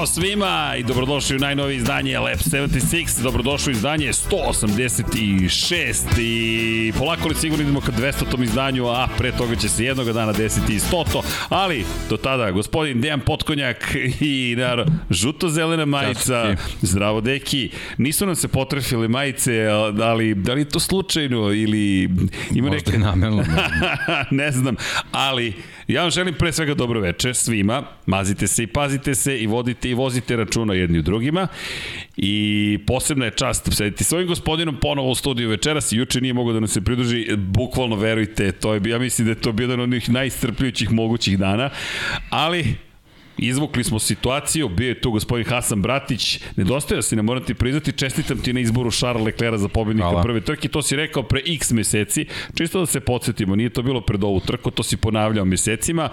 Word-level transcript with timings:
Ćao 0.00 0.06
svima 0.06 0.74
i 0.78 0.82
dobrodošli 0.82 1.36
u 1.36 1.38
najnovije 1.38 1.76
izdanje 1.76 2.18
Lab 2.18 2.38
76, 2.38 3.22
dobrodošli 3.22 3.72
u 3.72 3.76
izdanje 3.76 4.12
186 4.12 6.20
i 6.20 6.92
polako 6.98 7.28
li 7.28 7.34
sigurno 7.34 7.62
idemo 7.62 7.80
ka 7.80 7.92
200. 7.92 8.30
tom 8.30 8.42
izdanju, 8.42 8.86
a 8.86 9.08
pre 9.18 9.32
toga 9.32 9.56
će 9.56 9.68
se 9.68 9.84
jednog 9.84 10.12
dana 10.12 10.32
desiti 10.32 10.74
i 10.74 10.78
100. 10.78 11.22
Ali 11.48 11.84
do 12.10 12.16
tada, 12.16 12.50
gospodin 12.50 13.00
Dejan 13.00 13.20
Potkonjak 13.20 13.96
i 14.20 14.54
naravno 14.58 14.92
žuto-zelena 15.10 15.84
majica, 15.84 16.56
zdravo 16.82 17.20
deki, 17.20 17.70
nisu 17.98 18.26
nam 18.26 18.36
se 18.36 18.48
potrefile 18.48 19.08
majice, 19.08 19.66
ali 20.02 20.34
da 20.34 20.52
li 20.52 20.60
je 20.60 20.68
to 20.68 20.80
slučajno 20.80 21.52
ili 21.52 22.10
ima. 22.54 22.68
Možda 22.68 22.98
namerno. 22.98 23.44
ne 24.30 24.52
znam, 24.52 24.76
ali 25.12 25.54
ja 25.88 26.02
vam 26.02 26.10
želim 26.10 26.34
pre 26.34 26.52
svega 26.52 26.74
dobro 26.74 27.00
veče 27.00 27.34
svima, 27.34 27.82
mazite 28.06 28.46
se 28.46 28.62
i 28.62 28.66
pazite 28.66 29.14
se 29.14 29.38
i 29.38 29.46
vodite 29.46 29.89
i 29.90 29.94
vozite 29.94 30.36
računa 30.36 30.74
jedni 30.74 30.98
u 30.98 31.02
drugima. 31.02 31.46
I 32.16 32.78
posebna 32.86 33.24
je 33.24 33.30
čast 33.30 33.72
sediti 33.72 34.04
svojim 34.04 34.28
gospodinom 34.28 34.76
ponovo 34.80 35.10
u 35.10 35.14
studiju 35.14 35.48
večeras. 35.48 35.92
I 35.92 35.96
juče 35.96 36.20
nije 36.20 36.34
mogao 36.34 36.52
da 36.52 36.60
nam 36.60 36.68
se 36.68 36.80
pridruži, 36.80 37.26
bukvalno 37.36 37.96
verujte, 37.96 38.52
to 38.52 38.74
je, 38.74 38.80
ja 38.86 38.98
mislim 38.98 39.26
da 39.26 39.30
je 39.30 39.40
to 39.40 39.52
bio 39.52 39.64
jedan 39.64 39.80
od 39.80 39.84
onih 39.84 40.10
najstrpljujućih 40.10 40.92
mogućih 40.92 41.38
dana, 41.38 41.70
ali 42.30 42.74
izvukli 43.38 43.84
smo 43.84 43.98
situaciju, 43.98 44.68
bio 44.68 44.88
je 44.88 45.00
tu 45.00 45.10
gospodin 45.10 45.46
Hasan 45.46 45.82
Bratić, 45.82 46.40
nedostajao 46.56 47.02
si, 47.02 47.16
ne 47.16 47.22
moram 47.22 47.44
ti 47.44 47.54
priznati, 47.54 47.92
čestitam 47.92 48.38
ti 48.38 48.52
na 48.52 48.60
izboru 48.60 48.90
Charles 48.90 49.24
Leclerca 49.24 49.58
za 49.58 49.68
pobednika 49.68 50.08
Hvala. 50.08 50.22
prve 50.22 50.40
trke, 50.40 50.68
to 50.68 50.82
si 50.82 50.96
rekao 50.96 51.22
pre 51.22 51.42
x 51.46 51.70
meseci, 51.70 52.26
čisto 52.54 52.80
da 52.80 52.86
se 52.86 53.00
podsjetimo, 53.00 53.56
nije 53.56 53.70
to 53.70 53.82
bilo 53.82 54.00
pred 54.00 54.24
ovu 54.24 54.40
trku, 54.40 54.70
to 54.70 54.82
si 54.82 54.96
ponavljao 54.96 55.44
mesecima, 55.44 56.08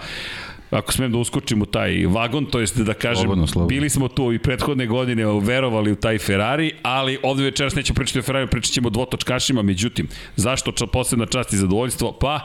ako 0.70 0.92
smem 0.92 1.12
da 1.12 1.18
uskočim 1.18 1.62
u 1.62 1.66
taj 1.66 2.06
vagon, 2.06 2.46
to 2.46 2.60
jest 2.60 2.78
da 2.78 2.94
kažem, 2.94 3.16
slobodno, 3.22 3.46
slobodno. 3.46 3.68
bili 3.68 3.90
smo 3.90 4.08
tu 4.08 4.32
i 4.32 4.38
prethodne 4.38 4.86
godine 4.86 5.24
verovali 5.40 5.92
u 5.92 5.96
taj 5.96 6.18
Ferrari, 6.18 6.72
ali 6.82 7.18
ovde 7.22 7.42
večeras 7.42 7.74
nećemo 7.74 7.94
pričati 7.94 8.18
o 8.18 8.22
Ferrari, 8.22 8.46
pričat 8.46 8.72
ćemo 8.72 8.86
o 8.86 8.90
dvotočkašima, 8.90 9.62
međutim, 9.62 10.08
zašto 10.36 10.72
ča, 10.72 10.86
posebna 10.86 11.26
čast 11.26 11.52
i 11.52 11.56
zadovoljstvo? 11.56 12.12
Pa, 12.12 12.40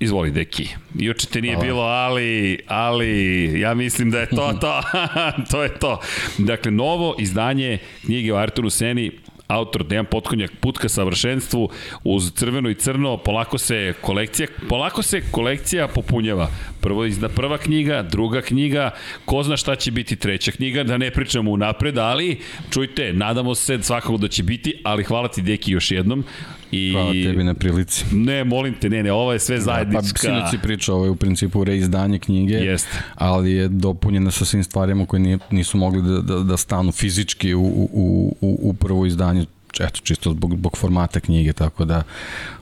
Izvoli, 0.00 0.30
deki. 0.30 0.68
Juče 0.94 1.26
te 1.26 1.40
nije 1.40 1.54
Hvala. 1.54 1.66
bilo, 1.66 1.82
ali, 1.82 2.58
ali, 2.66 3.60
ja 3.60 3.74
mislim 3.74 4.10
da 4.10 4.20
je 4.20 4.26
to 4.26 4.52
to. 4.60 4.82
to 5.50 5.62
je 5.62 5.78
to. 5.78 6.00
Dakle, 6.38 6.70
novo 6.70 7.14
izdanje 7.18 7.78
knjige 8.04 8.34
o 8.34 8.36
Arturu 8.36 8.70
Seni, 8.70 9.10
autor 9.50 9.84
Dejan 9.84 10.06
Potkonjak, 10.06 10.50
put 10.60 10.78
ka 10.78 10.88
savršenstvu, 10.88 11.68
uz 12.04 12.30
crveno 12.34 12.70
i 12.70 12.74
crno, 12.74 13.16
polako 13.16 13.58
se 13.58 13.94
kolekcija, 14.00 14.48
polako 14.68 15.02
se 15.02 15.22
kolekcija 15.30 15.88
popunjava. 15.88 16.48
Prvo 16.80 17.04
izda 17.04 17.28
prva 17.28 17.58
knjiga, 17.58 18.02
druga 18.02 18.40
knjiga, 18.42 18.90
ko 19.24 19.42
zna 19.42 19.56
šta 19.56 19.76
će 19.76 19.90
biti 19.90 20.16
treća 20.16 20.52
knjiga, 20.52 20.84
da 20.84 20.98
ne 20.98 21.10
pričamo 21.10 21.50
unapred, 21.50 21.98
ali 21.98 22.40
čujte, 22.70 23.12
nadamo 23.12 23.54
se 23.54 23.78
svakako 23.82 24.16
da 24.16 24.28
će 24.28 24.42
biti, 24.42 24.80
ali 24.84 25.04
hvala 25.04 25.28
ti 25.28 25.42
Deki 25.42 25.72
još 25.72 25.90
jednom. 25.90 26.24
I... 26.72 26.92
Hvala 26.92 27.12
tebi 27.12 27.44
na 27.44 27.54
prilici. 27.54 28.04
Ne, 28.30 28.44
molim 28.44 28.74
te, 28.80 28.90
ne, 28.90 29.02
ne, 29.02 29.12
ovo 29.12 29.32
je 29.32 29.38
sve 29.38 29.60
zajednička. 29.60 30.02
Da, 30.02 30.12
pa 30.12 30.18
sinoć 30.18 30.50
si 30.50 30.58
pričao, 30.58 30.96
ovo 30.96 31.04
je 31.04 31.10
u 31.10 31.16
principu 31.16 31.64
reizdanje 31.64 32.18
knjige, 32.18 32.54
Jest. 32.54 32.88
ali 33.14 33.52
je 33.52 33.68
dopunjena 33.68 34.30
sa 34.30 34.44
svim 34.44 34.64
stvarima 34.64 35.06
koje 35.06 35.20
nije, 35.20 35.38
nisu 35.50 35.78
mogli 35.78 36.02
da, 36.02 36.20
da, 36.20 36.38
da 36.38 36.56
stanu 36.56 36.92
fizički 36.92 37.54
u, 37.54 37.62
u, 37.62 38.36
u, 38.40 38.58
u 38.62 38.74
prvo 38.74 39.06
izdanje 39.06 39.46
eto, 39.80 40.00
čisto 40.02 40.30
zbog, 40.30 40.54
zbog 40.54 40.76
formata 40.76 41.20
knjige, 41.20 41.52
tako 41.52 41.84
da 41.84 42.02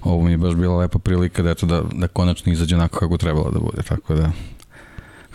ovo 0.03 0.23
mi 0.23 0.31
je 0.31 0.37
baš 0.37 0.55
bila 0.55 0.77
lepa 0.77 0.99
prilika 0.99 1.43
da, 1.43 1.51
eto, 1.51 1.67
da, 1.67 1.83
da 1.93 2.09
konačno 2.09 2.53
izađe 2.53 2.77
onako 2.77 2.99
kako 2.99 3.17
trebalo 3.17 3.51
da 3.51 3.59
bude, 3.59 3.83
tako 3.83 4.15
da 4.15 4.33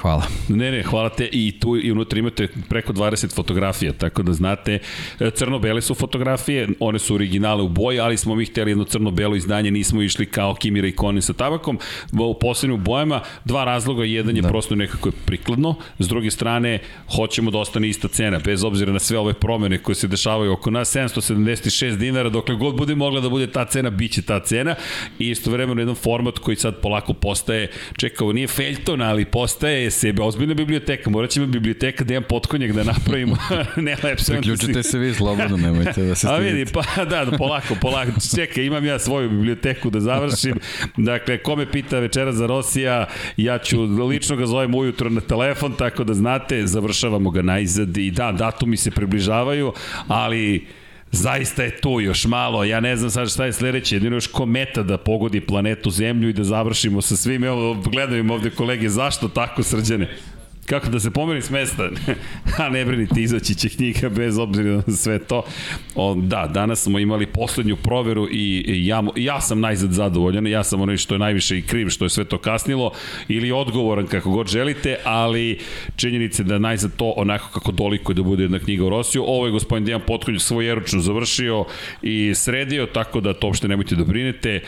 Hvala. 0.03 0.23
Ne, 0.49 0.71
ne, 0.71 0.83
hvala 0.83 1.09
te 1.09 1.29
i 1.31 1.59
tu 1.59 1.77
i 1.77 1.91
unutra 1.91 2.19
imate 2.19 2.47
preko 2.69 2.93
20 2.93 3.35
fotografija, 3.35 3.93
tako 3.93 4.23
da 4.23 4.33
znate, 4.33 4.79
e, 5.19 5.31
crno-bele 5.31 5.81
su 5.81 5.95
fotografije, 5.95 6.69
one 6.79 6.99
su 6.99 7.15
originale 7.15 7.63
u 7.63 7.67
boji, 7.67 7.99
ali 7.99 8.17
smo 8.17 8.35
mi 8.35 8.45
hteli 8.45 8.71
jedno 8.71 8.83
crno-belo 8.83 9.35
izdanje, 9.35 9.71
nismo 9.71 10.01
išli 10.01 10.25
kao 10.25 10.55
Kimira 10.55 10.87
i 10.87 10.91
Konin 10.91 11.21
sa 11.21 11.33
tabakom, 11.33 11.79
u 12.11 12.39
poslednju 12.39 12.77
bojama, 12.77 13.21
dva 13.45 13.63
razloga, 13.63 14.03
jedan 14.03 14.35
je 14.35 14.41
da. 14.41 14.47
prosto 14.47 14.75
nekako 14.75 15.09
je 15.09 15.13
prikladno, 15.25 15.75
s 15.99 16.07
druge 16.07 16.31
strane, 16.31 16.79
hoćemo 17.15 17.51
da 17.51 17.57
ostane 17.57 17.89
ista 17.89 18.07
cena, 18.07 18.39
bez 18.45 18.63
obzira 18.63 18.91
na 18.91 18.99
sve 18.99 19.17
ove 19.17 19.33
promene 19.33 19.77
koje 19.77 19.95
se 19.95 20.07
dešavaju 20.07 20.51
oko 20.51 20.71
nas, 20.71 20.95
776 20.95 21.97
dinara, 21.97 22.29
dokle 22.29 22.55
god 22.55 22.75
bude 22.75 22.95
mogla 22.95 23.21
da 23.21 23.29
bude 23.29 23.47
ta 23.47 23.65
cena, 23.65 23.89
bit 23.89 24.11
će 24.11 24.21
ta 24.21 24.39
cena, 24.39 24.75
i 25.19 25.29
istovremeno 25.29 25.81
jedan 25.81 25.95
format 25.95 26.39
koji 26.39 26.55
sad 26.55 26.81
polako 26.81 27.13
postaje, 27.13 27.71
čekao, 27.97 28.33
nije 28.33 28.47
Feljton, 28.47 29.01
ali 29.01 29.25
postaje 29.25 29.92
sebe, 29.93 30.21
ozbiljna 30.21 30.53
biblioteka, 30.53 31.09
morat 31.09 31.29
ćemo 31.29 31.45
biblioteka 31.45 32.03
da 32.03 32.13
imam 32.13 32.23
potkonjak 32.29 32.71
da 32.71 32.83
napravimo, 32.83 33.37
ne 33.87 33.95
lepše. 34.03 34.25
Priključite 34.25 34.83
se 34.83 34.97
vi 34.97 35.13
slobodno, 35.13 35.57
nemojte 35.57 36.03
da 36.03 36.15
se 36.15 36.27
A 36.27 36.37
vidi, 36.37 36.71
pa 36.73 37.05
da, 37.05 37.25
da, 37.25 37.37
polako, 37.37 37.75
polako, 37.81 38.11
čekaj, 38.35 38.65
imam 38.65 38.85
ja 38.85 38.99
svoju 38.99 39.29
biblioteku 39.29 39.89
da 39.89 39.99
završim, 39.99 40.59
dakle, 40.97 41.37
ko 41.37 41.55
me 41.55 41.71
pita 41.71 41.99
večera 41.99 42.31
za 42.31 42.45
Rosija, 42.45 43.07
ja 43.37 43.57
ću, 43.57 43.81
lično 43.83 44.35
ga 44.35 44.45
zovem 44.45 44.75
ujutro 44.75 45.09
na 45.09 45.21
telefon, 45.21 45.73
tako 45.77 46.03
da 46.03 46.13
znate, 46.13 46.67
završavamo 46.67 47.31
ga 47.31 47.41
najzad 47.41 47.97
i 47.97 48.11
da, 48.11 48.31
datumi 48.31 48.77
se 48.77 48.91
približavaju, 48.91 49.73
ali 50.07 50.67
zaista 51.13 51.63
je 51.63 51.77
tu 51.77 52.01
još 52.01 52.25
malo, 52.25 52.63
ja 52.63 52.79
ne 52.79 52.95
znam 52.95 53.09
sad 53.09 53.31
šta 53.31 53.45
je 53.45 53.53
sledeće, 53.53 53.95
jedino 53.95 54.15
još 54.15 54.27
kometa 54.27 54.83
da 54.83 54.97
pogodi 54.97 55.41
planetu 55.41 55.89
Zemlju 55.89 56.29
i 56.29 56.33
da 56.33 56.43
završimo 56.43 57.01
sa 57.01 57.15
svim, 57.15 57.43
evo 57.43 57.73
gledaju 57.73 58.33
ovde 58.33 58.49
kolege, 58.49 58.89
zašto 58.89 59.27
tako 59.27 59.63
srđane? 59.63 60.09
Kako 60.65 60.89
da 60.89 60.99
se 60.99 61.11
pomeri 61.11 61.41
s 61.41 61.49
mesta. 61.49 61.89
A 62.59 62.69
ne 62.69 62.85
brinite, 62.85 63.21
izaći 63.21 63.55
će 63.55 63.69
knjiga 63.69 64.09
bez 64.09 64.37
obzira 64.37 64.81
na 64.87 64.95
sve 64.95 65.19
to. 65.19 65.43
O, 65.95 66.15
da, 66.15 66.47
danas 66.53 66.83
smo 66.83 66.99
imali 66.99 67.25
poslednju 67.25 67.75
proveru 67.75 68.27
i, 68.31 68.85
ja, 68.87 69.03
ja 69.15 69.41
sam 69.41 69.59
najzad 69.59 69.91
zadovoljan, 69.91 70.47
ja 70.47 70.63
sam 70.63 70.81
onaj 70.81 70.97
što 70.97 71.15
je 71.15 71.19
najviše 71.19 71.57
i 71.57 71.61
kriv 71.61 71.89
što 71.89 72.05
je 72.05 72.09
sve 72.09 72.25
to 72.25 72.37
kasnilo 72.37 72.91
ili 73.27 73.51
odgovoran 73.51 74.07
kako 74.07 74.29
god 74.29 74.47
želite, 74.47 74.95
ali 75.03 75.59
činjenice 75.95 76.43
da 76.43 76.59
najzad 76.59 76.95
to 76.95 77.13
onako 77.17 77.49
kako 77.53 77.71
doliko 77.71 78.13
da 78.13 78.23
bude 78.23 78.43
jedna 78.43 78.59
knjiga 78.59 78.85
u 78.85 78.89
Rosiju. 78.89 79.23
Ovo 79.27 79.45
je 79.45 79.51
gospodin 79.51 79.85
Dejan 79.85 80.01
Potkonj 80.07 80.39
svoj 80.39 80.65
jeručno 80.65 80.99
završio 80.99 81.65
i 82.01 82.31
sredio, 82.35 82.85
tako 82.85 83.21
da 83.21 83.33
to 83.33 83.47
uopšte 83.47 83.67
nemojte 83.67 83.95
da 83.95 84.03
brinete. 84.03 84.61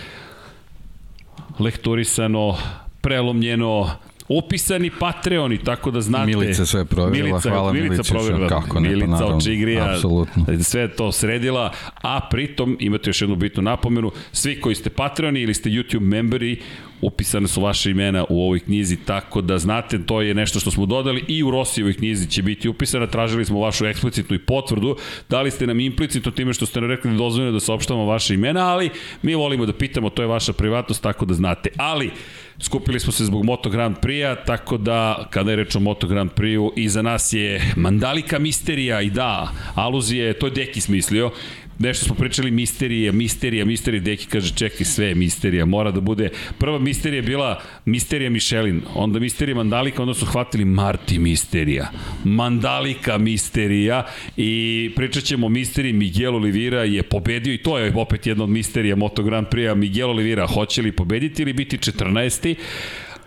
Lektorisano, 1.60 2.58
prelomljeno, 3.02 3.90
upisani 4.28 4.92
Patreoni, 5.00 5.58
tako 5.58 5.92
da 5.92 6.02
znate. 6.02 6.26
Milica 6.26 6.66
sve 6.66 6.86
provjerila, 6.86 7.30
Milica, 7.30 7.50
hvala 7.50 7.74
Milica, 7.74 7.92
Milica 7.92 8.14
provjerila, 8.14 8.48
kako 8.50 8.80
ne, 8.80 8.90
Milica 8.90 9.18
pa 9.18 9.26
Očigrija, 9.26 9.94
apsolutno. 9.94 10.46
sve 10.64 10.88
to 10.88 11.12
sredila, 11.12 11.72
a 12.02 12.20
pritom 12.32 12.78
imate 12.80 13.10
još 13.10 13.22
jednu 13.22 13.36
bitnu 13.36 13.64
napomenu, 13.64 14.12
svi 14.32 14.62
koji 14.62 14.76
ste 14.76 14.90
Patreoni 14.90 15.42
ili 15.42 15.54
ste 15.54 15.70
YouTube 15.70 16.00
memberi, 16.00 16.62
upisane 17.02 17.48
su 17.48 17.62
vaše 17.62 17.92
imena 17.92 18.26
u 18.30 18.44
ovoj 18.44 18.60
knjizi, 18.60 18.98
tako 18.98 19.42
da 19.42 19.58
znate, 19.58 20.06
to 20.06 20.22
je 20.22 20.34
nešto 20.34 20.60
što 20.60 20.72
smo 20.72 20.86
dodali 20.86 21.24
i 21.28 21.44
u 21.44 21.52
Rosijevoj 21.52 21.94
knjizi 21.94 22.28
će 22.28 22.42
biti 22.42 22.70
upisana, 22.70 23.08
tražili 23.08 23.46
smo 23.46 23.60
vašu 23.60 23.86
eksplicitnu 23.86 24.36
i 24.36 24.40
potvrdu, 24.40 24.96
dali 25.30 25.52
ste 25.52 25.68
nam 25.68 25.80
implicitno 25.80 26.32
time 26.32 26.54
što 26.54 26.66
ste 26.66 26.82
nam 26.82 26.90
rekli 26.90 27.12
da 27.12 27.18
dozvoljeno 27.18 27.52
da 27.52 27.60
saopštavamo 27.60 28.06
vaše 28.06 28.34
imena, 28.34 28.68
ali 28.68 28.90
mi 29.22 29.36
volimo 29.36 29.66
da 29.66 29.74
pitamo, 29.74 30.10
to 30.10 30.22
je 30.22 30.28
vaša 30.28 30.54
privatnost, 30.54 31.04
tako 31.04 31.26
da 31.26 31.34
znate. 31.34 31.70
Ali, 31.78 32.12
Skupili 32.60 33.00
smo 33.00 33.12
se 33.12 33.26
zbog 33.26 33.44
Moto 33.46 33.70
Grand 33.70 33.98
Prix-a, 34.02 34.36
tako 34.36 34.78
da 34.78 35.28
kada 35.30 35.52
je 35.52 35.56
reč 35.56 35.76
o 35.76 35.80
Moto 35.80 36.08
Grand 36.08 36.32
Prix-u, 36.32 36.74
iza 36.76 37.02
nas 37.02 37.34
je 37.34 37.74
Mandalika 37.76 38.40
Misterija 38.40 39.02
i 39.02 39.10
da, 39.10 39.52
aluzije, 39.76 40.34
to 40.34 40.48
je 40.48 40.52
Deki 40.52 40.82
smislio, 40.82 41.32
nešto 41.80 42.06
smo 42.06 42.16
pričali 42.16 42.52
misterija, 42.52 43.12
misterija, 43.12 43.66
misterija, 43.66 44.02
Deki 44.02 44.26
kaže 44.26 44.54
čekaj 44.56 44.86
sve 44.86 45.06
je 45.06 45.16
misterija, 45.16 45.66
mora 45.66 45.92
da 45.92 46.02
bude, 46.02 46.30
prva 46.58 46.80
misterija 46.80 47.18
je 47.18 47.22
bila 47.22 47.62
misterija 47.86 48.30
Michelin, 48.30 48.82
onda 48.96 49.20
misterija 49.20 49.56
Mandalika, 49.56 50.02
onda 50.02 50.14
su 50.14 50.26
hvatili 50.26 50.66
Marti 50.66 51.20
misterija, 51.20 51.92
Mandalika 52.24 53.18
misterija 53.18 54.06
i 54.38 54.92
pričat 54.96 55.24
ćemo 55.24 55.50
misteriji 55.50 55.94
Miguel 55.94 56.36
Oliveira 56.36 56.84
je 56.84 57.04
pobedio 57.04 57.54
i 57.54 57.58
to 57.58 57.78
je 57.78 57.94
opet 57.96 58.28
jedna 58.28 58.44
od 58.44 58.50
misterija 58.50 58.96
Moto 58.96 59.24
Grand 59.24 59.48
Prix-a, 59.48 59.76
Miguel 59.76 60.10
Oliveira 60.10 60.48
hoće 60.48 60.82
li 60.82 60.92
pobediti 60.92 61.42
ili 61.42 61.54
biti 61.54 61.78
14 61.78 62.56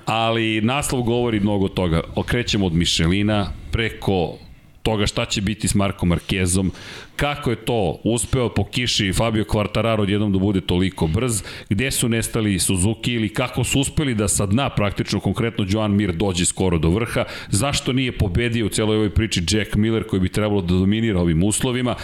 ali 0.09 0.61
naslov 0.61 1.03
govori 1.03 1.41
mnogo 1.41 1.69
toga. 1.69 2.01
Okrećemo 2.15 2.67
od 2.67 2.73
Michelina 2.73 3.53
preko 3.73 4.39
toga 4.83 5.07
šta 5.07 5.25
će 5.25 5.41
biti 5.41 5.69
s 5.69 5.75
Markom 5.75 6.09
Markezom, 6.09 6.73
kako 7.19 7.51
je 7.51 7.57
to 7.57 8.01
uspeo 8.05 8.49
po 8.49 8.65
kiši 8.65 9.13
Fabio 9.13 9.45
Quartararo 9.45 10.01
odjednom 10.01 10.33
da 10.33 10.39
bude 10.39 10.61
toliko 10.61 11.07
brz, 11.07 11.43
gde 11.69 11.91
su 11.91 12.09
nestali 12.09 12.59
Suzuki 12.59 13.13
ili 13.13 13.29
kako 13.29 13.65
su 13.65 13.81
uspeli 13.81 14.15
da 14.15 14.29
sa 14.29 14.47
dna 14.47 14.71
praktično 14.71 15.21
konkretno 15.21 15.67
Joan 15.69 15.97
Mir 15.97 16.13
dođe 16.13 16.45
skoro 16.45 16.79
do 16.79 16.91
vrha, 16.91 17.25
zašto 17.49 17.93
nije 17.93 18.19
pobedio 18.19 18.67
u 18.67 18.69
celoj 18.69 18.97
ovoj 18.97 19.11
priči 19.11 19.43
Jack 19.51 19.75
Miller 19.75 20.07
koji 20.07 20.21
bi 20.21 20.29
trebalo 20.29 20.61
da 20.61 20.75
dominira 20.75 21.21
ovim 21.21 21.43
uslovima, 21.43 21.95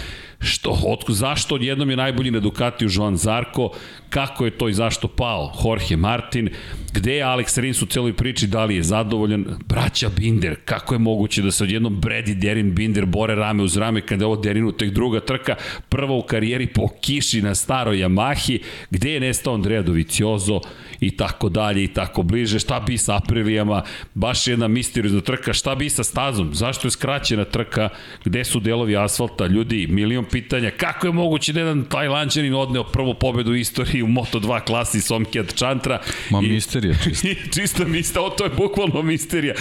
Što, 0.45 0.79
otko, 0.87 1.13
zašto 1.13 1.55
odjednom 1.55 1.91
je 1.91 1.97
najbolji 1.97 2.31
na 2.31 2.41
Ducatiju 2.41 2.89
Joan 2.93 3.17
Zarko, 3.17 3.71
kako 4.11 4.45
je 4.45 4.51
to 4.51 4.69
i 4.69 4.75
zašto 4.75 5.09
pao 5.09 5.53
Jorge 5.65 5.97
Martin, 5.97 6.49
gde 6.93 7.15
je 7.17 7.25
Alex 7.25 7.61
Rins 7.61 7.83
u 7.83 7.87
celoj 7.87 8.13
priči, 8.13 8.47
da 8.47 8.65
li 8.65 8.77
je 8.77 8.83
zadovoljan, 8.83 9.45
braća 9.69 10.11
Binder, 10.17 10.57
kako 10.65 10.95
je 10.95 10.99
moguće 10.99 11.43
da 11.43 11.51
se 11.51 11.65
odjednom 11.65 12.01
Brady 12.01 12.35
Derin 12.35 12.75
Binder 12.75 13.07
bore 13.07 13.35
rame 13.35 13.63
uz 13.63 13.77
rame 13.77 14.01
kada 14.01 14.23
je 14.23 14.27
ovo 14.27 14.37
Derinu 14.37 14.73
tek 14.73 14.91
druga 15.05 15.21
trka, 15.21 15.57
prva 15.89 16.15
u 16.15 16.23
karijeri 16.23 16.67
po 16.67 16.89
kiši 17.01 17.43
na 17.43 17.55
staroj 17.55 17.97
Yamahi, 17.97 18.59
gde 18.91 19.13
je 19.13 19.21
nestao 19.21 19.55
Andrea 19.55 19.83
Doviciozo 19.83 20.61
i 21.01 21.17
tako 21.17 21.49
dalje 21.49 21.85
i 21.85 21.89
tako 21.89 22.23
bliže, 22.23 22.59
šta 22.59 22.81
bi 22.81 22.99
sa 22.99 23.17
Aprilijama, 23.17 23.83
baš 24.15 24.47
jedna 24.47 24.69
misteriozna 24.69 25.21
trka, 25.21 25.53
šta 25.53 25.75
bi 25.75 25.91
sa 25.91 26.05
stazom, 26.05 26.55
zašto 26.55 26.87
je 26.87 26.91
skraćena 26.91 27.45
trka, 27.45 27.89
gde 28.25 28.45
su 28.45 28.61
delovi 28.61 28.97
asfalta, 28.97 29.47
ljudi, 29.47 29.87
milion 29.91 30.25
pitanja, 30.25 30.71
kako 30.71 31.07
je 31.07 31.13
moguće 31.13 31.53
da 31.53 31.61
jedan 31.61 31.85
Tajlanđanin 31.85 32.55
odneo 32.55 32.85
prvu 32.85 33.15
pobedu 33.15 33.51
u 33.51 33.57
istoriji 33.57 34.03
u 34.03 34.07
Moto2 34.07 34.61
klasi 34.65 35.01
Somkijat 35.01 35.55
Chantra. 35.55 36.01
Ma 36.31 36.41
I, 36.43 36.49
misterija 36.49 36.95
čisto. 37.05 37.29
I, 37.29 37.37
čisto 37.55 37.85
misterija, 37.85 38.31
to 38.31 38.45
je 38.45 38.51
bukvalno 38.57 39.03
misterija. 39.03 39.55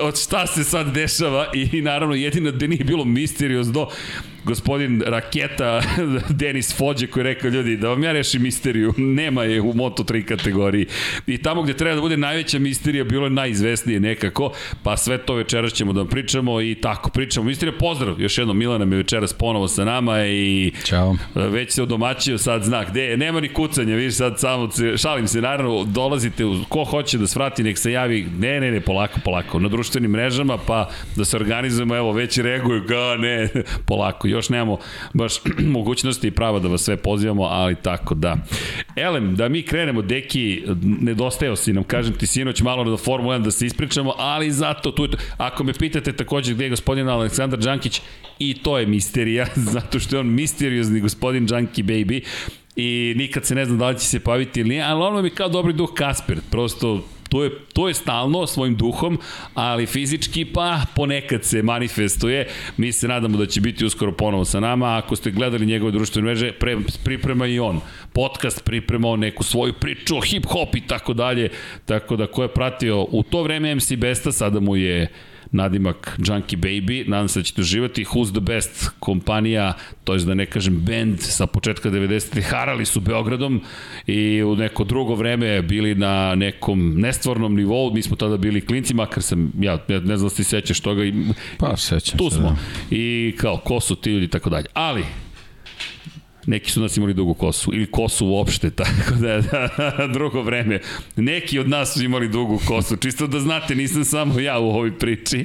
Od 0.00 0.18
šta 0.18 0.46
se 0.46 0.64
sad 0.64 0.92
dešava? 0.94 1.46
I, 1.54 1.82
naravno 1.82 2.14
jedino 2.14 2.50
da 2.50 2.66
nije 2.66 2.84
bilo 2.84 3.04
misteriozno, 3.04 3.88
gospodin 4.44 5.02
Raketa, 5.06 5.82
Denis 6.40 6.76
Fođe 6.76 7.06
koji 7.06 7.20
je 7.20 7.24
rekao 7.24 7.50
ljudi 7.50 7.76
da 7.76 7.88
vam 7.88 8.04
ja 8.04 8.12
rešim 8.12 8.42
misteriju, 8.42 8.94
nema 8.96 9.44
je 9.44 9.60
u 9.60 9.72
Moto3 9.72 10.24
kategoriji. 10.24 10.86
I 11.26 11.38
tamo 11.38 11.62
gde 11.62 11.74
treba 11.74 11.94
da 11.94 12.00
bude 12.00 12.16
najveća 12.16 12.58
misterija 12.58 13.04
bilo 13.04 13.26
je 13.26 13.30
najizvesnije 13.30 14.00
nekako, 14.00 14.52
pa 14.82 14.96
sve 14.96 15.18
to 15.18 15.34
večeras 15.34 15.72
ćemo 15.72 15.92
da 15.92 16.00
vam 16.00 16.08
pričamo 16.08 16.60
i 16.60 16.74
tako 16.74 17.10
pričamo. 17.10 17.46
Misterija, 17.46 17.78
pozdrav, 17.78 18.20
još 18.20 18.38
jednom 18.38 18.58
Milana 18.58 18.84
mi 18.84 18.96
večeras 18.96 19.32
ponovo 19.32 19.68
sa 19.68 19.84
nama 19.84 20.26
i 20.26 20.72
Ćao. 20.84 21.16
već 21.34 21.72
se 21.72 21.82
odomaćio 21.82 22.38
sad 22.38 22.62
znak. 22.62 22.90
Gde 22.90 23.02
je, 23.02 23.16
nema 23.16 23.40
ni 23.40 23.48
kucanja, 23.48 23.96
vidiš 23.96 24.14
sad 24.14 24.40
samo, 24.40 24.68
šalim 24.96 25.28
se, 25.28 25.40
naravno, 25.40 25.84
dolazite, 25.84 26.44
u, 26.44 26.64
ko 26.68 26.84
hoće 26.84 27.18
da 27.18 27.26
svrati, 27.26 27.62
nek 27.62 27.78
se 27.78 27.92
javi, 27.92 28.26
ne, 28.38 28.60
ne, 28.60 28.70
ne, 28.70 28.80
polako, 28.80 29.20
polako, 29.24 29.58
na 29.58 29.68
društvenim 29.68 30.10
mrežama, 30.10 30.58
pa 30.66 30.90
da 31.16 31.24
se 31.24 31.36
organizujemo, 31.36 31.96
evo, 31.96 32.12
već 32.12 32.38
reaguju, 32.38 32.82
ga, 32.88 33.16
ne, 33.18 33.48
polako, 33.88 34.28
još 34.30 34.48
nemamo 34.48 34.78
baš 35.14 35.34
mogućnosti 35.76 36.26
i 36.26 36.30
prava 36.30 36.58
da 36.58 36.68
vas 36.68 36.82
sve 36.82 36.96
pozivamo, 36.96 37.42
ali 37.42 37.74
tako 37.74 38.14
da. 38.14 38.36
Elem, 38.96 39.36
da 39.36 39.48
mi 39.48 39.62
krenemo, 39.62 40.02
deki, 40.02 40.62
nedostajao 40.82 41.56
si 41.56 41.72
nam, 41.72 41.84
kažem 41.84 42.14
ti 42.14 42.26
sinoć 42.26 42.62
malo 42.62 42.90
da 42.90 42.96
Formula 42.96 43.38
1 43.38 43.42
da 43.42 43.50
se 43.50 43.66
ispričamo, 43.66 44.14
ali 44.18 44.52
zato 44.52 44.90
tu, 44.90 45.08
ako 45.36 45.64
me 45.64 45.72
pitate 45.72 46.12
takođe 46.12 46.54
gde 46.54 46.64
je 46.64 46.70
gospodin 46.70 47.08
Aleksandar 47.08 47.58
Đankić, 47.58 48.00
i 48.38 48.54
to 48.54 48.78
je 48.78 48.86
misterija, 48.86 49.46
zato 49.74 49.98
što 49.98 50.16
je 50.16 50.20
on 50.20 50.34
misteriozni 50.34 51.00
gospodin 51.00 51.46
Đanki 51.46 51.82
Baby, 51.82 52.22
i 52.76 53.14
nikad 53.16 53.44
se 53.44 53.54
ne 53.54 53.64
zna 53.64 53.76
da 53.76 53.88
li 53.88 53.98
će 53.98 54.06
se 54.06 54.20
paviti 54.20 54.60
ili 54.60 54.68
nije, 54.68 54.82
ali 54.82 55.02
ono 55.02 55.22
mi 55.22 55.30
kao 55.30 55.48
dobri 55.48 55.72
duh 55.72 55.90
Kasper, 55.94 56.38
prosto 56.50 57.04
To 57.30 57.44
je, 57.44 57.50
to 57.72 57.88
je 57.88 57.94
stalno 57.94 58.46
svojim 58.46 58.76
duhom, 58.76 59.18
ali 59.54 59.86
fizički 59.86 60.44
pa 60.44 60.80
ponekad 60.94 61.44
se 61.44 61.62
manifestuje. 61.62 62.48
Mi 62.76 62.92
se 62.92 63.08
nadamo 63.08 63.38
da 63.38 63.46
će 63.46 63.60
biti 63.60 63.84
uskoro 63.84 64.12
ponovo 64.12 64.44
sa 64.44 64.60
nama. 64.60 64.98
Ako 64.98 65.16
ste 65.16 65.30
gledali 65.30 65.66
njegove 65.66 65.92
društvene 65.92 66.26
mreže, 66.26 66.52
pre, 66.52 66.76
priprema 67.04 67.46
i 67.46 67.58
on. 67.58 67.80
Podcast 68.12 68.64
priprema 68.64 69.08
on 69.08 69.20
neku 69.20 69.44
svoju 69.44 69.72
priču, 69.72 70.14
hip-hop 70.14 70.76
i 70.76 70.86
tako 70.86 71.12
dalje. 71.14 71.48
Tako 71.86 72.16
da 72.16 72.26
ko 72.26 72.42
je 72.42 72.48
pratio 72.48 73.06
u 73.10 73.22
to 73.22 73.42
vreme 73.42 73.74
MC 73.74 73.92
Besta, 73.96 74.32
sada 74.32 74.60
mu 74.60 74.76
je 74.76 75.08
nadimak 75.52 76.18
Junkie 76.26 76.58
Baby, 76.58 77.08
nadam 77.08 77.28
se 77.28 77.40
da 77.40 77.44
ćete 77.44 77.60
uživati. 77.60 78.04
Who's 78.04 78.30
the 78.30 78.40
Best 78.40 78.90
kompanija, 78.98 79.72
to 80.04 80.14
je 80.14 80.24
da 80.24 80.34
ne 80.34 80.46
kažem 80.46 80.80
band 80.80 81.20
sa 81.20 81.46
početka 81.46 81.90
90. 81.90 82.42
harali 82.42 82.84
su 82.84 83.00
Beogradom 83.00 83.62
i 84.06 84.42
u 84.42 84.56
neko 84.56 84.84
drugo 84.84 85.14
vreme 85.14 85.62
bili 85.62 85.94
na 85.94 86.34
nekom 86.34 86.94
nestvornom 87.00 87.54
nivou, 87.54 87.92
mi 87.94 88.02
smo 88.02 88.16
tada 88.16 88.36
bili 88.36 88.60
klinci, 88.60 88.94
makar 88.94 89.22
sam, 89.22 89.52
ja 89.60 89.78
ne, 89.88 90.00
ne 90.00 90.16
znam 90.16 90.28
da 90.28 90.34
ti 90.34 90.44
sećaš 90.44 90.80
toga. 90.80 91.04
I, 91.04 91.14
pa, 91.58 91.76
sećam 91.76 92.18
tu 92.18 92.30
se, 92.30 92.36
smo. 92.36 92.48
Da. 92.48 92.56
I 92.90 93.34
kao, 93.38 93.56
ko 93.56 93.80
su 93.80 93.96
ti 93.96 94.10
ljudi 94.10 94.24
i 94.24 94.28
tako 94.28 94.50
dalje. 94.50 94.66
Ali, 94.74 95.04
Neki 96.46 96.70
su 96.70 96.80
nas 96.80 96.96
imali 96.96 97.14
dugu 97.14 97.34
kosu, 97.34 97.70
ili 97.74 97.86
kosu 97.86 98.26
uopšte, 98.26 98.70
tako 98.80 99.14
da, 99.20 99.40
da 99.40 100.06
drugo 100.14 100.42
vreme. 100.42 100.80
Neki 101.16 101.58
od 101.58 101.68
nas 101.68 101.94
su 101.94 102.04
imali 102.04 102.28
dugu 102.28 102.60
kosu, 102.66 102.96
čisto 102.96 103.26
da 103.26 103.40
znate, 103.40 103.74
nisam 103.74 104.04
samo 104.04 104.40
ja 104.40 104.58
u 104.58 104.68
ovoj 104.68 104.98
priči, 104.98 105.44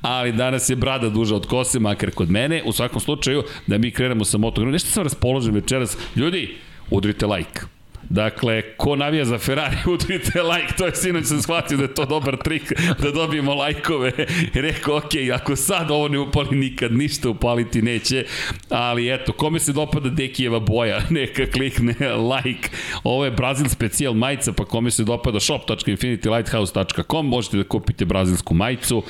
ali 0.00 0.32
danas 0.32 0.70
je 0.70 0.76
brada 0.76 1.08
duža 1.08 1.36
od 1.36 1.46
kose, 1.46 1.78
makar 1.78 2.10
kod 2.10 2.30
mene. 2.30 2.62
U 2.66 2.72
svakom 2.72 3.00
slučaju, 3.00 3.42
da 3.66 3.78
mi 3.78 3.90
krenemo 3.90 4.24
sa 4.24 4.38
motogrom. 4.38 4.72
Nešto 4.72 4.90
sam 4.90 5.02
raspoložen 5.02 5.54
večeras. 5.54 5.96
Ljudi, 6.16 6.54
udrite 6.90 7.26
like 7.26 7.73
Dakle, 8.08 8.62
ko 8.76 8.96
navija 8.96 9.24
za 9.24 9.38
Ferrari, 9.38 9.76
udrite 9.94 10.42
like, 10.42 10.74
to 10.78 10.86
je 10.86 10.94
sinoć 10.94 11.26
sam 11.26 11.42
shvatio 11.42 11.76
da 11.76 11.82
je 11.82 11.94
to 11.94 12.04
dobar 12.04 12.36
trik, 12.36 12.72
da 13.02 13.10
dobijemo 13.10 13.54
lajkove. 13.54 14.12
I 14.54 14.60
rekao, 14.60 14.96
ok, 14.96 15.12
ako 15.34 15.56
sad 15.56 15.90
ovo 15.90 16.08
ne 16.08 16.18
upali, 16.18 16.56
nikad 16.56 16.92
ništa 16.92 17.28
upaliti 17.28 17.82
neće. 17.82 18.24
Ali 18.68 19.14
eto, 19.14 19.32
kome 19.32 19.58
se 19.58 19.72
dopada 19.72 20.08
Dekijeva 20.08 20.60
boja, 20.60 21.02
neka 21.10 21.46
klikne 21.46 21.94
like. 22.16 22.68
Ovo 23.04 23.24
je 23.24 23.30
Brazil 23.30 23.68
specijal 23.68 24.14
majica, 24.14 24.52
pa 24.52 24.64
kome 24.64 24.90
se 24.90 25.04
dopada 25.04 25.40
shop.infinitylighthouse.com, 25.40 27.26
možete 27.26 27.56
da 27.56 27.64
kupite 27.64 28.04
brazilsku 28.04 28.54
majicu 28.54 29.02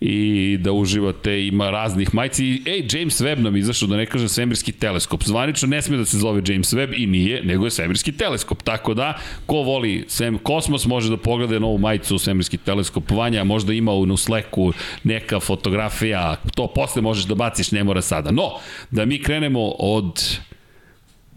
i 0.00 0.56
da 0.60 0.72
uživate, 0.72 1.46
ima 1.46 1.70
raznih 1.70 2.14
majici. 2.14 2.44
I, 2.44 2.62
ej, 2.66 2.86
James 2.92 3.20
Webb 3.20 3.38
nam 3.38 3.56
izašao, 3.56 3.88
da 3.88 3.96
ne 3.96 4.06
kažem 4.06 4.28
svemirski 4.28 4.72
teleskop. 4.72 5.24
Zvanično 5.24 5.68
ne 5.68 5.82
sme 5.82 5.96
da 5.96 6.04
se 6.04 6.18
zove 6.18 6.42
James 6.46 6.72
Webb 6.72 6.94
i 6.96 7.06
nije, 7.06 7.42
nego 7.44 7.64
je 7.64 7.70
svemirski 7.70 8.12
teleskop 8.12 8.31
teleskop, 8.32 8.62
tako 8.62 8.94
da 8.94 9.18
ko 9.46 9.62
voli 9.62 10.04
sem 10.08 10.38
kosmos 10.38 10.86
može 10.86 11.10
da 11.10 11.16
pogleda 11.16 11.58
novu 11.58 11.78
majicu 11.78 12.18
svemirski 12.18 12.56
teleskop 12.56 13.10
Vanja, 13.10 13.44
možda 13.44 13.72
ima 13.72 13.92
u 13.92 14.16
Slacku 14.16 14.72
neka 15.04 15.40
fotografija, 15.40 16.36
to 16.54 16.66
posle 16.66 17.02
možeš 17.02 17.24
da 17.24 17.34
baciš, 17.34 17.72
ne 17.72 17.84
mora 17.84 18.02
sada. 18.02 18.30
No, 18.30 18.50
da 18.90 19.04
mi 19.04 19.22
krenemo 19.22 19.68
od 19.78 20.38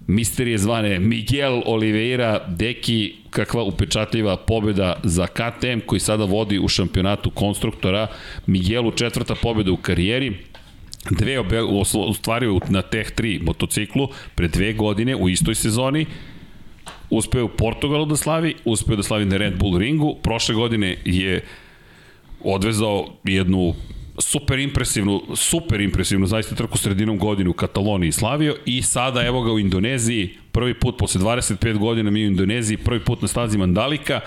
misterije 0.08 0.58
zvane 0.58 1.00
Miguel 1.00 1.62
Oliveira, 1.66 2.46
deki 2.48 3.16
kakva 3.30 3.64
upečatljiva 3.64 4.38
pobjeda 4.38 5.00
za 5.04 5.28
KTM 5.28 5.80
koji 5.86 6.00
sada 6.00 6.26
vodi 6.26 6.60
u 6.60 6.68
šampionatu 6.68 7.30
konstruktora. 7.30 8.08
Miguelu 8.48 8.92
četvrta 8.92 9.36
pobjeda 9.36 9.72
u 9.72 9.78
karijeri, 9.78 10.38
dve 11.12 11.40
ostvario 11.94 12.60
na 12.70 12.82
Teh 12.82 13.12
3 13.18 13.42
motociklu 13.44 14.08
pre 14.36 14.48
dve 14.48 14.74
godine 14.74 15.16
u 15.16 15.30
istoj 15.30 15.56
sezoni 15.56 16.06
uspeo 17.10 17.46
u 17.46 17.50
Portugalu 17.50 18.06
da 18.06 18.16
slavi, 18.16 18.56
uspeo 18.66 18.96
da 18.96 19.04
slavi 19.04 19.26
na 19.26 19.38
Red 19.38 19.58
Bull 19.60 19.78
ringu, 19.78 20.16
prošle 20.24 20.56
godine 20.56 20.98
je 21.06 21.42
odvezao 22.44 23.08
jednu 23.24 23.74
super 24.20 24.60
impresivnu, 24.60 25.22
super 25.36 25.82
impresivnu 25.82 26.28
zaista 26.28 26.56
trku 26.56 26.78
sredinom 26.78 27.18
godine 27.18 27.50
u 27.50 27.54
Kataloniji 27.54 28.12
slavio 28.12 28.56
i 28.66 28.82
sada 28.82 29.26
evo 29.26 29.42
ga 29.42 29.52
u 29.52 29.60
Indoneziji, 29.60 30.30
prvi 30.52 30.74
put 30.74 30.98
posle 30.98 31.22
25 31.22 31.78
godina 31.78 32.12
mi 32.12 32.24
u 32.24 32.28
Indoneziji, 32.28 32.78
prvi 32.78 33.00
put 33.00 33.22
na 33.22 33.28
stazi 33.28 33.58
Mandalika, 33.58 34.20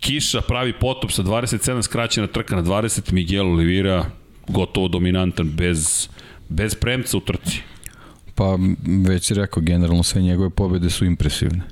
kiša, 0.00 0.40
pravi 0.40 0.72
potop 0.72 1.12
sa 1.12 1.22
27 1.22 1.82
skraćena 1.82 2.26
trka 2.26 2.56
na 2.56 2.62
20, 2.62 3.12
Miguel 3.12 3.46
Oliveira 3.46 4.10
gotovo 4.48 4.88
dominantan 4.88 5.50
bez, 5.50 6.08
bez 6.48 6.74
premca 6.74 7.16
u 7.16 7.20
trci. 7.20 7.60
Pa 8.34 8.58
već 9.06 9.26
si 9.26 9.34
rekao, 9.34 9.62
generalno 9.62 10.02
sve 10.02 10.22
njegove 10.22 10.50
pobede 10.50 10.90
su 10.90 11.04
impresivne. 11.04 11.62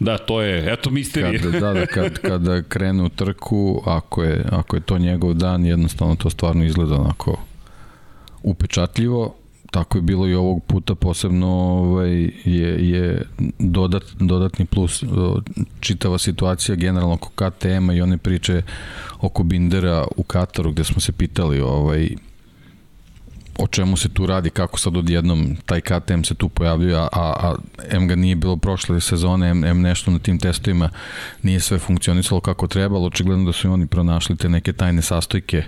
Da, 0.00 0.18
to 0.18 0.42
je, 0.42 0.72
eto 0.72 0.90
misterije. 0.90 1.38
Kad, 1.38 1.52
da, 1.52 1.72
da, 1.72 1.86
kad, 1.86 2.18
kada 2.18 2.62
krene 2.62 3.02
u 3.02 3.08
trku, 3.08 3.82
ako 3.86 4.22
je, 4.22 4.44
ako 4.50 4.76
je 4.76 4.80
to 4.80 4.98
njegov 4.98 5.34
dan, 5.34 5.66
jednostavno 5.66 6.16
to 6.16 6.30
stvarno 6.30 6.64
izgleda 6.64 6.94
onako 6.94 7.36
upečatljivo. 8.42 9.34
Tako 9.70 9.98
je 9.98 10.02
bilo 10.02 10.26
i 10.26 10.34
ovog 10.34 10.64
puta, 10.64 10.94
posebno 10.94 11.48
ovaj, 11.48 12.30
je, 12.44 12.90
je 12.90 13.22
dodat, 13.58 14.02
dodatni 14.20 14.66
plus 14.66 15.04
čitava 15.80 16.18
situacija 16.18 16.76
generalno 16.76 17.14
oko 17.14 17.28
KTM-a 17.28 17.94
i 17.94 18.00
one 18.00 18.18
priče 18.18 18.62
oko 19.20 19.42
Bindera 19.42 20.06
u 20.16 20.22
Kataru 20.22 20.72
gde 20.72 20.84
smo 20.84 21.00
se 21.00 21.12
pitali 21.12 21.60
ovaj, 21.60 22.08
o 23.58 23.66
čemu 23.66 23.96
se 23.96 24.08
tu 24.08 24.26
radi, 24.26 24.50
kako 24.50 24.78
sad 24.78 24.96
odjednom 24.96 25.56
taj 25.66 25.80
KTM 25.80 26.22
se 26.22 26.34
tu 26.34 26.48
pojavljuje, 26.48 26.96
a, 26.96 27.08
a 27.12 27.54
M 27.90 28.08
ga 28.08 28.14
nije 28.14 28.36
bilo 28.36 28.56
prošle 28.56 29.00
sezone, 29.00 29.50
M, 29.50 29.64
M 29.64 29.80
nešto 29.80 30.10
na 30.10 30.18
tim 30.18 30.38
testovima 30.38 30.90
nije 31.42 31.60
sve 31.60 31.78
funkcionisalo 31.78 32.40
kako 32.40 32.66
trebalo, 32.66 33.06
očigledno 33.06 33.44
da 33.44 33.52
su 33.52 33.72
oni 33.72 33.86
pronašli 33.86 34.36
te 34.36 34.48
neke 34.48 34.72
tajne 34.72 35.02
sastojke 35.02 35.62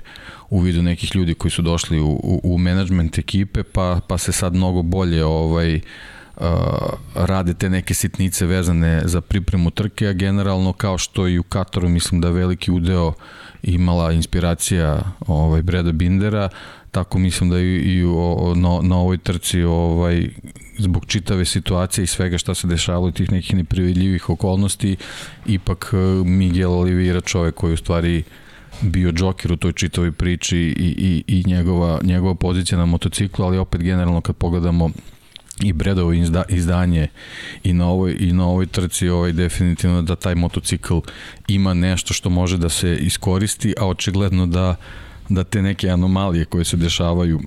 u 0.51 0.61
vidu 0.61 0.83
nekih 0.83 1.17
ljudi 1.17 1.35
koji 1.35 1.51
su 1.51 1.63
došli 1.63 2.01
u, 2.01 2.09
u, 2.09 2.41
u 2.45 2.59
management 2.59 3.19
ekipe, 3.19 3.63
pa, 3.63 4.01
pa 4.07 4.19
se 4.19 4.33
sad 4.33 4.55
mnogo 4.55 4.83
bolje 4.83 5.25
ovaj, 5.25 5.75
uh, 5.75 5.83
rade 7.15 7.55
te 7.55 7.71
neke 7.71 7.95
sitnice 7.95 8.47
vezane 8.47 9.03
za 9.05 9.21
pripremu 9.21 9.71
trke, 9.71 10.07
a 10.09 10.13
generalno 10.13 10.73
kao 10.73 10.99
što 10.99 11.29
i 11.29 11.39
u 11.39 11.43
Kataru 11.43 11.89
mislim 11.89 12.21
da 12.21 12.31
veliki 12.31 12.71
udeo 12.71 13.13
imala 13.63 14.13
inspiracija 14.13 15.03
ovaj, 15.27 15.63
Breda 15.63 15.93
Bindera, 15.93 16.49
tako 16.93 17.19
mislim 17.19 17.51
da 17.51 17.59
i, 17.59 17.77
i 17.77 18.05
o, 18.05 18.55
na, 18.57 18.81
na 18.83 18.97
ovoj 18.97 19.19
trci 19.19 19.63
ovaj, 19.63 20.29
zbog 20.79 21.07
čitave 21.07 21.45
situacije 21.45 22.03
i 22.03 22.07
svega 22.07 22.39
šta 22.39 22.55
se 22.55 22.67
dešavalo 22.67 23.09
i 23.09 23.13
tih 23.13 23.33
nekih 23.33 23.57
neprividljivih 23.57 24.31
okolnosti 24.31 24.97
ipak 25.47 25.91
eh, 25.93 26.25
Miguel 26.25 26.73
Oliveira 26.73 27.21
čovek 27.21 27.55
koji 27.55 27.75
u 27.75 27.77
stvari 27.77 28.23
bio 28.81 29.13
džoker 29.13 29.53
u 29.53 29.57
toj 29.57 29.73
čitavoj 29.73 30.13
priči 30.13 30.59
i, 30.59 30.95
i, 30.99 31.25
i 31.27 31.45
njegova, 31.47 32.01
njegova 32.03 32.35
pozicija 32.35 32.79
na 32.79 32.87
motociklu, 32.87 33.45
ali 33.45 33.59
opet 33.59 33.83
generalno 33.83 34.21
kad 34.21 34.37
pogledamo 34.37 34.91
i 35.63 35.73
Bredovo 35.73 36.13
izda, 36.13 36.45
izdanje 36.49 37.09
i 37.65 37.73
na 37.73 37.89
ovoj 37.89 38.17
i 38.21 38.33
na 38.33 38.47
ovoj 38.47 38.67
trci 38.67 39.09
ovaj 39.09 39.33
definitivno 39.33 40.03
da 40.03 40.17
taj 40.17 40.35
motocikl 40.35 40.99
ima 41.49 41.75
nešto 41.75 42.15
što 42.15 42.31
može 42.31 42.59
da 42.59 42.69
se 42.69 42.97
iskoristi, 42.97 43.75
a 43.81 43.87
očigledno 43.87 44.47
da 44.47 44.77
da 45.35 45.45
te 45.45 45.63
neke 45.63 45.89
anomalije 45.91 46.45
koje 46.45 46.65
se 46.65 46.77
dešavaju 46.77 47.41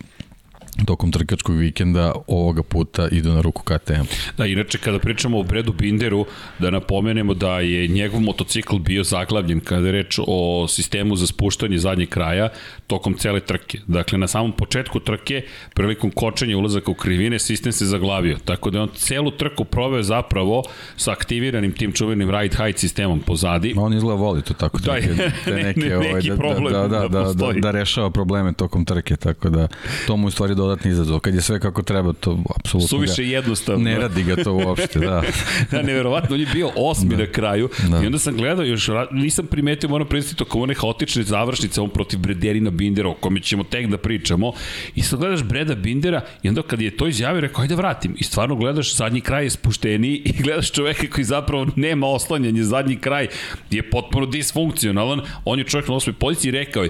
tokom 0.85 1.11
trkačkog 1.11 1.55
vikenda 1.55 2.13
ovoga 2.27 2.63
puta 2.63 3.07
idu 3.11 3.31
na 3.31 3.41
ruku 3.41 3.63
KTM. 3.63 4.05
Da, 4.37 4.45
inače 4.45 4.77
kada 4.77 4.99
pričamo 4.99 5.39
o 5.39 5.43
Bredu 5.43 5.73
Binderu, 5.73 6.25
da 6.59 6.69
napomenemo 6.69 7.33
da 7.33 7.59
je 7.59 7.87
njegov 7.87 8.21
motocikl 8.21 8.77
bio 8.77 9.03
zaglavljen 9.03 9.59
kada 9.59 9.85
je 9.85 9.91
reč 9.91 10.19
o 10.27 10.67
sistemu 10.67 11.15
za 11.15 11.27
spuštanje 11.27 11.77
zadnjeg 11.77 12.09
kraja 12.09 12.49
tokom 12.87 13.13
cele 13.13 13.39
trke. 13.39 13.79
Dakle, 13.87 14.17
na 14.17 14.27
samom 14.27 14.51
početku 14.51 14.99
trke, 14.99 15.41
prilikom 15.73 16.11
kočenja 16.11 16.57
ulazaka 16.57 16.91
u 16.91 16.93
krivine, 16.93 17.39
sistem 17.39 17.71
se 17.71 17.85
zaglavio. 17.85 18.37
Tako 18.45 18.69
da 18.69 18.81
on 18.81 18.89
celu 18.95 19.31
trku 19.31 19.65
proveo 19.65 20.03
zapravo 20.03 20.63
sa 20.97 21.11
aktiviranim 21.11 21.71
tim 21.71 21.91
čuvenim 21.91 22.31
ride 22.31 22.55
height 22.57 22.79
sistemom 22.79 23.19
pozadi. 23.19 23.73
Ma 23.73 23.81
on 23.81 23.93
izgleda 23.93 24.15
voli 24.15 24.41
to 24.41 24.53
tako. 24.53 24.79
Da, 24.79 24.93
te, 24.93 25.31
te 25.45 25.51
neke, 25.51 25.79
ne, 25.83 25.89
ne, 25.89 25.97
ovaj, 25.97 26.13
neki 26.13 26.29
da, 26.29 26.35
problem 26.35 26.73
da, 26.73 26.87
da, 26.87 27.07
da, 27.07 27.07
da, 27.07 27.33
da, 27.33 27.51
da 27.59 27.71
rešava 27.71 28.09
probleme 28.09 28.53
tokom 28.53 28.85
trke, 28.85 29.15
tako 29.15 29.49
da 29.49 29.67
to 30.07 30.17
mu 30.17 30.27
u 30.27 30.31
stvari 30.31 30.55
dodatni 30.65 30.91
izazov. 30.91 31.19
Kad 31.19 31.35
je 31.35 31.41
sve 31.41 31.59
kako 31.59 31.81
treba, 31.81 32.13
to 32.13 32.37
apsolutno 32.55 32.87
Suviše 32.87 33.23
ga, 33.23 33.29
jednostavno. 33.29 33.83
Ne 33.83 33.99
radi 33.99 34.23
ga 34.23 34.35
to 34.43 34.53
uopšte, 34.53 34.99
da. 34.99 35.23
da, 35.71 35.81
neverovatno, 35.81 36.35
on 36.35 36.39
je 36.39 36.47
bio 36.53 36.71
osmi 36.75 37.09
da. 37.09 37.17
na 37.17 37.31
kraju 37.31 37.69
da. 37.89 38.03
i 38.03 38.05
onda 38.05 38.19
sam 38.19 38.35
gledao, 38.37 38.65
još 38.65 38.89
nisam 39.11 39.45
primetio, 39.45 39.89
moram 39.89 40.07
predstaviti 40.07 40.37
tokom 40.37 40.61
one 40.61 40.73
haotične 40.73 41.23
završnice, 41.23 41.81
on 41.81 41.89
protiv 41.89 42.19
Brederina 42.19 42.69
Bindera, 42.69 43.09
o 43.09 43.13
kome 43.13 43.39
ćemo 43.39 43.63
tek 43.63 43.87
da 43.87 43.97
pričamo, 43.97 44.53
i 44.95 45.01
sad 45.01 45.19
gledaš 45.19 45.43
Breda 45.43 45.75
Bindera 45.75 46.21
i 46.43 46.49
onda 46.49 46.61
kad 46.61 46.81
je 46.81 46.97
to 46.97 47.07
izjavio, 47.07 47.41
rekao, 47.41 47.61
ajde 47.61 47.75
vratim. 47.75 48.15
I 48.17 48.23
stvarno 48.23 48.55
gledaš, 48.55 48.95
zadnji 48.95 49.21
kraj 49.21 49.43
je 49.43 49.49
spušteniji 49.49 50.21
i 50.25 50.43
gledaš 50.43 50.71
čoveka 50.71 51.07
koji 51.09 51.23
zapravo 51.23 51.67
nema 51.75 52.07
oslanjanje, 52.07 52.63
zadnji 52.63 52.95
kraj 52.95 53.27
je 53.71 53.89
potpuno 53.89 54.25
disfunkcionalan, 54.25 55.21
on 55.45 55.59
je 55.59 55.65
čovjek 55.65 55.87
na 55.87 55.95
osmoj 55.95 56.13
poziciji 56.13 56.49
i 56.49 56.51
rekao 56.51 56.83
je, 56.83 56.89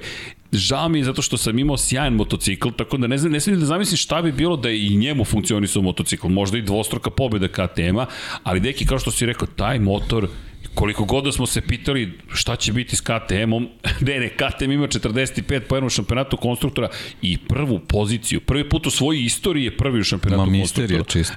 žao 0.58 0.90
mi 0.90 1.00
je 1.00 1.04
zato 1.04 1.22
što 1.22 1.38
sam 1.38 1.60
imao 1.60 1.78
sjajan 1.78 2.14
motocikl, 2.14 2.70
tako 2.78 2.98
da 2.98 3.08
ne 3.08 3.18
znam, 3.18 3.32
ne 3.32 3.40
znam 3.40 3.60
da 3.60 3.66
zamislim 3.66 3.98
šta 3.98 4.22
bi 4.22 4.32
bilo 4.32 4.58
da 4.58 4.70
i 4.70 4.96
njemu 4.96 5.26
funkcionisao 5.26 5.82
motocikl, 5.82 6.28
možda 6.28 6.58
i 6.58 6.62
dvostruka 6.62 7.10
pobjeda 7.10 7.48
KTM-a, 7.48 8.06
ali 8.44 8.60
deki 8.60 8.86
kao 8.86 9.00
što 9.00 9.12
si 9.12 9.26
rekao, 9.26 9.48
taj 9.48 9.80
motor 9.80 10.28
koliko 10.76 11.06
god 11.06 11.24
da 11.24 11.32
smo 11.32 11.46
se 11.46 11.62
pitali 11.62 12.20
šta 12.34 12.56
će 12.56 12.74
biti 12.74 12.96
s 12.96 13.02
KTM-om, 13.02 13.70
ne, 14.08 14.20
ne, 14.20 14.30
KTM 14.30 14.72
ima 14.72 14.88
45 14.88 15.60
po 15.60 15.86
u 15.86 15.90
šampionatu 15.90 16.38
konstruktora 16.38 16.90
i 17.22 17.38
prvu 17.38 17.80
poziciju, 17.80 18.42
prvi 18.42 18.70
put 18.70 18.88
u 18.88 18.90
svojoj 18.90 19.24
istoriji 19.24 19.64
je 19.64 19.78
prvi 19.78 20.00
u 20.00 20.04
šampionatu 20.04 20.52
Ma, 20.52 20.60
konstruktora. 20.60 21.00
Ma 21.00 21.04
čisto. 21.04 21.36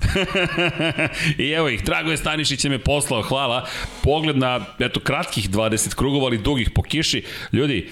I 1.44 1.50
evo 1.50 1.68
ih, 1.68 1.84
Dragoje 1.84 2.16
Stanišić 2.16 2.64
je 2.64 2.70
me 2.70 2.78
poslao, 2.78 3.22
hvala. 3.22 3.66
Pogled 4.02 4.36
na, 4.38 4.60
eto, 4.78 5.00
kratkih 5.00 5.50
20 5.50 5.94
krugova, 5.94 6.26
ali 6.26 6.38
dugih 6.38 6.70
po 6.70 6.82
kiši. 6.82 7.22
Ljudi, 7.52 7.88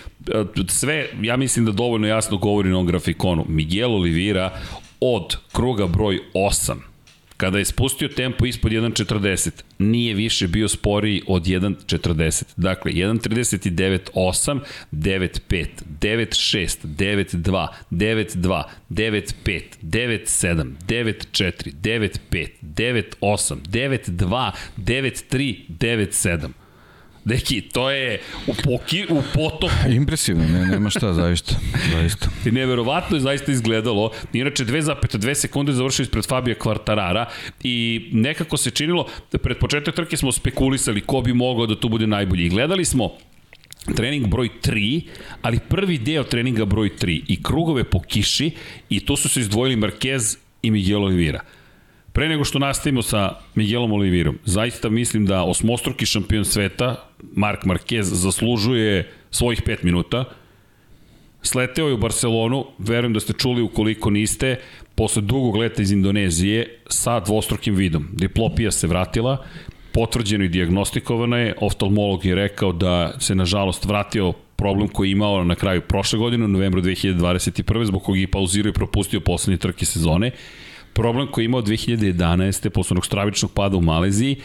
sve, 0.68 1.08
ja 1.22 1.36
mislim 1.36 1.64
da 1.64 1.72
dovoljno 1.72 2.06
jasno 2.06 2.36
govori 2.36 2.68
na 2.68 2.74
ovom 2.74 2.86
grafikonu. 2.86 3.44
Miguel 3.48 3.94
Oliveira 3.94 4.50
od 5.00 5.36
kruga 5.52 5.86
broj 5.86 6.20
8 6.34 6.95
Kada 7.36 7.58
je 7.58 7.64
spustio 7.64 8.08
tempo 8.08 8.46
ispod 8.46 8.72
1.40, 8.72 9.50
nije 9.78 10.14
više 10.14 10.48
bio 10.48 10.68
sporiji 10.68 11.22
od 11.26 11.42
1.40. 11.42 12.44
Dakle, 12.56 12.92
1.39.8, 12.92 14.60
9.5, 14.92 15.66
9.6, 16.00 16.76
9.2, 16.86 17.66
9.2, 17.90 18.62
9.5, 18.90 19.62
9.7, 19.82 20.72
9.4, 20.88 21.72
9.5, 21.82 22.48
9.8, 22.62 23.56
9.2, 23.68 24.50
9.3, 24.76 25.56
9.7. 25.68 26.65
Deki, 27.26 27.60
to 27.60 27.90
je 27.90 28.20
u, 28.46 28.54
poki, 28.64 29.06
u 29.08 29.22
potoku. 29.34 29.74
Impresivno, 30.00 30.44
ne, 30.44 30.66
nema 30.66 30.90
šta, 30.90 31.12
zaista. 31.12 31.54
zaista. 31.92 32.28
I 32.44 32.50
neverovatno 32.50 33.16
je 33.16 33.20
zaista 33.20 33.52
izgledalo. 33.52 34.10
Inače, 34.32 34.64
2,2 34.64 35.34
sekunde 35.34 35.72
završio 35.72 36.02
ispred 36.02 36.26
Fabija 36.26 36.54
Kvartarara 36.54 37.26
i 37.62 38.08
nekako 38.12 38.56
se 38.56 38.70
činilo, 38.70 39.06
da 39.32 39.38
pred 39.38 39.58
početak 39.58 39.94
trke 39.94 40.16
smo 40.16 40.32
spekulisali 40.32 41.00
ko 41.00 41.20
bi 41.20 41.32
mogao 41.32 41.66
da 41.66 41.80
tu 41.80 41.88
bude 41.88 42.06
najbolji. 42.06 42.46
I 42.46 42.48
gledali 42.48 42.84
smo 42.84 43.10
trening 43.96 44.26
broj 44.26 44.48
3, 44.62 45.02
ali 45.42 45.58
prvi 45.68 45.98
deo 45.98 46.24
treninga 46.24 46.64
broj 46.64 46.90
3 47.00 47.22
i 47.28 47.42
krugove 47.42 47.84
po 47.84 48.00
kiši 48.00 48.50
i 48.88 49.00
tu 49.06 49.16
su 49.16 49.28
se 49.28 49.40
izdvojili 49.40 49.76
Marquez 49.76 50.36
i 50.62 50.70
Miguel 50.70 51.04
Oliveira. 51.04 51.40
Pre 52.16 52.28
nego 52.28 52.44
što 52.44 52.58
nastavimo 52.58 53.02
sa 53.02 53.32
Miguelom 53.54 53.92
Olivirom, 53.92 54.38
zaista 54.44 54.88
mislim 54.88 55.26
da 55.26 55.42
osmostruki 55.44 56.06
šampion 56.06 56.44
sveta, 56.44 57.08
Mark 57.34 57.64
Marquez, 57.64 58.02
zaslužuje 58.02 59.10
svojih 59.30 59.62
5 59.62 59.84
minuta. 59.84 60.24
Sleteo 61.42 61.88
je 61.88 61.94
u 61.94 61.98
Barcelonu, 61.98 62.64
verujem 62.78 63.12
da 63.12 63.20
ste 63.20 63.32
čuli 63.32 63.62
ukoliko 63.62 64.10
niste, 64.10 64.56
posle 64.94 65.22
dugog 65.22 65.56
leta 65.56 65.82
iz 65.82 65.92
Indonezije 65.92 66.78
sa 66.88 67.20
dvostrukim 67.20 67.74
vidom. 67.74 68.08
Diplopija 68.12 68.70
se 68.70 68.86
vratila, 68.86 69.44
potvrđeno 69.92 70.44
i 70.44 70.48
diagnostikovano 70.48 71.36
je, 71.36 71.54
oftalmolog 71.60 72.24
je 72.24 72.34
rekao 72.34 72.72
da 72.72 73.20
se 73.20 73.34
nažalost 73.34 73.84
vratio 73.84 74.32
problem 74.56 74.88
koji 74.88 75.08
je 75.08 75.12
imao 75.12 75.44
na 75.44 75.54
kraju 75.54 75.80
prošle 75.80 76.18
godine, 76.18 76.44
u 76.44 76.48
novembru 76.48 76.82
2021. 76.82 77.84
zbog 77.84 78.02
kog 78.02 78.18
je 78.18 78.30
pauzirao 78.30 78.70
i 78.70 78.72
propustio 78.72 79.20
poslednje 79.20 79.56
trke 79.56 79.84
sezone 79.84 80.30
problem 80.96 81.28
koji 81.30 81.44
je 81.44 81.46
imao 81.46 81.62
2011. 81.62 82.68
posle 82.68 82.94
onog 82.94 83.06
stravičnog 83.06 83.52
pada 83.52 83.76
u 83.76 83.80
Maleziji 83.80 84.36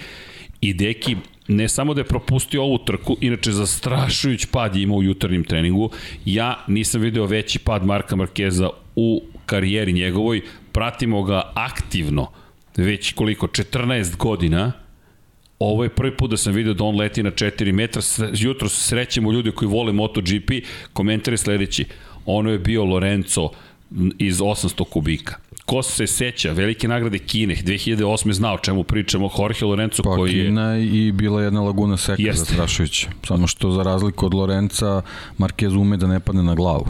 i 0.61 0.73
Deki 0.73 1.15
ne 1.51 1.70
samo 1.70 1.93
da 1.93 2.01
je 2.01 2.08
propustio 2.08 2.63
ovu 2.63 2.77
trku, 2.77 3.17
inače 3.22 3.51
zastrašujuć 3.51 4.46
pad 4.46 4.75
je 4.75 4.84
imao 4.84 4.98
u 4.98 5.03
jutarnjem 5.03 5.43
treningu, 5.43 5.89
ja 6.25 6.63
nisam 6.67 7.01
video 7.01 7.25
veći 7.25 7.60
pad 7.60 7.86
Marka 7.86 8.15
Markeza 8.15 8.70
u 8.96 9.24
karijeri 9.46 9.93
njegovoj, 9.93 10.41
pratimo 10.72 11.24
ga 11.24 11.51
aktivno 11.55 12.27
već 12.77 13.13
koliko, 13.13 13.48
14 13.48 14.17
godina, 14.17 14.72
ovo 15.60 15.84
je 15.84 15.89
prvi 15.89 16.17
put 16.17 16.31
da 16.31 16.38
sam 16.38 16.53
video 16.53 16.74
da 16.74 16.84
on 16.84 16.98
leti 16.98 17.24
na 17.24 17.31
4 17.31 17.72
metra, 17.72 18.01
jutro 18.34 18.70
se 18.70 18.81
srećemo 18.81 19.31
ljudi 19.31 19.51
koji 19.51 19.70
vole 19.70 19.93
MotoGP, 19.93 20.51
komentar 20.93 21.34
je 21.34 21.38
sledeći, 21.38 21.86
ono 22.25 22.51
je 22.51 22.60
bio 22.60 22.86
Lorenzo 22.86 23.50
iz 24.17 24.39
800 24.39 24.84
kubika 24.89 25.36
ko 25.65 25.84
se 25.84 26.08
seća 26.08 26.51
velike 26.51 26.88
nagrade 26.88 27.20
Kine 27.20 27.56
2008. 27.56 28.32
znao 28.32 28.56
o 28.56 28.58
čemu 28.58 28.84
pričamo 28.84 29.30
Jorge 29.39 29.65
Lorenzo 29.65 30.03
pa, 30.03 30.15
koji 30.15 30.38
je 30.38 30.46
Kina 30.46 30.77
i 30.77 31.12
bila 31.12 31.44
jedna 31.44 31.62
laguna 31.62 31.98
seka 31.98 32.22
Jeste. 32.22 32.39
zastrašujuća 32.39 33.08
samo 33.27 33.48
što 33.48 33.72
za 33.72 33.84
razliku 33.84 34.25
od 34.25 34.34
Lorenza 34.34 35.01
Marquez 35.38 35.77
ume 35.77 35.98
da 35.98 36.08
ne 36.08 36.20
padne 36.20 36.44
na 36.44 36.56
glavu 36.56 36.86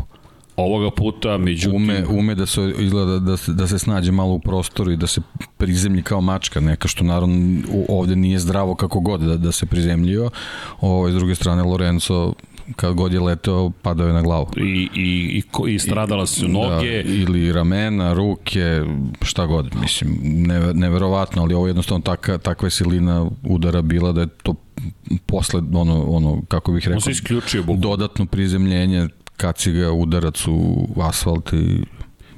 ovoga 0.56 0.92
puta 0.92 1.38
međutim 1.38 1.75
ume, 1.75 2.06
ume 2.08 2.36
da 2.36 2.46
se 2.46 2.74
izgleda 2.80 3.20
da 3.20 3.38
se, 3.38 3.54
da 3.54 3.68
se 3.68 3.80
snađe 3.80 4.12
malo 4.12 4.34
u 4.34 4.40
prostoru 4.40 4.92
i 4.92 4.98
da 4.98 5.08
se 5.08 5.22
prizemlji 5.58 6.04
kao 6.04 6.22
mačka 6.22 6.60
neka 6.60 6.88
što 6.88 7.04
naravno 7.04 7.62
ovde 7.90 8.16
nije 8.16 8.40
zdravo 8.40 8.75
kako 8.75 9.00
god 9.00 9.22
da, 9.22 9.38
da 9.38 9.51
se 9.51 9.66
prizemljio 9.66 10.30
ovo 10.82 11.12
s 11.12 11.13
druge 11.13 11.36
strane 11.36 11.63
Lorenzo 11.63 12.34
kad 12.75 12.94
god 12.94 13.13
je 13.13 13.20
leteo, 13.20 13.70
padao 13.82 14.08
je 14.08 14.13
na 14.13 14.22
glavu. 14.22 14.48
I, 14.58 14.90
i, 14.96 15.44
i, 15.68 15.74
i 15.74 15.80
stradala 15.80 16.25
su 16.25 16.48
noge. 16.48 17.04
Da, 17.04 17.10
ili 17.10 17.51
ramena, 17.51 18.13
ruke, 18.13 18.84
šta 19.22 19.46
god, 19.46 19.75
mislim, 19.82 20.20
ne, 20.24 20.74
neverovatno, 20.74 21.42
ali 21.42 21.54
ovo 21.54 21.68
je 21.68 21.70
jednostavno 21.70 22.01
taka, 22.01 22.38
takva 22.38 22.66
je 22.66 22.72
silina 22.72 23.30
udara 23.44 23.82
bila 23.82 24.12
da 24.12 24.22
je 24.22 24.28
to 24.28 24.56
posle, 25.25 25.62
ono, 25.74 26.04
ono 26.04 26.42
kako 26.48 26.72
bih 26.72 26.84
rekao, 26.84 26.96
On 26.96 27.01
se 27.01 27.12
isključio, 27.12 27.63
dodatno 27.78 28.25
prizemljenje, 28.25 29.08
kaci 29.38 29.72
ga 29.72 29.92
udarac 29.92 30.48
u 30.48 30.88
asfalt 31.01 31.54
i 31.54 31.84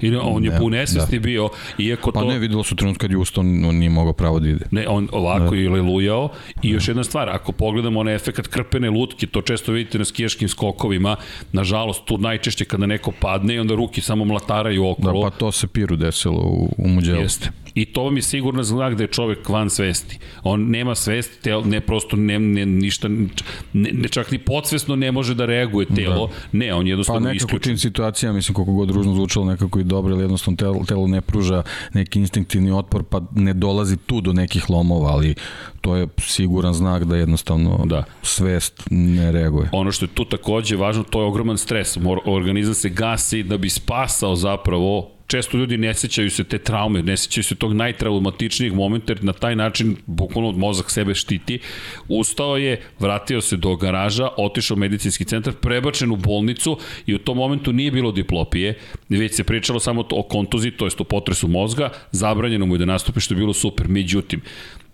I 0.03 0.15
on 0.15 0.43
je 0.45 0.51
Ne, 0.51 0.59
u 0.61 0.69
nesvesti 0.69 1.19
da. 1.19 1.23
bio, 1.23 1.49
iako 1.77 2.11
Pa 2.11 2.19
to... 2.19 2.25
ne, 2.27 2.39
videlo 2.39 2.63
su 2.63 2.75
trenut 2.75 2.97
kad 2.97 3.11
je 3.11 3.17
ustao, 3.17 3.41
on 3.41 3.75
nije 3.75 3.89
mogao 3.89 4.13
pravo 4.13 4.39
da 4.39 4.49
ide. 4.49 4.65
Ne, 4.71 4.87
on 4.87 5.07
ovako 5.11 5.55
je 5.55 5.69
lelujao 5.69 6.29
i 6.61 6.69
još 6.69 6.87
jedna 6.87 7.03
stvar, 7.03 7.29
ako 7.29 7.51
pogledamo 7.51 7.99
onaj 7.99 8.15
efekt 8.15 8.47
krpene 8.47 8.89
lutke, 8.89 9.27
to 9.27 9.41
često 9.41 9.71
vidite 9.71 9.97
na 9.97 10.05
skijaškim 10.05 10.49
skokovima, 10.49 11.15
nažalost 11.51 12.05
tu 12.05 12.17
najčešće 12.17 12.65
kada 12.65 12.85
neko 12.85 13.11
padne 13.19 13.55
i 13.55 13.59
onda 13.59 13.75
ruke 13.75 14.01
samo 14.01 14.25
mlataraju 14.25 14.83
Da, 14.83 14.89
okolo. 14.89 15.21
pa 15.23 15.29
to 15.29 15.51
se 15.51 15.67
Piru 15.67 15.95
desilo 15.95 16.39
u, 16.41 16.69
u 16.77 16.87
Muđelu. 16.87 17.21
Jeste. 17.21 17.49
I 17.75 17.85
to 17.85 18.03
vam 18.03 18.15
je 18.15 18.21
sigurno 18.21 18.63
znak 18.63 18.95
da 18.95 19.03
je 19.03 19.07
čovek 19.07 19.49
van 19.49 19.69
svesti. 19.69 20.19
On 20.43 20.69
nema 20.69 20.95
svest, 20.95 21.31
tel, 21.41 21.61
ne 21.65 21.81
prosto 21.81 22.15
ne, 22.15 22.39
ne, 22.39 22.65
ništa, 22.65 23.07
ne, 23.07 23.27
ne, 23.73 24.09
čak 24.09 24.31
ni 24.31 24.37
podsvesno 24.37 24.95
ne 24.95 25.11
može 25.11 25.35
da 25.35 25.45
reaguje 25.45 25.85
telo. 25.95 26.27
Da. 26.27 26.33
Ne, 26.51 26.73
on 26.73 26.83
Pa 26.83 26.89
jednostavno 26.89 27.19
nekako 27.19 27.33
u 27.33 27.47
isključen. 27.47 27.71
tim 27.71 27.77
situacijama, 27.77 28.35
mislim 28.35 28.55
koliko 28.55 28.73
god 28.73 28.89
ružno 28.89 29.13
zvučalo 29.13 29.45
nekako 29.45 29.79
i 29.79 29.83
dobro, 29.83 30.13
ali 30.13 30.23
jednostavno 30.23 30.55
telo, 30.57 30.85
telo 30.87 31.07
ne 31.07 31.21
pruža 31.21 31.63
neki 31.93 32.19
instinktivni 32.19 32.71
otpor, 32.71 33.03
pa 33.03 33.21
ne 33.35 33.53
dolazi 33.53 33.97
tu 33.97 34.21
do 34.21 34.33
nekih 34.33 34.69
lomova, 34.69 35.09
ali 35.11 35.35
to 35.81 35.95
je 35.95 36.07
siguran 36.17 36.73
znak 36.73 37.03
da 37.03 37.15
jednostavno 37.17 37.81
Da. 37.85 38.03
svest 38.21 38.83
ne 38.91 39.31
reaguje. 39.31 39.69
Ono 39.71 39.91
što 39.91 40.05
je 40.05 40.09
tu 40.09 40.25
takođe 40.25 40.75
važno, 40.75 41.03
to 41.03 41.21
je 41.21 41.25
ogroman 41.25 41.57
stres. 41.57 41.97
Organizam 42.25 42.73
se 42.73 42.89
gasi 42.89 43.43
da 43.43 43.57
bi 43.57 43.69
spasao 43.69 44.35
zapravo 44.35 45.09
često 45.27 45.57
ljudi 45.57 45.77
ne 45.77 45.93
sećaju 45.93 46.31
se 46.31 46.43
te 46.43 46.57
traume, 46.57 47.01
ne 47.03 47.17
sećaju 47.17 47.43
se 47.43 47.55
tog 47.55 47.73
najtraumatičnijeg 47.73 48.73
momenta, 48.73 49.13
jer 49.13 49.23
na 49.23 49.33
taj 49.33 49.55
način 49.55 49.95
bukvalno 50.05 50.51
mozak 50.51 50.91
sebe 50.91 51.15
štiti. 51.15 51.59
Ustao 52.07 52.57
je, 52.57 52.81
vratio 52.99 53.41
se 53.41 53.57
do 53.57 53.75
garaža, 53.75 54.29
otišao 54.37 54.75
u 54.75 54.79
medicinski 54.79 55.25
centar, 55.25 55.53
prebačen 55.53 56.11
u 56.11 56.15
bolnicu 56.15 56.77
i 57.05 57.15
u 57.15 57.19
tom 57.19 57.37
momentu 57.37 57.73
nije 57.73 57.91
bilo 57.91 58.11
diplopije, 58.11 58.77
već 59.09 59.35
se 59.35 59.43
pričalo 59.43 59.79
samo 59.79 60.05
o 60.11 60.23
kontuziji, 60.23 60.71
to 60.71 60.85
jest 60.85 61.01
o 61.01 61.03
potresu 61.03 61.47
mozga, 61.47 61.89
zabranjeno 62.11 62.65
mu 62.65 62.75
je 62.75 62.79
da 62.79 62.85
nastupi 62.85 63.19
što 63.19 63.33
je 63.33 63.37
bilo 63.37 63.53
super. 63.53 63.87
Međutim, 63.87 64.41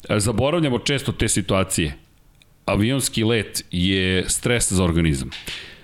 zaboravljamo 0.09 0.79
često 0.79 1.11
te 1.11 1.27
situacije 1.27 1.93
avionski 2.65 3.23
let 3.23 3.65
je 3.71 4.29
stres 4.29 4.71
za 4.71 4.83
organizam. 4.83 5.29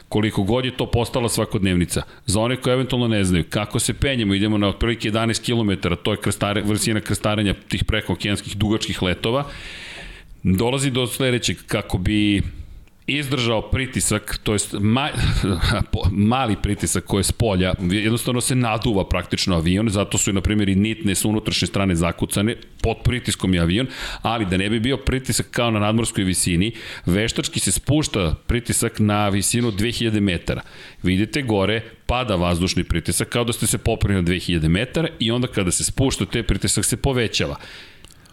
Koliko 0.09 0.43
god 0.43 0.65
je 0.65 0.77
to 0.77 0.91
postala 0.91 1.29
svakodnevnica. 1.29 2.01
Za 2.25 2.39
one 2.39 2.55
koji 2.61 2.73
eventualno 2.73 3.07
ne 3.07 3.23
znaju 3.23 3.43
kako 3.49 3.79
se 3.79 3.93
penjemo, 3.93 4.33
idemo 4.33 4.57
na 4.57 4.67
otprilike 4.67 5.11
11 5.11 5.41
km, 5.45 5.87
to 6.03 6.11
je 6.11 6.17
krstare, 6.17 6.61
vrsina 6.61 7.01
krstarenja 7.01 7.53
tih 7.67 7.83
prekookeanskih 7.83 8.57
dugačkih 8.57 9.01
letova, 9.01 9.45
dolazi 10.43 10.91
do 10.91 11.07
sledećeg 11.07 11.57
kako 11.67 11.97
bi 11.97 12.41
izdržao 13.07 13.61
pritisak, 13.61 14.39
to 14.43 14.53
jest 14.53 14.75
ma, 14.79 15.09
mali 16.11 16.55
pritisak 16.63 17.03
koji 17.03 17.19
je 17.19 17.23
s 17.23 17.31
polja, 17.31 17.73
jednostavno 17.91 18.41
se 18.41 18.55
naduva 18.55 19.09
praktično 19.09 19.55
avion, 19.55 19.89
zato 19.89 20.17
su 20.17 20.29
i 20.29 20.33
na 20.33 20.41
primjer 20.41 20.69
i 20.69 20.75
nitne 20.75 21.15
sa 21.15 21.27
unutrašnje 21.27 21.67
strane 21.67 21.95
zakucane, 21.95 22.55
pod 22.81 22.97
pritiskom 23.03 23.53
je 23.53 23.61
avion, 23.61 23.87
ali 24.21 24.45
da 24.45 24.57
ne 24.57 24.69
bi 24.69 24.79
bio 24.79 24.97
pritisak 24.97 25.47
kao 25.51 25.71
na 25.71 25.79
nadmorskoj 25.79 26.23
visini, 26.23 26.71
veštački 27.05 27.59
se 27.59 27.71
spušta 27.71 28.35
pritisak 28.47 28.99
na 28.99 29.29
visinu 29.29 29.71
2000 29.71 30.19
metara. 30.19 30.61
Vidite 31.03 31.41
gore, 31.41 31.81
pada 32.05 32.35
vazdušni 32.35 32.83
pritisak 32.83 33.29
kao 33.29 33.43
da 33.43 33.53
ste 33.53 33.67
se 33.67 33.77
popeli 33.77 34.13
na 34.13 34.21
2000 34.21 34.67
metara 34.67 35.07
i 35.19 35.31
onda 35.31 35.47
kada 35.47 35.71
se 35.71 35.83
spušta, 35.83 36.25
te 36.25 36.43
pritisak 36.43 36.85
se 36.85 36.97
povećava. 36.97 37.55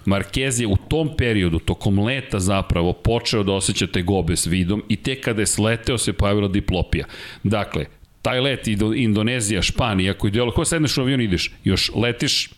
Marquez 0.06 0.60
je 0.60 0.66
u 0.66 0.76
tom 0.76 1.10
periodu, 1.16 1.58
tokom 1.58 1.98
leta 1.98 2.40
zapravo, 2.40 2.92
počeo 2.92 3.42
da 3.42 3.52
osjeća 3.52 3.86
tegobe 3.86 4.36
s 4.36 4.46
vidom 4.46 4.82
i 4.88 4.96
tek 4.96 5.24
kada 5.24 5.42
je 5.42 5.46
sleteo 5.46 5.98
se 5.98 6.12
pojavila 6.12 6.48
diplopija. 6.48 7.06
Dakle, 7.42 7.86
taj 8.22 8.40
let 8.40 8.66
Indonezija, 8.96 9.62
Španija, 9.62 10.14
koji 10.14 10.30
delo, 10.30 10.52
ko 10.52 10.64
sedneš 10.64 10.98
u 10.98 11.00
avion 11.00 11.20
ideš, 11.20 11.50
još 11.64 11.90
letiš 11.94 12.50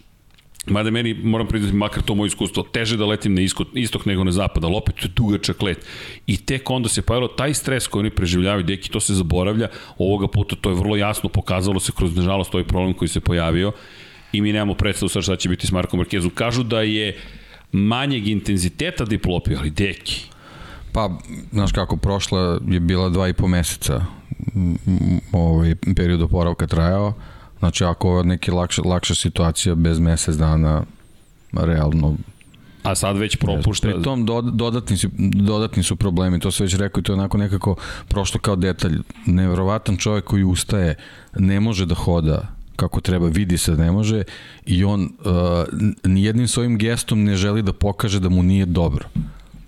Mada 0.66 0.90
meni, 0.90 1.14
moram 1.14 1.48
priznati, 1.48 1.76
makar 1.76 2.02
to 2.02 2.14
moje 2.14 2.26
iskustvo, 2.26 2.62
teže 2.62 2.96
da 2.96 3.06
letim 3.06 3.34
na 3.34 3.40
istok, 3.40 3.68
istok 3.74 4.06
nego 4.06 4.24
na 4.24 4.32
zapad, 4.32 4.64
ali 4.64 4.76
opet 4.76 4.94
to 4.94 5.04
je 5.04 5.10
dugačak 5.16 5.62
let. 5.62 5.86
I 6.26 6.36
tek 6.36 6.70
onda 6.70 6.88
se 6.88 7.02
pojavilo 7.02 7.28
taj 7.28 7.54
stres 7.54 7.86
koji 7.86 8.00
oni 8.00 8.10
preživljavaju, 8.10 8.64
deki, 8.64 8.90
to 8.90 9.00
se 9.00 9.14
zaboravlja, 9.14 9.68
ovoga 9.98 10.28
puta 10.28 10.56
to 10.56 10.70
je 10.70 10.76
vrlo 10.76 10.96
jasno 10.96 11.28
pokazalo 11.28 11.80
se 11.80 11.92
kroz, 11.96 12.16
nažalost, 12.16 12.54
ovaj 12.54 12.64
problem 12.64 12.94
koji 12.94 13.08
se 13.08 13.20
pojavio 13.20 13.72
i 14.36 14.40
mi 14.40 14.52
nemamo 14.52 14.74
predstavu 14.74 15.08
sad 15.08 15.22
šta 15.22 15.36
će 15.36 15.48
biti 15.48 15.66
s 15.66 15.72
Markom 15.72 15.98
Markezom. 15.98 16.30
Kažu 16.30 16.62
da 16.62 16.80
je 16.80 17.16
manjeg 17.72 18.28
intenziteta 18.28 19.04
diplopija, 19.04 19.58
ali 19.60 19.70
deki. 19.70 20.24
Pa, 20.92 21.10
znaš 21.52 21.72
kako, 21.72 21.96
prošla 21.96 22.60
je 22.68 22.80
bila 22.80 23.08
dva 23.08 23.28
i 23.28 23.32
po 23.32 23.48
meseca 23.48 24.04
ovaj 25.32 25.74
period 25.96 26.22
oporavka 26.22 26.66
trajao, 26.66 27.12
znači 27.58 27.84
ako 27.84 28.18
je 28.18 28.24
neki 28.24 28.50
lakša, 28.50 28.82
lakša 28.82 29.14
situacija 29.14 29.74
bez 29.74 29.98
mesec 29.98 30.36
dana, 30.36 30.82
realno 31.52 32.16
A 32.82 32.94
sad 32.94 33.16
već 33.16 33.36
propušta. 33.36 33.88
Pri 33.88 34.02
tom 34.02 34.26
do, 34.26 34.40
dodatni, 34.40 34.96
su, 34.96 35.08
dodatni 35.32 35.82
su 35.82 35.96
problemi, 35.96 36.40
to 36.40 36.50
se 36.50 36.64
već 36.64 36.74
rekao 36.74 37.00
i 37.00 37.02
to 37.02 37.12
je 37.12 37.14
onako 37.14 37.38
nekako 37.38 37.76
prošlo 38.08 38.40
kao 38.40 38.56
detalj. 38.56 38.98
Neverovatan 39.26 39.96
čovjek 39.96 40.24
koji 40.24 40.44
ustaje, 40.44 40.94
ne 41.38 41.60
može 41.60 41.86
da 41.86 41.94
hoda 41.94 42.53
kako 42.76 43.00
treba, 43.00 43.26
vidi 43.26 43.58
se 43.58 43.72
da 43.72 43.84
ne 43.84 43.92
može 43.92 44.22
i 44.66 44.84
on 44.84 45.02
uh, 45.02 45.08
nijednim 46.04 46.48
svojim 46.48 46.78
gestom 46.78 47.24
ne 47.24 47.36
želi 47.36 47.62
da 47.62 47.72
pokaže 47.72 48.20
da 48.20 48.28
mu 48.28 48.42
nije 48.42 48.66
dobro 48.66 49.08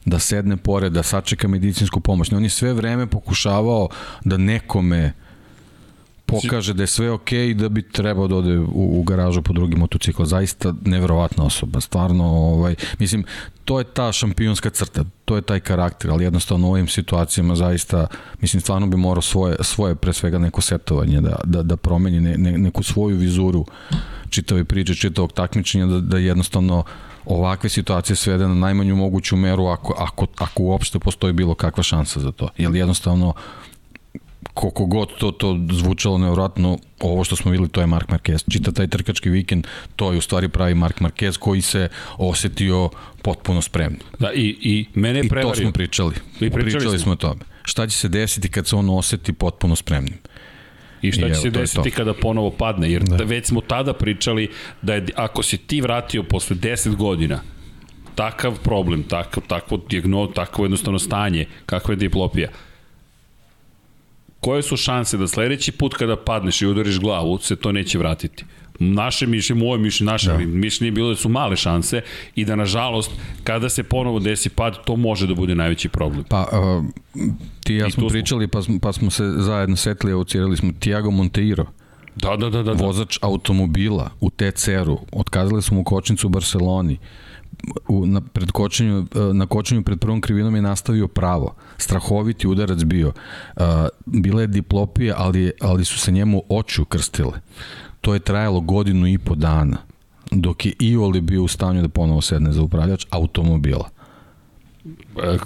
da 0.06 0.18
sedne 0.18 0.56
pored, 0.56 0.92
da 0.92 1.02
sačeka 1.02 1.48
medicinsku 1.48 2.00
pomoć. 2.00 2.32
On 2.32 2.42
je 2.42 2.50
sve 2.50 2.72
vreme 2.72 3.06
pokušavao 3.06 3.88
da 4.24 4.36
nekome 4.36 5.12
pokaže 6.26 6.74
da 6.74 6.82
je 6.82 6.86
sve 6.86 7.10
okej 7.10 7.38
okay 7.38 7.50
i 7.50 7.54
da 7.54 7.68
bi 7.68 7.82
trebao 7.82 8.28
da 8.28 8.36
ode 8.36 8.58
u, 8.58 9.00
u 9.00 9.02
garažu 9.02 9.42
po 9.42 9.52
drugi 9.52 9.76
motocikl. 9.76 10.24
Zaista 10.24 10.74
neverovatna 10.84 11.44
osoba, 11.44 11.80
stvarno, 11.80 12.24
ovaj, 12.24 12.74
mislim, 12.98 13.24
to 13.64 13.78
je 13.78 13.84
ta 13.84 14.12
šampionska 14.12 14.70
crta, 14.70 15.04
to 15.24 15.36
je 15.36 15.42
taj 15.42 15.60
karakter, 15.60 16.10
ali 16.10 16.24
jednostavno 16.24 16.68
u 16.68 16.70
ovim 16.70 16.88
situacijama 16.88 17.56
zaista, 17.56 18.06
mislim, 18.40 18.60
stvarno 18.60 18.86
bi 18.86 18.96
morao 18.96 19.22
svoje, 19.22 19.56
svoje 19.60 19.94
pre 19.94 20.12
svega 20.12 20.38
neko 20.38 20.60
setovanje 20.60 21.20
da, 21.20 21.36
da, 21.44 21.62
da 21.62 21.76
promeni 21.76 22.20
ne, 22.20 22.38
ne, 22.38 22.58
neku 22.58 22.82
svoju 22.82 23.16
vizuru 23.16 23.66
čitave 24.30 24.64
priče, 24.64 24.94
čitavog 24.94 25.32
takmičenja, 25.32 25.86
da, 25.86 26.00
da 26.00 26.18
jednostavno 26.18 26.84
ovakve 27.24 27.70
situacije 27.70 28.16
svede 28.16 28.48
na 28.48 28.54
najmanju 28.54 28.96
moguću 28.96 29.36
meru 29.36 29.66
ako, 29.66 29.94
ako, 29.98 30.26
ako 30.38 30.62
uopšte 30.62 30.98
postoji 30.98 31.32
bilo 31.32 31.54
kakva 31.54 31.82
šansa 31.82 32.20
za 32.20 32.32
to. 32.32 32.48
Jer 32.56 32.74
jednostavno 32.74 33.34
koliko 34.56 34.86
god 34.86 35.08
to, 35.18 35.30
to 35.30 35.58
zvučalo 35.72 36.18
nevratno, 36.18 36.78
ovo 37.00 37.24
što 37.24 37.36
smo 37.36 37.50
videli 37.50 37.68
to 37.68 37.80
je 37.80 37.86
Mark 37.86 38.08
Marquez. 38.08 38.52
Čita 38.52 38.72
taj 38.72 38.86
trkački 38.88 39.30
vikend, 39.30 39.66
to 39.96 40.12
je 40.12 40.18
u 40.18 40.20
stvari 40.20 40.48
pravi 40.48 40.74
Mark 40.74 41.00
Marquez 41.00 41.38
koji 41.38 41.60
se 41.60 41.88
osetio 42.18 42.90
potpuno 43.22 43.62
spremno. 43.62 43.98
Da, 44.18 44.32
i, 44.32 44.56
i 44.60 44.86
mene 44.94 45.18
je 45.18 45.24
I 45.24 45.28
prevario. 45.28 45.54
to 45.54 45.60
smo 45.60 45.72
pričali. 45.72 46.14
I 46.14 46.50
pričali, 46.50 46.62
pričali 46.62 46.98
smo 46.98 47.12
o 47.12 47.16
tome. 47.16 47.40
Šta 47.62 47.86
će 47.86 47.96
se 47.96 48.08
desiti 48.08 48.48
kad 48.48 48.66
se 48.66 48.76
on 48.76 48.90
oseti 48.90 49.32
potpuno 49.32 49.76
spremnim? 49.76 50.18
I 51.02 51.12
šta 51.12 51.26
I 51.26 51.30
će 51.30 51.32
evo, 51.32 51.42
se 51.42 51.50
desiti 51.50 51.90
kada 51.90 52.14
ponovo 52.14 52.50
padne? 52.50 52.92
Jer 52.92 53.02
da. 53.02 53.16
već 53.16 53.46
smo 53.46 53.60
tada 53.60 53.92
pričali 53.92 54.50
da 54.82 54.94
je, 54.94 55.06
ako 55.16 55.42
si 55.42 55.58
ti 55.58 55.80
vratio 55.80 56.22
posle 56.22 56.56
10 56.56 56.96
godina, 56.96 57.40
takav 58.14 58.58
problem, 58.62 59.02
takav, 59.02 59.42
takvo 59.46 59.78
dijagno, 59.90 60.26
takvo 60.26 60.64
jednostavno 60.64 60.98
stanje, 60.98 61.46
kakva 61.66 61.92
je 61.92 61.96
diplopija, 61.96 62.48
koje 64.40 64.62
su 64.62 64.76
šanse 64.76 65.16
da 65.16 65.28
sledeći 65.28 65.72
put 65.72 65.94
kada 65.94 66.16
padneš 66.16 66.62
i 66.62 66.66
udariš 66.66 66.98
glavu, 67.00 67.38
se 67.38 67.56
to 67.56 67.72
neće 67.72 67.98
vratiti? 67.98 68.44
Naše 68.78 69.26
mišljenje, 69.26 69.64
moje 69.64 69.78
mišljenje, 69.78 70.12
naše 70.12 70.30
da. 70.30 70.38
mišljenje 70.38 70.88
je 70.88 70.92
bilo 70.92 71.08
da 71.08 71.16
su 71.16 71.28
male 71.28 71.56
šanse 71.56 72.02
i 72.34 72.44
da 72.44 72.56
nažalost 72.56 73.10
kada 73.44 73.68
se 73.68 73.82
ponovo 73.82 74.18
desi 74.18 74.48
pad, 74.48 74.84
to 74.84 74.96
može 74.96 75.26
da 75.26 75.34
bude 75.34 75.54
najveći 75.54 75.88
problem. 75.88 76.24
Pa, 76.24 76.40
uh, 76.40 76.84
ti 77.64 77.74
i 77.74 77.76
ja 77.76 77.86
I 77.86 77.90
smo 77.90 78.08
pričali, 78.08 78.48
pa 78.48 78.62
smo, 78.62 78.78
pa 78.82 78.92
smo 78.92 79.10
se 79.10 79.24
zajedno 79.36 79.76
setili, 79.76 80.12
evocirali 80.12 80.56
smo 80.56 80.72
Tiago 80.80 81.10
Monteiro, 81.10 81.66
Da, 82.16 82.36
da, 82.36 82.50
da, 82.50 82.62
da. 82.62 82.74
da. 82.74 82.84
vozač 82.84 83.18
automobila 83.22 84.10
u 84.20 84.30
TCR-u, 84.30 84.98
otkazali 85.12 85.62
smo 85.62 85.76
mu 85.76 85.84
kočnicu 85.84 86.26
u 86.26 86.30
Barceloni, 86.30 86.98
u, 87.88 88.06
na, 88.06 88.20
pred 88.20 88.50
kočenju, 88.50 89.06
e, 89.14 89.34
na 89.34 89.46
kočenju 89.46 89.82
pred 89.82 90.00
prvom 90.00 90.20
krivinom 90.20 90.54
je 90.54 90.62
nastavio 90.62 91.08
pravo. 91.08 91.54
Strahoviti 91.78 92.48
udarac 92.48 92.84
bio. 92.84 93.12
Uh, 93.56 93.62
bila 94.06 94.40
je 94.40 94.46
diplopija, 94.46 95.14
ali, 95.18 95.52
ali 95.60 95.84
su 95.84 95.98
se 95.98 96.12
njemu 96.12 96.42
oči 96.48 96.80
ukrstile. 96.80 97.40
To 98.00 98.14
je 98.14 98.20
trajalo 98.20 98.60
godinu 98.60 99.06
i 99.06 99.18
po 99.18 99.34
dana 99.34 99.76
dok 100.30 100.66
je 100.66 100.72
Ioli 100.80 101.20
bio 101.20 101.42
u 101.42 101.48
stanju 101.48 101.82
da 101.82 101.88
ponovo 101.88 102.20
sedne 102.20 102.52
za 102.52 102.62
upravljač 102.62 103.06
automobila. 103.10 103.90
E, 105.22 105.38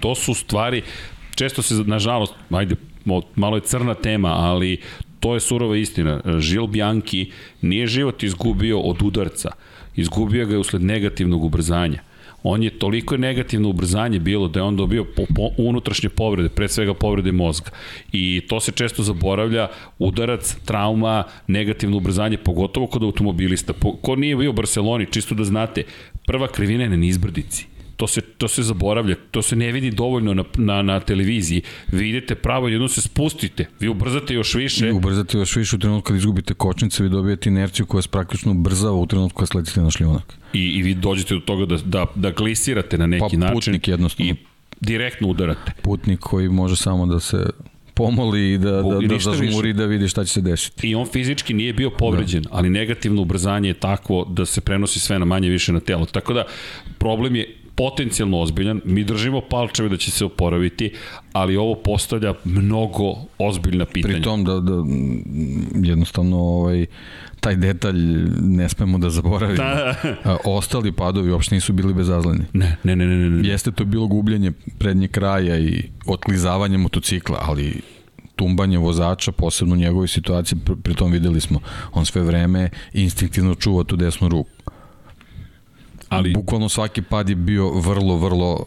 to 0.00 0.14
su 0.14 0.34
stvari, 0.34 0.82
često 1.34 1.62
se, 1.62 1.74
nažalost, 1.74 2.34
ajde, 2.50 2.76
malo 3.34 3.56
je 3.56 3.62
crna 3.62 3.94
tema, 3.94 4.28
ali 4.28 4.80
to 5.20 5.34
je 5.34 5.40
surova 5.40 5.76
istina. 5.76 6.20
Žil 6.38 6.66
Bianchi 6.66 7.32
nije 7.62 7.86
život 7.86 8.22
izgubio 8.22 8.80
od 8.80 9.02
udarca, 9.02 9.50
izgubio 9.96 10.46
ga 10.46 10.52
je 10.52 10.58
usled 10.58 10.82
negativnog 10.82 11.44
ubrzanja. 11.44 12.00
on 12.42 12.62
je 12.62 12.70
toliko 12.70 13.16
negativno 13.16 13.68
ubrzanje 13.68 14.18
bilo 14.18 14.48
da 14.48 14.60
je 14.60 14.64
on 14.64 14.76
dobio 14.76 15.04
po, 15.04 15.24
po, 15.34 15.50
unutrašnje 15.58 16.08
povrede, 16.08 16.48
pre 16.48 16.68
svega 16.68 16.94
povrede 16.94 17.32
mozga. 17.32 17.70
I 18.12 18.42
to 18.48 18.60
se 18.60 18.72
često 18.72 19.02
zaboravlja, 19.02 19.68
udarac, 19.98 20.56
trauma, 20.64 21.24
negativno 21.46 21.96
ubrzanje, 21.96 22.36
pogotovo 22.36 22.86
kod 22.86 23.02
automobilista. 23.02 23.72
Po, 23.72 23.96
ko 23.96 24.16
nije 24.16 24.36
bio 24.36 24.50
u 24.50 24.52
Barceloni, 24.52 25.06
čisto 25.10 25.34
da 25.34 25.44
znate, 25.44 25.84
prva 26.26 26.48
krivina 26.48 26.82
je 26.82 26.90
na 26.90 26.96
nizbrdici 26.96 27.75
to 27.96 28.06
se, 28.06 28.20
to 28.20 28.48
se 28.48 28.62
zaboravlja, 28.62 29.16
to 29.30 29.42
se 29.42 29.56
ne 29.56 29.72
vidi 29.72 29.90
dovoljno 29.90 30.34
na, 30.34 30.44
na, 30.56 30.82
na 30.82 31.00
televiziji. 31.00 31.62
Vi 31.92 32.08
idete 32.08 32.34
pravo, 32.34 32.68
jedno 32.68 32.88
se 32.88 33.00
spustite, 33.00 33.66
vi 33.80 33.88
ubrzate 33.88 34.34
još 34.34 34.54
više. 34.54 34.88
I 34.88 34.92
ubrzate 34.92 35.38
još 35.38 35.56
više 35.56 35.76
u 35.76 35.78
trenutku 35.78 36.06
kad 36.06 36.16
izgubite 36.16 36.54
kočnice, 36.54 37.02
vi 37.02 37.08
dobijete 37.08 37.48
inerciju 37.48 37.86
koja 37.86 38.02
se 38.02 38.08
praktično 38.08 38.52
ubrzava 38.52 38.96
u 38.96 39.06
trenutku 39.06 39.38
kad 39.38 39.48
sletite 39.48 39.80
na 39.80 39.90
šljunak. 39.90 40.38
I, 40.52 40.58
I 40.58 40.82
vi 40.82 40.94
dođete 40.94 41.34
do 41.34 41.40
toga 41.40 41.66
da, 41.66 41.76
da, 41.76 42.06
da 42.14 42.30
glisirate 42.30 42.98
na 42.98 43.06
neki 43.06 43.20
pa, 43.30 43.36
način. 43.36 43.54
putnik 43.54 43.88
jednostavno. 43.88 44.32
I 44.32 44.34
direktno 44.80 45.28
udarate. 45.28 45.72
Putnik 45.82 46.20
koji 46.20 46.48
može 46.48 46.76
samo 46.76 47.06
da 47.06 47.20
se 47.20 47.46
pomoli 47.94 48.52
i 48.52 48.58
da, 48.58 48.70
da, 48.70 48.98
da 49.08 49.18
zažmuri 49.18 49.72
da 49.72 49.86
vidi 49.86 50.08
šta 50.08 50.24
će 50.24 50.32
se 50.32 50.40
desiti. 50.40 50.88
I 50.88 50.94
on 50.94 51.06
fizički 51.06 51.54
nije 51.54 51.72
bio 51.72 51.90
povređen, 51.90 52.42
da. 52.42 52.48
ali 52.52 52.70
negativno 52.70 53.22
ubrzanje 53.22 53.68
je 53.68 53.74
takvo 53.74 54.24
da 54.24 54.46
se 54.46 54.60
prenosi 54.60 55.00
sve 55.00 55.18
na 55.18 55.24
manje 55.24 55.48
više 55.48 55.72
na 55.72 55.80
telo. 55.80 56.06
Tako 56.06 56.32
da 56.32 56.44
problem 56.98 57.36
je 57.36 57.56
potencijalno 57.76 58.40
ozbiljan, 58.40 58.80
mi 58.84 59.04
držimo 59.04 59.40
palčeve 59.40 59.88
da 59.88 59.96
će 59.96 60.10
se 60.10 60.24
oporaviti, 60.24 60.92
ali 61.32 61.56
ovo 61.56 61.74
postavlja 61.74 62.34
mnogo 62.44 63.14
ozbiljna 63.38 63.84
pitanja. 63.84 64.14
Pri 64.14 64.22
tom 64.22 64.44
da, 64.44 64.60
da 64.60 64.72
jednostavno 65.74 66.38
ovaj, 66.38 66.86
taj 67.40 67.56
detalj 67.56 67.98
ne 68.40 68.68
smemo 68.68 68.98
da 68.98 69.10
zaboravimo. 69.10 69.64
Da. 69.64 69.94
da. 70.24 70.36
Ostali 70.44 70.92
padovi 70.92 71.30
uopšte 71.30 71.54
nisu 71.54 71.72
bili 71.72 71.94
bezazleni. 71.94 72.44
Ne, 72.52 72.76
ne, 72.84 72.96
ne, 72.96 73.06
ne, 73.06 73.30
ne. 73.30 73.48
Jeste 73.48 73.72
to 73.72 73.84
bilo 73.84 74.06
gubljenje 74.06 74.52
prednje 74.78 75.08
kraja 75.08 75.58
i 75.58 75.82
otklizavanje 76.06 76.78
motocikla, 76.78 77.38
ali 77.42 77.80
tumbanje 78.36 78.78
vozača, 78.78 79.32
posebno 79.32 79.74
u 79.74 79.78
njegovoj 79.78 80.08
situaciji, 80.08 80.58
pri 80.82 80.94
tom 80.94 81.12
videli 81.12 81.40
smo, 81.40 81.60
on 81.92 82.06
sve 82.06 82.22
vreme 82.22 82.70
instinktivno 82.92 83.54
čuva 83.54 83.84
tu 83.84 83.96
desnu 83.96 84.28
ruku 84.28 84.55
ali 86.08 86.32
bukvalno 86.32 86.68
svaki 86.68 87.02
pad 87.02 87.28
je 87.28 87.34
bio 87.34 87.70
vrlo, 87.70 88.16
vrlo 88.16 88.66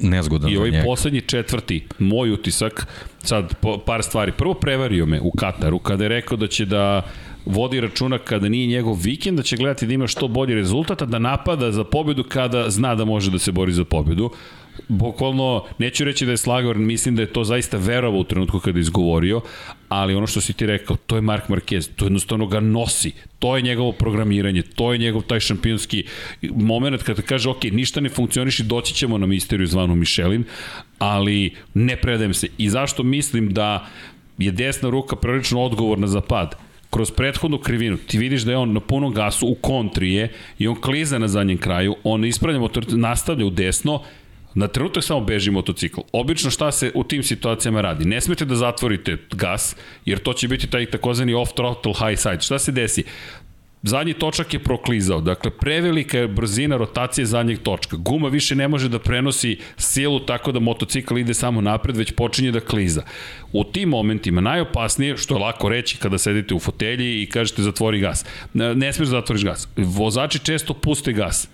nezgodan 0.00 0.50
I 0.50 0.56
ovaj 0.56 0.82
poslednji 0.84 1.20
četvrti, 1.20 1.86
moj 1.98 2.32
utisak, 2.32 2.86
sad 3.22 3.54
par 3.86 4.02
stvari. 4.02 4.32
Prvo 4.32 4.54
prevario 4.54 5.06
me 5.06 5.20
u 5.20 5.30
Kataru 5.30 5.78
kada 5.78 6.04
je 6.04 6.08
rekao 6.08 6.36
da 6.36 6.46
će 6.46 6.64
da 6.64 7.02
vodi 7.46 7.80
računa 7.80 8.18
kada 8.18 8.48
nije 8.48 8.66
njegov 8.66 8.94
vikend, 9.02 9.36
da 9.36 9.42
će 9.42 9.56
gledati 9.56 9.86
da 9.86 9.92
ima 9.92 10.06
što 10.06 10.28
bolji 10.28 10.54
rezultat, 10.54 11.02
da 11.02 11.18
napada 11.18 11.72
za 11.72 11.84
pobedu 11.84 12.24
kada 12.24 12.70
zna 12.70 12.94
da 12.94 13.04
može 13.04 13.30
da 13.30 13.38
se 13.38 13.52
bori 13.52 13.72
za 13.72 13.84
pobedu 13.84 14.30
bukvalno, 14.88 15.64
neću 15.78 16.04
reći 16.04 16.26
da 16.26 16.30
je 16.30 16.36
slagao, 16.36 16.74
mislim 16.74 17.16
da 17.16 17.22
je 17.22 17.32
to 17.32 17.44
zaista 17.44 17.76
verovao 17.76 18.20
u 18.20 18.24
trenutku 18.24 18.58
kada 18.60 18.78
je 18.78 18.80
izgovorio, 18.80 19.40
ali 19.88 20.14
ono 20.14 20.26
što 20.26 20.40
si 20.40 20.52
ti 20.52 20.66
rekao, 20.66 20.96
to 20.96 21.16
je 21.16 21.22
Mark 21.22 21.48
Marquez, 21.48 21.90
to 21.96 22.04
jednostavno 22.04 22.46
ga 22.46 22.60
nosi, 22.60 23.12
to 23.38 23.56
je 23.56 23.62
njegovo 23.62 23.92
programiranje, 23.92 24.62
to 24.62 24.92
je 24.92 24.98
njegov 24.98 25.22
taj 25.22 25.40
šampionski 25.40 26.04
moment 26.42 27.02
kada 27.02 27.22
kaže, 27.22 27.50
ok, 27.50 27.64
ništa 27.64 28.00
ne 28.00 28.08
funkcioniš 28.08 28.60
i 28.60 28.64
doći 28.64 28.94
ćemo 28.94 29.18
na 29.18 29.26
misteriju 29.26 29.66
zvanu 29.66 29.94
Michelin, 29.94 30.44
ali 30.98 31.54
ne 31.74 31.96
predajem 31.96 32.34
se. 32.34 32.48
I 32.58 32.68
zašto 32.68 33.02
mislim 33.02 33.52
da 33.52 33.86
je 34.38 34.52
desna 34.52 34.90
ruka 34.90 35.16
prilično 35.16 35.62
odgovorna 35.62 36.06
za 36.06 36.20
pad? 36.20 36.54
kroz 36.94 37.10
prethodnu 37.10 37.58
krivinu, 37.58 37.96
ti 37.96 38.18
vidiš 38.18 38.42
da 38.42 38.50
je 38.52 38.56
on 38.56 38.72
na 38.72 38.80
punom 38.80 39.12
gasu 39.12 39.48
u 39.48 39.54
kontri 39.54 40.12
je 40.12 40.28
i 40.58 40.68
on 40.68 40.80
kliza 40.80 41.18
na 41.18 41.28
zadnjem 41.28 41.58
kraju, 41.58 41.96
on 42.04 42.24
ispravlja 42.24 42.60
motor, 42.60 42.84
nastavlja 42.88 43.46
u 43.46 43.50
desno, 43.50 44.02
Na 44.54 44.68
trenutak 44.68 45.04
samo 45.04 45.20
beži 45.20 45.50
motocikl. 45.50 46.00
Obično 46.12 46.50
šta 46.50 46.72
se 46.72 46.92
u 46.94 47.04
tim 47.04 47.22
situacijama 47.22 47.80
radi? 47.80 48.04
Ne 48.04 48.20
smete 48.20 48.44
da 48.44 48.54
zatvorite 48.54 49.16
gas, 49.32 49.76
jer 50.04 50.18
to 50.18 50.32
će 50.32 50.48
biti 50.48 50.66
taj 50.66 50.86
takozvani 50.86 51.34
off-throttle 51.34 52.08
high 52.08 52.20
side. 52.20 52.40
Šta 52.40 52.58
se 52.58 52.72
desi? 52.72 53.04
Zadnji 53.86 54.14
točak 54.14 54.54
je 54.54 54.58
proklizao, 54.58 55.20
dakle 55.20 55.50
prevelika 55.50 56.18
je 56.18 56.28
brzina 56.28 56.76
rotacije 56.76 57.26
zadnjeg 57.26 57.58
točka. 57.58 57.96
Guma 57.96 58.28
više 58.28 58.54
ne 58.54 58.68
može 58.68 58.88
da 58.88 58.98
prenosi 58.98 59.58
silu 59.76 60.20
tako 60.20 60.52
da 60.52 60.60
motocikl 60.60 61.18
ide 61.18 61.34
samo 61.34 61.60
napred, 61.60 61.96
već 61.96 62.12
počinje 62.12 62.52
da 62.52 62.60
kliza. 62.60 63.02
U 63.52 63.64
tim 63.64 63.88
momentima 63.88 64.40
najopasnije, 64.40 65.16
što 65.16 65.34
je 65.34 65.40
lako 65.40 65.68
reći 65.68 65.96
kada 65.96 66.18
sedite 66.18 66.54
u 66.54 66.58
fotelji 66.58 67.22
i 67.22 67.26
kažete 67.26 67.62
zatvori 67.62 68.00
gas. 68.00 68.24
Ne 68.54 68.92
smiješ 68.92 69.08
da 69.08 69.20
zatvoriš 69.20 69.44
gas. 69.44 69.68
Vozači 69.76 70.38
često 70.38 70.74
puste 70.74 71.12
gas 71.12 71.48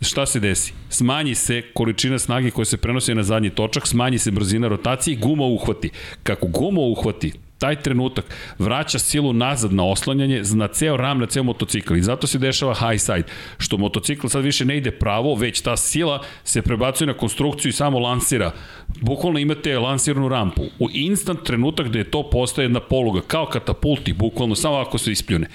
šta 0.00 0.26
se 0.26 0.40
desi? 0.40 0.72
Smanji 0.88 1.34
se 1.34 1.62
količina 1.74 2.18
snage 2.18 2.50
koja 2.50 2.64
se 2.64 2.76
prenosi 2.76 3.14
na 3.14 3.22
zadnji 3.22 3.50
točak, 3.50 3.86
smanji 3.86 4.18
se 4.18 4.30
brzina 4.30 4.68
rotacije 4.68 5.14
i 5.14 5.18
guma 5.18 5.44
uhvati. 5.44 5.90
Kako 6.22 6.46
guma 6.46 6.80
uhvati, 6.80 7.32
taj 7.60 7.82
trenutak 7.82 8.24
vraća 8.58 8.98
silu 8.98 9.32
nazad 9.32 9.72
na 9.72 9.84
oslanjanje 9.84 10.42
na 10.54 10.68
ceo 10.68 10.96
ram, 10.96 11.18
na 11.18 11.26
ceo 11.26 11.42
motocikl 11.42 11.96
i 11.96 12.02
zato 12.02 12.26
se 12.26 12.38
dešava 12.38 12.74
high 12.74 13.00
side, 13.00 13.24
što 13.58 13.78
motocikl 13.78 14.26
sad 14.26 14.44
više 14.44 14.64
ne 14.64 14.76
ide 14.76 14.90
pravo, 14.90 15.34
već 15.34 15.60
ta 15.60 15.76
sila 15.76 16.22
se 16.44 16.62
prebacuje 16.62 17.06
na 17.06 17.14
konstrukciju 17.14 17.68
i 17.68 17.72
samo 17.72 17.98
lansira. 17.98 18.52
Bukvalno 19.00 19.38
imate 19.38 19.78
lansiranu 19.78 20.28
rampu. 20.28 20.62
U 20.78 20.88
instant 20.92 21.42
trenutak 21.44 21.88
gde 21.88 21.98
je 21.98 22.10
to 22.10 22.30
postaje 22.30 22.64
jedna 22.64 22.80
poluga, 22.80 23.20
kao 23.26 23.46
katapulti, 23.46 24.12
bukvalno 24.12 24.54
samo 24.54 24.76
ako 24.76 24.98
se 24.98 25.12
ispljune. 25.12 25.46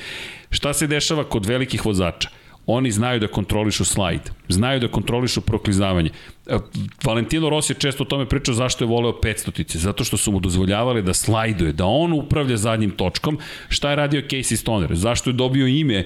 Šta 0.49 0.73
se 0.73 0.87
dešava 0.87 1.23
kod 1.23 1.45
velikih 1.45 1.85
vozača? 1.85 2.29
Oni 2.67 2.91
znaju 2.91 3.19
da 3.19 3.27
kontrolišu 3.27 3.85
slajd, 3.85 4.31
znaju 4.49 4.79
da 4.79 4.87
kontrolišu 4.87 5.41
proklizavanje. 5.41 6.09
E, 6.47 6.57
Valentino 7.03 7.49
Rossi 7.49 7.73
je 7.73 7.79
često 7.79 8.03
o 8.03 8.05
tome 8.05 8.25
pričao 8.25 8.55
zašto 8.55 8.83
je 8.83 8.87
voleo 8.87 9.11
500-tice, 9.11 9.79
zato 9.79 10.03
što 10.03 10.17
su 10.17 10.31
mu 10.31 10.39
dozvoljavali 10.39 11.01
da 11.01 11.13
slajduje, 11.13 11.73
da 11.73 11.85
on 11.85 12.13
upravlja 12.13 12.57
zadnjim 12.57 12.91
točkom. 12.91 13.37
Šta 13.69 13.89
je 13.89 13.95
radio 13.95 14.21
Casey 14.21 14.55
Stoner? 14.55 14.95
Zašto 14.95 15.29
je 15.29 15.33
dobio 15.33 15.67
ime, 15.67 16.05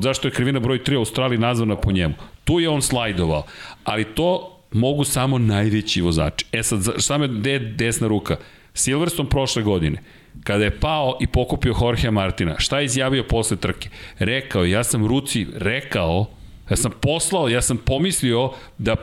zašto 0.00 0.28
je 0.28 0.32
krivina 0.32 0.60
broj 0.60 0.78
3 0.84 0.96
u 0.96 0.98
Australiji 0.98 1.38
nazvana 1.38 1.76
po 1.76 1.92
njemu? 1.92 2.14
Tu 2.44 2.60
je 2.60 2.68
on 2.68 2.82
slajdovao, 2.82 3.42
ali 3.84 4.04
to 4.04 4.56
mogu 4.72 5.04
samo 5.04 5.38
najveći 5.38 6.00
vozači. 6.00 6.46
E 6.52 6.62
sad, 6.62 6.80
šta 6.98 7.18
me 7.18 7.28
desna 7.58 8.08
ruka? 8.08 8.36
Silverstone 8.74 9.28
prošle 9.28 9.62
godine 9.62 10.02
kada 10.44 10.64
je 10.64 10.80
pao 10.80 11.18
i 11.20 11.26
pokupio 11.26 11.74
Jorge 11.80 12.10
Martina, 12.10 12.54
šta 12.58 12.78
je 12.78 12.84
izjavio 12.84 13.24
posle 13.24 13.56
trke? 13.56 13.88
Rekao, 14.18 14.64
ja 14.64 14.84
sam 14.84 15.06
ruci 15.06 15.46
rekao, 15.54 16.26
ja 16.70 16.76
sam 16.76 16.92
poslao, 17.00 17.48
ja 17.48 17.62
sam 17.62 17.76
pomislio 17.76 18.52
da 18.78 18.96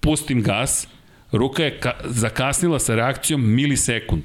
pustim 0.00 0.42
gas, 0.42 0.88
ruka 1.32 1.64
je 1.64 1.80
zakasnila 2.04 2.78
sa 2.78 2.94
reakcijom 2.94 3.54
milisekund. 3.54 4.22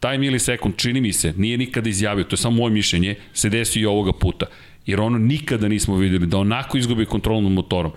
Taj 0.00 0.18
milisekund, 0.18 0.76
čini 0.76 1.00
mi 1.00 1.12
se, 1.12 1.34
nije 1.36 1.58
nikada 1.58 1.88
izjavio, 1.88 2.24
to 2.24 2.34
je 2.34 2.38
samo 2.38 2.56
moje 2.56 2.70
mišljenje, 2.70 3.14
se 3.32 3.48
desio 3.48 3.80
i 3.80 3.86
ovoga 3.86 4.12
puta. 4.12 4.46
Jer 4.86 5.00
ono 5.00 5.18
nikada 5.18 5.68
nismo 5.68 5.96
videli 5.96 6.26
da 6.26 6.38
onako 6.38 6.78
izgubi 6.78 7.06
kontrol 7.06 7.42
nad 7.42 7.52
motorom 7.52 7.92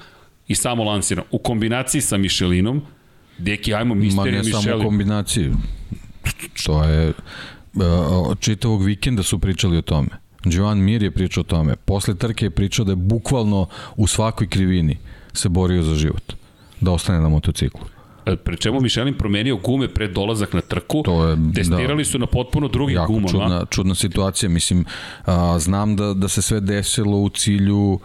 i 0.47 0.55
samo 0.55 0.83
lansira. 0.83 1.23
U 1.31 1.37
kombinaciji 1.37 2.01
sa 2.01 2.17
Michelinom, 2.17 2.81
Deki, 3.37 3.73
ajmo, 3.73 3.95
misteriju 3.95 4.37
Michelin. 4.37 4.53
Ma 4.53 4.59
ne 4.59 4.63
samo 4.63 4.83
kombinaciju. 4.83 5.53
To 6.65 6.83
je, 6.83 7.13
čitavog 8.39 8.83
vikenda 8.83 9.23
su 9.23 9.39
pričali 9.39 9.77
o 9.77 9.81
tome. 9.81 10.09
Joan 10.45 10.77
Mir 10.77 11.03
je 11.03 11.11
pričao 11.11 11.41
o 11.41 11.43
tome. 11.43 11.75
Posle 11.75 12.15
trke 12.15 12.45
je 12.45 12.49
pričao 12.49 12.85
da 12.85 12.91
je 12.91 12.95
bukvalno 12.95 13.67
u 13.95 14.07
svakoj 14.07 14.47
krivini 14.47 14.97
se 15.33 15.49
borio 15.49 15.83
za 15.83 15.95
život. 15.95 16.33
Da 16.81 16.91
ostane 16.91 17.19
na 17.19 17.29
motociklu. 17.29 17.81
E, 18.25 18.35
pre 18.35 18.57
čemu 18.57 18.81
Michelin 18.81 19.13
promenio 19.13 19.57
gume 19.57 19.87
pred 19.87 20.11
dolazak 20.11 20.53
na 20.53 20.61
trku, 20.61 21.01
to 21.05 21.25
je, 21.25 21.37
testirali 21.55 22.03
da, 22.03 22.09
su 22.09 22.19
na 22.19 22.25
potpuno 22.25 22.67
drugim 22.67 22.95
jako 22.95 23.13
gumama. 23.13 23.29
Čudna, 23.29 23.65
čudna 23.65 23.95
situacija, 23.95 24.49
mislim, 24.49 24.85
a, 25.25 25.59
znam 25.59 25.95
da, 25.95 26.13
da 26.13 26.27
se 26.27 26.41
sve 26.41 26.59
desilo 26.59 27.17
u 27.17 27.29
cilju 27.29 27.99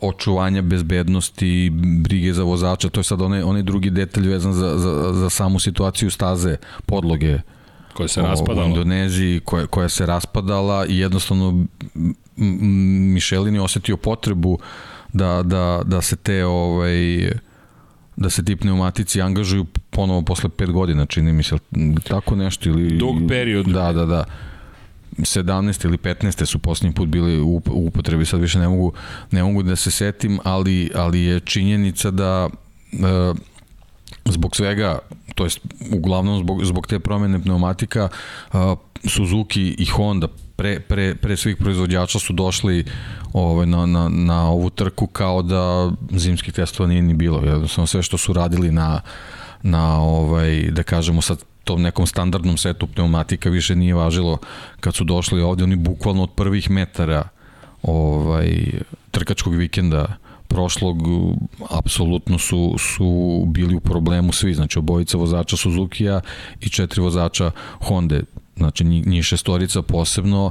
očuvanja 0.00 0.62
bezbednosti, 0.62 1.70
brige 1.74 2.32
za 2.32 2.42
vozača, 2.42 2.88
to 2.88 3.00
je 3.00 3.04
sad 3.04 3.20
onaj, 3.20 3.42
onaj 3.42 3.62
drugi 3.62 3.90
detalj 3.90 4.28
vezan 4.28 4.52
za, 4.52 4.78
za, 4.78 5.12
za 5.12 5.30
samu 5.30 5.58
situaciju 5.58 6.10
staze, 6.10 6.56
podloge 6.86 7.38
koja 7.94 8.08
se 8.08 8.22
raspadala. 8.22 8.66
U 8.66 8.68
Indoneziji 8.68 9.40
koja, 9.40 9.66
koja 9.66 9.88
se 9.88 10.06
raspadala 10.06 10.86
i 10.86 10.98
jednostavno 10.98 11.66
Michelin 12.36 13.54
je 13.54 13.60
osetio 13.60 13.96
potrebu 13.96 14.58
da, 15.12 15.42
da, 15.42 15.82
da 15.84 16.02
se 16.02 16.16
te 16.16 16.44
ovaj, 16.44 17.30
da 18.16 18.30
se 18.30 18.44
ti 18.44 18.56
pneumatici 18.56 19.22
angažuju 19.22 19.66
ponovo 19.90 20.22
posle 20.22 20.50
5 20.50 20.72
godina, 20.72 21.06
čini 21.06 21.32
mi 21.32 21.42
se 21.42 21.56
tako 22.08 22.36
nešto 22.36 22.68
ili 22.68 22.98
dug 22.98 23.16
period. 23.28 23.66
Da, 23.66 23.92
da, 23.92 24.06
da. 24.06 24.24
17 25.20 25.84
ili 25.84 25.98
15 25.98 26.44
su 26.44 26.58
poslednji 26.58 26.94
put 26.94 27.08
bili 27.08 27.40
u 27.40 27.62
upotrebi, 27.66 28.26
sad 28.26 28.40
više 28.40 28.58
ne 28.58 28.68
mogu, 28.68 28.92
ne 29.30 29.42
mogu 29.42 29.62
da 29.62 29.76
se 29.76 29.90
setim, 29.90 30.40
ali, 30.44 30.90
ali 30.94 31.20
je 31.20 31.40
činjenica 31.40 32.10
da 32.10 32.48
e, 32.92 32.96
zbog 34.24 34.56
svega, 34.56 34.98
to 35.34 35.44
jest 35.44 35.60
uglavnom 35.92 36.38
zbog, 36.38 36.64
zbog 36.64 36.86
te 36.86 36.98
promene 36.98 37.42
pneumatika, 37.42 38.08
Suzuki 39.04 39.74
i 39.78 39.86
Honda 39.86 40.28
pre, 40.56 40.80
pre, 40.80 41.14
pre 41.14 41.36
svih 41.36 41.56
proizvođača 41.56 42.18
su 42.18 42.32
došli 42.32 42.84
ovaj, 43.32 43.66
na, 43.66 43.86
na, 43.86 44.08
na 44.08 44.50
ovu 44.50 44.70
trku 44.70 45.06
kao 45.06 45.42
da 45.42 45.90
zimskih 46.10 46.54
testova 46.54 46.88
nije 46.88 47.02
ni 47.02 47.14
bilo. 47.14 47.40
Jednostavno 47.44 47.86
sve 47.86 48.02
što 48.02 48.18
su 48.18 48.32
radili 48.32 48.72
na, 48.72 49.00
na 49.62 50.00
ovaj, 50.00 50.70
da 50.70 50.82
kažemo 50.82 51.22
sad 51.22 51.44
tom 51.70 51.82
nekom 51.82 52.06
standardnom 52.06 52.56
setu 52.58 52.86
pneumatika 52.86 53.50
više 53.50 53.76
nije 53.76 53.94
važilo 53.94 54.38
kad 54.80 54.94
su 54.94 55.04
došli 55.04 55.42
ovde, 55.42 55.64
oni 55.64 55.76
bukvalno 55.76 56.22
od 56.22 56.30
prvih 56.34 56.70
metara 56.70 57.28
ovaj, 57.82 58.50
trkačkog 59.10 59.54
vikenda 59.54 60.16
prošlog 60.48 60.96
apsolutno 61.70 62.38
su, 62.38 62.74
su 62.78 63.44
bili 63.46 63.74
u 63.74 63.80
problemu 63.80 64.32
svi, 64.32 64.54
znači 64.54 64.78
obojica 64.78 65.18
vozača 65.18 65.56
Suzuki-a 65.56 66.20
i 66.60 66.68
četiri 66.68 67.00
vozača 67.00 67.50
Honda, 67.80 68.20
znači 68.56 68.84
njih 68.84 69.24
šestorica 69.24 69.82
posebno 69.82 70.50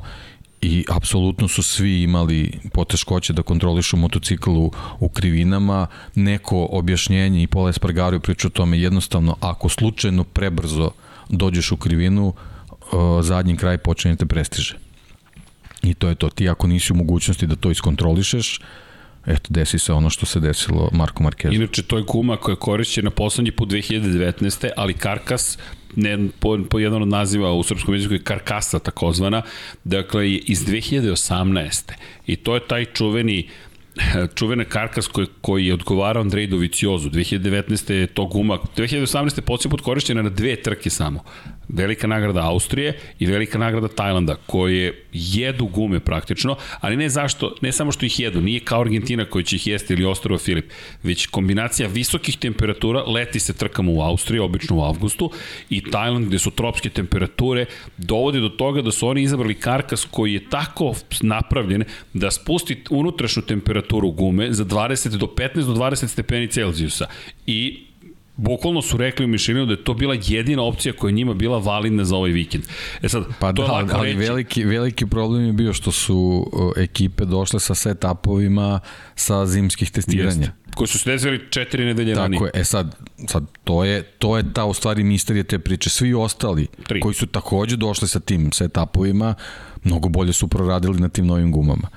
i 0.61 0.85
apsolutno 0.89 1.47
su 1.47 1.63
svi 1.63 2.01
imali 2.01 2.59
poteškoće 2.73 3.33
da 3.33 3.43
kontrolišu 3.43 3.97
motocikl 3.97 4.51
u, 4.51 4.71
u 4.99 5.09
krivinama. 5.09 5.87
Neko 6.15 6.67
objašnjenje 6.71 7.43
i 7.43 7.47
Pola 7.47 7.69
Espargaro 7.69 8.15
je 8.15 8.19
pričao 8.19 8.47
o 8.47 8.57
tome. 8.57 8.79
Jednostavno 8.79 9.35
ako 9.41 9.69
slučajno 9.69 10.23
prebrzo 10.23 10.91
dođeš 11.29 11.71
u 11.71 11.77
krivinu, 11.77 12.33
zadnji 13.21 13.57
kraj 13.57 13.77
počinje 13.77 14.15
te 14.15 14.25
prestiže. 14.25 14.75
I 15.83 15.93
to 15.93 16.09
je 16.09 16.15
to. 16.15 16.29
Ti 16.29 16.49
ako 16.49 16.67
nisi 16.67 16.93
u 16.93 16.95
mogućnosti 16.95 17.47
da 17.47 17.55
to 17.55 17.71
iskontrolišeš, 17.71 18.59
eto, 19.25 19.47
desi 19.49 19.79
se 19.79 19.93
ono 19.93 20.09
što 20.09 20.25
se 20.25 20.39
desilo 20.39 20.89
Marko 20.93 21.23
Markezu. 21.23 21.53
Inače, 21.53 21.83
to 21.83 21.97
je 21.97 22.03
guma 22.03 22.37
koja 22.37 22.53
je 22.53 22.59
korišćena 22.59 23.09
poslednji 23.09 23.51
put 23.51 23.69
2019. 23.69 24.69
ali 24.75 24.93
Karkas 24.93 25.57
ne, 25.95 26.29
po, 26.39 26.57
po 26.69 26.79
jedan 26.79 27.01
od 27.01 27.07
naziva 27.07 27.53
u 27.53 27.63
srpskom 27.63 27.93
jeziku 27.93 28.13
je 28.13 28.23
karkasa 28.23 28.79
takozvana, 28.79 29.41
dakle 29.83 30.31
iz 30.31 30.65
2018. 30.65 31.91
I 32.27 32.35
to 32.35 32.55
je 32.55 32.67
taj 32.67 32.85
čuveni 32.85 33.47
čuvena 34.35 34.63
karkas 34.63 35.07
koji, 35.07 35.27
koji 35.41 35.65
je 35.65 35.73
odgovarao 35.73 36.21
Andrej 36.21 36.47
Doviciozu. 36.47 37.09
2019. 37.09 37.91
je 37.93 38.07
to 38.07 38.25
guma, 38.25 38.57
2018. 38.77 39.37
je 39.37 39.41
posljedno 39.41 39.77
put 39.77 39.81
korišćena 39.81 40.21
na 40.21 40.29
dve 40.29 40.55
trke 40.55 40.89
samo 40.89 41.23
velika 41.69 42.07
nagrada 42.07 42.45
Austrije 42.45 42.99
i 43.19 43.25
velika 43.25 43.57
nagrada 43.57 43.87
Tajlanda, 43.87 44.35
koje 44.45 45.03
jedu 45.13 45.65
gume 45.65 45.99
praktično, 45.99 46.55
ali 46.79 46.97
ne 46.97 47.09
zašto, 47.09 47.55
ne 47.61 47.71
samo 47.71 47.91
što 47.91 48.05
ih 48.05 48.19
jedu, 48.19 48.41
nije 48.41 48.59
kao 48.59 48.81
Argentina 48.81 49.25
koji 49.25 49.43
će 49.43 49.55
ih 49.55 49.67
jesti 49.67 49.93
ili 49.93 50.05
Ostrovo 50.05 50.37
Filip, 50.37 50.71
već 51.03 51.25
kombinacija 51.25 51.87
visokih 51.87 52.37
temperatura, 52.37 53.03
leti 53.03 53.39
se 53.39 53.53
trkamo 53.53 53.91
u 53.93 54.01
Austriji, 54.01 54.39
obično 54.39 54.77
u 54.77 54.83
avgustu, 54.83 55.31
i 55.69 55.81
Tajland 55.91 56.27
gde 56.27 56.39
su 56.39 56.51
tropske 56.51 56.89
temperature, 56.89 57.65
dovode 57.97 58.39
do 58.39 58.49
toga 58.49 58.81
da 58.81 58.91
su 58.91 59.07
oni 59.07 59.21
izabrali 59.21 59.53
karkas 59.53 60.05
koji 60.11 60.33
je 60.33 60.49
tako 60.49 60.93
napravljen 61.21 61.83
da 62.13 62.31
spusti 62.31 62.83
unutrašnju 62.89 63.41
temperaturu 63.41 64.11
gume 64.11 64.53
za 64.53 64.65
20 64.65 65.17
do 65.17 65.25
15 65.25 65.65
do 65.65 65.73
20 65.73 66.07
stepeni 66.07 66.47
Celzijusa. 66.47 67.07
I 67.45 67.88
bukvalno 68.39 68.81
su 68.81 68.97
rekli 68.97 69.25
u 69.25 69.27
mišljenju 69.27 69.65
da 69.65 69.73
je 69.73 69.83
to 69.83 69.93
bila 69.93 70.15
jedina 70.25 70.63
opcija 70.63 70.93
koja 70.93 71.09
je 71.09 71.13
njima 71.13 71.33
bila 71.33 71.57
validna 71.57 72.03
za 72.03 72.15
ovaj 72.15 72.31
vikend. 72.31 72.63
E 73.01 73.09
sad, 73.09 73.23
pa 73.39 73.53
to 73.53 73.67
da, 73.67 73.73
je 73.73 73.85
ali 73.93 74.07
reći. 74.07 74.19
veliki, 74.19 74.63
veliki 74.63 75.05
problem 75.05 75.45
je 75.45 75.53
bio 75.53 75.73
što 75.73 75.91
su 75.91 76.51
ekipe 76.77 77.25
došle 77.25 77.59
sa 77.59 77.75
setupovima 77.75 78.79
sa 79.15 79.45
zimskih 79.45 79.91
testiranja. 79.91 80.29
Jest 80.29 80.51
koji 80.75 80.87
su 80.87 80.99
se 80.99 81.11
desili 81.11 81.41
četiri 81.49 81.85
nedelje 81.85 82.13
Tako 82.13 82.21
ranije. 82.21 82.39
je, 82.53 82.61
e 82.61 82.63
sad, 82.63 82.95
sad 83.27 83.45
to, 83.63 83.83
je, 83.83 84.03
to 84.03 84.37
je 84.37 84.53
ta 84.53 84.65
u 84.65 84.73
stvari 84.73 85.03
misterija 85.03 85.43
te 85.43 85.59
priče. 85.59 85.89
Svi 85.89 86.13
ostali 86.13 86.67
Tri. 86.87 86.99
koji 86.99 87.15
su 87.15 87.27
takođe 87.27 87.75
došli 87.77 88.07
sa 88.07 88.19
tim 88.19 88.51
setupovima, 88.51 89.35
mnogo 89.83 90.09
bolje 90.09 90.33
su 90.33 90.47
proradili 90.47 90.99
na 90.99 91.09
tim 91.09 91.25
novim 91.27 91.51
gumama 91.51 91.87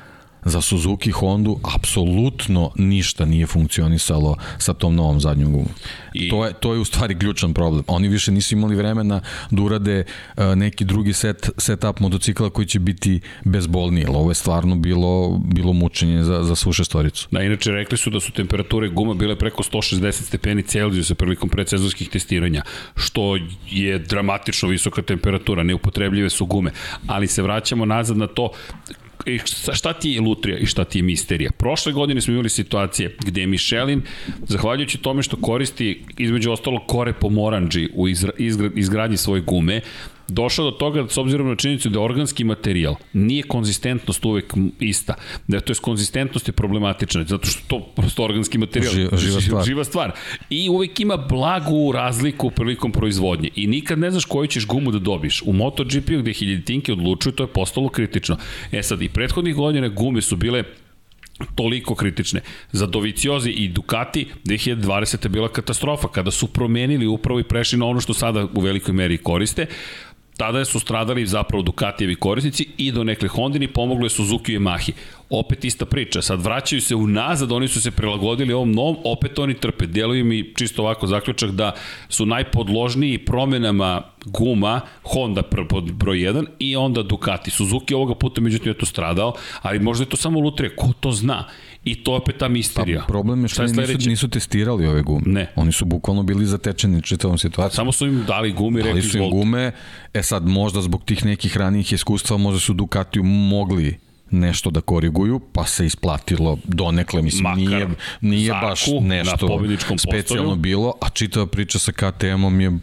za 0.44 0.60
Suzuki 0.60 1.10
Hondu 1.10 1.60
apsolutno 1.74 2.70
ništa 2.76 3.24
nije 3.24 3.46
funkcionisalo 3.46 4.36
sa 4.58 4.74
tom 4.74 4.94
novom 4.94 5.20
zadnjom 5.20 5.52
gumom. 5.52 5.68
I... 6.14 6.28
To, 6.28 6.46
je, 6.46 6.52
to 6.52 6.74
je 6.74 6.80
u 6.80 6.84
stvari 6.84 7.18
ključan 7.18 7.54
problem. 7.54 7.84
Oni 7.86 8.08
više 8.08 8.32
nisu 8.32 8.54
imali 8.54 8.76
vremena 8.76 9.20
da 9.50 9.62
urade 9.62 10.04
uh, 10.36 10.44
neki 10.54 10.84
drugi 10.84 11.12
set, 11.12 11.50
setup 11.58 12.00
motocikla 12.00 12.50
koji 12.50 12.66
će 12.66 12.78
biti 12.78 13.20
bezbolniji. 13.44 14.06
Ovo 14.08 14.30
je 14.30 14.34
stvarno 14.34 14.76
bilo, 14.76 15.40
bilo 15.54 15.72
mučenje 15.72 16.24
za, 16.24 16.42
za 16.42 16.54
svu 16.54 16.72
šestoricu. 16.72 17.28
Da, 17.30 17.42
inače 17.42 17.72
rekli 17.72 17.98
su 17.98 18.10
da 18.10 18.20
su 18.20 18.32
temperature 18.32 18.88
guma 18.88 19.14
bile 19.14 19.36
preko 19.36 19.62
160 19.62 20.12
stepeni 20.12 20.62
Celzijusa 20.62 21.14
prilikom 21.14 21.48
predsezonskih 21.48 22.08
testiranja, 22.08 22.62
što 22.96 23.36
je 23.70 23.98
dramatično 23.98 24.68
visoka 24.68 25.02
temperatura, 25.02 25.62
neupotrebljive 25.62 26.30
su 26.30 26.46
gume. 26.46 26.70
Ali 27.06 27.26
se 27.26 27.42
vraćamo 27.42 27.84
nazad 27.84 28.16
na 28.16 28.26
to 28.26 28.50
i 29.26 29.38
šta 29.72 29.92
ti 29.92 30.10
je 30.10 30.20
lutrija 30.20 30.58
i 30.58 30.66
šta 30.66 30.84
ti 30.84 30.98
je 30.98 31.02
misterija? 31.02 31.50
Prošle 31.58 31.92
godine 31.92 32.20
smo 32.20 32.32
imali 32.32 32.48
situacije 32.48 33.16
gde 33.24 33.40
je 33.40 33.46
Michelin, 33.46 34.02
zahvaljujući 34.48 34.98
tome 34.98 35.22
što 35.22 35.36
koristi 35.36 36.04
između 36.18 36.52
ostalo 36.52 36.80
kore 36.86 37.12
pomoranđi 37.12 37.88
u 37.94 38.08
izgradnji 38.74 39.16
svoje 39.16 39.40
gume, 39.40 39.80
došao 40.32 40.64
do 40.64 40.70
toga, 40.70 41.04
s 41.08 41.18
obzirom 41.18 41.48
na 41.48 41.56
činjenicu 41.56 41.88
da 41.88 42.00
organski 42.00 42.44
materijal, 42.44 42.94
nije 43.12 43.42
konzistentnost 43.42 44.24
uvek 44.24 44.54
ista. 44.80 45.14
Da 45.48 45.60
to 45.60 45.72
je 45.72 45.76
konzistentnost 45.82 46.48
je 46.48 46.52
problematična, 46.52 47.24
zato 47.24 47.46
što 47.46 47.60
to 47.66 47.80
prosto 47.96 48.24
organski 48.24 48.58
materijal. 48.58 48.94
Živa, 48.94 49.16
živa 49.16 49.40
stvar. 49.40 49.64
Živa 49.64 49.84
stvar. 49.84 50.12
I 50.50 50.68
uvek 50.68 51.00
ima 51.00 51.16
blagu 51.16 51.92
razliku 51.92 52.50
prilikom 52.50 52.92
proizvodnje. 52.92 53.48
I 53.56 53.66
nikad 53.66 53.98
ne 53.98 54.10
znaš 54.10 54.24
koju 54.24 54.46
ćeš 54.46 54.66
gumu 54.66 54.90
da 54.90 54.98
dobiš. 54.98 55.42
U 55.46 55.52
MotoGP-u 55.52 56.18
gde 56.18 56.32
hiljaditinke 56.32 56.92
odlučuju, 56.92 57.32
to 57.32 57.42
je 57.42 57.46
postalo 57.46 57.88
kritično. 57.88 58.36
E 58.72 58.82
sad, 58.82 59.02
i 59.02 59.08
prethodnih 59.08 59.54
godina 59.54 59.88
gume 59.88 60.20
su 60.20 60.36
bile 60.36 60.64
toliko 61.54 61.94
kritične. 61.94 62.40
Za 62.72 62.86
Doviciozi 62.86 63.50
i 63.50 63.68
Ducati 63.68 64.26
2020. 64.44 65.24
je 65.24 65.28
bila 65.28 65.48
katastrofa 65.48 66.08
kada 66.08 66.30
su 66.30 66.46
promenili 66.46 67.06
upravo 67.06 67.40
i 67.40 67.44
prešli 67.44 67.78
na 67.78 67.86
ono 67.86 68.00
što 68.00 68.14
sada 68.14 68.46
u 68.54 68.60
velikoj 68.60 68.94
meri 68.94 69.18
koriste 69.18 69.66
tada 70.36 70.64
su 70.64 70.80
stradali 70.80 71.26
zapravo 71.26 71.62
Ducatijevi 71.62 72.14
korisnici 72.14 72.68
i 72.76 72.92
do 72.92 73.04
nekle 73.04 73.28
Hondini 73.28 73.68
pomoglo 73.68 74.06
je 74.06 74.10
Suzuki 74.10 74.52
i 74.52 74.58
Yamahi. 74.58 74.92
Opet 75.30 75.64
ista 75.64 75.86
priča, 75.86 76.22
sad 76.22 76.40
vraćaju 76.40 76.80
se 76.80 76.94
unazad, 76.94 77.52
oni 77.52 77.68
su 77.68 77.80
se 77.80 77.90
prilagodili 77.90 78.52
ovom 78.52 78.72
novom, 78.72 78.96
opet 79.04 79.38
oni 79.38 79.54
trpe. 79.54 79.86
Deluju 79.86 80.24
mi 80.24 80.54
čisto 80.56 80.82
ovako 80.82 81.06
zaključak 81.06 81.50
da 81.50 81.74
su 82.08 82.26
najpodložniji 82.26 83.18
promenama 83.18 84.02
guma 84.24 84.80
Honda 85.02 85.42
pod 85.42 85.92
broj 85.92 86.16
1 86.16 86.46
i 86.58 86.76
onda 86.76 87.02
Ducati. 87.02 87.50
Suzuki 87.50 87.94
ovoga 87.94 88.14
puta 88.14 88.40
međutim 88.40 88.68
je 88.68 88.78
to 88.78 88.86
stradao, 88.86 89.34
ali 89.62 89.78
možda 89.78 90.02
je 90.02 90.08
to 90.08 90.16
samo 90.16 90.40
lutrija, 90.40 90.76
ko 90.76 90.92
to 91.00 91.12
zna? 91.12 91.48
I 91.84 92.04
to 92.04 92.12
je 92.12 92.16
opet 92.16 92.36
ta 92.38 92.48
misterija. 92.48 93.00
Pa, 93.00 93.06
problem 93.06 93.42
je 93.42 93.48
što 93.48 93.62
je 93.62 93.68
nisu, 93.68 94.08
nisu 94.08 94.28
testirali 94.28 94.86
ove 94.86 95.02
gume. 95.02 95.22
Ne. 95.26 95.52
Oni 95.56 95.72
su 95.72 95.84
bukvalno 95.84 96.22
bili 96.22 96.46
zatečeni 96.46 97.02
čitavom 97.02 97.38
situacijom. 97.38 97.76
Samo 97.76 97.92
su 97.92 98.06
im 98.06 98.24
dali 98.26 98.52
gume 98.52 98.80
i 98.80 98.82
rekli 98.82 99.00
dali 99.00 99.10
su 99.10 99.18
im 99.18 99.30
gume, 99.30 99.72
e 100.14 100.22
sad 100.22 100.46
možda 100.46 100.80
zbog 100.80 101.04
tih 101.04 101.24
nekih 101.24 101.56
ranijih 101.56 101.92
iskustva 101.92 102.36
možda 102.36 102.60
su 102.60 102.72
Ducatiju 102.72 103.22
mogli 103.22 103.98
nešto 104.30 104.70
da 104.70 104.80
koriguju, 104.80 105.40
pa 105.52 105.66
se 105.66 105.86
isplatilo 105.86 106.58
donekle, 106.64 107.22
mislim, 107.22 107.42
Makar 107.42 107.58
nije, 107.58 107.88
nije 108.20 108.52
baš 108.52 108.84
nešto 109.00 109.60
specijalno 109.98 110.56
bilo, 110.56 110.94
a 111.00 111.10
čitava 111.10 111.46
priča 111.46 111.78
sa 111.78 111.92
KTM-om 111.92 112.60
je 112.60 112.78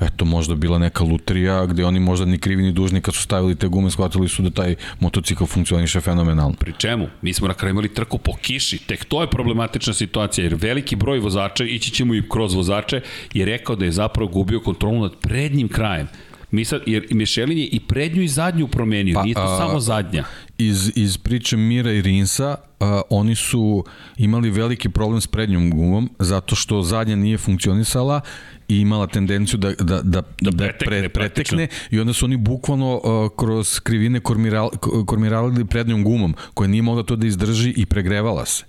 eto 0.00 0.24
možda 0.24 0.54
bila 0.54 0.78
neka 0.78 1.04
lutrija 1.04 1.66
gde 1.66 1.84
oni 1.84 2.00
možda 2.00 2.26
ni 2.26 2.38
krivi 2.38 2.62
ni 2.62 2.72
dužni 2.72 3.00
kad 3.00 3.14
su 3.14 3.22
stavili 3.22 3.54
te 3.54 3.68
gume 3.68 3.90
shvatili 3.90 4.28
su 4.28 4.42
da 4.42 4.50
taj 4.50 4.74
motocikl 5.00 5.44
funkcioniše 5.44 6.00
fenomenalno. 6.00 6.56
Pri 6.58 6.72
čemu? 6.78 7.08
Mi 7.22 7.32
smo 7.32 7.48
na 7.48 7.54
kraju 7.54 7.70
imali 7.70 7.94
trku 7.94 8.18
po 8.18 8.32
kiši, 8.42 8.78
tek 8.78 9.04
to 9.04 9.20
je 9.20 9.30
problematična 9.30 9.92
situacija 9.94 10.44
jer 10.44 10.54
veliki 10.54 10.96
broj 10.96 11.18
vozača, 11.18 11.64
ići 11.64 11.90
ćemo 11.90 12.14
i 12.14 12.28
kroz 12.28 12.54
vozače, 12.54 13.00
je 13.34 13.44
rekao 13.44 13.76
da 13.76 13.84
je 13.84 13.92
zapravo 13.92 14.30
gubio 14.30 14.60
kontrolu 14.60 15.02
nad 15.02 15.12
prednjim 15.20 15.68
krajem. 15.68 16.08
Mi 16.50 16.64
sad, 16.64 16.82
jer 16.86 17.06
Michelin 17.10 17.58
je 17.58 17.66
i 17.66 17.80
prednju 17.80 18.22
i 18.22 18.28
zadnju 18.28 18.68
promenio, 18.68 19.14
pa, 19.14 19.22
nije 19.22 19.34
to 19.34 19.42
a, 19.42 19.58
samo 19.58 19.80
zadnja. 19.80 20.24
Iz, 20.58 20.92
iz 20.96 21.18
priče 21.18 21.56
Mira 21.56 21.92
i 21.92 22.02
Rinsa, 22.02 22.56
a, 22.80 23.00
oni 23.10 23.34
su 23.34 23.84
imali 24.16 24.50
veliki 24.50 24.88
problem 24.88 25.20
s 25.20 25.26
prednjom 25.26 25.70
gumom, 25.70 26.10
zato 26.18 26.56
što 26.56 26.82
zadnja 26.82 27.16
nije 27.16 27.38
funkcionisala 27.38 28.20
i 28.68 28.80
imala 28.80 29.06
tendenciju 29.06 29.58
da, 29.58 29.70
da, 29.70 30.02
da, 30.02 30.22
da, 30.40 30.50
da 30.50 30.56
pretekne, 30.56 30.86
pre, 30.86 31.08
pretekne 31.08 31.68
i 31.90 32.00
onda 32.00 32.12
su 32.12 32.24
oni 32.24 32.36
bukvalno 32.36 32.94
uh, 32.96 33.30
kroz 33.36 33.80
krivine 33.80 34.20
kormiral, 34.20 34.70
kormirali 35.06 35.64
prednjom 35.64 36.04
gumom 36.04 36.34
koja 36.54 36.68
nije 36.68 36.82
mogla 36.82 37.02
to 37.02 37.16
da 37.16 37.26
izdrži 37.26 37.74
i 37.76 37.86
pregrevala 37.86 38.46
se. 38.46 38.64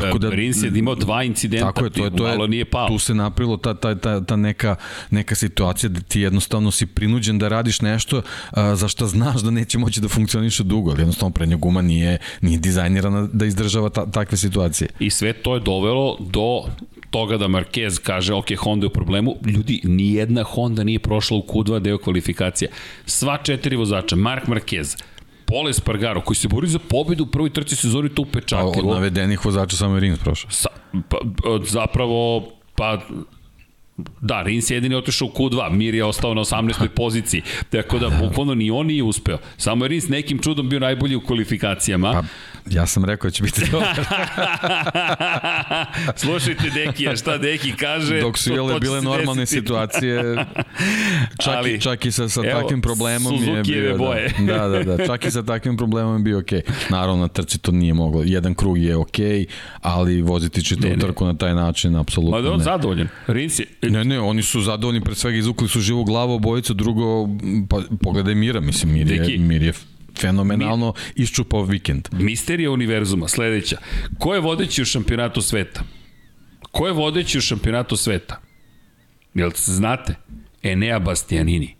Tako 0.00 0.18
da, 0.18 0.30
Rins 0.30 0.62
je 0.62 0.72
imao 0.74 0.94
dva 0.94 1.22
incidenta, 1.22 1.66
tako 1.66 1.84
je, 1.84 1.90
to 1.90 2.04
je, 2.04 2.16
to 2.16 2.26
je, 2.26 2.32
malo 2.32 2.46
nije 2.46 2.64
pao. 2.64 2.88
Tu 2.88 2.98
se 2.98 3.14
napravilo 3.14 3.56
ta, 3.56 3.74
ta, 3.74 3.94
ta, 3.94 4.24
ta 4.24 4.36
neka, 4.36 4.76
neka 5.10 5.34
situacija 5.34 5.90
da 5.90 6.00
ti 6.00 6.20
jednostavno 6.20 6.70
si 6.70 6.86
prinuđen 6.86 7.38
da 7.38 7.48
radiš 7.48 7.80
nešto 7.80 8.22
a, 8.50 8.76
za 8.76 8.88
što 8.88 9.06
znaš 9.06 9.40
da 9.42 9.50
neće 9.50 9.78
moći 9.78 10.00
da 10.00 10.08
funkcioniše 10.08 10.62
dugo, 10.64 10.90
ali 10.90 11.00
jednostavno 11.00 11.32
prednja 11.32 11.56
guma 11.56 11.82
nije, 11.82 12.18
nije 12.40 12.58
dizajnirana 12.58 13.28
da 13.32 13.46
izdržava 13.46 13.88
ta, 13.88 14.06
takve 14.10 14.36
situacije. 14.36 14.88
I 14.98 15.10
sve 15.10 15.32
to 15.32 15.54
je 15.54 15.60
dovelo 15.60 16.16
do 16.20 16.62
toga 17.10 17.36
da 17.36 17.48
Marquez 17.48 18.00
kaže, 18.02 18.34
ok, 18.34 18.46
Honda 18.58 18.84
je 18.84 18.88
u 18.88 18.92
problemu, 18.92 19.36
ljudi, 19.46 19.80
nijedna 19.84 20.42
Honda 20.42 20.84
nije 20.84 20.98
prošla 20.98 21.36
u 21.36 21.42
Q2 21.42 21.78
deo 21.78 21.98
kvalifikacija. 21.98 22.70
Sva 23.06 23.38
četiri 23.42 23.76
vozača, 23.76 24.16
Mark 24.16 24.46
Marquez, 24.46 25.02
Pole 25.48 25.72
Spargaro, 25.72 26.20
koji 26.20 26.36
se 26.36 26.48
bori 26.48 26.68
za 26.68 26.78
pobedu 26.78 27.24
u 27.24 27.26
prvoj 27.26 27.50
trci 27.50 27.76
sezoni 27.76 28.08
to 28.08 28.22
A 28.22 28.26
upečatljivo. 28.28 28.88
od 28.88 28.94
navedenih 28.94 29.44
vozača 29.44 29.76
samo 29.76 29.94
je 29.94 30.00
Rins 30.00 30.18
prošao. 30.18 30.50
Sa, 30.50 30.68
pa, 31.08 31.18
zapravo, 31.64 32.48
pa 32.74 32.98
Da, 34.20 34.42
Rins 34.42 34.70
je 34.70 34.76
jedini 34.76 34.94
otišao 34.94 35.28
u 35.28 35.30
Q2, 35.30 35.70
Mir 35.70 35.94
je 35.94 36.04
ostao 36.04 36.34
na 36.34 36.40
18. 36.40 36.88
poziciji, 36.96 37.42
tako 37.70 37.98
da 37.98 38.08
bukvalno 38.10 38.54
ni 38.54 38.70
on 38.70 38.86
nije 38.86 39.02
uspeo. 39.02 39.38
Samo 39.56 39.84
je 39.84 39.88
Rins 39.88 40.08
nekim 40.08 40.38
čudom 40.38 40.68
bio 40.68 40.80
najbolji 40.80 41.16
u 41.16 41.20
kvalifikacijama. 41.20 42.12
Pa, 42.12 42.22
ja 42.70 42.86
sam 42.86 43.04
rekao 43.04 43.28
da 43.28 43.32
će 43.32 43.42
biti 43.42 43.60
dobro. 43.70 43.88
Slušajte 46.16 46.70
Dekija, 46.70 47.16
šta 47.16 47.38
Deki 47.38 47.72
kaže. 47.72 48.20
Dok 48.20 48.38
su 48.38 48.52
jele 48.52 48.80
bile 48.80 49.02
normalne 49.02 49.42
desiti. 49.42 49.60
situacije, 49.60 50.36
čak, 51.38 51.54
Ali, 51.56 51.70
i, 51.70 51.80
čak 51.80 52.06
i 52.06 52.12
sa, 52.12 52.28
sa 52.28 52.40
evo, 52.44 52.60
takvim 52.60 52.80
problemom 52.80 53.32
je 53.34 53.38
Suzukijeve 53.38 53.88
bio... 53.88 53.98
boje. 53.98 54.34
Da, 54.38 54.58
da, 54.58 54.78
da, 54.78 54.96
da, 54.96 55.06
čak 55.06 55.24
i 55.24 55.30
sa 55.30 55.42
takvim 55.42 55.76
problemom 55.76 56.14
je 56.14 56.20
bio 56.20 56.38
okej. 56.38 56.60
Naravno, 56.90 57.16
na 57.16 57.28
trci 57.28 57.58
to 57.58 57.72
nije 57.72 57.94
moglo. 57.94 58.22
Jedan 58.24 58.54
krug 58.54 58.78
je 58.78 58.96
okej, 58.96 59.46
ali 59.80 60.22
voziti 60.22 60.62
će 60.62 60.76
to 60.76 60.82
Ne, 60.82 60.90
ne. 60.90 60.98
trku 60.98 61.24
na 61.24 61.34
taj 61.34 61.54
način, 61.54 61.96
apsolutno 61.96 62.30
Ma 62.30 62.40
da 62.40 62.48
je 62.48 62.52
on 62.52 62.58
ne. 62.58 62.64
zadovoljan. 62.64 63.08
Rins 63.26 63.58
je, 63.58 63.66
Ne, 63.82 64.04
ne, 64.04 64.20
oni 64.20 64.42
su 64.42 64.60
zadovoljni, 64.60 65.00
pred 65.00 65.16
svega 65.16 65.38
izvukli 65.38 65.68
su 65.68 65.80
živu 65.80 66.04
glavu 66.04 66.34
obojicu, 66.34 66.74
drugo, 66.74 67.28
pa 67.70 67.80
pogledaj 68.02 68.34
Mira, 68.34 68.60
mislim, 68.60 68.92
Mir 68.92 69.06
je, 69.06 69.18
Deki. 69.18 69.38
Mir 69.38 69.62
je 69.62 69.72
fenomenalno 70.20 70.94
iščupao 71.16 71.62
vikend. 71.62 72.08
Misterija 72.12 72.70
univerzuma, 72.70 73.28
sledeća. 73.28 73.78
Ko 74.18 74.34
je 74.34 74.40
vodeći 74.40 74.82
u 74.82 74.84
šampionatu 74.84 75.42
sveta? 75.42 75.82
Ko 76.70 76.86
je 76.86 76.92
vodeći 76.92 77.38
u 77.38 77.40
šampionatu 77.40 77.96
sveta? 77.96 78.40
Jel 79.34 79.50
znate? 79.56 80.14
Enea 80.62 80.98
Bastianini. 80.98 81.74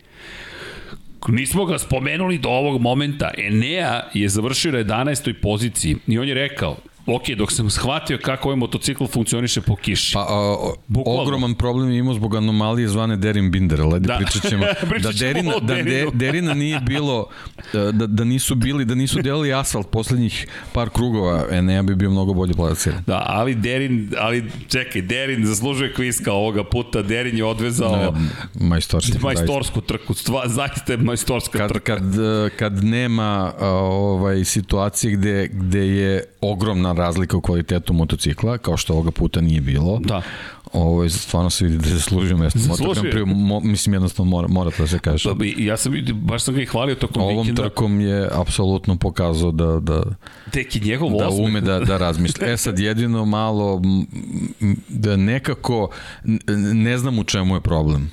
Nismo 1.27 1.65
ga 1.65 1.77
spomenuli 1.79 2.37
do 2.37 2.49
ovog 2.49 2.81
momenta. 2.81 3.31
Enea 3.37 4.01
je 4.13 4.29
završio 4.29 4.71
na 4.71 4.77
11. 4.77 5.33
poziciji 5.41 5.97
i 6.07 6.19
on 6.19 6.27
je 6.27 6.33
rekao, 6.33 6.77
ok, 7.15 7.29
dok 7.37 7.51
sam 7.51 7.69
shvatio 7.69 8.17
kako 8.21 8.47
ovaj 8.47 8.57
motocikl 8.57 9.05
funkcioniše 9.05 9.61
po 9.61 9.75
kiši. 9.75 10.13
Pa, 10.13 10.19
a, 10.19 10.73
Bukvalno. 10.87 11.21
ogroman 11.21 11.55
problem 11.55 11.91
je 11.91 11.97
imao 11.97 12.13
zbog 12.13 12.35
anomalije 12.35 12.87
zvane 12.87 13.17
Derin 13.17 13.51
Binder, 13.51 13.81
ali 13.81 13.99
Da. 13.99 14.07
da. 14.07 14.17
pričat 14.17 14.49
ćemo, 14.49 14.65
Pričat 14.89 15.13
da, 15.13 15.19
Derina, 15.19 15.55
o 15.55 15.59
da 15.59 15.73
de. 15.75 16.07
Derina 16.13 16.53
nije 16.53 16.79
bilo, 16.79 17.27
da, 17.73 17.91
da 17.91 18.23
nisu 18.23 18.55
bili, 18.55 18.85
da 18.85 18.95
nisu 18.95 19.21
delali 19.21 19.53
asfalt 19.53 19.89
poslednjih 19.91 20.47
par 20.73 20.89
krugova, 20.89 21.45
Enea 21.51 21.83
bi 21.83 21.95
bio 21.95 22.09
mnogo 22.11 22.33
bolje 22.33 22.53
plasiran. 22.53 23.03
Da, 23.07 23.25
ali 23.27 23.55
Derin, 23.55 24.13
ali 24.17 24.51
čekaj, 24.67 25.01
Derin 25.01 25.45
zaslužuje 25.45 25.93
kviska 25.93 26.33
ovoga 26.33 26.63
puta. 26.63 27.01
Derin 27.01 27.37
je 27.37 27.45
odvezao 27.45 28.13
Majstorski. 28.53 29.11
zaista. 29.11 29.27
majstorsku 29.27 29.81
trku. 29.81 30.13
Stva, 30.13 30.47
zaista 30.47 30.93
je 30.93 30.97
majstorska 30.97 31.57
kad, 31.57 31.69
trka. 31.69 31.95
kad, 31.95 32.13
eh, 32.19 32.49
kad 32.59 32.83
nema 32.83 33.53
ovaj 33.59 34.45
situacije 34.45 35.13
gde, 35.13 35.47
gde 35.53 35.87
je 35.87 36.23
ogromna 36.41 36.93
razlika 36.99 37.37
u 37.37 37.41
kvalitetu 37.41 37.93
motocikla, 37.93 38.57
kao 38.57 38.77
što 38.77 38.93
ovoga 38.93 39.11
puta 39.11 39.41
nije 39.41 39.61
bilo, 39.61 39.99
Da. 39.99 40.21
Ovo, 40.73 41.09
stvarno 41.09 41.49
se 41.49 41.65
vidi 41.65 41.77
da 41.77 41.89
zaslužuje 41.89 42.35
mesto. 42.35 42.59
Moto 42.67 42.93
Grand 42.93 43.13
Prix, 43.13 43.25
mo, 43.25 43.59
mislim 43.59 43.93
jednostavno 43.93 44.29
mora, 44.29 44.47
mora 44.47 44.71
to 44.71 44.83
da 44.83 44.87
se 44.87 44.99
kaže. 44.99 45.29
I 45.57 45.65
ja 45.65 45.77
sam, 45.77 45.93
baš 46.13 46.43
sam 46.43 46.53
ga 46.53 46.61
i 46.61 46.65
hvalio 46.65 46.95
tokom 46.95 47.23
Ovom 47.23 47.37
vikenda. 47.37 47.61
trkom 47.61 48.01
je 48.01 48.29
apsolutno 48.31 48.95
pokazao 48.95 49.51
da, 49.51 49.79
da, 49.79 50.03
Tek 50.51 50.75
i 50.75 50.79
njegov 50.79 51.09
da 51.19 51.27
osmeh. 51.27 51.45
ume 51.45 51.61
da, 51.61 51.79
da 51.79 51.97
razmisli. 52.05 52.47
E 52.49 52.57
sad 52.57 52.79
jedino 52.79 53.25
malo 53.25 53.81
da 54.89 55.15
nekako 55.15 55.89
ne 56.73 56.97
znam 56.97 57.19
u 57.19 57.23
čemu 57.23 57.55
je 57.55 57.61
problem. 57.61 58.11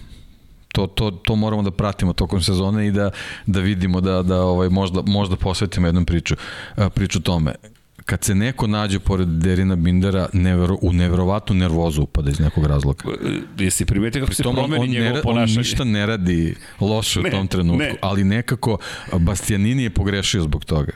To, 0.72 0.86
to, 0.86 1.10
to 1.10 1.36
moramo 1.36 1.62
da 1.62 1.70
pratimo 1.70 2.12
tokom 2.12 2.42
sezone 2.42 2.86
i 2.86 2.90
da, 2.90 3.10
da 3.46 3.60
vidimo 3.60 4.00
da, 4.00 4.22
da 4.22 4.42
ovaj, 4.42 4.68
možda, 4.68 5.02
možda 5.06 5.36
posvetimo 5.36 5.86
jednom 5.86 6.04
priču, 6.04 6.34
priču 6.94 7.20
tome 7.20 7.54
kad 8.06 8.24
se 8.24 8.34
neko 8.34 8.66
nađe 8.66 8.98
pored 8.98 9.28
Derina 9.28 9.76
Bindera 9.76 10.28
nevero, 10.32 10.76
u 10.82 10.92
neverovatnu 10.92 11.56
nervozu 11.56 12.02
upada 12.02 12.30
iz 12.30 12.40
nekog 12.40 12.66
razloga. 12.66 13.04
E, 13.58 13.64
Jesi 13.64 13.84
primetio 13.86 14.20
kako 14.20 14.34
se 14.34 14.48
on, 14.48 14.54
promeni 14.54 14.82
on, 14.82 14.88
ne, 14.90 15.00
njegovo 15.00 15.16
on 15.16 15.22
ponašanje? 15.22 15.58
ništa 15.58 15.84
ne 15.84 16.06
radi 16.06 16.54
loše 16.80 17.20
Ne, 17.20 17.28
u 17.28 17.32
tom 17.32 17.46
trenutku, 17.46 17.78
ne. 17.78 17.94
ali 18.00 18.24
nekako 18.24 18.78
Bastianini 19.12 19.82
je 19.82 19.90
pogrešio 19.90 20.42
zbog 20.42 20.64
toga. 20.64 20.92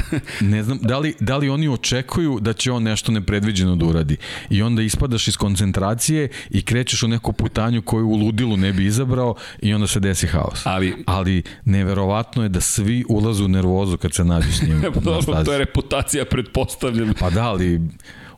Ne 0.40 0.62
znam, 0.62 0.78
da 0.82 0.98
li, 0.98 1.14
da 1.20 1.36
li 1.36 1.48
oni 1.48 1.68
očekuju 1.68 2.38
da 2.40 2.52
će 2.52 2.72
on 2.72 2.82
nešto 2.82 3.12
nepredviđeno 3.12 3.76
da 3.76 3.86
uradi 3.86 4.16
i 4.50 4.62
onda 4.62 4.82
ispadaš 4.82 5.28
iz 5.28 5.36
koncentracije 5.36 6.28
i 6.50 6.62
krećeš 6.62 7.02
u 7.02 7.08
neku 7.08 7.32
putanju 7.32 7.82
koju 7.82 8.08
u 8.08 8.16
ludilu 8.16 8.56
ne 8.56 8.72
bi 8.72 8.84
izabrao 8.84 9.34
i 9.62 9.74
onda 9.74 9.86
se 9.86 10.00
desi 10.00 10.26
haos. 10.26 10.66
Ali- 10.66 11.04
ali 11.06 11.42
neverovatno 11.64 12.42
je 12.42 12.48
da 12.48 12.60
svi 12.60 13.04
ulazu 13.08 13.44
u 13.44 13.48
nervozu 13.48 13.96
kad 13.96 14.14
se 14.14 14.24
nađu 14.24 14.52
s 14.52 14.62
njim 14.62 14.82
Dobro, 15.04 15.44
to 15.44 15.52
je 15.52 15.58
reputacija, 15.58 16.24
pretpostavljam. 16.24 17.14
Pa 17.20 17.30
da, 17.30 17.42
ali 17.48 17.80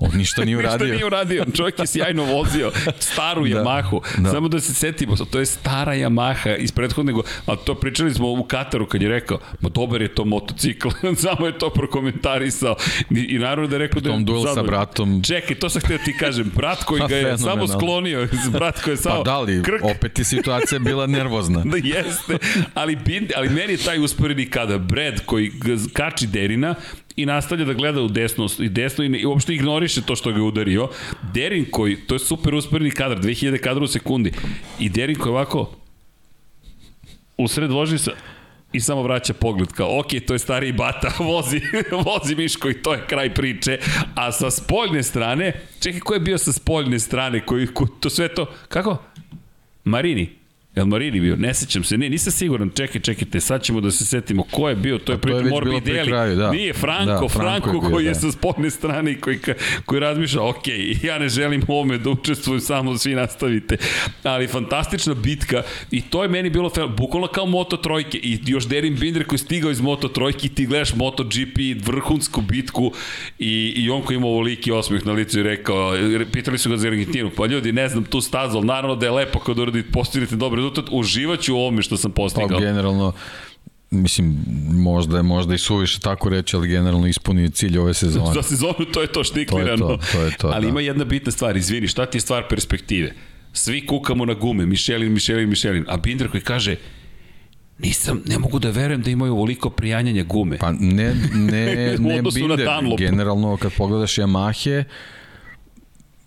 on 0.00 0.10
ništa 0.16 0.44
nije 0.44 0.56
uradio. 0.58 0.84
Ništa 0.86 0.94
nije 0.94 1.06
uradio, 1.06 1.44
čovjek 1.54 1.78
je 1.78 1.86
sjajno 1.86 2.24
vozio 2.24 2.72
staru 2.98 3.44
Da, 3.44 3.48
Yamahu. 3.48 4.00
da. 4.18 4.30
Samo 4.30 4.48
da 4.48 4.60
se 4.60 4.74
setimo, 4.74 5.16
to 5.16 5.38
je 5.38 5.46
stara 5.46 5.92
Yamaha 5.92 6.56
iz 6.58 6.72
prethodnog, 6.72 7.26
ali 7.46 7.58
to 7.64 7.74
pričali 7.74 8.14
smo 8.14 8.32
u 8.32 8.44
Kataru 8.44 8.86
kad 8.86 9.02
je 9.02 9.08
rekao, 9.08 9.38
ma 9.60 9.68
dobar 9.68 10.02
je 10.02 10.14
to 10.14 10.24
motocikl, 10.24 10.88
samo 11.26 11.46
je 11.46 11.58
to 11.58 11.70
prokomentarisao. 11.70 12.76
I, 13.10 13.20
i 13.20 13.38
naravno 13.38 13.66
da 13.68 13.74
je 13.74 13.78
rekao 13.78 14.00
da 14.00 14.08
je 14.08 14.14
tom 14.14 14.24
duel 14.24 14.54
sa 14.54 14.62
bratom. 14.62 15.22
Čekaj, 15.22 15.56
to 15.56 15.70
sam 15.70 15.82
htio 15.82 15.98
ti 16.04 16.16
kažem, 16.16 16.52
brat 16.56 16.84
koji 16.84 17.00
Pa, 17.02 17.06
ga 17.06 17.16
je 17.16 17.38
samo 17.38 17.68
sklonio, 17.68 18.28
brat 18.52 18.82
koji 18.82 18.92
je 18.92 18.96
samo 18.96 19.16
Pa 19.16 19.22
da 19.22 19.40
li, 19.40 19.62
krk, 19.62 19.84
opet 19.96 20.18
je 20.18 20.24
situacija 20.24 20.78
bila 20.78 21.06
nervozna. 21.06 21.62
Da 21.64 21.76
jeste, 21.76 22.38
ali, 22.74 22.98
ali 23.36 23.48
meni 23.48 23.72
je 23.72 23.76
taj 23.76 23.98
usporedni 23.98 24.50
kada 24.50 24.78
Brad 24.78 25.20
koji 25.26 25.52
kači 25.92 26.26
Derina 26.26 26.74
i 27.16 27.26
nastavlja 27.26 27.64
da 27.64 27.72
gleda 27.72 28.02
u 28.02 28.08
desno 28.08 28.48
i 28.58 28.68
desno 28.68 29.04
i, 29.04 29.08
ne, 29.08 29.18
i 29.18 29.26
uopšte 29.26 29.54
ignoriše 29.54 30.02
to 30.02 30.16
što 30.16 30.32
ga 30.32 30.42
udario. 30.42 30.88
Derin 31.34 31.66
koji, 31.70 31.96
to 31.96 32.14
je 32.14 32.18
super 32.18 32.54
usporedni 32.54 32.90
kadar, 32.90 33.18
2000 33.18 33.58
kadra 33.58 33.84
u 33.84 33.86
sekundi. 33.86 34.32
I 34.78 34.88
Derin 34.88 35.16
koji 35.16 35.30
ovako 35.30 35.70
u 37.36 37.48
sred 37.48 37.70
sa 37.98 38.12
i 38.72 38.80
samo 38.80 39.02
vraća 39.02 39.34
pogled 39.34 39.72
kao, 39.72 39.98
ok, 39.98 40.06
to 40.26 40.32
je 40.32 40.38
stariji 40.38 40.72
bata, 40.72 41.12
vozi, 41.24 41.60
vozi 42.04 42.34
Miško 42.34 42.70
i 42.70 42.82
to 42.82 42.92
je 42.92 43.06
kraj 43.06 43.34
priče. 43.34 43.78
A 44.14 44.32
sa 44.32 44.50
spoljne 44.50 45.02
strane, 45.02 45.60
čekaj, 45.80 46.00
ko 46.00 46.14
je 46.14 46.20
bio 46.20 46.38
sa 46.38 46.52
spoljne 46.52 46.98
strane, 46.98 47.46
koji, 47.46 47.66
ko, 47.66 47.86
to 47.86 48.10
sve 48.10 48.28
to, 48.34 48.46
kako? 48.68 49.02
Marini. 49.84 50.39
Jel 50.76 50.86
Marini 50.86 51.20
bio? 51.20 51.36
Ne 51.36 51.54
sećam 51.54 51.84
se. 51.84 51.98
Ne, 51.98 52.08
nisam 52.10 52.32
siguran. 52.32 52.70
Čekaj, 52.76 53.00
čekajte, 53.00 53.40
sad 53.40 53.62
ćemo 53.62 53.80
da 53.80 53.90
se 53.90 54.04
setimo 54.04 54.42
ko 54.42 54.68
je 54.68 54.76
bio. 54.76 54.98
To 54.98 55.12
je, 55.12 55.16
A 55.16 55.20
to 55.20 55.28
je 55.28 55.34
već 55.34 55.44
bilo 55.44 55.60
pri 55.60 55.70
Morbidelli. 55.70 56.08
kraju, 56.08 56.36
da. 56.36 56.50
Nije 56.50 56.72
Franko, 56.72 57.04
Da, 57.06 57.16
Franko 57.18 57.28
Franko, 57.28 57.68
je 57.68 57.80
bio, 57.80 57.90
koji 57.90 58.04
je 58.04 58.12
da. 58.12 58.14
sa 58.14 58.32
spoljne 58.32 58.70
strane 58.70 59.12
i 59.12 59.20
koji, 59.20 59.38
koji 59.84 60.00
razmišlja, 60.00 60.42
ok, 60.42 60.62
ja 61.02 61.18
ne 61.18 61.28
želim 61.28 61.62
u 61.68 61.72
ovome 61.72 61.98
da 61.98 62.10
učestvujem, 62.10 62.60
samo 62.60 62.98
svi 62.98 63.14
nastavite. 63.14 63.76
Ali 64.22 64.46
fantastična 64.46 65.14
bitka 65.14 65.62
i 65.90 66.00
to 66.02 66.22
je 66.22 66.28
meni 66.28 66.50
bilo 66.50 66.70
fel, 66.70 66.88
bukvalno 66.88 67.26
kao 67.26 67.46
Moto 67.46 67.76
trojke 67.76 68.18
i 68.18 68.38
još 68.46 68.68
Derin 68.68 68.96
Binder 68.96 69.24
koji 69.24 69.34
je 69.36 69.44
stigao 69.44 69.70
iz 69.70 69.80
Moto 69.80 70.08
trojke 70.08 70.46
i 70.46 70.54
ti 70.54 70.66
gledaš 70.66 70.94
Moto 70.94 71.24
GP, 71.24 71.86
vrhunsku 71.86 72.40
bitku 72.40 72.92
i, 73.38 73.72
i 73.76 73.90
on 73.90 74.02
koji 74.02 74.16
ima 74.16 74.26
ovoliki 74.26 74.72
osmeh 74.72 75.06
na 75.06 75.12
licu 75.12 75.40
i 75.40 75.42
rekao, 75.42 75.92
pitali 76.32 76.58
su 76.58 76.70
ga 76.70 76.76
za 76.76 76.88
Argentinu, 76.88 77.30
pa 77.36 77.46
ljudi, 77.46 77.72
ne 77.72 77.88
znam 77.88 78.04
tu 78.04 78.20
stazu, 78.20 78.56
ali 78.56 78.66
naravno 78.66 78.96
da 78.96 79.06
je 79.06 79.12
lepo 79.12 79.38
kad 79.38 79.58
uradite, 79.58 79.88
postignete 79.92 80.36
dobar 80.36 80.59
rezultat, 80.60 80.84
uživaću 80.90 81.54
u 81.54 81.58
ovome 81.58 81.82
što 81.82 81.96
sam 81.96 82.10
Pa 82.10 82.14
postigao. 82.14 82.60
generalno, 82.60 83.12
mislim, 83.90 84.36
možda 84.70 85.16
je 85.16 85.22
možda 85.22 85.54
i 85.54 85.58
suviše 85.58 86.00
tako 86.00 86.28
reći, 86.28 86.56
ali 86.56 86.68
generalno 86.68 87.06
ispunio 87.06 87.48
cilj 87.48 87.78
ove 87.78 87.94
sezone. 88.02 88.34
Za 88.34 88.42
sezonu 88.42 88.84
to 88.92 89.00
je 89.00 89.06
to 89.06 89.24
štiklirano. 89.24 89.86
To 89.86 89.92
je 89.92 89.98
to, 89.98 90.06
to 90.12 90.22
je 90.22 90.36
to, 90.36 90.48
Ali 90.48 90.66
da. 90.66 90.68
ima 90.68 90.80
jedna 90.80 91.04
bitna 91.04 91.32
stvar, 91.32 91.56
izvini, 91.56 91.86
šta 91.88 92.06
ti 92.06 92.16
je 92.16 92.20
stvar 92.20 92.48
perspektive? 92.48 93.14
Svi 93.52 93.86
kukamo 93.86 94.24
na 94.24 94.34
gume, 94.34 94.66
Mišelin, 94.66 95.12
Mišelin, 95.12 95.48
Mišelin, 95.48 95.84
a 95.88 95.96
Binder 95.96 96.30
koji 96.30 96.40
kaže 96.40 96.76
nisam, 97.78 98.22
ne 98.26 98.38
mogu 98.38 98.58
da 98.58 98.70
verujem 98.70 99.02
da 99.02 99.10
imaju 99.10 99.32
ovoliko 99.32 99.70
prijanjanja 99.70 100.22
gume. 100.24 100.58
Pa 100.58 100.72
ne, 100.72 101.14
ne, 101.34 101.76
ne 101.98 102.22
na 102.22 102.30
Binder, 102.34 102.68
generalno 102.98 103.56
kad 103.56 103.72
pogledaš 103.72 104.14
Yamahe, 104.14 104.84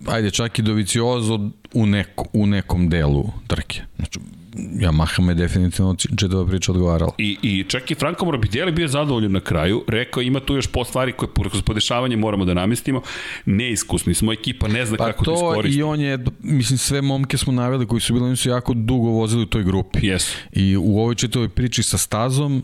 ajde 0.07 0.31
čak 0.31 0.59
i 0.59 0.61
Doviciozo 0.61 1.49
u, 1.73 1.85
neko, 1.85 2.25
u 2.33 2.47
nekom 2.47 2.89
delu 2.89 3.25
trke. 3.47 3.81
Znači, 3.95 4.19
Yamaha 4.55 5.21
me 5.21 5.33
definitivno 5.33 5.95
čitava 5.95 6.45
priča 6.45 6.71
odgovarala. 6.71 7.11
I, 7.17 7.37
I 7.41 7.63
čak 7.67 7.91
i 7.91 7.95
Franko 7.95 8.25
Morbidelli 8.25 8.71
bio 8.71 8.87
zadovoljan 8.87 9.31
na 9.31 9.39
kraju, 9.39 9.83
rekao 9.87 10.21
ima 10.21 10.39
tu 10.39 10.55
još 10.55 10.67
po 10.67 10.83
stvari 10.83 11.11
koje 11.11 11.29
kroz 11.49 11.61
podešavanje 11.61 12.17
moramo 12.17 12.45
da 12.45 12.53
namestimo, 12.53 13.01
neiskusni 13.45 14.13
smo, 14.13 14.33
ekipa 14.33 14.67
ne 14.67 14.85
zna 14.85 14.97
Pa 14.97 15.05
kako 15.05 15.25
da 15.25 15.31
to 15.31 15.35
iskoristi. 15.35 15.79
i 15.79 15.83
on 15.83 15.99
je, 15.99 16.19
mislim, 16.39 16.77
sve 16.77 17.01
momke 17.01 17.37
smo 17.37 17.53
naveli 17.53 17.87
koji 17.87 18.01
su 18.01 18.13
bili, 18.13 18.25
oni 18.25 18.35
su 18.35 18.49
jako 18.49 18.73
dugo 18.73 19.09
vozili 19.09 19.43
u 19.43 19.45
toj 19.45 19.63
grupi. 19.63 19.99
Jesu. 20.07 20.37
I 20.51 20.77
u 20.77 20.97
ovoj 20.99 21.15
čitavoj 21.15 21.49
priči 21.49 21.83
sa 21.83 21.97
stazom 21.97 22.63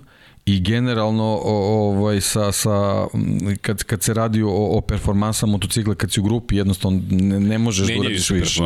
i 0.49 0.59
generalno 0.59 1.39
ovaj 1.43 2.21
sa 2.21 2.51
sa 2.51 3.07
kad 3.61 3.83
kad 3.83 4.03
se 4.03 4.13
radi 4.13 4.41
o, 4.43 4.49
o 4.49 4.81
performansama 4.81 5.51
motocikla 5.51 5.95
kad 5.95 6.11
si 6.11 6.19
u 6.19 6.23
grupi 6.23 6.55
jednostavno 6.55 7.01
ne, 7.09 7.39
ne 7.39 7.57
možeš 7.57 7.87
da 7.87 7.99
uradiš 7.99 8.29
više. 8.29 8.63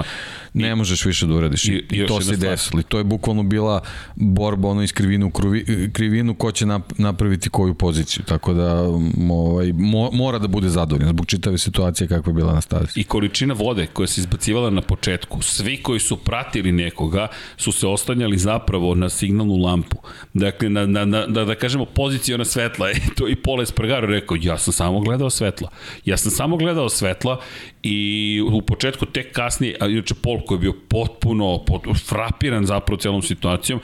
Ne 0.53 0.75
možeš 0.75 1.05
više 1.05 1.27
da 1.27 1.33
uradiš. 1.33 1.65
I, 1.65 1.71
i, 1.71 1.85
i 1.91 2.07
to 2.07 2.21
se 2.21 2.37
desilo. 2.37 2.81
To 2.81 2.97
je 2.97 3.03
bukvalno 3.03 3.43
bila 3.43 3.81
borba 4.15 4.69
ono 4.69 4.83
iz 4.83 4.93
krivinu 4.93 5.31
krivi, 5.31 5.89
krivinu 5.93 6.35
ko 6.35 6.51
će 6.51 6.65
napraviti 6.97 7.49
koju 7.49 7.73
poziciju. 7.73 8.23
Tako 8.25 8.53
da 8.53 8.81
ovaj 9.29 9.73
mo, 9.73 10.09
mora 10.11 10.39
da 10.39 10.47
bude 10.47 10.69
zadovoljan 10.69 11.09
zbog 11.09 11.25
čitave 11.25 11.57
situacije 11.57 12.07
kakva 12.07 12.29
je 12.29 12.33
bila 12.33 12.53
na 12.53 12.61
stazi. 12.61 12.99
I 12.99 13.03
količina 13.03 13.53
vode 13.53 13.85
koja 13.85 14.07
se 14.07 14.21
izbacivala 14.21 14.69
na 14.69 14.81
početku, 14.81 15.41
svi 15.41 15.77
koji 15.77 15.99
su 15.99 16.17
pratili 16.17 16.71
nekoga 16.71 17.27
su 17.57 17.71
se 17.71 17.87
ostanjali 17.87 18.37
zapravo 18.37 18.95
na 18.95 19.09
signalnu 19.09 19.55
lampu. 19.55 19.97
Dakle, 20.33 20.69
na, 20.69 20.85
na, 20.85 21.05
na, 21.05 21.27
da, 21.27 21.45
da 21.45 21.55
kažemo, 21.55 21.85
pozicijona 21.85 22.45
svetla. 22.45 22.89
E, 22.93 22.95
to 23.15 23.27
i 23.29 23.35
Poles 23.35 23.69
Espargaro 23.69 24.07
rekao, 24.07 24.37
ja 24.41 24.57
sam 24.57 24.73
samo 24.73 24.99
gledao 24.99 25.29
svetla. 25.29 25.69
Ja 26.05 26.17
sam 26.17 26.31
samo 26.31 26.57
gledao 26.57 26.89
svetla 26.89 27.39
i 27.83 28.41
u 28.51 28.61
početku 28.61 29.05
tek 29.05 29.31
kasnije, 29.31 29.77
a 29.79 29.87
inače 29.87 30.13
Pol 30.13 30.42
koji 30.45 30.55
je 30.55 30.59
bio 30.61 30.73
potpuno 30.89 31.63
pot, 31.67 31.83
frapiran 32.05 32.65
zapravo 32.65 32.97
celom 32.97 33.21
situacijom, 33.21 33.79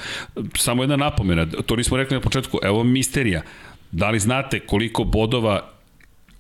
samo 0.56 0.84
jedna 0.84 0.96
napomena, 0.96 1.46
to 1.66 1.76
nismo 1.76 1.98
rekli 1.98 2.18
na 2.18 2.22
početku, 2.22 2.60
evo 2.64 2.84
misterija. 2.84 3.42
Da 3.92 4.10
li 4.10 4.20
znate 4.20 4.60
koliko 4.60 5.04
bodova 5.04 5.79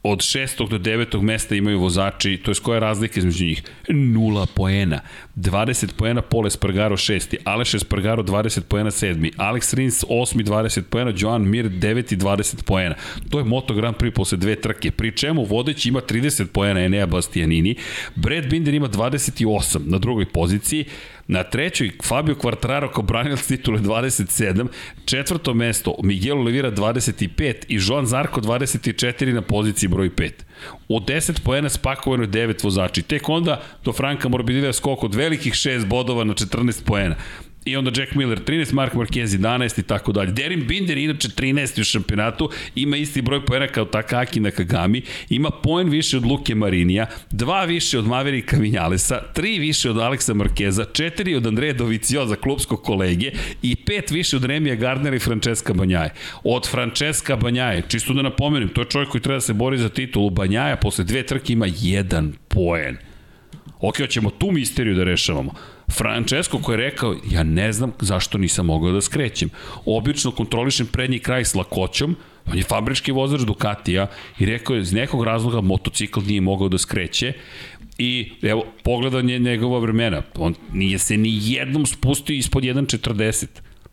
od 0.03 0.21
šestog 0.21 0.69
do 0.69 0.77
devetog 0.77 1.23
mesta 1.23 1.55
imaju 1.55 1.79
vozači, 1.79 2.37
to 2.37 2.51
je 2.51 2.55
koja 2.63 2.75
je 2.75 2.79
razlika 2.79 3.19
između 3.19 3.45
njih? 3.45 3.63
Nula 3.89 4.45
poena. 4.55 4.99
20 5.35 5.93
poena 5.97 6.21
Pole 6.21 6.47
Espargaro 6.47 6.97
šesti, 6.97 7.37
Aleš 7.43 7.73
Espargaro 7.73 8.23
20 8.23 8.61
poena 8.61 8.91
sedmi, 8.91 9.31
Alex 9.37 9.73
Rins 9.73 10.03
osmi 10.09 10.43
20 10.43 10.81
poena, 10.81 11.13
Joan 11.17 11.49
Mir 11.49 11.65
9 11.69 12.13
i 12.13 12.17
20 12.17 12.63
poena. 12.63 12.95
To 13.29 13.39
je 13.39 13.45
Moto 13.45 13.73
Grand 13.73 13.95
Prix 13.97 14.15
posle 14.15 14.37
dve 14.37 14.55
trke, 14.55 14.91
pri 14.91 15.17
čemu 15.17 15.43
vodeći 15.43 15.89
ima 15.89 16.01
30 16.01 16.45
poena 16.45 16.79
Enea 16.79 17.05
Bastianini, 17.05 17.75
Brad 18.15 18.45
Binder 18.49 18.73
ima 18.73 18.87
28 18.87 19.79
na 19.85 19.97
drugoj 19.97 20.25
poziciji, 20.25 20.85
Na 21.31 21.43
trećoj 21.43 21.91
Fabio 22.03 22.35
Quartararo 22.35 22.91
kao 22.93 23.03
branilac 23.03 23.47
titule 23.47 23.79
27, 23.79 24.67
četvrto 25.05 25.53
mesto 25.53 25.95
Miguel 26.03 26.39
Oliveira 26.39 26.71
25 26.71 27.53
i 27.67 27.79
Joan 27.87 28.05
Zarko 28.05 28.41
24 28.41 29.33
na 29.33 29.41
poziciji 29.41 29.89
broj 29.89 30.09
5. 30.09 30.31
Od 30.87 31.03
10 31.03 31.41
poena 31.43 31.69
spakovano 31.69 32.23
je 32.23 32.29
9 32.29 32.63
vozači. 32.63 33.01
Tek 33.01 33.29
onda 33.29 33.61
do 33.85 33.93
Franka 33.93 34.29
Morbidelija 34.29 34.73
skok 34.73 35.03
od 35.03 35.15
velikih 35.15 35.53
6 35.53 35.85
bodova 35.85 36.23
na 36.23 36.33
14 36.33 36.83
poena 36.85 37.15
i 37.65 37.75
onda 37.75 37.91
Jack 38.01 38.15
Miller 38.15 38.39
13, 38.43 38.73
Mark 38.73 38.93
Marquez 38.93 39.37
11 39.37 39.79
i 39.79 39.83
tako 39.83 40.11
dalje. 40.11 40.31
Derin 40.31 40.67
Binder 40.67 40.97
inače 40.97 41.27
13 41.27 41.81
u 41.81 41.83
šampionatu, 41.83 42.49
ima 42.75 42.97
isti 42.97 43.21
broj 43.21 43.45
poena 43.45 43.67
kao 43.67 43.85
Takaki 43.85 44.39
na 44.39 44.51
Kagami, 44.51 45.01
ima 45.29 45.49
poen 45.49 45.89
više 45.89 46.17
od 46.17 46.25
Luke 46.25 46.55
Marinija, 46.55 47.05
dva 47.31 47.65
više 47.65 47.99
od 47.99 48.07
Maverika 48.07 48.57
Vinjalesa, 48.57 49.21
tri 49.33 49.59
više 49.59 49.89
od 49.89 49.97
Aleksa 49.97 50.33
Markeza, 50.33 50.85
četiri 50.85 51.35
od 51.35 51.47
Andreja 51.47 51.73
Dovicioza, 51.73 52.35
klubskog 52.35 52.83
kolege 52.83 53.31
i 53.61 53.75
pet 53.75 54.11
više 54.11 54.35
od 54.35 54.45
Remija 54.45 54.75
Gardnera 54.75 55.15
i 55.15 55.19
Francesca 55.19 55.73
Banjaje. 55.73 56.13
Od 56.43 56.69
Francesca 56.69 57.35
Banjaje, 57.35 57.83
čisto 57.87 58.13
da 58.13 58.21
napomenem, 58.21 58.69
to 58.69 58.81
je 58.81 58.89
čovjek 58.89 59.09
koji 59.09 59.21
treba 59.21 59.37
da 59.37 59.41
se 59.41 59.53
bori 59.53 59.77
za 59.77 59.89
titulu, 59.89 60.29
Banjaja 60.29 60.75
posle 60.75 61.03
dve 61.03 61.23
trke 61.23 61.53
ima 61.53 61.67
jedan 61.79 62.33
poen. 62.47 62.97
Ok, 63.79 63.97
hoćemo 63.97 64.29
tu 64.29 64.51
misteriju 64.51 64.95
da 64.95 65.03
rešavamo. 65.03 65.53
Francesco 65.91 66.57
koji 66.57 66.73
je 66.73 66.83
rekao, 66.83 67.15
ja 67.31 67.43
ne 67.43 67.73
znam 67.73 67.91
zašto 67.99 68.37
nisam 68.37 68.65
mogao 68.65 68.91
da 68.91 69.01
skrećem. 69.01 69.49
Obično 69.85 70.31
kontrolišem 70.31 70.87
prednji 70.87 71.19
kraj 71.19 71.45
s 71.45 71.55
lakoćom, 71.55 72.15
on 72.51 72.57
je 72.57 72.63
fabrički 72.63 73.11
vozač 73.11 73.41
Ducatija 73.41 74.07
i 74.39 74.45
rekao 74.45 74.75
je, 74.75 74.81
iz 74.81 74.93
nekog 74.93 75.23
razloga 75.23 75.61
motocikl 75.61 76.19
nije 76.19 76.41
mogao 76.41 76.69
da 76.69 76.77
skreće 76.77 77.33
i 77.97 78.31
evo, 78.41 78.65
pogledanje 78.83 79.39
njegova 79.39 79.79
vremena, 79.79 80.21
on 80.35 80.55
nije 80.73 80.97
se 80.97 81.17
ni 81.17 81.39
jednom 81.41 81.85
spustio 81.85 82.33
ispod 82.33 82.63
1.40, 82.63 83.45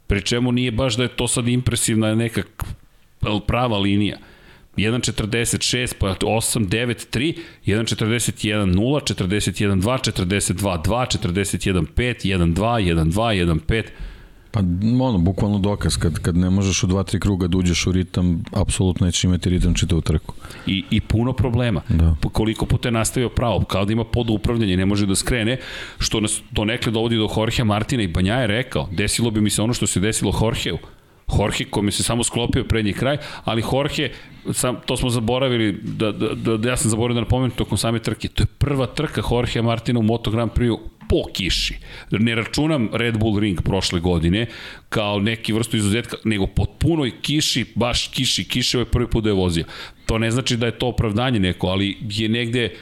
pri 0.07 0.23
čemu 0.23 0.53
nije 0.53 0.71
baš 0.71 0.97
da 0.97 1.03
je 1.03 1.17
to 1.17 1.29
sad 1.29 1.49
impresivna 1.49 2.15
neka 2.15 2.43
prava 3.47 3.79
linija. 3.79 4.19
1.46, 4.77 5.95
pa 5.99 6.17
8, 6.23 6.69
9, 6.69 7.07
3, 7.11 7.35
1.41, 7.67 8.75
0, 8.75 9.01
41, 9.01 9.81
2, 9.81 9.99
42, 9.99 10.83
2, 10.83 11.07
41, 11.07 11.87
5, 11.95 12.27
1, 12.27 12.55
2, 12.55 12.81
1, 12.81 13.11
2, 13.11 13.33
1, 13.45 13.61
5. 13.61 13.85
Pa 14.57 14.61
ono, 15.05 15.19
bukvalno 15.19 15.59
dokaz, 15.59 15.97
kad, 15.97 16.19
kad 16.19 16.37
ne 16.37 16.51
možeš 16.51 16.83
u 16.83 16.87
dva, 16.87 17.03
tri 17.03 17.21
kruga 17.21 17.47
da 17.47 17.59
uđeš 17.59 17.87
u 17.87 17.93
ritam, 17.93 18.45
apsolutno 18.53 19.07
nećeš 19.07 19.25
imati 19.25 19.51
ritam 19.51 19.75
čitavu 19.75 20.01
trku. 20.01 20.35
I, 20.67 20.85
I 20.91 21.01
puno 21.01 21.33
problema. 21.33 21.83
Da. 21.89 22.17
Koliko 22.33 22.67
puta 22.67 22.89
je 22.89 22.93
nastavio 22.93 23.29
pravo, 23.29 23.65
kao 23.65 23.85
da 23.85 23.93
ima 23.93 24.05
podupravljanje, 24.05 24.77
ne 24.77 24.87
može 24.87 25.07
da 25.07 25.15
skrene, 25.15 25.59
što 25.99 26.21
nas 26.21 26.41
to 26.55 26.65
nekle 26.65 26.93
dovodi 26.93 27.17
do 27.17 27.29
Jorge 27.37 27.65
Martina 27.65 28.03
i 28.03 28.09
Banja 28.09 28.35
je 28.35 28.47
rekao, 28.47 28.89
desilo 28.93 29.31
bi 29.31 29.41
mi 29.41 29.51
se 29.51 29.63
ono 29.63 29.75
što 29.75 29.87
se 29.87 30.01
desilo 30.01 30.33
Jorgeu. 30.43 30.79
Jorge 31.39 31.65
kome 31.65 31.93
se 31.93 32.03
samo 32.03 32.25
sklopio 32.25 32.65
prednji 32.65 32.93
kraj, 32.93 33.17
ali 33.45 33.63
Jorge, 33.73 34.11
sam, 34.53 34.77
to 34.87 34.97
smo 34.97 35.11
zaboravili, 35.11 35.73
da, 35.83 36.13
da, 36.13 36.35
da, 36.35 36.57
da 36.57 36.69
ja 36.69 36.77
sam 36.77 36.91
zaboravio 36.91 37.15
da 37.15 37.21
napomenem 37.21 37.51
tokom 37.51 37.79
same 37.79 37.99
trke, 37.99 38.29
to 38.29 38.43
je 38.43 38.47
prva 38.47 38.87
trka 38.87 39.23
Jorge 39.31 39.63
Martina 39.63 39.99
u 39.99 40.03
Moto 40.03 40.31
Grand 40.31 40.53
Prix 40.53 40.79
po 41.09 41.23
kiši. 41.33 41.79
Ne 42.11 42.35
računam 42.35 42.89
Red 42.93 43.19
Bull 43.19 43.39
Ring 43.39 43.63
prošle 43.63 44.01
godine 44.01 44.47
kao 44.89 45.21
neki 45.21 45.53
vrstu 45.53 45.77
izuzetka, 45.77 46.17
nego 46.25 46.47
pod 46.47 46.69
punoj 46.79 47.13
kiši, 47.23 47.65
baš 47.75 48.09
kiši, 48.09 48.45
kiše 48.45 48.79
ovaj 48.79 48.91
prvi 48.91 49.07
put 49.11 49.25
da 49.25 49.31
je 49.31 49.35
vozio. 49.35 49.65
To 50.07 50.19
ne 50.19 50.31
znači 50.31 50.57
da 50.57 50.67
je 50.67 50.79
to 50.79 50.87
opravdanje 50.87 51.41
neko, 51.41 51.67
ali 51.67 51.97
je 52.11 52.29
negde 52.29 52.75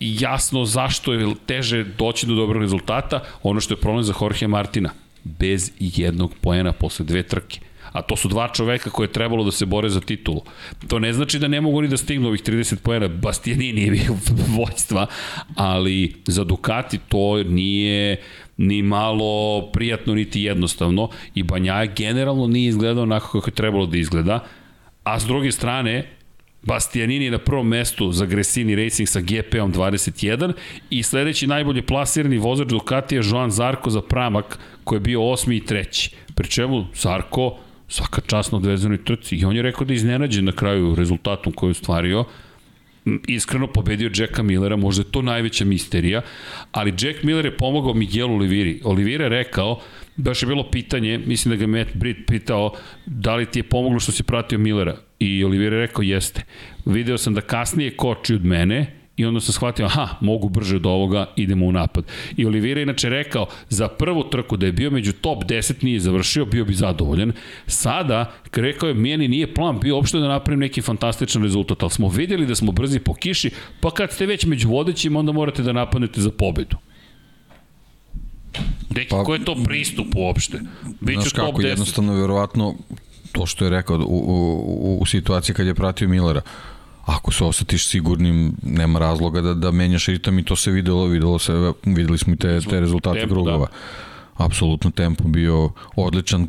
jasno 0.00 0.64
zašto 0.64 1.12
je 1.12 1.34
teže 1.46 1.84
doći 1.98 2.26
do 2.26 2.34
dobrog 2.34 2.62
rezultata, 2.62 3.20
ono 3.42 3.60
što 3.60 3.74
je 3.74 3.80
problem 3.80 4.02
za 4.02 4.14
Jorge 4.20 4.46
Martina, 4.46 4.90
bez 5.24 5.72
jednog 5.78 6.34
poena 6.40 6.72
posle 6.72 7.04
dve 7.04 7.22
trke 7.22 7.65
a 7.96 8.02
to 8.02 8.16
su 8.16 8.28
dva 8.28 8.48
čoveka 8.48 8.90
koje 8.90 9.06
je 9.06 9.12
trebalo 9.12 9.44
da 9.44 9.50
se 9.50 9.66
bore 9.66 9.88
za 9.88 10.00
titulu. 10.00 10.42
To 10.88 10.98
ne 10.98 11.12
znači 11.12 11.38
da 11.38 11.48
ne 11.48 11.60
mogu 11.60 11.82
ni 11.82 11.88
da 11.88 11.96
stignu 11.96 12.28
ovih 12.28 12.42
30 12.42 12.76
poena, 12.82 13.08
Bastianini 13.08 13.82
je 13.82 13.90
bio 13.90 14.16
vojstva, 14.58 15.06
ali 15.54 16.14
za 16.26 16.44
Ducati 16.44 16.98
to 17.08 17.42
nije 17.42 18.20
ni 18.56 18.82
malo 18.82 19.62
prijatno 19.72 20.14
niti 20.14 20.42
jednostavno 20.42 21.08
i 21.34 21.42
Banjaja 21.42 21.86
generalno 21.86 22.46
nije 22.46 22.68
izgledao 22.68 23.02
onako 23.02 23.40
kako 23.40 23.50
je 23.50 23.54
trebalo 23.54 23.86
da 23.86 23.96
izgleda, 23.96 24.44
a 25.04 25.20
s 25.20 25.24
druge 25.24 25.52
strane 25.52 26.10
Bastianini 26.62 27.30
na 27.30 27.38
prvom 27.38 27.68
mestu 27.68 28.12
za 28.12 28.26
Gresini 28.26 28.76
Racing 28.76 29.08
sa 29.08 29.20
GP-om 29.20 29.72
21 29.72 30.52
i 30.90 31.02
sledeći 31.02 31.46
najbolje 31.46 31.86
plasirani 31.86 32.38
vozač 32.38 32.68
Ducati 32.68 33.14
je 33.14 33.22
Joan 33.24 33.50
Zarko 33.50 33.90
za 33.90 34.02
Pramak 34.02 34.58
koji 34.84 34.96
je 34.96 35.00
bio 35.00 35.30
osmi 35.30 35.56
i 35.56 35.64
treći. 35.64 36.10
Pri 36.34 36.48
čemu 36.48 36.84
Zarko 36.94 37.56
svaka 37.88 38.20
čast 38.20 38.52
na 38.52 38.58
odvezanoj 38.58 39.04
trci. 39.04 39.36
I 39.36 39.44
on 39.44 39.56
je 39.56 39.62
rekao 39.62 39.84
da 39.84 39.92
je 39.92 39.96
iznenađen 39.96 40.44
na 40.44 40.52
kraju 40.52 40.94
rezultatom 40.94 41.52
koju 41.52 41.70
je 41.70 41.74
stvario. 41.74 42.24
Iskreno 43.26 43.66
pobedio 43.66 44.10
Jacka 44.14 44.42
Millera, 44.42 44.76
možda 44.76 45.02
je 45.02 45.10
to 45.10 45.22
najveća 45.22 45.64
misterija, 45.64 46.22
ali 46.72 46.94
Jack 47.00 47.22
Miller 47.22 47.44
je 47.44 47.56
pomogao 47.56 47.94
Miguel 47.94 48.30
Oliviri. 48.30 48.80
Olivira 48.84 49.24
je 49.24 49.28
rekao, 49.28 49.80
baš 50.16 50.42
je 50.42 50.46
bilo 50.46 50.70
pitanje, 50.70 51.18
mislim 51.18 51.54
da 51.54 51.60
ga 51.60 51.66
Matt 51.66 51.90
Britt 51.94 52.26
pitao, 52.26 52.72
da 53.06 53.36
li 53.36 53.46
ti 53.46 53.58
je 53.58 53.62
pomoglo 53.62 54.00
što 54.00 54.12
si 54.12 54.22
pratio 54.22 54.58
Millera? 54.58 54.96
I 55.18 55.44
Olivira 55.44 55.76
je 55.76 55.86
rekao, 55.86 56.02
jeste. 56.02 56.42
Video 56.84 57.18
sam 57.18 57.34
da 57.34 57.40
kasnije 57.40 57.96
koči 57.96 58.34
od 58.34 58.44
mene, 58.44 59.05
I 59.16 59.24
onda 59.24 59.40
sam 59.40 59.52
shvatio, 59.52 59.86
aha, 59.86 60.08
mogu 60.20 60.48
brže 60.48 60.76
od 60.76 60.86
ovoga, 60.86 61.26
idemo 61.36 61.66
u 61.66 61.72
napad. 61.72 62.04
I 62.36 62.46
Olivira 62.46 62.80
inače 62.80 63.08
rekao, 63.08 63.46
za 63.68 63.88
prvu 63.88 64.30
trku 64.30 64.56
da 64.56 64.66
je 64.66 64.72
bio 64.72 64.90
među 64.90 65.12
top 65.12 65.44
10 65.44 65.84
nije 65.84 66.00
završio, 66.00 66.44
bio 66.44 66.64
bi 66.64 66.74
zadovoljan. 66.74 67.32
Sada, 67.66 68.32
rekao 68.52 68.88
je, 68.88 68.94
meni 68.94 69.28
nije 69.28 69.54
plan 69.54 69.80
bio 69.80 69.96
uopšte 69.96 70.18
da 70.18 70.28
napravim 70.28 70.60
neki 70.60 70.82
fantastičan 70.82 71.42
rezultat, 71.42 71.82
ali 71.82 71.90
smo 71.90 72.08
videli 72.08 72.46
da 72.46 72.54
smo 72.54 72.72
brzi 72.72 72.98
po 72.98 73.14
kiši, 73.14 73.50
pa 73.80 73.90
kad 73.90 74.12
ste 74.12 74.26
već 74.26 74.44
među 74.44 74.68
vodećim, 74.68 75.16
onda 75.16 75.32
morate 75.32 75.62
da 75.62 75.72
napadnete 75.72 76.20
za 76.20 76.30
pobedu. 76.30 76.76
Deki, 78.90 79.08
pa, 79.08 79.24
ko 79.24 79.34
je 79.34 79.44
to 79.44 79.56
pristup 79.64 80.06
uopšte? 80.16 80.60
Biću 81.00 81.20
znaš 81.20 81.32
kako, 81.32 81.62
10. 81.62 81.66
jednostavno, 81.66 82.14
verovatno, 82.14 82.74
to 83.32 83.46
što 83.46 83.64
je 83.64 83.70
rekao 83.70 83.96
u, 83.96 84.00
u, 84.00 84.36
u, 84.66 84.98
u 85.00 85.06
situaciji 85.06 85.54
kad 85.54 85.66
je 85.66 85.74
pratio 85.74 86.08
Millera, 86.08 86.40
ako 87.06 87.32
se 87.32 87.44
osetiš 87.44 87.88
sigurnim, 87.88 88.52
nema 88.62 88.98
razloga 88.98 89.40
da, 89.40 89.54
da 89.54 89.70
menjaš 89.70 90.06
ritam 90.06 90.38
i 90.38 90.44
to 90.44 90.56
se 90.56 90.70
videlo, 90.70 91.04
videlo 91.06 91.38
se, 91.38 91.72
videli 91.84 92.18
smo 92.18 92.34
i 92.34 92.36
te, 92.36 92.60
te 92.60 92.80
rezultate 92.80 93.18
tempo, 93.18 93.34
krugova. 93.34 93.66
Da. 93.66 94.44
Apsolutno 94.44 94.90
tempo 94.90 95.24
bio 95.24 95.70
odličan, 95.96 96.48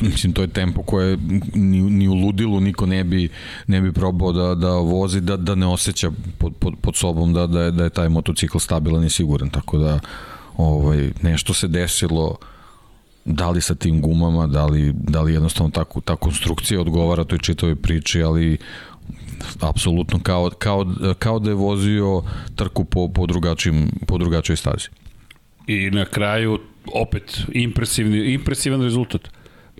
mislim 0.00 0.32
to 0.32 0.42
je 0.42 0.48
tempo 0.48 0.82
koje 0.82 1.18
ni, 1.54 1.80
ni 1.80 2.08
u 2.08 2.14
ludilu 2.14 2.60
niko 2.60 2.86
ne 2.86 3.04
bi, 3.04 3.28
ne 3.66 3.80
bi 3.80 3.92
probao 3.92 4.32
da, 4.32 4.54
da 4.54 4.70
vozi, 4.70 5.20
da, 5.20 5.36
da 5.36 5.54
ne 5.54 5.66
osjeća 5.66 6.10
pod, 6.38 6.52
pod, 6.58 6.74
pod 6.80 6.96
sobom 6.96 7.32
da, 7.32 7.46
da, 7.46 7.62
je, 7.62 7.70
da 7.70 7.84
je 7.84 7.90
taj 7.90 8.08
motocikl 8.08 8.58
stabilan 8.58 9.04
i 9.04 9.10
siguran, 9.10 9.50
tako 9.50 9.78
da 9.78 10.00
ovaj, 10.56 11.10
nešto 11.22 11.54
se 11.54 11.68
desilo 11.68 12.36
da 13.24 13.50
li 13.50 13.60
sa 13.60 13.74
tim 13.74 14.00
gumama, 14.00 14.46
da 14.46 14.66
li, 14.66 14.92
da 14.92 15.22
li 15.22 15.32
jednostavno 15.32 15.70
ta, 15.70 15.84
ta 16.04 16.16
konstrukcija 16.16 16.80
odgovara 16.80 17.24
toj 17.24 17.38
čitavoj 17.38 17.76
priči, 17.76 18.22
ali 18.22 18.58
apsolutno 19.60 20.20
kao, 20.22 20.50
kao, 20.58 20.86
kao 21.18 21.38
da 21.38 21.50
je 21.50 21.54
vozio 21.54 22.22
trku 22.54 22.84
po, 22.84 23.08
po, 23.08 23.26
drugačijim, 23.26 23.90
po 24.06 24.18
drugačijoj 24.18 24.56
stazi. 24.56 24.88
I 25.66 25.90
na 25.90 26.04
kraju 26.04 26.58
opet 26.94 27.40
impresivni, 27.52 28.32
impresivan 28.32 28.82
rezultat 28.82 29.28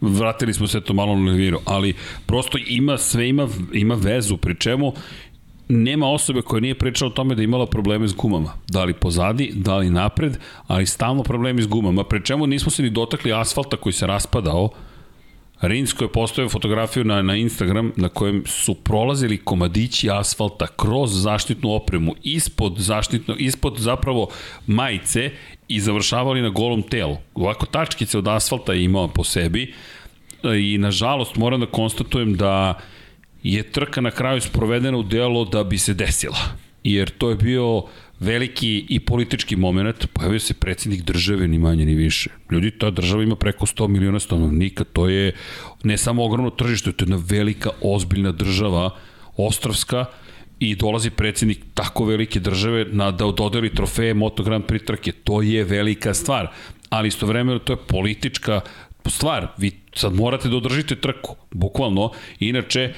vratili 0.00 0.54
smo 0.54 0.66
se 0.66 0.80
to 0.80 0.94
malo 0.94 1.16
na 1.16 1.30
Liviru, 1.30 1.60
ali 1.64 1.94
prosto 2.26 2.58
ima 2.66 2.98
sve 2.98 3.28
ima 3.28 3.48
ima 3.72 3.94
vezu 3.94 4.36
pri 4.36 4.54
čemu 4.58 4.92
nema 5.68 6.08
osobe 6.08 6.42
koja 6.42 6.60
nije 6.60 6.74
pričala 6.74 7.10
o 7.10 7.14
tome 7.14 7.34
da 7.34 7.42
imala 7.42 7.66
probleme 7.66 8.08
s 8.08 8.14
gumama. 8.14 8.52
Da 8.68 8.84
li 8.84 8.94
pozadi, 8.94 9.52
da 9.54 9.76
li 9.76 9.90
napred, 9.90 10.38
ali 10.66 10.86
stalno 10.86 11.22
problemi 11.22 11.62
s 11.62 11.66
gumama. 11.66 12.04
Pre 12.04 12.20
čemu 12.24 12.46
nismo 12.46 12.70
se 12.70 12.82
ni 12.82 12.90
dotakli 12.90 13.32
asfalta 13.32 13.76
koji 13.76 13.92
se 13.92 14.06
raspadao, 14.06 14.68
Rinsko 15.62 16.04
je 16.04 16.12
postavio 16.12 16.48
fotografiju 16.48 17.04
na, 17.04 17.22
na 17.22 17.36
Instagram 17.36 17.92
na 17.96 18.08
kojem 18.08 18.42
su 18.46 18.74
prolazili 18.74 19.38
komadići 19.38 20.10
asfalta 20.10 20.66
kroz 20.66 21.22
zaštitnu 21.22 21.74
opremu, 21.74 22.14
ispod 22.22 22.74
zaštitno, 22.78 23.34
ispod 23.38 23.74
zapravo 23.78 24.28
majice 24.66 25.30
i 25.68 25.80
završavali 25.80 26.42
na 26.42 26.48
golom 26.48 26.82
telu. 26.82 27.16
Ovako 27.34 27.66
tačkice 27.66 28.18
od 28.18 28.28
asfalta 28.28 28.72
je 28.72 28.84
imao 28.84 29.08
po 29.08 29.24
sebi 29.24 29.74
i 30.58 30.78
nažalost 30.78 31.36
moram 31.36 31.60
da 31.60 31.66
konstatujem 31.66 32.36
da 32.36 32.80
je 33.42 33.62
trka 33.62 34.00
na 34.00 34.10
kraju 34.10 34.40
sprovedena 34.40 34.98
u 34.98 35.02
delo 35.02 35.44
da 35.44 35.64
bi 35.64 35.78
se 35.78 35.94
desila. 35.94 36.38
Jer 36.84 37.10
to 37.10 37.30
je 37.30 37.36
bio 37.36 37.82
veliki 38.22 38.86
i 38.88 39.00
politički 39.00 39.56
moment, 39.56 40.06
pojavio 40.12 40.40
se 40.40 40.54
predsednik 40.54 41.02
države, 41.02 41.48
ni 41.48 41.58
manje 41.58 41.86
ni 41.86 41.94
više. 41.94 42.30
Ljudi, 42.50 42.70
ta 42.70 42.90
država 42.90 43.22
ima 43.22 43.36
preko 43.36 43.66
100 43.66 43.88
miliona 43.88 44.20
stanovnika, 44.20 44.84
to 44.84 45.08
je 45.08 45.32
ne 45.84 45.98
samo 45.98 46.24
ogromno 46.24 46.50
tržište, 46.50 46.92
to 46.92 47.04
je 47.04 47.06
jedna 47.06 47.24
velika, 47.28 47.70
ozbiljna 47.80 48.32
država, 48.32 48.90
ostrovska, 49.36 50.04
i 50.62 50.74
dolazi 50.74 51.10
predsednik 51.10 51.64
tako 51.74 52.04
velike 52.04 52.40
države 52.40 52.84
na 52.92 53.10
da 53.10 53.30
dodeli 53.30 53.74
trofeje 53.74 54.14
Moto 54.14 54.42
Grand 54.42 54.64
Prix 54.64 54.86
trke. 54.86 55.12
To 55.12 55.42
je 55.42 55.64
velika 55.64 56.14
stvar. 56.14 56.52
Ali 56.88 57.08
istovremeno 57.08 57.58
to 57.58 57.72
je 57.72 57.76
politička 57.76 58.60
stvar. 59.06 59.46
Vi 59.58 59.70
sad 59.94 60.14
morate 60.14 60.48
da 60.48 60.56
održite 60.56 60.96
trku, 60.96 61.36
bukvalno. 61.50 62.10
Inače, 62.40 62.92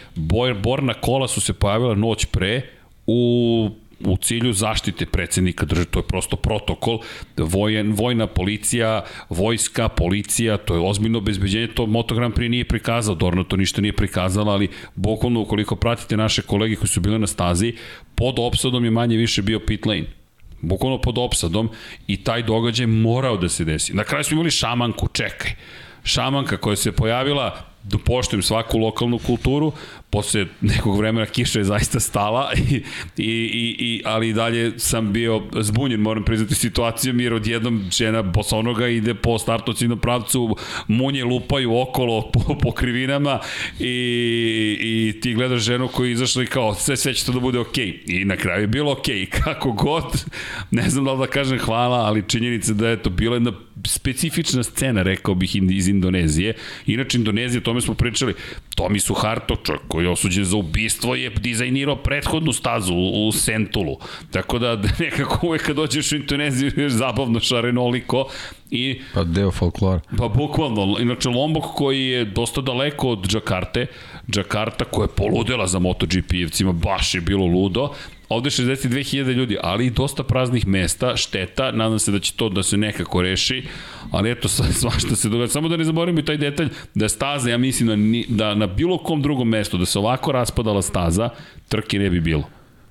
borna 0.62 0.94
kola 0.94 1.28
su 1.28 1.40
se 1.40 1.52
pojavila 1.52 1.94
noć 1.94 2.24
pre 2.24 2.62
u 3.06 3.70
u 4.00 4.16
cilju 4.16 4.52
zaštite 4.52 5.06
predsednika 5.06 5.66
države, 5.66 5.86
to 5.86 5.98
je 5.98 6.02
prosto 6.02 6.36
protokol, 6.36 6.98
vojen, 7.36 7.92
vojna 7.92 8.26
policija, 8.26 9.04
vojska, 9.28 9.88
policija, 9.88 10.56
to 10.56 10.74
je 10.74 10.80
ozbiljno 10.80 11.18
obezbeđenje, 11.18 11.66
to 11.66 11.86
Moto 11.86 12.14
Grand 12.14 12.34
Prix 12.34 12.48
nije 12.48 12.64
prikazao, 12.64 13.14
Dorna 13.14 13.44
to 13.44 13.56
ništa 13.56 13.80
nije 13.80 13.92
prikazala, 13.92 14.52
ali 14.52 14.68
bukvalno 14.94 15.40
ukoliko 15.40 15.76
pratite 15.76 16.16
naše 16.16 16.42
kolege 16.42 16.76
koji 16.76 16.88
su 16.88 17.00
bile 17.00 17.18
na 17.18 17.26
stazi, 17.26 17.74
pod 18.14 18.34
opsadom 18.38 18.84
je 18.84 18.90
manje 18.90 19.16
više 19.16 19.42
bio 19.42 19.60
pit 19.60 19.86
lane. 19.86 20.06
Bukvalno 20.60 21.00
pod 21.00 21.18
opsadom 21.18 21.70
i 22.06 22.16
taj 22.24 22.42
događaj 22.42 22.86
morao 22.86 23.36
da 23.36 23.48
se 23.48 23.64
desi. 23.64 23.94
Na 23.94 24.04
kraju 24.04 24.24
smo 24.24 24.34
imali 24.34 24.50
šamanku, 24.50 25.08
čekaj. 25.08 25.50
Šamanka 26.04 26.56
koja 26.56 26.76
se 26.76 26.92
pojavila 26.92 27.73
da 27.84 27.98
poštujem 27.98 28.42
svaku 28.42 28.78
lokalnu 28.78 29.18
kulturu, 29.18 29.72
posle 30.10 30.46
nekog 30.60 30.98
vremena 30.98 31.26
kiša 31.26 31.58
je 31.58 31.64
zaista 31.64 32.00
stala, 32.00 32.52
i, 32.70 32.82
i, 33.16 33.24
i, 33.24 33.76
i, 33.78 34.02
ali 34.04 34.32
dalje 34.32 34.78
sam 34.78 35.12
bio 35.12 35.42
zbunjen, 35.60 36.00
moram 36.00 36.24
priznati 36.24 36.54
situacijom, 36.54 37.20
jer 37.20 37.34
odjednom 37.34 37.84
žena 37.92 38.22
bosonoga 38.22 38.88
ide 38.88 39.14
po 39.14 39.38
startocinu 39.38 39.96
pravcu, 39.96 40.56
munje 40.88 41.24
lupaju 41.24 41.78
okolo 41.78 42.30
po, 42.32 42.58
po 42.62 42.72
krivinama 42.72 43.38
i, 43.80 43.92
i 44.80 45.20
ti 45.20 45.34
gledaš 45.34 45.60
ženu 45.60 45.88
koja 45.88 46.06
je 46.06 46.12
izašla 46.12 46.42
i 46.42 46.46
kao 46.46 46.74
sve, 46.74 46.96
sve 46.96 47.14
će 47.14 47.26
to 47.26 47.32
da 47.32 47.40
bude 47.40 47.58
okej. 47.58 47.86
Okay. 47.86 48.20
I 48.20 48.24
na 48.24 48.36
kraju 48.36 48.60
je 48.60 48.66
bilo 48.66 48.92
okej. 48.92 49.16
Okay. 49.16 49.30
Kako 49.44 49.72
god, 49.72 50.24
ne 50.70 50.90
znam 50.90 51.04
da 51.04 51.12
li 51.12 51.18
da 51.18 51.26
kažem 51.26 51.58
hvala, 51.58 51.96
ali 51.96 52.28
činjenica 52.28 52.72
da 52.72 52.88
je 52.88 53.02
to 53.02 53.10
bila 53.10 53.36
jedna 53.36 53.52
specifična 53.86 54.62
scena, 54.62 55.02
rekao 55.02 55.34
bih, 55.34 55.56
iz 55.70 55.88
Indonezije. 55.88 56.54
Inače, 56.86 57.18
Indonezija, 57.18 57.60
tome 57.60 57.80
smo 57.80 57.94
pričali, 57.94 58.34
Tomi 58.74 59.00
Suharto, 59.00 59.56
čovjek 59.56 59.82
koji 59.88 60.04
je 60.04 60.10
osuđen 60.10 60.44
za 60.44 60.56
ubistvo, 60.56 61.14
je 61.14 61.30
dizajnirao 61.30 61.96
prethodnu 61.96 62.52
stazu 62.52 62.94
u, 62.94 63.28
u 63.28 63.32
Sentulu. 63.32 63.96
Tako 64.30 64.58
da 64.64 64.82
nekako 64.98 65.46
uvek 65.46 65.62
kad 65.62 65.76
dođeš 65.76 66.12
u 66.12 66.16
Indoneziju 66.16 66.72
je 66.76 66.90
zabavno 66.90 67.40
šarenoliko 67.40 68.28
i 68.70 69.00
pa 69.14 69.24
deo 69.24 69.50
folklora. 69.50 70.00
Pa 70.18 70.28
bukvalno, 70.28 70.96
inače 71.00 71.28
Lombok 71.28 71.64
koji 71.74 72.06
je 72.06 72.24
dosta 72.24 72.60
daleko 72.60 73.08
od 73.08 73.26
Džakarte, 73.26 73.86
Džakarta 74.30 74.84
koja 74.84 75.04
je 75.04 75.16
poludela 75.16 75.66
za 75.66 75.78
MotoGP-evcima, 75.78 76.72
baš 76.72 77.14
je 77.14 77.20
bilo 77.20 77.46
ludo, 77.46 77.90
Ovde 78.28 78.50
62.000 78.50 79.32
ljudi, 79.32 79.56
ali 79.62 79.86
i 79.86 79.90
dosta 79.90 80.22
praznih 80.22 80.66
mesta, 80.66 81.16
šteta, 81.16 81.70
nadam 81.72 81.98
se 81.98 82.12
da 82.12 82.18
će 82.18 82.32
to 82.32 82.48
da 82.48 82.62
se 82.62 82.76
nekako 82.76 83.22
reši, 83.22 83.62
ali 84.10 84.30
eto, 84.30 84.48
svašta 84.80 85.16
se 85.16 85.28
događa. 85.28 85.52
Samo 85.52 85.68
da 85.68 85.76
ne 85.76 85.84
zaboravimo 85.84 86.20
i 86.20 86.24
taj 86.24 86.36
detalj 86.36 86.68
da 86.94 87.04
je 87.04 87.08
staza, 87.08 87.50
ja 87.50 87.58
mislim 87.58 87.88
da, 87.88 87.96
da 88.36 88.54
na 88.54 88.66
bilo 88.66 88.98
kom 88.98 89.22
drugom 89.22 89.48
mestu, 89.48 89.78
da 89.78 89.86
se 89.86 89.98
ovako 89.98 90.32
raspadala 90.32 90.82
staza, 90.82 91.28
trke 91.68 91.98
ne 91.98 92.10
bi 92.10 92.20
bilo. 92.20 92.44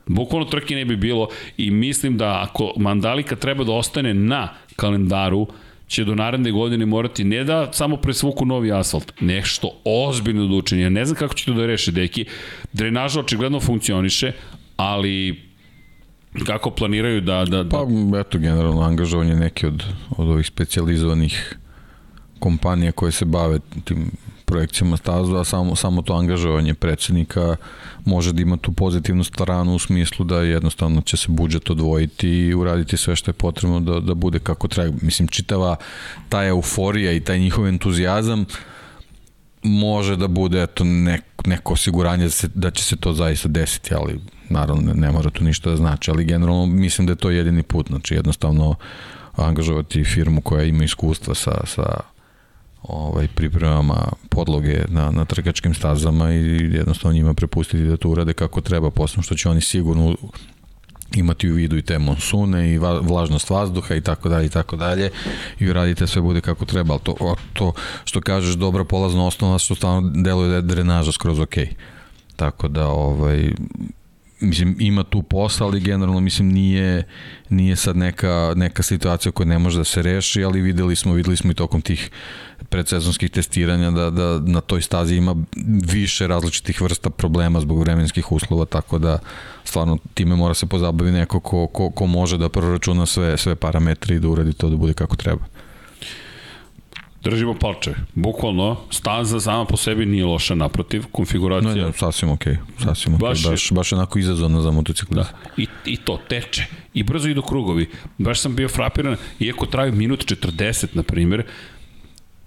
Bukvalno 0.05 0.45
trke 0.45 0.75
ne 0.75 0.85
bi 0.85 0.95
bilo 0.95 1.27
i 1.57 1.71
mislim 1.71 2.17
da 2.17 2.47
ako 2.47 2.73
Mandalika 2.77 3.35
treba 3.35 3.63
da 3.63 3.71
ostane 3.71 4.13
na 4.13 4.49
kalendaru, 4.75 5.47
će 5.93 6.03
do 6.03 6.15
naredne 6.15 6.51
godine 6.51 6.85
morati 6.85 7.23
ne 7.23 7.43
da 7.43 7.69
samo 7.73 7.97
presvuku 7.97 8.45
novi 8.45 8.71
asfalt, 8.71 9.13
nešto 9.19 9.71
ozbiljno 9.85 10.47
da 10.47 10.55
učini. 10.55 10.81
Ja 10.81 10.89
ne 10.89 11.05
znam 11.05 11.17
kako 11.17 11.33
će 11.33 11.45
to 11.45 11.53
da 11.53 11.65
reše, 11.65 11.91
deki. 11.91 12.25
Drenaža 12.73 13.19
očigledno 13.19 13.59
funkcioniše, 13.59 14.31
ali 14.77 15.41
kako 16.45 16.71
planiraju 16.71 17.21
da... 17.21 17.45
da, 17.45 17.63
da... 17.63 17.69
Pa, 17.69 17.85
eto, 18.19 18.39
generalno, 18.39 18.81
angažovanje 18.81 19.35
neke 19.35 19.67
od, 19.67 19.83
od 20.17 20.27
ovih 20.27 20.47
specializovanih 20.47 21.57
kompanija 22.39 22.91
koje 22.91 23.11
se 23.11 23.25
bave 23.25 23.59
tim 23.83 24.11
projekcijama 24.45 24.97
stazu, 24.97 25.35
a 25.35 25.43
samo, 25.43 25.75
samo 25.75 26.01
to 26.01 26.13
angažovanje 26.13 26.73
predsednika 26.73 27.55
može 28.05 28.33
da 28.33 28.41
ima 28.41 28.57
tu 28.57 28.71
pozitivnu 28.71 29.23
stranu 29.23 29.75
u 29.75 29.79
smislu 29.79 30.25
da 30.25 30.41
jednostavno 30.41 31.01
će 31.01 31.17
se 31.17 31.27
budžet 31.29 31.69
odvojiti 31.69 32.29
i 32.29 32.53
uraditi 32.53 32.97
sve 32.97 33.15
što 33.15 33.29
je 33.29 33.33
potrebno 33.33 33.79
da, 33.79 33.99
da 33.99 34.13
bude 34.13 34.39
kako 34.39 34.67
treba. 34.67 34.97
Mislim, 35.01 35.27
čitava 35.27 35.75
ta 36.29 36.45
euforija 36.45 37.11
i 37.11 37.19
taj 37.19 37.39
njihov 37.39 37.67
entuzijazam 37.67 38.45
može 39.63 40.15
da 40.15 40.27
bude 40.27 40.63
eto, 40.63 40.83
nek, 40.83 41.23
neko 41.45 41.73
osiguranje 41.73 42.23
da, 42.23 42.29
se, 42.29 42.49
da 42.53 42.71
će 42.71 42.83
se 42.83 42.95
to 42.95 43.13
zaista 43.13 43.47
desiti, 43.47 43.95
ali 43.95 44.19
naravno 44.49 44.81
ne, 44.81 44.93
ne 44.93 45.11
mora 45.11 45.29
to 45.29 45.43
ništa 45.43 45.69
da 45.69 45.75
znači, 45.75 46.11
ali 46.11 46.25
generalno 46.25 46.65
mislim 46.65 47.07
da 47.07 47.11
je 47.11 47.17
to 47.17 47.29
jedini 47.29 47.63
put, 47.63 47.87
znači 47.87 48.13
jednostavno 48.13 48.75
angažovati 49.35 50.03
firmu 50.03 50.41
koja 50.41 50.63
ima 50.63 50.83
iskustva 50.83 51.35
sa, 51.35 51.61
sa 51.65 52.12
ovaj, 52.83 53.27
pripremama 53.27 54.07
podloge 54.29 54.85
na, 54.87 55.11
na 55.11 55.25
trkačkim 55.25 55.73
stazama 55.73 56.33
i 56.33 56.69
jednostavno 56.73 57.15
njima 57.15 57.33
prepustiti 57.33 57.83
da 57.83 57.97
to 57.97 58.09
urade 58.09 58.33
kako 58.33 58.61
treba, 58.61 58.91
posebno 58.91 59.23
što 59.23 59.35
će 59.35 59.49
oni 59.49 59.61
sigurno 59.61 60.15
imati 61.15 61.49
u 61.49 61.53
vidu 61.53 61.77
i 61.77 61.81
te 61.81 61.99
monsune 61.99 62.73
i 62.73 62.77
vlažnost 63.01 63.49
vazduha 63.49 63.95
i 63.95 64.01
tako 64.01 64.29
dalje 64.29 64.45
i 64.45 64.49
tako 64.49 64.75
dalje 64.75 65.09
i 65.59 65.69
uradite 65.69 66.07
sve 66.07 66.21
bude 66.21 66.41
kako 66.41 66.65
treba, 66.65 66.93
ali 66.93 67.01
to, 67.03 67.35
to 67.53 67.73
što 68.05 68.21
kažeš 68.21 68.55
dobra 68.55 68.83
polazna 68.83 69.25
osnova 69.25 69.59
što 69.59 69.75
stvarno 69.75 70.11
deluje 70.15 70.49
da 70.49 70.55
je 70.55 70.61
drenaža 70.61 71.11
skroz 71.11 71.39
ok. 71.39 71.55
Tako 72.35 72.67
da 72.67 72.87
ovaj 72.87 73.51
mislim 74.43 74.75
ima 74.79 75.03
tu 75.03 75.21
posla, 75.21 75.67
ali 75.67 75.79
generalno 75.79 76.19
mislim 76.19 76.49
nije 76.49 77.03
nije 77.49 77.75
sad 77.75 77.97
neka 77.97 78.53
neka 78.55 78.83
situacija 78.83 79.31
koja 79.31 79.47
ne 79.47 79.59
može 79.59 79.77
da 79.77 79.83
se 79.83 80.01
reši, 80.01 80.43
ali 80.43 80.61
videli 80.61 80.95
smo 80.95 81.13
videli 81.13 81.37
smo 81.37 81.51
i 81.51 81.55
tokom 81.55 81.81
tih 81.81 82.11
predsezonskih 82.69 83.31
testiranja 83.31 83.91
da, 83.91 84.09
da 84.09 84.39
na 84.39 84.61
toj 84.61 84.81
stazi 84.81 85.15
ima 85.15 85.35
više 85.91 86.27
različitih 86.27 86.81
vrsta 86.81 87.09
problema 87.09 87.59
zbog 87.59 87.79
vremenskih 87.79 88.31
uslova, 88.31 88.65
tako 88.65 88.97
da 88.97 89.19
stvarno 89.63 89.97
time 90.13 90.35
mora 90.35 90.53
se 90.53 90.65
pozabavi 90.65 91.11
neko 91.11 91.39
ko, 91.39 91.67
ko, 91.67 91.89
ko 91.89 92.05
može 92.05 92.37
da 92.37 92.49
proračuna 92.49 93.05
sve, 93.05 93.37
sve 93.37 93.55
parametre 93.55 94.15
i 94.15 94.19
da 94.19 94.27
uradi 94.27 94.53
to 94.53 94.69
da 94.69 94.75
bude 94.75 94.93
kako 94.93 95.15
treba. 95.15 95.52
Držimo 97.23 97.53
palče. 97.53 97.93
Bukvalno, 98.15 98.77
staza 98.91 99.39
sama 99.39 99.65
po 99.65 99.77
sebi 99.77 100.05
nije 100.05 100.25
loša, 100.25 100.55
naprotiv, 100.55 101.03
konfiguracija... 101.11 101.75
Ne, 101.75 101.81
ne, 101.81 101.93
sasvim 101.93 102.31
okej. 102.31 102.53
Okay. 102.53 102.83
Sasvim 102.83 103.15
okej. 103.15 103.25
Okay. 103.25 103.29
Baš, 103.29 103.43
baš, 103.43 103.71
baš 103.71 103.93
onako 103.93 104.19
izazovno 104.19 104.61
za 104.61 104.71
motociklista. 104.71 105.31
Da. 105.31 105.61
I, 105.61 105.67
I 105.85 105.97
to, 105.97 106.19
teče. 106.29 106.65
I 106.93 107.03
brzo 107.03 107.29
idu 107.29 107.41
krugovi. 107.41 107.89
Baš 108.17 108.39
sam 108.39 108.55
bio 108.55 108.69
frapiran, 108.69 109.15
iako 109.39 109.65
traju 109.65 109.93
minut 109.93 110.25
40, 110.25 110.87
na 110.93 111.03
primjer, 111.03 111.43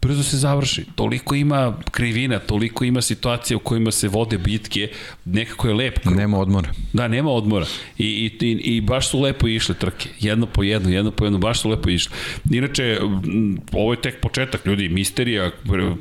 brzo 0.06 0.22
se 0.22 0.36
završi. 0.36 0.84
Toliko 0.94 1.34
ima 1.34 1.76
krivina, 1.90 2.38
toliko 2.38 2.84
ima 2.84 3.02
situacija 3.02 3.56
u 3.56 3.60
kojima 3.60 3.90
se 3.90 4.08
vode 4.08 4.38
bitke, 4.38 4.88
nekako 5.24 5.68
je 5.68 5.74
lep 5.74 5.98
krug. 5.98 6.16
Nema 6.16 6.38
odmora. 6.38 6.68
Da, 6.92 7.08
nema 7.08 7.30
odmora. 7.30 7.66
I, 7.98 8.04
i, 8.06 8.46
i, 8.46 8.76
i 8.76 8.80
baš 8.80 9.10
su 9.10 9.20
lepo 9.20 9.48
išle 9.48 9.74
trke. 9.74 10.08
Jedno 10.20 10.46
po 10.46 10.62
jedno, 10.62 10.90
jedno 10.90 11.10
po 11.10 11.24
jedno, 11.24 11.38
baš 11.38 11.60
su 11.60 11.70
lepo 11.70 11.90
išle. 11.90 12.16
Inače, 12.50 12.98
ovo 13.72 13.92
je 13.92 14.00
tek 14.00 14.20
početak, 14.20 14.66
ljudi, 14.66 14.88
misterija, 14.88 15.50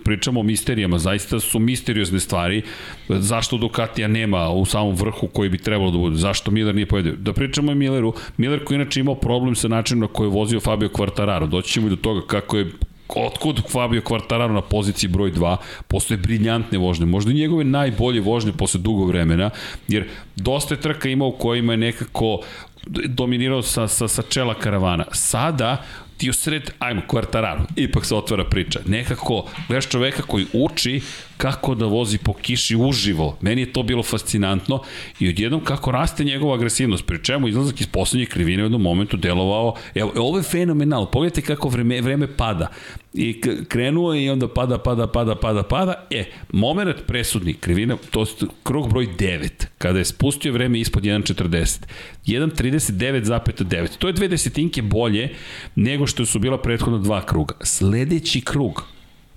pričamo 0.03 0.39
o 0.39 0.43
misterijama, 0.43 0.97
zaista 0.97 1.39
su 1.39 1.59
misteriozne 1.59 2.19
stvari. 2.19 2.61
Zašto 3.09 3.57
Ducatija 3.57 4.07
nema 4.07 4.49
u 4.49 4.65
samom 4.65 4.95
vrhu 4.95 5.27
koji 5.27 5.49
bi 5.49 5.57
trebalo 5.57 5.91
da 5.91 5.97
bude? 5.97 6.15
Zašto 6.15 6.51
Miller 6.51 6.75
nije 6.75 6.85
pojedio? 6.85 7.15
Da 7.17 7.33
pričamo 7.33 7.71
o 7.71 7.75
Milleru. 7.75 8.13
Miller 8.37 8.63
koji 8.63 8.75
inače 8.75 8.99
imao 8.99 9.15
problem 9.15 9.55
sa 9.55 9.67
načinom 9.67 10.01
na 10.01 10.07
koji 10.07 10.27
je 10.27 10.31
vozio 10.31 10.59
Fabio 10.59 10.89
Quartararo. 10.89 11.47
Doći 11.47 11.73
ćemo 11.73 11.87
i 11.87 11.89
do 11.89 11.95
toga 11.95 12.21
kako 12.27 12.57
je 12.57 12.71
otkud 13.07 13.61
Fabio 13.71 14.01
Quartararo 14.01 14.53
na 14.53 14.61
poziciji 14.61 15.09
broj 15.09 15.31
2, 15.31 15.57
postoje 15.87 16.17
briljantne 16.17 16.77
vožnje, 16.77 17.05
možda 17.05 17.31
i 17.31 17.35
njegove 17.35 17.63
najbolje 17.63 18.21
vožnje 18.21 18.51
posle 18.51 18.79
dugo 18.79 19.05
vremena, 19.05 19.49
jer 19.87 20.07
dosta 20.35 20.73
je 20.73 20.81
trka 20.81 21.09
imao 21.09 21.27
u 21.27 21.31
kojima 21.31 21.73
je 21.73 21.77
nekako 21.77 22.39
dominirao 22.87 23.61
sa, 23.61 23.87
sa, 23.87 24.07
sa 24.07 24.21
čela 24.21 24.53
karavana. 24.53 25.05
Sada 25.11 25.83
ti 26.17 26.29
u 26.29 26.33
sred, 26.33 26.71
ajmo, 26.79 27.01
Quartararo, 27.07 27.65
ipak 27.75 28.05
se 28.05 28.15
otvara 28.15 28.43
priča. 28.43 28.79
Nekako, 28.85 29.45
gledaš 29.67 29.89
čoveka 29.89 30.21
koji 30.21 30.45
uči 30.53 31.01
kako 31.37 31.75
da 31.75 31.85
vozi 31.85 32.17
po 32.17 32.33
kiši 32.33 32.75
uživo. 32.75 33.37
Meni 33.41 33.61
je 33.61 33.73
to 33.73 33.83
bilo 33.83 34.03
fascinantno 34.03 34.81
i 35.19 35.29
odjednom 35.29 35.63
kako 35.63 35.91
raste 35.91 36.23
njegova 36.23 36.55
agresivnost, 36.55 37.05
pri 37.05 37.23
čemu 37.23 37.47
izlazak 37.47 37.81
iz 37.81 37.87
poslednje 37.87 38.25
krivine 38.25 38.63
u 38.63 38.65
jednom 38.65 38.81
momentu 38.81 39.17
delovao, 39.17 39.75
evo, 39.95 40.13
ovo 40.15 40.37
je 40.37 40.43
fenomenalno, 40.43 41.11
pogledajte 41.11 41.41
kako 41.41 41.69
vreme, 41.69 42.01
vreme 42.01 42.27
pada. 42.37 42.67
I 43.13 43.41
krenuo 43.67 44.13
je 44.13 44.25
i 44.25 44.29
onda 44.29 44.47
pada, 44.47 44.77
pada, 44.77 45.07
pada, 45.07 45.35
pada, 45.35 45.63
pada. 45.63 46.07
E, 46.09 46.25
moment 46.51 46.95
presudni, 47.07 47.53
krivina, 47.53 47.97
to 48.11 48.21
je 48.21 48.47
krug 48.63 48.89
broj 48.89 49.07
9, 49.19 49.49
kada 49.77 49.99
je 49.99 50.05
spustio 50.05 50.53
vreme 50.53 50.79
ispod 50.79 51.03
1.40. 51.03 51.79
1.39,9. 52.25 53.97
To 53.97 54.07
je 54.07 54.13
dve 54.13 54.27
desetinke 54.27 54.81
bolje 54.81 55.29
nego 55.75 56.07
što 56.07 56.25
su 56.25 56.39
bila 56.39 56.61
prethodna 56.61 56.99
dva 56.99 57.25
kruga. 57.25 57.55
Sledeći 57.63 58.41
krug, 58.41 58.83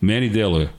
meni 0.00 0.28
deluje, 0.28 0.77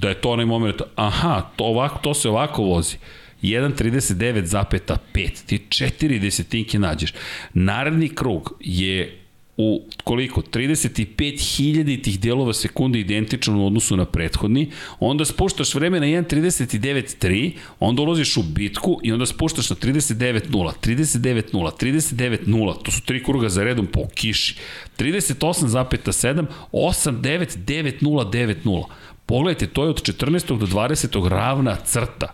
da 0.00 0.08
je 0.08 0.20
to 0.20 0.30
onaj 0.30 0.46
moment, 0.46 0.82
aha, 0.96 1.50
to, 1.56 1.64
ovako, 1.64 1.98
to 2.02 2.14
se 2.14 2.28
ovako 2.28 2.62
vozi. 2.62 2.96
1.39,5, 3.42 5.46
ti 5.46 5.60
četiri 5.68 6.18
desetinke 6.18 6.78
nađeš. 6.78 7.12
Naredni 7.54 8.08
krug 8.08 8.52
je 8.60 9.16
u 9.56 9.82
koliko? 10.04 10.40
35.000 10.40 12.02
tih 12.02 12.20
delova 12.20 12.52
sekunde 12.52 13.00
identičan 13.00 13.54
u 13.54 13.66
odnosu 13.66 13.96
na 13.96 14.04
prethodni, 14.04 14.70
onda 15.00 15.24
spuštaš 15.24 15.74
vreme 15.74 16.00
na 16.00 16.06
1.39.3, 16.06 17.52
onda 17.80 18.02
ulaziš 18.02 18.36
u 18.36 18.42
bitku 18.42 19.00
i 19.02 19.12
onda 19.12 19.26
spuštaš 19.26 19.70
na 19.70 19.76
39.0, 19.76 20.72
39.0, 20.82 21.52
39.0, 21.52 22.82
to 22.82 22.90
su 22.90 23.02
tri 23.02 23.24
kruga 23.24 23.48
za 23.48 23.64
redom 23.64 23.86
po 23.86 24.08
kiši, 24.14 24.56
38.7, 24.98 26.46
8.9.9.0.9.0. 26.72 28.84
Pogledajte, 29.30 29.66
to 29.66 29.84
je 29.84 29.90
od 29.90 30.02
14. 30.02 30.58
do 30.58 30.66
20. 30.66 31.28
ravna 31.28 31.76
crta. 31.76 32.32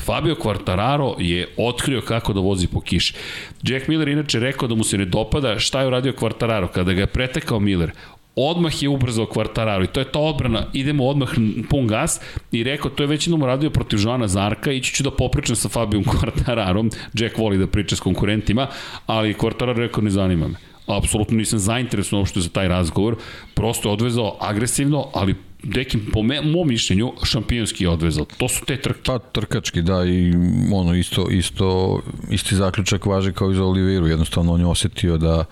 Fabio 0.00 0.34
Quartararo 0.34 1.14
je 1.18 1.48
otkrio 1.56 2.00
kako 2.00 2.32
da 2.32 2.40
vozi 2.40 2.66
po 2.66 2.80
kiši. 2.80 3.14
Jack 3.62 3.88
Miller 3.88 4.08
inače 4.08 4.40
rekao 4.40 4.68
da 4.68 4.74
mu 4.74 4.84
se 4.84 4.98
ne 4.98 5.04
dopada 5.04 5.58
šta 5.58 5.80
je 5.80 5.86
uradio 5.86 6.12
Quartararo. 6.12 6.68
Kada 6.68 6.92
ga 6.92 7.00
je 7.00 7.06
pretekao 7.06 7.60
Miller, 7.60 7.92
odmah 8.36 8.82
je 8.82 8.88
ubrzao 8.88 9.26
Quartararo 9.26 9.84
i 9.84 9.92
to 9.92 10.00
je 10.00 10.12
ta 10.12 10.18
odbrana, 10.18 10.64
idemo 10.72 11.04
odmah 11.06 11.28
pun 11.70 11.86
gas 11.86 12.20
i 12.52 12.64
rekao 12.64 12.90
to 12.90 13.02
je 13.02 13.06
već 13.06 13.26
jednom 13.26 13.44
radio 13.44 13.70
protiv 13.70 13.98
Joana 14.02 14.28
Zarka, 14.28 14.72
ići 14.72 14.94
ću 14.94 15.02
da 15.02 15.10
popričam 15.10 15.56
sa 15.56 15.68
Fabijom 15.68 16.04
Quartararom, 16.04 16.94
Jack 17.14 17.38
voli 17.38 17.58
da 17.58 17.66
priča 17.66 17.96
s 17.96 18.00
konkurentima, 18.00 18.66
ali 19.06 19.34
Quartararo 19.34 19.76
rekao 19.76 20.02
ne 20.02 20.10
zanima 20.10 20.48
me. 20.48 20.54
Apsolutno 20.86 21.36
nisam 21.36 21.58
zainteresovan 21.58 22.20
uopšte 22.20 22.40
za 22.40 22.48
taj 22.48 22.68
razgovor, 22.68 23.16
prosto 23.54 23.88
je 23.88 23.92
odvezao 23.92 24.36
agresivno, 24.40 25.06
ali 25.14 25.34
Deki, 25.62 25.98
po 26.12 26.22
me, 26.22 26.40
mom 26.40 26.68
mišljenju, 26.68 27.12
šampionski 27.24 27.86
odvezao. 27.86 28.24
To 28.36 28.48
su 28.48 28.64
te 28.66 28.76
trke. 28.76 29.00
Pa, 29.06 29.18
trkački, 29.18 29.82
da, 29.82 30.04
i 30.04 30.32
ono, 30.72 30.94
isto, 30.94 31.28
isto, 31.30 32.00
isti 32.30 32.56
zaključak 32.56 33.06
važi 33.06 33.32
kao 33.32 33.52
i 33.52 33.54
za 33.54 33.64
Oliveru. 33.64 34.06
Jednostavno, 34.06 34.52
on 34.52 34.60
je 34.60 34.66
osetio 34.66 35.18
da, 35.18 35.44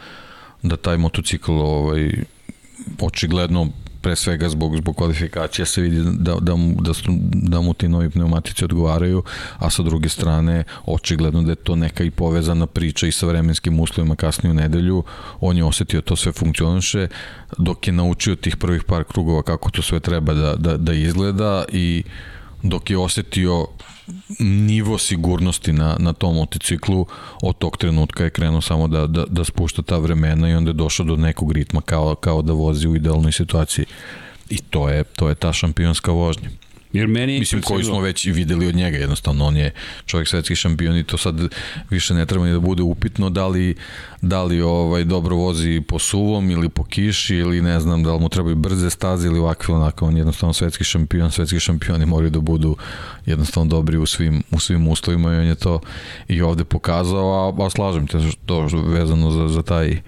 da 0.62 0.76
taj 0.76 0.96
motocikl 0.96 1.52
ovaj, 1.52 2.10
očigledno 3.00 3.68
pre 4.00 4.16
svega 4.16 4.48
zbog, 4.48 4.76
zbog 4.76 4.96
kvalifikacija 4.96 5.66
se 5.66 5.82
vidi 5.82 6.02
da, 6.04 6.34
da, 6.40 6.54
da, 6.80 6.94
su, 6.94 7.04
da 7.32 7.60
mu 7.60 7.74
ti 7.74 7.88
novi 7.88 8.10
pneumatici 8.10 8.64
odgovaraju, 8.64 9.22
a 9.58 9.70
sa 9.70 9.82
druge 9.82 10.08
strane 10.08 10.64
očigledno 10.86 11.42
da 11.42 11.52
je 11.52 11.56
to 11.56 11.76
neka 11.76 12.04
i 12.04 12.10
povezana 12.10 12.66
priča 12.66 13.06
i 13.06 13.12
sa 13.12 13.26
vremenskim 13.26 13.80
uslovima 13.80 14.16
kasnije 14.16 14.50
u 14.50 14.54
nedelju, 14.54 15.04
on 15.40 15.56
je 15.56 15.64
osetio 15.64 16.00
to 16.00 16.16
sve 16.16 16.32
funkcioniše, 16.32 17.08
dok 17.58 17.86
je 17.86 17.92
naučio 17.92 18.36
tih 18.36 18.56
prvih 18.56 18.84
par 18.84 19.04
krugova 19.04 19.42
kako 19.42 19.70
to 19.70 19.82
sve 19.82 20.00
treba 20.00 20.34
da, 20.34 20.54
da, 20.56 20.76
da 20.76 20.92
izgleda 20.92 21.64
i 21.72 22.02
dok 22.62 22.90
je 22.90 22.98
osetio 22.98 23.66
nivo 24.38 24.98
sigurnosti 24.98 25.72
na, 25.72 25.96
na 25.98 26.12
tom 26.12 26.34
motociklu 26.34 27.06
od 27.42 27.58
tog 27.58 27.76
trenutka 27.76 28.24
je 28.24 28.30
krenuo 28.30 28.60
samo 28.60 28.88
da, 28.88 29.06
da, 29.06 29.24
da 29.28 29.44
spušta 29.44 29.82
ta 29.82 29.98
vremena 29.98 30.48
i 30.48 30.54
onda 30.54 30.70
je 30.70 30.74
došao 30.74 31.06
do 31.06 31.16
nekog 31.16 31.52
ritma 31.52 31.80
kao, 31.80 32.14
kao 32.14 32.42
da 32.42 32.52
vozi 32.52 32.88
u 32.88 32.96
idealnoj 32.96 33.32
situaciji 33.32 33.84
i 34.50 34.58
to 34.58 34.88
je, 34.88 35.04
to 35.04 35.28
je 35.28 35.34
ta 35.34 35.52
šampionska 35.52 36.12
vožnja. 36.12 36.48
Jer 36.92 37.08
meni 37.08 37.38
Mislim, 37.38 37.62
koji 37.62 37.84
smo 37.84 38.00
već 38.00 38.26
videli 38.26 38.66
od 38.66 38.74
njega, 38.74 38.98
jednostavno, 38.98 39.44
on 39.44 39.56
je 39.56 39.72
čovjek 40.06 40.28
svetski 40.28 40.56
šampion 40.56 40.96
i 40.96 41.04
to 41.04 41.16
sad 41.16 41.40
više 41.90 42.14
ne 42.14 42.26
treba 42.26 42.46
ni 42.46 42.52
da 42.52 42.60
bude 42.60 42.82
upitno 42.82 43.30
da 43.30 43.46
li, 43.46 43.74
da 44.22 44.42
li 44.42 44.60
ovaj, 44.60 45.04
dobro 45.04 45.36
vozi 45.36 45.82
po 45.88 45.98
suvom 45.98 46.50
ili 46.50 46.68
po 46.68 46.84
kiši 46.84 47.36
ili 47.36 47.62
ne 47.62 47.80
znam 47.80 48.02
da 48.02 48.12
li 48.12 48.20
mu 48.20 48.28
trebaju 48.28 48.56
brze 48.56 48.90
staze 48.90 49.28
ili 49.28 49.38
ovakve 49.38 49.74
onako, 49.74 50.06
on 50.06 50.16
je 50.16 50.20
jednostavno 50.20 50.52
svetski 50.52 50.84
šampion, 50.84 51.30
svetski 51.30 51.60
šampioni 51.60 52.06
moraju 52.06 52.30
da 52.30 52.40
budu 52.40 52.76
jednostavno 53.26 53.70
dobri 53.70 53.98
u 53.98 54.06
svim, 54.06 54.42
u 54.50 54.60
svim 54.60 54.88
uslovima 54.88 55.34
i 55.34 55.36
on 55.36 55.46
je 55.46 55.54
to 55.54 55.80
i 56.28 56.42
ovde 56.42 56.64
pokazao, 56.64 57.54
a, 57.58 57.66
a 57.66 57.70
slažem 57.70 58.06
te 58.06 58.18
to 58.46 58.68
vezano 58.72 59.30
za, 59.30 59.48
za 59.48 59.62
taj 59.62 60.00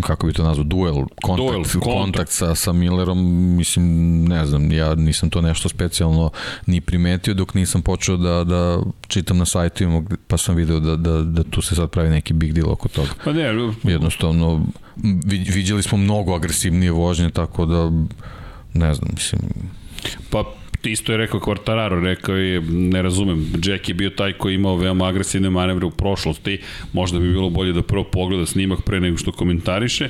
kako 0.00 0.26
bi 0.26 0.32
to 0.32 0.42
nazvao, 0.42 0.64
duel, 0.64 0.94
kontakt, 1.22 1.48
duel, 1.48 1.62
kontakt. 1.62 1.84
kontakt 1.84 2.30
sa, 2.30 2.54
sa 2.54 2.72
Millerom, 2.72 3.18
mislim, 3.56 3.84
ne 4.24 4.46
znam, 4.46 4.72
ja 4.72 4.94
nisam 4.94 5.30
to 5.30 5.40
nešto 5.40 5.68
specijalno 5.68 6.30
ni 6.66 6.80
primetio 6.80 7.34
dok 7.34 7.54
nisam 7.54 7.82
počeo 7.82 8.16
da, 8.16 8.44
da 8.44 8.78
čitam 9.08 9.38
na 9.38 9.44
sajtu, 9.44 10.04
pa 10.26 10.36
sam 10.36 10.54
video 10.54 10.80
da, 10.80 10.96
da, 10.96 11.22
da 11.22 11.42
tu 11.42 11.62
se 11.62 11.74
sad 11.74 11.90
pravi 11.90 12.10
neki 12.10 12.32
big 12.32 12.52
deal 12.52 12.70
oko 12.70 12.88
toga. 12.88 13.10
Pa 13.24 13.32
ne, 13.32 13.72
jednostavno, 13.82 14.66
vidjeli 15.54 15.82
smo 15.82 15.98
mnogo 15.98 16.34
agresivnije 16.34 16.90
vožnje, 16.90 17.30
tako 17.30 17.66
da, 17.66 17.90
ne 18.74 18.94
znam, 18.94 19.10
mislim... 19.14 19.40
Pa 20.30 20.44
isto 20.90 21.12
je 21.12 21.18
rekao 21.18 21.40
Quartararo, 21.40 22.02
rekao 22.02 22.36
je, 22.36 22.60
ne 22.70 23.02
razumem, 23.02 23.52
Jack 23.64 23.88
je 23.88 23.94
bio 23.94 24.10
taj 24.10 24.32
koji 24.32 24.52
je 24.52 24.54
imao 24.54 24.76
veoma 24.76 25.08
agresivne 25.08 25.50
manevre 25.50 25.86
u 25.86 25.90
prošlosti, 25.90 26.60
možda 26.92 27.18
bi 27.18 27.32
bilo 27.32 27.50
bolje 27.50 27.72
da 27.72 27.82
prvo 27.82 28.04
pogleda 28.04 28.46
snimak 28.46 28.82
pre 28.82 29.00
nego 29.00 29.16
što 29.16 29.32
komentariše, 29.32 30.08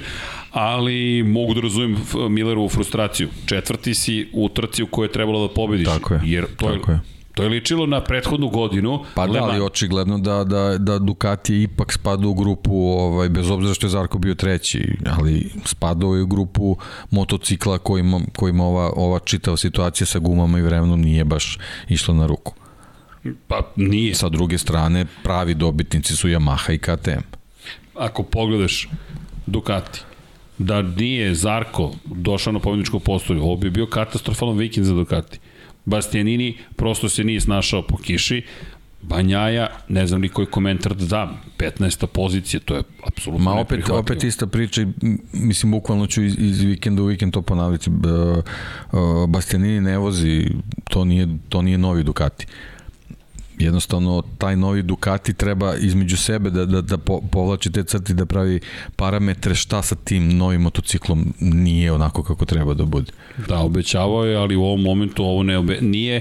ali 0.50 1.22
mogu 1.22 1.54
da 1.54 1.60
razumem 1.60 1.96
Millerovu 2.30 2.68
frustraciju. 2.68 3.28
Četvrti 3.46 3.94
si 3.94 4.28
u 4.32 4.48
trci 4.48 4.82
u 4.82 4.86
kojoj 4.86 5.06
je 5.06 5.12
trebalo 5.12 5.48
da 5.48 5.54
pobediš. 5.54 5.86
Tako 5.86 6.14
je, 6.14 6.20
jer 6.24 6.44
to 6.56 6.66
tako 6.66 6.90
je. 6.90 6.94
je 6.94 7.15
To 7.36 7.42
je 7.42 7.48
ličilo 7.48 7.86
na 7.86 8.00
prethodnu 8.00 8.48
godinu. 8.48 9.04
Pa 9.14 9.26
da, 9.26 9.44
ali 9.44 9.60
očigledno 9.60 10.18
da, 10.18 10.44
da, 10.44 10.78
da 10.78 10.98
Ducati 10.98 11.62
ipak 11.62 11.92
spada 11.92 12.28
u 12.28 12.34
grupu, 12.34 12.74
ovaj, 12.74 13.28
bez 13.28 13.50
obzira 13.50 13.74
što 13.74 13.86
je 13.86 13.90
Zarko 13.90 14.18
bio 14.18 14.34
treći, 14.34 14.96
ali 15.06 15.50
spadao 15.64 16.14
je 16.14 16.22
u 16.22 16.26
grupu 16.26 16.76
motocikla 17.10 17.78
kojima, 17.78 18.20
kojima 18.36 18.64
ova, 18.64 18.92
ova 18.96 19.18
čitava 19.18 19.56
situacija 19.56 20.06
sa 20.06 20.18
gumama 20.18 20.58
i 20.58 20.62
vremenom 20.62 21.00
nije 21.00 21.24
baš 21.24 21.58
išla 21.88 22.14
na 22.14 22.26
ruku. 22.26 22.54
Pa 23.48 23.62
nije. 23.76 24.14
Sa 24.14 24.28
druge 24.28 24.58
strane, 24.58 25.06
pravi 25.22 25.54
dobitnici 25.54 26.16
su 26.16 26.28
Yamaha 26.28 26.74
i 26.74 26.78
KTM. 26.78 27.24
Ako 27.94 28.22
pogledaš 28.22 28.88
Ducati, 29.46 30.00
da 30.58 30.82
nije 30.82 31.34
Zarko 31.34 31.92
došao 32.04 32.52
na 32.52 32.58
pobjedničko 32.58 32.98
postolje, 32.98 33.40
ovo 33.40 33.56
bi 33.56 33.70
bio 33.70 33.86
katastrofalan 33.86 34.56
vikend 34.56 34.86
za 34.86 34.94
Ducati. 34.94 35.38
Bastianini 35.86 36.58
prosto 36.76 37.08
se 37.08 37.24
nije 37.24 37.40
snašao 37.40 37.82
po 37.82 37.96
kiši, 37.96 38.42
Banjaja, 39.02 39.68
ne 39.88 40.06
znam 40.06 40.20
ni 40.20 40.28
koji 40.28 40.46
komentar 40.46 40.94
da 40.94 41.06
dam, 41.06 41.40
15. 41.58 42.06
pozicija, 42.06 42.60
to 42.60 42.76
je 42.76 42.82
apsolutno 43.06 43.44
Ma 43.44 43.60
opet, 43.60 43.90
opet 43.90 44.24
ista 44.24 44.46
priča, 44.46 44.86
mislim, 45.32 45.72
bukvalno 45.72 46.06
ću 46.06 46.22
iz, 46.22 46.34
iz 46.38 46.60
vikenda 46.60 47.02
u 47.02 47.06
vikend 47.06 47.32
to 47.32 47.42
ponavljati. 47.42 47.90
Bastianini 49.28 49.80
ne 49.80 49.98
vozi, 49.98 50.46
to 50.90 51.04
nije, 51.04 51.28
to 51.48 51.62
nije 51.62 51.78
novi 51.78 52.02
Ducati. 52.02 52.46
Jednostavno 53.58 54.22
taj 54.38 54.56
novi 54.56 54.82
Ducati 54.82 55.34
treba 55.34 55.74
između 55.76 56.16
sebe 56.16 56.50
da, 56.50 56.66
da, 56.66 56.80
da 56.80 56.98
povlači 57.32 57.72
te 57.72 57.84
crti 57.84 58.14
da 58.14 58.26
pravi 58.26 58.60
parametre 58.96 59.54
šta 59.54 59.82
sa 59.82 59.94
tim 59.94 60.36
novim 60.36 60.62
motociklom 60.62 61.34
nije 61.40 61.92
onako 61.92 62.22
kako 62.22 62.44
treba 62.44 62.74
da 62.74 62.84
bude. 62.84 63.12
Da, 63.48 63.58
obećavao 63.58 64.24
je, 64.24 64.36
ali 64.36 64.56
u 64.56 64.64
ovom 64.64 64.82
momentu 64.82 65.24
ovo 65.24 65.42
ne 65.42 65.58
obe... 65.58 65.78
nije 65.80 66.20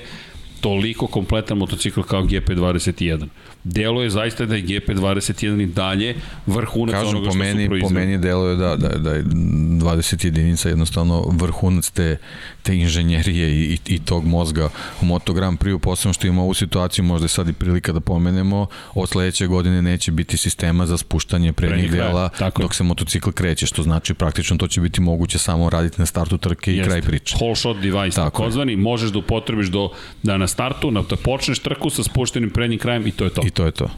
toliko 0.61 1.07
kompletan 1.07 1.57
motocikl 1.57 2.01
kao 2.01 2.23
GP21 2.23 3.27
delo 3.65 4.03
je 4.03 4.09
zaista 4.09 4.45
da 4.45 4.55
je 4.55 4.63
GP21 4.63 5.63
i 5.63 5.65
dalje 5.65 6.15
vrhunac 6.45 6.93
Kažem, 6.93 7.09
onoga 7.09 7.29
što 7.29 7.37
meni, 7.37 7.63
su 7.63 7.69
proizvali. 7.69 7.93
Po 7.93 7.99
meni 7.99 8.17
delo 8.17 8.47
je 8.47 8.55
da, 8.55 8.75
da, 8.75 8.87
da 8.87 9.11
je 9.11 9.23
20 9.23 10.25
jedinica 10.25 10.69
jednostavno 10.69 11.25
vrhunac 11.31 11.89
te, 11.89 12.17
te 12.63 12.75
inženjerije 12.75 13.49
i, 13.49 13.73
i, 13.73 13.95
i 13.95 13.99
tog 13.99 14.25
mozga 14.25 14.69
u 15.01 15.05
Moto 15.05 15.33
Grand 15.33 15.59
Prix, 15.59 15.79
posebno 15.79 16.13
što 16.13 16.27
ima 16.27 16.41
ovu 16.41 16.53
situaciju, 16.53 17.05
možda 17.05 17.25
je 17.25 17.29
sad 17.29 17.49
i 17.49 17.53
prilika 17.53 17.91
da 17.91 17.99
pomenemo, 17.99 18.67
od 18.93 19.09
sledeće 19.09 19.47
godine 19.47 19.81
neće 19.81 20.11
biti 20.11 20.37
sistema 20.37 20.85
za 20.85 20.97
spuštanje 20.97 21.53
prednjih 21.53 21.91
dela 21.91 22.29
tako. 22.29 22.61
dok 22.61 22.75
se 22.75 22.83
motocikl 22.83 23.29
kreće, 23.29 23.65
što 23.65 23.83
znači 23.83 24.13
praktično 24.13 24.57
to 24.57 24.67
će 24.67 24.81
biti 24.81 25.01
moguće 25.01 25.37
samo 25.37 25.69
raditi 25.69 26.01
na 26.01 26.05
startu 26.05 26.37
trke 26.37 26.73
i 26.73 26.77
Jeste. 26.77 26.89
kraj 26.89 27.01
priče. 27.01 27.35
Whole 27.35 27.55
shot 27.55 27.77
device, 27.77 28.15
tako 28.15 28.37
takozvani, 28.37 28.75
možeš 28.75 29.11
da 29.11 29.19
upotrebiš 29.19 29.67
do, 29.67 29.89
da 30.23 30.37
na 30.37 30.47
startu, 30.47 30.91
na, 30.91 31.03
da 31.09 31.15
počneš 31.15 31.59
trku 31.59 31.89
sa 31.89 32.03
spuštenim 32.03 32.49
prednjim 32.49 32.79
krajem 32.79 33.07
i 33.07 33.11
to 33.11 33.23
je 33.23 33.29
to. 33.29 33.41
I 33.45 33.54
to 33.55 33.65
je 33.65 33.71
to 33.71 33.89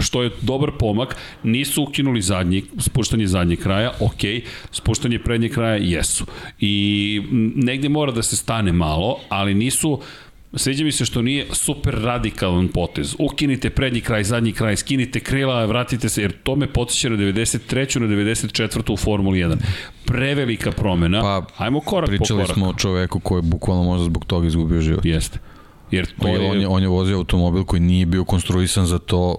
što 0.00 0.22
je 0.22 0.30
dobar 0.42 0.70
pomak, 0.78 1.16
nisu 1.42 1.82
ukinuli 1.82 2.22
zadnji, 2.22 2.64
spuštanje 2.78 3.26
zadnjeg 3.26 3.58
kraja, 3.58 3.92
ok, 4.00 4.20
spuštanje 4.72 5.18
prednjeg 5.18 5.52
kraja 5.52 5.76
jesu. 5.76 6.26
I 6.60 7.22
negde 7.54 7.88
mora 7.88 8.12
da 8.12 8.22
se 8.22 8.36
stane 8.36 8.72
malo, 8.72 9.18
ali 9.28 9.54
nisu, 9.54 10.00
Sviđa 10.58 10.84
mi 10.84 10.92
se 10.92 11.04
što 11.04 11.22
nije 11.22 11.46
super 11.52 11.94
radikalan 11.94 12.68
potez. 12.68 13.16
Ukinite 13.18 13.70
prednji 13.70 14.00
kraj, 14.00 14.24
zadnji 14.24 14.52
kraj, 14.52 14.76
skinite 14.76 15.20
krila, 15.20 15.64
vratite 15.64 16.08
se, 16.08 16.22
jer 16.22 16.32
to 16.42 16.56
me 16.56 16.66
podsjeća 16.66 17.08
na 17.08 17.16
93. 17.16 17.98
na 17.98 18.06
94. 18.06 18.92
u 18.92 18.96
Formuli 18.96 19.38
1. 19.38 19.56
Prevelika 20.04 20.72
promena. 20.72 21.20
Pa, 21.20 21.64
Ajmo 21.64 21.80
korak 21.80 22.10
po 22.10 22.16
korak. 22.16 22.18
Pričali 22.18 22.46
smo 22.46 22.68
o 22.68 22.74
čoveku 22.74 23.20
koji 23.20 23.38
je 23.38 23.42
bukvalno 23.42 23.84
možda 23.84 24.04
zbog 24.04 24.24
toga 24.24 24.46
izgubio 24.46 24.80
život. 24.80 25.04
Jeste. 25.04 25.38
Jer 25.90 26.06
to 26.20 26.28
je... 26.28 26.50
On 26.50 26.60
je, 26.60 26.68
on 26.68 26.82
je 26.82 26.88
vozio 26.88 27.16
automobil 27.16 27.64
koji 27.64 27.80
nije 27.80 28.06
bio 28.06 28.24
konstruisan 28.24 28.86
za 28.86 28.98
to 28.98 29.36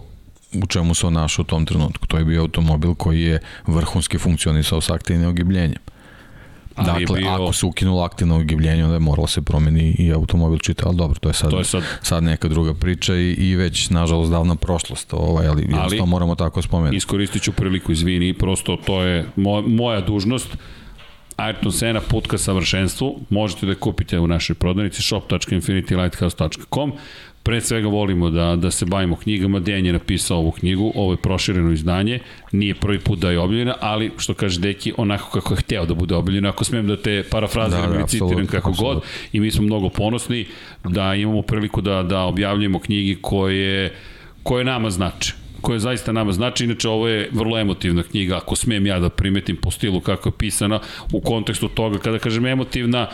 u 0.63 0.67
čemu 0.67 0.93
se 0.93 1.07
on 1.07 1.13
našao 1.13 1.43
u 1.43 1.45
tom 1.45 1.65
trenutku. 1.65 2.07
To 2.07 2.17
je 2.17 2.25
bio 2.25 2.41
automobil 2.41 2.93
koji 2.93 3.21
je 3.21 3.39
vrhunski 3.67 4.17
funkcionisao 4.17 4.81
sa 4.81 4.93
aktivnim 4.93 5.29
ogibljenjem. 5.29 5.79
Ali 6.75 6.87
dakle, 6.87 7.19
bio... 7.19 7.29
ako 7.29 7.53
se 7.53 7.65
ukinulo 7.65 8.03
aktivno 8.03 8.35
ogibljenje, 8.35 8.83
onda 8.83 8.95
je 8.95 8.99
moralo 8.99 9.27
se 9.27 9.41
promeni 9.41 9.95
i 9.99 10.13
automobil 10.13 10.59
čita, 10.59 10.83
ali 10.87 10.97
dobro, 10.97 11.19
to 11.19 11.29
je 11.29 11.33
sad, 11.33 11.51
to 11.51 11.57
je 11.57 11.63
sad... 11.63 11.83
sad 12.01 12.23
neka 12.23 12.47
druga 12.47 12.73
priča 12.73 13.15
i, 13.15 13.31
i 13.31 13.55
već, 13.55 13.89
nažalost, 13.89 14.31
davna 14.31 14.55
prošlost, 14.55 15.13
ovaj, 15.13 15.47
ali, 15.47 15.67
ali 15.73 16.01
moramo 16.05 16.35
tako 16.35 16.61
spomenuti. 16.61 16.97
Iskoristit 16.97 17.43
ću 17.43 17.51
priliku, 17.51 17.91
izvini, 17.91 18.33
prosto 18.33 18.75
to 18.85 19.01
je 19.01 19.25
moja, 19.35 19.61
moja 19.67 20.01
dužnost, 20.01 20.57
Ayrton 21.37 21.71
Senna 21.71 22.01
put 22.01 22.27
ka 22.27 22.37
savršenstvu, 22.37 23.19
možete 23.29 23.65
da 23.65 23.75
kupite 23.75 24.19
u 24.19 24.27
našoj 24.27 24.55
prodavnici 24.55 25.01
shop.infinitylighthouse.com 25.01 26.93
pre 27.43 27.61
svega 27.61 27.87
volimo 27.87 28.29
da, 28.29 28.55
da 28.55 28.71
se 28.71 28.85
bavimo 28.85 29.15
knjigama, 29.15 29.59
Dejan 29.59 29.85
je 29.85 29.93
napisao 29.93 30.37
ovu 30.37 30.51
knjigu, 30.51 30.91
ovo 30.95 31.13
je 31.13 31.17
prošireno 31.17 31.71
izdanje, 31.71 32.19
nije 32.51 32.75
prvi 32.75 32.99
put 32.99 33.19
da 33.19 33.31
je 33.31 33.39
objavljena, 33.39 33.75
ali 33.79 34.11
što 34.17 34.33
kaže 34.33 34.59
Deki, 34.59 34.93
onako 34.97 35.31
kako 35.31 35.53
je 35.53 35.57
hteo 35.57 35.85
da 35.85 35.93
bude 35.93 36.15
objavljena, 36.15 36.49
ako 36.49 36.63
smem 36.63 36.87
da 36.87 36.97
te 36.97 37.23
parafraziram 37.31 37.91
da, 37.91 37.97
da, 37.97 38.07
citiram 38.07 38.47
kako 38.47 38.69
absolut. 38.69 38.93
god, 38.93 39.03
i 39.33 39.39
mi 39.39 39.51
smo 39.51 39.63
mnogo 39.63 39.89
ponosni 39.89 40.45
da 40.83 41.15
imamo 41.15 41.41
priliku 41.41 41.81
da, 41.81 42.03
da 42.03 42.19
objavljujemo 42.19 42.79
knjigi 42.79 43.17
koje, 43.21 43.93
koje 44.43 44.63
nama 44.63 44.89
znače 44.89 45.46
koje 45.61 45.79
zaista 45.79 46.11
nama 46.11 46.31
znači. 46.31 46.63
Inače, 46.63 46.89
ovo 46.89 47.07
je 47.07 47.29
vrlo 47.31 47.59
emotivna 47.59 48.03
knjiga, 48.03 48.37
ako 48.37 48.55
smem 48.55 48.85
ja 48.85 48.99
da 48.99 49.09
primetim 49.09 49.55
po 49.55 49.71
stilu 49.71 50.01
kako 50.01 50.29
je 50.29 50.33
pisana, 50.37 50.79
u 51.13 51.21
kontekstu 51.21 51.67
toga, 51.67 51.99
kada 51.99 52.19
kažem 52.19 52.45
emotivna, 52.45 53.07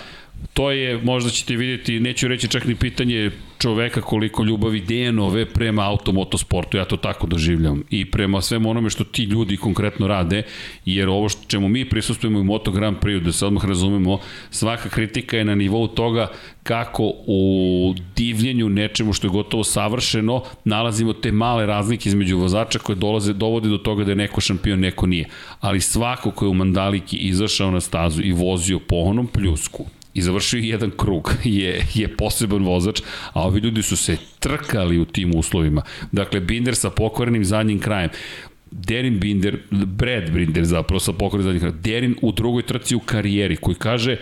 to 0.53 0.71
je, 0.71 0.99
možda 1.03 1.29
ćete 1.29 1.55
vidjeti, 1.55 1.99
neću 1.99 2.27
reći 2.27 2.47
čak 2.47 2.65
ni 2.65 2.75
pitanje 2.75 3.31
čoveka 3.59 4.01
koliko 4.01 4.43
ljubavi 4.43 4.81
Dejanove 4.81 5.45
prema 5.45 5.89
automotosportu, 5.89 6.77
ja 6.77 6.85
to 6.85 6.97
tako 6.97 7.27
doživljam, 7.27 7.83
i 7.89 8.05
prema 8.05 8.41
svemu 8.41 8.69
onome 8.69 8.89
što 8.89 9.03
ti 9.03 9.23
ljudi 9.23 9.57
konkretno 9.57 10.07
rade, 10.07 10.43
jer 10.85 11.09
ovo 11.09 11.29
što 11.29 11.41
čemu 11.47 11.69
mi 11.69 11.89
prisustujemo 11.89 12.39
u 12.39 12.43
Moto 12.43 12.71
Grand 12.71 12.97
Prix, 12.97 13.23
da 13.23 13.31
se 13.31 13.45
odmah 13.45 13.65
razumemo, 13.65 14.19
svaka 14.49 14.89
kritika 14.89 15.37
je 15.37 15.45
na 15.45 15.55
nivou 15.55 15.87
toga 15.87 16.27
kako 16.63 17.03
u 17.27 17.95
divljenju 18.15 18.69
nečemu 18.69 19.13
što 19.13 19.27
je 19.27 19.31
gotovo 19.31 19.63
savršeno 19.63 20.43
nalazimo 20.65 21.13
te 21.13 21.31
male 21.31 21.65
razlike 21.65 22.09
između 22.09 22.37
vozača 22.37 22.79
koje 22.79 22.95
dolaze, 22.95 23.33
dovode 23.33 23.69
do 23.69 23.77
toga 23.77 24.03
da 24.03 24.11
je 24.11 24.15
neko 24.15 24.41
šampion, 24.41 24.79
neko 24.79 25.07
nije. 25.07 25.25
Ali 25.59 25.81
svako 25.81 26.31
ko 26.31 26.45
je 26.45 26.49
u 26.49 26.53
Mandaliki 26.53 27.17
izašao 27.17 27.71
na 27.71 27.81
stazu 27.81 28.21
i 28.21 28.31
vozio 28.31 28.79
po 28.79 28.95
onom 28.95 29.27
pljusku, 29.27 29.85
i 30.13 30.21
završio 30.21 30.59
jedan 30.59 30.91
krug, 30.97 31.33
je, 31.43 31.85
je 31.93 32.17
poseban 32.17 32.63
vozač, 32.63 33.01
a 33.33 33.41
ovi 33.41 33.59
ljudi 33.59 33.81
su 33.81 33.97
se 33.97 34.17
trkali 34.39 34.99
u 34.99 35.05
tim 35.05 35.35
uslovima. 35.35 35.81
Dakle, 36.11 36.39
Binder 36.39 36.75
sa 36.75 36.89
pokvarenim 36.89 37.45
zadnjim 37.45 37.79
krajem. 37.79 38.09
Derin 38.71 39.19
Binder, 39.19 39.57
Brad 39.71 40.31
Binder 40.31 40.65
zapravo 40.65 40.99
sa 40.99 41.13
pokrenom 41.13 41.43
zadnjih 41.43 41.61
kraja, 41.61 41.75
Derin 41.83 42.15
u 42.21 42.31
drugoj 42.31 42.65
trci 42.65 42.95
u 42.95 42.99
karijeri 42.99 43.55
koji 43.55 43.75
kaže 43.75 44.17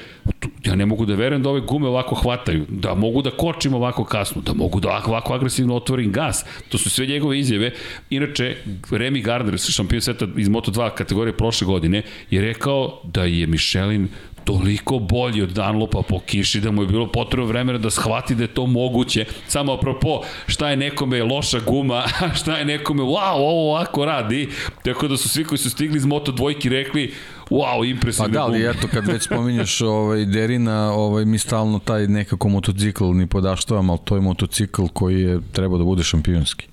ja 0.66 0.76
ne 0.76 0.86
mogu 0.86 1.06
da 1.06 1.16
verujem 1.16 1.44
da 1.44 1.50
ove 1.50 1.62
gume 1.62 1.88
ovako 1.88 2.16
hvataju, 2.16 2.66
da 2.70 2.96
mogu 2.96 3.22
da 3.22 3.32
kočim 3.32 3.74
ovako 3.74 4.04
kasno, 4.04 4.42
da 4.42 4.54
mogu 4.54 4.80
da 4.80 5.02
ovako 5.06 5.34
agresivno 5.34 5.76
otvorim 5.76 6.12
gas. 6.12 6.46
To 6.70 6.78
su 6.78 6.90
sve 6.90 7.06
njegove 7.06 7.40
izjave. 7.40 7.72
Inače, 8.10 8.56
Remy 8.90 9.24
Gardner, 9.24 9.60
šampion 9.60 10.02
sveta 10.02 10.28
iz 10.38 10.50
Moto2 10.50 10.94
kategorije 10.94 11.38
prošle 11.38 11.66
godine, 11.68 12.04
je 12.30 12.42
rekao 12.42 13.02
da 13.04 13.24
je 13.24 13.48
Michelin 13.48 14.08
toliko 14.44 15.00
bolji 15.00 15.42
od 15.42 15.50
Dunlopa 15.50 16.02
po 16.02 16.20
kiši 16.20 16.62
da 16.62 16.72
mu 16.72 16.82
je 16.82 16.88
bilo 16.88 17.08
potrebno 17.12 17.46
vremena 17.46 17.78
da 17.78 17.90
shvati 17.90 18.36
da 18.36 18.44
je 18.44 18.54
to 18.54 18.66
moguće. 18.66 19.26
Samo 19.48 19.74
apropo, 19.74 20.22
šta 20.48 20.70
je 20.70 20.78
nekome 20.78 21.24
loša 21.24 21.60
guma, 21.60 22.04
šta 22.40 22.58
je 22.58 22.66
nekome, 22.66 23.04
wow, 23.04 23.34
ovo 23.34 23.72
ovako 23.72 24.06
radi. 24.06 24.50
Tako 24.84 25.08
da 25.08 25.18
su 25.18 25.30
svi 25.30 25.44
koji 25.44 25.58
su 25.58 25.70
stigli 25.70 25.98
iz 25.98 26.06
Moto 26.06 26.32
dvojki 26.32 26.70
rekli, 26.70 27.14
wow, 27.50 27.90
impresivno. 27.90 28.30
Pa 28.30 28.34
da, 28.34 28.44
ali 28.44 28.70
eto, 28.70 28.88
kad 28.94 29.08
već 29.08 29.24
spominješ 29.30 29.82
ovaj, 29.82 30.26
Derina, 30.26 30.94
ovaj, 30.94 31.26
mi 31.26 31.38
stalno 31.38 31.80
taj 31.80 32.08
nekako 32.08 32.50
motocikl 32.50 33.06
ni 33.06 33.28
podaštavam, 33.28 33.90
ali 33.90 34.00
to 34.04 34.16
je 34.16 34.22
motocikl 34.22 34.86
koji 34.94 35.22
je 35.22 35.40
trebao 35.52 35.78
da 35.78 35.84
bude 35.84 36.04
šampionski. 36.04 36.68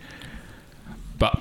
Pa, 1.19 1.33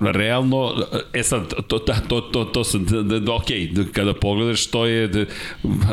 realno, 0.00 0.74
e 1.12 1.22
sad, 1.22 1.48
to, 1.66 1.78
to, 1.78 1.94
to, 2.08 2.20
to, 2.20 2.44
to 2.44 2.64
sam, 2.64 2.84
da, 2.84 3.20
da, 3.20 3.34
ok, 3.34 3.46
kada 3.92 4.14
pogledaš, 4.14 4.66
to 4.66 4.86
je 4.86 5.08
da, 5.08 5.24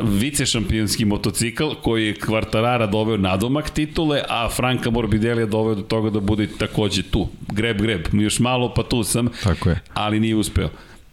vice 0.03 0.45
šampionski 0.45 1.05
motocikl 1.05 1.69
koji 1.81 2.07
je 2.07 2.15
Kvartarara 2.15 2.87
doveo 2.87 3.17
nadomak 3.17 3.69
titule, 3.69 4.21
a 4.29 4.49
Franka 4.49 4.89
Morbidelli 4.89 5.41
je 5.41 5.45
doveo 5.45 5.75
do 5.75 5.81
toga 5.81 6.09
da 6.09 6.19
bude 6.19 6.47
takođe 6.47 7.03
tu. 7.03 7.27
Greb, 7.51 7.81
greb, 7.81 8.07
još 8.13 8.39
malo 8.39 8.73
pa 8.73 8.83
tu 8.83 9.03
sam, 9.03 9.29
Tako 9.43 9.69
je. 9.69 9.81
ali 9.93 10.19
nije 10.19 10.35
uspeo. 10.35 10.69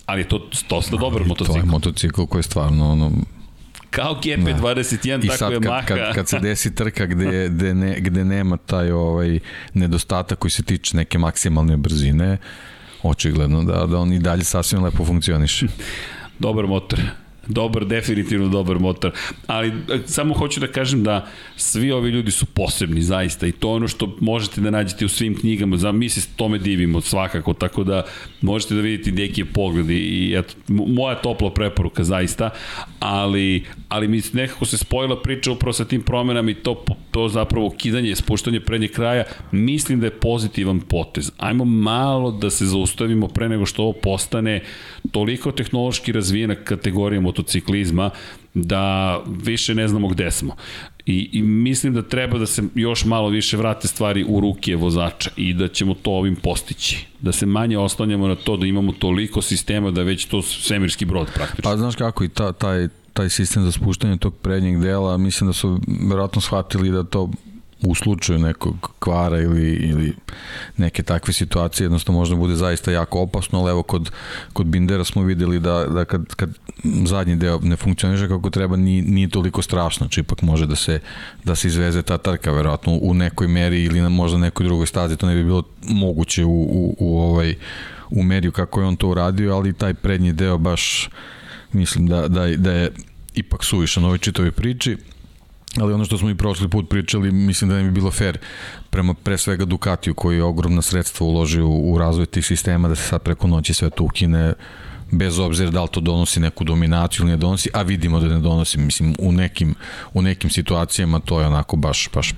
Ali 0.07 0.21
je 0.21 0.29
to 0.29 0.49
dosta 0.69 0.97
dobar 0.97 1.25
motocikl. 1.25 1.53
To 1.53 1.59
je 1.59 1.65
motocikl 1.65 2.25
koji 2.25 2.39
je 2.39 2.43
stvarno 2.43 2.93
ono, 2.93 3.13
Kao 3.97 4.21
GP21, 4.25 5.27
da. 5.27 5.37
tako 5.37 5.53
je 5.53 5.61
kad, 5.61 5.71
Maha. 5.71 5.87
Kad, 5.87 6.15
kad 6.15 6.29
se 6.29 6.39
desi 6.39 6.75
trka 6.75 7.07
gde, 7.07 7.49
gde, 7.55 7.75
ne, 7.75 8.01
gde 8.01 8.25
nema 8.25 8.57
taj 8.57 8.91
ovaj 8.91 9.39
nedostatak 9.75 10.39
koji 10.39 10.51
se 10.51 10.63
tiče 10.63 10.97
neke 10.97 11.19
maksimalne 11.19 11.77
brzine, 11.77 12.39
očigledno 13.03 13.63
da, 13.63 13.87
da 13.87 13.99
on 13.99 14.13
i 14.13 14.19
dalje 14.19 14.45
sasvim 14.45 14.85
lepo 14.85 15.05
funkcioniše. 15.05 15.67
Dobar 16.39 16.67
motor. 16.67 17.01
Dobar, 17.49 17.85
definitivno 17.85 18.49
dobar 18.49 18.79
motor. 18.79 19.13
Ali 19.47 19.69
e, 19.69 19.73
samo 20.07 20.35
hoću 20.35 20.61
da 20.61 20.67
kažem 20.67 21.03
da 21.03 21.27
svi 21.57 21.93
ovi 21.93 22.11
ljudi 22.11 22.31
su 22.31 22.47
posebni 22.47 23.03
zaista 23.03 23.47
i 23.47 23.53
to 23.53 23.71
ono 23.71 23.89
što 23.89 24.17
možete 24.21 24.61
da 24.61 24.71
nađete 24.71 25.05
u 25.05 25.09
svim 25.09 25.37
knjigama. 25.41 25.77
Za, 25.77 25.93
mi 25.93 26.09
se 26.09 26.29
tome 26.37 26.59
divimo 26.59 27.01
svakako, 27.01 27.53
tako 27.53 27.85
da 27.85 28.05
možete 28.41 28.75
da 28.75 28.81
vidite 28.81 29.13
neki 29.13 29.45
pogled 29.45 29.91
i 29.91 30.35
eto, 30.39 30.55
moja 30.69 31.15
topla 31.15 31.51
preporuka 31.51 32.05
zaista, 32.05 32.51
ali, 33.01 33.65
ali 33.89 34.09
mi 34.09 34.23
nekako 34.33 34.65
se 34.65 34.79
spojila 34.79 35.23
priča 35.23 35.53
upravo 35.53 35.73
sa 35.73 35.85
tim 35.85 36.03
promenama 36.03 36.51
i 36.51 36.55
to, 36.55 36.85
to 37.11 37.29
zapravo 37.29 37.71
kidanje, 37.71 38.17
spuštanje 38.17 38.61
prednje 38.61 38.89
kraja, 38.89 39.25
mislim 39.53 40.01
da 40.01 40.07
je 40.07 40.11
pozitivan 40.21 40.81
potez. 40.81 41.33
Ajmo 41.39 41.65
malo 41.65 42.31
da 42.31 42.51
se 42.51 42.67
zaustavimo 42.67 43.29
pre 43.29 43.49
nego 43.49 43.67
što 43.67 43.83
ovo 43.83 43.93
postane 43.93 44.63
toliko 45.11 45.53
tehnološki 45.53 46.13
razvijena 46.13 46.55
kategorija 46.55 47.21
motociklizma 47.37 48.11
da 48.55 49.21
više 49.43 49.75
ne 49.75 49.89
znamo 49.89 50.09
gde 50.09 50.31
smo. 50.31 50.57
I, 51.07 51.29
I 51.33 51.43
mislim 51.43 51.95
da 51.95 52.03
treba 52.03 52.39
da 52.39 52.47
se 52.47 52.63
još 52.75 53.05
malo 53.05 53.29
više 53.29 53.57
vrate 53.57 53.89
stvari 53.89 54.25
u 54.29 54.41
ruke 54.41 54.77
vozača 54.77 55.31
i 55.37 55.55
da 55.55 55.69
ćemo 55.69 55.95
to 55.95 56.11
ovim 56.11 56.37
postići. 56.37 57.07
Da 57.21 57.33
se 57.33 57.47
manje 57.47 57.79
oslanjamo 57.79 58.29
na 58.29 58.35
to 58.35 58.57
da 58.57 58.67
imamo 58.67 58.93
toliko 58.93 59.43
sistema 59.43 59.91
da 59.91 60.03
već 60.03 60.25
to 60.25 60.43
svemirski 60.43 61.05
brod 61.05 61.27
praktično. 61.35 61.71
Pa 61.71 61.77
znaš 61.77 61.97
kako 61.97 62.25
i 62.25 62.29
ta, 62.29 62.53
taj, 62.53 62.89
taj 63.13 63.29
sistem 63.29 63.65
za 63.65 63.73
spuštanje 63.73 64.17
tog 64.17 64.35
prednjeg 64.35 64.81
dela, 64.81 65.17
mislim 65.17 65.49
da 65.49 65.53
su 65.55 65.81
verovatno 66.09 66.41
shvatili 66.41 66.91
da 66.91 67.05
to 67.05 67.31
u 67.83 67.95
slučaju 67.95 68.39
nekog 68.39 68.91
kvara 68.99 69.41
ili, 69.41 69.73
ili 69.73 70.15
neke 70.77 71.03
takve 71.03 71.33
situacije 71.33 71.85
jednostavno 71.85 72.21
možda 72.21 72.37
bude 72.37 72.55
zaista 72.55 72.93
jako 72.93 73.21
opasno, 73.21 73.61
ali 73.61 73.71
evo 73.71 73.83
kod, 73.83 74.11
kod 74.53 74.67
Bindera 74.67 75.05
smo 75.05 75.23
videli 75.23 75.61
da, 75.61 75.85
da 75.85 76.05
kad, 76.05 76.35
kad 76.35 76.51
zadnji 77.05 77.37
deo 77.37 77.61
ne 77.63 77.77
funkcioniše 77.77 78.29
kako 78.29 78.51
treba 78.51 78.77
nije, 78.77 79.03
nije 79.03 79.29
toliko 79.29 79.63
strašno, 79.63 80.05
znači 80.05 80.21
ipak 80.21 80.43
može 80.43 80.67
da 80.67 80.77
se, 80.77 81.01
da 81.45 81.55
se 81.55 81.69
izveze 81.69 82.03
ta 82.03 82.19
trka 82.19 82.53
verovatno 82.53 82.99
u 83.03 83.15
nekoj 83.15 83.49
meri 83.49 83.85
ili 83.85 84.01
na 84.01 84.09
možda 84.09 84.39
nekoj 84.39 84.67
drugoj 84.67 84.87
stazi, 84.87 85.17
to 85.17 85.27
ne 85.27 85.35
bi 85.35 85.45
bilo 85.45 85.63
moguće 85.83 86.45
u, 86.45 86.63
u, 86.63 86.97
u 86.99 87.21
ovaj 87.21 87.55
u 88.11 88.23
meriju 88.23 88.53
kako 88.53 88.81
je 88.81 88.87
on 88.87 88.97
to 88.97 89.09
uradio, 89.09 89.55
ali 89.55 89.73
taj 89.73 89.95
prednji 89.95 90.33
deo 90.33 90.59
baš 90.59 91.09
mislim 91.73 92.07
da, 92.07 92.29
da, 92.29 92.47
da 92.57 92.73
je 92.73 92.91
ipak 93.35 93.65
suvišan 93.65 94.05
ovoj 94.05 94.19
čitovi 94.19 94.51
priči 94.51 94.97
ali 95.81 95.93
ono 95.93 96.05
što 96.05 96.19
smo 96.19 96.31
i 96.31 96.35
prošli 96.35 96.69
put 96.69 96.89
pričali, 96.89 97.33
mislim 97.33 97.71
da 97.71 97.77
ne 97.77 97.83
bi 97.83 97.91
bilo 97.91 98.11
fair 98.11 98.39
prema 98.91 99.15
pre 99.15 99.39
svega 99.39 99.65
Ducatiju 99.65 100.15
koji 100.15 100.37
je 100.37 100.43
ogromna 100.43 100.83
sredstva 100.83 101.27
uložio 101.27 101.69
u, 101.69 101.93
u 101.93 101.99
razvoj 101.99 102.27
tih 102.27 102.47
sistema 102.47 102.89
da 102.89 102.95
se 102.95 103.03
sad 103.03 103.23
preko 103.23 103.47
noći 103.47 103.75
sve 103.75 103.91
to 103.91 104.05
ukine 104.05 104.55
bez 105.11 105.39
obzira 105.39 105.71
da 105.71 105.83
li 105.83 105.89
to 105.89 106.01
donosi 106.01 106.41
neku 106.41 106.65
dominaciju 106.65 107.23
ili 107.23 107.31
ne 107.31 107.37
donosi, 107.37 107.71
a 107.75 107.83
vidimo 107.83 108.21
da 108.21 108.27
ne 108.27 108.41
donosi, 108.41 108.79
mislim, 108.79 109.15
u 109.19 109.33
nekim, 109.33 109.75
u 110.15 110.23
nekim 110.23 110.51
situacijama 110.51 111.21
to 111.21 111.41
je 111.41 111.47
onako 111.47 111.77
baš, 111.77 112.09
baš 112.15 112.35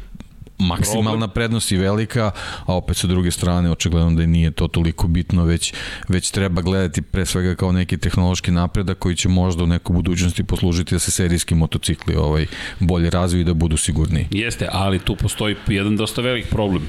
maksimalna 0.58 1.10
Problem. 1.10 1.30
prednost 1.30 1.72
i 1.72 1.76
velika, 1.76 2.30
a 2.66 2.74
opet 2.74 2.96
sa 2.96 3.06
druge 3.06 3.30
strane 3.30 3.70
očigledno 3.70 4.10
da 4.10 4.26
nije 4.26 4.50
to 4.50 4.68
toliko 4.68 5.06
bitno, 5.06 5.44
već, 5.44 5.74
već 6.08 6.30
treba 6.30 6.62
gledati 6.62 7.02
pre 7.02 7.26
svega 7.26 7.54
kao 7.54 7.72
neki 7.72 7.98
tehnološki 7.98 8.50
napredak 8.50 8.98
koji 8.98 9.16
će 9.16 9.28
možda 9.28 9.64
u 9.64 9.66
nekoj 9.66 9.94
budućnosti 9.94 10.44
poslužiti 10.44 10.94
da 10.94 10.98
se 10.98 11.10
serijski 11.10 11.54
motocikli 11.54 12.16
ovaj, 12.16 12.46
bolje 12.80 13.10
razviju 13.10 13.40
i 13.40 13.44
da 13.44 13.54
budu 13.54 13.76
sigurniji. 13.76 14.26
Jeste, 14.30 14.68
ali 14.72 14.98
tu 14.98 15.16
postoji 15.16 15.56
jedan 15.66 15.96
dosta 15.96 16.22
velik 16.22 16.46
problem. 16.46 16.82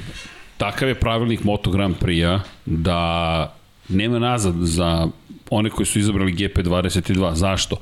Takav 0.56 0.88
je 0.88 0.94
pravilnik 0.94 1.44
Moto 1.44 1.70
Grand 1.70 1.96
Prix-a 2.00 2.40
da 2.66 3.54
nema 3.88 4.18
nazad 4.18 4.54
za 4.58 5.08
one 5.50 5.70
koji 5.70 5.86
su 5.86 5.98
izabrali 5.98 6.32
GP22. 6.32 7.34
Zašto? 7.34 7.76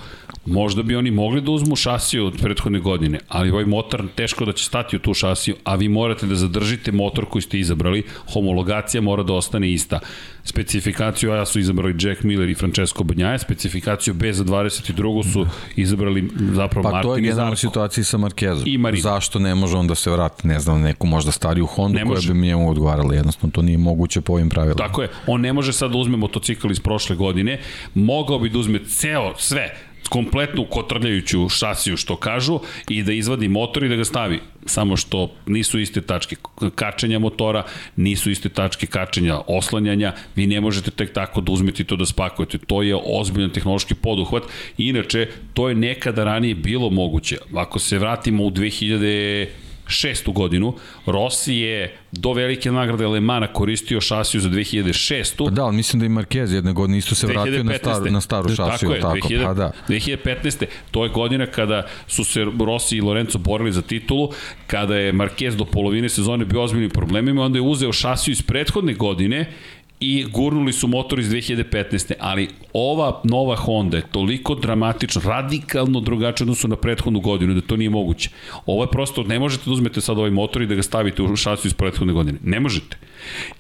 Možda 0.49 0.83
bi 0.83 0.97
oni 0.97 1.11
mogli 1.11 1.41
da 1.41 1.51
uzmu 1.51 1.77
šasiju 1.77 2.27
od 2.27 2.37
prethodne 2.43 2.81
godine, 2.81 3.19
ali 3.29 3.51
ovaj 3.51 3.65
motor 3.65 4.05
teško 4.15 4.45
da 4.45 4.53
će 4.53 4.65
stati 4.65 4.97
u 4.97 4.99
tu 4.99 5.15
šasiju, 5.15 5.57
a 5.65 5.75
vi 5.75 5.89
morate 5.89 6.27
da 6.27 6.35
zadržite 6.35 6.93
motor 6.93 7.25
koji 7.25 7.43
ste 7.43 7.59
izabrali, 7.59 8.03
homologacija 8.33 9.01
mora 9.01 9.23
da 9.23 9.33
ostane 9.33 9.73
ista. 9.73 10.01
Specifikaciju 10.45 11.33
A 11.33 11.47
su 11.47 11.59
izabrali 11.59 11.97
Jack 12.01 12.23
Miller 12.23 12.49
i 12.49 12.55
Francesco 12.55 13.05
Banjaje, 13.05 13.39
specifikaciju 13.39 14.15
B 14.15 14.33
za 14.33 14.45
22. 14.45 15.33
su 15.33 15.47
izabrali 15.77 16.31
zapravo 16.53 16.83
pa, 16.83 16.91
Martin 16.91 17.01
i 17.01 17.03
Zarko. 17.03 17.03
Pa 17.03 17.15
to 17.15 17.17
je 17.17 17.23
generalna 17.23 17.57
situacija 17.57 18.05
sa 18.05 18.19
Markezom. 18.19 18.63
I 18.67 18.79
Marin. 18.79 19.01
Zašto 19.01 19.39
ne 19.39 19.55
može 19.55 19.77
on 19.77 19.87
da 19.87 19.95
se 19.95 20.11
vrati, 20.11 20.49
ne 20.49 20.61
znam, 20.61 20.81
neku 20.81 21.07
možda 21.07 21.33
stariju 21.33 21.67
Honda 21.67 22.05
koja 22.05 22.21
bi 22.29 22.35
mi 22.35 22.47
njemu 22.47 22.71
odgovarala, 22.71 23.15
jednostavno 23.15 23.53
to 23.53 23.63
nije 23.63 23.79
moguće 23.79 24.21
po 24.21 24.33
ovim 24.33 24.49
pravilima. 24.49 24.87
Tako 24.87 25.03
je, 25.03 25.09
on 25.27 25.41
ne 25.41 25.53
može 25.53 25.73
sad 25.73 25.91
da 25.91 25.99
uzme 25.99 26.17
motocikl 26.17 26.71
iz 26.71 26.81
prošle 26.81 27.17
godine, 27.17 27.61
mogao 27.95 28.39
bi 28.39 28.49
da 28.49 28.59
uzme 28.59 28.79
ceo, 28.85 29.35
sve, 29.39 29.88
kompletnu 30.09 30.65
kotrljajuću 30.65 31.49
šasiju 31.49 31.97
što 31.97 32.17
kažu 32.17 32.61
i 32.89 33.03
da 33.03 33.13
izvadi 33.13 33.49
motor 33.49 33.85
i 33.85 33.89
da 33.89 33.97
ga 33.97 34.05
stavi. 34.05 34.41
Samo 34.67 34.97
što 34.97 35.31
nisu 35.47 35.79
iste 35.81 36.01
tačke 36.01 36.37
kačenja 36.75 37.19
motora, 37.19 37.63
nisu 37.97 38.31
iste 38.31 38.49
tačke 38.49 38.87
kačenja 38.87 39.39
oslanjanja, 39.47 40.13
vi 40.37 40.47
ne 40.47 40.61
možete 40.61 40.91
tek 40.91 41.13
tako 41.13 41.41
da 41.41 41.53
uzmete 41.53 41.85
to 41.85 41.97
da 41.97 42.07
spakujete. 42.07 42.59
To 42.59 42.83
je 42.83 42.97
ozbiljan 43.05 43.51
tehnološki 43.51 43.95
poduhvat. 43.95 44.43
Inače, 44.79 45.29
to 45.55 45.69
je 45.69 45.75
nekada 45.75 46.25
ranije 46.25 46.55
bilo 46.55 46.91
moguće. 46.91 47.37
Ako 47.55 47.79
se 47.79 47.99
vratimo 47.99 48.45
u 48.45 48.51
2000 48.51 49.68
šestu 49.89 50.33
godinu. 50.33 50.75
Rossi 51.07 51.55
je 51.55 51.97
do 52.13 52.33
velike 52.33 52.73
nagrade 52.73 53.07
Lemana 53.07 53.47
koristio 53.47 54.01
šasiju 54.01 54.41
za 54.41 54.49
2006. 54.49 55.45
Pa 55.45 55.51
da, 55.51 55.65
ali 55.65 55.77
mislim 55.77 56.01
da 56.01 56.07
i 56.07 56.09
Marquez 56.09 56.55
jedne 56.55 56.73
godine 56.73 56.99
isto 56.99 57.15
se 57.15 57.27
2015. 57.27 57.33
vratio 57.33 57.65
na 57.65 57.79
staru, 57.79 58.11
na 58.11 58.21
staru 58.21 58.49
šasiju. 58.49 58.91
Tako 58.91 58.95
je, 58.95 59.01
tako, 59.01 59.29
2000, 59.29 59.45
pa 59.45 59.55
da. 59.55 59.73
2015. 59.89 60.65
To 60.91 61.05
je 61.05 61.11
godina 61.11 61.47
kada 61.47 61.87
su 62.07 62.25
se 62.25 62.47
Rossi 62.67 62.97
i 62.97 63.01
Lorenzo 63.01 63.39
borili 63.39 63.73
za 63.73 63.83
titulu, 63.83 64.31
kada 64.67 64.97
je 64.97 65.13
Marquez 65.13 65.57
do 65.57 65.65
polovine 65.65 66.09
sezone 66.09 66.45
bio 66.45 66.63
ozbiljnim 66.63 66.91
problemima, 66.91 67.43
onda 67.43 67.59
je 67.59 67.63
uzeo 67.63 67.93
šasiju 67.93 68.33
iz 68.33 68.43
prethodne 68.43 68.95
godine 68.95 69.53
i 70.01 70.25
gurnuli 70.33 70.73
su 70.73 70.89
motor 70.89 71.19
iz 71.19 71.29
2015. 71.29 72.13
Ali 72.21 72.49
ova 72.73 73.21
nova 73.25 73.57
Honda 73.57 73.97
je 73.97 74.11
toliko 74.13 74.55
dramatično, 74.55 75.23
radikalno 75.25 76.01
drugačija 76.01 76.45
odnosu 76.45 76.69
na 76.69 76.77
prethodnu 76.77 77.21
godinu 77.21 77.55
da 77.55 77.61
to 77.61 77.77
nije 77.77 77.91
moguće. 77.91 78.31
Ovo 78.67 78.83
je 78.83 78.91
prosto, 78.91 79.23
ne 79.23 79.39
možete 79.39 79.63
da 79.67 79.73
uzmete 79.73 80.01
sad 80.01 80.19
ovaj 80.19 80.31
motor 80.31 80.63
i 80.63 80.67
da 80.67 80.75
ga 80.75 80.83
stavite 80.83 81.23
u 81.23 81.37
šasu 81.37 81.67
iz 81.67 81.75
prethodne 81.75 82.13
godine. 82.13 82.39
Ne 82.43 82.61
možete. 82.61 82.97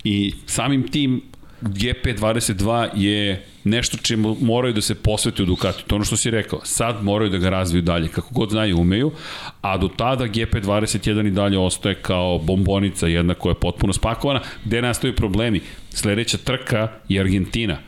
I 0.04 0.32
samim 0.46 0.88
tim 0.88 1.22
GP22 1.62 2.88
je 2.94 3.46
nešto 3.64 3.96
čemu 3.96 4.36
moraju 4.40 4.74
da 4.74 4.80
se 4.80 4.94
posvete 4.94 5.42
u 5.42 5.46
Ducati. 5.46 5.84
To 5.86 5.94
ono 5.94 6.04
što 6.04 6.16
si 6.16 6.30
rekao. 6.30 6.60
Sad 6.64 7.04
moraju 7.04 7.30
da 7.30 7.38
ga 7.38 7.50
razviju 7.50 7.82
dalje, 7.82 8.08
kako 8.08 8.34
god 8.34 8.50
znaju 8.50 8.78
umeju, 8.78 9.12
a 9.60 9.78
do 9.78 9.88
tada 9.88 10.24
GP21 10.24 11.26
i 11.26 11.30
dalje 11.30 11.58
ostaje 11.58 11.94
kao 11.94 12.38
bombonica 12.38 13.06
jedna 13.06 13.34
koja 13.34 13.50
je 13.50 13.60
potpuno 13.60 13.92
spakovana, 13.92 14.40
gde 14.64 14.82
nastaju 14.82 15.14
problemi. 15.16 15.60
Sledeća 15.90 16.38
trka 16.38 16.88
je 17.08 17.20
Argentina 17.20 17.87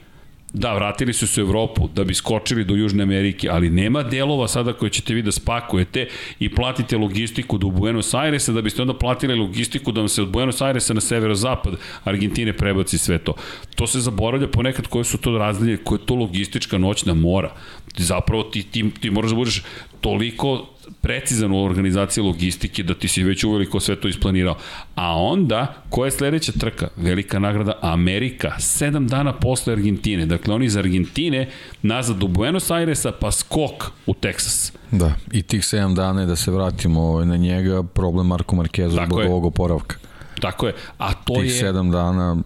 Da, 0.52 0.74
vratili 0.74 1.12
su 1.12 1.26
se 1.26 1.42
u 1.42 1.46
Evropu 1.46 1.88
da 1.94 2.04
bi 2.04 2.14
skočili 2.14 2.64
do 2.64 2.74
Južne 2.74 3.02
Amerike, 3.02 3.48
ali 3.50 3.70
nema 3.70 4.02
delova 4.02 4.48
sada 4.48 4.72
koje 4.72 4.90
ćete 4.90 5.14
vi 5.14 5.22
da 5.22 5.32
spakujete 5.32 6.08
i 6.38 6.54
platite 6.54 6.98
logistiku 6.98 7.58
do 7.58 7.68
Buenos 7.68 8.14
Airesa 8.14 8.52
da 8.52 8.62
biste 8.62 8.82
onda 8.82 8.94
platili 8.94 9.34
logistiku 9.34 9.92
da 9.92 10.00
vam 10.00 10.08
se 10.08 10.22
od 10.22 10.30
Buenos 10.30 10.60
Airesa 10.60 10.94
na 10.94 11.00
severozapad 11.00 11.74
Argentine 12.04 12.52
prebaci 12.52 12.98
sve 12.98 13.18
to. 13.18 13.34
To 13.74 13.86
se 13.86 14.00
zaboravlja 14.00 14.48
ponekad 14.48 14.86
koje 14.86 15.04
su 15.04 15.18
to 15.18 15.38
razlije, 15.38 15.76
koje 15.76 15.98
je 15.98 16.06
to 16.06 16.14
logistička 16.14 16.78
noćna 16.78 17.14
mora. 17.14 17.52
Zapravo 17.96 18.42
ti, 18.42 18.62
ti, 18.62 18.90
ti 19.00 19.10
moraš 19.10 19.30
da 19.30 19.36
budeš 19.36 19.62
toliko 20.00 20.66
precizan 21.00 21.52
u 21.52 21.64
organizaciji 21.64 22.24
logistike 22.24 22.82
da 22.82 22.94
ti 22.94 23.08
si 23.08 23.22
već 23.22 23.44
uveliko 23.44 23.80
sve 23.80 24.00
to 24.00 24.08
isplanirao. 24.08 24.56
A 24.94 25.16
onda, 25.16 25.74
koja 25.88 26.06
je 26.06 26.10
sledeća 26.10 26.52
trka? 26.52 26.88
Velika 26.96 27.38
nagrada 27.38 27.72
Amerika, 27.80 28.58
sedam 28.58 29.08
dana 29.08 29.32
posle 29.32 29.72
Argentine. 29.72 30.26
Dakle, 30.26 30.54
oni 30.54 30.66
iz 30.66 30.76
Argentine 30.76 31.48
nazad 31.82 32.16
do 32.16 32.26
Buenos 32.26 32.70
Airesa, 32.70 33.12
pa 33.12 33.30
skok 33.30 33.90
u 34.06 34.14
Teksas. 34.14 34.72
Da, 34.90 35.14
i 35.32 35.42
tih 35.42 35.60
7 35.60 35.94
dana 35.94 36.20
je 36.20 36.26
da 36.26 36.36
se 36.36 36.50
vratimo 36.50 37.00
ovaj, 37.00 37.26
na 37.26 37.36
njega, 37.36 37.82
problem 37.82 38.26
Marko 38.26 38.56
Markezu 38.56 38.96
zbog 39.06 39.18
ovog 39.18 39.44
oporavka. 39.44 39.96
Tako 40.40 40.66
je, 40.66 40.74
a 40.98 41.14
to 41.14 41.34
tih 41.34 41.44
je... 41.44 41.58
Tih 41.58 41.64
7 41.64 41.92
dana 41.92 42.36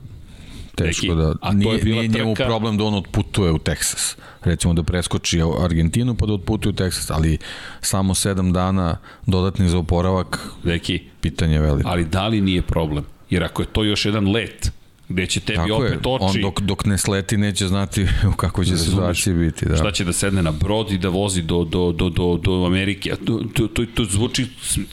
teško 0.75 1.07
Neki, 1.07 1.17
da... 1.17 1.35
A 1.41 1.51
to 1.51 1.57
nije, 1.57 1.77
je 1.77 1.83
bila 1.85 2.01
nije 2.01 2.09
trka... 2.13 2.25
njemu 2.25 2.35
problem 2.35 2.77
da 2.79 2.85
on 2.85 2.95
otputuje 2.95 3.53
u 3.53 3.59
Teksas. 3.59 4.17
Recimo 4.43 4.75
da 4.75 4.83
preskoči 4.83 5.41
Argentinu 5.61 6.15
pa 6.15 6.27
da 6.27 6.33
otputuje 6.33 6.71
u 6.71 6.77
Teksas, 6.77 7.11
ali 7.11 7.39
samo 7.81 8.15
sedam 8.15 8.53
dana 8.53 8.97
dodatnih 9.27 9.69
za 9.69 9.79
oporavak, 9.79 10.39
Neki, 10.65 11.01
pitanje 11.21 11.61
veliko. 11.61 11.89
Ali 11.89 12.05
da 12.05 12.29
li 12.29 12.41
nije 12.41 12.63
problem? 12.63 13.05
Jer 13.31 13.45
ako 13.45 13.63
je 13.63 13.67
to 13.67 13.85
još 13.85 14.05
jedan 14.05 14.31
let, 14.31 14.73
gde 15.09 15.27
će 15.27 15.41
tebi 15.41 15.57
Tako 15.57 15.75
opet 15.75 15.93
je. 15.93 15.99
oči... 16.05 16.25
On 16.25 16.43
dok, 16.43 16.61
dok 16.61 16.85
ne 16.85 16.99
sleti 16.99 17.37
neće 17.37 17.67
znati 17.67 18.07
u 18.33 18.37
kakvoj 18.37 18.67
će 18.67 18.77
situaciji 18.77 19.35
biti. 19.35 19.67
Da. 19.67 19.77
Šta 19.77 19.91
će 19.91 20.05
da 20.05 20.13
sedne 20.13 20.43
na 20.43 20.53
brod 20.53 20.93
i 20.93 20.99
da 20.99 21.09
vozi 21.09 21.43
do, 21.43 21.65
do, 21.65 21.93
do, 21.93 22.09
do, 22.09 22.41
do 22.43 22.65
Amerike. 22.67 23.17
To, 23.25 23.41
to, 23.55 23.67
to, 23.67 23.87
to 23.95 24.05
zvuči 24.05 24.47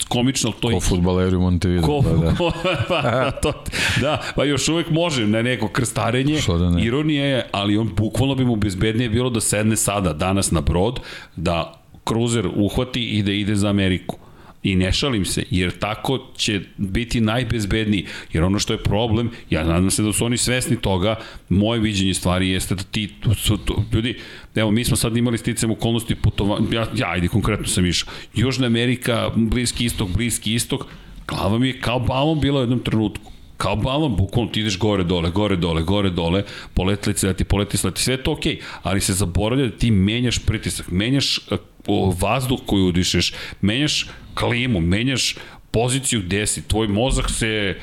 komično. 0.08 0.52
To 0.52 0.70
ko 0.70 0.80
futbaleri 0.80 1.36
u 1.36 1.42
Montevideo. 1.42 1.88
Ko, 1.88 2.02
pa, 2.02 2.10
da. 2.10 2.52
pa, 2.88 3.32
to, 3.32 3.64
da, 4.02 4.22
pa 4.36 4.44
još 4.44 4.68
uvek 4.70 4.90
može 4.90 5.28
na 5.28 5.42
neko 5.42 5.68
krstarenje. 5.68 6.40
Da 6.48 6.70
ne? 6.70 6.84
Ironija 6.84 7.26
je, 7.26 7.50
ali 7.52 7.78
on 7.78 7.90
bukvalno 7.96 8.36
bi 8.36 8.46
mu 8.46 8.56
bezbednije 8.56 9.10
bilo 9.10 9.30
da 9.30 9.42
sedne 9.42 9.76
sada, 9.76 10.14
danas 10.14 10.52
na 10.52 10.62
brod, 10.62 11.00
da 11.36 11.82
kruzer 12.04 12.48
uhvati 12.56 13.04
i 13.04 13.24
da 13.24 13.32
ide 13.32 13.56
za 13.56 13.70
Ameriku. 13.70 14.18
I 14.64 14.76
ne 14.76 14.92
šalim 14.92 15.26
se, 15.26 15.44
jer 15.50 15.72
tako 15.80 16.20
će 16.38 16.62
biti 16.78 17.22
najbezbedniji. 17.22 18.06
Jer 18.34 18.44
ono 18.44 18.60
što 18.60 18.74
je 18.74 18.84
problem, 18.84 19.32
ja 19.50 19.64
nadam 19.64 19.92
se 19.92 20.04
da 20.04 20.14
su 20.14 20.26
oni 20.26 20.38
svesni 20.38 20.82
toga, 20.82 21.16
moje 21.50 21.80
viđenje 21.80 22.14
stvari 22.14 22.50
jeste 22.50 22.76
da 22.76 22.84
ti, 22.84 23.10
su, 23.36 23.58
to, 23.58 23.84
ljudi, 23.94 24.18
evo 24.56 24.72
mi 24.72 24.84
smo 24.84 24.98
sad 24.98 25.18
imali 25.18 25.38
sticam 25.38 25.72
okolnosti 25.72 26.16
putovanja, 26.16 26.66
ja, 26.72 26.88
ja 26.96 27.12
ajde 27.12 27.28
konkretno 27.28 27.68
sam 27.68 27.86
išao, 27.86 28.14
Južna 28.36 28.68
Amerika, 28.68 29.32
Bliski 29.36 29.86
istok, 29.86 30.10
Bliski 30.10 30.54
istok, 30.54 30.86
glava 31.28 31.60
mi 31.60 31.68
je 31.68 31.80
kao 31.80 32.00
balon 32.00 32.40
bila 32.40 32.60
u 32.60 32.64
jednom 32.64 32.80
trenutku 32.80 33.31
kao 33.62 33.76
balon, 33.76 34.16
bukvalno 34.16 34.52
ti 34.52 34.60
ideš 34.60 34.78
gore, 34.80 35.04
dole, 35.04 35.30
gore, 35.30 35.56
dole, 35.56 35.84
gore, 35.84 36.10
dole, 36.10 36.44
poletili 36.74 37.18
se 37.18 37.28
da 37.28 37.34
ti 37.34 37.44
poleti 37.44 37.78
sleti, 37.78 38.02
sve 38.02 38.14
je 38.14 38.24
to 38.24 38.32
okej, 38.32 38.56
okay, 38.56 38.62
ali 38.84 39.02
se 39.02 39.14
zaboravlja 39.14 39.66
da 39.66 39.78
ti 39.78 39.92
menjaš 39.92 40.40
pritisak, 40.40 40.92
menjaš 40.92 41.38
uh, 41.38 42.14
vazduh 42.22 42.60
koji 42.66 42.84
udišeš, 42.84 43.34
menjaš 43.62 44.08
klimu, 44.34 44.80
menjaš 44.80 45.36
poziciju 45.72 46.22
gde 46.22 46.48
si, 46.48 46.68
tvoj 46.68 46.88
mozak 46.88 47.30
se, 47.30 47.78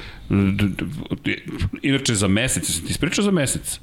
inače 1.83 2.14
za 2.14 2.29
mesec, 2.29 2.66
se 2.66 2.83
ti 2.83 2.91
ispričao 2.91 3.24
za 3.24 3.31
mesec? 3.31 3.81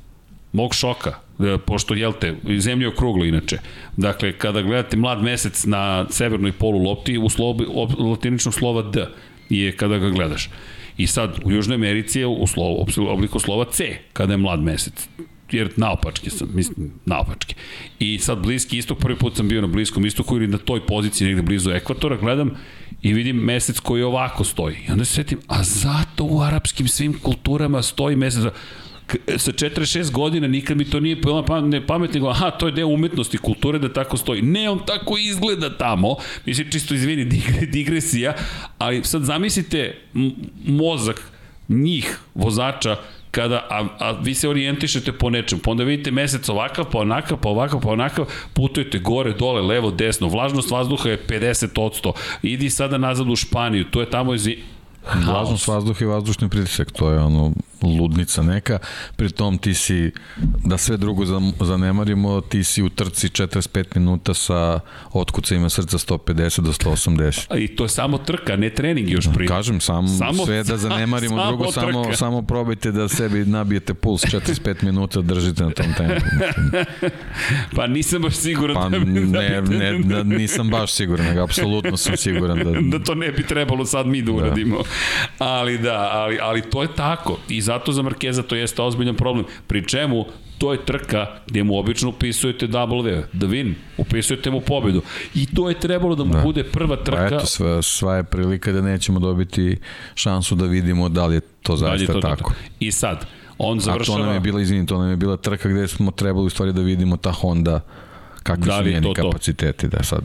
Mog 0.54 0.76
šoka, 0.76 1.14
e, 1.39 1.58
pošto, 1.58 1.93
jel 1.93 2.14
te, 2.20 2.36
zemlja 2.60 2.86
je 2.86 2.93
okrugla 2.93 3.26
inače. 3.26 3.58
Dakle, 3.98 4.32
kada 4.38 4.62
gledate 4.62 4.98
mlad 4.98 5.24
mesec 5.24 5.66
na 5.66 6.06
severnoj 6.10 6.52
polu 6.52 6.84
lopti, 6.84 7.18
u 7.18 7.30
slobi, 7.30 7.66
latiničnog 8.00 8.54
slova 8.54 8.82
D, 8.82 9.08
je 9.50 9.72
kada 9.78 9.98
ga 9.98 10.10
gledaš. 10.10 10.50
I 10.98 11.08
sad, 11.08 11.39
u 11.43 11.52
Južnoj 11.52 11.76
Americi 11.76 12.20
je 12.20 12.28
u 12.28 12.48
slovo, 12.48 12.86
obliku 12.98 13.39
slova 13.39 13.66
C, 13.72 13.98
kada 14.14 14.34
je 14.34 14.38
mlad 14.38 14.62
mesec 14.62 15.08
jer 15.52 15.70
naopačke 15.78 16.30
sam, 16.30 16.50
mislim, 16.54 16.91
naopačke. 17.06 17.56
I 18.00 18.20
sad 18.20 18.38
bliski 18.38 18.78
istok, 18.78 19.00
prvi 19.00 19.18
put 19.18 19.36
sam 19.36 19.48
bio 19.48 19.62
na 19.62 19.68
bliskom 19.68 20.06
istoku 20.06 20.36
ili 20.36 20.48
na 20.48 20.58
toj 20.58 20.86
poziciji 20.86 21.28
negde 21.28 21.41
blizu 21.41 21.72
ekvatora, 21.72 22.18
gledam 22.18 22.52
i 23.02 23.14
vidim 23.14 23.36
mesec 23.36 23.80
koji 23.80 24.04
ovako 24.04 24.43
stoji. 24.43 24.76
I 24.88 24.91
onda 24.91 25.06
se 25.06 25.14
setim, 25.14 25.39
a 25.48 25.64
zato 25.64 26.24
u 26.24 26.41
arapskim 26.41 26.88
svim 26.88 27.20
kulturama 27.20 27.82
stoji 27.82 28.16
mesec, 28.16 28.43
sa 29.38 29.51
46 29.51 30.12
godina 30.12 30.47
nikad 30.47 30.78
mi 30.78 30.86
to 30.86 30.99
nije 30.99 31.18
ne 31.64 31.88
pamet, 31.88 32.14
nego 32.14 32.30
aha, 32.30 32.51
to 32.51 32.66
je 32.66 32.72
deo 32.72 32.88
umetnosti, 32.88 33.38
kulture 33.38 33.80
da 33.80 33.93
tako 33.93 34.18
stoji. 34.18 34.41
Ne, 34.41 34.70
on 34.70 34.80
tako 34.86 35.18
izgleda 35.18 35.78
tamo, 35.78 36.16
mislim, 36.45 36.72
čisto 36.72 36.93
izvini, 36.93 37.26
digresija, 37.74 38.34
ali 38.78 39.03
sad 39.03 39.24
zamislite 39.24 39.97
mozak 40.66 41.22
njih, 41.70 42.20
vozača, 42.36 42.97
kada, 43.32 43.68
a, 43.70 43.88
a 43.99 44.12
vi 44.12 44.34
se 44.34 44.49
orijentišete 44.49 45.12
po 45.12 45.30
nečem, 45.30 45.60
pa 45.60 45.72
onda 45.72 45.84
vidite 45.84 46.12
mesec 46.12 46.49
ovakav, 46.49 46.86
pa 46.91 46.99
onakav, 46.99 47.38
pa 47.38 47.49
ovakav, 47.49 47.82
pa 47.82 47.89
onakav, 47.89 48.26
putujete 48.53 48.99
gore, 48.99 49.34
dole, 49.34 49.62
levo, 49.62 49.91
desno, 49.91 50.28
vlažnost 50.28 50.72
vazduha 50.72 51.10
je 51.10 51.24
50%, 51.28 52.12
idi 52.41 52.70
sada 52.70 52.97
nazad 52.97 53.30
u 53.30 53.36
Španiju, 53.36 53.86
to 53.91 54.01
je 54.01 54.10
tamo 54.10 54.34
iz 54.34 54.47
Vlažnost 55.26 55.68
vazduha 55.68 55.99
i 56.01 56.08
vazdušni 56.08 56.49
pritisak, 56.49 56.91
to 56.91 57.12
je 57.12 57.20
ono 57.20 57.53
ludnica 57.82 58.41
neka, 58.41 58.80
pritom 59.15 59.57
ti 59.57 59.73
si, 59.73 60.11
da 60.65 60.78
sve 60.78 60.97
drugo 60.97 61.26
zanemarimo, 61.61 62.41
ti 62.41 62.63
si 62.63 62.84
u 62.84 62.89
trci 62.89 63.28
45 63.28 63.86
minuta 63.95 64.34
sa 64.34 64.80
otkucajima 65.13 65.69
srca 65.69 65.97
150 65.97 66.61
do 66.61 66.71
180. 66.71 67.57
I 67.57 67.76
to 67.76 67.84
je 67.84 67.89
samo 67.89 68.17
trka, 68.17 68.55
ne 68.55 68.69
trening 68.69 69.09
još 69.09 69.26
prije. 69.34 69.47
Kažem, 69.47 69.82
sam, 69.82 70.07
samo, 70.07 70.45
sve 70.45 70.63
da 70.63 70.78
zanemarimo, 70.78 71.38
samo 71.38 71.47
drugo 71.47 71.71
samo, 71.71 72.03
trka. 72.03 72.17
samo 72.17 72.41
probajte 72.41 72.91
da 72.91 73.07
sebi 73.07 73.45
nabijete 73.45 73.93
puls 73.93 74.23
45 74.23 74.84
minuta, 74.84 75.21
držite 75.21 75.63
na 75.63 75.71
tom 75.71 75.93
tempu. 75.97 76.26
pa 77.76 77.88
nisam 77.88 78.21
baš 78.21 78.36
siguran 78.36 78.76
pa, 78.76 78.89
da 78.89 78.99
bi 78.99 79.05
ne, 79.05 79.61
ne, 79.61 79.99
da 80.03 80.23
nisam 80.23 80.69
baš 80.69 80.91
siguran, 80.91 81.26
nego 81.26 81.41
apsolutno 81.41 81.97
sam 81.97 82.17
siguran 82.17 82.57
da... 82.57 82.71
da 82.97 83.03
to 83.03 83.15
ne 83.15 83.32
bi 83.32 83.43
trebalo 83.43 83.86
sad 83.86 84.07
mi 84.07 84.21
da, 84.21 84.32
da. 84.32 84.38
uradimo. 84.38 84.78
Da. 84.78 85.45
Ali 85.45 85.78
da, 85.78 86.09
ali, 86.13 86.39
ali 86.41 86.61
to 86.61 86.82
je 86.82 86.88
tako. 86.95 87.38
I 87.49 87.61
zato 87.66 87.91
za 87.91 88.01
Markeza 88.01 88.43
to 88.43 88.55
jeste 88.55 88.82
ozbiljan 88.82 89.16
problem. 89.16 89.45
Pri 89.68 89.88
čemu 89.88 90.26
to 90.57 90.72
je 90.72 90.86
trka 90.86 91.28
gde 91.47 91.63
mu 91.63 91.78
obično 91.78 92.09
upisujete 92.09 92.68
W, 92.68 93.24
da 93.34 93.47
win, 93.47 93.74
upisujete 93.97 94.51
mu 94.51 94.61
pobedu. 94.61 95.01
I 95.36 95.45
to 95.45 95.70
je 95.70 95.80
trebalo 95.80 96.16
da 96.16 96.24
mu 96.24 96.34
da. 96.34 96.41
bude 96.41 96.63
prva 96.63 96.95
trka. 96.95 97.28
Pa 97.30 97.36
eto, 97.36 97.45
sva, 97.45 97.82
sva 97.82 98.16
je 98.16 98.24
prilika 98.24 98.72
da 98.72 98.82
nećemo 98.82 99.20
dobiti 99.20 99.78
šansu 100.16 100.55
da 100.55 100.66
vidimo 100.66 101.09
da 101.09 101.26
li 101.26 101.36
je 101.36 101.41
to 101.61 101.76
zaista 101.76 102.11
je 102.11 102.22
to 102.22 102.22
tako. 102.22 102.49
To. 102.49 102.55
I 102.80 102.91
sad, 102.91 103.26
on 103.57 103.80
završava... 103.80 104.18
A 104.18 104.22
to 104.22 104.26
nam 104.26 104.34
je 104.34 104.39
bila, 104.39 104.61
izvini, 104.61 104.86
to 104.86 104.99
nam 104.99 105.09
je 105.09 105.16
bila 105.16 105.38
trka 105.38 105.70
gde 105.70 105.88
smo 105.88 106.11
trebali 106.11 106.45
u 106.45 106.49
stvari 106.49 106.74
da 106.74 106.82
vidimo 106.82 107.18
ta 107.18 107.32
Honda 107.32 107.82
kakvi 108.43 108.66
da 108.66 108.78
su 108.78 108.89
njeni 108.89 109.01
to, 109.01 109.13
kapaciteti, 109.13 109.88
da 109.88 110.03
sad 110.03 110.22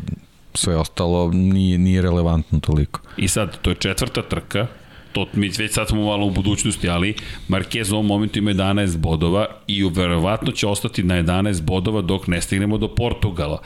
sve 0.55 0.76
ostalo 0.76 1.30
nije, 1.32 1.78
nije 1.78 2.03
relevantno 2.03 2.61
toliko. 2.61 3.01
I 3.16 3.28
sad, 3.28 3.59
to 3.62 3.70
je 3.70 3.76
četvrta 3.76 4.22
trka, 4.22 4.66
to 5.13 5.27
mi 5.33 5.51
već 5.59 5.73
sad 5.73 5.89
smo 5.89 6.05
malo 6.05 6.27
u 6.27 6.31
budućnosti, 6.31 6.89
ali 6.89 7.15
Marquez 7.49 7.93
u 7.93 7.95
ovom 7.95 8.07
momentu 8.07 8.39
ima 8.39 8.51
11 8.51 8.97
bodova 8.97 9.47
i 9.67 9.85
verovatno 9.85 10.53
će 10.53 10.67
ostati 10.67 11.03
na 11.03 11.15
11 11.15 11.63
bodova 11.63 12.03
dok 12.03 12.27
ne 12.27 12.41
stignemo 12.41 12.79
do 12.79 12.89
Portugala. 12.89 13.63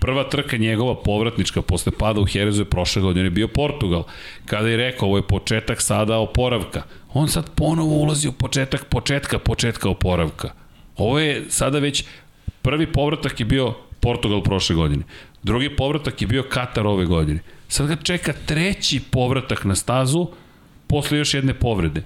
Prva 0.00 0.24
trka 0.24 0.56
njegova 0.56 0.94
povratnička 0.94 1.62
posle 1.62 1.92
pada 1.98 2.20
u 2.20 2.24
Herezu 2.24 2.62
je 2.62 2.70
prošle 2.70 3.02
godine 3.02 3.26
je 3.26 3.30
bio 3.30 3.48
Portugal. 3.48 4.04
Kada 4.46 4.68
je 4.68 4.76
rekao 4.76 5.08
ovo 5.08 5.16
je 5.16 5.22
početak 5.22 5.82
sada 5.82 6.18
oporavka, 6.18 6.82
on 7.14 7.28
sad 7.28 7.50
ponovo 7.54 7.94
ulazi 7.94 8.28
u 8.28 8.32
početak 8.32 8.84
početka 8.84 9.38
početka 9.38 9.88
oporavka. 9.88 10.50
Ovo 10.96 11.18
je 11.18 11.44
sada 11.48 11.78
već 11.78 12.04
prvi 12.62 12.92
povratak 12.92 13.40
je 13.40 13.46
bio 13.46 13.74
Portugal 14.00 14.42
prošle 14.42 14.76
godine. 14.76 15.02
Drugi 15.42 15.76
povratak 15.76 16.22
je 16.22 16.26
bio 16.26 16.42
Katar 16.42 16.86
ove 16.86 17.04
godine. 17.04 17.40
Sad 17.68 17.86
ga 17.86 17.96
čeka 17.96 18.32
treći 18.46 19.00
povratak 19.10 19.64
na 19.64 19.74
stazu 19.74 20.26
posle 20.88 21.18
još 21.18 21.34
jedne 21.34 21.54
povrede. 21.54 22.02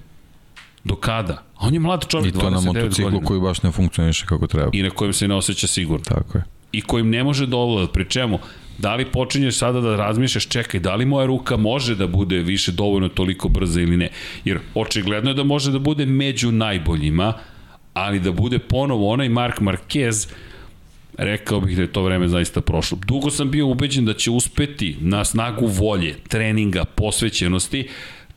Do 0.83 0.95
kada? 0.95 1.33
A 1.33 1.67
on 1.67 1.73
je 1.73 1.79
mlad 1.79 2.05
čovjek, 2.07 2.35
29 2.35 2.41
godina. 2.41 2.59
I 2.59 2.63
to 2.63 2.71
na 2.71 2.79
motociklu 2.79 3.11
godina. 3.11 3.27
koji 3.27 3.39
baš 3.39 3.63
ne 3.63 3.71
funkcioniše 3.71 4.25
kako 4.25 4.47
treba. 4.47 4.69
I 4.73 4.83
na 4.83 4.89
kojem 4.89 5.13
se 5.13 5.27
ne 5.27 5.35
osjeća 5.35 5.67
sigurno. 5.67 6.03
Tako 6.03 6.37
je. 6.37 6.43
I 6.71 6.81
kojim 6.81 7.09
ne 7.09 7.23
može 7.23 7.47
da 7.47 7.57
ovlada. 7.57 7.87
Pri 7.87 8.09
čemu, 8.09 8.39
da 8.77 8.95
li 8.95 9.05
počinješ 9.05 9.57
sada 9.57 9.81
da 9.81 9.95
razmišljaš, 9.95 10.47
čekaj, 10.47 10.79
da 10.79 10.95
li 10.95 11.05
moja 11.05 11.25
ruka 11.25 11.57
može 11.57 11.95
da 11.95 12.07
bude 12.07 12.39
više 12.39 12.71
dovoljno 12.71 13.09
toliko 13.09 13.49
brza 13.49 13.81
ili 13.81 13.97
ne? 13.97 14.09
Jer 14.45 14.59
očigledno 14.75 15.29
je 15.29 15.33
da 15.33 15.43
može 15.43 15.71
da 15.71 15.79
bude 15.79 16.05
među 16.05 16.51
najboljima, 16.51 17.33
ali 17.93 18.19
da 18.19 18.31
bude 18.31 18.59
ponovo 18.59 19.09
onaj 19.09 19.29
Mark 19.29 19.59
Marquez, 19.59 20.27
rekao 21.17 21.59
bih 21.61 21.75
da 21.75 21.81
je 21.81 21.91
to 21.91 22.03
vreme 22.03 22.27
zaista 22.27 22.61
prošlo. 22.61 22.97
Dugo 23.05 23.29
sam 23.29 23.51
bio 23.51 23.67
ubeđen 23.67 24.05
da 24.05 24.13
će 24.13 24.31
uspeti 24.31 24.97
na 24.99 25.25
snagu 25.25 25.67
volje, 25.67 26.15
treninga, 26.27 26.85
posvećenosti, 26.85 27.87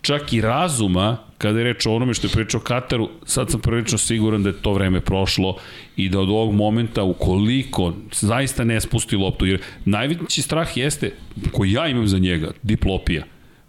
čak 0.07 0.33
i 0.33 0.41
razuma, 0.41 1.17
kada 1.39 1.59
je 1.59 1.65
reč 1.65 1.87
o 1.87 1.95
onome 1.95 2.15
što 2.15 2.27
je 2.27 2.31
pričao 2.31 2.61
Kataru, 2.61 3.09
sad 3.25 3.51
sam 3.51 3.61
prilično 3.61 3.99
siguran 3.99 4.43
da 4.43 4.49
je 4.49 4.63
to 4.63 4.73
vreme 4.73 5.01
prošlo 5.01 5.57
i 5.97 6.09
da 6.09 6.21
od 6.21 6.29
ovog 6.29 6.55
momenta, 6.55 7.03
ukoliko 7.03 7.93
zaista 8.13 8.65
ne 8.65 8.81
spusti 8.81 9.17
loptu, 9.17 9.47
jer 9.47 9.61
najveći 9.85 10.43
strah 10.43 10.77
jeste, 10.77 11.13
koji 11.53 11.73
ja 11.73 11.89
imam 11.89 12.07
za 12.07 12.19
njega, 12.19 12.51
diplopija. 12.63 13.25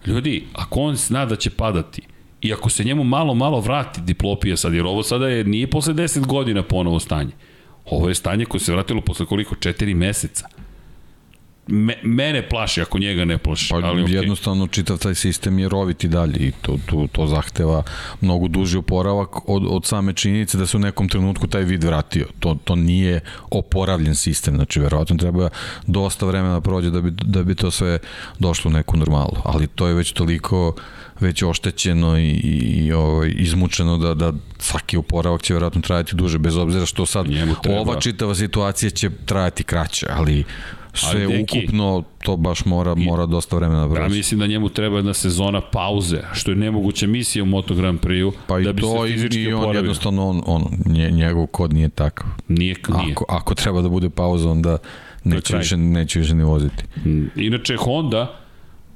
Ljudi, 0.05 0.43
ako 0.53 0.79
on 0.79 0.95
zna 0.95 1.25
da 1.25 1.35
će 1.35 1.49
padati, 1.49 2.01
i 2.41 2.53
ako 2.53 2.69
se 2.69 2.83
njemu 2.83 3.03
malo, 3.03 3.33
malo 3.33 3.59
vrati 3.59 4.01
diplopija 4.01 4.57
sad, 4.57 4.73
jer 4.73 4.85
ovo 4.85 5.03
sada 5.03 5.27
je, 5.27 5.43
nije 5.43 5.67
posle 5.67 5.93
10 5.93 6.25
godina 6.25 6.63
ponovo 6.63 6.99
stanje. 6.99 7.31
Ovo 7.85 8.09
je 8.09 8.15
stanje 8.15 8.45
koje 8.45 8.61
se 8.61 8.73
vratilo 8.73 9.01
posle 9.01 9.25
koliko? 9.25 9.55
4 9.55 9.95
meseca 9.95 10.47
me, 11.67 11.95
mene 12.03 12.49
plaši 12.49 12.81
ako 12.81 12.99
njega 12.99 13.25
ne 13.25 13.37
plaši. 13.37 13.69
Pa, 13.69 13.75
ali 13.75 14.03
okay. 14.03 14.13
jednostavno 14.13 14.67
čitav 14.67 14.97
taj 14.97 15.15
sistem 15.15 15.59
je 15.59 15.69
roviti 15.69 16.07
dalje 16.07 16.37
i 16.39 16.51
to, 16.61 16.77
to, 16.85 17.07
to 17.11 17.27
zahteva 17.27 17.83
mnogo 18.21 18.47
duži 18.47 18.77
oporavak 18.77 19.49
od, 19.49 19.63
od 19.69 19.85
same 19.85 20.13
činjenice 20.13 20.57
da 20.57 20.65
se 20.65 20.77
u 20.77 20.79
nekom 20.79 21.09
trenutku 21.09 21.47
taj 21.47 21.63
vid 21.63 21.83
vratio. 21.83 22.27
To, 22.39 22.57
to 22.63 22.75
nije 22.75 23.19
oporavljen 23.49 24.15
sistem, 24.15 24.55
znači 24.55 24.79
verovatno 24.79 25.17
treba 25.17 25.49
dosta 25.87 26.25
vremena 26.25 26.53
da 26.53 26.61
prođe 26.61 26.89
da 26.89 27.01
bi, 27.01 27.11
da 27.11 27.43
bi 27.43 27.55
to 27.55 27.71
sve 27.71 27.99
došlo 28.39 28.69
u 28.69 28.73
neku 28.73 28.97
normalu, 28.97 29.35
ali 29.43 29.67
to 29.67 29.87
je 29.87 29.93
već 29.93 30.11
toliko 30.11 30.75
već 31.19 31.43
oštećeno 31.43 32.17
i, 32.17 32.31
i 32.31 32.91
ovaj, 32.91 33.33
izmučeno 33.37 33.97
da, 33.97 34.13
da 34.13 34.33
svaki 34.59 34.97
oporavak 34.97 35.41
će 35.41 35.53
verovatno 35.53 35.81
trajati 35.81 36.15
duže, 36.15 36.37
bez 36.37 36.57
obzira 36.57 36.85
što 36.85 37.05
sad 37.05 37.25
ova 37.69 37.99
čitava 37.99 38.35
situacija 38.35 38.89
će 38.89 39.09
trajati 39.25 39.63
kraće, 39.63 40.07
ali 40.09 40.43
sve 40.99 41.23
Ali, 41.23 41.37
deki, 41.37 41.59
ukupno 41.59 42.03
to 42.23 42.37
baš 42.37 42.65
mora 42.65 42.95
mora 42.95 43.25
dosta 43.25 43.55
vremena 43.55 43.87
da 43.87 43.93
proći. 43.93 44.01
Ja 44.01 44.17
mislim 44.17 44.39
da 44.39 44.47
njemu 44.47 44.69
treba 44.69 44.97
jedna 44.97 45.13
sezona 45.13 45.61
pauze, 45.61 46.21
što 46.33 46.51
je 46.51 46.57
nemoguća 46.57 47.07
misija 47.07 47.43
u 47.43 47.45
Moto 47.45 47.75
Grand 47.75 47.99
Prix-u. 47.99 48.31
Pa 48.47 48.59
da 48.59 48.73
bi 48.73 48.81
to 48.81 49.07
se 49.07 49.13
fizički 49.13 49.41
i 49.41 49.47
on 49.47 49.59
oporavio. 49.59 49.77
jednostavno 49.77 50.29
on, 50.29 50.41
on 50.45 50.63
njegov 51.11 51.47
kod 51.47 51.73
nije 51.73 51.89
takav. 51.89 52.27
Nije, 52.47 52.75
nije. 52.89 53.11
Ako, 53.11 53.25
ako 53.29 53.55
treba 53.55 53.81
da 53.81 53.89
bude 53.89 54.09
pauza, 54.09 54.49
onda 54.49 54.77
neće 55.23 55.57
više, 55.57 55.77
neće 55.77 56.19
više 56.19 56.35
ni 56.35 56.43
voziti. 56.43 56.83
Mm, 57.05 57.25
inače, 57.35 57.75
Honda, 57.75 58.39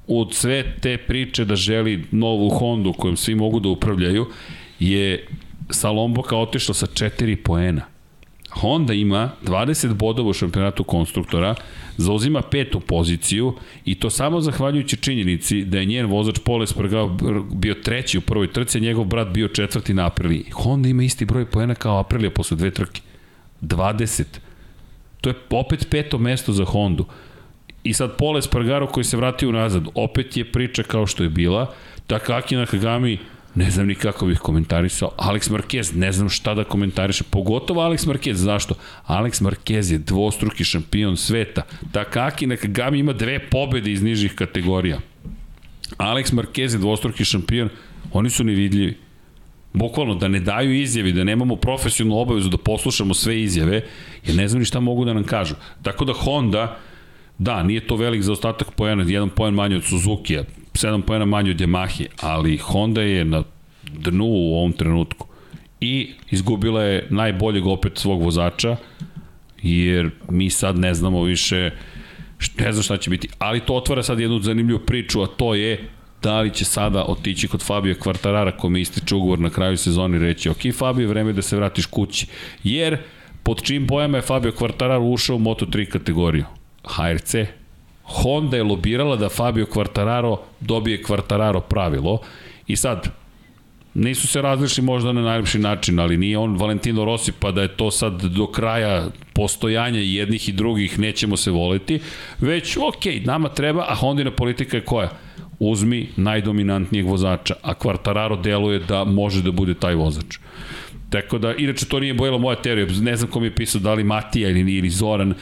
od 0.07 0.33
sve 0.33 0.75
te 0.81 0.97
priče 0.97 1.45
da 1.45 1.55
želi 1.55 2.05
novu 2.11 2.49
Hondu 2.49 2.93
kojom 2.93 3.17
svi 3.17 3.35
mogu 3.35 3.59
da 3.59 3.69
upravljaju, 3.69 4.27
je 4.79 5.27
sa 5.69 5.89
Lomboka 5.89 6.37
otišla 6.37 6.73
sa 6.73 6.85
4 6.85 7.35
poena. 7.35 7.90
Honda 8.51 8.93
ima 8.93 9.31
20 9.43 9.93
bodova 9.93 10.29
u 10.29 10.33
šampionatu 10.33 10.83
konstruktora, 10.83 11.55
zauzima 11.97 12.41
petu 12.41 12.79
poziciju 12.79 13.53
i 13.85 13.95
to 13.95 14.09
samo 14.09 14.41
zahvaljujući 14.41 14.97
činjenici 14.97 15.65
da 15.65 15.79
je 15.79 15.85
njen 15.85 16.05
vozač 16.05 16.39
Pole 16.39 16.63
Espargaro 16.63 17.17
bio 17.51 17.73
treći 17.73 18.17
u 18.17 18.21
prvoj 18.21 18.53
trci, 18.53 18.77
a 18.77 18.81
njegov 18.81 19.05
brat 19.05 19.27
bio 19.27 19.47
četvrti 19.47 19.93
na 19.93 20.05
Apriliji. 20.05 20.45
Honda 20.51 20.89
ima 20.89 21.03
isti 21.03 21.25
broj 21.25 21.45
poena 21.45 21.75
kao 21.75 21.99
Aprilija 21.99 22.31
posle 22.31 22.57
dve 22.57 22.71
trke. 22.71 23.01
20. 23.61 24.23
To 25.21 25.29
je 25.29 25.35
opet 25.49 25.87
peto 25.89 26.17
mesto 26.17 26.53
za 26.53 26.65
Hondu. 26.65 27.05
I 27.83 27.93
sad 27.93 28.17
Pole 28.17 28.39
Espargaro 28.39 28.87
koji 28.87 29.03
se 29.03 29.17
vratio 29.17 29.51
nazad, 29.51 29.83
opet 29.95 30.37
je 30.37 30.51
priča 30.51 30.83
kao 30.83 31.07
što 31.07 31.23
je 31.23 31.29
bila. 31.29 31.73
Takaki 32.07 32.55
Nakagami 32.55 33.17
Ne 33.55 33.71
znam 33.71 33.87
ni 33.87 33.95
kako 33.95 34.25
bih 34.25 34.39
komentarisao. 34.39 35.11
Alex 35.17 35.51
Marquez, 35.51 35.95
ne 35.95 36.11
znam 36.11 36.29
šta 36.29 36.53
da 36.53 36.63
komentarišem. 36.63 37.27
Pogotovo 37.29 37.81
Alex 37.81 38.07
Marquez, 38.07 38.33
zašto? 38.33 38.75
Alex 39.07 39.41
Marquez 39.41 39.91
je 39.91 39.97
dvostruki 39.97 40.63
šampion 40.63 41.17
sveta. 41.17 41.61
Takaki 41.91 42.47
Nakagami 42.47 42.99
ima 42.99 43.13
dve 43.13 43.39
pobede 43.49 43.91
iz 43.91 44.03
nižih 44.03 44.35
kategorija. 44.35 44.99
Alex 45.97 46.33
Marquez 46.33 46.73
je 46.73 46.79
dvostruki 46.79 47.25
šampion, 47.25 47.69
oni 48.13 48.29
su 48.29 48.43
nevidljivi. 48.43 48.97
Bukvalno, 49.73 50.15
da 50.15 50.27
ne 50.27 50.39
daju 50.39 50.73
izjavi, 50.73 51.13
da 51.13 51.23
nemamo 51.23 51.55
profesionalnu 51.55 52.21
obavezu 52.21 52.49
da 52.49 52.57
poslušamo 52.57 53.13
sve 53.13 53.41
izjave, 53.41 53.81
jer 54.25 54.35
ne 54.35 54.47
znam 54.47 54.59
ni 54.59 54.65
šta 54.65 54.79
mogu 54.79 55.05
da 55.05 55.13
nam 55.13 55.23
kažu. 55.23 55.55
Tako 55.81 56.05
da 56.05 56.13
Honda, 56.13 56.79
Da, 57.41 57.63
nije 57.63 57.87
to 57.87 57.95
velik 57.95 58.21
zaostatak 58.21 58.71
pojena, 58.71 59.03
jedan 59.07 59.29
poen 59.29 59.53
manje 59.53 59.75
od 59.75 59.83
Suzuki-a. 59.83 60.43
7 60.73 61.01
pojena 61.01 61.25
manje 61.25 61.51
od 61.51 61.57
Yamahe, 61.57 62.05
ali 62.21 62.57
Honda 62.57 63.01
je 63.01 63.25
na 63.25 63.43
dnu 63.93 64.25
u 64.25 64.55
ovom 64.55 64.73
trenutku 64.73 65.27
i 65.79 66.09
izgubila 66.31 66.83
je 66.83 67.07
najboljeg 67.09 67.65
opet 67.65 67.97
svog 67.97 68.21
vozača, 68.21 68.75
jer 69.61 70.09
mi 70.29 70.49
sad 70.49 70.77
ne 70.77 70.93
znamo 70.93 71.23
više 71.23 71.71
ne 72.59 72.71
znam 72.71 72.83
šta 72.83 72.97
će 72.97 73.09
biti, 73.09 73.29
ali 73.39 73.59
to 73.59 73.75
otvara 73.75 74.03
sad 74.03 74.19
jednu 74.19 74.39
zanimljivu 74.39 74.79
priču, 74.79 75.21
a 75.21 75.27
to 75.27 75.55
je 75.55 75.89
da 76.23 76.41
li 76.41 76.53
će 76.53 76.65
sada 76.65 77.03
otići 77.03 77.47
kod 77.47 77.63
Fabio 77.63 77.95
Kvartarara 77.99 78.57
kome 78.57 78.81
ističe 78.81 79.15
ugovor 79.15 79.39
na 79.39 79.49
kraju 79.49 79.77
sezoni 79.77 80.19
reći 80.19 80.49
ok 80.49 80.57
Fabio, 80.77 81.09
vreme 81.09 81.33
da 81.33 81.41
se 81.41 81.55
vratiš 81.55 81.85
kući, 81.85 82.27
jer 82.63 82.97
pod 83.43 83.63
čim 83.63 83.87
bojama 83.87 84.17
je 84.17 84.21
Fabio 84.21 84.51
Kvartararo 84.51 85.03
ušao 85.03 85.35
u 85.35 85.39
Moto3 85.39 85.85
kategoriju? 85.85 86.45
HRC. 86.83 87.35
Honda 88.13 88.57
je 88.57 88.63
lobirala 88.63 89.15
da 89.15 89.29
Fabio 89.29 89.65
Kvartararo 89.65 90.37
dobije 90.59 91.03
Kvartararo 91.03 91.59
pravilo 91.59 92.19
i 92.67 92.75
sad 92.75 93.07
nisu 93.93 94.27
se 94.27 94.41
različili 94.41 94.85
možda 94.85 95.11
na 95.11 95.21
najlepši 95.21 95.59
način, 95.59 95.99
ali 95.99 96.17
nije 96.17 96.37
on 96.37 96.57
Valentino 96.57 97.05
Rossi 97.05 97.31
pa 97.31 97.51
da 97.51 97.61
je 97.61 97.77
to 97.77 97.91
sad 97.91 98.21
do 98.23 98.47
kraja 98.47 99.07
postojanja 99.33 99.99
jednih 99.99 100.49
i 100.49 100.51
drugih 100.51 100.99
nećemo 100.99 101.37
se 101.37 101.51
voleti, 101.51 101.99
već 102.39 102.77
ok, 102.77 103.25
nama 103.25 103.49
treba, 103.49 103.85
a 103.87 103.95
Hondina 103.95 104.31
politika 104.31 104.77
je 104.77 104.85
koja? 104.85 105.09
Uzmi 105.59 106.09
najdominantnijeg 106.15 107.05
vozača, 107.05 107.53
a 107.61 107.73
Kvartararo 107.73 108.35
deluje 108.35 108.79
da 108.79 109.03
može 109.03 109.41
da 109.41 109.51
bude 109.51 109.73
taj 109.73 109.95
vozač. 109.95 110.37
Tako 111.11 111.37
da, 111.37 111.53
inače 111.53 111.85
to 111.85 111.99
nije 111.99 112.13
bojila 112.13 112.37
moja 112.37 112.55
teorija, 112.55 112.87
ne 113.01 113.15
znam 113.15 113.31
kom 113.31 113.43
je 113.43 113.55
pisao, 113.55 113.81
da 113.81 113.93
li 113.93 114.03
Matija 114.03 114.49
ili, 114.49 114.73
ili 114.73 114.89
Zoran, 114.89 115.33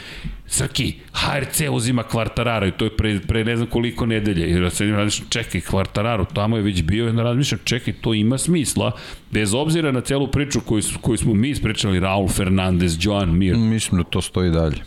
Srki, 0.46 0.94
HRC 1.14 1.62
uzima 1.72 2.04
Kvartararo 2.04 2.68
i 2.68 2.72
to 2.72 2.86
je 2.86 2.98
pre, 2.98 3.20
pre 3.28 3.46
ne 3.46 3.56
znam 3.56 3.68
koliko 3.70 4.06
nedelje. 4.06 4.50
I 4.50 4.60
da 4.60 4.70
se 4.70 4.86
razmišljam, 4.86 5.30
čekaj, 5.30 5.62
Kvartararo, 5.62 6.26
tamo 6.26 6.58
je 6.58 6.64
već 6.64 6.82
bio, 6.82 7.10
i 7.10 7.12
razmišljam, 7.12 7.60
čekaj, 7.64 7.94
to 7.94 8.14
ima 8.14 8.38
smisla, 8.38 8.92
bez 9.32 9.54
obzira 9.54 9.92
na 9.92 10.02
celu 10.02 10.28
priču 10.28 10.62
koju, 10.62 10.84
koju 11.02 11.18
smo 11.18 11.34
mi 11.34 11.50
ispričali, 11.50 12.00
Raul 12.00 12.28
Fernandez, 12.28 12.98
Joan 13.02 13.38
Mir. 13.38 13.56
Mislim 13.56 14.02
da 14.02 14.10
to 14.10 14.22
stoji 14.22 14.52
dalje. 14.52 14.78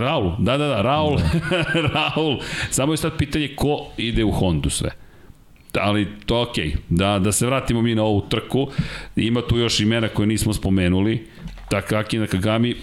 Raul, 0.00 0.32
da, 0.38 0.56
da, 0.56 0.66
da, 0.66 0.82
Raul, 0.82 1.16
da. 1.16 1.80
Raul. 1.94 2.38
Samo 2.70 2.92
je 2.92 2.96
sad 2.96 3.18
pitanje 3.18 3.48
ko 3.56 3.86
ide 3.96 4.24
u 4.24 4.30
Hondu 4.30 4.70
sve 4.70 5.05
ali 5.80 6.06
to 6.26 6.42
ok. 6.42 6.54
Da, 6.88 7.18
da 7.18 7.32
se 7.32 7.46
vratimo 7.46 7.82
mi 7.82 7.94
na 7.94 8.02
ovu 8.02 8.20
trku. 8.28 8.68
Ima 9.16 9.42
tu 9.42 9.58
još 9.58 9.80
imena 9.80 10.08
koje 10.08 10.26
nismo 10.26 10.52
spomenuli. 10.52 11.26
Takaki 11.68 12.18
Nakagami 12.18 12.74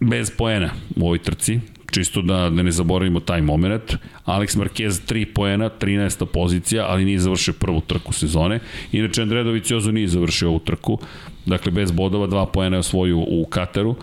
bez 0.00 0.30
poena 0.38 0.70
u 0.96 1.04
ovoj 1.04 1.18
trci, 1.18 1.60
čisto 1.90 2.22
da, 2.22 2.50
da 2.50 2.62
ne 2.62 2.70
zaboravimo 2.70 3.20
taj 3.20 3.42
moment. 3.42 3.94
Alex 4.24 4.58
Marquez 4.58 5.12
3 5.12 5.24
poena, 5.34 5.70
13. 5.80 6.24
pozicija, 6.24 6.86
ali 6.88 7.04
nije 7.04 7.18
završio 7.18 7.54
prvu 7.54 7.80
trku 7.80 8.12
sezone. 8.12 8.60
Inače, 8.92 9.22
Andre 9.22 9.44
Doviciozo 9.44 9.92
nije 9.92 10.08
završio 10.08 10.48
ovu 10.48 10.58
trku, 10.58 10.98
dakle 11.46 11.72
bez 11.72 11.90
bodova, 11.90 12.28
2 12.28 12.46
poena 12.52 12.76
je 12.76 12.80
osvojio 12.80 13.18
u 13.18 13.46
Kateru. 13.50 13.90
Uh, 13.90 13.96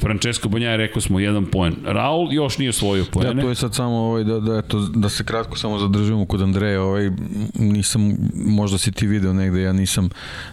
Francesco 0.00 0.48
Bonjaje 0.48 0.76
rekao 0.76 1.00
smo 1.00 1.20
jedan 1.20 1.46
poen. 1.46 1.74
Raul 1.84 2.32
još 2.32 2.58
nije 2.58 2.70
osvojio 2.70 3.04
poene. 3.12 3.40
Ja, 3.40 3.42
to 3.42 3.48
je 3.48 3.54
sad 3.54 3.74
samo 3.74 3.96
ovaj, 3.96 4.24
da, 4.24 4.40
da, 4.40 4.58
eto, 4.58 4.78
da 4.78 5.08
se 5.08 5.24
kratko 5.24 5.58
samo 5.58 5.78
zadržimo 5.78 6.26
kod 6.26 6.42
Andreja. 6.42 6.82
Ovaj, 6.82 7.10
nisam, 7.54 8.16
možda 8.34 8.78
si 8.78 8.92
ti 8.92 9.06
video 9.06 9.32
negde, 9.32 9.62
ja 9.62 9.72
nisam, 9.72 10.08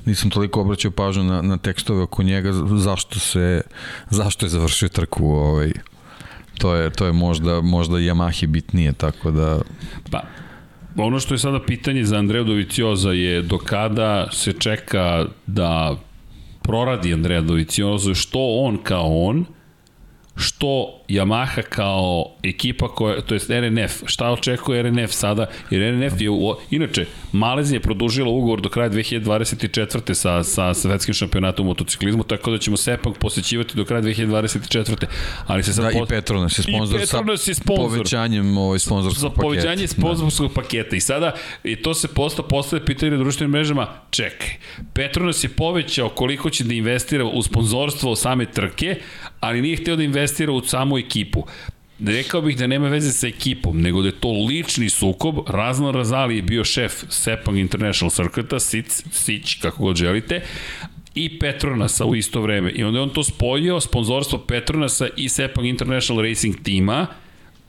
nisam 0.06 0.30
toliko 0.30 0.62
obraćao 0.62 0.92
pažnju 0.92 1.24
na, 1.24 1.42
na 1.42 1.58
tekstove 1.58 2.02
oko 2.02 2.24
njega, 2.24 2.52
zašto 2.78 3.20
se, 3.20 3.62
zašto 4.10 4.46
je 4.46 4.50
završio 4.50 4.90
trku 4.90 5.26
ovaj, 5.26 5.72
to 6.58 6.76
je, 6.76 6.90
to 6.90 7.06
je 7.06 7.12
možda, 7.12 7.62
možda 7.62 7.98
Yamahi 7.98 8.48
bitnije, 8.48 8.94
tako 8.94 9.32
da... 9.32 9.62
Pa, 10.12 10.24
ono 10.98 11.20
što 11.20 11.34
je 11.34 11.38
sada 11.38 11.60
pitanje 11.60 12.06
za 12.06 12.18
Andreja 12.18 12.44
Dovicioza 12.44 13.12
je 13.12 13.42
do 13.42 13.58
kada 13.58 14.28
se 14.32 14.54
čeka 14.54 15.26
da 15.48 15.98
proradi 16.64 17.14
Andrea 17.14 17.42
Doviciozo, 17.42 18.14
što 18.14 18.40
on 18.40 18.78
kao 18.84 19.28
on, 19.28 19.46
što 20.36 21.03
Yamaha 21.14 21.62
kao 21.62 22.36
ekipa 22.44 22.88
koja, 22.88 23.22
to 23.22 23.36
jest 23.36 23.50
RNF, 23.50 24.04
šta 24.06 24.32
očekuje 24.32 24.84
RNF 24.84 25.12
sada, 25.12 25.46
jer 25.70 25.94
RNF 25.94 26.22
je, 26.22 26.30
u, 26.30 26.56
inače, 26.72 27.06
Malezija 27.32 27.76
je 27.78 27.82
produžila 27.82 28.30
ugovor 28.30 28.62
do 28.62 28.70
kraja 28.70 28.90
2024. 28.90 30.14
sa, 30.14 30.44
sa 30.44 30.74
svetskim 30.74 31.14
šampionatom 31.14 31.66
u 31.66 31.68
motociklizmu, 31.68 32.24
tako 32.24 32.52
da 32.52 32.58
ćemo 32.58 32.78
Sepang 32.78 33.16
posećivati 33.18 33.76
do 33.76 33.86
kraja 33.86 34.02
2024. 34.02 35.06
Ali 35.48 35.64
se 35.64 35.74
sad 35.74 35.86
da, 35.86 35.92
i 35.92 36.02
Petronas 36.10 36.60
je 36.60 36.64
sponsor 36.64 37.08
sa 37.08 37.18
je 37.48 37.54
sponsor. 37.56 37.90
povećanjem 37.90 38.58
ovaj 38.58 38.80
sponzorskog 38.80 39.30
paketa. 39.30 39.42
Povećanje 39.42 39.82
da. 39.82 39.88
sponzorskog 39.88 40.48
da. 40.48 40.62
paketa 40.62 40.96
i 40.96 41.00
sada, 41.00 41.36
i 41.64 41.76
to 41.76 41.94
se 41.94 42.08
posto 42.08 42.44
postavlja 42.44 42.86
pitanje 42.86 43.12
na 43.12 43.18
društvenim 43.18 43.52
mrežama, 43.52 43.88
čekaj, 44.10 44.50
Petronas 44.94 45.44
je 45.44 45.50
povećao 45.50 46.10
koliko 46.10 46.50
će 46.50 46.64
da 46.64 46.74
investira 46.74 47.26
u 47.26 47.42
sponzorstvo 47.42 48.16
same 48.16 48.46
trke, 48.46 48.96
ali 49.40 49.62
nije 49.62 49.78
hteo 49.78 49.96
da 49.96 50.04
investira 50.04 50.52
u 50.52 50.62
samu 50.62 50.98
ekipu. 51.06 51.46
Rekao 52.06 52.42
bih 52.42 52.58
da 52.58 52.68
nema 52.68 52.88
veze 52.88 53.12
sa 53.12 53.28
ekipom, 53.28 53.82
nego 53.82 54.02
da 54.02 54.08
je 54.08 54.20
to 54.20 54.32
lični 54.32 54.90
sukob. 54.90 55.36
Razlan 55.48 55.94
Razali 55.94 56.36
je 56.36 56.42
bio 56.42 56.64
šef 56.64 57.04
Sepang 57.10 57.58
International 57.58 58.12
Circuita, 58.12 58.60
Sic, 58.60 59.04
Sić, 59.12 59.56
kako 59.62 59.84
god 59.84 59.96
želite, 59.96 60.42
i 61.16 61.40
Petronasa 61.40 62.06
u 62.06 62.16
isto 62.16 62.42
vreme. 62.42 62.72
I 62.72 62.84
onda 62.84 63.00
je 63.00 63.04
on 63.04 63.10
to 63.10 63.24
spojio, 63.24 63.80
sponzorstvo 63.80 64.40
Petronasa 64.40 65.08
i 65.18 65.30
Sepang 65.30 65.68
International 65.68 66.24
Racing 66.24 66.56
tima, 66.64 67.08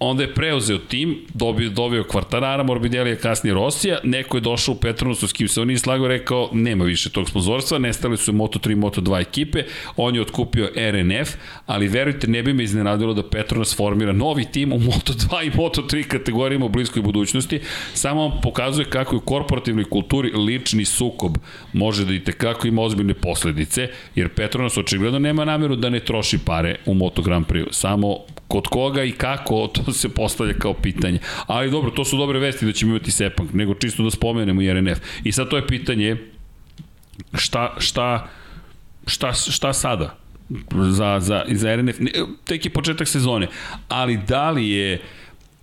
onda 0.05 0.23
je 0.23 0.35
preuzeo 0.35 0.79
tim, 0.79 1.19
dobio, 1.35 1.71
dobio 1.71 2.05
Kvartarara, 2.05 2.63
Morbidelija, 2.63 3.17
kasnije 3.17 3.55
Rosija, 3.55 3.99
neko 4.05 4.37
je 4.37 4.41
došao 4.41 4.75
u 4.75 4.79
Petronasu 4.79 5.29
s 5.29 5.33
kim 5.33 5.49
se 5.49 5.61
on 5.61 5.67
nije 5.67 5.79
slagao, 5.79 6.09
rekao 6.09 6.51
nema 6.53 6.85
više 6.85 7.11
tog 7.11 7.29
sponzorstva, 7.29 7.79
nestali 7.79 8.17
su 8.17 8.33
Moto3 8.33 8.77
Moto2 8.77 9.21
ekipe, 9.21 9.63
on 9.97 10.15
je 10.15 10.21
otkupio 10.21 10.71
RNF, 10.77 11.31
ali 11.67 11.89
verujte, 11.89 12.27
ne 12.27 12.43
bi 12.43 12.53
me 12.53 12.65
iznenadilo 12.65 13.15
da 13.15 13.29
Petronas 13.29 13.77
formira 13.77 14.13
novi 14.13 14.45
tim 14.45 14.73
u 14.73 14.79
Moto2 14.79 15.47
i 15.47 15.51
Moto3 15.51 16.03
kategorijama 16.03 16.67
u 16.67 16.69
bliskoj 16.69 17.03
budućnosti, 17.03 17.61
samo 17.95 18.41
pokazuje 18.43 18.91
kako 18.91 19.15
je 19.15 19.19
u 19.19 19.21
korporativnoj 19.21 19.85
kulturi 19.85 20.31
lični 20.31 20.85
sukob. 20.85 21.37
Može 21.73 22.05
da 22.05 22.15
i 22.15 22.25
tekako 22.25 22.69
ima 22.69 22.83
ozbiljne 22.83 23.15
posledice, 23.15 23.89
jer 24.15 24.29
Petronas 24.29 24.77
očigledno 24.77 25.19
nema 25.19 25.45
nameru 25.45 25.77
da 25.77 25.91
ne 25.91 26.01
troši 26.01 26.39
pare 26.39 26.77
u 26.87 26.95
Moto 26.95 27.23
Grand 27.23 27.47
Prix, 27.47 27.67
samo 27.71 28.17
kod 28.49 28.67
koga 28.67 29.05
i 29.05 29.13
kako, 29.13 29.67
to 29.67 29.93
se 29.93 30.09
postavlja 30.09 30.55
kao 30.55 30.75
pitanje. 30.75 31.19
Ali 31.47 31.71
dobro, 31.71 31.91
to 31.91 32.05
su 32.05 32.17
dobre 32.17 32.39
vesti 32.39 32.67
da 32.67 32.73
ćemo 32.73 32.91
imati 32.91 33.11
Sepang, 33.11 33.55
nego 33.55 33.75
čisto 33.75 34.03
da 34.03 34.11
spomenemo 34.11 34.63
i 34.63 34.75
RNF. 34.75 34.99
I 35.25 35.33
sad 35.33 35.49
to 35.49 35.57
je 35.57 35.67
pitanje 35.67 36.17
šta, 37.35 37.75
šta, 37.79 38.29
šta, 39.07 39.33
šta 39.33 39.73
sada? 39.73 40.25
za, 40.91 41.21
za, 41.21 41.45
za 41.49 41.77
RNF, 41.77 41.97
tek 42.45 42.65
je 42.65 42.71
početak 42.71 43.09
sezone, 43.09 43.49
ali 43.89 44.17
da 44.17 44.51
li 44.51 44.69
je 44.69 45.01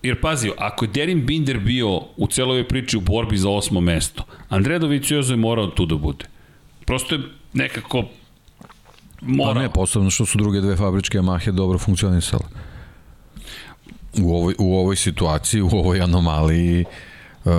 Jer 0.03 0.21
pazi, 0.21 0.49
ako 0.57 0.85
je 0.85 0.89
Derin 0.89 1.25
Binder 1.25 1.59
bio 1.59 2.01
u 2.17 2.27
celoj 2.27 2.67
priči 2.67 2.97
u 2.97 3.01
borbi 3.01 3.37
za 3.37 3.49
osmo 3.49 3.81
mesto, 3.81 4.23
Andrea 4.49 4.79
Doviciozo 4.79 5.33
je 5.33 5.37
morao 5.37 5.67
tu 5.67 5.85
da 5.85 5.95
bude. 5.95 6.25
Prosto 6.85 7.15
je 7.15 7.21
nekako 7.53 8.03
morao. 9.21 9.53
Pa 9.53 9.61
ne, 9.61 9.69
posebno 9.69 10.09
što 10.09 10.25
su 10.25 10.37
druge 10.37 10.61
dve 10.61 10.75
fabričke 10.75 11.19
Yamahe 11.19 11.51
dobro 11.51 11.77
funkcionisale 11.79 12.43
u 14.19 14.35
ovoj, 14.35 14.55
u 14.59 14.77
ovoj 14.77 14.95
situaciji, 14.95 15.61
u 15.61 15.69
ovoj 15.71 16.01
anomaliji 16.01 16.85
uh, 17.45 17.51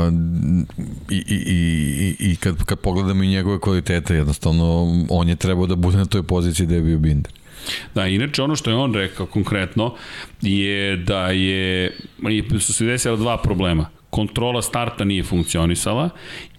i, 1.10 1.16
i, 1.16 1.36
i, 1.36 2.16
i 2.30 2.36
kad, 2.36 2.64
kad 2.64 2.80
pogledamo 2.80 3.22
i 3.22 3.28
njegove 3.28 3.60
kvalitete, 3.60 4.14
jednostavno 4.14 4.88
on 5.10 5.28
je 5.28 5.36
trebao 5.36 5.66
da 5.66 5.76
bude 5.76 5.96
na 5.96 6.04
toj 6.04 6.22
poziciji 6.22 6.66
da 6.66 6.74
je 6.74 6.80
bio 6.80 6.98
Binder. 6.98 7.32
Da, 7.94 8.06
inače 8.06 8.42
ono 8.42 8.56
što 8.56 8.70
je 8.70 8.76
on 8.76 8.94
rekao 8.94 9.26
konkretno 9.26 9.94
je 10.40 10.96
da 10.96 11.26
je, 11.26 11.92
su 12.60 12.72
se 12.72 12.84
desila 12.84 13.16
dva 13.16 13.36
problema. 13.36 13.86
Kontrola 14.10 14.62
starta 14.62 15.04
nije 15.04 15.24
funkcionisala 15.24 16.10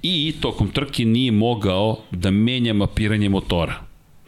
i 0.01 0.33
tokom 0.41 0.69
trke 0.69 1.05
nije 1.05 1.31
mogao 1.31 1.97
da 2.11 2.31
menja 2.31 2.73
mapiranje 2.73 3.29
motora. 3.29 3.75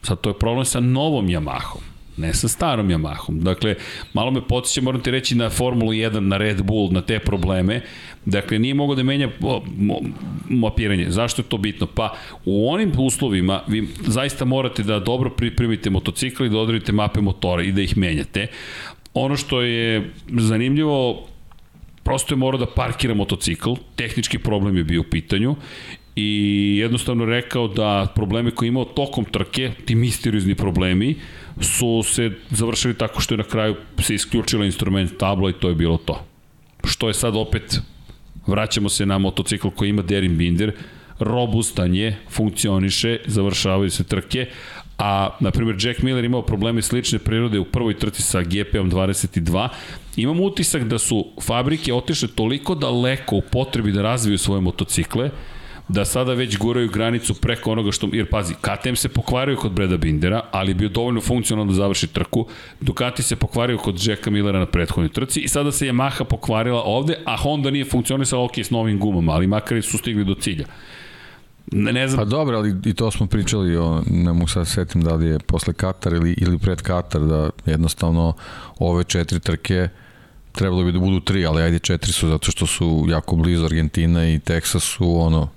Sad 0.02 0.22
to 0.22 0.30
je 0.30 0.40
problem 0.40 0.66
sa 0.66 0.80
novom 0.80 1.28
Yamahom 1.28 1.95
ne 2.18 2.34
sa 2.34 2.48
starom 2.48 2.90
Yamahom. 2.90 3.40
Dakle, 3.40 3.76
malo 4.14 4.32
me 4.32 4.48
podsjeća, 4.48 4.82
moram 4.82 5.02
ti 5.02 5.12
reći, 5.12 5.36
na 5.36 5.50
Formulu 5.50 5.92
1, 5.92 6.20
na 6.20 6.38
Red 6.38 6.64
Bull, 6.64 6.92
na 6.92 7.02
te 7.02 7.20
probleme. 7.20 7.82
Dakle, 8.26 8.60
nije 8.60 8.74
mogao 8.74 8.96
da 8.96 9.04
menja 9.04 9.30
mapiranje. 10.50 11.06
Zašto 11.10 11.42
je 11.42 11.46
to 11.46 11.58
bitno? 11.58 11.88
Pa, 11.88 12.16
u 12.46 12.70
onim 12.72 12.92
uslovima 12.98 13.62
vi 13.68 13.88
zaista 14.08 14.46
morate 14.46 14.84
da 14.84 15.00
dobro 15.00 15.30
pripremite 15.30 15.90
motocikl 15.90 16.46
i 16.46 16.50
da 16.50 16.58
odredite 16.58 16.92
mape 16.92 17.22
motora 17.22 17.64
i 17.64 17.72
da 17.72 17.82
ih 17.82 17.98
menjate. 17.98 18.48
Ono 19.14 19.36
što 19.36 19.62
je 19.62 20.12
zanimljivo, 20.30 21.28
prosto 22.04 22.34
je 22.34 22.38
morao 22.38 22.60
da 22.60 22.66
parkira 22.66 23.14
motocikl, 23.14 23.74
tehnički 23.96 24.40
problem 24.40 24.78
je 24.78 24.84
bio 24.84 25.02
u 25.02 25.10
pitanju 25.12 25.56
i 26.16 26.78
jednostavno 26.80 27.26
rekao 27.26 27.68
da 27.68 28.08
probleme 28.16 28.52
koje 28.52 28.68
je 28.68 28.70
imao 28.70 28.86
tokom 28.86 29.26
trke, 29.26 29.72
ti 29.86 29.96
misteriozni 29.96 30.56
problemi, 30.56 31.16
su 31.62 32.04
se 32.04 32.32
završili 32.50 32.94
tako 32.94 33.22
što 33.22 33.34
je 33.34 33.38
na 33.38 33.44
kraju 33.44 33.76
se 34.00 34.16
isključila 34.16 34.66
instrument 34.66 35.18
tabla 35.18 35.50
i 35.50 35.54
to 35.54 35.70
je 35.70 35.76
bilo 35.76 35.98
to. 35.98 36.26
Što 36.84 37.08
je 37.08 37.14
sad 37.14 37.36
opet 37.36 37.80
vraćamo 38.48 38.90
se 38.90 39.06
na 39.06 39.18
motocikl 39.18 39.68
koji 39.70 39.90
ima 39.90 40.02
Derin 40.02 40.38
Binder, 40.38 40.72
robustan 41.20 41.96
je, 41.96 42.18
funkcioniše, 42.30 43.20
završavaju 43.26 43.90
se 43.90 44.04
trke, 44.04 44.48
a, 44.98 45.30
na 45.40 45.52
primjer, 45.52 45.76
Jack 45.80 46.02
Miller 46.02 46.24
imao 46.26 46.42
probleme 46.42 46.82
slične 46.82 47.20
prirode 47.20 47.60
u 47.60 47.66
prvoj 47.66 47.98
trci 48.00 48.22
sa 48.22 48.42
GP-om 48.42 48.92
22. 48.92 49.68
Imam 50.16 50.40
utisak 50.40 50.84
da 50.84 51.00
su 51.00 51.26
fabrike 51.42 51.94
otišle 51.94 52.28
toliko 52.28 52.76
daleko 52.76 53.36
u 53.36 53.42
potrebi 53.42 53.92
da 53.92 54.02
razviju 54.02 54.38
svoje 54.38 54.62
motocikle, 54.62 55.30
da 55.88 56.06
sada 56.06 56.34
već 56.34 56.58
guraju 56.58 56.90
granicu 56.90 57.34
preko 57.34 57.72
onoga 57.72 57.92
što, 57.92 58.10
jer 58.14 58.30
pazi, 58.30 58.54
KTM 58.54 58.96
se 58.96 59.10
pokvario 59.10 59.58
kod 59.58 59.72
Breda 59.72 59.98
Bindera, 59.98 60.42
ali 60.52 60.74
bio 60.74 60.90
dovoljno 60.90 61.22
funkcionalno 61.22 61.72
da 61.72 61.76
završi 61.76 62.08
trku, 62.08 62.48
Ducati 62.82 63.24
se 63.24 63.36
pokvario 63.36 63.78
kod 63.78 64.08
Jacka 64.08 64.30
Millera 64.30 64.60
na 64.60 64.66
prethodnoj 64.66 65.10
trci 65.10 65.40
i 65.40 65.48
sada 65.48 65.72
se 65.72 65.86
Yamaha 65.86 66.24
pokvarila 66.24 66.82
ovde, 66.84 67.18
a 67.26 67.38
Honda 67.38 67.72
nije 67.72 67.86
funkcionisala 67.86 68.44
ok 68.44 68.58
s 68.58 68.70
novim 68.70 69.00
gumama, 69.00 69.32
ali 69.32 69.48
makar 69.48 69.82
su 69.84 69.98
stigli 69.98 70.26
do 70.26 70.36
cilja. 70.36 70.66
Ne, 71.72 71.94
ne 71.94 72.08
znam. 72.08 72.20
Pa 72.20 72.26
dobro, 72.26 72.58
ali 72.58 72.76
i 72.86 72.94
to 72.94 73.12
smo 73.12 73.28
pričali, 73.28 73.78
o, 73.78 74.04
ne 74.08 74.34
mogu 74.34 74.48
sad 74.48 74.68
setim 74.68 75.02
da 75.02 75.16
li 75.16 75.28
je 75.28 75.40
posle 75.40 75.74
Katar 75.74 76.14
ili, 76.14 76.36
ili 76.38 76.58
pred 76.58 76.82
Katar, 76.82 77.22
da 77.22 77.50
jednostavno 77.66 78.34
ove 78.80 79.04
četiri 79.04 79.40
trke 79.40 79.90
trebalo 80.52 80.84
bi 80.84 80.92
da 80.92 81.00
budu 81.00 81.20
tri, 81.20 81.46
ali 81.46 81.62
ajde 81.62 81.80
četiri 81.80 82.12
su 82.12 82.28
zato 82.28 82.52
što 82.52 82.66
su 82.66 83.06
jako 83.10 83.36
blizu 83.36 83.66
Argentina 83.66 84.30
i 84.30 84.40
Teksas 84.40 84.84
su 84.84 85.20
ono 85.20 85.50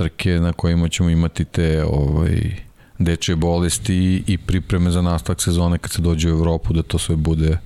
trke 0.00 0.30
na 0.30 0.52
kojima 0.52 0.88
ćemo 0.88 1.10
imati 1.10 1.44
te 1.44 1.84
ovaj, 1.84 2.56
dečje 2.98 3.36
bolesti 3.36 4.22
i 4.26 4.38
pripreme 4.38 4.90
za 4.90 5.02
nastavak 5.02 5.42
sezone 5.42 5.78
kad 5.78 5.90
se 5.90 6.02
dođe 6.02 6.28
u 6.32 6.38
Evropu 6.38 6.72
da 6.72 6.82
to 6.82 6.98
sve 6.98 7.16
bude 7.16 7.58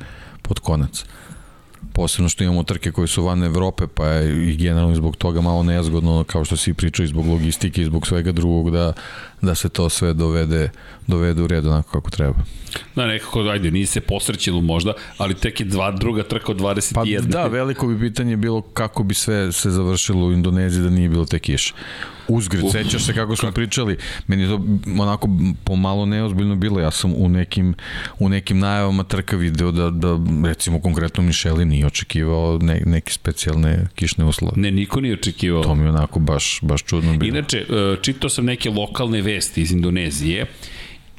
pod 0.43 0.59
konac 0.59 1.05
posebno 1.94 2.28
što 2.28 2.44
imamo 2.44 2.62
trke 2.62 2.93
koje 2.93 3.06
su 3.06 3.24
van 3.24 3.44
Evrope, 3.44 3.86
pa 3.86 4.06
je 4.06 4.48
i 4.48 4.56
generalno 4.56 4.94
zbog 4.94 5.16
toga 5.16 5.40
malo 5.40 5.62
nezgodno, 5.62 6.24
kao 6.24 6.44
što 6.44 6.56
si 6.56 6.74
pričao, 6.74 7.05
i 7.05 7.06
zbog 7.06 7.27
logistike 7.27 7.82
i 7.82 7.85
zbog 7.85 8.06
svega 8.06 8.32
drugog, 8.32 8.70
da, 8.70 8.93
da 9.43 9.55
se 9.55 9.69
to 9.69 9.89
sve 9.89 10.12
dovede, 10.12 10.70
dovede 11.06 11.43
u 11.43 11.47
red 11.47 11.66
onako 11.66 11.90
kako 11.90 12.11
treba. 12.11 12.36
Da, 12.97 13.06
nekako, 13.06 13.40
ajde, 13.40 13.70
nije 13.70 13.86
se 13.86 14.01
posrećilo 14.01 14.61
možda, 14.61 14.93
ali 15.19 15.35
tek 15.35 15.61
je 15.61 15.66
dva, 15.66 15.90
druga 15.90 16.23
trka 16.23 16.52
od 16.52 16.61
21. 16.61 16.94
Pa 16.94 17.28
da, 17.28 17.47
veliko 17.47 17.86
bi 17.86 18.01
pitanje 18.01 18.36
bilo 18.36 18.61
kako 18.61 19.02
bi 19.02 19.15
sve 19.15 19.52
se 19.52 19.70
završilo 19.70 20.27
u 20.27 20.32
Indoneziji 20.32 20.82
da 20.82 20.90
nije 20.90 21.09
bilo 21.09 21.24
te 21.24 21.39
kiše. 21.39 21.74
Uzgred, 22.29 22.65
sećaš 22.73 23.05
se 23.05 23.15
kako 23.15 23.37
smo 23.37 23.53
pričali, 23.53 23.97
meni 24.27 24.43
je 24.43 24.49
to 24.49 24.61
onako 24.99 25.29
pomalo 25.65 26.07
neozbiljno 26.07 26.57
bilo, 26.57 26.81
ja 26.81 26.91
sam 26.91 27.15
u 27.17 27.29
nekim, 27.29 27.75
u 28.19 28.29
nekim 28.29 28.59
najavama 28.59 29.05
trka 29.05 29.37
video 29.37 29.71
da, 29.71 29.91
da 29.91 30.19
recimo 30.49 30.81
konkretno 30.81 31.23
Mišeli 31.23 31.65
nije 31.65 31.87
očekivao 31.87 32.59
ne, 32.63 32.83
neke 32.87 33.13
specijalne 33.13 33.87
kišne 33.95 34.25
uslove. 34.25 34.53
Ne, 34.57 34.71
niko 34.71 35.01
nije 35.01 35.15
očekivao. 35.15 35.63
To 35.63 35.75
mi 35.75 35.85
je 35.85 35.89
onako 35.89 36.19
baš, 36.19 36.59
baš 36.63 36.83
čudno 36.83 37.17
bilo. 37.17 37.39
Inače, 37.39 37.59
e, 37.59 37.97
čitao 38.03 38.31
sam 38.31 38.45
neke 38.45 38.71
lokalne 38.71 39.23
vesti 39.23 39.63
iz 39.63 39.73
Indonezije, 39.73 40.47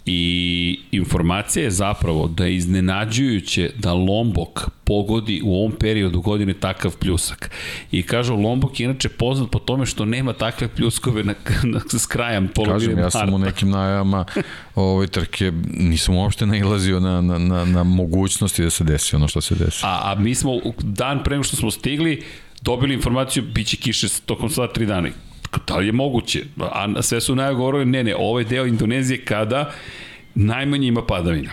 I 0.06 0.80
informacija 0.92 1.64
je 1.64 1.72
zapravo 1.72 2.28
da 2.28 2.46
je 2.46 2.56
iznenađujuće 2.56 3.72
da 3.78 3.94
Lombok 3.94 4.70
pogodi 4.84 5.42
u 5.44 5.56
ovom 5.56 5.72
periodu 5.72 6.22
godine 6.22 6.54
takav 6.54 6.96
pljusak. 7.00 7.52
I 7.92 8.04
kažu, 8.04 8.36
Lombok 8.36 8.80
je 8.80 8.84
inače 8.84 9.10
poznat 9.10 9.52
po 9.52 9.60
tome 9.60 9.86
što 9.86 10.06
nema 10.06 10.34
takve 10.34 10.68
pljuskove 10.68 11.24
na, 11.24 11.34
na, 11.64 11.80
s 12.00 12.06
krajem 12.06 12.48
polovine 12.48 12.86
Kažem, 12.86 13.00
ja 13.00 13.10
sam 13.10 13.34
u 13.34 13.38
nekim 13.38 13.70
najavama 13.70 14.26
ove 14.76 15.08
trke, 15.08 15.52
nisam 15.74 16.16
uopšte 16.16 16.46
nailazio 16.46 17.00
na, 17.00 17.22
na, 17.22 17.38
na, 17.38 17.66
na 17.66 17.84
mogućnosti 17.84 18.64
da 18.64 18.70
se 18.70 18.84
desi 18.84 19.16
ono 19.16 19.28
što 19.28 19.42
se 19.42 19.56
desi. 19.56 19.82
A, 19.84 20.12
a 20.12 20.16
mi 20.20 20.36
smo, 20.36 20.52
dan 20.84 21.24
pre 21.24 21.44
što 21.44 21.56
smo 21.56 21.72
stigli, 21.72 22.24
dobili 22.62 22.94
informaciju, 22.94 23.44
bit 23.44 23.68
će 23.68 23.78
kiše 23.78 24.08
tokom 24.26 24.50
sva 24.50 24.68
tri 24.68 24.86
dana 24.86 25.10
da 25.68 25.78
li 25.78 25.86
je 25.86 25.92
moguće? 25.92 26.44
A 26.60 27.02
sve 27.02 27.22
su 27.22 27.36
najgovorili, 27.36 27.86
ne, 27.86 28.04
ne, 28.04 28.16
ovo 28.16 28.40
je 28.40 28.46
deo 28.46 28.66
Indonezije 28.66 29.26
kada 29.26 29.72
najmanje 30.36 30.88
ima 30.88 31.06
padavina. 31.06 31.50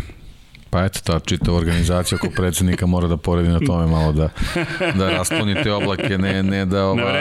Pa 0.73 0.85
eto, 0.85 1.01
ta 1.05 1.20
čita 1.20 1.53
organizacija 1.53 2.16
oko 2.16 2.31
predsednika 2.36 2.86
mora 2.86 3.09
da 3.09 3.16
poredi 3.16 3.49
na 3.49 3.61
tome 3.61 3.86
malo 3.86 4.12
da, 4.12 4.28
da 4.99 5.11
rasponite 5.11 5.73
oblake, 5.73 6.19
ne, 6.19 6.43
ne 6.43 6.66
da, 6.66 6.85
ova, 6.85 7.12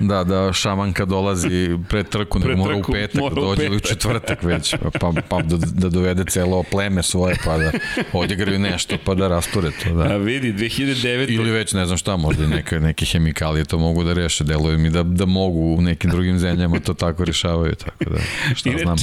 da, 0.00 0.24
da 0.24 0.52
šamanka 0.52 1.04
dolazi 1.04 1.78
pred 1.88 2.08
trku, 2.08 2.38
nego 2.38 2.56
mora 2.56 2.76
u 2.76 2.82
petak, 2.92 3.20
mora 3.20 3.34
dođe 3.34 3.64
ili 3.64 3.76
u 3.76 3.80
četvrtak 3.80 4.42
već, 4.42 4.74
pa, 5.00 5.12
pa 5.28 5.42
da, 5.42 5.56
da 5.56 5.88
dovede 5.88 6.24
celo 6.24 6.62
pleme 6.70 7.02
svoje, 7.02 7.36
pa 7.44 7.58
da 7.58 7.70
odigraju 8.12 8.58
nešto, 8.58 8.96
pa 9.04 9.14
da 9.14 9.28
rasture 9.28 9.70
to. 9.82 9.94
Da. 9.94 10.02
A 10.02 10.16
vidi, 10.16 10.52
2009. 10.52 11.30
Ili 11.30 11.50
već 11.50 11.72
ne 11.72 11.86
znam 11.86 11.98
šta, 11.98 12.16
možda 12.16 12.46
neke, 12.46 12.80
neke 12.80 13.04
hemikalije 13.04 13.64
to 13.64 13.78
mogu 13.78 14.04
da 14.04 14.12
reše, 14.12 14.44
deluje 14.44 14.78
mi 14.78 14.90
da, 14.90 15.02
da 15.02 15.26
mogu 15.26 15.60
u 15.60 15.80
nekim 15.80 16.10
drugim 16.10 16.38
zemljama 16.38 16.80
to 16.80 16.94
tako 16.94 17.24
rešavaju, 17.24 17.74
tako 17.74 18.10
da 18.10 18.18
šta 18.54 18.68
inače, 18.68 18.84
znam. 18.84 18.96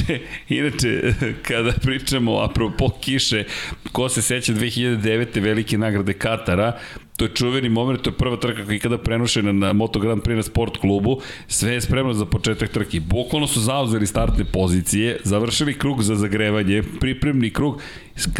Inače, 0.49 1.13
kada 1.47 1.71
pričamo 1.71 2.39
apropo 2.39 2.89
kiše, 3.01 3.43
ko 3.91 4.09
se 4.09 4.21
seća 4.21 4.53
2009. 4.53 5.41
velike 5.41 5.77
nagrade 5.77 6.13
Katara, 6.13 6.77
to 7.17 7.25
je 7.25 7.31
čuveni 7.35 7.69
moment, 7.69 8.01
to 8.01 8.09
je 8.09 8.13
prva 8.13 8.37
trka 8.37 8.73
ikada 8.73 8.97
prenošena 8.97 9.51
na 9.51 9.73
Moto 9.73 9.99
Grand 9.99 10.23
Prix 10.23 10.35
na 10.35 10.43
sport 10.43 10.77
klubu, 10.77 11.21
sve 11.47 11.73
je 11.73 11.81
spremno 11.81 12.13
za 12.13 12.25
početak 12.25 12.69
trke. 12.69 12.99
Bukvalno 12.99 13.47
su 13.47 13.59
zauzeli 13.59 14.07
startne 14.07 14.45
pozicije, 14.45 15.17
završili 15.23 15.77
krug 15.77 16.03
za 16.03 16.15
zagrevanje, 16.15 16.83
pripremni 16.99 17.49
krug, 17.49 17.81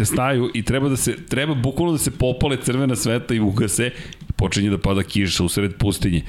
staju 0.04 0.50
i 0.54 0.62
treba 0.62 0.88
da 0.88 0.96
se, 0.96 1.26
treba 1.26 1.54
bukvalno 1.54 1.92
da 1.92 1.98
se 1.98 2.10
popale 2.10 2.56
crvena 2.56 2.96
sveta 2.96 3.34
i 3.34 3.40
ugase, 3.40 3.90
počinje 4.36 4.70
da 4.70 4.78
pada 4.78 5.02
kiša 5.02 5.44
u 5.44 5.48
sred 5.48 5.74
pustinje. 5.78 6.22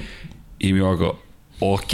I 0.58 0.72
mi 0.72 0.80
ovako, 0.80 1.23
ok, 1.60 1.92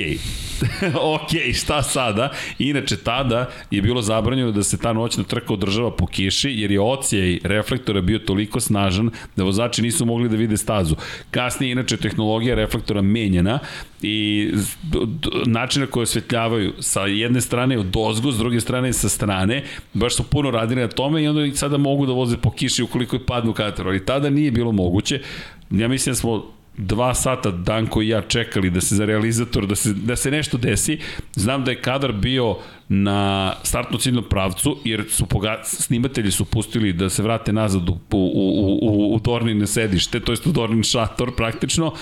ok, 1.17 1.55
šta 1.55 1.83
sada? 1.83 2.33
Inače, 2.59 2.97
tada 2.97 3.51
je 3.71 3.83
bilo 3.83 4.03
zabranjeno 4.03 4.53
da 4.53 4.63
se 4.63 4.79
ta 4.79 4.93
noćna 4.93 5.25
trka 5.25 5.53
održava 5.53 5.91
po 5.91 6.07
kiši, 6.07 6.51
jer 6.51 6.71
je 6.71 6.81
ocijaj 6.81 7.39
reflektora 7.45 8.01
bio 8.01 8.19
toliko 8.19 8.61
snažan 8.61 9.11
da 9.37 9.45
vozači 9.45 9.83
nisu 9.83 10.07
mogli 10.07 10.29
da 10.29 10.37
vide 10.37 10.57
stazu. 10.57 10.97
Kasnije, 11.31 11.73
inače, 11.73 11.97
tehnologija 11.97 12.55
reflektora 12.55 13.03
menjena 13.03 13.59
i 14.03 14.49
načina 15.47 15.87
koje 15.87 16.03
osvetljavaju 16.03 16.73
sa 16.79 17.07
jedne 17.07 17.41
strane 17.41 17.79
od 17.79 17.87
dozgu, 17.87 18.33
s 18.33 18.39
druge 18.39 18.61
strane 18.61 18.93
sa 18.93 19.09
strane, 19.09 19.65
baš 19.95 20.17
su 20.17 20.23
puno 20.23 20.51
radili 20.51 20.81
na 20.81 20.89
tome 20.89 21.23
i 21.23 21.29
onda 21.29 21.45
i 21.45 21.57
sada 21.57 21.77
mogu 21.77 22.07
da 22.07 22.13
voze 22.13 22.37
po 22.37 22.51
kiši 22.51 22.83
ukoliko 22.83 23.17
je 23.17 23.27
padnu 23.27 23.53
kateru, 23.53 23.89
ali 23.89 24.05
tada 24.05 24.31
nije 24.31 24.51
bilo 24.51 24.73
moguće. 24.73 25.21
Ja 25.71 25.89
mislim 25.89 26.13
da 26.13 26.17
smo 26.17 26.60
dva 26.77 27.15
sata 27.15 27.51
Danko 27.51 28.03
i 28.03 28.09
ja 28.09 28.23
čekali 28.23 28.71
da 28.71 28.81
se 28.81 28.95
za 28.95 29.05
realizator, 29.05 29.67
da 29.67 29.75
se, 29.75 29.93
da 29.93 30.17
se 30.17 30.31
nešto 30.31 30.59
desi. 30.59 30.99
Znam 31.35 31.65
da 31.65 31.71
je 31.71 31.83
kadar 31.83 32.13
bio 32.13 32.57
na 32.89 33.53
startno 33.63 33.99
ciljnom 33.99 34.25
pravcu, 34.31 34.79
jer 34.85 35.05
su 35.09 35.27
poga, 35.27 35.61
snimatelji 35.65 36.31
su 36.31 36.45
pustili 36.45 36.93
da 36.93 37.11
se 37.11 37.23
vrate 37.23 37.53
nazad 37.53 37.89
u, 37.89 37.93
u, 37.93 37.99
u, 38.11 38.79
u, 38.83 39.15
u 39.15 39.19
Dornine 39.19 39.67
sedište, 39.67 40.21
to 40.21 40.33
jest 40.33 40.47
u 40.47 40.53
Dornin 40.53 40.83
šator 40.83 41.37
praktično, 41.37 41.93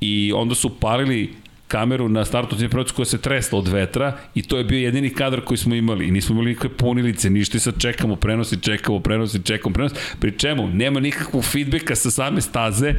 i 0.00 0.32
onda 0.34 0.54
su 0.54 0.80
palili 0.80 1.34
kameru 1.68 2.08
na 2.08 2.24
startu 2.24 2.56
ciljnom 2.56 2.70
pravcu 2.70 2.94
koja 2.94 3.06
se 3.06 3.18
tresla 3.18 3.58
od 3.58 3.68
vetra 3.68 4.18
i 4.34 4.42
to 4.42 4.58
je 4.58 4.64
bio 4.64 4.78
jedini 4.78 5.10
kadar 5.10 5.40
koji 5.40 5.58
smo 5.58 5.74
imali 5.74 6.08
i 6.08 6.10
nismo 6.10 6.34
imali 6.34 6.48
nikakve 6.48 6.76
punilice, 6.76 7.30
ništa 7.30 7.56
i 7.56 7.60
sad 7.60 7.74
čekamo 7.78 8.16
prenosi, 8.16 8.60
čekamo 8.60 9.00
prenosi, 9.00 9.42
čekamo 9.42 9.72
prenosi, 9.72 9.94
pri 10.20 10.38
čemu 10.38 10.68
nema 10.68 11.00
nikakvog 11.00 11.44
feedbacka 11.44 11.96
sa 11.96 12.10
same 12.10 12.40
staze 12.40 12.94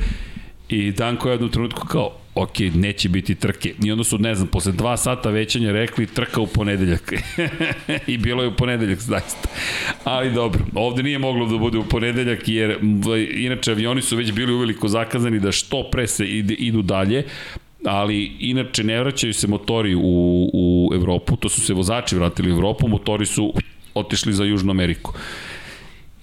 I 0.71 0.91
Danko 0.91 1.29
je 1.29 1.33
jednu 1.33 1.49
trenutku 1.49 1.87
kao, 1.87 2.11
ok, 2.35 2.59
neće 2.59 3.09
biti 3.09 3.35
trke. 3.35 3.73
I 3.83 3.91
onda 3.91 4.03
su, 4.03 4.17
ne 4.17 4.35
znam, 4.35 4.47
posle 4.47 4.71
dva 4.71 4.97
sata 4.97 5.29
većanja 5.29 5.71
rekli 5.71 6.07
trka 6.07 6.41
u 6.41 6.47
ponedeljak. 6.47 7.13
I 8.07 8.17
bilo 8.17 8.43
je 8.43 8.47
u 8.47 8.55
ponedeljak, 8.55 8.99
zaista. 8.99 9.49
Ali 10.03 10.31
dobro, 10.31 10.65
ovde 10.75 11.03
nije 11.03 11.19
moglo 11.19 11.45
da 11.45 11.57
bude 11.57 11.77
u 11.77 11.83
ponedeljak, 11.83 12.47
jer 12.47 12.77
inače 13.35 13.71
avioni 13.71 14.01
su 14.01 14.15
već 14.15 14.31
bili 14.31 14.53
uveliko 14.53 14.87
zakazani 14.87 15.39
da 15.39 15.51
što 15.51 15.83
pre 15.91 16.07
se 16.07 16.25
idu 16.47 16.81
dalje, 16.81 17.23
ali 17.85 18.31
inače 18.39 18.83
ne 18.83 18.99
vraćaju 18.99 19.33
se 19.33 19.47
motori 19.47 19.95
u, 19.95 20.01
u 20.53 20.91
Evropu, 20.93 21.35
to 21.35 21.49
su 21.49 21.61
se 21.61 21.73
vozači 21.73 22.15
vratili 22.15 22.51
u 22.51 22.55
Evropu, 22.55 22.87
motori 22.87 23.25
su 23.25 23.53
otišli 23.93 24.33
za 24.33 24.43
Južnu 24.43 24.71
Ameriku 24.71 25.13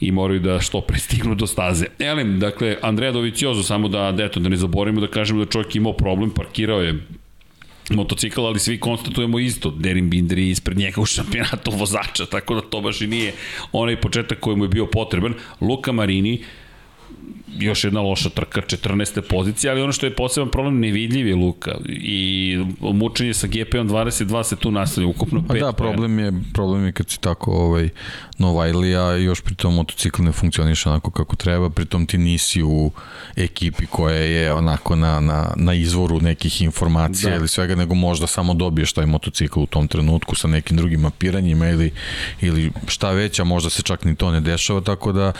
i 0.00 0.12
moraju 0.12 0.40
da 0.40 0.60
što 0.60 0.80
prestignu 0.80 1.34
do 1.40 1.46
staze. 1.46 1.86
Elem, 1.98 2.38
dakle, 2.40 2.76
Andrea 2.82 3.12
Doviciozo, 3.12 3.62
samo 3.62 3.88
da, 3.88 4.12
da, 4.12 4.24
eto, 4.24 4.40
da 4.40 4.48
ne 4.48 4.56
zaboravimo 4.56 5.00
da 5.00 5.06
kažemo 5.06 5.44
da 5.44 5.50
čovjek 5.50 5.76
imao 5.76 5.92
problem, 5.92 6.30
parkirao 6.30 6.82
je 6.82 6.98
motocikl, 7.90 8.46
ali 8.46 8.58
svi 8.58 8.80
konstatujemo 8.80 9.38
isto. 9.38 9.70
Derin 9.70 10.10
Binder 10.10 10.38
je 10.38 10.50
ispred 10.50 10.78
njega 10.78 11.00
u 11.00 11.06
šampionatu 11.06 11.70
vozača, 11.70 12.26
tako 12.26 12.54
da 12.54 12.60
to 12.60 12.80
baš 12.80 13.00
i 13.00 13.06
nije 13.06 13.32
onaj 13.72 14.00
početak 14.00 14.40
koji 14.40 14.56
mu 14.56 14.64
je 14.64 14.68
bio 14.68 14.86
potreban. 14.86 15.34
Luka 15.60 15.92
Marini, 15.92 16.42
još 17.58 17.84
jedna 17.84 18.00
loša 18.00 18.28
trka, 18.28 18.60
14. 18.60 19.20
pozicija, 19.20 19.72
ali 19.72 19.82
ono 19.82 19.92
što 19.92 20.06
je 20.06 20.14
poseban 20.14 20.50
problem, 20.50 20.80
nevidljiv 20.80 21.28
je 21.28 21.34
Luka 21.34 21.74
i 21.88 22.58
mučenje 22.80 23.34
sa 23.34 23.46
GP-om 23.46 23.88
22 23.88 24.42
se 24.42 24.56
tu 24.56 24.70
nastavlja 24.70 25.08
ukupno 25.08 25.40
5 25.40 25.46
Pa 25.48 25.54
da, 25.54 25.72
problem 25.72 26.18
je, 26.18 26.32
problem 26.54 26.84
je 26.84 26.92
kad 26.92 27.10
si 27.10 27.20
tako 27.20 27.50
ovaj, 27.50 27.88
Novajlija 28.38 29.16
i 29.16 29.24
još 29.24 29.40
pritom 29.40 29.74
motocikl 29.74 30.22
ne 30.22 30.32
funkcioniše 30.32 30.88
onako 30.88 31.10
kako 31.10 31.36
treba, 31.36 31.70
pritom 31.70 32.06
ti 32.06 32.18
nisi 32.18 32.62
u 32.62 32.90
ekipi 33.36 33.86
koja 33.86 34.16
je 34.16 34.52
onako 34.52 34.96
na, 34.96 35.20
na, 35.20 35.52
na 35.56 35.74
izvoru 35.74 36.20
nekih 36.20 36.62
informacija 36.62 37.30
da. 37.30 37.36
ili 37.36 37.48
svega, 37.48 37.74
nego 37.74 37.94
možda 37.94 38.26
samo 38.26 38.54
dobiješ 38.54 38.92
taj 38.92 39.06
motocikl 39.06 39.60
u 39.60 39.66
tom 39.66 39.88
trenutku 39.88 40.34
sa 40.34 40.48
nekim 40.48 40.76
drugim 40.76 41.00
mapiranjima 41.00 41.68
ili, 41.68 41.92
ili 42.40 42.72
šta 42.86 43.10
već, 43.10 43.40
a 43.40 43.44
možda 43.44 43.70
se 43.70 43.82
čak 43.82 44.04
ni 44.04 44.16
to 44.16 44.30
ne 44.30 44.40
dešava, 44.40 44.80
tako 44.80 45.12
da 45.12 45.32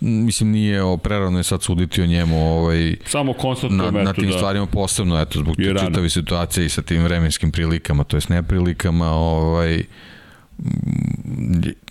mislim 0.00 0.50
nije 0.50 0.80
prerano 1.02 1.38
je 1.38 1.44
sad 1.44 1.55
suditi 1.62 2.02
o 2.02 2.06
njemu 2.06 2.58
ovaj, 2.58 2.96
samo 3.04 3.34
na, 3.70 3.90
na 3.90 4.12
tim 4.12 4.30
da. 4.30 4.36
stvarima 4.36 4.66
posebno 4.66 5.20
eto, 5.20 5.38
zbog 5.38 5.56
čitave 5.56 6.10
situacije 6.10 6.66
i 6.66 6.68
sa 6.68 6.82
tim 6.82 7.02
vremenskim 7.02 7.52
prilikama, 7.52 8.04
to 8.04 8.16
jest 8.16 8.28
neprilikama 8.28 9.10
ovaj, 9.10 9.84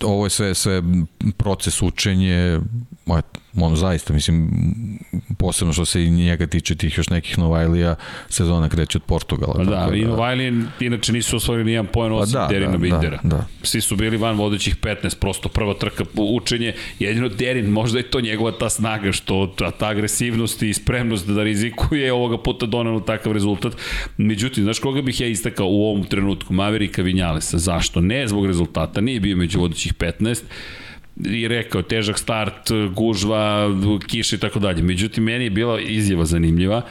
ovo 0.02 0.26
je 0.26 0.30
sve, 0.30 0.54
sve 0.54 0.82
proces 1.36 1.82
učenje, 1.82 2.60
on 3.62 3.76
zaista, 3.76 4.12
mislim, 4.12 4.50
posebno 5.38 5.72
što 5.72 5.84
se 5.84 6.04
i 6.04 6.10
njega 6.10 6.46
tiče 6.46 6.74
tih 6.74 6.98
još 6.98 7.10
nekih 7.10 7.38
Novajlija, 7.38 7.94
sezona 8.28 8.68
kreće 8.68 8.98
od 8.98 9.02
Portugala. 9.02 9.54
Pa 9.54 9.64
da, 9.64 9.96
i 9.96 10.00
da- 10.00 10.08
Novajlije 10.08 10.52
inače 10.80 11.12
nisu 11.12 11.36
osvojili 11.36 11.64
nijedan 11.64 11.86
poen 11.92 12.12
osim 12.12 12.32
da, 12.32 12.46
Derina 12.50 12.72
da, 12.72 12.78
Bindera. 12.78 13.20
Da, 13.22 13.28
da. 13.36 13.46
Svi 13.62 13.80
su 13.80 13.96
bili 13.96 14.16
van 14.16 14.36
vodećih 14.36 14.76
15, 14.76 15.18
prosto 15.18 15.48
prva 15.48 15.74
trka 15.74 16.04
učenje, 16.14 16.74
jedino 16.98 17.28
Derin, 17.28 17.66
možda 17.66 17.98
je 17.98 18.10
to 18.10 18.20
njegova 18.20 18.52
ta 18.52 18.70
snaga, 18.70 19.12
što 19.12 19.54
ta, 19.58 19.70
ta 19.70 19.88
agresivnost 19.88 20.62
i 20.62 20.74
spremnost 20.74 21.26
da 21.26 21.42
rizikuje 21.42 22.12
ovoga 22.12 22.38
puta 22.38 22.66
donalo 22.66 23.00
takav 23.00 23.32
rezultat. 23.32 23.72
Međutim, 24.16 24.64
znaš 24.64 24.78
koga 24.78 25.02
bih 25.02 25.20
ja 25.20 25.26
istakao 25.26 25.66
u 25.66 25.84
ovom 25.84 26.04
trenutku? 26.04 26.54
Maverika 26.54 27.02
Vinjalesa. 27.02 27.58
Zašto? 27.58 28.00
Ne 28.00 28.28
zbog 28.28 28.46
rezultata, 28.46 29.00
nije 29.00 29.20
bio 29.20 29.36
među 29.36 29.60
vodećih 29.60 29.94
15, 29.94 30.42
i 31.24 31.48
rekao 31.48 31.82
težak 31.82 32.18
start, 32.18 32.70
gužva, 32.94 33.70
kiša 34.06 34.36
i 34.36 34.38
tako 34.38 34.58
dalje. 34.58 34.82
Međutim, 34.82 35.24
meni 35.24 35.44
je 35.44 35.50
bila 35.50 35.80
izjava 35.80 36.24
zanimljiva 36.24 36.82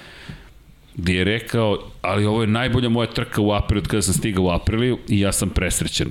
gde 0.97 1.13
je 1.13 1.23
rekao, 1.23 1.79
ali 2.01 2.25
ovo 2.25 2.41
je 2.41 2.47
najbolja 2.47 2.89
moja 2.89 3.07
trka 3.07 3.41
u 3.41 3.51
aprilu 3.51 3.79
od 3.79 3.87
kada 3.87 4.01
sam 4.01 4.13
stigao 4.13 4.43
u 4.43 4.49
aprilu 4.49 4.97
i 5.07 5.19
ja 5.19 5.31
sam 5.31 5.49
presrećen. 5.49 6.07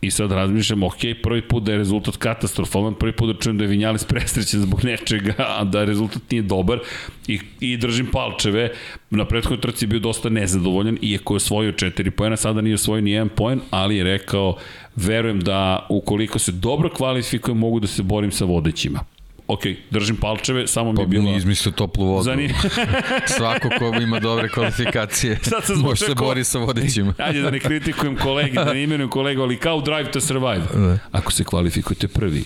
I 0.00 0.10
sad 0.10 0.32
razmišljam, 0.32 0.82
ok, 0.82 0.98
prvi 1.22 1.42
put 1.42 1.62
da 1.62 1.72
je 1.72 1.78
rezultat 1.78 2.16
katastrofalan, 2.16 2.94
prvi 2.94 3.12
put 3.12 3.34
da 3.34 3.40
čujem 3.40 3.58
da 3.58 3.64
je 3.64 3.68
Vinjalis 3.68 4.04
presrećen 4.04 4.60
zbog 4.60 4.84
nečega, 4.84 5.34
a 5.38 5.64
da 5.64 5.84
rezultat 5.84 6.22
nije 6.30 6.42
dobar 6.42 6.78
i, 7.26 7.38
i 7.60 7.76
držim 7.76 8.06
palčeve. 8.12 8.72
Na 9.10 9.24
prethodnoj 9.24 9.60
trci 9.60 9.84
je 9.84 9.88
bio 9.88 10.00
dosta 10.00 10.28
nezadovoljan, 10.28 10.98
iako 11.02 11.34
je 11.34 11.36
osvojio 11.36 11.72
4 11.72 12.10
poena, 12.10 12.36
sada 12.36 12.60
nije 12.60 12.74
osvojio 12.74 13.02
ni 13.02 13.10
jedan 13.10 13.28
poen, 13.28 13.60
ali 13.70 13.96
je 13.96 14.04
rekao, 14.04 14.56
verujem 14.96 15.40
da 15.40 15.86
ukoliko 15.90 16.38
se 16.38 16.52
dobro 16.52 16.90
kvalifikujem, 16.90 17.58
mogu 17.58 17.80
da 17.80 17.86
se 17.86 18.02
borim 18.02 18.32
sa 18.32 18.44
vodećima 18.44 19.04
ok, 19.46 19.60
držim 19.90 20.16
palčeve, 20.16 20.66
samo 20.66 20.92
mi 20.92 21.00
je 21.00 21.06
bilo... 21.06 21.32
Pa 21.32 21.36
izmislio 21.36 21.72
toplu 21.72 22.06
vodu. 22.06 22.24
Zanim... 22.24 22.50
Svako 23.36 23.68
ko 23.78 24.00
ima 24.02 24.20
dobre 24.20 24.48
kvalifikacije 24.48 25.38
može 25.84 26.04
se 26.04 26.14
bori 26.14 26.44
sa 26.44 26.58
vodićima. 26.58 27.14
Ajde 27.26 27.40
da 27.42 27.50
ne 27.50 27.60
kritikujem 27.60 28.16
kolegi, 28.16 28.54
da 28.54 28.72
ne 28.72 28.82
imenujem 28.82 29.10
kolegu, 29.10 29.42
ali 29.42 29.56
kao 29.56 29.80
Drive 29.80 30.10
to 30.10 30.20
Survive. 30.20 30.66
Ne. 30.76 30.98
Ako 31.12 31.32
se 31.32 31.44
kvalifikujete 31.44 32.08
prvi, 32.08 32.44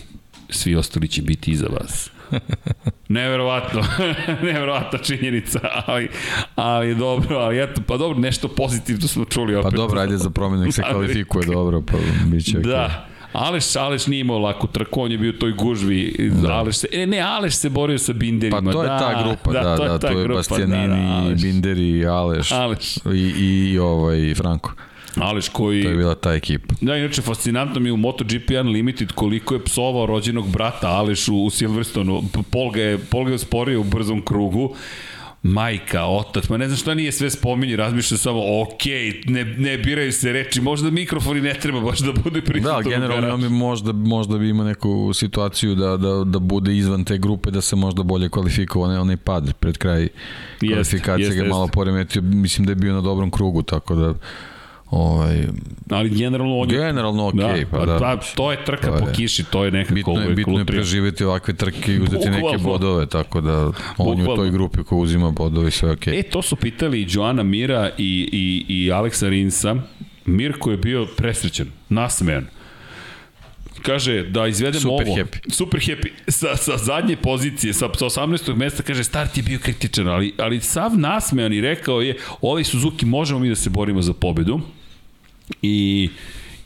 svi 0.51 0.75
ostali 0.75 1.09
će 1.09 1.23
biti 1.23 1.51
iza 1.51 1.67
vas. 1.67 2.11
Neverovatno, 3.09 3.83
neverovatna 4.43 4.99
činjenica, 4.99 5.61
ali, 5.87 6.09
ali 6.55 6.95
dobro, 6.95 7.37
ali 7.39 7.63
eto, 7.63 7.81
pa 7.87 7.97
dobro, 7.97 8.19
nešto 8.19 8.49
pozitivno 8.49 9.09
smo 9.09 9.25
čuli 9.25 9.57
opet. 9.57 9.71
Pa 9.71 9.77
dobro, 9.77 10.01
ajde 10.01 10.17
za 10.17 10.31
promenu, 10.31 10.73
se 10.73 10.83
kvalifikuje 10.91 11.47
dobro, 11.47 11.83
pa 11.83 11.97
bit 12.27 12.45
će 12.45 12.59
Da, 12.59 12.69
okay. 12.69 13.19
Aleš, 13.33 13.77
Aleš 13.77 14.07
nije 14.07 14.21
imao 14.21 14.39
laku 14.39 14.67
trku, 14.67 15.01
on 15.01 15.13
je 15.13 15.19
bio 15.19 15.31
u 15.31 15.39
toj 15.39 15.53
gužvi. 15.53 16.31
Da. 16.43 16.53
Aleš 16.53 16.77
se, 16.77 16.89
e, 16.93 17.07
ne, 17.07 17.21
Aleš 17.21 17.55
se 17.55 17.69
borio 17.69 17.99
sa 17.99 18.13
Binderima. 18.13 18.63
Pa 18.63 18.73
to 18.73 18.83
je 18.83 18.89
da, 18.89 18.99
ta 18.99 19.23
grupa, 19.23 19.53
da, 19.53 19.63
da, 19.63 19.77
to 19.77 19.83
je, 19.83 19.89
da, 19.89 19.99
to 19.99 20.09
je 20.09 20.25
grupa, 20.25 20.39
Bastianini, 20.39 21.23
da, 21.25 21.29
da, 21.29 21.35
Binderi, 21.43 22.07
Aleš, 22.07 22.53
Aleš. 22.53 22.97
I, 22.97 23.35
i, 23.39 23.79
ovaj, 23.79 24.35
Franko. 24.35 24.73
Aleš 25.21 25.49
koji... 25.49 25.83
To 25.83 25.89
je 25.89 25.97
bila 25.97 26.15
ta 26.15 26.35
ekipa. 26.35 26.75
Da, 26.81 26.97
inače, 26.97 27.23
fascinantno 27.23 27.81
mi 27.81 27.89
je 27.89 27.93
u 27.93 27.97
MotoGP 27.97 28.51
Unlimited 28.61 29.13
koliko 29.13 29.55
je 29.55 29.65
psovao 29.65 30.07
rođenog 30.07 30.49
brata 30.49 30.89
Aleš 30.89 31.29
u, 31.29 31.37
u 31.37 31.51
Silverstonu. 31.51 32.23
Pol 32.51 32.71
ga 32.71 32.83
je, 32.83 32.99
Pol 32.99 33.25
ga 33.25 33.33
je 33.33 33.39
sporio 33.39 33.81
u 33.81 33.85
brzom 33.85 34.23
krugu 34.23 34.75
majka, 35.43 36.05
otac, 36.05 36.49
ma 36.49 36.57
ne 36.57 36.67
znam 36.67 36.77
šta 36.77 36.95
nije 36.95 37.13
sve 37.13 37.31
spominje, 37.31 37.77
razmišlja 37.77 38.17
samo, 38.17 38.63
ok, 38.63 38.85
ne, 39.27 39.45
ne 39.45 39.79
biraju 39.79 40.13
se 40.13 40.33
reči, 40.33 40.61
možda 40.61 40.91
mikrofoni 40.91 41.41
ne 41.41 41.55
treba 41.55 41.81
baš 41.81 41.99
da 41.99 42.13
bude 42.13 42.41
prisutan. 42.41 42.83
Da, 42.83 42.91
generalno 42.91 43.37
bi 43.37 43.49
možda, 43.49 43.93
možda 43.93 44.39
bi 44.39 44.49
imao 44.49 44.67
neku 44.67 45.13
situaciju 45.15 45.75
da, 45.75 45.97
da, 45.97 46.25
da 46.25 46.39
bude 46.39 46.77
izvan 46.77 47.05
te 47.05 47.19
grupe, 47.19 47.51
da 47.51 47.61
se 47.61 47.77
možda 47.77 48.03
bolje 48.03 48.29
kvalifikovao, 48.29 48.93
ne 48.93 49.01
onaj 49.01 49.17
pad 49.17 49.55
pred 49.61 49.79
kraj 49.79 50.09
kvalifikacije 50.61 51.27
jest, 51.27 51.37
ga 51.37 51.43
jest, 51.43 51.51
malo 51.51 51.69
poremetio, 51.69 52.23
mislim 52.23 52.67
da 52.67 52.73
je 52.73 52.77
bio 52.77 52.95
na 52.95 53.01
dobrom 53.01 53.31
krugu, 53.31 53.63
tako 53.63 53.95
da 53.95 54.15
Ovaj, 54.91 55.47
ali 55.91 56.11
generalno 56.11 56.57
je... 56.57 56.67
Generalno 56.67 57.29
ok, 57.29 57.35
da, 57.35 57.55
pa 57.71 57.87
da. 57.87 57.99
Pa, 57.99 58.17
to 58.35 58.51
je 58.51 58.65
trka 58.65 58.87
to 58.87 59.05
po 59.05 59.13
kiši, 59.13 59.45
to 59.45 59.65
je 59.65 59.71
nekako... 59.71 59.95
Bitno 59.95 60.21
je, 60.21 60.35
bitno 60.35 60.59
je 60.59 60.65
preživeti 60.65 61.25
ovakve 61.25 61.55
trke 61.55 61.93
i 61.95 62.01
uzeti 62.01 62.17
Bukvalno. 62.17 62.51
neke 62.51 62.63
bodove, 62.63 63.07
tako 63.07 63.41
da 63.41 63.59
on 63.59 63.73
Bukvalno. 63.97 64.25
je 64.25 64.33
u 64.33 64.37
toj 64.37 64.51
grupi 64.51 64.83
ko 64.83 64.97
uzima 64.97 65.31
bodove 65.31 65.71
sve 65.71 65.91
ok. 65.91 66.07
E, 66.07 66.23
to 66.23 66.43
su 66.43 66.57
pitali 66.57 67.07
Joana 67.09 67.43
Mira 67.43 67.91
i, 67.99 68.29
i, 68.33 68.75
i 68.75 68.93
Aleksa 68.93 69.29
Rinsa. 69.29 69.77
Mir 70.27 70.59
koji 70.59 70.75
je 70.75 70.79
bio 70.79 71.07
presrećen, 71.17 71.67
nasmejan 71.89 72.47
kaže 73.83 74.23
da 74.23 74.47
izvedemo 74.47 74.81
super 74.81 75.07
ovo. 75.07 75.17
Happy. 75.17 75.53
Super 75.53 75.81
happy. 75.81 76.11
Sa, 76.29 76.57
sa 76.57 76.77
zadnje 76.77 77.17
pozicije, 77.17 77.73
sa, 77.73 77.89
sa 77.95 78.05
18. 78.05 78.57
mesta, 78.57 78.83
kaže 78.83 79.05
start 79.05 79.37
je 79.37 79.43
bio 79.43 79.59
kritičan, 79.59 80.09
ali, 80.09 80.35
ali 80.39 80.61
sav 80.61 80.99
nasmejan 80.99 81.53
i 81.53 81.61
rekao 81.61 82.01
je, 82.01 82.17
ovaj 82.41 82.65
Suzuki 82.65 83.07
možemo 83.07 83.41
mi 83.41 83.49
da 83.49 83.55
se 83.55 83.71
borimo 83.71 84.03
za 84.03 84.13
pobedu. 84.13 84.61
I 85.63 86.09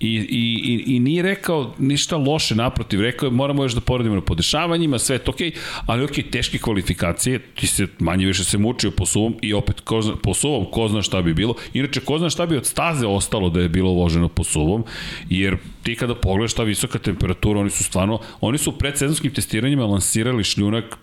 I, 0.03 0.15
i, 0.15 0.61
i, 0.65 0.97
i 0.97 1.01
nije 1.01 1.23
rekao 1.23 1.75
ništa 1.79 2.17
loše, 2.17 2.55
naprotiv, 2.55 3.01
rekao 3.01 3.27
je 3.27 3.31
moramo 3.31 3.63
još 3.63 3.73
da 3.73 3.81
poradimo 3.81 4.15
na 4.15 4.21
podešavanjima, 4.21 4.99
sve 4.99 5.17
je 5.17 5.19
to 5.19 5.31
okej, 5.31 5.51
okay, 5.51 5.59
ali 5.87 6.05
okej, 6.05 6.25
okay, 6.25 6.31
teške 6.31 6.59
kvalifikacije, 6.59 7.39
ti 7.39 7.67
se 7.67 7.87
manje 7.99 8.27
više 8.27 8.45
se 8.45 8.59
mučio 8.59 8.91
po 8.91 9.07
suvom 9.07 9.37
i 9.43 9.53
opet 9.55 9.81
ko 9.81 10.03
zna, 10.03 10.17
po 10.23 10.35
suvom 10.35 10.65
ko 10.71 10.89
zna 10.89 11.03
šta 11.03 11.23
bi 11.23 11.35
bilo. 11.35 11.55
Inače, 11.73 12.01
ko 12.01 12.19
zna 12.19 12.31
šta 12.31 12.47
bi 12.47 12.57
od 12.57 12.67
staze 12.67 13.07
ostalo 13.07 13.51
da 13.51 13.61
je 13.61 13.69
bilo 13.69 13.91
voženo 13.91 14.29
po 14.29 14.45
suvom, 14.45 14.85
jer 15.31 15.57
ti 15.83 15.95
kada 15.97 16.15
pogledaš 16.15 16.55
ta 16.55 16.63
visoka 16.63 16.99
temperatura, 16.99 17.61
oni 17.61 17.71
su 17.71 17.85
stvarno, 17.85 18.21
oni 18.41 18.59
su 18.59 18.71
u 18.71 18.79
predsezonskim 18.79 19.35
testiranjima 19.35 19.87
lansirali 19.87 20.45
šljunak 20.45 20.99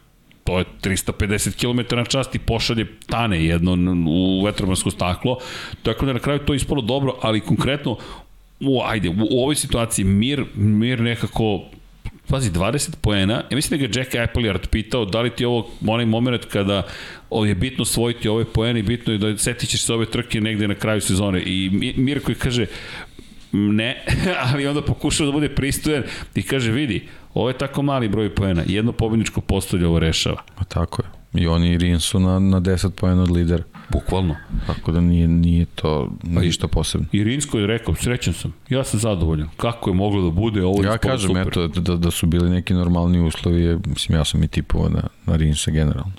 to 0.49 0.59
je 0.59 0.65
350 0.81 1.55
km 1.61 1.95
na 1.95 2.05
čast 2.05 2.35
i 2.35 2.39
pošalje 2.39 2.87
tane 3.05 3.45
jedno 3.45 3.77
u 4.07 4.43
vetromansko 4.45 4.91
staklo, 4.91 5.37
tako 5.83 6.05
da 6.05 6.13
na 6.13 6.19
kraju 6.19 6.39
to 6.39 6.53
ispalo 6.53 6.81
dobro, 6.81 7.15
ali 7.21 7.39
konkretno 7.39 7.97
u, 8.59 8.81
ajde, 8.85 9.09
u, 9.09 9.13
u 9.31 9.43
ovoj 9.43 9.55
situaciji 9.55 10.05
Mir, 10.05 10.45
Mir 10.55 11.01
nekako 11.01 11.61
pazi, 12.27 12.51
20 12.51 12.95
poena, 13.01 13.33
ja 13.33 13.55
mislim 13.55 13.79
da 13.79 13.87
ga 13.87 13.99
Jack 13.99 14.13
Appleyard 14.13 14.67
pitao 14.67 15.05
da 15.05 15.21
li 15.21 15.29
ti 15.29 15.45
ovo 15.45 15.69
onaj 15.87 16.05
moment 16.05 16.45
kada 16.45 16.83
je 17.45 17.55
bitno 17.55 17.85
svojiti 17.85 18.29
ove 18.29 18.45
poene 18.45 18.79
i 18.79 18.83
bitno 18.83 19.13
je 19.13 19.19
da 19.19 19.37
setit 19.37 19.69
ćeš 19.69 19.81
se 19.81 19.93
ove 19.93 20.05
trke 20.05 20.41
negde 20.41 20.67
na 20.67 20.75
kraju 20.75 21.01
sezone. 21.01 21.41
I 21.45 21.69
Mir 21.97 22.23
koji 22.23 22.35
kaže 22.35 22.65
ne, 23.51 24.03
ali 24.53 24.67
onda 24.67 24.81
pokušao 24.81 25.25
da 25.25 25.31
bude 25.31 25.49
pristojan 25.49 26.03
i 26.35 26.43
kaže 26.43 26.71
vidi, 26.71 27.07
ovo 27.39 27.49
je 27.49 27.57
tako 27.57 27.81
mali 27.81 28.09
broj 28.09 28.35
poena, 28.35 28.63
jedno 28.65 28.91
pobedničko 28.91 29.41
postolje 29.41 29.87
ovo 29.87 29.99
rešava. 29.99 30.41
A 30.57 30.63
tako 30.63 31.01
je. 31.01 31.19
I 31.41 31.47
oni 31.47 31.69
i 31.69 31.77
Rin 31.77 31.99
su 31.99 32.19
na, 32.19 32.39
na 32.39 32.61
10 32.61 32.89
poena 32.89 33.23
od 33.23 33.31
lidera. 33.31 33.63
Bukvalno. 33.89 34.35
Tako 34.67 34.91
da 34.91 35.01
nije, 35.01 35.27
nije 35.27 35.65
to 35.65 36.09
pa 36.35 36.41
ništa 36.41 36.67
posebno. 36.67 37.07
I 37.11 37.23
Rinsko 37.23 37.59
je 37.59 37.67
rekao, 37.67 37.95
srećan 37.95 38.33
sam, 38.33 38.53
ja 38.69 38.83
sam 38.83 38.99
zadovoljan. 38.99 39.49
Kako 39.57 39.89
je 39.89 39.93
moglo 39.93 40.21
da 40.21 40.29
bude 40.29 40.63
ovo 40.65 40.83
Ja 40.83 40.97
kažem, 40.97 41.27
super. 41.27 41.47
eto, 41.47 41.67
da, 41.67 41.95
da 41.95 42.11
su 42.11 42.27
bili 42.27 42.49
neki 42.49 42.73
normalni 42.73 43.19
uslovi, 43.19 43.61
je, 43.61 43.79
mislim, 43.85 44.17
ja 44.17 44.25
sam 44.25 44.43
i 44.43 44.47
tipovao 44.47 44.89
na, 44.89 45.01
na 45.25 45.35
Rinsa 45.35 45.71
generalno. 45.71 46.11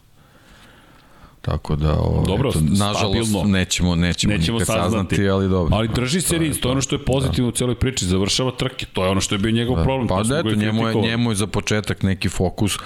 Tako 1.41 1.77
da, 1.77 1.93
o, 1.93 2.25
dobro, 2.27 2.49
eto, 2.51 2.59
nažalost, 2.63 3.31
stabilno. 3.31 3.59
nećemo, 3.59 3.95
nećemo, 3.95 4.37
nećemo 4.37 4.59
nikad 4.59 4.67
saznati, 4.67 5.17
saznati, 5.17 5.29
ali 5.29 5.49
dobro. 5.49 5.77
Ali 5.77 5.89
drži 5.89 6.21
se 6.21 6.39
Rins, 6.39 6.61
to 6.61 6.69
je 6.69 6.73
ono 6.73 6.81
što 6.81 6.95
je 6.95 7.05
pozitivno 7.05 7.51
da. 7.51 7.55
u 7.55 7.57
celoj 7.57 7.75
priči, 7.75 8.07
završava 8.07 8.51
trke, 8.51 8.87
to 8.93 9.05
je 9.05 9.11
ono 9.11 9.21
što 9.21 9.35
je 9.35 9.39
bio 9.39 9.51
njegov 9.51 9.77
da. 9.77 9.83
problem. 9.83 10.09
Pa 10.09 10.23
da, 10.23 10.39
eto, 10.39 10.55
njemu 10.55 10.89
je, 10.89 10.95
njemu 10.95 11.31
je 11.31 11.35
za 11.35 11.47
početak 11.47 12.03
neki 12.03 12.29
fokus 12.29 12.79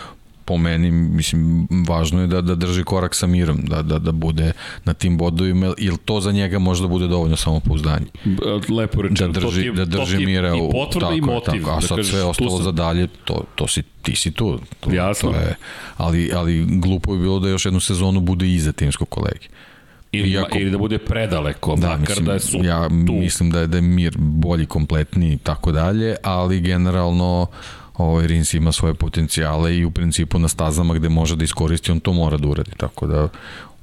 po 0.44 0.58
meni, 0.58 0.90
mislim, 0.90 1.68
važno 1.88 2.20
je 2.20 2.26
da, 2.26 2.40
da 2.40 2.54
drži 2.54 2.84
korak 2.84 3.14
sa 3.14 3.26
mirom, 3.26 3.58
da, 3.62 3.82
da, 3.82 3.98
da 3.98 4.12
bude 4.12 4.52
na 4.84 4.94
tim 4.94 5.18
bodovima, 5.18 5.74
ili 5.78 5.98
to 5.98 6.20
za 6.20 6.32
njega 6.32 6.58
možda 6.58 6.88
bude 6.88 7.08
dovoljno 7.08 7.36
samopouzdanje. 7.36 8.06
Lepo 8.68 9.02
rečeno. 9.02 9.32
Da 9.32 9.40
drži, 9.40 9.64
to 9.64 9.70
ti, 9.70 9.76
da 9.76 9.84
drži 9.84 10.16
to 10.16 10.24
mira 10.24 10.54
u... 10.54 10.68
I 10.68 10.72
potvrda 10.72 11.06
tako, 11.06 11.18
i 11.18 11.20
motiv. 11.20 11.62
Tako, 11.62 11.70
a 11.70 11.74
da 11.74 11.86
sad 11.86 11.96
kažeš, 11.96 12.12
sve 12.12 12.24
ostalo 12.24 12.50
sam... 12.50 12.64
za 12.64 12.72
dalje, 12.72 13.06
to, 13.24 13.44
to 13.54 13.68
si, 13.68 13.82
ti 14.02 14.16
si 14.16 14.30
tu. 14.30 14.58
To, 14.80 14.92
Jasno. 14.92 15.32
To 15.32 15.36
je, 15.36 15.56
ali, 15.96 16.30
ali 16.34 16.66
glupo 16.68 17.12
je 17.12 17.20
bilo 17.20 17.40
da 17.40 17.48
još 17.48 17.64
jednu 17.64 17.80
sezonu 17.80 18.20
bude 18.20 18.48
iza 18.48 18.72
timskog 18.72 19.08
kolege. 19.08 19.46
Ili, 20.12 20.30
Iako, 20.30 20.58
ili 20.58 20.70
da 20.70 20.78
bude 20.78 20.98
predaleko, 20.98 21.76
da, 21.76 21.88
makar 21.88 22.00
mislim, 22.00 22.26
da 22.26 22.32
je 22.32 22.40
su 22.40 22.64
ja 22.64 22.88
tu. 22.88 23.12
mislim 23.12 23.50
da 23.50 23.60
je, 23.60 23.66
da 23.66 23.76
je 23.76 23.82
mir 23.82 24.14
bolji, 24.18 24.66
kompletniji 24.66 25.32
i 25.32 25.38
tako 25.38 25.72
dalje, 25.72 26.16
ali 26.22 26.60
generalno 26.60 27.46
ovaj 27.94 28.26
Rins 28.26 28.54
ima 28.54 28.72
svoje 28.72 28.94
potencijale 28.94 29.76
i 29.76 29.84
u 29.84 29.90
principu 29.90 30.38
na 30.38 30.48
stazama 30.48 30.94
gde 30.94 31.08
može 31.08 31.36
da 31.36 31.44
iskoristi, 31.44 31.92
on 31.92 32.00
to 32.00 32.12
mora 32.12 32.36
da 32.36 32.48
uradi, 32.48 32.70
tako 32.76 33.06
da 33.06 33.28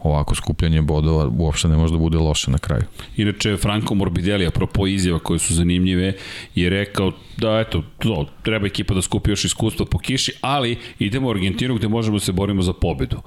ovako 0.04 0.36
skupljanje 0.36 0.82
bodova 0.82 1.30
uopšte 1.38 1.68
ne 1.68 1.78
može 1.78 1.94
da 1.94 2.00
bude 2.00 2.18
loše 2.18 2.52
na 2.52 2.58
kraju. 2.58 2.84
Inače, 3.18 3.58
Franco 3.58 3.96
Morbidelli, 3.96 4.48
apropo 4.48 4.88
izjava 4.88 5.20
koje 5.20 5.40
su 5.40 5.54
zanimljive, 5.54 6.14
je 6.56 6.70
rekao 6.70 7.12
da, 7.38 7.60
eto, 7.60 7.84
to, 7.98 8.26
treba 8.44 8.68
ekipa 8.68 8.94
da 8.94 9.02
skupi 9.02 9.30
još 9.30 9.46
iskustva 9.46 9.86
po 9.86 9.98
kiši, 9.98 10.34
ali 10.42 10.78
idemo 11.00 11.28
u 11.28 11.32
Argentinu 11.32 11.76
gde 11.76 11.88
možemo 11.88 12.18
da 12.18 12.26
se 12.26 12.32
borimo 12.32 12.62
za 12.62 12.74
pobedu 12.74 13.22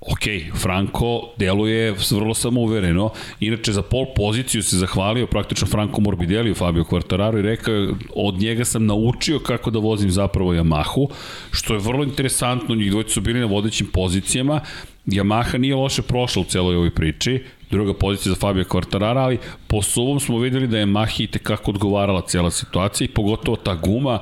ok, 0.00 0.54
Franco 0.54 1.20
deluje 1.36 1.94
vrlo 2.10 2.34
samouvereno, 2.34 3.10
inače 3.40 3.72
za 3.72 3.82
pol 3.82 4.06
poziciju 4.16 4.62
se 4.62 4.76
zahvalio 4.76 5.26
praktično 5.26 5.66
Franco 5.66 6.00
Morbidelli 6.00 6.50
u 6.50 6.54
Fabio 6.54 6.84
Quartararo 6.84 7.38
i 7.38 7.42
rekao 7.42 7.94
od 8.14 8.34
njega 8.34 8.64
sam 8.64 8.86
naučio 8.86 9.38
kako 9.38 9.70
da 9.70 9.78
vozim 9.78 10.10
zapravo 10.10 10.54
Yamahu, 10.54 11.08
što 11.50 11.74
je 11.74 11.80
vrlo 11.80 12.04
interesantno, 12.04 12.74
njih 12.74 12.90
dvojci 12.90 13.12
su 13.12 13.20
bili 13.20 13.40
na 13.40 13.46
vodećim 13.46 13.86
pozicijama, 13.92 14.60
Yamaha 15.06 15.58
nije 15.58 15.74
loše 15.74 16.02
prošla 16.02 16.42
u 16.42 16.44
celoj 16.44 16.76
ovoj 16.76 16.90
priči, 16.90 17.44
druga 17.70 17.94
pozicija 17.94 18.32
za 18.34 18.40
Fabio 18.40 18.64
Quartarara, 18.64 19.18
ali 19.18 19.38
po 19.66 19.82
suvom 19.82 20.20
smo 20.20 20.38
videli 20.38 20.66
da 20.66 20.78
je 20.78 20.86
Yamaha 20.86 21.22
i 21.22 21.26
tekako 21.26 21.70
odgovarala 21.70 22.22
cijela 22.26 22.50
situacija 22.50 23.04
i 23.04 23.14
pogotovo 23.14 23.56
ta 23.56 23.74
guma 23.74 24.18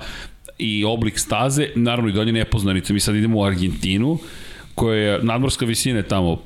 i 0.59 0.85
oblik 0.85 1.19
staze, 1.19 1.69
naravno 1.75 2.11
i 2.11 2.13
dalje 2.13 2.33
nepoznanice, 2.33 2.93
mi 2.93 3.01
sad 3.01 3.17
idemo 3.17 3.39
u 3.39 3.45
Argentinu, 3.45 4.19
koja 4.79 4.97
je 4.97 5.23
nadmorska 5.23 5.67
visina 5.67 5.99
je 5.99 6.09
tamo 6.09 6.39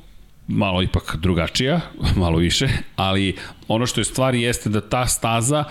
malo 0.47 0.81
ipak 0.83 1.15
drugačija, 1.21 1.81
malo 2.23 2.37
više, 2.37 2.67
ali 2.95 3.35
ono 3.67 3.85
što 3.85 4.01
je 4.01 4.05
stvar 4.05 4.35
jeste 4.35 4.69
da 4.69 4.81
ta 4.81 5.07
staza 5.07 5.63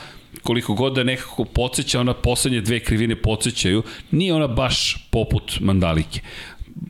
koliko 0.43 0.75
god 0.75 0.95
da 0.95 1.05
nekako 1.05 1.45
podsjeća, 1.45 2.01
ona 2.01 2.15
poslednje 2.15 2.61
dve 2.61 2.81
krivine 2.81 3.17
podsjećaju, 3.17 3.83
nije 4.11 4.35
ona 4.35 4.47
baš 4.47 5.09
poput 5.11 5.61
Mandalike 5.61 6.21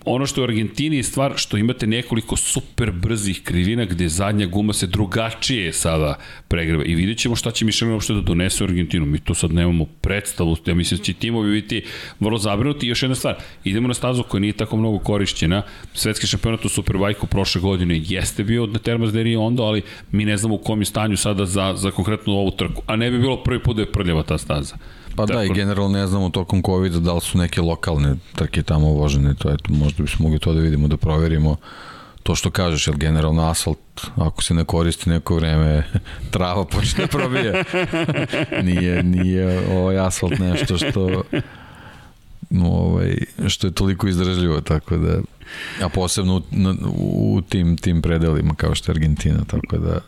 ono 0.04 0.26
što 0.26 0.40
je 0.40 0.42
u 0.42 0.48
Argentini 0.48 0.96
je 0.96 1.02
stvar 1.02 1.32
što 1.36 1.56
imate 1.56 1.86
nekoliko 1.86 2.36
super 2.36 2.90
brzih 2.90 3.42
krivina 3.42 3.84
gde 3.84 4.08
zadnja 4.08 4.46
guma 4.46 4.72
se 4.72 4.86
drugačije 4.86 5.72
sada 5.72 6.18
pregreva 6.48 6.84
i 6.84 6.94
vidjet 6.94 7.18
ćemo 7.18 7.36
šta 7.36 7.50
će 7.50 7.64
Michelin 7.64 7.94
uopšte 7.94 8.12
da 8.12 8.20
donese 8.20 8.64
u 8.64 8.66
Argentinu. 8.66 9.06
Mi 9.06 9.18
to 9.18 9.34
sad 9.34 9.52
nemamo 9.52 9.84
predstavu, 9.84 10.56
ja 10.66 10.74
mislim 10.74 10.98
da 10.98 11.04
će 11.04 11.12
timovi 11.12 11.60
biti 11.60 11.82
vrlo 12.20 12.38
zabrinuti. 12.38 12.86
I 12.86 12.88
još 12.88 13.02
jedna 13.02 13.14
stvar, 13.14 13.36
idemo 13.64 13.88
na 13.88 13.94
stazu 13.94 14.22
koja 14.22 14.40
nije 14.40 14.52
tako 14.52 14.76
mnogo 14.76 14.98
korišćena. 14.98 15.62
Svetski 15.94 16.26
šampionat 16.26 16.64
u 16.64 16.68
Superbajku 16.68 17.26
prošle 17.26 17.60
godine 17.60 18.00
jeste 18.06 18.44
bio 18.44 18.66
na 18.66 18.78
Termas 18.78 19.12
de 19.12 19.36
Ondo, 19.36 19.62
ali 19.62 19.82
mi 20.12 20.24
ne 20.24 20.36
znamo 20.36 20.54
u 20.54 20.58
kom 20.58 20.80
je 20.80 20.84
stanju 20.84 21.16
sada 21.16 21.46
za, 21.46 21.74
za 21.76 21.90
konkretno 21.90 22.32
ovu 22.32 22.50
trku. 22.50 22.82
A 22.86 22.96
ne 22.96 23.10
bi 23.10 23.18
bilo 23.18 23.42
prvi 23.42 23.62
put 23.62 23.76
da 23.76 23.82
je 23.82 23.92
prljava 23.92 24.22
ta 24.22 24.38
staza. 24.38 24.76
Pa 25.16 25.26
Tako. 25.26 25.38
da, 25.38 25.44
i 25.44 25.48
generalno 25.54 25.98
ne 25.98 26.06
znamo 26.06 26.30
tokom 26.30 26.62
COVID-a 26.62 26.98
da 26.98 27.12
li 27.12 27.20
su 27.20 27.38
neke 27.38 27.60
lokalne 27.60 28.16
trke 28.34 28.62
tamo 28.62 28.86
uvožene, 28.86 29.34
to 29.34 29.50
eto, 29.50 29.72
možda 29.72 30.02
bismo 30.02 30.22
mogli 30.22 30.38
to 30.38 30.54
da 30.54 30.60
vidimo, 30.60 30.88
da 30.88 30.96
proverimo 30.96 31.56
to 32.22 32.34
što 32.34 32.50
kažeš, 32.50 32.86
jer 32.86 32.96
generalno 32.96 33.42
asfalt, 33.50 33.78
ako 34.16 34.42
se 34.42 34.54
ne 34.54 34.64
koristi 34.64 35.10
neko 35.10 35.36
vreme, 35.36 35.82
trava 36.30 36.64
počne 36.64 37.04
da 37.04 37.06
probije. 37.06 37.64
nije, 38.68 39.02
nije 39.02 39.68
ovaj 39.70 39.98
asfalt 39.98 40.38
nešto 40.38 40.78
što 40.78 41.22
no, 42.50 42.68
ovaj, 42.68 43.16
što 43.48 43.66
je 43.66 43.72
toliko 43.72 44.08
izdržljivo, 44.08 44.60
tako 44.60 44.96
da 44.96 45.20
a 45.82 45.88
posebno 45.88 46.42
u, 46.96 47.36
u 47.36 47.42
tim, 47.42 47.76
tim 47.76 48.02
predelima 48.02 48.54
kao 48.54 48.74
što 48.74 48.92
je 48.92 48.94
Argentina, 48.94 49.44
tako 49.46 49.78
da 49.78 49.98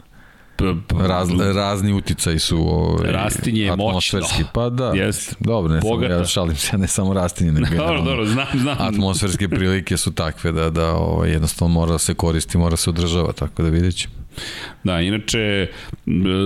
Raz, 1.08 1.28
razni 1.54 1.92
uticaji 1.92 2.38
su 2.38 2.58
ovaj, 2.58 3.12
rastinje 3.12 3.70
atmosferski, 3.70 4.42
moćno. 4.42 4.50
pa 4.52 4.70
da. 4.70 4.86
Jest. 4.86 5.36
Dobro, 5.40 5.74
ne 5.74 5.80
sam, 5.80 6.02
ja 6.02 6.24
šalim 6.24 6.56
se, 6.56 6.78
ne 6.78 6.86
samo 6.86 7.14
rastinje, 7.14 7.52
nego 7.52 7.76
dobro, 7.86 8.02
dobro, 8.02 8.26
znam, 8.26 8.46
znam. 8.54 8.76
atmosferske 8.80 9.48
prilike 9.48 9.96
su 9.96 10.12
takve 10.12 10.52
da, 10.52 10.70
da 10.70 10.92
ovaj, 10.92 11.30
jednostavno 11.30 11.74
mora 11.74 11.92
da 11.92 11.98
se 11.98 12.14
koristi, 12.14 12.58
mora 12.58 12.76
se 12.76 12.90
održava, 12.90 13.32
tako 13.32 13.62
da 13.62 13.68
vidjet 13.68 13.96
ćemo. 13.96 14.23
Da, 14.84 15.00
inače, 15.00 15.68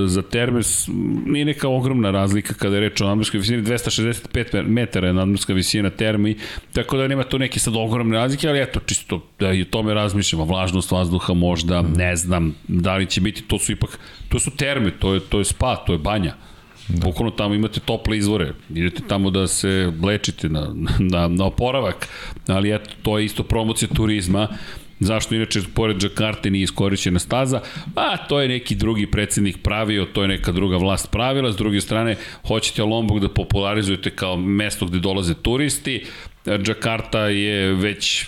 za 0.06 0.22
Termes 0.22 0.88
nije 1.26 1.44
neka 1.44 1.68
ogromna 1.68 2.10
razlika 2.10 2.54
kada 2.54 2.74
je 2.76 2.80
reč 2.80 3.00
o 3.00 3.06
nadmorskoj 3.06 3.40
visini, 3.40 3.62
265 3.62 4.66
metara 4.66 5.06
je 5.06 5.12
nadmorska 5.12 5.52
visina 5.52 5.90
Termi, 5.90 6.36
tako 6.72 6.96
da 6.96 7.08
nema 7.08 7.24
tu 7.24 7.38
neke 7.38 7.60
sad 7.60 7.76
ogromne 7.76 8.16
razlike, 8.16 8.48
ali 8.48 8.62
eto, 8.62 8.80
čisto 8.86 9.22
da 9.38 9.52
i 9.52 9.62
o 9.62 9.64
tome 9.64 9.94
razmišljamo, 9.94 10.44
vlažnost 10.44 10.90
vazduha 10.90 11.34
možda, 11.34 11.82
ne 11.82 12.16
znam, 12.16 12.54
da 12.68 12.96
li 12.96 13.06
će 13.06 13.20
biti, 13.20 13.42
to 13.42 13.58
su 13.58 13.72
ipak, 13.72 13.98
to 14.28 14.38
su 14.38 14.50
terme, 14.50 14.90
to 14.90 15.14
je, 15.14 15.20
to 15.20 15.38
je 15.38 15.44
spa, 15.44 15.76
to 15.76 15.92
je 15.92 15.98
banja. 15.98 16.34
Da. 16.88 17.06
Bukvalno 17.06 17.30
tamo 17.30 17.54
imate 17.54 17.80
tople 17.80 18.16
izvore, 18.18 18.52
idete 18.74 19.02
tamo 19.08 19.30
da 19.30 19.46
se 19.46 19.92
lečite 20.02 20.48
na, 20.48 20.74
na, 20.98 21.28
na 21.28 21.44
oporavak, 21.44 22.08
ali 22.46 22.74
eto, 22.74 22.90
to 23.02 23.18
je 23.18 23.24
isto 23.24 23.42
promocija 23.42 23.88
turizma, 23.94 24.48
Zašto 25.00 25.34
inače 25.34 25.60
pored 25.74 25.96
Džakarte 25.96 26.50
nije 26.50 26.62
iskorišćena 26.62 27.18
staza? 27.18 27.60
A 27.94 28.16
to 28.16 28.40
je 28.40 28.48
neki 28.48 28.74
drugi 28.74 29.10
predsednik 29.10 29.58
pravio, 29.62 30.04
to 30.04 30.22
je 30.22 30.28
neka 30.28 30.52
druga 30.52 30.76
vlast 30.76 31.10
pravila. 31.10 31.52
S 31.52 31.56
druge 31.56 31.80
strane, 31.80 32.16
hoćete 32.46 32.82
Lombok 32.82 33.20
da 33.20 33.28
popularizujete 33.28 34.10
kao 34.10 34.36
mesto 34.36 34.86
gde 34.86 34.98
dolaze 34.98 35.34
turisti. 35.34 36.04
Džakarta 36.46 37.20
je 37.20 37.74
već 37.74 38.26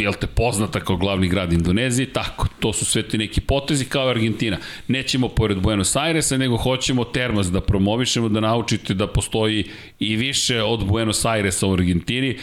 jel 0.00 0.12
te 0.20 0.26
poznata 0.26 0.80
kao 0.80 0.96
glavni 0.96 1.28
grad 1.28 1.52
Indonezije, 1.52 2.12
tako, 2.12 2.46
to 2.60 2.72
su 2.72 2.84
sve 2.84 3.02
ti 3.02 3.18
neki 3.18 3.40
potezi 3.40 3.84
kao 3.84 4.08
Argentina. 4.08 4.56
Nećemo 4.88 5.28
pored 5.28 5.58
Buenos 5.58 5.96
Airesa, 5.96 6.36
nego 6.36 6.56
hoćemo 6.56 7.04
Termas 7.04 7.50
da 7.50 7.60
promovišemo, 7.60 8.28
da 8.28 8.40
naučite 8.40 8.94
da 8.94 9.06
postoji 9.06 9.64
i 9.98 10.16
više 10.16 10.62
od 10.62 10.86
Buenos 10.86 11.24
Airesa 11.24 11.66
u 11.66 11.72
Argentini, 11.72 12.36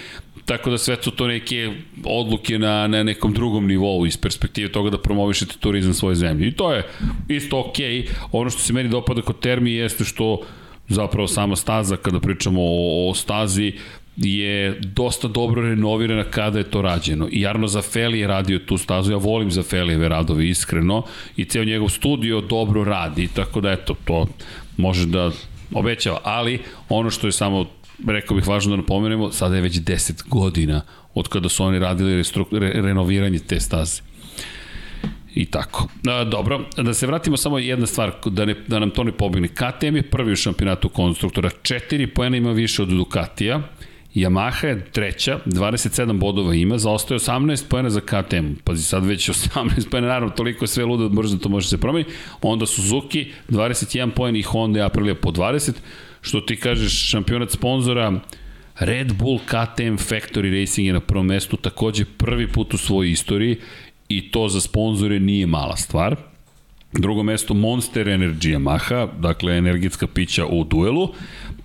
tako 0.45 0.69
da 0.69 0.77
sve 0.77 0.97
su 1.01 1.11
to 1.11 1.27
neke 1.27 1.71
odluke 2.03 2.59
na, 2.59 2.87
na 2.87 3.03
nekom 3.03 3.33
drugom 3.33 3.67
nivou 3.67 4.05
iz 4.05 4.17
perspektive 4.17 4.71
toga 4.71 4.89
da 4.89 4.97
promovišete 4.97 5.55
turizam 5.59 5.93
svoje 5.93 6.15
zemlje. 6.15 6.47
I 6.47 6.51
to 6.51 6.71
je 6.73 6.83
isto 7.27 7.59
okej. 7.59 8.01
Okay. 8.01 8.07
Ono 8.31 8.49
što 8.49 8.61
se 8.61 8.73
meni 8.73 8.89
dopada 8.89 9.21
kod 9.21 9.39
Termi 9.39 9.71
jeste 9.71 10.03
što 10.03 10.41
zapravo 10.87 11.27
sama 11.27 11.55
staza, 11.55 11.97
kada 11.97 12.19
pričamo 12.19 12.61
o, 12.61 13.09
o 13.09 13.13
stazi, 13.15 13.73
je 14.17 14.79
dosta 14.81 15.27
dobro 15.27 15.61
renovirana 15.61 16.23
kada 16.23 16.57
je 16.57 16.71
to 16.71 16.81
rađeno. 16.81 17.27
I 17.31 17.47
Arno 17.47 17.67
Zafeli 17.67 18.19
je 18.19 18.27
radio 18.27 18.59
tu 18.59 18.77
stazu, 18.77 19.11
ja 19.11 19.17
volim 19.17 19.51
Zafelijeve 19.51 20.09
radove 20.09 20.47
iskreno 20.47 21.03
i 21.35 21.45
ceo 21.45 21.63
njegov 21.63 21.89
studio 21.89 22.41
dobro 22.41 22.83
radi, 22.83 23.27
tako 23.27 23.61
da 23.61 23.71
eto, 23.71 23.95
to 24.05 24.27
može 24.77 25.05
da 25.05 25.31
obećava, 25.73 26.19
ali 26.23 26.59
ono 26.89 27.09
što 27.09 27.27
je 27.27 27.31
samo 27.31 27.65
rekao 28.07 28.37
bih 28.37 28.47
važno 28.47 28.69
da 28.69 28.77
napomenemo, 28.77 29.31
sada 29.31 29.55
je 29.55 29.61
već 29.61 29.73
10 29.73 30.27
godina 30.29 30.81
od 31.13 31.27
kada 31.27 31.49
su 31.49 31.63
oni 31.63 31.79
radili 31.79 32.23
re, 32.51 32.71
renoviranje 32.81 33.39
te 33.39 33.59
staze. 33.59 34.01
I 35.35 35.45
tako. 35.45 35.87
A, 36.07 36.23
dobro, 36.23 36.65
da 36.77 36.93
se 36.93 37.07
vratimo 37.07 37.37
samo 37.37 37.59
jedna 37.59 37.85
stvar, 37.85 38.11
da, 38.25 38.45
ne, 38.45 38.55
da 38.67 38.79
nam 38.79 38.89
to 38.89 39.03
ne 39.03 39.11
pobegne. 39.11 39.47
KTM 39.47 39.95
je 39.95 40.01
prvi 40.01 40.31
u 40.31 40.35
šampionatu 40.35 40.89
konstruktora, 40.89 41.49
4 41.49 42.07
pojena 42.07 42.37
ima 42.37 42.51
više 42.51 42.81
od 42.81 42.89
Ducatija, 42.89 43.61
Yamaha 44.17 44.67
je 44.67 44.85
treća, 44.91 45.39
27 45.45 46.19
bodova 46.19 46.55
ima, 46.55 46.77
zaostaje 46.77 47.19
18 47.19 47.67
pojena 47.69 47.89
za 47.89 48.01
KTM. 48.01 48.53
Pazi, 48.63 48.83
sad 48.83 49.05
već 49.05 49.29
18 49.29 49.89
pojena, 49.89 50.07
naravno, 50.07 50.29
toliko 50.29 50.63
je 50.63 50.67
sve 50.67 50.85
ludo, 50.85 51.09
brzo 51.09 51.37
to 51.37 51.49
može 51.49 51.67
se 51.67 51.77
promeniti. 51.77 52.11
Onda 52.41 52.65
Suzuki, 52.65 53.31
21 53.49 54.11
pojen 54.11 54.35
i 54.35 54.41
Honda 54.41 54.79
i 54.79 54.83
Aprilia 54.83 55.15
po 55.15 55.31
20 55.31 55.71
što 56.21 56.41
ti 56.41 56.55
kažeš, 56.55 57.09
šampionat 57.09 57.51
sponzora, 57.51 58.19
Red 58.79 59.13
Bull 59.13 59.39
KTM 59.39 59.95
Factory 59.95 60.59
Racing 60.59 60.87
je 60.87 60.93
na 60.93 60.99
prvom 60.99 61.25
mestu 61.25 61.57
takođe 61.57 62.05
prvi 62.17 62.47
put 62.47 62.73
u 62.73 62.77
svojoj 62.77 63.11
istoriji 63.11 63.57
i 64.09 64.31
to 64.31 64.49
za 64.49 64.61
sponzore 64.61 65.19
nije 65.19 65.47
mala 65.47 65.75
stvar. 65.75 66.15
Drugo 66.93 67.23
mesto 67.23 67.53
Monster 67.53 68.07
Energy 68.07 68.57
Yamaha, 68.57 69.07
dakle 69.19 69.57
energetska 69.57 70.07
pića 70.07 70.45
u 70.45 70.63
duelu, 70.63 71.13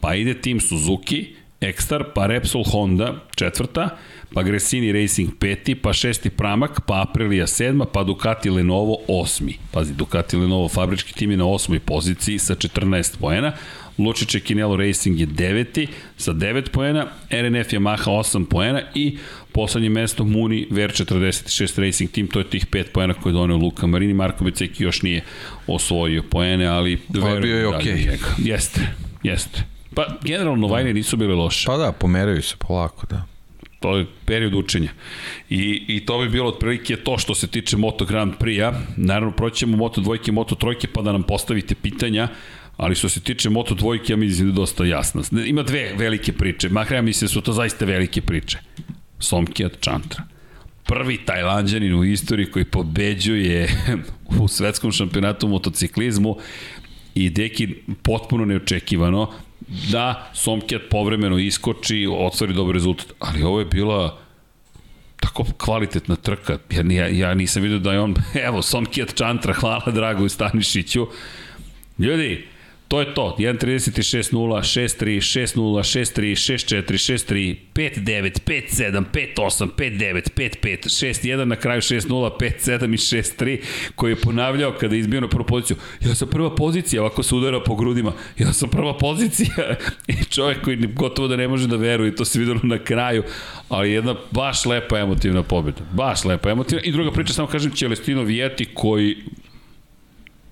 pa 0.01 0.15
ide 0.15 0.35
tim 0.41 0.61
Suzuki, 0.61 1.27
Ekstar, 1.63 2.05
pa 2.15 2.27
Repsol 2.27 2.65
Honda, 2.67 3.15
četvrta, 3.37 3.97
pa 4.35 4.43
Gresini 4.43 4.93
Racing 4.93 5.31
peti, 5.41 5.75
pa 5.75 5.93
šesti 5.93 6.31
Pramak, 6.31 6.81
pa 6.87 7.03
Aprilia 7.03 7.47
sedma, 7.47 7.85
pa 7.85 8.03
Ducati 8.03 8.51
Lenovo 8.51 8.97
osmi. 9.09 9.59
Pazi, 9.71 9.95
Ducati 9.95 10.37
Lenovo 10.37 10.69
fabrički 10.69 11.15
tim 11.15 11.31
je 11.31 11.37
na 11.37 11.47
osmoj 11.47 11.81
poziciji 11.81 12.39
sa 12.39 12.55
14 12.55 13.19
poena. 13.21 13.53
Lučiće 13.99 14.41
Kinelo 14.41 14.77
Racing 14.77 15.21
je 15.21 15.27
deveti 15.27 15.89
sa 16.17 16.33
9 16.33 16.69
poena, 16.69 17.07
RNF 17.31 17.73
Yamaha 17.73 18.11
8 18.11 18.45
poena 18.45 18.83
i 18.95 19.19
poslednje 19.53 19.89
mesto 19.89 20.25
Muni 20.25 20.67
Ver 20.71 20.91
46 20.91 21.87
Racing 21.87 22.11
Team, 22.11 22.27
to 22.27 22.39
je 22.39 22.51
tih 22.51 22.67
5 22.67 22.85
poena 22.93 23.15
koje 23.15 23.31
je 23.31 23.35
donio 23.35 23.57
Luka 23.57 23.87
Marini, 23.87 24.15
Marko 24.15 24.45
Beceki 24.45 24.85
još 24.85 25.03
nije 25.03 25.25
osvojio 25.67 26.23
poene, 26.23 26.67
ali 26.67 26.97
Pa 26.97 27.35
bio 27.41 27.59
je 27.59 27.69
okej. 27.69 27.95
Okay. 27.95 28.19
Jeste, 28.39 28.81
jeste. 29.23 29.72
Pa 29.95 30.07
generalno 30.23 30.61
novajne 30.61 30.95
nisu 30.95 31.17
bile 31.17 31.35
loše. 31.35 31.67
Pa 31.67 31.77
da, 31.77 31.93
pomeraju 31.93 32.43
se 32.43 32.57
polako, 32.59 33.07
da. 33.07 33.23
To 33.81 33.97
je 33.97 34.07
period 34.25 34.55
učenja. 34.55 34.91
I, 35.51 35.85
i 35.89 36.07
to 36.07 36.19
bi 36.19 36.29
bilo 36.29 36.49
otprilike 36.49 36.97
to 36.97 37.19
što 37.19 37.35
se 37.35 37.47
tiče 37.47 37.77
Moto 37.77 38.05
Grand 38.05 38.33
Prix-a. 38.39 38.73
Naravno, 38.97 39.33
proćemo 39.33 39.77
Moto 39.77 40.01
dvojke 40.01 40.33
Moto 40.33 40.55
trojke 40.55 40.89
pa 40.89 41.03
da 41.03 41.13
nam 41.13 41.23
postavite 41.23 41.75
pitanja, 41.75 42.29
ali 42.77 42.95
što 42.95 43.09
se 43.09 43.21
tiče 43.21 43.51
Moto 43.51 43.75
dvojke, 43.75 44.13
ja 44.13 44.17
mislim 44.17 44.47
da 44.47 44.53
je 44.53 44.57
dosta 44.57 44.85
jasno. 44.85 45.23
Ima 45.47 45.63
dve 45.63 45.95
velike 45.97 46.33
priče, 46.33 46.69
makar 46.69 46.97
ja 46.97 47.03
mislim 47.03 47.27
da 47.27 47.33
su 47.33 47.41
to 47.41 47.53
zaista 47.53 47.85
velike 47.85 48.21
priče. 48.21 48.59
Somkijat 49.19 49.73
Chantra. 49.81 50.23
Prvi 50.87 51.19
tajlanđanin 51.25 51.95
u 51.95 52.05
istoriji 52.05 52.51
koji 52.51 52.65
pobeđuje 52.65 53.69
u 54.43 54.49
svetskom 54.49 54.93
šampionatu 54.93 55.49
motociklizmu 55.49 56.37
i 57.15 57.31
deki 57.31 57.69
potpuno 58.03 58.45
neočekivano 58.45 59.33
da 59.91 60.31
Somkijat 60.35 60.83
povremeno 60.91 61.39
iskoči, 61.39 62.07
ostvari 62.11 62.53
dobar 62.55 62.75
rezultat, 62.75 63.07
ali 63.19 63.43
ovo 63.43 63.59
je 63.59 63.65
bila 63.65 64.19
tako 65.21 65.45
kvalitetna 65.59 66.17
trka, 66.17 66.59
jer 66.71 66.91
ja, 66.91 67.09
ja 67.09 67.35
nisam 67.35 67.63
vidio 67.63 67.79
da 67.79 67.93
je 67.93 68.01
on, 68.01 68.15
evo, 68.49 68.63
Somkijat 68.63 69.15
Čantra, 69.15 69.53
hvala 69.53 69.93
Dragu 69.95 70.29
Stanišiću. 70.29 71.07
Ljudi, 71.99 72.49
To 72.93 73.01
je 73.01 73.15
to. 73.15 73.37
1.36.0, 73.39 74.37
6.3, 74.37 75.21
6.0, 75.21 75.83
6.3, 75.83 76.37
6.4, 76.37 76.93
6.3, 76.93 77.57
5.9, 77.75 78.41
5.7, 78.45 79.05
5.8, 79.13 79.69
5.9, 79.77 80.31
5.5, 80.37 80.89
6.1, 80.89 81.45
na 81.45 81.57
kraju 81.57 81.81
6.0, 81.81 82.31
5.7 82.41 82.95
i 82.95 82.97
6.3, 82.97 83.61
koji 83.95 84.13
je 84.13 84.17
ponavljao 84.17 84.73
kada 84.81 84.95
je 84.95 84.99
izbio 84.99 85.21
na 85.21 85.29
prvu 85.29 85.45
poziciju. 85.45 85.77
Ja 86.01 86.15
sam 86.15 86.29
prva 86.29 86.55
pozicija, 86.55 87.03
ovako 87.03 87.23
se 87.23 87.35
udara 87.35 87.61
po 87.61 87.75
grudima. 87.75 88.13
Ja 88.39 88.53
sam 88.53 88.69
prva 88.69 88.99
pozicija. 88.99 89.77
I 90.09 90.25
čovjek 90.25 90.65
koji 90.65 90.77
gotovo 90.77 91.29
da 91.29 91.37
ne 91.37 91.49
može 91.49 91.69
da 91.69 91.77
veruje, 91.77 92.17
to 92.17 92.25
se 92.25 92.39
videlo 92.39 92.61
na 92.63 92.79
kraju, 92.79 93.23
ali 93.69 93.93
jedna 93.93 94.15
baš 94.31 94.67
lepa 94.67 94.99
emotivna 94.99 95.43
pobjeda. 95.43 95.81
Baš 95.93 96.25
lepa 96.25 96.51
emotivna. 96.51 96.83
I 96.85 96.93
druga 96.93 97.11
priča, 97.11 97.33
samo 97.33 97.49
kažem, 97.49 97.73
Celestino 97.73 98.23
Vijeti 98.23 98.65
koji 98.75 99.17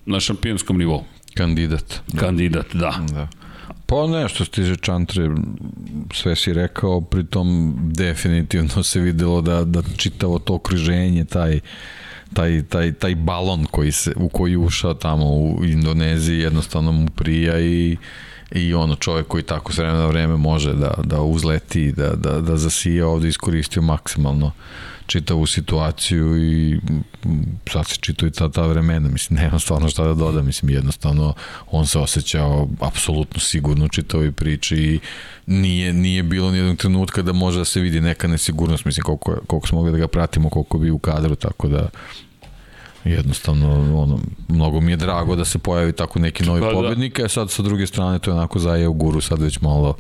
na 0.07 0.21
šampionskom 0.21 0.79
nivou. 0.79 1.05
Kandidat. 1.35 2.01
Kandidat, 2.17 2.67
da. 2.75 2.95
Da. 3.13 3.29
Pa 3.87 4.07
ne, 4.07 4.29
što 4.29 4.45
se 4.45 4.51
tiže 4.51 4.77
Čantre, 4.77 5.31
sve 6.13 6.37
si 6.37 6.53
rekao, 6.53 7.01
pritom 7.01 7.77
definitivno 7.93 8.83
se 8.83 9.01
videlo 9.01 9.41
da, 9.41 9.65
da 9.65 9.83
čitavo 9.97 10.39
to 10.39 10.55
okruženje, 10.55 11.25
taj, 11.25 11.61
taj, 12.35 12.63
taj, 12.69 12.93
taj 12.93 13.15
balon 13.15 13.65
koji 13.71 13.93
se, 13.93 14.13
u 14.17 14.29
koji 14.29 14.57
ušao 14.57 14.95
tamo 14.95 15.25
u 15.27 15.65
Indoneziji 15.65 16.39
jednostavno 16.39 16.93
mu 16.93 17.09
prija 17.09 17.61
i, 17.61 17.97
i 18.53 18.75
ono 18.75 18.95
čovjek 18.97 19.27
koji 19.27 19.43
tako 19.43 19.73
s 19.73 19.79
vremena 19.79 19.99
na 19.99 20.07
vreme 20.07 20.37
može 20.37 20.75
da, 20.75 20.95
da 21.05 21.23
uzleti, 21.23 21.93
da, 21.93 22.09
da, 22.09 22.41
da 22.41 22.57
zasija 22.57 23.07
ovde 23.07 23.29
iskoristio 23.29 23.83
maksimalno 23.83 24.53
čitavu 25.11 25.47
situaciju 25.47 26.39
i 26.39 26.81
sad 27.73 27.87
se 27.87 27.97
čitaju 28.01 28.29
i 28.29 28.33
ta, 28.33 28.49
ta 28.49 28.67
vremena, 28.67 29.09
mislim, 29.09 29.41
nema 29.41 29.59
stvarno 29.59 29.89
šta 29.89 30.05
da 30.05 30.15
doda, 30.15 30.43
mislim, 30.43 30.71
jednostavno 30.71 31.35
on 31.71 31.87
se 31.87 31.99
osjećao 31.99 32.69
apsolutno 32.81 33.41
sigurno 33.41 33.85
u 33.85 33.89
čitavoj 33.89 34.33
priči 34.33 34.77
i 34.77 35.01
nije, 35.47 35.93
nije 35.93 36.23
bilo 36.23 36.51
nijednog 36.51 36.77
trenutka 36.77 37.23
da 37.23 37.33
može 37.33 37.59
da 37.59 37.65
se 37.65 37.81
vidi 37.81 38.01
neka 38.01 38.29
nesigurnost, 38.29 38.85
mislim, 38.85 39.05
koliko, 39.05 39.39
koliko 39.47 39.69
smo 39.69 39.79
mogli 39.79 39.93
da 39.93 39.99
ga 39.99 40.09
pratimo, 40.09 40.49
koliko 40.51 40.79
bi 40.79 40.91
u 40.91 40.99
kadru, 40.99 41.35
tako 41.35 41.69
da 41.69 41.89
jednostavno 43.05 44.01
ono, 44.03 44.19
mnogo 44.49 44.81
mi 44.81 44.93
je 44.93 44.97
drago 44.97 45.37
da 45.37 45.45
se 45.45 45.59
pojavi 45.59 45.93
tako 45.93 46.19
neki 46.19 46.45
novi 46.45 46.61
pa, 46.61 46.67
da. 46.67 46.73
pobednik, 46.73 47.21
a 47.21 47.29
sad 47.29 47.51
sa 47.51 47.63
druge 47.63 47.87
strane 47.87 48.19
to 48.19 48.31
je 48.31 48.35
onako 48.35 48.59
zaje 48.59 48.89
u 48.89 48.93
guru 48.93 49.21
sad 49.21 49.43
već 49.43 49.61
malo 49.61 49.97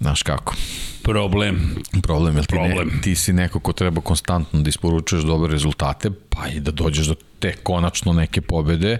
znaš 0.00 0.22
kako 0.22 0.54
Problem. 1.02 1.74
Problem, 2.02 2.36
jer 2.36 2.46
ti, 2.46 2.54
Problem. 2.54 2.88
Ne, 2.88 3.00
ti 3.00 3.14
si 3.14 3.32
neko 3.32 3.60
ko 3.60 3.72
treba 3.72 4.00
konstantno 4.00 4.60
da 4.60 4.68
isporučuješ 4.68 5.24
dobre 5.24 5.52
rezultate, 5.52 6.10
pa 6.28 6.48
i 6.48 6.60
da 6.60 6.70
dođeš 6.70 7.06
do 7.06 7.14
te 7.38 7.52
konačno 7.52 8.12
neke 8.12 8.40
pobede 8.40 8.98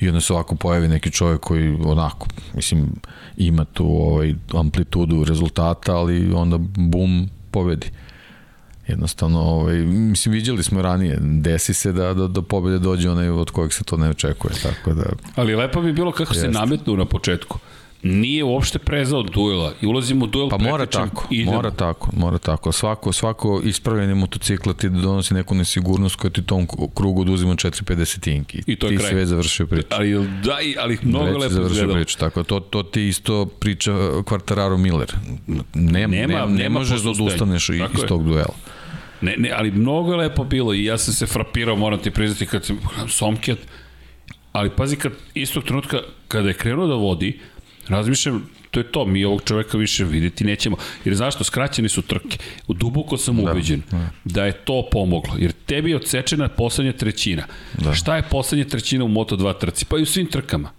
i 0.00 0.08
onda 0.08 0.20
se 0.20 0.32
ovako 0.32 0.54
pojavi 0.54 0.88
neki 0.88 1.10
čovjek 1.10 1.40
koji 1.40 1.78
onako, 1.84 2.26
mislim, 2.54 2.88
ima 3.36 3.64
tu 3.64 3.86
ovaj, 3.86 4.34
amplitudu 4.54 5.24
rezultata, 5.24 5.96
ali 5.96 6.32
onda 6.34 6.58
bum, 6.76 7.28
pobedi. 7.50 7.90
Jednostavno, 8.86 9.40
ovaj, 9.40 9.76
mislim, 9.86 10.32
viđali 10.32 10.62
smo 10.62 10.82
ranije, 10.82 11.18
desi 11.20 11.74
se 11.74 11.92
da, 11.92 12.14
da, 12.14 12.28
da 12.28 12.42
pobede 12.42 12.78
dođe 12.78 13.10
onaj 13.10 13.28
od 13.28 13.50
kojeg 13.50 13.72
se 13.72 13.84
to 13.84 13.96
ne 13.96 14.08
očekuje, 14.08 14.54
tako 14.62 14.94
da... 14.94 15.04
Ali 15.34 15.54
lepo 15.54 15.82
bi 15.82 15.92
bilo 15.92 16.12
kako 16.12 16.34
jest. 16.34 16.40
se 16.40 16.50
nametnu 16.50 16.96
na 16.96 17.04
početku 17.04 17.58
nije 18.02 18.44
uopšte 18.44 18.78
prezao 18.78 19.22
duela 19.22 19.72
i 19.80 19.86
ulazimo 19.86 20.24
u 20.24 20.28
duel 20.28 20.48
pa 20.48 20.58
mora 20.58 20.86
tako, 20.86 21.26
idemo. 21.30 21.52
mora 21.52 21.70
tako, 21.70 22.10
mora 22.16 22.38
tako. 22.38 22.72
Svako, 22.72 23.12
svako 23.12 23.60
ispravljanje 23.64 24.14
motocikla 24.14 24.72
ti 24.74 24.88
donosi 24.88 25.34
neku 25.34 25.54
nesigurnost 25.54 26.16
koja 26.16 26.30
ti 26.30 26.42
tom 26.42 26.66
krugu 26.94 27.20
oduzima 27.20 27.54
4-50 27.54 28.20
tinki. 28.20 28.62
I 28.66 28.76
to 28.76 28.86
je 28.86 28.90
ti 28.90 28.96
kraj. 28.96 29.08
si 29.08 29.14
već 29.14 29.28
završio 29.28 29.66
priču. 29.66 29.88
Ali, 29.90 30.28
da, 30.44 30.56
ali 30.78 30.98
mnogo 31.02 31.24
već 31.24 31.40
lepo 31.40 31.54
završio 31.54 31.92
priču, 31.92 32.18
tako. 32.18 32.42
To, 32.42 32.60
to 32.60 32.82
ti 32.82 33.08
isto 33.08 33.46
priča 33.46 33.92
Quartararo 33.92 34.76
Miller. 34.76 35.12
Ne, 35.74 36.08
nema, 36.08 36.46
ne, 36.46 36.62
ne 36.62 36.68
možeš 36.68 37.00
da 37.00 37.10
odustaneš 37.10 37.68
iz 37.68 37.80
tog 38.08 38.24
duela. 38.24 38.54
Ne, 39.20 39.36
ne, 39.38 39.50
ali 39.56 39.70
mnogo 39.70 40.10
je 40.12 40.16
lepo 40.16 40.44
bilo 40.44 40.74
i 40.74 40.84
ja 40.84 40.98
sam 40.98 41.14
se 41.14 41.26
frapirao, 41.26 41.76
moram 41.76 41.98
ti 41.98 42.10
priznati, 42.10 42.46
kad 42.46 42.64
sam 42.64 42.78
Somkjet, 43.08 43.58
ali 44.52 44.70
pazi 44.70 44.96
kad 44.96 45.12
istog 45.34 45.64
trenutka 45.64 45.98
kada 46.28 46.48
je 46.48 46.54
krenuo 46.54 46.86
da 46.86 46.94
vodi, 46.94 47.40
Razmišljam, 47.88 48.48
to 48.70 48.80
je 48.80 48.92
to, 48.92 49.06
mi 49.06 49.24
ovog 49.24 49.42
čoveka 49.44 49.78
više 49.78 50.04
videti 50.04 50.44
nećemo. 50.44 50.76
Jer 51.04 51.14
zašto? 51.14 51.44
Skraćene 51.44 51.88
su 51.88 52.02
trke. 52.02 52.38
U 52.66 52.74
duboko 52.74 53.16
sam 53.16 53.36
da, 53.36 53.52
ubeđen 53.52 53.82
da, 53.90 54.08
da. 54.24 54.44
je 54.44 54.52
to 54.52 54.88
pomoglo. 54.92 55.34
Jer 55.38 55.52
tebi 55.52 55.90
je 55.90 55.96
odsečena 55.96 56.48
poslednja 56.48 56.92
trećina. 56.92 57.46
Da. 57.78 57.94
Šta 57.94 58.16
je 58.16 58.22
poslednja 58.22 58.64
trećina 58.64 59.04
u 59.04 59.08
Moto2 59.08 59.58
trci? 59.58 59.84
Pa 59.84 59.98
i 59.98 60.02
u 60.02 60.06
svim 60.06 60.26
trkama. 60.26 60.70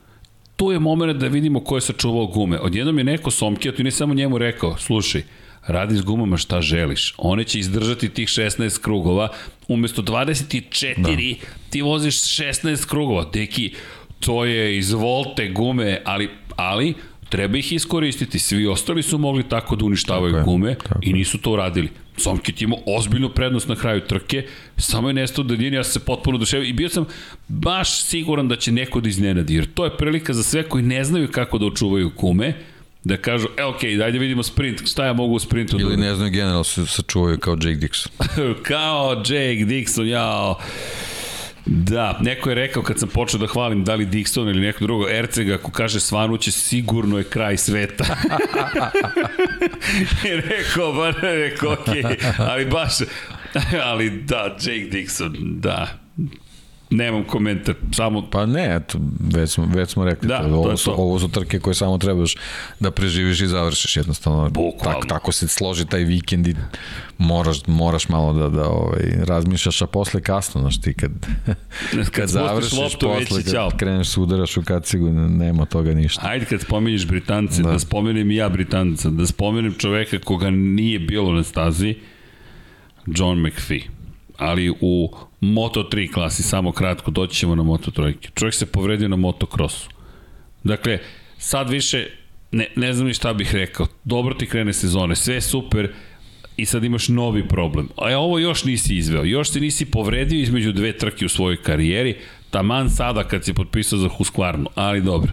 Tu 0.56 0.72
je 0.72 0.80
moment 0.80 1.20
da 1.20 1.28
vidimo 1.28 1.60
ko 1.60 1.78
je 1.78 1.82
sačuvao 1.82 2.26
gume. 2.26 2.60
Odjednom 2.60 2.98
je 2.98 3.04
neko 3.04 3.32
Somkijat 3.32 3.80
i 3.80 3.84
ne 3.84 3.92
samo 3.92 4.14
njemu 4.14 4.38
rekao, 4.38 4.78
slušaj, 4.78 5.24
radi 5.68 5.96
s 5.96 6.02
gumama 6.02 6.38
šta 6.38 6.62
želiš. 6.62 7.14
One 7.18 7.44
će 7.44 7.60
izdržati 7.60 8.10
tih 8.10 8.28
16 8.28 8.82
krugova, 8.82 9.30
umesto 9.68 10.02
24 10.02 10.96
da. 10.98 11.46
ti 11.70 11.82
voziš 11.82 12.16
16 12.16 12.88
krugova. 12.88 13.30
Deki, 13.34 13.74
to 14.20 14.46
je 14.46 14.78
izvolte 14.78 15.50
gume, 15.50 16.02
ali 16.06 16.30
ali 16.56 16.94
treba 17.30 17.58
ih 17.58 17.74
iskoristiti. 17.74 18.40
Svi 18.40 18.68
ostali 18.68 19.04
su 19.04 19.18
mogli 19.18 19.44
tako 19.50 19.76
da 19.76 19.86
uništavaju 19.86 20.34
tako 20.34 20.46
gume 20.46 20.76
tako 20.76 21.00
i 21.02 21.14
nisu 21.14 21.38
to 21.38 21.52
uradili. 21.52 21.90
Somkit 22.18 22.62
imao 22.62 22.80
ozbiljnu 22.86 23.30
prednost 23.30 23.68
na 23.68 23.76
kraju 23.76 24.02
trke, 24.02 24.46
samo 24.78 25.10
je 25.10 25.14
nestao 25.14 25.44
da 25.44 25.54
ja 25.54 25.84
sam 25.84 25.94
se 25.94 26.06
potpuno 26.06 26.38
duševio 26.38 26.68
i 26.68 26.74
bio 26.74 26.90
sam 26.90 27.06
baš 27.48 28.02
siguran 28.02 28.48
da 28.48 28.56
će 28.56 28.72
neko 28.72 29.02
da 29.02 29.10
iznenadi, 29.10 29.56
jer 29.56 29.74
to 29.74 29.86
je 29.86 29.98
prilika 29.98 30.34
za 30.34 30.44
sve 30.44 30.64
koji 30.64 30.84
ne 30.84 31.04
znaju 31.04 31.28
kako 31.32 31.58
da 31.58 31.66
očuvaju 31.66 32.12
gume, 32.18 32.54
da 33.04 33.18
kažu, 33.18 33.48
e, 33.58 33.62
okay, 33.62 33.98
dajde 33.98 34.20
vidimo 34.20 34.44
sprint, 34.44 34.88
šta 34.88 35.06
ja 35.06 35.14
mogu 35.14 35.36
u 35.36 35.40
sprintu? 35.40 35.80
Ili 35.80 35.96
da... 35.96 36.02
ne 36.02 36.16
znaju 36.16 36.32
general 36.32 36.64
se 36.64 36.86
sačuvaju 36.86 37.38
kao 37.38 37.54
Jake 37.54 37.88
Dixon. 37.88 38.08
kao 38.70 39.14
Jake 39.14 39.66
Dixon, 39.66 40.06
jao. 40.06 40.60
Da, 41.66 42.20
neko 42.22 42.50
je 42.50 42.56
rekao 42.56 42.84
kad 42.84 43.00
sam 43.00 43.10
počeo 43.10 43.40
da 43.40 43.48
hvalim 43.48 43.84
da 43.84 43.96
li 43.96 44.06
Dixon 44.06 44.50
ili 44.50 44.62
neko 44.62 44.84
drugo, 44.84 45.10
Erceg 45.10 45.52
ako 45.52 45.72
kaže 45.72 46.00
svanuće 46.00 46.52
sigurno 46.52 47.18
je 47.18 47.24
kraj 47.24 47.58
sveta. 47.58 48.04
I 50.28 50.36
rekao, 50.36 50.94
ba 50.94 51.12
ne, 51.12 51.36
rekao, 51.36 51.74
okej, 51.74 52.04
okay. 52.04 52.34
ali 52.38 52.66
baš, 52.66 52.94
ali 53.84 54.10
da, 54.10 54.58
Jake 54.60 54.90
Dixon, 54.92 55.60
da, 55.60 55.88
Nemam 56.94 57.24
komentar, 57.24 57.76
samo... 57.92 58.30
Pa 58.32 58.46
ne, 58.46 58.76
eto, 58.76 59.00
već 59.20 59.50
smo, 59.50 59.66
već 59.66 59.90
smo 59.90 60.06
rekli, 60.06 60.28
da, 60.28 60.42
to, 60.42 60.48
ovo, 60.48 60.70
to 60.70 60.78
su, 60.78 60.86
to. 60.86 60.96
ovo 60.96 61.20
su 61.20 61.28
trke 61.28 61.60
koje 61.60 61.74
samo 61.74 61.98
trebaš 61.98 62.36
da 62.80 62.92
preživiš 62.92 63.42
i 63.42 63.48
završiš 63.48 63.98
jednostavno. 63.98 64.50
Bukvalno. 64.50 65.00
Tak, 65.00 65.10
tako 65.10 65.32
se 65.32 65.48
složi 65.48 65.86
taj 65.86 66.04
vikend 66.04 66.48
i 66.48 66.56
moraš, 67.18 67.68
moraš 67.68 68.10
malo 68.10 68.34
da, 68.34 68.50
da 68.50 68.70
ovaj, 68.70 69.04
razmišljaš, 69.24 69.82
a 69.82 69.88
posle 69.88 70.22
kasno, 70.22 70.62
znaš 70.62 70.82
ti, 70.82 70.94
kad, 70.94 71.12
kad, 71.92 72.10
kad 72.10 72.30
završiš 72.30 72.74
loptu, 72.74 73.08
posle, 73.08 73.44
kad 73.44 73.54
čao. 73.54 73.70
kreneš 73.78 74.10
se 74.10 74.20
udaraš 74.20 74.58
u 74.58 74.64
kacigu, 74.64 75.10
nema 75.14 75.66
toga 75.66 75.94
ništa. 75.94 76.22
Ajde 76.26 76.46
kad 76.46 76.62
spomeniš 76.62 77.08
Britance, 77.08 77.62
da, 77.62 77.72
da 77.72 77.80
spomenem 77.80 78.32
i 78.32 78.36
ja 78.36 78.50
Britanca, 78.50 79.10
da 79.10 79.26
spomenem 79.28 79.74
čoveka 79.74 80.20
koga 80.20 80.50
nije 80.50 81.00
bilo 81.00 81.32
na 81.32 81.44
stazi, 81.44 81.96
John 83.06 83.48
McPhee 83.48 84.03
ali 84.38 84.74
u 84.82 85.16
Moto3 85.42 86.14
klasi, 86.14 86.44
samo 86.44 86.72
kratko, 86.72 87.12
doći 87.12 87.36
ćemo 87.36 87.56
na 87.56 87.64
Moto3. 87.64 88.14
Čovjek 88.34 88.54
se 88.54 88.66
povredio 88.66 89.08
na 89.08 89.16
motokrosu. 89.16 89.90
Dakle, 90.64 91.00
sad 91.38 91.70
više 91.70 92.10
ne, 92.52 92.68
ne 92.76 92.94
znam 92.94 93.08
ni 93.08 93.14
šta 93.14 93.34
bih 93.34 93.56
rekao. 93.56 93.88
Dobro 94.04 94.34
ti 94.34 94.46
krene 94.46 94.74
sezone, 94.74 95.16
sve 95.16 95.42
super, 95.42 95.94
i 96.58 96.66
sad 96.66 96.84
imaš 96.84 97.08
novi 97.08 97.48
problem. 97.48 97.90
A 97.98 98.18
ovo 98.18 98.40
još 98.40 98.64
nisi 98.64 98.96
izveo, 98.96 99.24
još 99.24 99.50
se 99.50 99.60
nisi 99.60 99.86
povredio 99.86 100.40
između 100.40 100.72
dve 100.72 100.98
trke 100.98 101.26
u 101.26 101.30
svojoj 101.30 101.62
karijeri, 101.62 102.16
taman 102.50 102.90
sada 102.90 103.24
kad 103.24 103.46
si 103.46 103.54
potpisao 103.54 104.00
za 104.00 104.10
Husqvarnu, 104.10 104.66
ali 104.76 105.02
dobro. 105.02 105.32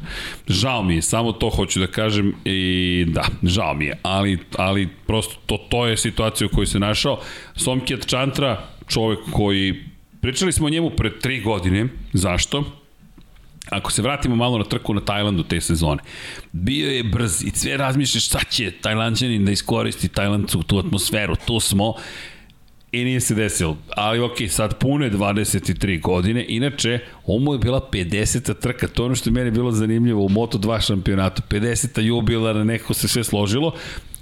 Žao 0.48 0.82
mi 0.82 0.94
je, 0.94 1.02
samo 1.02 1.32
to 1.32 1.50
hoću 1.50 1.80
da 1.80 1.86
kažem 1.86 2.34
i 2.44 3.04
da, 3.08 3.24
žao 3.42 3.74
mi 3.74 3.84
je, 3.84 3.98
ali, 4.02 4.38
ali 4.56 4.88
prosto 5.06 5.34
to, 5.46 5.56
to 5.56 5.86
je 5.86 5.96
situacija 5.96 6.46
u 6.46 6.54
kojoj 6.54 6.66
se 6.66 6.78
našao. 6.78 7.20
Somkjet 7.56 8.06
Čantra, 8.06 8.68
čovek 8.90 9.18
koji, 9.32 9.84
pričali 10.20 10.52
smo 10.52 10.66
o 10.66 10.70
njemu 10.70 10.90
pre 10.90 11.18
tri 11.18 11.40
godine, 11.40 11.86
zašto? 12.12 12.64
Ako 13.70 13.92
se 13.92 14.02
vratimo 14.02 14.36
malo 14.36 14.58
na 14.58 14.64
trku 14.64 14.94
na 14.94 15.00
Tajlandu 15.00 15.42
te 15.42 15.60
sezone, 15.60 16.02
bio 16.52 16.90
je 16.90 17.04
brz 17.04 17.44
i 17.44 17.50
sve 17.50 17.76
razmišljaš 17.76 18.26
šta 18.26 18.40
će 18.50 18.70
Tajlandđanin 18.70 19.44
da 19.44 19.52
iskoristi 19.52 20.08
Tajlandcu 20.08 20.62
tu 20.62 20.78
atmosferu, 20.78 21.36
tu 21.46 21.60
smo 21.60 21.94
i 22.92 23.04
nije 23.04 23.20
se 23.20 23.34
desilo. 23.34 23.76
Ali 23.96 24.20
ok, 24.20 24.36
sad 24.48 24.78
pune 24.78 25.10
23 25.10 26.00
godine, 26.00 26.44
inače, 26.48 26.98
ovo 27.26 27.54
je 27.54 27.58
bila 27.58 27.88
50. 27.92 28.60
trka, 28.60 28.88
to 28.88 29.02
je 29.02 29.06
ono 29.06 29.14
što 29.14 29.30
je 29.30 29.34
meni 29.34 29.50
bilo 29.50 29.72
zanimljivo 29.72 30.24
u 30.24 30.28
Moto2 30.28 30.86
šampionatu, 30.86 31.42
50. 31.50 32.00
jubilara, 32.00 32.64
neko 32.64 32.94
se 32.94 33.08
sve 33.08 33.24
složilo 33.24 33.74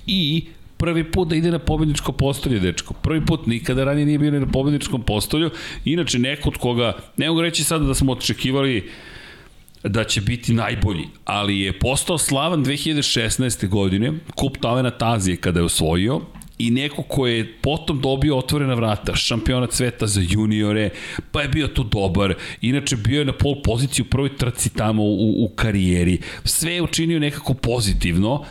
i 0.06 0.46
prvi 0.78 1.04
put 1.10 1.28
da 1.28 1.36
ide 1.36 1.50
na 1.50 1.58
pobedničko 1.58 2.12
postolje, 2.12 2.60
dečko. 2.60 2.94
Prvi 2.94 3.26
put 3.26 3.46
nikada 3.46 3.84
ranije 3.84 4.06
nije 4.06 4.18
bio 4.18 4.30
na 4.30 4.46
pobedničkom 4.46 5.02
postolju. 5.02 5.50
Inače, 5.84 6.18
neko 6.18 6.48
od 6.48 6.56
koga, 6.56 6.92
ne 7.16 7.28
mogu 7.28 7.42
reći 7.42 7.64
sada 7.64 7.84
da 7.84 7.94
smo 7.94 8.12
očekivali 8.12 8.90
da 9.84 10.04
će 10.04 10.20
biti 10.20 10.52
najbolji, 10.52 11.04
ali 11.24 11.60
je 11.60 11.78
postao 11.78 12.18
slavan 12.18 12.64
2016. 12.64 13.68
godine, 13.68 14.12
kup 14.34 14.56
talenat 14.60 15.02
Azije 15.02 15.36
kada 15.36 15.60
je 15.60 15.64
osvojio, 15.64 16.20
i 16.58 16.70
neko 16.70 17.02
ko 17.02 17.26
je 17.26 17.52
potom 17.62 18.00
dobio 18.00 18.38
otvorena 18.38 18.74
vrata, 18.74 19.16
šampionat 19.16 19.72
sveta 19.72 20.06
za 20.06 20.20
juniore, 20.28 20.90
pa 21.32 21.42
je 21.42 21.48
bio 21.48 21.68
tu 21.68 21.84
dobar, 21.84 22.34
inače 22.60 22.96
bio 22.96 23.18
je 23.18 23.24
na 23.24 23.32
pol 23.32 23.62
poziciju 23.62 24.04
u 24.04 24.10
prvoj 24.10 24.36
trci 24.36 24.70
tamo 24.74 25.02
u, 25.02 25.44
u 25.44 25.48
karijeri, 25.48 26.18
sve 26.44 26.72
je 26.72 26.82
učinio 26.82 27.18
nekako 27.18 27.54
pozitivno, 27.54 28.44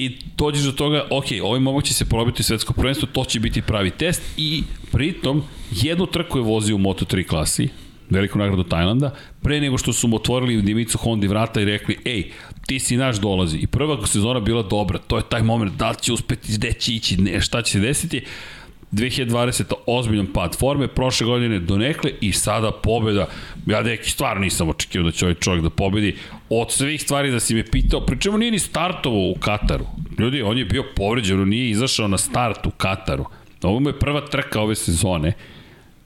i 0.00 0.16
dođeš 0.36 0.62
do 0.62 0.72
toga, 0.72 1.06
ok, 1.10 1.24
ovaj 1.42 1.60
momak 1.60 1.84
će 1.84 1.94
se 1.94 2.04
probiti 2.04 2.42
svetsko 2.42 2.72
prvenstvo, 2.72 3.08
to 3.12 3.24
će 3.24 3.40
biti 3.40 3.62
pravi 3.62 3.90
test 3.90 4.22
i 4.36 4.62
pritom 4.92 5.42
jednu 5.70 6.06
trku 6.06 6.38
je 6.38 6.44
vozio 6.44 6.76
u 6.76 6.78
Moto3 6.78 7.26
klasi, 7.26 7.68
veliku 8.10 8.38
nagradu 8.38 8.64
Tajlanda, 8.64 9.14
pre 9.42 9.60
nego 9.60 9.78
što 9.78 9.92
su 9.92 10.08
mu 10.08 10.16
otvorili 10.16 10.62
Dimicu 10.62 10.98
Hondi 10.98 11.28
vrata 11.28 11.60
i 11.60 11.64
rekli, 11.64 11.96
ej, 12.04 12.30
ti 12.66 12.78
si 12.78 12.96
naš 12.96 13.16
dolazi. 13.16 13.56
I 13.56 13.66
prva 13.66 14.06
sezona 14.06 14.40
bila 14.40 14.62
dobra, 14.62 14.98
to 14.98 15.16
je 15.16 15.28
taj 15.28 15.42
moment, 15.42 15.72
da 15.72 15.90
li 15.90 15.96
će 16.00 16.12
uspeti, 16.12 16.52
gde 16.52 16.72
će 16.72 16.94
ići, 16.94 17.16
ne, 17.16 17.40
šta 17.40 17.62
će 17.62 17.72
se 17.72 17.80
desiti. 17.80 18.24
2020. 18.92 19.72
ozbiljan 19.86 20.26
pad 20.26 20.56
forme, 20.58 20.88
prošle 20.88 21.26
godine 21.26 21.58
donekle 21.58 22.10
i 22.20 22.32
sada 22.32 22.70
pobeda. 22.70 23.26
Ja 23.66 23.82
neki 23.82 24.10
stvarno 24.10 24.42
nisam 24.42 24.68
očekio 24.68 25.02
da 25.02 25.10
će 25.10 25.24
ovaj 25.24 25.34
čovjek 25.34 25.62
da 25.62 25.70
pobedi. 25.70 26.16
Od 26.48 26.72
svih 26.72 27.02
stvari 27.02 27.30
da 27.30 27.40
si 27.40 27.54
me 27.54 27.64
pitao, 27.64 28.00
pričemu 28.00 28.38
nije 28.38 28.50
ni 28.50 28.58
startovo 28.58 29.30
u 29.30 29.34
Kataru. 29.34 29.84
Ljudi, 30.18 30.42
on 30.42 30.58
je 30.58 30.64
bio 30.64 30.84
povređen, 30.96 31.40
on 31.40 31.48
nije 31.48 31.70
izašao 31.70 32.08
na 32.08 32.18
start 32.18 32.66
u 32.66 32.70
Kataru. 32.70 33.24
Ovo 33.62 33.80
mu 33.80 33.88
je 33.88 33.98
prva 33.98 34.20
trka 34.20 34.60
ove 34.60 34.74
sezone 34.74 35.32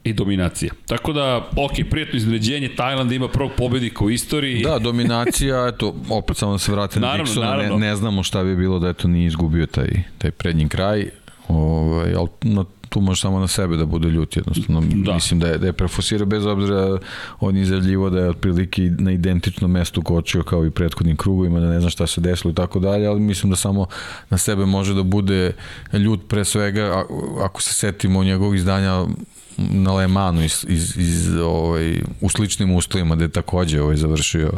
i 0.04 0.12
dominacija. 0.12 0.72
Tako 0.86 1.12
da, 1.12 1.36
ok, 1.56 1.72
prijatno 1.90 2.16
iznenađenje, 2.16 2.68
Tajland 2.68 3.12
ima 3.12 3.28
prvog 3.28 3.50
pobednika 3.56 4.04
u 4.04 4.10
istoriji. 4.10 4.62
Da, 4.62 4.78
dominacija, 4.78 5.68
eto, 5.74 5.94
opet 6.10 6.36
samo 6.36 6.52
da 6.52 6.58
se 6.58 6.72
vratim 6.72 7.02
na 7.02 7.18
Dixona, 7.18 7.56
ne, 7.56 7.86
ne 7.86 7.96
znamo 7.96 8.22
šta 8.22 8.44
bi 8.44 8.56
bilo 8.56 8.78
da 8.78 8.88
eto 8.88 9.08
nije 9.08 9.26
izgubio 9.26 9.66
taj, 9.66 9.88
taj 10.18 10.30
prednji 10.30 10.68
kraj, 10.68 11.10
ovaj, 11.48 12.14
ali 12.14 12.28
na 12.42 12.64
tu 12.88 13.00
može 13.00 13.20
samo 13.20 13.38
na 13.38 13.48
sebe 13.48 13.76
da 13.76 13.86
bude 13.86 14.08
ljut 14.08 14.36
jednostavno. 14.36 14.82
Da. 14.94 15.14
Mislim 15.14 15.40
da 15.40 15.48
je, 15.48 15.58
da 15.58 15.66
je 15.66 15.72
prefosirao 15.72 16.26
bez 16.26 16.46
obzira 16.46 16.98
on 17.40 17.56
izjavljivo 17.56 18.10
da 18.10 18.20
je 18.20 18.30
otprilike 18.30 18.82
na 18.98 19.12
identičnom 19.12 19.70
mestu 19.70 20.02
kočio 20.02 20.42
kao 20.42 20.66
i 20.66 20.70
prethodnim 20.70 21.16
krugovima, 21.16 21.60
da 21.60 21.66
ne 21.66 21.80
zna 21.80 21.90
šta 21.90 22.06
se 22.06 22.20
desilo 22.20 22.50
i 22.50 22.54
tako 22.54 22.78
dalje, 22.78 23.06
ali 23.06 23.20
mislim 23.20 23.50
da 23.50 23.56
samo 23.56 23.86
na 24.30 24.38
sebe 24.38 24.66
može 24.66 24.94
da 24.94 25.02
bude 25.02 25.52
ljut 25.92 26.20
pre 26.28 26.44
svega 26.44 27.04
ako 27.42 27.62
se 27.62 27.74
setimo 27.74 28.24
njegovog 28.24 28.56
izdanja 28.56 29.06
na 29.56 29.92
Le 29.92 30.08
Manu 30.08 30.44
iz, 30.44 30.64
iz, 30.68 30.96
iz, 30.96 31.36
ovaj, 31.36 32.00
u 32.20 32.28
sličnim 32.28 32.74
uslovima 32.74 33.14
gde 33.14 33.24
je 33.24 33.28
takođe 33.28 33.82
ovaj, 33.82 33.96
završio 33.96 34.52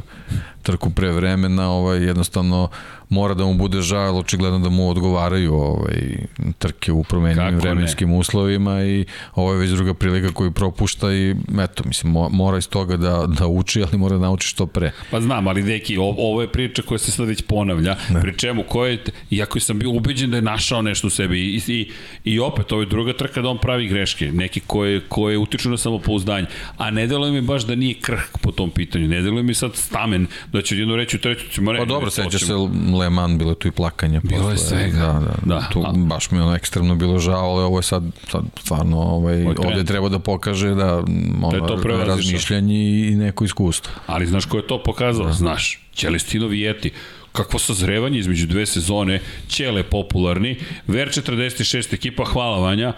trku 0.63 0.91
pre 0.91 1.13
vremena, 1.13 1.71
ovaj, 1.71 2.05
jednostavno 2.05 2.69
mora 3.09 3.35
da 3.35 3.45
mu 3.45 3.55
bude 3.55 3.81
žal, 3.81 4.19
očigledno 4.19 4.59
da 4.59 4.69
mu 4.69 4.91
odgovaraju 4.91 5.55
ovaj, 5.55 6.17
trke 6.59 6.93
u 6.93 7.05
promenjenim 7.05 7.57
vremenskim 7.57 8.11
ne? 8.11 8.17
uslovima 8.17 8.85
i 8.85 9.05
ovo 9.35 9.53
je 9.53 9.59
već 9.59 9.71
druga 9.71 9.95
prilika 9.95 10.33
koju 10.33 10.51
propušta 10.51 11.13
i 11.13 11.35
eto, 11.61 11.83
mislim, 11.87 12.13
mora 12.31 12.59
iz 12.59 12.69
toga 12.69 12.97
da, 12.97 13.27
da 13.39 13.47
uči, 13.47 13.83
ali 13.83 13.99
mora 13.99 14.17
da 14.17 14.23
nauči 14.23 14.49
što 14.49 14.67
pre. 14.67 14.93
Pa 15.11 15.21
znam, 15.21 15.49
ali 15.49 15.63
deki, 15.63 15.97
ovo 15.99 16.43
je 16.43 16.49
priča 16.49 16.83
koja 16.83 16.99
se 16.99 17.11
sad 17.11 17.29
već 17.29 17.43
ponavlja, 17.43 17.97
ne. 18.11 18.21
pri 18.21 18.39
čemu 18.39 18.63
koje, 18.69 19.05
iako 19.31 19.61
sam 19.61 19.79
bio 19.79 19.91
ubeđen 19.91 20.31
da 20.31 20.37
je 20.37 20.43
našao 20.43 20.83
nešto 20.83 21.07
u 21.07 21.11
sebi 21.11 21.41
i, 21.41 21.61
i, 21.67 21.91
i 22.25 22.39
opet, 22.41 22.73
ovo 22.73 22.83
je 22.83 22.87
druga 22.87 23.13
trka 23.13 23.43
da 23.43 23.49
on 23.49 23.59
pravi 23.59 23.89
greške, 23.89 24.33
neki 24.33 24.61
koje, 24.61 25.01
koje 25.09 25.39
utiču 25.39 25.71
na 25.71 25.77
samopouzdanje, 25.77 26.47
a 26.77 26.91
ne 26.91 27.07
deluje 27.07 27.33
mi 27.33 27.41
baš 27.41 27.67
da 27.67 27.75
nije 27.75 27.95
krhk 27.95 28.39
po 28.41 28.53
tom 28.53 28.71
pitanju, 28.71 29.09
ne 29.09 29.23
deluje 29.23 29.43
mi 29.43 29.55
sad 29.55 29.77
stamen 29.77 30.27
da 30.53 30.63
će 30.63 30.79
jedno 30.79 30.97
reći 30.97 31.17
u 31.17 31.21
treću, 31.21 31.49
ćemo 31.51 31.73
reći. 31.73 31.81
Pa 31.81 31.85
dobro, 31.85 32.11
seća 32.11 32.39
se 32.39 32.53
Le 32.99 33.11
Mans, 33.11 33.39
bilo 33.39 33.55
tu 33.55 33.69
i 33.69 33.71
plakanje. 33.71 34.21
Bilo 34.23 34.51
posle, 34.51 34.53
je 34.53 34.59
svega. 34.59 34.99
Da, 34.99 35.13
da, 35.13 35.55
da. 35.55 35.69
Tu 35.73 35.83
a... 35.87 35.93
baš 35.97 36.31
mi 36.31 36.39
je 36.39 36.43
ono 36.43 36.55
ekstremno 36.55 36.95
bilo 36.95 37.19
žao, 37.19 37.51
ali 37.51 37.65
ovo 37.65 37.79
je 37.79 37.83
sad, 37.83 38.03
sad 38.31 38.45
stvarno, 38.61 38.99
ovaj, 38.99 39.45
ovdje 39.45 39.85
treba 39.85 40.09
da 40.09 40.19
pokaže 40.19 40.75
da 40.75 40.97
ono, 41.43 41.61
da 41.61 41.67
to 41.67 42.05
razmišljanje 42.05 43.09
i 43.09 43.15
neko 43.17 43.45
iskustvo. 43.45 43.93
Ali 44.07 44.27
znaš 44.27 44.45
ko 44.45 44.57
je 44.57 44.67
to 44.67 44.83
pokazao? 44.83 45.27
Da. 45.27 45.33
Znaš, 45.33 45.81
Celestino 45.95 46.47
Vijeti 46.47 46.93
kakvo 47.37 47.59
sazrevanje 47.59 48.19
između 48.19 48.47
dve 48.47 48.67
sezone, 48.67 49.21
Ćele 49.49 49.83
popularni, 49.83 50.57
Ver 50.87 51.09
46 51.09 51.95
ekipa, 51.95 52.25
hvala 52.25 52.59
Vanja, 52.59 52.93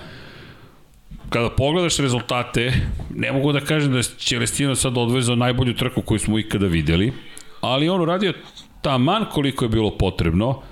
kada 1.31 1.51
pogledaš 1.51 1.99
rezultate, 1.99 2.73
ne 3.15 3.33
mogu 3.33 3.53
da 3.53 3.61
kažem 3.61 3.93
da 3.93 3.99
je 3.99 4.03
Celestino 4.03 4.75
sad 4.75 4.99
odvezao 4.99 5.37
najbolju 5.37 5.75
trku 5.75 6.03
koju 6.03 6.19
smo 6.19 6.39
ikada 6.39 6.67
videli, 6.67 7.13
ali 7.61 7.89
on 7.89 8.01
uradio 8.01 8.33
taman 8.83 9.25
koliko 9.33 9.65
je 9.65 9.69
bilo 9.69 9.91
potrebno 9.91 10.63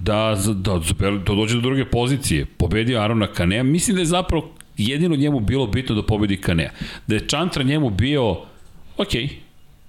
da, 0.00 0.36
da, 0.46 0.78
da 1.26 1.34
dođe 1.34 1.54
do 1.54 1.60
druge 1.60 1.84
pozicije. 1.84 2.46
Pobedio 2.46 3.00
Arona 3.00 3.26
Kanea. 3.26 3.62
Mislim 3.62 3.94
da 3.94 4.00
je 4.00 4.06
zapravo 4.06 4.50
jedino 4.76 5.16
njemu 5.16 5.40
bilo 5.40 5.66
bitno 5.66 5.94
da 5.94 6.02
pobedi 6.02 6.36
Kanea. 6.36 6.70
Da 7.06 7.14
je 7.14 7.28
Čantra 7.28 7.62
njemu 7.62 7.90
bio, 7.90 8.30
ok, 8.96 9.12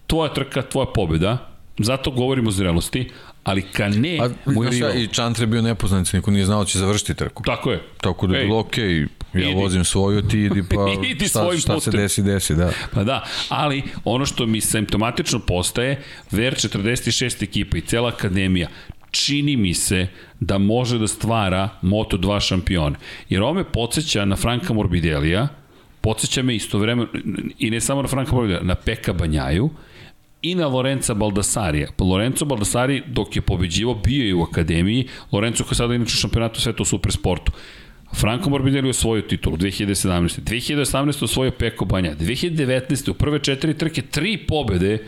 tvoja 0.07 0.33
trka, 0.33 0.61
tvoja 0.61 0.85
pobeda, 0.85 1.49
zato 1.77 2.11
govorimo 2.11 2.49
o 2.49 2.51
zrelosti, 2.51 3.09
ali 3.43 3.61
Kane 3.61 4.17
A, 4.21 4.29
mu 4.45 4.63
je 4.63 4.69
bio... 4.69 4.93
I 4.93 5.07
Čantra 5.07 5.43
je 5.43 5.47
bio 5.47 5.61
nepoznanica, 5.61 6.17
niko 6.17 6.31
nije 6.31 6.45
znao 6.45 6.59
da 6.59 6.65
će 6.65 6.79
završiti 6.79 7.13
trku. 7.13 7.43
Tako 7.43 7.71
je. 7.71 7.81
Tako 8.01 8.27
da 8.27 8.37
je 8.37 8.43
bilo 8.43 8.59
ok, 8.59 8.75
ja 9.41 9.49
idi. 9.49 9.61
vozim 9.61 9.83
svoju, 9.85 10.21
ti 10.21 10.39
idi 10.39 10.63
pa 10.69 10.87
idi 11.11 11.27
šta, 11.27 11.57
šta 11.57 11.79
se 11.79 11.91
desi, 11.91 12.23
desi, 12.23 12.55
da. 12.55 12.71
Pa 12.93 13.03
da, 13.03 13.23
ali 13.49 13.83
ono 14.03 14.25
što 14.25 14.45
mi 14.45 14.61
simptomatično 14.61 15.39
postaje, 15.39 16.01
Ver 16.31 16.53
46 16.53 17.43
ekipa 17.43 17.77
i 17.77 17.81
cela 17.81 18.09
akademija 18.09 18.67
čini 19.15 19.57
mi 19.57 19.73
se 19.73 20.07
da 20.39 20.57
može 20.57 20.97
da 20.99 21.07
stvara 21.07 21.69
Moto2 21.81 22.39
šampione. 22.47 22.95
Jer 23.29 23.41
ovo 23.41 23.53
me 23.53 23.63
podsjeća 23.63 24.25
na 24.25 24.35
Franka 24.35 24.73
Morbidelija, 24.73 25.47
podsjeća 26.01 26.43
me 26.43 26.55
istovremeno, 26.55 27.07
i 27.59 27.69
ne 27.71 27.81
samo 27.81 28.01
na 28.01 28.07
Franka 28.07 28.35
Morbidelija, 28.35 28.67
na 28.67 28.75
Peka 28.75 29.13
Banjaju, 29.13 29.69
i 30.41 30.55
na 30.55 30.67
Lorenza 30.67 31.13
Baldassarija. 31.13 31.87
Pa 31.97 32.03
Lorenzo 32.03 32.45
Baldassari 32.45 33.03
dok 33.07 33.35
je 33.35 33.41
pobeđivo 33.41 33.93
bio 33.93 34.25
je 34.25 34.35
u 34.35 34.43
akademiji, 34.43 35.07
Lorenzo 35.31 35.63
koji 35.63 35.75
sada 35.75 35.95
inače 35.95 36.13
u 36.13 36.21
šampionatu 36.21 36.61
sveta 36.61 36.83
u 36.83 36.85
supersportu. 36.85 37.51
Franco 38.13 38.49
Morbidelli 38.49 38.89
osvojio 38.89 39.21
titulu 39.21 39.57
2017. 39.57 40.41
2018. 40.41 41.23
osvojio 41.23 41.51
Peko 41.51 41.85
Banja. 41.85 42.15
2019. 42.15 43.09
u 43.09 43.13
prve 43.13 43.39
četiri 43.39 43.77
trke 43.77 44.01
tri 44.01 44.37
pobede 44.47 45.07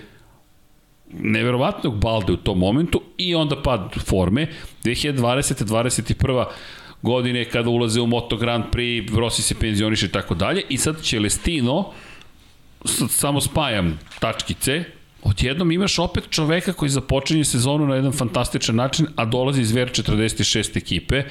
neverovatnog 1.14 2.00
balde 2.00 2.34
u 2.34 2.38
tom 2.38 2.60
momentu 2.60 3.02
i 3.18 3.36
onda 3.36 3.62
pad 3.62 3.94
forme. 4.06 4.48
2020. 4.84 5.66
21 5.66 6.46
godine 7.02 7.46
kada 7.46 7.70
ulaze 7.70 8.02
u 8.02 8.08
Moto 8.08 8.38
Grand 8.38 8.64
Prix, 8.72 9.16
Rossi 9.16 9.42
se 9.42 9.56
penzioniše 9.56 10.06
i 10.06 10.10
tako 10.10 10.36
dalje 10.36 10.62
i 10.70 10.78
sad 10.78 11.02
Celestino 11.02 11.92
samo 13.10 13.42
spajam 13.42 14.00
tačkice 14.20 14.84
odjednom 15.24 15.72
imaš 15.72 16.00
opet 16.00 16.24
čoveka 16.30 16.74
koji 16.74 16.90
započinje 16.90 17.44
sezonu 17.46 17.88
na 17.88 17.96
jedan 17.96 18.12
fantastičan 18.12 18.76
način, 18.76 19.08
a 19.16 19.26
dolazi 19.26 19.62
iz 19.62 19.72
VR 19.72 19.90
46 19.90 20.78
ekipe, 20.78 21.24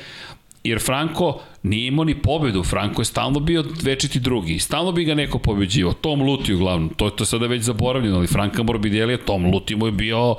jer 0.68 0.80
Franko 0.80 1.40
nije 1.62 1.86
imao 1.86 2.04
ni 2.04 2.22
pobedu, 2.22 2.62
Franko 2.62 3.00
je 3.00 3.04
stalno 3.04 3.40
bio 3.40 3.64
večiti 3.82 4.20
drugi 4.20 4.58
stalno 4.58 4.92
bi 4.92 5.04
ga 5.04 5.14
neko 5.14 5.38
pobeđivao, 5.38 5.92
Tom 5.92 6.22
Luti 6.22 6.54
uglavnom, 6.54 6.88
to 6.88 7.04
je 7.04 7.16
to 7.16 7.24
sada 7.24 7.46
već 7.46 7.62
zaboravljeno, 7.62 8.16
ali 8.16 8.26
Franka 8.26 8.62
Morbidelli, 8.62 9.18
Tom 9.18 9.46
Luti 9.46 9.76
mu 9.76 9.86
je 9.86 9.92
bio 9.92 10.34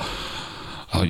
a, 0.92 1.04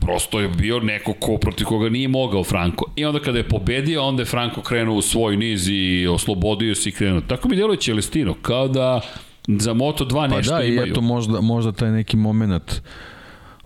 prosto 0.00 0.40
je 0.40 0.48
bio 0.48 0.80
neko 0.80 1.12
ko, 1.12 1.38
protiv 1.38 1.64
koga 1.64 1.88
nije 1.88 2.08
mogao 2.08 2.44
Franko. 2.44 2.84
I 2.96 3.04
onda 3.04 3.20
kada 3.20 3.38
je 3.38 3.48
pobedio, 3.48 4.02
onda 4.02 4.22
je 4.22 4.26
Franko 4.26 4.60
krenuo 4.60 4.96
u 4.96 5.02
svoj 5.02 5.36
niz 5.36 5.68
i 5.68 6.06
oslobodio 6.06 6.74
se 6.74 6.88
i 6.88 6.92
krenuo. 6.92 7.20
Tako 7.20 7.48
mi 7.48 7.56
djeluje 7.56 7.78
Celestino, 7.80 8.34
kao 8.42 8.68
da 8.68 9.00
za 9.46 9.74
Moto2 9.74 10.14
pa 10.14 10.26
nešto 10.26 10.54
da, 10.54 10.62
imaju. 10.62 10.78
Pa 10.78 10.82
da, 10.82 10.88
i 10.88 10.90
eto 10.90 11.00
možda, 11.00 11.40
možda 11.40 11.72
taj 11.72 11.90
neki 11.90 12.16
moment 12.16 12.82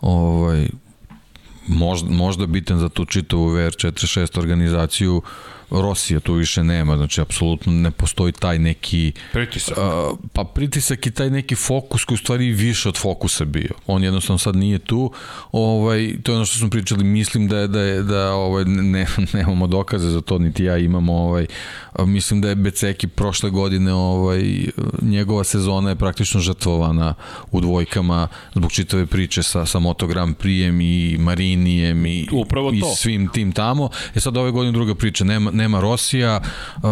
ovaj, 0.01 0.69
možda, 1.71 2.11
možda 2.11 2.47
bitan 2.47 2.79
za 2.79 2.89
tu 2.89 3.05
čitavu 3.05 3.51
VR46 3.51 4.39
organizaciju 4.39 5.23
Rosija 5.71 6.21
tu 6.21 6.35
više 6.35 6.65
nema, 6.65 6.97
znači 6.97 7.21
apsolutno 7.21 7.73
ne 7.73 7.91
postoji 7.91 8.33
taj 8.33 8.59
neki 8.59 9.13
pritisak. 9.33 9.79
Uh, 9.79 10.19
pa 10.33 10.45
pritisak 10.45 11.07
i 11.07 11.11
taj 11.11 11.31
neki 11.31 11.55
fokus 11.55 12.05
koji 12.05 12.15
u 12.15 12.19
stvari 12.19 12.53
više 12.53 12.89
od 12.89 12.99
fokusa 12.99 13.45
bio. 13.45 13.71
On 13.87 14.05
jednostavno 14.05 14.39
sad 14.39 14.57
nije 14.57 14.79
tu. 14.79 15.13
Ovaj 15.53 16.15
to 16.23 16.33
je 16.33 16.37
ono 16.37 16.45
što 16.45 16.59
smo 16.59 16.71
pričali, 16.71 17.05
mislim 17.05 17.49
da 17.49 17.59
je 17.59 17.69
da 17.69 17.81
je 17.81 18.03
da 18.03 18.33
ovaj 18.33 18.65
ne 18.65 19.07
nemamo 19.33 19.67
dokaze 19.67 20.11
za 20.11 20.21
to 20.21 20.39
niti 20.39 20.65
ja 20.65 20.79
imamo 20.79 21.13
ovaj 21.13 21.47
mislim 21.99 22.41
da 22.41 22.49
je 22.49 22.55
Beceki 22.55 23.09
prošle 23.09 23.51
godine 23.51 23.93
ovaj 23.93 24.43
njegova 25.03 25.45
sezona 25.45 25.89
je 25.91 25.97
praktično 25.97 26.41
žrtvovana 26.41 27.15
u 27.51 27.61
dvojkama 27.61 28.29
zbog 28.55 28.73
čitave 28.73 29.07
priče 29.07 29.43
sa 29.43 29.67
sa 29.67 29.79
Motogram 29.79 30.35
prijem 30.35 30.81
i 30.81 31.17
Marinijem 31.19 32.07
i 32.07 32.29
Upravo 32.33 32.73
i 32.73 32.81
to. 32.81 32.95
svim 32.97 33.29
tim 33.29 33.53
tamo. 33.53 33.89
E 34.15 34.21
sad 34.21 34.37
ove 34.37 34.51
godine 34.51 34.73
druga 34.73 34.95
priča, 34.95 35.25
nema 35.25 35.51
nema 35.61 35.81
Rosija, 35.81 36.41
uh, 36.41 36.83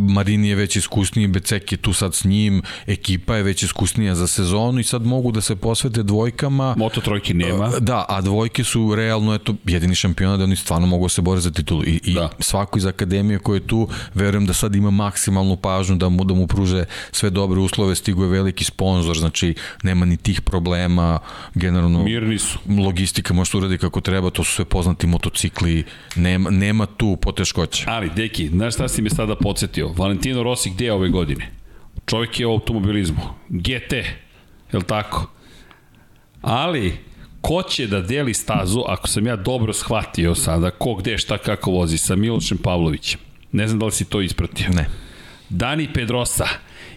Marini 0.00 0.48
je 0.48 0.54
već 0.54 0.76
iskusniji, 0.76 1.26
Becek 1.28 1.72
je 1.72 1.78
tu 1.78 1.92
sad 1.92 2.14
s 2.14 2.24
njim, 2.24 2.62
ekipa 2.86 3.36
je 3.36 3.42
već 3.42 3.62
iskusnija 3.62 4.14
za 4.14 4.26
sezonu 4.26 4.80
i 4.80 4.84
sad 4.84 5.06
mogu 5.06 5.32
da 5.32 5.40
se 5.40 5.56
posvete 5.56 6.02
dvojkama. 6.02 6.74
Moto 6.78 7.00
trojke 7.00 7.34
nema. 7.34 7.66
Uh, 7.66 7.78
da, 7.80 8.04
a 8.08 8.20
dvojke 8.20 8.64
su 8.64 8.94
realno 8.94 9.34
eto, 9.34 9.54
jedini 9.64 9.94
šampiona 9.94 10.36
da 10.36 10.44
oni 10.44 10.56
stvarno 10.56 10.86
mogu 10.86 11.04
da 11.04 11.08
se 11.08 11.22
bore 11.22 11.40
za 11.40 11.50
titulu. 11.50 11.84
I, 11.84 12.00
i 12.04 12.14
da. 12.14 12.30
svako 12.38 12.78
iz 12.78 12.86
akademije 12.86 13.38
koji 13.38 13.56
je 13.56 13.66
tu, 13.66 13.88
verujem 14.14 14.46
da 14.46 14.52
sad 14.52 14.74
ima 14.74 14.90
maksimalnu 14.90 15.56
pažnju 15.56 15.96
da 15.96 16.08
mu, 16.08 16.24
da 16.24 16.34
mu 16.34 16.46
pruže 16.46 16.84
sve 17.12 17.30
dobre 17.30 17.60
uslove, 17.60 17.94
stigo 17.94 18.24
je 18.24 18.30
veliki 18.30 18.64
sponsor, 18.64 19.18
znači 19.18 19.54
nema 19.82 20.06
ni 20.06 20.16
tih 20.16 20.40
problema, 20.40 21.18
generalno 21.54 22.02
Mirni 22.02 22.38
su. 22.38 22.58
logistika 22.68 23.34
može 23.34 23.50
se 23.50 23.56
uradi 23.56 23.78
kako 23.78 24.00
treba, 24.00 24.30
to 24.30 24.44
su 24.44 24.52
sve 24.54 24.64
poznati 24.64 25.06
motocikli, 25.06 25.84
nema, 26.16 26.50
nema 26.50 26.86
tu 26.86 27.16
poteškoća. 27.16 27.84
Ali, 27.90 28.10
deki, 28.16 28.48
znaš 28.48 28.74
šta 28.74 28.88
si 28.88 29.02
me 29.02 29.10
sada 29.10 29.36
podsjetio? 29.36 29.88
Valentino 29.88 30.42
Rossi 30.42 30.70
gde 30.70 30.84
je 30.84 30.92
ove 30.92 31.08
godine? 31.08 31.50
Čovjek 32.06 32.40
je 32.40 32.46
u 32.46 32.50
automobilizmu. 32.50 33.22
GT, 33.48 33.92
je 33.92 34.78
li 34.78 34.84
tako? 34.86 35.30
Ali, 36.42 36.96
ko 37.40 37.62
će 37.62 37.86
da 37.86 38.00
deli 38.00 38.34
stazu, 38.34 38.82
ako 38.88 39.08
sam 39.08 39.26
ja 39.26 39.36
dobro 39.36 39.72
shvatio 39.72 40.34
sada, 40.34 40.70
ko 40.70 40.94
gde, 40.94 41.18
šta, 41.18 41.38
kako 41.38 41.70
vozi, 41.70 41.98
sa 41.98 42.16
Milošem 42.16 42.58
Pavlovićem? 42.58 43.20
Ne 43.52 43.68
znam 43.68 43.78
da 43.78 43.86
li 43.86 43.92
si 43.92 44.04
to 44.04 44.20
ispratio. 44.20 44.68
Ne. 44.68 44.86
Dani 45.48 45.92
Pedrosa 45.92 46.48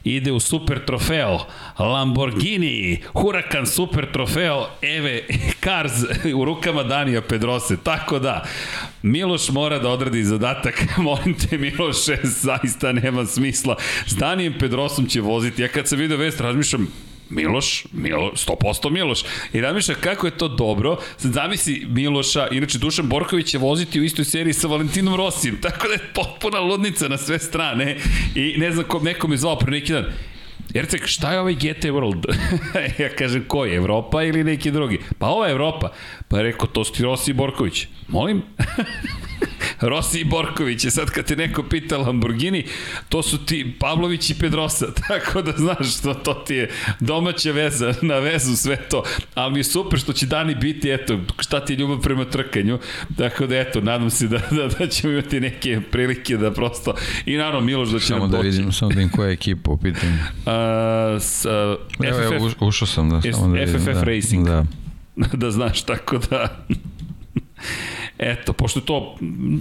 ide 0.06 0.32
u 0.32 0.40
super 0.40 0.86
trofeo 0.86 1.40
Lamborghini 1.80 3.02
Huracan 3.14 3.66
super 3.66 4.12
trofeo 4.12 4.68
Eve 4.82 5.22
Cars 5.64 5.94
u 6.36 6.46
rukama 6.46 6.84
Danija 6.84 7.22
Pedrose. 7.22 7.78
Tako 7.84 8.20
da 8.20 8.46
Miloš 9.02 9.50
mora 9.50 9.80
da 9.80 9.90
odradi 9.90 10.24
zadatak. 10.24 10.84
Molim 10.98 11.34
te 11.34 11.58
Miloše 11.58 12.18
zaista 12.24 12.92
nema 12.92 13.26
smisla. 13.26 13.76
S 14.06 14.16
Danijem 14.16 14.54
Pedrosom 14.60 15.06
će 15.06 15.22
voziti. 15.22 15.62
Ja 15.62 15.68
kad 15.68 15.88
sam 15.88 16.00
video 16.00 16.18
vest 16.18 16.40
razmišljam 16.42 16.88
Miloš, 17.30 17.86
Milo, 17.92 18.32
100% 18.36 18.90
Miloš. 18.90 19.24
I 19.54 19.62
razmišlja 19.62 19.96
kako 19.96 20.28
je 20.28 20.38
to 20.38 20.48
dobro. 20.48 20.98
Sad 21.18 21.32
zamisli 21.32 21.86
Miloša, 21.90 22.48
inače 22.52 22.78
Dušan 22.78 23.10
Borković 23.10 23.48
će 23.48 23.58
voziti 23.58 24.00
u 24.00 24.04
istoj 24.04 24.26
seriji 24.26 24.54
sa 24.54 24.68
Valentinom 24.68 25.16
Rosijem, 25.16 25.62
tako 25.62 25.88
da 25.88 25.94
je 25.94 26.10
potpuna 26.14 26.60
ludnica 26.60 27.08
na 27.08 27.18
sve 27.18 27.40
strane. 27.40 27.98
I 28.36 28.56
ne 28.58 28.72
znam, 28.72 28.86
ko, 28.86 29.00
neko 29.00 29.28
me 29.28 29.38
zvao 29.38 29.58
pre 29.58 29.72
neki 29.72 29.94
dan, 29.94 30.06
Ercek, 30.76 31.08
šta 31.08 31.32
je 31.32 31.40
ovaj 31.40 31.54
GT 31.54 31.84
World? 31.84 32.36
ja 33.04 33.10
kažem, 33.10 33.44
ko 33.48 33.66
je, 33.66 33.76
Evropa 33.76 34.24
ili 34.24 34.44
neki 34.44 34.72
drugi? 34.72 35.00
Pa 35.20 35.28
ova 35.28 35.48
je 35.48 35.52
Evropa. 35.52 35.92
Pa 36.28 36.38
je 36.38 36.44
rekao, 36.44 36.68
to 36.68 36.84
su 36.84 36.94
ti 36.94 37.04
Rossi 37.04 37.32
i 37.32 37.34
Borković. 37.34 37.88
Molim? 38.08 38.42
Rossi 39.82 40.20
i 40.20 40.26
Borković 40.26 40.86
je 40.86 40.92
sad 40.92 41.10
kad 41.10 41.26
te 41.26 41.36
neko 41.36 41.64
pita 41.64 41.98
Lamborghini, 41.98 42.66
to 43.10 43.24
su 43.24 43.46
ti 43.46 43.76
Pavlović 43.80 44.30
i 44.30 44.40
Pedrosa, 44.40 44.86
tako 45.08 45.42
da 45.42 45.52
znaš 45.58 45.98
što 46.00 46.14
to 46.14 46.34
ti 46.34 46.56
je 46.56 46.70
domaća 47.00 47.52
veza, 47.52 47.94
na 48.02 48.16
vezu 48.20 48.56
sve 48.56 48.76
to, 48.76 49.04
ali 49.34 49.54
mi 49.54 49.60
je 49.60 49.64
super 49.64 50.00
što 50.00 50.14
će 50.14 50.26
dani 50.26 50.56
biti, 50.56 50.90
eto, 50.90 51.20
šta 51.40 51.66
ti 51.66 51.74
je 51.74 51.78
ljubav 51.78 52.02
prema 52.02 52.26
trkanju, 52.26 52.80
tako 53.18 53.48
da 53.48 53.58
eto, 53.58 53.82
nadam 53.82 54.10
se 54.10 54.28
da, 54.28 54.38
da, 54.52 54.68
da 54.80 54.88
ćemo 54.88 55.14
imati 55.14 55.40
neke 55.40 55.82
prilike 55.92 56.38
da 56.38 56.52
prosto, 56.52 56.94
i 57.26 57.38
naravno 57.38 57.62
Miloš 57.62 57.90
da 57.90 58.00
će 58.00 58.06
samo 58.06 58.20
nam 58.20 58.32
da 58.32 58.38
doći. 58.38 58.50
vidim, 58.50 58.72
samo 58.72 58.90
da 58.92 58.96
vidim 58.96 59.12
koja 59.12 59.28
je 59.28 59.34
ekipa 59.34 59.72
u 59.72 59.78
pitanju. 59.78 60.14
Uh, 60.46 60.52
s, 61.22 61.46
uh, 61.46 61.52
Evo, 62.08 62.18
FFF, 62.20 62.32
evo, 62.34 62.46
uš- 62.48 62.56
ušao 62.60 62.88
sam 62.88 63.10
da, 63.10 63.22
samo 63.34 63.48
da 63.56 63.60
vidim. 63.60 63.80
FFF 63.80 63.86
da, 63.94 64.04
Racing. 64.04 64.48
Da. 64.48 64.66
da 65.34 65.52
znaš, 65.52 65.82
tako 65.82 66.18
da... 66.18 66.66
Eto, 68.18 68.54
pošto 68.54 68.80
je 68.80 68.86
to 68.86 69.16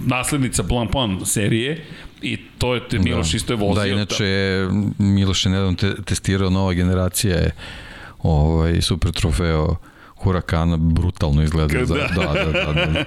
naslednica 0.07 0.63
Blancpain 0.63 1.25
serije 1.25 1.85
i 2.21 2.37
to 2.57 2.75
je 2.75 2.87
te 2.89 2.99
Miloš 2.99 3.33
isto 3.33 3.53
je 3.53 3.57
vozio. 3.57 3.83
Da, 3.83 3.87
inače 3.87 4.25
je 4.25 4.69
Miloš 4.97 5.45
je 5.45 5.51
nedavno 5.51 5.75
te, 5.75 6.03
testirao 6.03 6.49
nova 6.49 6.73
generacija 6.73 7.35
je 7.35 7.51
ovaj, 8.23 8.81
super 8.81 9.11
trofeo 9.11 9.75
Hurakana 10.25 10.77
brutalno 10.77 11.43
izgleda. 11.43 11.79
Da. 11.79 11.85
Da, 11.85 12.07
da, 12.15 12.33
da, 12.33 12.51
da, 12.51 12.73
da, 12.73 13.05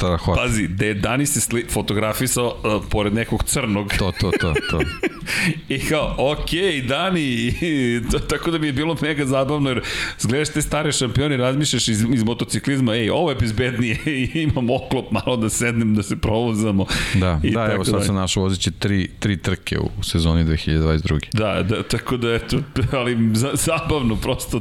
da. 0.26 0.34
Pazi, 0.36 0.68
da 0.68 0.84
je 0.84 0.94
Dani 0.94 1.26
se 1.26 1.40
sli, 1.40 1.66
fotografisao 1.70 2.46
uh, 2.46 2.82
pored 2.90 3.14
nekog 3.14 3.44
crnog. 3.44 3.92
To, 3.98 4.12
to, 4.20 4.30
to, 4.40 4.54
to. 4.70 4.80
I 5.74 5.78
kao, 5.78 6.14
ok, 6.18 6.50
Dani, 6.88 7.20
i 7.20 8.00
to, 8.10 8.18
tako 8.18 8.50
da 8.50 8.58
mi 8.58 8.66
je 8.66 8.72
bilo 8.72 8.96
mega 9.02 9.26
zabavno, 9.26 9.70
jer 9.70 9.82
gledaš 10.22 10.48
te 10.48 10.62
stare 10.62 10.92
šampione, 10.92 11.36
razmišljaš 11.36 11.88
iz, 11.88 12.04
iz 12.12 12.24
motociklizma, 12.24 12.94
ej, 12.94 13.10
ovo 13.10 13.30
je 13.30 13.36
bezbednije, 13.36 13.98
imam 14.34 14.70
oklop 14.70 15.10
malo 15.10 15.36
da 15.36 15.48
sednem, 15.48 15.94
da 15.94 16.02
se 16.02 16.16
provozamo. 16.16 16.86
Da, 17.14 17.40
I 17.42 17.50
da, 17.50 17.72
evo 17.72 17.84
sad 17.84 17.94
dalje. 17.94 18.06
sam 18.06 18.14
našao 18.14 18.42
vozići 18.42 18.70
tri, 18.70 19.08
tri 19.18 19.36
trke 19.36 19.78
u 19.78 20.02
sezoni 20.02 20.44
2022. 20.44 21.20
Da, 21.32 21.62
da, 21.62 21.82
tako 21.82 22.16
da 22.16 22.34
eto, 22.34 22.58
ali 22.92 23.30
za, 23.34 23.50
zabavno, 23.54 24.16
prosto, 24.16 24.58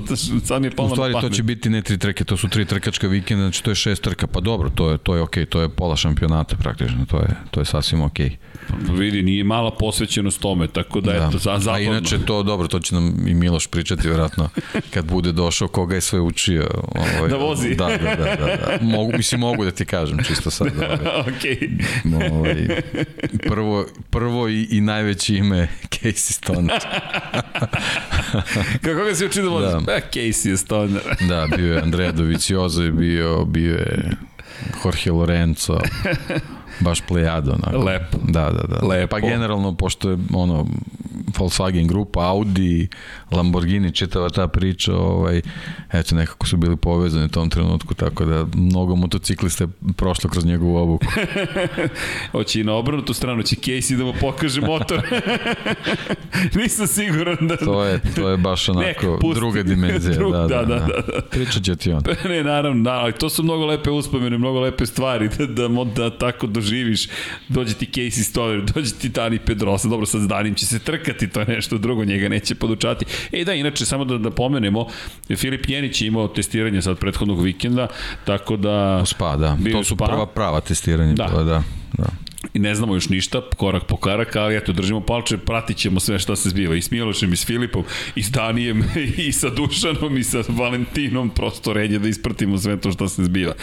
da, 0.49 0.59
mi 0.59 0.67
je 0.67 0.71
palo 0.71 0.89
U 0.89 0.91
stvari 0.91 1.13
to 1.21 1.30
će 1.30 1.43
biti 1.43 1.69
ne 1.69 1.81
tri 1.81 1.92
trke, 1.97 2.23
to 2.23 2.37
su 2.37 2.47
tri 2.49 2.65
trkačka 2.65 3.07
vikenda, 3.07 3.43
znači 3.43 3.63
to 3.63 3.71
je 3.71 3.75
šest 3.75 4.03
trka, 4.03 4.27
pa 4.27 4.39
dobro, 4.39 4.69
to 4.69 4.91
je 4.91 4.97
to 4.97 5.15
je 5.15 5.21
okej, 5.21 5.45
to 5.45 5.61
je 5.61 5.69
pola 5.69 5.95
šampionata 5.95 6.55
praktično, 6.55 7.05
to 7.05 7.17
je 7.17 7.27
to 7.51 7.59
je 7.61 7.65
sasvim 7.65 8.01
okej. 8.01 8.37
Vidi, 8.91 9.23
nije 9.23 9.43
mala 9.43 9.71
posvećenost 9.71 10.41
tome, 10.41 10.67
tako 10.67 11.01
da, 11.01 11.11
da. 11.13 11.27
eto, 11.27 11.37
za, 11.37 11.53
A 11.53 11.59
zabavno. 11.59 11.85
inače 11.85 12.19
to 12.25 12.43
dobro, 12.43 12.67
to 12.67 12.79
će 12.79 12.95
nam 12.95 13.27
i 13.27 13.33
Miloš 13.33 13.67
pričati 13.67 14.07
vjerojatno 14.07 14.49
kad 14.93 15.05
bude 15.05 15.31
došao 15.31 15.67
koga 15.67 15.95
je 15.95 16.01
sve 16.01 16.19
učio. 16.19 16.67
Ovaj, 16.95 17.29
Da 17.29 17.35
vozi. 17.35 17.75
Da, 17.75 17.85
da, 17.85 17.97
da, 18.15 18.15
da, 18.15 18.35
da. 18.35 18.77
Mogu, 18.81 19.11
mislim, 19.17 19.41
mogu 19.41 19.65
da 19.65 19.71
ti 19.71 19.85
kažem 19.85 20.17
čisto 20.27 20.51
sad. 20.51 20.67
Ovaj, 20.77 20.97
Okej. 21.37 21.69
ovaj, 22.31 22.67
prvo, 23.47 23.85
prvo 24.09 24.49
i, 24.49 24.67
i 24.71 24.81
najveće 24.81 25.35
ime 25.35 25.67
Casey 25.89 26.31
Stoner. 26.31 26.71
Kako 28.83 29.03
ga 29.09 29.15
si 29.15 29.25
učio 29.25 29.43
da 29.43 29.49
voziš? 29.49 29.71
Da. 29.71 29.79
Da. 29.79 29.85
Pa, 29.85 30.07
Casey 30.13 30.57
stoner. 30.57 31.01
Da, 31.29 31.47
bio 31.57 31.72
je 31.73 31.81
Andrea 31.81 32.11
Doviciozo 32.11 32.83
je 32.83 32.91
bio, 32.91 33.45
bio 33.45 33.75
je 33.75 34.11
Jorge 34.83 35.11
Lorenzo, 35.11 35.79
baš 36.84 37.01
plejado. 37.01 37.51
Onako. 37.51 37.85
Lepo. 37.85 38.18
Da, 38.23 38.49
da, 38.51 38.64
da. 38.69 38.88
Lepo. 38.88 39.11
Pa 39.11 39.19
generalno, 39.19 39.76
pošto 39.76 40.10
je 40.10 40.18
ono, 40.34 40.68
Volkswagen 41.38 41.88
grupa, 41.88 42.22
Audi, 42.22 42.88
Lamborghini, 43.31 43.91
čitava 43.91 44.30
ta 44.30 44.47
priča, 44.47 44.95
ovaj, 44.95 45.41
eto, 45.93 46.15
nekako 46.15 46.47
su 46.47 46.57
bili 46.57 46.76
povezani 46.77 47.26
u 47.26 47.30
tom 47.30 47.49
trenutku, 47.49 47.93
tako 47.93 48.26
da 48.26 48.45
mnogo 48.55 48.95
motociklista 48.95 49.68
prošlo 49.97 50.30
kroz 50.30 50.45
njegovu 50.45 50.76
obuku. 50.77 51.05
Hoće 52.31 52.61
i 52.61 52.64
na 52.64 52.73
obrnutu 52.73 53.14
stranu, 53.14 53.43
će 53.43 53.55
Casey 53.55 53.97
da 53.97 54.03
mu 54.03 54.14
pokaže 54.22 54.61
motor. 54.61 55.01
Nisam 56.55 56.88
siguran 56.88 57.38
da... 57.41 57.57
To 57.57 57.84
je, 57.84 57.99
to 58.15 58.30
je 58.30 58.38
baš 58.38 58.69
onako 58.69 58.85
Nek, 58.88 59.19
pusti. 59.22 59.39
druga 59.39 59.64
dimenzija. 59.64 60.15
Drug- 60.19 60.31
da, 60.31 60.47
da, 60.47 60.65
da, 60.65 60.80
da, 60.80 61.01
da. 61.07 61.22
Pričat 61.31 61.64
će 61.64 61.76
ti 61.76 61.91
on. 61.91 62.01
ne, 62.26 62.43
naravno, 62.43 62.84
da, 62.84 62.91
ali 62.91 63.11
to 63.11 63.30
su 63.30 63.43
mnogo 63.43 63.65
lepe 63.65 63.89
uspomene, 63.89 64.38
mnogo 64.38 64.60
lepe 64.60 64.85
stvari, 64.85 65.30
da, 65.38 65.45
da, 65.45 65.64
mo- 65.64 65.93
da 65.93 66.18
tako 66.18 66.47
doživiš. 66.73 67.07
Dođe 67.47 67.73
ti 67.73 67.87
Casey 67.93 68.23
Stoner, 68.23 68.61
dođe 68.61 68.91
ti 68.91 69.09
Dani 69.09 69.39
Pedrosa, 69.39 69.87
dobro, 69.87 70.05
sad 70.05 70.21
s 70.21 70.27
Danim 70.27 70.55
će 70.55 70.65
se 70.65 70.79
trkati, 70.79 71.29
to 71.29 71.39
je 71.39 71.45
nešto 71.45 71.77
drugo, 71.77 72.05
njega 72.05 72.29
neće 72.29 72.55
podučati. 72.55 73.05
E 73.31 73.43
da, 73.43 73.53
inače, 73.53 73.85
samo 73.85 74.05
da, 74.05 74.17
da 74.17 74.31
pomenemo, 74.31 74.87
Filip 75.35 75.69
Jenić 75.69 76.01
je 76.01 76.07
imao 76.07 76.27
testiranje 76.27 76.81
sad 76.81 76.97
prethodnog 76.97 77.43
vikenda, 77.43 77.87
tako 78.25 78.57
da... 78.57 79.03
Spa, 79.05 79.35
da. 79.37 79.57
To 79.71 79.83
su 79.83 79.95
Spa. 79.95 80.05
prva 80.05 80.25
prava 80.25 80.61
testiranja. 80.61 81.13
Da. 81.13 81.27
To 81.27 81.39
je, 81.39 81.45
da, 81.45 81.63
da. 81.97 82.09
I 82.53 82.59
ne 82.59 82.75
znamo 82.75 82.93
još 82.93 83.09
ništa, 83.09 83.41
korak 83.57 83.83
po 83.83 83.97
korak, 83.97 84.35
ali 84.35 84.57
eto, 84.57 84.73
držimo 84.73 85.01
palče, 85.01 85.37
pratit 85.37 85.77
ćemo 85.77 85.99
sve 85.99 86.19
što 86.19 86.35
se 86.35 86.49
zbiva 86.49 86.75
i 86.75 86.81
s 86.81 86.91
Milošem, 86.91 87.33
i 87.33 87.35
s 87.35 87.45
Filipom, 87.45 87.83
i 88.15 88.23
s 88.23 88.31
Danijem, 88.31 88.83
i 89.27 89.31
sa 89.31 89.49
Dušanom, 89.49 90.17
i 90.17 90.23
sa 90.23 90.43
Valentinom, 90.47 91.29
prosto 91.29 91.73
redje 91.73 91.99
da 91.99 92.07
ispratimo 92.07 92.57
sve 92.57 92.77
to 92.77 92.91
što 92.91 93.07
se 93.07 93.23
zbiva. 93.23 93.53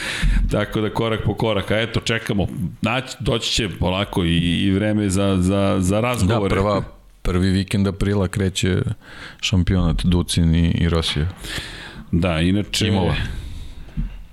Tako 0.51 0.81
da 0.81 0.91
korak 0.91 1.21
po 1.25 1.35
korak, 1.35 1.71
a 1.71 1.81
eto, 1.81 2.01
čekamo, 2.01 2.47
naći, 2.83 3.17
doći 3.21 3.53
će 3.53 3.69
polako 3.79 4.25
i, 4.25 4.37
i 4.37 4.71
vreme 4.71 5.11
za, 5.11 5.37
za, 5.41 5.77
za 5.81 6.01
razgovore. 6.01 6.55
Da, 6.55 6.61
prva, 6.61 6.83
prvi 7.23 7.51
vikend 7.51 7.87
aprila 7.87 8.29
kreće 8.29 8.83
šampionat 9.41 10.05
Ducin 10.05 10.55
i, 10.55 10.71
i 10.71 10.89
Rosija. 10.89 11.29
Da, 12.13 12.41
inače... 12.41 12.85
Timova. 12.85 13.15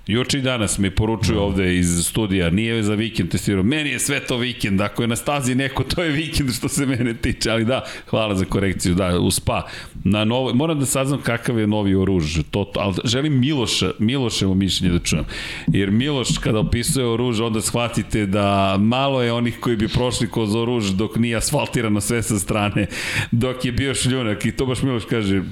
Juče 0.08 0.38
i 0.38 0.42
danas 0.42 0.78
mi 0.78 0.90
poručuju 0.90 1.40
ovde 1.40 1.76
iz 1.76 2.06
studija, 2.06 2.50
nije 2.50 2.82
za 2.82 2.94
vikend 2.94 3.30
testirao. 3.30 3.62
Meni 3.62 3.90
je 3.90 3.98
sve 3.98 4.20
to 4.20 4.36
vikend, 4.36 4.80
ako 4.80 5.02
je 5.02 5.08
na 5.08 5.16
stazi 5.16 5.54
neko, 5.54 5.84
to 5.84 6.02
je 6.02 6.10
vikend 6.10 6.54
što 6.54 6.68
se 6.68 6.86
mene 6.86 7.14
tiče, 7.14 7.50
ali 7.50 7.64
da, 7.64 7.84
hvala 8.10 8.34
za 8.34 8.44
korekciju, 8.44 8.94
da, 8.94 9.18
u 9.18 9.30
spa. 9.30 9.66
Na 10.04 10.24
novo, 10.24 10.54
moram 10.54 10.80
da 10.80 10.86
saznam 10.86 11.20
kakav 11.20 11.58
je 11.58 11.66
novi 11.66 11.94
oruž, 11.94 12.38
to, 12.50 12.64
to, 12.64 12.80
ali 12.80 12.94
želim 13.04 13.40
Miloša, 13.40 13.90
Miloševo 13.98 14.54
mišljenje 14.54 14.92
da 14.92 15.04
čujem. 15.04 15.24
Jer 15.66 15.90
Miloš 15.90 16.38
kada 16.38 16.58
opisuje 16.58 17.06
oruž, 17.06 17.40
onda 17.40 17.60
shvatite 17.60 18.26
da 18.26 18.76
malo 18.80 19.22
je 19.22 19.32
onih 19.32 19.60
koji 19.60 19.76
bi 19.76 19.88
prošli 19.88 20.30
kroz 20.30 20.54
oruž 20.54 20.90
dok 20.90 21.16
nije 21.16 21.36
asfaltirano 21.36 22.00
sve 22.00 22.22
sa 22.22 22.38
strane, 22.38 22.86
dok 23.30 23.64
je 23.64 23.72
bio 23.72 23.94
šljunak 23.94 24.44
i 24.44 24.52
to 24.52 24.66
baš 24.66 24.82
Miloš 24.82 25.04
kaže, 25.04 25.42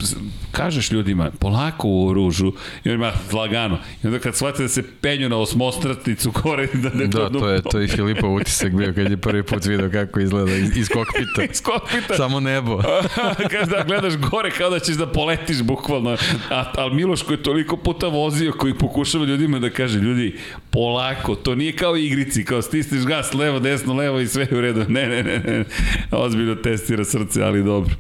kažeš 0.53 0.91
ljudima, 0.91 1.31
polako 1.41 1.89
u 1.89 2.09
oružu, 2.09 2.53
i 2.85 2.89
on 2.89 2.95
ima 2.95 3.13
lagano. 3.33 3.79
I 4.05 4.07
onda 4.07 4.19
kad 4.19 4.37
shvate 4.47 4.63
da 4.63 4.69
se 4.69 4.83
penju 5.01 5.29
na 5.29 5.37
osmostratnicu 5.37 6.31
gore. 6.31 6.69
Da, 6.75 6.91
ne 6.95 7.07
da 7.07 7.31
to 7.31 7.49
je, 7.49 7.63
to 7.63 7.79
je 7.79 7.89
Filipov 7.89 8.35
utisak 8.35 8.73
bio 8.73 8.93
kad 8.95 9.11
je 9.11 9.17
prvi 9.17 9.43
put 9.43 9.65
video 9.65 9.91
kako 9.91 10.21
izgleda 10.21 10.57
iz, 10.57 10.77
iz 10.77 10.89
kokpita. 10.89 11.43
iz 11.53 11.63
kokpita. 11.63 12.17
Samo 12.17 12.41
nebo. 12.41 12.83
Kada 13.53 13.85
gledaš 13.87 14.17
gore 14.17 14.51
kao 14.51 14.71
da 14.71 14.79
ćeš 14.79 14.97
da 14.97 15.07
poletiš 15.07 15.63
bukvalno. 15.63 16.17
A, 16.51 16.73
ali 16.77 16.95
Miloš 16.95 17.23
koji 17.23 17.37
je 17.37 17.43
toliko 17.43 17.77
puta 17.77 18.09
vozio, 18.09 18.53
koji 18.53 18.75
pokušava 18.75 19.25
ljudima 19.25 19.59
da 19.59 19.71
kaže, 19.71 19.99
ljudi, 19.99 20.39
polako, 20.71 21.35
to 21.35 21.55
nije 21.55 21.73
kao 21.73 21.97
igrici, 21.97 22.45
kao 22.45 22.63
stisneš 22.63 23.05
gas 23.05 23.35
levo, 23.35 23.59
desno, 23.59 23.95
levo 23.95 24.21
i 24.21 24.27
sve 24.27 24.49
u 24.53 24.61
redu. 24.61 24.85
Ne, 24.89 25.09
ne, 25.09 25.23
ne, 25.23 25.39
ne. 25.39 25.65
Ozbiljno 26.11 26.55
testira 26.55 27.05
srce, 27.05 27.43
ali 27.43 27.65
dobro. 27.65 27.95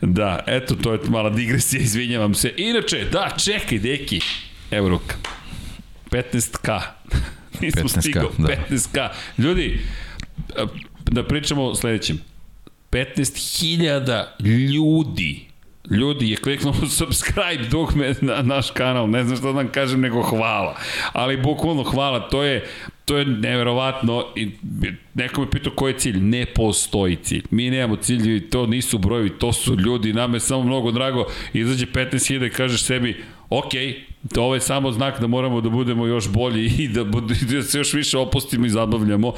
Da, 0.00 0.44
eto, 0.46 0.74
to 0.74 0.92
je 0.92 0.98
mala 1.08 1.30
digresija, 1.30 1.82
izvinjavam 1.82 2.34
se. 2.34 2.52
Inače, 2.56 3.06
da, 3.12 3.30
čekaj, 3.44 3.78
deki, 3.78 4.20
evo 4.70 4.88
ruka. 4.88 5.33
15K. 6.14 6.80
Nismo 7.60 7.82
15K, 7.82 8.00
stigao, 8.00 8.30
da. 8.38 8.48
15K. 8.48 9.08
Ljudi, 9.38 9.80
da 11.04 11.24
pričamo 11.24 11.64
o 11.64 11.74
sledećem. 11.74 12.20
15.000 12.90 14.24
ljudi 14.74 15.54
ljudi 15.90 16.30
je 16.30 16.36
kliknuo 16.36 16.74
subscribe 16.98 17.68
dugme 17.70 18.14
na 18.20 18.42
naš 18.42 18.70
kanal, 18.70 19.10
ne 19.10 19.24
znam 19.24 19.36
što 19.36 19.46
da 19.46 19.52
vam 19.52 19.68
kažem 19.68 20.00
nego 20.00 20.22
hvala, 20.22 20.76
ali 21.12 21.36
bukvalno 21.36 21.82
hvala, 21.82 22.28
to 22.28 22.42
je 22.42 22.66
to 23.04 23.16
je 23.16 23.26
neverovatno 23.26 24.26
i 24.36 24.50
neko 25.14 25.40
me 25.40 25.50
pitao 25.50 25.72
koji 25.72 25.92
je 25.92 25.98
cilj, 25.98 26.20
ne 26.20 26.46
postoji 26.46 27.16
cilj, 27.16 27.42
mi 27.50 27.70
nemamo 27.70 27.96
cilj, 27.96 28.50
to 28.50 28.66
nisu 28.66 28.98
brojevi, 28.98 29.30
to 29.30 29.52
su 29.52 29.76
ljudi, 29.76 30.12
nama 30.12 30.36
je 30.36 30.40
samo 30.40 30.62
mnogo 30.62 30.90
drago, 30.90 31.26
izađe 31.52 31.86
15.000 31.86 32.46
i 32.46 32.50
kažeš 32.50 32.82
sebi, 32.82 33.24
ok, 33.50 33.72
to 34.32 34.42
ovo 34.42 34.54
je 34.54 34.60
samo 34.60 34.92
znak 34.92 35.20
da 35.20 35.26
moramo 35.26 35.60
da 35.60 35.68
budemo 35.68 36.06
još 36.06 36.28
bolji 36.28 36.64
i 36.84 36.88
da, 36.88 37.04
da 37.04 37.62
se 37.62 37.78
još 37.78 37.92
više 37.92 38.18
opustimo 38.18 38.66
i 38.66 38.70
zabavljamo. 38.70 39.32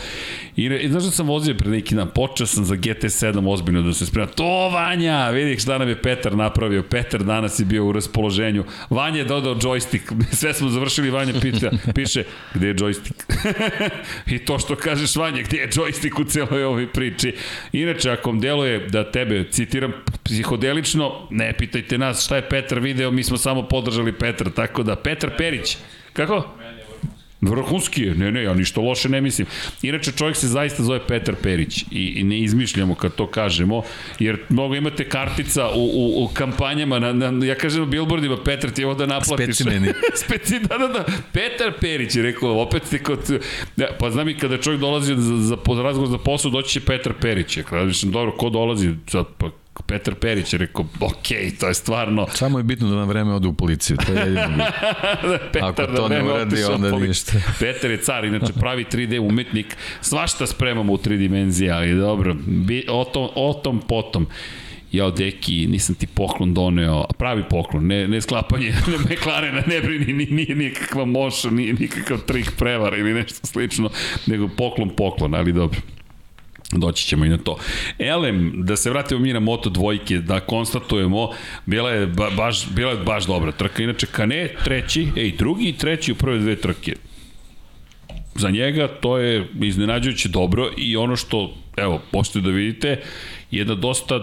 I, 0.56 0.64
i 0.64 0.88
znaš 0.88 1.04
da 1.04 1.10
sam 1.10 1.26
vozio 1.26 1.54
pre 1.54 1.70
neki 1.70 1.94
dan, 1.94 2.08
počeo 2.14 2.46
sam 2.46 2.64
za 2.64 2.74
GT7 2.74 3.52
ozbiljno 3.52 3.82
da 3.82 3.92
se 3.92 4.06
sprema. 4.06 4.26
To 4.26 4.68
Vanja, 4.68 5.28
vidi 5.30 5.60
šta 5.60 5.78
nam 5.78 5.88
je 5.88 6.02
Petar 6.02 6.36
napravio. 6.36 6.82
Petar 6.82 7.24
danas 7.24 7.60
je 7.60 7.64
bio 7.64 7.86
u 7.86 7.92
raspoloženju. 7.92 8.64
Vanja 8.90 9.18
je 9.18 9.24
dodao 9.24 9.54
joystick. 9.54 10.24
Sve 10.40 10.54
smo 10.54 10.68
završili, 10.68 11.10
Vanja 11.10 11.32
pita, 11.40 11.70
piše, 11.94 12.24
gde 12.54 12.66
je 12.66 12.74
joystick? 12.74 13.24
I 14.26 14.38
to 14.38 14.58
što 14.58 14.76
kažeš 14.76 15.16
Vanja, 15.16 15.42
gde 15.42 15.56
je 15.56 15.68
joystick 15.68 16.20
u 16.20 16.24
celoj 16.24 16.64
ovoj 16.64 16.92
priči. 16.92 17.34
Inače, 17.72 18.10
ako 18.10 18.30
vam 18.30 18.40
deluje 18.40 18.78
da 18.78 19.10
tebe, 19.10 19.44
citiram, 19.50 19.92
psihodelično, 20.24 21.12
ne 21.30 21.52
pitajte 21.52 21.98
nas 21.98 22.24
šta 22.24 22.36
je 22.36 22.48
Petar 22.48 22.80
video, 22.80 23.10
mi 23.10 23.24
smo 23.24 23.36
samo 23.36 23.62
podržali 23.62 24.12
Petra, 24.12 24.50
tako 24.50 24.75
da 24.82 24.96
Petar 24.96 25.30
Perić, 25.38 25.76
kako? 26.12 26.44
Vrhunski 27.40 28.02
je, 28.02 28.14
ne, 28.14 28.32
ne, 28.32 28.42
ja 28.42 28.54
ništa 28.54 28.80
loše 28.80 29.08
ne 29.08 29.20
mislim. 29.20 29.46
Inače, 29.82 30.12
čovjek 30.12 30.36
se 30.36 30.48
zaista 30.48 30.82
zove 30.82 31.00
Petar 31.06 31.34
Perić 31.42 31.84
i, 31.90 32.12
i 32.16 32.24
ne 32.24 32.38
izmišljamo 32.38 32.94
kad 32.94 33.14
to 33.14 33.26
kažemo, 33.26 33.82
jer 34.18 34.38
mnogo 34.48 34.74
imate 34.74 35.08
kartica 35.08 35.68
u, 35.68 35.84
u, 35.84 36.24
u 36.24 36.28
kampanjama, 36.34 36.98
na, 36.98 37.12
na, 37.12 37.46
ja 37.46 37.54
kažem 37.54 37.80
na 37.80 37.86
billboardima, 37.86 38.36
Petar 38.44 38.70
ti 38.70 38.82
je 38.82 38.86
ovo 38.86 38.94
da 38.94 39.06
naplatiš. 39.06 39.44
Specimeni. 39.44 39.88
Speci, 40.24 40.58
da, 40.58 40.78
da, 40.78 40.88
da. 40.88 41.04
Petar 41.32 41.72
Perić 41.80 42.16
je 42.16 42.22
rekao, 42.22 42.62
opet 42.62 42.82
ti 42.90 42.98
kod... 42.98 43.40
Ja, 43.76 43.86
pa 43.98 44.10
znam 44.10 44.28
i 44.28 44.38
kada 44.38 44.58
čovjek 44.58 44.80
dolazi 44.80 45.14
za, 45.14 45.36
za, 45.36 45.56
za 45.74 45.82
razgovor 45.82 46.10
za 46.10 46.18
posao, 46.18 46.50
doći 46.50 46.70
će 46.70 46.80
Petar 46.80 47.12
Perić. 47.20 47.56
Ja 47.56 47.62
kažem, 47.62 48.10
dobro, 48.10 48.32
ko 48.32 48.50
dolazi? 48.50 48.90
Sad, 49.06 49.26
pa 49.38 49.50
Petar 49.82 50.14
Perić 50.14 50.52
je 50.52 50.58
rekao, 50.58 50.84
ok, 51.00 51.28
to 51.60 51.68
je 51.68 51.74
stvarno... 51.74 52.26
Samo 52.34 52.58
je 52.58 52.62
bitno 52.62 52.88
da 52.88 52.96
na 52.96 53.04
vreme 53.04 53.32
ode 53.34 53.48
u 53.48 53.52
policiju, 53.52 53.96
to 54.06 54.12
je 54.12 54.18
jedino 54.18 54.56
da, 55.30 55.38
Petar 55.52 55.70
Ako 55.70 55.86
to 55.86 56.08
ne 56.08 56.24
uradi, 56.24 56.64
onda 56.64 56.98
ništa. 56.98 57.32
Petar 57.60 57.90
je 57.90 58.02
car, 58.02 58.24
inače 58.24 58.52
pravi 58.52 58.84
3D 58.84 59.20
umetnik, 59.20 59.76
svašta 60.00 60.46
spremamo 60.46 60.92
u 60.92 60.98
tri 60.98 61.16
dimenzije, 61.16 61.70
ali 61.70 61.94
dobro, 61.94 62.36
bi, 62.46 62.86
o, 62.88 63.04
tom, 63.04 63.28
o 63.34 63.52
tom 63.64 63.80
potom 63.88 64.26
jao 64.92 65.10
deki, 65.10 65.66
nisam 65.66 65.94
ti 65.94 66.06
poklon 66.06 66.54
doneo, 66.54 67.04
pravi 67.18 67.44
poklon, 67.50 67.86
ne, 67.86 68.08
ne 68.08 68.20
sklapanje 68.20 68.74
McLarena, 69.10 69.62
ne 69.72 69.80
brini, 69.80 70.12
nije, 70.12 70.30
nije 70.30 70.54
nikakva 70.54 71.04
moša, 71.04 71.50
nije 71.50 71.72
nikakav 71.72 72.18
trik 72.18 72.50
prevara 72.58 72.96
ili 72.96 73.14
nešto 73.14 73.46
slično, 73.46 73.90
nego 74.26 74.48
poklon 74.48 74.90
poklon, 74.96 75.34
ali 75.34 75.52
dobro. 75.52 75.80
Doći 76.72 77.06
ćemo 77.06 77.24
i 77.24 77.28
na 77.28 77.38
to. 77.38 77.58
Elem, 77.98 78.52
da 78.64 78.76
se 78.76 78.90
vratimo 78.90 79.20
mi 79.20 79.32
na 79.32 79.40
Moto 79.40 79.70
dvojke, 79.70 80.18
da 80.18 80.40
konstatujemo, 80.40 81.30
bila 81.66 81.90
je 81.90 82.06
ba, 82.06 82.30
baš, 82.36 82.68
bila 82.70 82.90
je 82.90 82.98
baš 82.98 83.26
dobra 83.26 83.52
trka. 83.52 83.82
Inače, 83.82 84.06
Kane 84.06 84.48
treći, 84.64 85.08
ej, 85.16 85.32
drugi 85.38 85.68
i 85.68 85.76
treći 85.76 86.12
u 86.12 86.14
prve 86.14 86.38
dve 86.38 86.56
trke. 86.56 86.96
Za 88.34 88.50
njega 88.50 88.88
to 88.88 89.18
je 89.18 89.48
iznenađujuće 89.60 90.28
dobro 90.28 90.70
i 90.76 90.96
ono 90.96 91.16
što, 91.16 91.54
evo, 91.76 92.02
možete 92.12 92.40
da 92.40 92.50
vidite, 92.50 93.00
je 93.50 93.64
da 93.64 93.74
dosta 93.74 94.20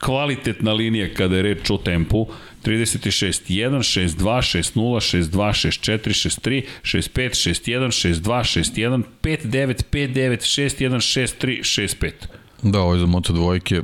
kvalitetna 0.00 0.72
linija 0.72 1.14
kada 1.14 1.36
je 1.36 1.42
reč 1.42 1.70
o 1.70 1.76
tempu. 1.76 2.26
36, 2.68 3.48
1, 3.48 3.82
6, 3.82 4.16
2, 4.16 4.42
6, 4.42 4.76
0, 4.76 5.00
6, 5.00 5.30
2, 5.30 5.52
6, 5.52 5.80
4, 5.80 6.12
6, 6.12 6.40
3, 6.40 6.62
6, 6.82 7.08
5, 7.12 7.34
6, 7.34 7.68
1, 7.68 7.90
6, 7.90 8.20
2, 8.20 8.44
6, 8.44 8.78
1, 8.78 9.02
5, 9.22 9.46
9, 9.46 9.82
5, 9.90 10.12
9, 10.12 10.44
6, 10.44 10.80
1, 10.80 11.00
6, 11.00 11.38
3, 11.38 11.62
6, 11.62 11.96
5. 11.98 12.12
Da, 12.62 12.80
ovo 12.80 12.94
je 12.94 13.00
za 13.00 13.06
moto 13.06 13.32
dvojke 13.32 13.82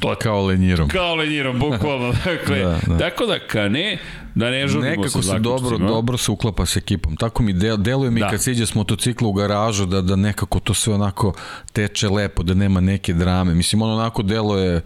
To 0.00 0.10
je 0.10 0.16
kao 0.16 0.46
lenjirom. 0.46 0.88
Kao 0.88 1.14
lenjirom, 1.14 1.58
bukvalno. 1.58 2.12
Dakle, 2.24 2.58
da, 2.58 2.78
da. 2.86 2.98
Tako 2.98 3.26
da, 3.26 3.38
ka 3.38 3.68
ne, 3.68 3.98
da 4.34 4.50
ne 4.50 4.68
žudimo 4.68 4.90
Nekako 4.90 5.22
se 5.22 5.38
dobro, 5.38 5.78
dobro 5.78 6.18
se 6.18 6.30
uklapa 6.30 6.66
sa 6.66 6.78
ekipom. 6.78 7.16
Tako 7.16 7.42
mi 7.42 7.52
del, 7.52 7.76
deluje 7.76 8.10
mi 8.10 8.20
da. 8.20 8.30
kad 8.30 8.42
siđe 8.42 8.66
s 8.66 8.74
motocikla 8.74 9.28
u 9.28 9.32
garažu 9.32 9.86
da, 9.86 10.00
da 10.00 10.16
nekako 10.16 10.60
to 10.60 10.74
sve 10.74 10.94
onako 10.94 11.32
teče 11.72 12.08
lepo, 12.08 12.42
da 12.42 12.54
nema 12.54 12.80
neke 12.80 13.12
drame. 13.12 13.54
Mislim, 13.54 13.82
ono 13.82 13.94
onako 13.94 14.22
deluje 14.22 14.82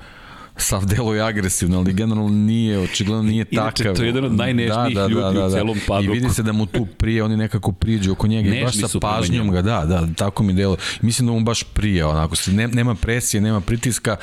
sav 0.57 0.87
delo 0.87 1.15
je 1.15 1.23
agresivno, 1.23 1.79
ali 1.79 1.93
generalno 1.93 2.29
nije, 2.29 2.79
očigledno 2.79 3.23
nije 3.23 3.47
Inače, 3.51 3.85
takav. 3.85 3.97
to 3.97 4.03
je 4.03 4.07
jedan 4.07 4.24
od 4.24 4.33
najnežnijih 4.33 4.95
da, 4.95 5.01
da, 5.01 5.07
ljudi 5.07 5.23
da, 5.23 5.41
da, 5.41 5.47
u 5.47 5.51
celom 5.51 5.79
padoku. 5.87 6.05
I 6.05 6.20
vidi 6.20 6.31
se 6.31 6.43
da 6.43 6.53
mu 6.53 6.66
tu 6.66 6.87
prije, 6.99 7.24
oni 7.24 7.37
nekako 7.37 7.73
priđu 7.73 8.12
oko 8.12 8.27
njega 8.27 8.55
i 8.55 8.65
baš 8.65 8.77
sa 8.77 8.99
pažnjom 9.01 9.51
ga, 9.51 9.62
da, 9.62 9.85
da, 9.85 10.07
tako 10.16 10.43
mi 10.43 10.53
delo. 10.53 10.77
Mislim 11.01 11.27
da 11.27 11.33
mu 11.33 11.41
baš 11.41 11.62
prije, 11.62 12.05
onako, 12.05 12.35
ne, 12.47 12.69
nema 12.69 12.95
presije, 12.95 13.41
nema 13.41 13.61
pritiska 13.61 14.16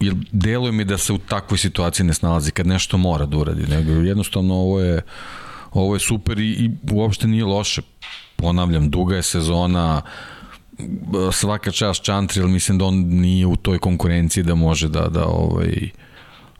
jer 0.00 0.14
deluje 0.32 0.72
mi 0.72 0.84
da 0.84 0.98
se 0.98 1.12
u 1.12 1.18
takvoj 1.18 1.58
situaciji 1.58 2.06
ne 2.06 2.14
snalazi 2.14 2.50
kad 2.50 2.66
nešto 2.66 2.96
mora 2.98 3.26
da 3.26 3.36
uradi, 3.36 3.66
nego 3.66 3.92
jednostavno 3.92 4.54
ovo 4.54 4.80
je 4.80 5.02
ovo 5.72 5.94
je 5.94 6.00
super 6.00 6.38
i, 6.38 6.50
i 6.50 6.70
uopšte 6.90 7.28
nije 7.28 7.44
loše. 7.44 7.82
Ponavljam, 8.36 8.90
duga 8.90 9.16
je 9.16 9.22
sezona, 9.22 10.02
svaka 11.32 11.70
čast 11.70 12.02
Čantri, 12.02 12.42
ali 12.42 12.50
mislim 12.50 12.78
da 12.78 12.84
on 12.84 12.94
nije 12.94 13.46
u 13.46 13.56
toj 13.56 13.78
konkurenciji 13.78 14.44
da 14.44 14.54
može 14.54 14.88
da, 14.88 15.08
da 15.08 15.26
ovaj, 15.26 15.90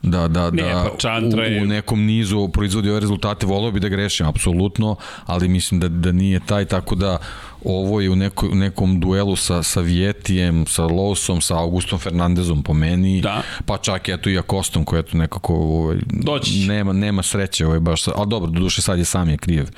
da, 0.03 0.29
da, 0.29 0.51
ne, 0.51 0.63
da 0.63 0.91
pa 1.03 1.19
u, 1.19 1.63
u 1.63 1.67
nekom 1.67 2.05
nizu 2.05 2.49
proizvodi 2.49 2.91
ove 2.91 3.01
rezultate, 3.01 3.47
volio 3.47 3.71
bi 3.71 3.81
da 3.81 3.89
grešim, 3.89 4.27
apsolutno, 4.27 4.97
ali 5.27 5.49
mislim 5.49 5.81
da, 5.81 5.89
da 5.89 6.13
nije 6.13 6.41
taj, 6.47 6.65
tako 6.65 6.95
da 6.95 7.19
ovo 7.65 8.01
je 8.01 8.11
u, 8.11 8.17
neko, 8.17 8.47
u 8.47 8.55
nekom 8.55 9.01
duelu 9.01 9.37
sa, 9.37 9.63
sa 9.63 9.81
Vjetijem, 9.81 10.67
sa 10.67 10.83
Lawsom, 10.83 11.41
sa 11.41 11.59
Augustom 11.59 11.99
Fernandezom 11.99 12.63
po 12.63 12.75
meni, 12.75 13.21
da. 13.21 13.43
pa 13.67 13.79
čak 13.79 14.09
eto 14.09 14.31
i 14.31 14.39
Akostom 14.39 14.85
koji 14.85 15.01
eto 15.01 15.17
nekako 15.17 15.55
ovaj, 15.55 15.97
Doći. 16.07 16.67
nema, 16.69 16.93
nema 16.93 17.23
sreće, 17.23 17.67
ovaj, 17.67 17.81
baš, 17.81 18.09
ali 18.09 18.29
dobro, 18.29 18.51
do 18.51 18.61
duše 18.61 18.83
sad 18.83 18.99
je 18.99 19.05
sam 19.05 19.29
je 19.29 19.37
krijev. 19.37 19.69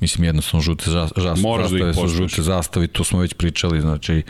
Mislim, 0.00 0.24
jednostavno 0.24 0.62
žute 0.62 0.90
žas, 0.90 1.10
žas, 1.16 1.40
da 1.40 1.68
zastave 1.68 1.94
su 1.94 2.08
žute 2.08 2.42
zastave, 2.42 2.86
to 2.86 3.04
smo 3.04 3.18
već 3.18 3.34
pričali, 3.34 3.80
znači 3.80 4.22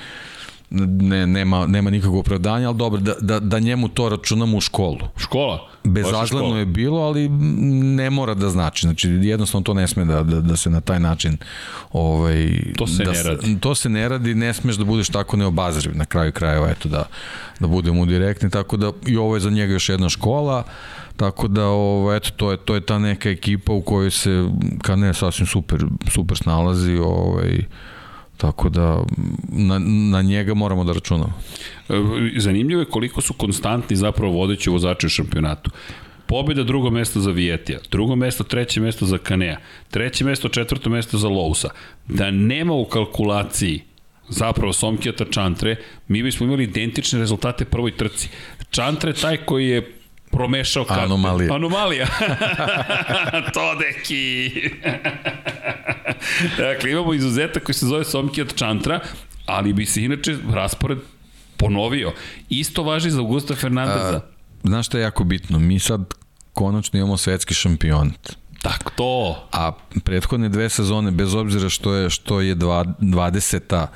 ne, 0.71 1.27
nema, 1.27 1.67
nema 1.67 1.91
nikakvog 1.91 2.21
opravdanja, 2.21 2.69
ali 2.69 2.77
dobro, 2.77 3.01
da, 3.01 3.15
da, 3.21 3.41
da 3.41 3.59
njemu 3.59 3.89
to 3.89 4.09
računamo 4.09 4.57
u 4.57 4.61
školu. 4.61 4.99
Škola? 5.17 5.69
Bezazleno 5.85 6.59
je 6.59 6.67
bilo, 6.67 7.01
ali 7.01 7.29
ne 7.29 8.11
mora 8.11 8.35
da 8.35 8.49
znači. 8.49 8.87
Znači, 8.87 9.09
jednostavno 9.09 9.65
to 9.65 9.75
ne 9.75 9.89
sme 9.89 10.05
da, 10.05 10.23
da, 10.23 10.41
da 10.41 10.57
se 10.57 10.71
na 10.71 10.81
taj 10.81 11.01
način... 11.01 11.37
Ovaj, 11.93 12.59
to 12.77 12.87
se 12.87 13.05
da, 13.05 13.13
ne 13.13 13.23
radi. 13.23 13.61
To 13.61 13.75
se 13.75 13.89
ne 13.89 14.09
radi, 14.09 14.35
ne 14.35 14.55
smeš 14.55 14.77
da 14.77 14.85
budeš 14.85 15.09
tako 15.09 15.37
neobazriv 15.37 15.97
na 15.97 16.05
kraju 16.05 16.33
krajeva, 16.33 16.71
eto 16.71 16.89
da, 16.89 17.05
da 17.61 17.67
budemo 17.67 18.07
direktni, 18.07 18.51
tako 18.51 18.77
da 18.77 18.93
i 19.07 19.17
ovo 19.17 19.37
je 19.37 19.41
za 19.41 19.51
njega 19.51 19.73
još 19.73 19.89
jedna 19.89 20.09
škola, 20.09 20.65
tako 21.17 21.49
da 21.49 21.65
ovo, 21.67 22.15
eto, 22.15 22.31
to 22.37 22.51
je, 22.51 22.57
to 22.57 22.75
je 22.75 22.81
ta 22.81 22.99
neka 22.99 23.31
ekipa 23.31 23.73
u 23.73 23.81
kojoj 23.83 24.11
se, 24.11 24.49
kad 24.83 24.99
ne, 24.99 25.15
sasvim 25.15 25.47
super, 25.47 25.85
super 26.11 26.37
snalazi, 26.37 26.99
ovaj, 26.99 27.65
Tako 28.37 28.69
da 28.69 29.03
na, 29.49 29.79
na 30.11 30.23
njega 30.23 30.55
moramo 30.55 30.85
da 30.85 30.93
računamo. 30.93 31.33
E, 31.89 31.95
zanimljivo 32.37 32.81
je 32.81 32.91
koliko 32.91 33.21
su 33.21 33.35
konstantni 33.35 33.97
zapravo 33.97 34.33
vodeći 34.33 34.71
vozači 34.71 35.07
u 35.07 35.09
šampionatu. 35.09 35.71
Pobjeda 36.27 36.63
drugo 36.63 36.91
mesto 36.91 37.21
za 37.21 37.31
Vijetija, 37.31 37.79
drugo 37.91 38.17
mesto, 38.17 38.45
treće 38.45 38.81
mesto 38.81 39.07
za 39.07 39.19
Kanea, 39.19 39.57
treće 39.91 40.25
mesto, 40.25 40.49
četvrto 40.49 40.91
mesto 40.91 41.19
za 41.19 41.29
Lousa. 41.29 41.69
Da 42.09 42.31
nema 42.31 42.73
u 42.73 42.85
kalkulaciji 42.85 43.83
zapravo 44.29 44.73
Somkijata 44.73 45.25
Čantre, 45.25 45.77
mi 46.09 46.23
bismo 46.23 46.47
imali 46.47 46.65
identične 46.65 47.19
rezultate 47.19 47.65
prvoj 47.65 47.97
trci. 47.97 48.29
Čantre 48.71 49.13
taj 49.13 49.37
koji 49.37 49.69
je 49.69 49.96
promešao 50.37 50.85
karte. 50.85 51.05
Anomalija. 51.05 51.55
Anomalija. 51.55 52.07
to 53.55 53.75
deki. 53.75 54.51
dakle, 56.59 56.91
imamo 56.91 57.15
izuzetak 57.15 57.63
koji 57.63 57.75
se 57.75 57.87
zove 57.87 58.05
Somkijat 58.05 58.55
Čantra, 58.55 59.01
ali 59.47 59.73
bi 59.73 59.87
se 59.87 60.05
inače 60.05 60.37
raspored 60.53 60.99
ponovio. 61.57 62.13
Isto 62.49 62.83
važi 62.83 63.11
za 63.11 63.21
Augusta 63.21 63.55
Fernandeza. 63.55 64.17
A, 64.17 64.21
znaš 64.65 64.87
šta 64.87 64.99
je 64.99 65.03
jako 65.03 65.25
bitno? 65.25 65.59
Mi 65.59 65.79
sad 65.79 66.01
konačno 66.53 66.99
imamo 66.99 67.17
svetski 67.17 67.55
šampionat. 67.55 68.37
Tako 68.63 68.91
to. 68.97 69.49
A 69.53 69.73
prethodne 70.05 70.49
dve 70.49 70.69
sezone, 70.69 71.11
bez 71.11 71.35
obzira 71.35 71.69
što 71.69 71.95
je, 71.95 72.11
što 72.11 72.41
je 72.41 72.57
20 72.57 73.87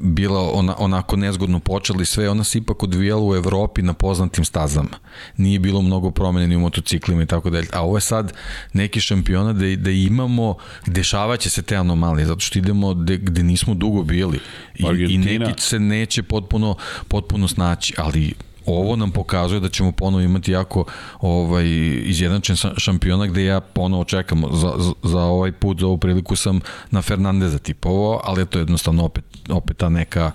bila 0.00 0.50
ona, 0.52 0.74
onako 0.78 1.16
nezgodno 1.16 1.60
počela 1.60 2.02
i 2.02 2.04
sve, 2.04 2.30
ona 2.30 2.44
se 2.44 2.58
ipak 2.58 2.82
odvijala 2.82 3.22
u 3.22 3.34
Evropi 3.34 3.82
na 3.82 3.92
poznatim 3.92 4.44
stazama. 4.44 4.98
Nije 5.36 5.58
bilo 5.58 5.82
mnogo 5.82 6.10
promene 6.10 6.46
ni 6.46 6.56
u 6.56 6.60
motociklima 6.60 7.22
i 7.22 7.26
tako 7.26 7.50
dalje. 7.50 7.66
A 7.72 7.82
ovo 7.82 7.96
je 7.96 8.00
sad 8.00 8.32
neki 8.72 9.00
šampiona 9.00 9.52
da, 9.52 9.76
da 9.76 9.90
imamo, 9.90 10.56
dešavaće 10.86 11.50
se 11.50 11.62
te 11.62 11.76
anomalije, 11.76 12.26
zato 12.26 12.40
što 12.40 12.58
idemo 12.58 12.94
de, 12.94 13.16
gde 13.16 13.42
nismo 13.42 13.74
dugo 13.74 14.02
bili. 14.02 14.40
I, 14.74 14.84
i 15.08 15.18
neki 15.18 15.62
se 15.62 15.78
neće 15.78 16.22
potpuno, 16.22 16.76
potpuno 17.08 17.48
snaći, 17.48 17.94
ali 17.96 18.34
ovo 18.66 18.96
nam 18.96 19.10
pokazuje 19.10 19.60
da 19.60 19.68
ćemo 19.68 19.92
ponovo 19.92 20.22
imati 20.22 20.52
jako 20.52 20.84
ovaj, 21.20 21.66
izjednačen 22.04 22.56
šampiona 22.76 23.26
gde 23.26 23.44
ja 23.44 23.60
ponovo 23.60 24.04
čekam 24.04 24.42
za, 24.52 24.72
za 25.02 25.20
ovaj 25.20 25.52
put, 25.52 25.80
za 25.80 25.86
ovu 25.86 25.98
priliku 25.98 26.36
sam 26.36 26.60
na 26.90 27.02
Fernandeza 27.02 27.58
tipovo, 27.58 28.20
ali 28.24 28.46
to 28.46 28.58
je 28.58 28.62
jednostavno 28.62 29.04
opet, 29.04 29.24
opet 29.48 29.76
ta 29.76 29.88
neka 29.88 30.30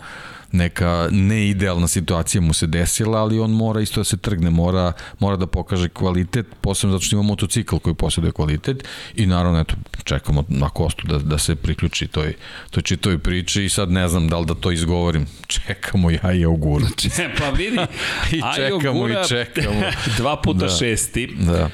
neka 0.52 1.08
neidealna 1.12 1.88
situacija 1.88 2.42
mu 2.42 2.54
se 2.54 2.68
desila, 2.68 3.20
ali 3.20 3.40
on 3.40 3.52
mora 3.52 3.82
isto 3.82 4.00
da 4.00 4.04
se 4.04 4.18
trgne, 4.18 4.50
mora, 4.50 4.94
mora 5.20 5.36
da 5.38 5.48
pokaže 5.48 5.90
kvalitet, 5.90 6.46
posebno 6.62 6.96
zato 6.96 7.06
što 7.06 7.16
ima 7.16 7.24
motocikl 7.24 7.78
koji 7.78 7.96
posjeduje 7.96 8.32
kvalitet 8.32 8.88
i 9.16 9.26
naravno 9.26 9.60
eto, 9.60 9.76
čekamo 10.04 10.44
na 10.48 10.70
kostu 10.70 11.08
da, 11.08 11.18
da 11.18 11.38
se 11.38 11.56
priključi 11.56 12.08
toj, 12.08 12.34
toj 12.72 12.84
čitoj 12.84 13.18
priči 13.18 13.64
i 13.64 13.70
sad 13.70 13.92
ne 13.92 14.08
znam 14.08 14.28
da 14.28 14.40
li 14.40 14.46
da 14.46 14.54
to 14.54 14.72
izgovorim. 14.72 15.26
Čekamo 15.48 16.12
ja 16.12 16.34
i 16.34 16.46
Augura. 16.46 16.88
pa 17.40 17.50
vidi, 17.50 17.78
I 18.38 18.42
čekamo 18.56 19.10
i 19.10 19.14
čekamo. 19.28 19.82
Dva 20.18 20.42
puta 20.42 20.60
da. 20.60 20.70
šesti. 20.70 21.36
Da. 21.40 21.70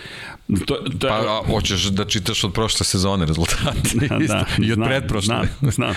To, 0.47 0.75
to, 0.99 1.07
pa 1.07 1.15
a, 1.15 1.41
hoćeš 1.47 1.83
da 1.83 2.05
čitaš 2.05 2.43
od 2.43 2.53
prošle 2.53 2.85
sezone 2.85 3.25
rezultate 3.25 3.89
da, 4.09 4.17
da, 4.27 4.45
i 4.57 4.71
od 4.71 4.75
znam, 4.75 4.87
pretprošle. 4.87 5.35
Znam, 5.59 5.71
znam. 5.71 5.93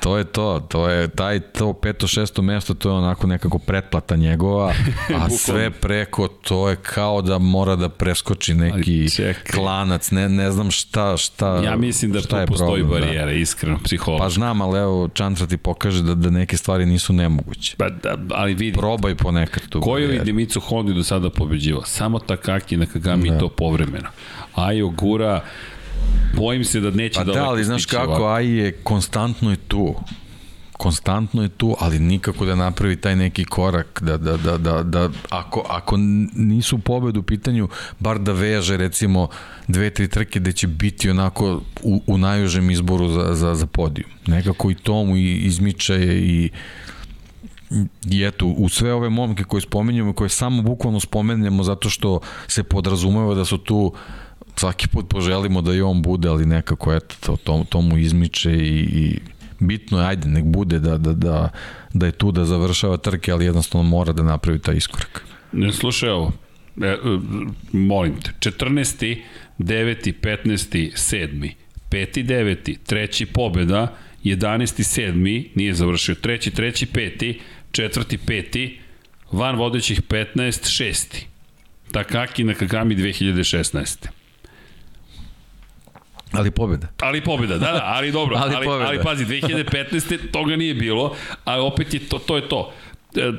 to 0.00 0.18
je 0.18 0.24
to, 0.24 0.66
to 0.68 0.88
je 0.88 1.08
taj 1.08 1.40
to 1.40 1.72
peto 1.72 2.06
šesto 2.06 2.42
mesto, 2.42 2.74
to 2.74 2.88
je 2.88 2.92
onako 2.92 3.26
nekako 3.26 3.58
pretplata 3.58 4.16
njegova, 4.16 4.72
a 5.20 5.30
sve 5.30 5.70
preko 5.70 6.28
to 6.28 6.68
je 6.68 6.76
kao 6.76 7.22
da 7.22 7.38
mora 7.38 7.76
da 7.76 7.88
preskoči 7.88 8.54
neki 8.54 9.06
klanac, 9.54 10.10
ne, 10.10 10.28
ne 10.28 10.50
znam 10.50 10.70
šta, 10.70 11.16
šta 11.16 11.62
Ja 11.64 11.76
mislim 11.76 12.12
da 12.12 12.20
tu 12.20 12.36
postoji 12.46 12.82
problem, 12.82 13.00
da. 13.00 13.06
barijera, 13.06 13.26
da. 13.26 13.32
iskreno, 13.32 13.78
psihološki. 13.84 14.22
Pa 14.22 14.28
znam, 14.28 14.60
ali 14.60 14.78
evo, 14.78 15.08
Čantra 15.08 15.46
ti 15.46 15.56
pokaže 15.56 16.02
da, 16.02 16.14
da 16.14 16.30
neke 16.30 16.56
stvari 16.56 16.86
nisu 16.86 17.12
nemoguće. 17.12 17.76
Pa 17.78 17.88
da, 17.88 18.16
ali 18.30 18.54
vidi. 18.54 18.78
Probaj 18.78 19.14
ponekad 19.14 19.68
tu. 19.68 19.80
Koju 19.80 20.08
vidi 20.08 20.32
Micu 20.32 20.60
Hondi 20.60 20.94
do 20.94 21.02
sada 21.02 21.30
pobeđivo? 21.30 21.82
Samo 21.86 22.18
Takaki 22.18 22.76
na 22.76 22.86
Kagami 22.86 23.30
da. 23.30 23.38
to 23.38 23.48
povreme 23.48 23.83
povremeno. 23.84 24.08
Ajo 24.54 24.88
gura, 24.88 25.44
bojim 26.36 26.64
se 26.64 26.80
da 26.80 26.90
neće 26.90 27.18
pa 27.18 27.24
da... 27.24 27.32
Pa 27.32 27.38
da, 27.38 27.44
ali 27.44 27.64
znaš 27.64 27.86
kako, 27.86 28.10
ovako. 28.10 28.28
Aj 28.28 28.46
je 28.46 28.72
konstantno 28.72 29.50
je 29.50 29.56
tu 29.56 29.94
konstantno 30.76 31.42
je 31.42 31.48
tu, 31.48 31.76
ali 31.80 31.98
nikako 31.98 32.44
da 32.44 32.54
napravi 32.54 32.96
taj 32.96 33.16
neki 33.16 33.44
korak 33.44 34.02
da, 34.02 34.16
da, 34.16 34.36
da, 34.36 34.58
da, 34.58 34.82
da 34.82 35.10
ako, 35.30 35.66
ako 35.68 35.96
nisu 36.34 36.78
pobedu 36.78 37.20
u 37.20 37.22
pitanju, 37.22 37.68
bar 37.98 38.18
da 38.18 38.32
veže 38.32 38.76
recimo 38.76 39.28
dve, 39.68 39.90
tri 39.90 40.08
trke 40.08 40.40
da 40.40 40.52
će 40.52 40.66
biti 40.66 41.10
onako 41.10 41.60
u, 41.82 42.02
u 42.06 42.18
najužem 42.18 42.70
izboru 42.70 43.08
za, 43.08 43.34
za, 43.34 43.54
za 43.54 43.66
podijum. 43.66 44.10
Nekako 44.26 44.70
i 44.70 44.74
tomu 44.74 45.16
i 45.16 45.36
izmičaje 45.36 46.18
i 46.18 46.50
i 48.10 48.22
eto, 48.22 48.46
u 48.46 48.68
sve 48.68 48.92
ove 48.92 49.08
momke 49.10 49.44
koje 49.44 49.60
spomenjamo, 49.60 50.12
koje 50.12 50.28
samo 50.28 50.62
bukvalno 50.62 51.00
spomenjamo 51.00 51.62
zato 51.62 51.90
što 51.90 52.20
se 52.46 52.62
podrazumeva 52.62 53.34
da 53.34 53.44
su 53.44 53.58
tu 53.58 53.92
svaki 54.56 54.88
put 54.88 55.08
poželimo 55.08 55.62
da 55.62 55.74
i 55.74 55.80
on 55.80 56.02
bude, 56.02 56.28
ali 56.28 56.46
nekako 56.46 56.94
eto, 56.94 57.14
to, 57.20 57.36
to, 57.36 57.64
to 57.68 57.80
mu 57.80 57.98
izmiče 57.98 58.52
i, 58.52 58.78
i 58.78 59.18
bitno 59.58 60.00
je, 60.00 60.06
ajde, 60.06 60.28
nek 60.28 60.44
bude 60.44 60.78
da, 60.78 60.98
da, 60.98 61.12
da, 61.12 61.48
da 61.92 62.06
je 62.06 62.12
tu 62.12 62.32
da 62.32 62.44
završava 62.44 62.96
trke, 62.96 63.32
ali 63.32 63.44
jednostavno 63.44 63.88
mora 63.88 64.12
da 64.12 64.22
napravi 64.22 64.58
taj 64.58 64.76
iskorak. 64.76 65.24
Ne 65.52 65.72
slušaj 65.72 66.08
ovo, 66.10 66.32
e, 66.82 66.86
e 66.86 66.98
molim 67.72 68.14
te, 68.20 68.50
14. 68.50 69.16
9. 69.58 70.12
15. 70.22 70.92
7. 70.96 71.52
5. 71.90 72.24
9. 72.24 72.76
treći 72.86 73.26
pobjeda, 73.26 73.94
11. 74.24 75.00
7. 75.00 75.46
nije 75.54 75.74
završio, 75.74 76.14
treći, 76.14 76.50
treći, 76.50 76.86
peti, 76.86 77.40
četvrti, 77.74 78.18
peti, 78.18 78.80
van 79.32 79.56
vodećih 79.56 80.02
15, 80.02 80.70
šesti. 80.70 81.26
Takaki 81.92 82.44
na 82.44 82.54
Kagami 82.54 82.96
2016. 82.96 84.06
Ali 86.32 86.50
pobjeda. 86.50 86.88
Ali 87.00 87.20
pobjeda, 87.20 87.58
da, 87.58 87.72
da, 87.72 87.82
ali 87.84 88.12
dobro. 88.12 88.36
ali, 88.42 88.54
ali, 88.54 88.84
ali 88.84 89.02
pazi, 89.02 89.24
2015. 89.24 90.30
toga 90.30 90.56
nije 90.56 90.74
bilo, 90.74 91.16
a 91.44 91.62
opet 91.62 91.94
je 91.94 92.00
to, 92.00 92.18
to 92.18 92.36
je 92.36 92.48
to. 92.48 92.72
E, 93.16 93.32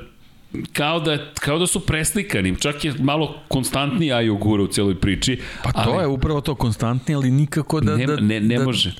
kao 0.73 0.99
da, 0.99 1.17
kao 1.39 1.59
da 1.59 1.67
su 1.67 1.79
preslikani, 1.79 2.55
čak 2.59 2.85
je 2.85 2.93
malo 2.99 3.35
konstantniji 3.47 4.09
Ayogura 4.11 4.61
u 4.61 4.67
celoj 4.67 4.99
priči. 4.99 5.41
Pa 5.63 5.71
to 5.71 5.89
ali, 5.89 6.03
je 6.03 6.07
upravo 6.07 6.41
to 6.41 6.55
konstantni, 6.55 7.15
ali 7.15 7.31
nikako 7.31 7.81
da... 7.81 7.95
Ne, 7.95 8.05
da, 8.05 8.15
ne, 8.15 8.39
ne 8.39 8.57
da, 8.57 8.63
može. 8.63 8.95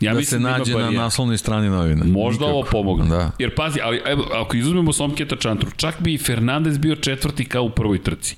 Ja 0.00 0.14
da 0.14 0.22
se 0.22 0.40
nađe 0.40 0.74
na 0.74 0.90
naslovnoj 0.90 1.38
strani 1.38 1.68
novina. 1.68 2.04
Možda 2.04 2.46
Nikako. 2.46 2.58
ovo 2.58 2.68
pomogne. 2.70 3.08
Da. 3.08 3.30
Jer 3.38 3.54
pazi, 3.54 3.80
ali 3.82 4.02
evo, 4.06 4.24
ako 4.34 4.56
izuzmemo 4.56 4.92
Somketa 4.92 5.36
Čantru, 5.36 5.70
čak 5.76 6.00
bi 6.00 6.14
i 6.14 6.18
Fernandez 6.18 6.78
bio 6.78 6.96
četvrti 6.96 7.44
kao 7.44 7.62
u 7.62 7.70
prvoj 7.70 8.02
trci. 8.02 8.36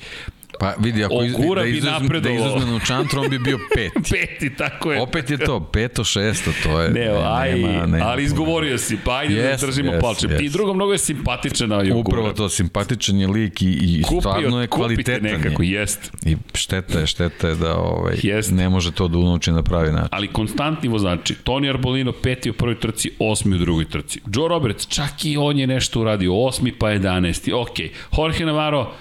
Pa 0.61 0.75
vidi, 0.79 1.05
ako 1.05 1.23
iz, 1.23 1.33
da, 1.55 1.65
izuzme, 1.65 2.21
da 2.21 2.31
izuzmemo 2.31 2.81
Čantru, 2.87 3.21
on 3.21 3.29
bi 3.31 3.39
bio 3.39 3.59
peti. 3.75 4.11
peti, 4.11 4.57
tako 4.57 4.93
je. 4.93 5.01
Opet 5.01 5.31
je 5.31 5.39
to, 5.39 5.61
peto, 5.61 6.05
šesto, 6.05 6.51
to 6.63 6.81
je... 6.81 6.91
Ne, 6.91 7.09
aj, 7.25 7.55
nema, 7.55 7.87
nema, 7.87 8.07
ali 8.07 8.25
izgovorio 8.25 8.79
si, 8.79 8.99
pa 9.05 9.17
ajde 9.17 9.35
yes, 9.35 9.61
da 9.61 9.67
držimo 9.67 9.93
yes, 9.93 10.01
palče. 10.01 10.27
Yes. 10.27 10.43
I 10.43 10.49
drugo, 10.49 10.75
mnogo 10.75 10.93
je 10.93 10.99
simpatičan 10.99 11.69
na 11.69 11.83
Jogura. 11.83 12.19
Upravo 12.19 12.33
to, 12.33 12.49
simpatičan 12.49 13.17
je 13.17 13.27
lik 13.27 13.63
i, 13.63 13.67
i 13.67 14.03
Kupio, 14.03 14.21
stvarno 14.21 14.61
je 14.61 14.67
kvalitetan. 14.67 15.23
nekako, 15.23 15.63
jest. 15.63 16.13
I 16.27 16.37
šteta 16.55 16.99
je, 16.99 17.07
šteta 17.07 17.49
je 17.49 17.55
da 17.55 17.77
ovaj, 17.77 18.17
jest. 18.23 18.51
ne 18.53 18.69
može 18.69 18.93
to 18.93 19.09
da 19.09 19.19
unuči 19.19 19.53
na 19.53 19.63
pravi 19.63 19.93
način. 19.93 20.09
Ali 20.11 20.29
konstantni 20.29 20.89
vozači, 20.89 21.35
Toni 21.35 21.69
Arbolino 21.71 22.13
peti 22.13 22.51
u 22.51 22.53
prvoj 22.53 22.81
trci, 22.81 23.11
osmi 23.19 23.57
u 23.57 23.59
drugoj 23.59 23.85
trci. 23.85 24.21
Joe 24.35 24.49
Roberts, 24.49 24.87
čak 24.87 25.25
i 25.25 25.37
on 25.37 25.59
je 25.59 25.67
nešto 25.67 26.01
uradio, 26.01 26.35
osmi 26.35 26.73
pa 26.73 26.91
jedanesti, 26.91 27.53
ok. 27.53 27.79
Jorge 28.19 28.45
Navarro, 28.45 28.93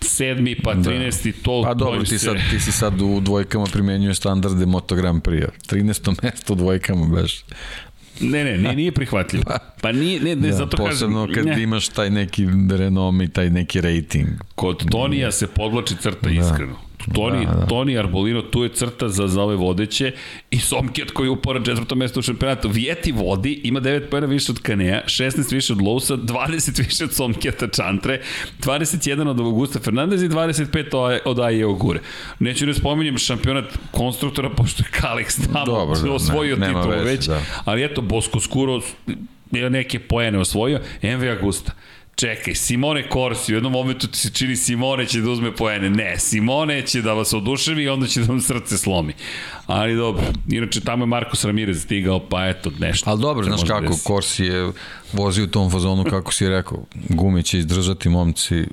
sedmi, 0.00 0.54
pa 0.54 0.74
13. 0.74 1.32
Da. 1.32 1.42
To 1.42 1.62
pa 1.64 1.74
dobro, 1.74 2.04
ti, 2.04 2.18
sad, 2.18 2.36
ti 2.50 2.60
si 2.60 2.72
sad 2.72 3.02
u 3.02 3.20
dvojkama 3.20 3.64
primenjuješ 3.72 4.16
standarde 4.16 4.66
Moto 4.66 4.94
Grand 4.94 5.22
Prix. 5.22 5.46
13. 5.70 6.22
mesto 6.22 6.52
u 6.52 6.56
dvojkama, 6.56 7.06
baš. 7.06 7.44
Ne, 8.20 8.44
ne, 8.44 8.58
nije, 8.58 8.76
nije 8.76 8.92
prihvatljivo. 8.92 9.44
Pa, 9.46 9.58
pa 9.82 9.92
nije, 9.92 10.20
ne, 10.20 10.36
ne, 10.36 10.48
da, 10.48 10.56
zato 10.56 10.76
kažem... 10.76 10.90
Posebno 10.90 11.28
kad 11.34 11.46
ne. 11.46 11.62
imaš 11.62 11.88
taj 11.88 12.10
neki 12.10 12.46
renom 12.70 13.22
i 13.22 13.28
taj 13.28 13.50
neki 13.50 13.80
rating. 13.80 14.28
Kod 14.54 14.90
Tonija 14.90 15.32
se 15.32 15.46
podlači 15.46 15.94
crta 15.96 16.28
da. 16.28 16.30
iskreno. 16.30 16.85
Toni, 17.14 17.46
da, 17.46 17.52
da. 17.52 17.66
Toni 17.66 17.98
Arbolino, 17.98 18.42
tu 18.42 18.62
je 18.62 18.68
crta 18.68 19.08
za, 19.08 19.28
za 19.28 19.42
ove 19.42 19.56
vodeće 19.56 20.12
i 20.50 20.58
Somket 20.58 21.10
koji 21.10 21.28
upora 21.28 21.62
četvrto 21.64 21.94
mesto 21.94 22.20
u 22.20 22.22
šampionatu. 22.22 22.68
Vijeti 22.68 23.12
vodi, 23.12 23.60
ima 23.64 23.80
9 23.80 24.08
pojena 24.10 24.26
više 24.26 24.52
od 24.52 24.58
Kanea, 24.58 25.02
16 25.06 25.54
više 25.54 25.72
od 25.72 25.82
Lousa, 25.82 26.16
20 26.16 26.86
više 26.86 27.04
od 27.04 27.12
Somketa 27.12 27.68
Čantre, 27.68 28.20
21 28.60 29.28
od 29.28 29.40
Augusta 29.40 29.78
Fernandez 29.78 30.22
i 30.22 30.28
25 30.28 31.20
od 31.24 31.40
Aje 31.40 31.66
Ogure. 31.66 32.00
Neću 32.38 32.66
ne 32.66 32.74
spominjem 32.74 33.18
šampionat 33.18 33.64
konstruktora, 33.90 34.50
pošto 34.50 34.82
je 34.82 35.00
Kalix 35.00 35.52
tamo 35.52 35.66
Dobro, 35.66 36.00
da, 36.00 36.12
osvojio 36.12 36.56
ne, 36.56 36.66
titulu 36.66 37.04
već, 37.04 37.26
da. 37.26 37.40
ali 37.64 37.84
eto, 37.84 38.00
Bosko 38.00 38.40
Skuro 38.40 38.80
neke 39.50 39.98
pojene 39.98 40.38
osvojio, 40.38 40.80
MV 41.02 41.30
Augusta. 41.38 41.72
Čekaj, 42.16 42.54
Simone 42.54 43.04
Corsi, 43.12 43.52
u 43.52 43.56
jednom 43.56 43.72
momentu 43.72 44.06
ti 44.06 44.18
se 44.18 44.30
čini 44.30 44.56
Simone 44.56 45.06
će 45.06 45.20
da 45.20 45.30
uzme 45.30 45.56
poene. 45.56 45.90
Ne, 45.90 46.18
Simone 46.18 46.82
će 46.82 47.02
da 47.02 47.12
vas 47.12 47.32
oduševi 47.32 47.82
i 47.82 47.88
onda 47.88 48.06
će 48.06 48.20
da 48.20 48.26
vam 48.26 48.40
srce 48.40 48.78
slomi. 48.78 49.12
Ali 49.66 49.96
dobro, 49.96 50.24
inače 50.48 50.80
tamo 50.80 51.02
je 51.02 51.06
Marcos 51.06 51.44
Ramirez 51.44 51.82
stigao, 51.82 52.28
pa 52.28 52.46
eto 52.46 52.70
nešto. 52.78 53.10
Ali 53.10 53.20
dobro, 53.20 53.44
znaš 53.44 53.60
kako, 53.68 53.88
desi. 53.88 54.04
Corsi 54.06 54.44
je 54.44 54.72
vozio 55.12 55.44
u 55.44 55.48
tom 55.48 55.70
fazonu, 55.70 56.04
kako 56.04 56.32
si 56.32 56.48
rekao, 56.48 56.84
gume 57.08 57.42
će 57.42 57.58
izdržati, 57.58 58.08
momci, 58.08 58.64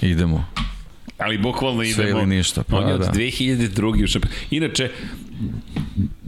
idemo. 0.00 0.44
Ali 1.18 1.38
bukvalno 1.38 1.82
idemo. 1.82 1.94
Sve 1.94 2.10
ili 2.10 2.26
ništa. 2.26 2.62
Pa, 2.62 2.76
On 2.76 2.88
je 2.88 2.94
od 2.94 3.00
da. 3.00 3.12
2002. 3.12 4.04
u 4.04 4.06
šampionu. 4.06 4.36
Inače, 4.50 4.90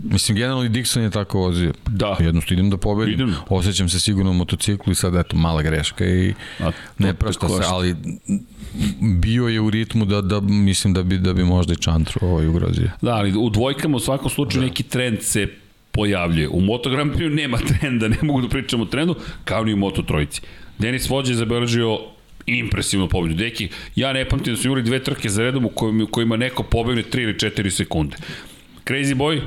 Mislim, 0.02 0.36
generalno 0.36 0.64
i 0.64 0.68
Dixon 0.68 1.00
je 1.00 1.10
tako 1.10 1.38
vozio. 1.38 1.72
Da. 1.86 2.16
Jednostavno 2.20 2.60
idem 2.60 2.70
da 2.70 2.76
pobedim. 2.76 3.14
Idem. 3.14 3.34
Osjećam 3.48 3.88
se 3.88 4.00
sigurno 4.00 4.30
u 4.30 4.34
motociklu 4.34 4.92
i 4.92 4.94
sad, 4.94 5.14
eto, 5.14 5.36
mala 5.36 5.62
greška 5.62 6.06
i 6.06 6.34
ne 6.98 7.14
prašta 7.14 7.48
se, 7.48 7.62
ali 7.66 7.96
bio 9.00 9.48
je 9.48 9.60
u 9.60 9.70
ritmu 9.70 10.04
da, 10.04 10.20
da 10.20 10.40
mislim 10.40 10.94
da 10.94 11.02
bi, 11.02 11.18
da 11.18 11.32
bi 11.32 11.44
možda 11.44 11.72
i 11.72 11.76
Čantru 11.76 12.26
ovaj 12.26 12.46
ugrozio. 12.46 12.90
Da, 13.02 13.14
ali 13.14 13.34
u 13.38 13.50
dvojkama 13.50 13.96
u 13.96 14.00
svakom 14.00 14.30
slučaju 14.30 14.60
da. 14.60 14.66
neki 14.66 14.82
trend 14.82 15.22
se 15.22 15.48
pojavljuje. 15.92 16.48
U 16.48 16.60
Moto 16.60 16.90
Grand 16.90 17.12
Prix 17.12 17.34
nema 17.34 17.58
trenda, 17.70 18.08
ne 18.08 18.18
mogu 18.22 18.40
da 18.42 18.48
pričam 18.48 18.80
o 18.80 18.84
trendu, 18.84 19.14
kao 19.44 19.64
ni 19.64 19.74
u 19.74 19.76
Moto 19.76 20.02
Trojici. 20.02 20.40
Denis 20.78 21.08
Vođe 21.08 21.32
je 21.32 21.36
zabeležio 21.36 21.98
impresivnu 22.46 23.08
pobedu. 23.08 23.34
Deki, 23.34 23.68
ja 23.96 24.12
ne 24.12 24.28
pamtim 24.28 24.54
da 24.54 24.60
su 24.60 24.68
imali 24.68 24.82
dve 24.82 25.02
trke 25.02 25.28
za 25.28 25.42
redom 25.42 25.64
u 25.64 25.68
kojima, 25.68 26.04
u 26.04 26.06
kojima 26.06 26.36
neko 26.36 26.62
pobegne 26.62 27.02
3 27.02 27.22
ili 27.22 27.34
4 27.34 27.70
sekunde. 27.70 28.16
Crazy 28.84 29.14
Boy, 29.14 29.40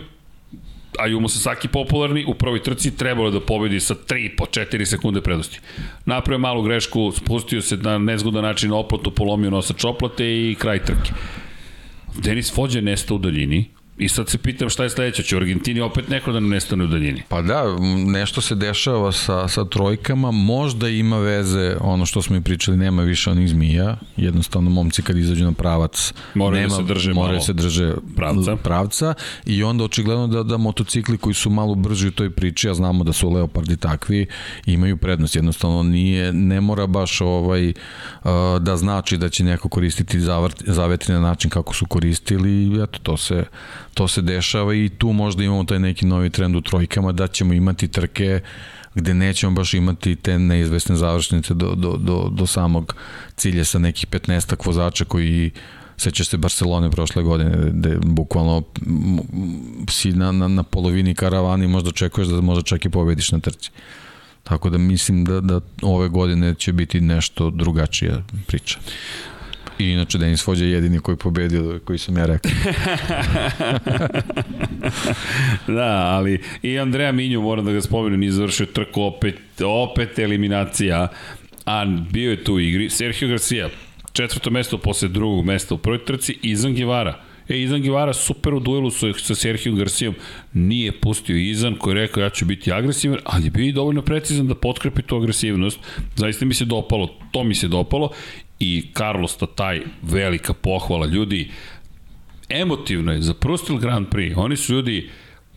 Ayumu 0.99 1.28
Sasaki 1.28 1.68
popularni, 1.68 2.26
u 2.28 2.34
prvoj 2.34 2.64
trci 2.64 2.98
trebalo 2.98 3.32
da 3.32 3.40
pobedi 3.40 3.80
sa 3.80 3.95
3 3.95 4.36
po 4.38 4.45
4 4.45 4.86
sekunde 4.86 5.22
prednosti. 5.22 5.60
Napravio 6.06 6.40
malu 6.40 6.61
grešku, 6.61 7.11
spustio 7.11 7.61
se 7.61 7.78
na 7.78 7.98
nezgodan 7.98 8.44
način 8.44 8.70
na 8.70 8.78
oplatu, 8.78 9.11
polomio 9.11 9.49
nosač 9.49 9.84
oplate 9.84 10.26
i 10.26 10.56
kraj 10.60 10.84
trke. 10.86 11.11
Denis 12.18 12.53
Fođe 12.56 12.82
nesta 12.82 13.14
u 13.14 13.18
daljini, 13.18 13.65
I 13.98 14.10
sad 14.10 14.30
se 14.30 14.38
pitam 14.38 14.70
šta 14.70 14.84
je 14.84 14.90
sledeće, 14.90 15.24
će 15.24 15.36
u 15.36 15.40
Argentini 15.40 15.82
opet 15.82 16.10
neko 16.10 16.32
da 16.32 16.40
nam 16.40 16.49
nestane 16.49 16.84
u 16.84 16.88
daljini? 16.88 17.22
Pa 17.30 17.41
da, 17.41 17.64
nešto 18.06 18.41
se 18.41 18.56
dešava 18.56 19.11
sa, 19.11 19.48
sa 19.48 19.65
trojkama, 19.65 20.32
možda 20.32 20.90
ima 20.90 21.18
veze, 21.18 21.76
ono 21.82 22.06
što 22.06 22.22
smo 22.22 22.36
i 22.36 22.41
pričali, 22.41 22.78
nema 22.78 23.02
više 23.03 23.32
onih 23.32 23.49
zmija, 23.49 23.98
jednostavno 24.18 24.70
momci 24.70 25.02
kad 25.02 25.18
izađu 25.18 25.45
na 25.45 25.52
pravac, 25.52 26.14
moraju 26.34 26.61
nema, 26.61 26.76
da 26.78 26.82
se 26.82 26.94
drže, 26.94 27.14
moraju 27.14 27.38
da 27.38 27.44
se 27.44 27.53
drže 27.53 27.94
pravca. 28.15 28.56
pravca 28.56 29.14
i 29.45 29.64
onda 29.64 29.84
očigledno 29.84 30.28
da, 30.28 30.44
da 30.44 30.57
motocikli 30.57 31.18
koji 31.18 31.34
su 31.34 31.49
malo 31.49 31.76
brži 31.76 32.07
u 32.07 32.11
toj 32.11 32.30
priči, 32.30 32.70
a 32.70 32.74
znamo 32.74 33.03
da 33.03 33.14
su 33.14 33.30
Leopardi 33.30 33.78
takvi, 33.78 34.28
imaju 34.65 34.98
prednost, 34.98 35.36
jednostavno 35.36 35.84
nije, 35.84 36.34
ne 36.34 36.61
mora 36.61 36.88
baš 36.88 37.22
ovaj, 37.22 37.74
da 38.60 38.78
znači 38.78 39.18
da 39.18 39.30
će 39.30 39.44
neko 39.44 39.70
koristiti 39.70 40.20
zavetri 40.65 41.14
na 41.14 41.20
način 41.20 41.49
kako 41.49 41.74
su 41.74 41.86
koristili, 41.86 42.84
eto, 42.84 42.99
to 43.03 43.18
se 43.18 43.44
to 43.94 44.07
se 44.07 44.22
dešava 44.22 44.76
i 44.76 44.90
tu 44.90 45.14
možda 45.14 45.44
imamo 45.44 45.64
taj 45.64 45.80
neki 45.80 46.06
novi 46.06 46.30
trend 46.30 46.56
u 46.56 46.61
trojkama 46.61 47.11
da 47.11 47.28
ćemo 47.28 47.53
imati 47.53 47.88
trke 47.88 48.41
gde 48.95 49.14
nećemo 49.14 49.53
baš 49.53 49.74
imati 49.74 50.15
te 50.15 50.40
neizvesne 50.40 50.95
završnice 50.95 51.53
do, 51.53 51.76
do, 51.76 51.98
do, 51.98 52.30
do 52.32 52.48
samog 52.48 52.95
cilja 53.36 53.65
sa 53.65 53.80
nekih 53.80 54.07
15 54.07 54.65
vozača 54.65 55.06
koji 55.06 55.52
sećaš 55.98 56.28
se 56.28 56.38
Barcelone 56.38 56.91
prošle 56.91 57.24
godine 57.24 57.72
gde 57.72 57.98
bukvalno 58.03 58.64
si 59.90 60.11
na, 60.11 60.32
na, 60.32 60.48
na 60.48 60.64
polovini 60.64 61.15
karavani 61.15 61.68
možda 61.68 61.90
očekuješ 61.90 62.28
da 62.28 62.41
možda 62.41 62.64
čak 62.64 62.86
i 62.86 62.90
pobediš 62.90 63.32
na 63.32 63.40
trci. 63.40 63.70
Tako 64.44 64.70
da 64.70 64.78
mislim 64.78 65.26
da, 65.26 65.41
da 65.41 65.60
ove 65.82 66.10
godine 66.10 66.56
će 66.56 66.74
biti 66.74 67.02
nešto 67.02 67.49
drugačija 67.49 68.24
priča. 68.48 68.80
I 69.80 69.90
inače 69.90 70.18
Denis 70.18 70.45
Fođa 70.45 70.66
je 70.66 70.72
jedini 70.72 71.00
koji 71.00 71.18
pobedio, 71.18 71.80
koji 71.86 72.00
sam 72.00 72.18
ja 72.18 72.26
rekao. 72.26 72.52
da, 75.78 76.06
ali 76.06 76.41
i 76.62 76.80
Andreja 76.80 77.12
Minju, 77.12 77.41
moram 77.41 77.66
da 77.66 77.72
ga 77.72 77.82
spomenem, 77.82 78.24
izvršio 78.24 78.66
trku 78.66 79.02
opet, 79.02 79.40
opet 79.66 80.20
eliminacija, 80.20 81.08
a 81.66 81.86
bio 82.12 82.32
je 82.32 82.44
tu 82.44 82.54
u 82.54 82.60
igri. 82.60 82.90
Sergio 82.90 83.28
Garcia, 83.28 83.70
četvrto 84.14 84.50
mesto 84.50 84.78
posle 84.78 85.08
drugog 85.08 85.45
mesta 85.45 85.76
u 85.76 85.78
prvoj 85.78 86.06
trci, 86.06 86.38
Izan 86.41 86.74
Givara. 86.74 87.20
E, 87.50 87.62
Izan 87.62 87.82
Givara 87.82 88.14
super 88.14 88.54
u 88.54 88.60
duelu 88.60 88.91
sa, 88.91 89.14
sa 89.18 89.36
Sergio 89.36 89.74
Garcijom. 89.74 90.16
Nije 90.54 90.91
pustio 90.91 91.38
Izan 91.38 91.76
koji 91.76 91.95
je 91.95 92.02
rekao 92.02 92.24
ja 92.24 92.30
ću 92.30 92.45
biti 92.45 92.72
agresivan, 92.72 93.20
ali 93.24 93.45
je 93.45 93.52
bio 93.52 93.66
i 93.66 93.72
dovoljno 93.72 94.02
precizan 94.02 94.48
da 94.48 94.56
potkrepi 94.56 95.02
tu 95.02 95.18
agresivnost. 95.18 95.80
Zaista 96.16 96.45
mi 96.45 96.54
se 96.54 96.66
dopalo, 96.66 97.10
to 97.32 97.44
mi 97.44 97.56
se 97.56 97.68
dopalo 97.68 98.10
i 98.59 98.84
Carlos 98.97 99.38
Tataj, 99.38 99.81
velika 100.01 100.53
pohvala 100.53 101.05
ljudi. 101.05 101.51
Emotivno 102.49 103.11
je 103.11 103.21
za 103.21 103.34
Prostil 103.34 103.77
Grand 103.77 104.07
Prix. 104.07 104.34
Oni 104.38 104.57
su 104.57 104.73
ljudi 104.73 105.09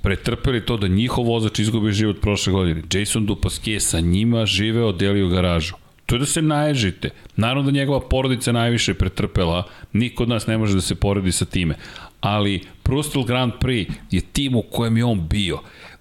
pretrpeli 0.02 0.66
to 0.66 0.76
da 0.76 0.88
njihov 0.88 1.24
vozač 1.24 1.58
izgubi 1.58 1.92
život 1.92 2.20
prošle 2.20 2.52
godine. 2.52 2.82
Jason 2.92 3.26
Dupasquier 3.26 3.80
sa 3.80 4.00
njima 4.00 4.46
živeo, 4.46 4.92
delio 4.92 5.28
garažu. 5.28 5.74
To 6.06 6.14
je 6.14 6.18
da 6.18 6.26
se 6.26 6.42
naježite. 6.42 7.10
Naravno 7.36 7.62
da 7.62 7.70
njegova 7.70 8.00
porodica 8.00 8.52
najviše 8.52 8.94
pretrpela, 8.94 9.66
niko 9.92 10.22
od 10.22 10.28
nas 10.28 10.46
ne 10.46 10.58
može 10.58 10.74
da 10.74 10.80
se 10.80 10.94
poredi 10.94 11.32
sa 11.32 11.44
time. 11.44 11.74
Ali 12.20 12.60
Prostil 12.82 13.22
Grand 13.22 13.52
Prix 13.60 13.90
je 14.10 14.20
tim 14.20 14.54
u 14.54 14.62
kojem 14.62 14.96
je 14.96 15.04
on 15.04 15.28
bio. 15.28 15.58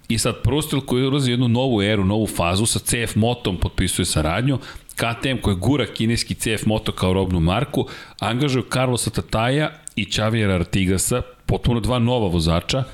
I 0.08 0.18
sad 0.18 0.42
Prostil 0.42 0.80
koji 0.80 1.06
ulazi 1.06 1.30
jednu 1.30 1.48
novu 1.48 1.82
eru, 1.82 2.04
novu 2.04 2.26
fazu, 2.26 2.66
sa 2.66 2.78
CF 2.78 3.16
Motom 3.16 3.56
potpisuje 3.56 4.06
saradnju, 4.06 4.58
KTM 4.96 5.40
koji 5.42 5.56
gura 5.56 5.86
kineski 5.86 6.34
CF 6.34 6.66
Moto 6.66 6.92
kao 6.92 7.12
robnu 7.12 7.40
marku, 7.40 7.86
angažuju 8.18 8.64
Carlosa 8.72 9.10
Tataja 9.10 9.70
i 9.96 10.04
Čavijera 10.04 10.54
Artigasa, 10.54 11.22
potpuno 11.46 11.80
dva 11.80 11.98
nova 11.98 12.28
vozača, 12.28 12.84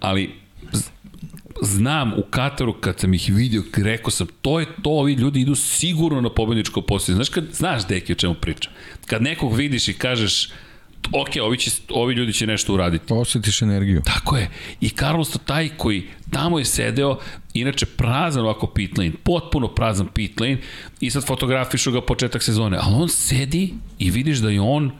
ali 0.00 0.30
znam 1.62 2.12
u 2.12 2.22
Kataru 2.30 2.72
kad 2.72 3.00
sam 3.00 3.14
ih 3.14 3.30
vidio, 3.34 3.62
rekao 3.76 4.10
sam, 4.10 4.26
to 4.42 4.60
je 4.60 4.66
to, 4.82 4.90
ovi 4.90 5.12
ljudi 5.12 5.40
idu 5.40 5.54
sigurno 5.54 6.20
na 6.20 6.30
pobedničko 6.30 6.82
posljednje. 6.82 7.16
Znaš, 7.16 7.28
kad, 7.28 7.44
znaš 7.52 7.86
deki 7.86 8.12
o 8.12 8.16
čemu 8.16 8.34
pričam. 8.34 8.72
Kad 9.06 9.22
nekog 9.22 9.56
vidiš 9.56 9.88
i 9.88 9.92
kažeš, 9.92 10.48
ok, 11.12 11.28
ovi, 11.42 11.58
će, 11.58 11.70
ovi 11.88 12.14
ljudi 12.14 12.32
će 12.32 12.46
nešto 12.46 12.74
uraditi. 12.74 13.12
Osjetiš 13.12 13.62
energiju. 13.62 14.02
Tako 14.04 14.36
je. 14.36 14.50
I 14.80 14.88
Carlos 14.88 15.36
taj 15.44 15.68
koji 15.76 16.08
tamo 16.30 16.58
je 16.58 16.64
sedeo, 16.64 17.18
inače 17.54 17.86
prazan 17.86 18.44
ovako 18.44 18.66
pit 18.66 18.98
lane, 18.98 19.12
potpuno 19.22 19.68
prazan 19.68 20.06
pit 20.14 20.40
lane, 20.40 20.58
i 21.00 21.10
sad 21.10 21.26
fotografišu 21.26 21.92
ga 21.92 22.00
početak 22.00 22.42
sezone, 22.42 22.78
ali 22.80 22.94
on 23.02 23.08
sedi 23.08 23.74
i 23.98 24.10
vidiš 24.10 24.38
da 24.38 24.50
je 24.50 24.60
on 24.60 24.90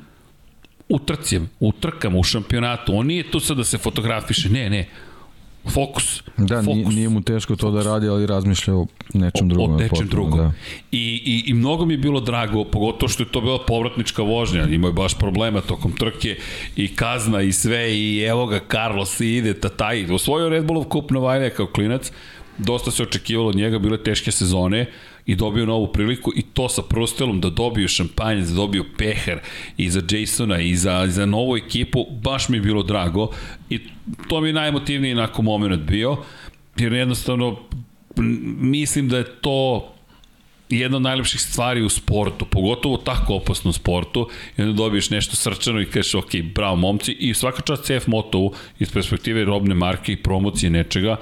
u 0.88 0.98
trcijem, 0.98 1.50
u 1.60 1.72
trkama, 1.72 2.18
u 2.18 2.22
šampionatu, 2.22 2.96
on 2.96 3.06
nije 3.06 3.30
tu 3.30 3.40
sad 3.40 3.56
da 3.56 3.64
se 3.64 3.78
fotografiše, 3.78 4.48
ne, 4.48 4.70
ne, 4.70 4.88
Fokus. 5.70 6.22
Da, 6.36 6.62
fokus. 6.62 6.76
Nije, 6.76 6.88
nije 6.88 7.08
mu 7.08 7.22
teško 7.22 7.56
to 7.56 7.70
da 7.70 7.82
radi, 7.82 8.08
ali 8.08 8.26
razmišlja 8.26 8.74
o 8.74 8.86
nečem 9.14 9.48
drugom. 9.48 9.70
O, 9.70 9.74
o 9.74 9.78
nečem 9.78 10.08
drugom. 10.08 10.38
Da. 10.38 10.52
I, 10.92 11.22
i, 11.24 11.50
I 11.50 11.54
mnogo 11.54 11.84
mi 11.84 11.94
je 11.94 11.98
bilo 11.98 12.20
drago, 12.20 12.64
pogotovo 12.64 13.08
što 13.08 13.22
je 13.22 13.28
to 13.28 13.40
bila 13.40 13.58
povratnička 13.66 14.22
vožnja. 14.22 14.66
Imao 14.66 14.88
je 14.88 14.92
baš 14.92 15.18
problema 15.18 15.60
tokom 15.60 15.92
trke 15.92 16.36
i 16.76 16.96
kazna 16.96 17.42
i 17.42 17.52
sve 17.52 17.98
i 17.98 18.20
evo 18.28 18.46
ga 18.46 18.60
Carlos 18.70 19.20
ide, 19.20 19.54
tataj. 19.54 20.06
Osvojio 20.10 20.48
Red 20.48 20.64
Bullov 20.64 20.84
kup 20.84 21.10
Novajlija 21.10 21.50
kao 21.50 21.66
klinac. 21.66 22.12
Dosta 22.58 22.90
se 22.90 23.02
očekivalo 23.02 23.48
od 23.48 23.56
njega, 23.56 23.78
bile 23.78 24.02
teške 24.02 24.32
sezone 24.32 24.86
i 25.26 25.34
dobio 25.34 25.66
novu 25.66 25.92
priliku 25.92 26.32
i 26.36 26.42
to 26.42 26.68
sa 26.68 26.82
Prostelom 26.82 27.40
da 27.40 27.50
dobiju 27.50 27.88
šampanjac, 27.88 28.48
da 28.48 28.54
dobiju 28.54 28.84
peher 28.98 29.40
i 29.76 29.90
za 29.90 30.02
Jasona 30.10 30.60
i 30.60 30.76
za, 30.76 31.06
za 31.08 31.26
novu 31.26 31.56
ekipu, 31.56 32.06
baš 32.22 32.48
mi 32.48 32.56
je 32.56 32.60
bilo 32.60 32.82
drago 32.82 33.28
i 33.70 33.80
to 34.28 34.40
mi 34.40 34.48
je 34.48 34.52
najemotivniji 34.52 35.14
nakon 35.14 35.44
moment 35.44 35.82
bio, 35.82 36.16
jer 36.76 36.92
jednostavno 36.92 37.58
mislim 38.60 39.08
da 39.08 39.18
je 39.18 39.24
to 39.40 39.88
jedna 40.68 40.96
od 40.96 41.02
najlepših 41.02 41.40
stvari 41.40 41.82
u 41.82 41.88
sportu, 41.88 42.44
pogotovo 42.44 42.94
u 42.94 42.98
tako 42.98 43.34
opasnom 43.34 43.72
sportu, 43.72 44.28
i 44.58 44.62
onda 44.62 44.72
dobiješ 44.72 45.10
nešto 45.10 45.36
srčano 45.36 45.80
i 45.80 45.86
kažeš, 45.86 46.14
ok, 46.14 46.30
bravo 46.54 46.76
momci, 46.76 47.12
i 47.12 47.34
svaka 47.34 47.62
čast 47.62 47.84
CF 47.84 48.06
Motovu 48.06 48.52
iz 48.78 48.92
perspektive 48.92 49.44
robne 49.44 49.74
marke 49.74 50.12
i 50.12 50.22
promocije 50.22 50.70
nečega, 50.70 51.16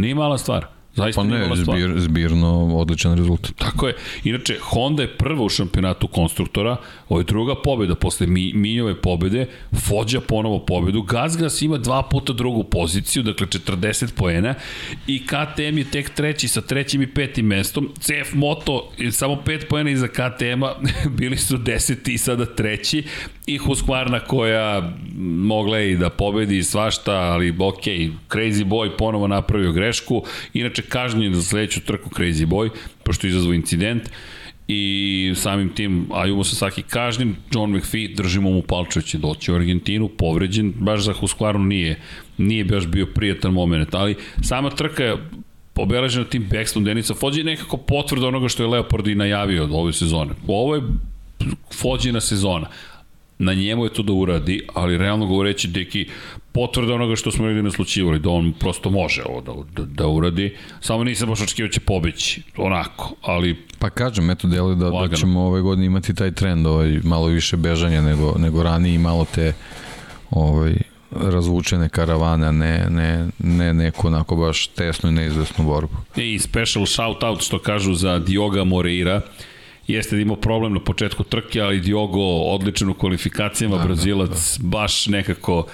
nije 0.00 0.14
mala 0.14 0.38
stvar. 0.38 0.79
Zaista 0.94 1.20
pa 1.20 1.26
ne, 1.26 1.56
zbir, 1.56 1.94
zbirno 1.96 2.76
odličan 2.76 3.16
rezultat. 3.16 3.52
Tako 3.58 3.86
je. 3.86 3.94
Inače, 4.24 4.56
Honda 4.62 5.02
je 5.02 5.16
prva 5.16 5.44
u 5.44 5.48
šampionatu 5.48 6.08
konstruktora, 6.08 6.76
ovo 7.08 7.20
je 7.20 7.24
druga 7.24 7.54
pobjeda 7.64 7.94
posle 7.94 8.26
Mi, 8.26 8.52
Minjove 8.54 9.00
pobjede, 9.00 9.46
Fođa 9.86 10.20
ponovo 10.20 10.58
pobedu, 10.58 11.02
Gazgas 11.02 11.62
ima 11.62 11.78
dva 11.78 12.02
puta 12.02 12.32
drugu 12.32 12.64
poziciju, 12.64 13.22
dakle 13.22 13.46
40 13.46 14.14
poena 14.14 14.54
i 15.06 15.26
KTM 15.26 15.78
je 15.78 15.90
tek 15.90 16.10
treći 16.10 16.48
sa 16.48 16.60
trećim 16.60 17.02
i 17.02 17.14
petim 17.14 17.46
mestom, 17.46 17.88
CF 18.00 18.34
Moto 18.34 18.90
je 18.98 19.12
samo 19.12 19.42
5 19.46 19.68
poena 19.68 19.90
iza 19.90 20.08
KTM-a, 20.08 20.74
bili 21.18 21.36
su 21.36 21.56
deseti 21.56 22.12
i 22.14 22.18
sada 22.18 22.46
treći 22.46 23.04
i 23.46 23.58
Husqvarna 23.58 24.20
koja 24.26 24.92
mogla 25.18 25.78
je 25.78 25.92
i 25.92 25.96
da 25.96 26.10
pobedi 26.10 26.62
svašta, 26.62 27.12
ali 27.12 27.54
ok, 27.58 27.84
Crazy 28.28 28.64
Boy 28.64 28.90
ponovo 28.98 29.26
napravio 29.26 29.72
grešku, 29.72 30.24
inače 30.52 30.82
kažnjen 30.90 31.34
za 31.34 31.42
sledeću 31.42 31.80
trku 31.80 32.10
Crazy 32.10 32.46
Boy, 32.46 32.70
pošto 33.04 33.26
izazvao 33.26 33.54
incident 33.54 34.10
i 34.68 35.32
samim 35.36 35.68
tim 35.74 36.06
Ayumu 36.10 36.44
Sasaki 36.44 36.82
kažnjen, 36.82 37.34
John 37.54 37.76
McPhee 37.76 38.14
držimo 38.14 38.50
mu 38.50 38.62
palče 38.62 39.02
će 39.02 39.18
doći 39.18 39.52
u 39.52 39.54
Argentinu, 39.54 40.08
povređen, 40.08 40.72
baš 40.76 41.00
za 41.00 41.12
Husqvarnu 41.12 41.66
nije, 41.66 42.00
nije 42.38 42.64
baš 42.64 42.86
bio 42.86 43.06
prijatan 43.06 43.52
moment, 43.52 43.94
ali 43.94 44.16
sama 44.42 44.70
trka 44.70 45.04
je 45.04 45.16
obeležena 45.74 46.24
tim 46.24 46.46
backstone 46.52 46.84
Denica 46.84 47.14
Fođi 47.14 47.42
nekako 47.44 47.76
potvrda 47.76 48.28
onoga 48.28 48.48
što 48.48 48.62
je 48.62 48.68
Leopard 48.68 49.06
i 49.06 49.14
najavio 49.14 49.64
od 49.64 49.70
ove 49.72 49.92
sezone. 49.92 50.30
Ovo 50.46 50.74
je 50.74 50.82
Fođina 51.80 52.20
sezona 52.20 52.66
na 53.40 53.54
njemu 53.54 53.84
je 53.84 53.92
to 53.92 54.02
da 54.02 54.12
uradi, 54.12 54.62
ali 54.74 54.98
realno 54.98 55.26
govoreći, 55.26 55.68
deki, 55.68 56.06
potvrda 56.52 56.94
onoga 56.94 57.16
što 57.16 57.30
smo 57.30 57.46
negdje 57.46 57.62
naslučivali, 57.62 58.18
da 58.18 58.30
on 58.30 58.52
prosto 58.52 58.90
može 58.90 59.22
ovo 59.24 59.40
da, 59.40 59.82
da, 59.82 59.86
da 59.86 60.06
uradi, 60.06 60.56
samo 60.80 61.04
nisam 61.04 61.28
baš 61.28 61.40
očekivao 61.40 61.68
da 61.68 61.72
će 61.72 61.80
pobeći, 61.80 62.42
onako, 62.56 63.14
ali... 63.22 63.56
Pa 63.78 63.90
kažem, 63.90 64.30
eto, 64.30 64.48
djeluje 64.48 64.76
da, 64.76 64.90
da 64.90 65.16
ćemo 65.16 65.40
ove 65.40 65.60
godine 65.60 65.86
imati 65.86 66.14
taj 66.14 66.32
trend, 66.32 66.66
ovaj, 66.66 67.00
malo 67.04 67.26
više 67.26 67.56
bežanja 67.56 68.00
nego, 68.00 68.34
nego 68.38 68.62
ranije 68.62 68.94
i 68.94 68.98
malo 68.98 69.26
te 69.34 69.52
ovaj, 70.30 70.74
razvučene 71.10 71.88
karavane, 71.88 72.52
ne, 72.52 72.86
ne, 72.90 73.28
ne 73.38 73.74
neko 73.74 74.06
onako 74.06 74.36
baš 74.36 74.66
tesnu 74.66 75.10
i 75.10 75.12
neizvesnu 75.12 75.64
borbu. 75.64 75.96
I 76.16 76.38
special 76.38 76.86
shout 76.86 77.22
out 77.22 77.42
što 77.42 77.58
kažu 77.58 77.94
za 77.94 78.18
Dioga 78.18 78.64
Moreira, 78.64 79.20
jeste 79.86 80.16
da 80.16 80.22
imao 80.22 80.36
problem 80.36 80.72
na 80.72 80.80
početku 80.80 81.24
trke, 81.24 81.60
ali 81.60 81.80
Diogo 81.80 82.20
odličan 82.26 82.88
u 82.88 82.94
kvalifikacijama, 82.94 83.76
da, 83.78 83.84
Brazilac 83.84 84.58
da, 84.58 84.62
da. 84.62 84.68
baš 84.68 85.06
nekako... 85.06 85.66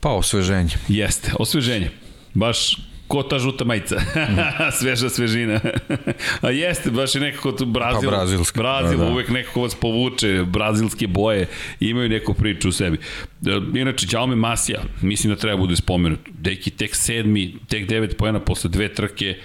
Pa 0.00 0.10
osveženje. 0.10 0.76
Jeste, 0.88 1.32
osveženje. 1.38 1.90
Baš 2.34 2.76
ko 3.10 3.22
ta 3.22 3.38
žuta 3.38 3.64
majica. 3.64 3.98
Sveža 4.78 5.10
svežina. 5.10 5.60
A 6.46 6.50
jeste, 6.50 6.90
baš 6.90 7.14
je 7.14 7.20
nekako 7.20 7.52
tu 7.52 7.66
Brazil. 7.66 8.10
Pa 8.10 8.16
brazilski. 8.16 8.58
Brazil 8.58 8.98
da, 8.98 9.04
da. 9.04 9.10
uvek 9.10 9.28
nekako 9.28 9.62
vas 9.62 9.74
povuče, 9.74 10.44
brazilske 10.46 11.06
boje, 11.06 11.48
imaju 11.80 12.08
neku 12.08 12.34
priču 12.34 12.68
u 12.68 12.72
sebi. 12.72 12.98
E, 13.46 13.78
inače, 13.78 14.06
Jaume 14.10 14.36
Masija, 14.36 14.82
mislim 15.02 15.34
da 15.34 15.40
treba 15.40 15.56
bude 15.56 15.76
spomenut. 15.76 16.20
Deki 16.38 16.70
tek 16.70 16.94
sedmi, 16.94 17.54
tek 17.68 17.88
devet 17.88 18.16
pojena 18.16 18.40
posle 18.40 18.70
dve 18.70 18.94
trke. 18.94 19.36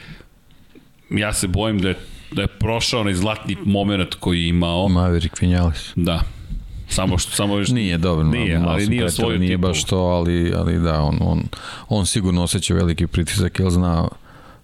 Ja 1.10 1.34
se 1.34 1.48
bojim 1.48 1.80
da 1.80 1.90
je 1.90 1.96
da 2.32 2.42
je 2.42 2.48
prošao 2.48 3.02
onaj 3.02 3.14
zlatni 3.14 3.58
moment 3.66 4.16
koji 4.16 4.42
je 4.42 4.48
imao. 4.48 4.88
Maverick 4.88 5.42
Vinales. 5.42 5.92
Da. 5.96 6.22
Samo 6.90 7.18
što 7.18 7.32
samo 7.32 7.58
još 7.58 7.70
nije 7.70 7.98
dobro, 7.98 8.24
nije, 8.24 8.62
ali 8.66 8.88
nije 8.88 9.10
svoj 9.10 9.40
nije 9.40 9.58
baš 9.58 9.84
to, 9.84 9.98
ali 9.98 10.54
ali 10.58 10.80
da 10.80 11.02
on 11.02 11.18
on 11.22 11.44
on 11.90 12.06
sigurno 12.06 12.44
oseća 12.44 12.74
veliki 12.74 13.08
pritisak 13.08 13.60
jer 13.60 13.70
zna 13.70 14.08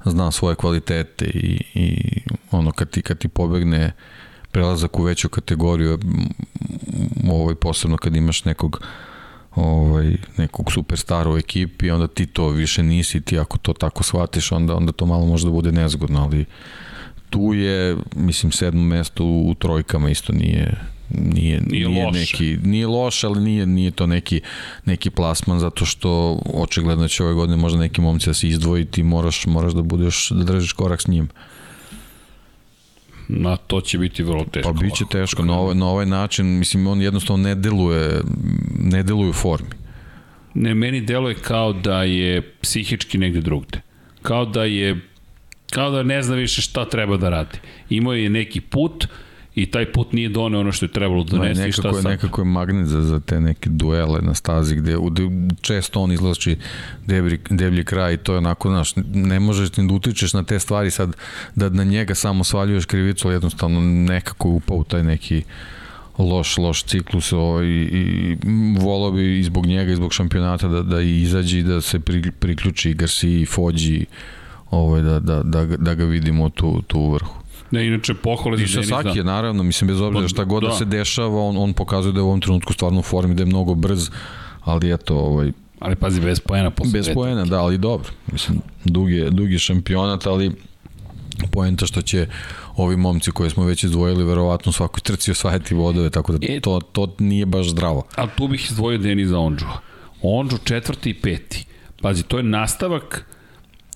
zna 0.06 0.32
svoje 0.32 0.56
kvalitete 0.56 1.26
i, 1.26 1.62
i 1.74 1.98
ono 2.52 2.72
kad 2.72 2.90
ti 2.90 3.02
kad 3.02 3.18
ti 3.18 3.28
pobegne 3.28 3.92
prelazak 4.52 5.00
u 5.00 5.04
veću 5.04 5.30
kategoriju 5.30 6.00
ovaj 7.32 7.56
posebno 7.56 7.98
kad 7.98 8.16
imaš 8.16 8.46
nekog 8.46 8.82
ovaj 9.56 10.16
nekog 10.38 10.72
superstara 10.72 11.30
u 11.32 11.38
ekipi 11.38 11.92
onda 11.92 12.08
ti 12.08 12.26
to 12.26 12.50
više 12.50 12.84
nisi 12.84 13.22
ti 13.22 13.40
ako 13.40 13.58
to 13.58 13.74
tako 13.74 14.04
shvatiš 14.04 14.52
onda 14.52 14.76
onda 14.76 14.92
to 14.92 15.06
malo 15.06 15.26
može 15.26 15.46
da 15.46 15.52
bude 15.52 15.72
nezgodno 15.72 16.24
ali 16.24 16.46
tu 17.30 17.54
je, 17.54 17.98
mislim, 18.16 18.52
sedmo 18.52 18.82
mesto 18.82 19.24
u, 19.24 19.50
u 19.50 19.56
trojkama 19.56 20.10
isto 20.10 20.34
nije 20.34 20.78
nije, 21.14 21.62
nije, 21.62 21.90
nije 21.90 22.06
loše. 22.06 22.20
neki 22.20 22.58
nije 22.64 22.88
loše, 22.88 23.28
ali 23.28 23.42
nije 23.42 23.66
nije 23.66 23.92
to 23.92 24.08
neki 24.08 24.42
neki 24.86 25.10
plasman 25.10 25.60
zato 25.60 25.86
što 25.86 26.40
očigledno 26.54 27.08
će 27.08 27.24
ove 27.24 27.34
godine 27.34 27.58
možda 27.58 27.80
neki 27.80 28.02
momci 28.02 28.30
da 28.30 28.34
se 28.34 28.48
izdvojiti, 28.48 29.04
moraš 29.04 29.46
moraš 29.46 29.74
da 29.74 29.82
budeš 29.82 30.30
da 30.30 30.44
držiš 30.44 30.74
korak 30.74 31.02
s 31.02 31.08
njim. 31.08 31.30
Na 33.28 33.58
to 33.58 33.82
će 33.82 33.98
biti 33.98 34.24
vrlo 34.24 34.46
teško. 34.52 34.74
Pa 34.74 34.80
biće 34.80 35.06
teško 35.12 35.46
na 35.46 35.60
ovaj, 35.60 35.76
na 35.76 35.88
ovaj 35.88 36.06
način, 36.06 36.46
mislim 36.46 36.88
on 36.88 37.02
jednostavno 37.02 37.44
ne 37.44 37.56
deluje 37.56 38.22
ne 38.80 39.04
deluje 39.04 39.30
u 39.30 39.34
formi. 39.34 39.70
Ne, 40.54 40.74
meni 40.74 41.02
deluje 41.02 41.36
kao 41.36 41.74
da 41.74 42.04
je 42.04 42.42
psihički 42.62 43.18
negde 43.18 43.42
drugde. 43.42 43.82
Kao 44.22 44.46
da 44.46 44.64
je 44.64 45.02
kao 45.72 45.92
da 45.92 46.04
ne 46.04 46.24
zna 46.24 46.36
više 46.36 46.62
šta 46.62 46.86
treba 46.86 47.18
da 47.18 47.30
radi. 47.30 47.58
Imao 47.90 48.14
je 48.14 48.30
neki 48.30 48.62
put 48.62 49.08
i 49.56 49.66
taj 49.66 49.92
put 49.92 50.14
nije 50.14 50.30
doneo 50.30 50.60
ono 50.60 50.72
što 50.72 50.86
je 50.86 50.92
trebalo 50.92 51.24
da 51.24 51.38
donese 51.38 51.70
i 51.70 51.72
šta 51.72 51.94
sad. 51.94 52.04
Nekako 52.04 52.42
je 52.42 52.46
magnet 52.46 52.88
za, 52.88 53.02
za 53.02 53.20
te 53.20 53.42
neke 53.42 53.70
duele 53.70 54.20
na 54.22 54.34
stazi 54.34 54.76
gde, 54.76 54.96
gde 55.12 55.24
često 55.62 56.02
on 56.02 56.12
izlači 56.12 56.56
deblji, 57.06 57.40
deblji 57.50 57.84
kraj 57.84 58.14
i 58.14 58.18
to 58.18 58.32
je 58.34 58.38
onako, 58.38 58.70
znaš, 58.70 58.94
ne 59.14 59.40
možeš 59.40 59.78
ni 59.78 59.88
da 59.88 59.94
utičeš 59.94 60.34
na 60.34 60.44
te 60.44 60.60
stvari 60.60 60.92
sad 60.92 61.16
da 61.56 61.70
na 61.70 61.84
njega 61.84 62.16
samo 62.16 62.44
svaljuješ 62.44 62.86
krivicu, 62.86 63.28
ali 63.28 63.36
jednostavno 63.36 63.82
nekako 63.82 64.50
upao 64.50 64.78
u 64.78 64.84
taj 64.84 65.04
neki 65.04 65.44
loš, 66.18 66.58
loš 66.58 66.84
ciklus 66.84 67.34
ovaj, 67.34 67.66
i, 67.66 67.84
i 67.92 68.38
volao 68.80 69.12
bi 69.12 69.40
i 69.40 69.44
zbog 69.44 69.66
njega 69.66 69.92
i 69.92 69.96
zbog 69.96 70.14
šampionata 70.14 70.68
da, 70.68 70.82
da 70.82 71.02
izađe 71.02 71.60
i 71.60 71.64
da 71.64 71.82
se 71.82 72.00
pri, 72.00 72.32
priključi 72.32 72.94
Garcia, 72.94 73.46
Fođi, 73.46 74.06
ovaj, 74.72 75.02
da, 75.02 75.20
da, 75.20 75.44
da, 75.44 75.66
da 75.66 75.94
ga 75.96 76.06
vidimo 76.06 76.50
tu, 76.50 76.82
tu 76.82 77.00
u 77.00 77.14
vrhu. 77.14 77.41
Ne, 77.72 77.88
inače 77.88 78.14
pohvale 78.14 78.58
za 78.58 78.64
Denisa. 78.64 78.80
I 78.80 78.84
Sasaki 78.84 79.18
je 79.18 79.24
naravno, 79.24 79.64
mislim, 79.64 79.88
bez 79.88 80.02
obzira 80.02 80.28
šta 80.28 80.44
god 80.44 80.64
da. 80.64 80.70
da 80.70 80.76
se 80.76 80.86
dešava, 80.86 81.42
on, 81.42 81.58
on 81.58 81.74
pokazuje 81.74 82.14
da 82.14 82.20
je 82.20 82.24
u 82.24 82.28
ovom 82.28 82.42
trenutku 82.42 82.74
stvarno 82.74 83.00
u 83.00 83.04
formi, 83.04 83.36
da 83.36 83.42
je 83.42 83.46
mnogo 83.46 83.76
brz, 83.76 84.10
ali 84.64 84.94
eto, 84.94 85.18
ovaj, 85.18 85.52
Ali 85.82 85.96
pazi, 85.96 86.22
bez 86.22 86.40
poena 86.40 86.70
posle 86.72 86.92
Bez 86.92 87.10
poena, 87.14 87.46
da, 87.46 87.62
ali 87.62 87.78
dobro. 87.78 88.10
Mislim, 88.32 88.62
dug 88.86 89.12
je, 89.12 89.30
dug 89.30 89.52
je 89.52 89.60
šampionat, 89.60 90.26
ali 90.26 90.52
poenta 91.52 91.86
što 91.86 92.02
će 92.02 92.28
ovi 92.76 92.98
momci 92.98 93.32
koje 93.32 93.50
smo 93.50 93.66
već 93.66 93.84
izdvojili 93.84 94.24
verovatno 94.24 94.70
u 94.70 94.74
svakoj 94.74 95.02
trci 95.02 95.32
osvajati 95.32 95.76
vodove, 95.76 96.10
tako 96.10 96.32
da 96.32 96.48
e, 96.50 96.60
to, 96.60 96.80
to 96.92 97.16
nije 97.20 97.46
baš 97.46 97.70
zdravo. 97.70 98.04
Ali 98.16 98.30
tu 98.38 98.48
bih 98.48 98.66
izdvojio 98.70 98.98
Deniza 98.98 99.40
Ondžu. 99.40 99.66
Ondžu 100.22 100.58
četvrti 100.64 101.10
i 101.10 101.14
peti. 101.14 101.66
Pazi, 102.02 102.24
to 102.24 102.38
je 102.38 102.44
nastavak 102.44 103.26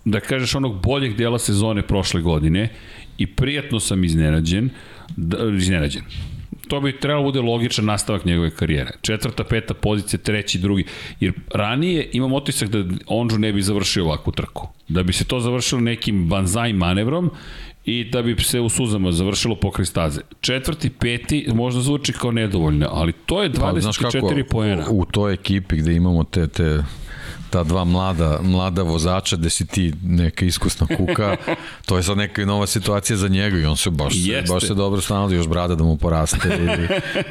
da 0.05 0.19
kažeš 0.19 0.55
onog 0.55 0.81
boljeg 0.81 1.15
dela 1.15 1.39
sezone 1.39 1.87
prošle 1.87 2.21
godine 2.21 2.69
i 3.17 3.27
prijatno 3.27 3.79
sam 3.79 4.03
iznenađen, 4.03 4.69
da, 5.17 5.37
iznenađen. 5.57 6.01
To 6.67 6.81
bi 6.81 6.99
trebalo 6.99 7.21
da 7.21 7.25
bude 7.25 7.41
logičan 7.41 7.85
nastavak 7.85 8.25
njegove 8.25 8.49
karijere. 8.49 8.91
Četvrta, 9.01 9.43
peta 9.43 9.73
pozicija, 9.73 10.19
treći, 10.19 10.59
drugi. 10.59 10.85
Jer 11.19 11.33
ranije 11.53 12.09
imam 12.13 12.33
otisak 12.33 12.69
da 12.69 12.83
Onđu 13.07 13.39
ne 13.39 13.53
bi 13.53 13.61
završio 13.61 14.05
ovakvu 14.05 14.33
trku. 14.33 14.67
Da 14.87 15.03
bi 15.03 15.13
se 15.13 15.25
to 15.25 15.39
završilo 15.39 15.81
nekim 15.81 16.27
banzaj 16.27 16.73
manevrom 16.73 17.31
i 17.85 18.03
da 18.03 18.21
bi 18.21 18.35
se 18.43 18.59
u 18.59 18.69
suzama 18.69 19.11
završilo 19.11 19.55
pokraj 19.55 19.85
staze. 19.85 20.21
Četvrti, 20.41 20.89
peti 20.89 21.47
možda 21.53 21.81
zvuči 21.81 22.13
kao 22.13 22.31
nedovoljno, 22.31 22.87
ali 22.91 23.13
to 23.25 23.43
je 23.43 23.49
24 23.49 24.43
pa, 24.43 24.49
poena. 24.49 24.89
U, 24.89 24.99
u 24.99 25.05
toj 25.05 25.33
ekipi 25.33 25.77
gde 25.77 25.93
imamo 25.93 26.23
te, 26.23 26.47
te 26.47 26.83
ta 27.49 27.63
dva 27.63 27.83
mlada, 27.83 28.39
mlada 28.41 28.83
vozača 28.83 29.35
gde 29.35 29.49
si 29.49 29.67
ti 29.67 29.93
neka 30.03 30.45
iskusna 30.45 30.87
kuka, 30.97 31.35
to 31.87 31.97
je 31.97 32.03
sad 32.03 32.17
neka 32.17 32.45
nova 32.45 32.67
situacija 32.67 33.17
za 33.17 33.27
njega 33.27 33.57
i 33.57 33.65
on 33.65 33.77
se 33.77 33.89
baš, 33.89 34.13
Jeste. 34.15 34.53
baš 34.53 34.63
se 34.63 34.73
dobro 34.73 35.01
snalazi, 35.01 35.35
još 35.35 35.47
brada 35.47 35.75
da 35.75 35.83
mu 35.83 35.97
poraste 35.97 36.49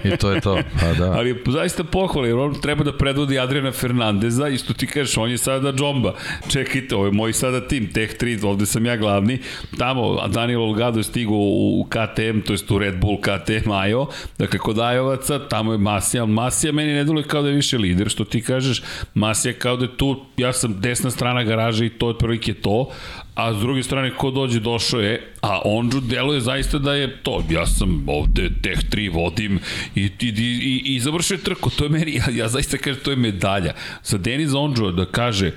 i, 0.05 0.09
i 0.09 0.17
to 0.17 0.31
je 0.31 0.41
to. 0.41 0.59
Pa 0.81 0.93
da. 0.93 1.13
Ali 1.13 1.43
zaista 1.47 1.85
pohvala, 1.85 2.27
jer 2.27 2.37
on 2.37 2.61
treba 2.61 2.85
da 2.85 2.97
predvodi 2.97 3.39
Adriana 3.39 3.73
Fernandeza, 3.73 4.49
isto 4.49 4.73
ti 4.73 4.87
kažeš, 4.87 5.17
on 5.17 5.31
je 5.31 5.39
sada 5.39 5.73
džomba. 5.73 6.15
Čekajte, 6.49 6.95
ovo 6.95 7.07
je 7.07 7.13
moj 7.13 7.33
sada 7.33 7.69
tim, 7.69 7.93
Tech 7.93 8.15
3, 8.21 8.47
ovde 8.47 8.67
sam 8.67 8.87
ja 8.87 8.97
glavni. 8.97 9.39
Tamo 9.79 10.29
Daniel 10.29 10.63
Olgado 10.63 10.99
je 11.01 11.05
stigao 11.05 11.37
u 11.37 11.87
KTM, 11.89 12.41
to 12.47 12.53
jest 12.53 12.71
u 12.71 12.79
Red 12.79 13.01
Bull 13.01 13.19
KTM 13.21 13.71
Ajo, 13.71 14.07
dakle 14.39 14.59
kod 14.59 14.79
Ajovaca, 14.79 15.49
tamo 15.49 15.73
je 15.73 15.79
Masija, 15.79 16.27
Masija 16.27 16.73
meni 16.73 16.93
ne 16.93 17.05
deluje 17.05 17.25
kao 17.25 17.43
da 17.43 17.49
je 17.49 17.55
više 17.55 17.79
lider, 17.79 18.09
što 18.09 18.25
ti 18.25 18.43
kažeš, 18.43 18.83
Masija 19.15 19.55
kao 19.59 19.77
da 19.77 19.85
je 19.85 19.97
tu 19.97 20.04
ja 20.37 20.53
sam 20.53 20.81
desna 20.81 21.11
strana 21.11 21.45
garaže 21.45 21.87
i 21.87 21.91
to 21.91 22.07
je 22.07 22.11
otprilike 22.11 22.55
to, 22.55 22.91
a 23.35 23.53
s 23.55 23.57
druge 23.61 23.83
strane 23.83 24.11
ko 24.17 24.31
dođe 24.31 24.61
došao 24.61 25.01
je, 25.01 25.33
a 25.41 25.61
Onđu 25.65 26.01
deluje 26.01 26.41
zaista 26.41 26.79
da 26.79 26.95
je 26.95 27.23
to, 27.23 27.45
ja 27.51 27.67
sam 27.67 28.05
ovde 28.09 28.51
Teh 28.63 28.79
3 28.91 29.15
vodim 29.15 29.59
i, 29.95 30.11
i, 30.21 30.29
i, 30.29 30.83
i 30.95 31.01
završuje 31.01 31.39
trko, 31.39 31.71
to 31.71 31.85
je 31.85 31.91
meni, 31.91 32.15
ja, 32.15 32.25
ja 32.33 32.49
zaista 32.49 32.79
kažem, 32.79 33.01
to 33.05 33.11
je 33.11 33.17
medalja. 33.17 33.75
Za 34.05 34.19
Denis 34.19 34.55
Onđu 34.55 34.91
da 34.91 35.07
kaže, 35.07 35.53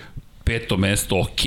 peto 0.48 0.78
mesto, 0.78 1.20
ok, 1.20 1.42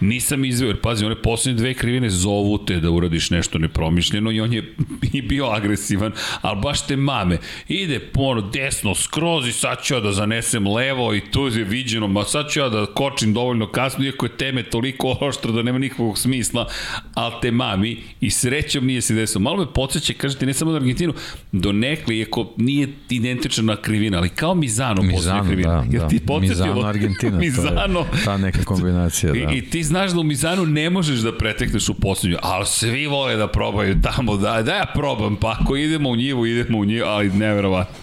nisam 0.00 0.44
izveo, 0.44 0.68
jer 0.68 0.80
pazi, 0.80 1.04
one 1.04 1.22
poslednje 1.22 1.58
dve 1.58 1.74
krivine 1.74 2.10
zovu 2.10 2.58
te 2.58 2.80
da 2.80 2.90
uradiš 2.90 3.30
nešto 3.30 3.58
nepromišljeno 3.58 4.30
i 4.30 4.40
on 4.40 4.52
je 4.52 4.74
i 5.12 5.22
bio 5.22 5.46
agresivan, 5.46 6.12
ali 6.40 6.60
baš 6.60 6.86
te 6.86 6.96
mame. 6.96 7.38
Ide 7.68 8.00
ono 8.14 8.40
desno, 8.40 8.94
skroz 8.94 9.48
i 9.48 9.52
sad 9.52 9.82
ću 9.82 9.94
ja 9.94 10.00
da 10.00 10.12
zanesem 10.12 10.66
levo 10.66 11.14
i 11.14 11.20
tu 11.30 11.46
je 11.46 11.64
viđeno, 11.64 12.08
ma 12.08 12.24
sad 12.24 12.50
ću 12.50 12.60
ja 12.60 12.68
da 12.68 12.86
kočim 12.86 13.32
dovoljno 13.32 13.68
kasno, 13.70 14.04
iako 14.04 14.26
je 14.26 14.36
teme 14.36 14.62
toliko 14.62 15.16
oštro 15.28 15.52
da 15.52 15.62
nema 15.62 15.78
nikakvog 15.78 16.18
smisla, 16.18 16.68
ali 17.14 17.34
te 17.42 17.50
mami 17.50 17.96
i 18.20 18.30
srećom 18.30 18.86
nije 18.86 19.00
se 19.00 19.14
desilo. 19.14 19.42
Malo 19.42 19.56
me 19.56 19.72
podsjeća, 19.72 20.12
kažete, 20.12 20.46
ne 20.46 20.54
samo 20.54 20.70
na 20.70 20.76
Argentinu, 20.76 21.14
do 21.52 21.72
nekli, 21.72 22.18
iako 22.18 22.52
nije 22.56 22.88
identična 23.10 23.76
krivina, 23.76 24.18
ali 24.18 24.28
kao 24.28 24.54
Mizano, 24.54 25.02
Mizano 25.02 25.44
krivina. 25.44 25.84
Da, 25.90 25.98
da. 25.98 26.08
Ti 26.08 26.20
Mizano, 26.40 26.80
Argentina. 26.80 27.38
Mizano, 27.38 28.06
ta 28.26 28.36
neka 28.36 28.64
kombinacija, 28.64 29.32
da. 29.32 29.38
I, 29.38 29.58
I 29.58 29.70
ti 29.70 29.82
znaš 29.82 30.10
da 30.10 30.20
u 30.20 30.22
Mizanu 30.22 30.66
ne 30.66 30.90
možeš 30.90 31.18
da 31.20 31.32
pretekneš 31.38 31.88
u 31.88 31.94
poslednju, 31.94 32.36
ali 32.42 32.66
svi 32.66 33.06
vole 33.06 33.36
da 33.36 33.46
probaju 33.48 33.96
tamo, 34.02 34.36
da, 34.36 34.62
da 34.62 34.74
ja 34.74 34.86
probam, 34.94 35.36
pa 35.36 35.56
ako 35.60 35.76
idemo 35.76 36.10
u 36.10 36.16
njivu, 36.16 36.46
idemo 36.46 36.78
u 36.78 36.84
njivu, 36.84 37.06
ali 37.06 37.30
neverovatno. 37.30 37.94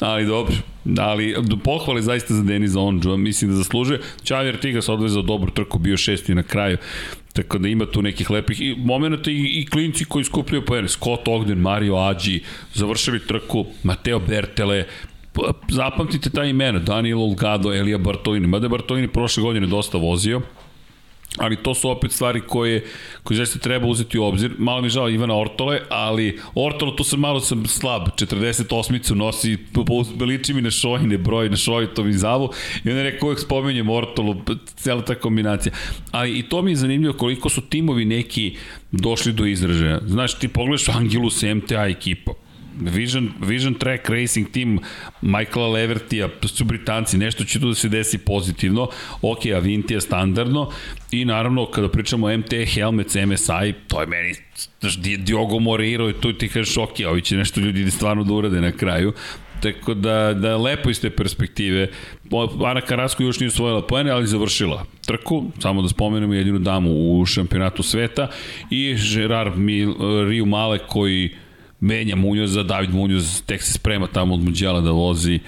Ali 0.00 0.26
dobro, 0.26 0.54
ali 0.98 1.36
pohvale 1.64 2.02
zaista 2.02 2.34
za 2.34 2.42
Deniza 2.42 2.80
Onđu, 2.80 3.16
mislim 3.16 3.50
da 3.50 3.56
zaslužuje. 3.56 4.00
Čavir 4.24 4.56
Tigas 4.56 4.88
odvezao 4.88 5.22
dobru 5.22 5.50
trku, 5.50 5.78
bio 5.78 5.96
šesti 5.96 6.34
na 6.34 6.42
kraju. 6.42 6.76
Tako 7.32 7.58
da 7.58 7.68
ima 7.68 7.86
tu 7.86 8.02
nekih 8.02 8.30
lepih 8.30 8.60
i 8.60 8.74
momenta 8.78 9.30
i, 9.30 9.34
i 9.34 9.66
klinci 9.66 10.04
koji 10.04 10.24
skupljaju 10.24 10.64
poene. 10.64 10.88
Scott 10.88 11.28
Ogden, 11.28 11.58
Mario 11.58 11.96
Ađi, 11.96 12.40
završili 12.74 13.26
trku, 13.26 13.66
Mateo 13.82 14.18
Bertele, 14.18 14.84
zapamtite 15.68 16.30
ta 16.30 16.44
imena, 16.44 16.78
Daniel 16.78 17.22
Olgado, 17.22 17.74
Elija 17.74 17.98
Bartolini, 17.98 18.46
mada 18.46 18.64
je 18.66 18.68
Bartolini 18.68 19.08
prošle 19.08 19.42
godine 19.42 19.66
dosta 19.66 19.98
vozio, 19.98 20.40
ali 21.36 21.56
to 21.56 21.74
su 21.74 21.90
opet 21.90 22.12
stvari 22.12 22.40
koje, 22.40 22.84
koje 23.22 23.36
zaista 23.36 23.58
treba 23.58 23.86
uzeti 23.86 24.18
u 24.18 24.24
obzir. 24.24 24.54
Malo 24.58 24.80
mi 24.80 24.88
žao 24.88 25.10
Ivana 25.10 25.36
Ortole, 25.36 25.80
ali 25.88 26.40
Ortolo 26.54 26.92
tu 26.92 27.04
sam 27.04 27.20
malo 27.20 27.40
sam 27.40 27.66
slab, 27.66 28.02
48-icu 28.02 29.14
nosi, 29.14 29.58
liči 30.20 30.54
mi 30.54 30.62
na 30.62 30.70
šojine 30.70 31.18
broj, 31.18 31.50
na 31.50 31.56
šojitom 31.56 32.08
i 32.08 32.12
zavu 32.12 32.50
i 32.84 32.90
onda 32.90 33.02
rekao 33.02 33.26
uvek 33.26 33.40
spomenjem 33.40 33.90
Ortolu, 33.90 34.36
cijela 34.76 35.02
ta 35.02 35.14
kombinacija. 35.14 35.72
Ali 36.10 36.38
i 36.38 36.42
to 36.42 36.62
mi 36.62 36.70
je 36.70 36.76
zanimljivo 36.76 37.14
koliko 37.14 37.48
su 37.48 37.60
timovi 37.60 38.04
neki 38.04 38.56
došli 38.92 39.32
do 39.32 39.46
izražaja. 39.46 40.00
Znaš, 40.06 40.38
ti 40.38 40.48
pogledaš 40.48 40.88
Angelus 40.88 41.42
MTA 41.42 41.86
ekipa, 41.86 42.32
Vision, 42.80 43.30
Vision 43.40 43.74
Track 43.74 44.08
Racing 44.10 44.50
Team 44.50 44.78
Michaela 45.22 45.68
Levertija, 45.68 46.28
su 46.44 46.64
Britanci, 46.64 47.18
nešto 47.18 47.44
će 47.44 47.60
tu 47.60 47.68
da 47.68 47.74
se 47.74 47.88
desi 47.88 48.18
pozitivno, 48.18 48.88
ok, 49.22 49.46
Avinti 49.56 49.94
je 49.94 50.00
standardno. 50.00 50.70
I 51.10 51.24
naravno 51.24 51.66
kada 51.66 51.88
pričamo 51.88 52.26
o 52.26 52.36
MT 52.36 52.52
Helmets, 52.74 53.14
MSI, 53.14 53.74
to 53.88 54.00
je 54.00 54.06
meni 54.06 54.34
znaš, 54.80 54.98
Diogo 54.98 55.58
Moreiro 55.58 56.10
i 56.10 56.20
tu 56.20 56.32
ti 56.32 56.48
kažeš 56.48 56.76
ok, 56.76 56.94
ovi 57.08 57.22
će 57.22 57.36
nešto 57.36 57.60
ljudi 57.60 57.90
stvarno 57.90 58.24
da 58.24 58.34
urade 58.34 58.60
na 58.60 58.72
kraju, 58.72 59.12
Tako 59.62 59.94
da, 59.94 60.34
da 60.34 60.56
lepo 60.56 60.90
iz 60.90 61.00
te 61.00 61.10
perspektive. 61.10 61.88
Ana 62.66 62.80
Karasko 62.80 63.22
još 63.22 63.40
nije 63.40 63.48
osvojila 63.48 63.86
poene, 63.86 64.10
ali 64.10 64.26
završila 64.26 64.84
trku, 65.06 65.44
samo 65.58 65.82
da 65.82 65.88
spomenemo 65.88 66.34
jedinu 66.34 66.58
damu 66.58 66.90
u 66.90 67.26
šampionatu 67.26 67.82
sveta. 67.82 68.28
I 68.70 68.96
Gerard 69.14 69.58
Mil, 69.58 69.94
Riu 70.28 70.46
Male 70.46 70.78
koji 70.78 71.30
menja 71.80 72.16
Munjoza, 72.16 72.62
David 72.62 72.94
Munjoz 72.94 73.42
tek 73.46 73.62
se 73.62 73.72
sprema 73.72 74.06
tamo 74.06 74.34
od 74.34 74.40
Muđela 74.40 74.80
da 74.80 74.90
vozi 74.90 75.40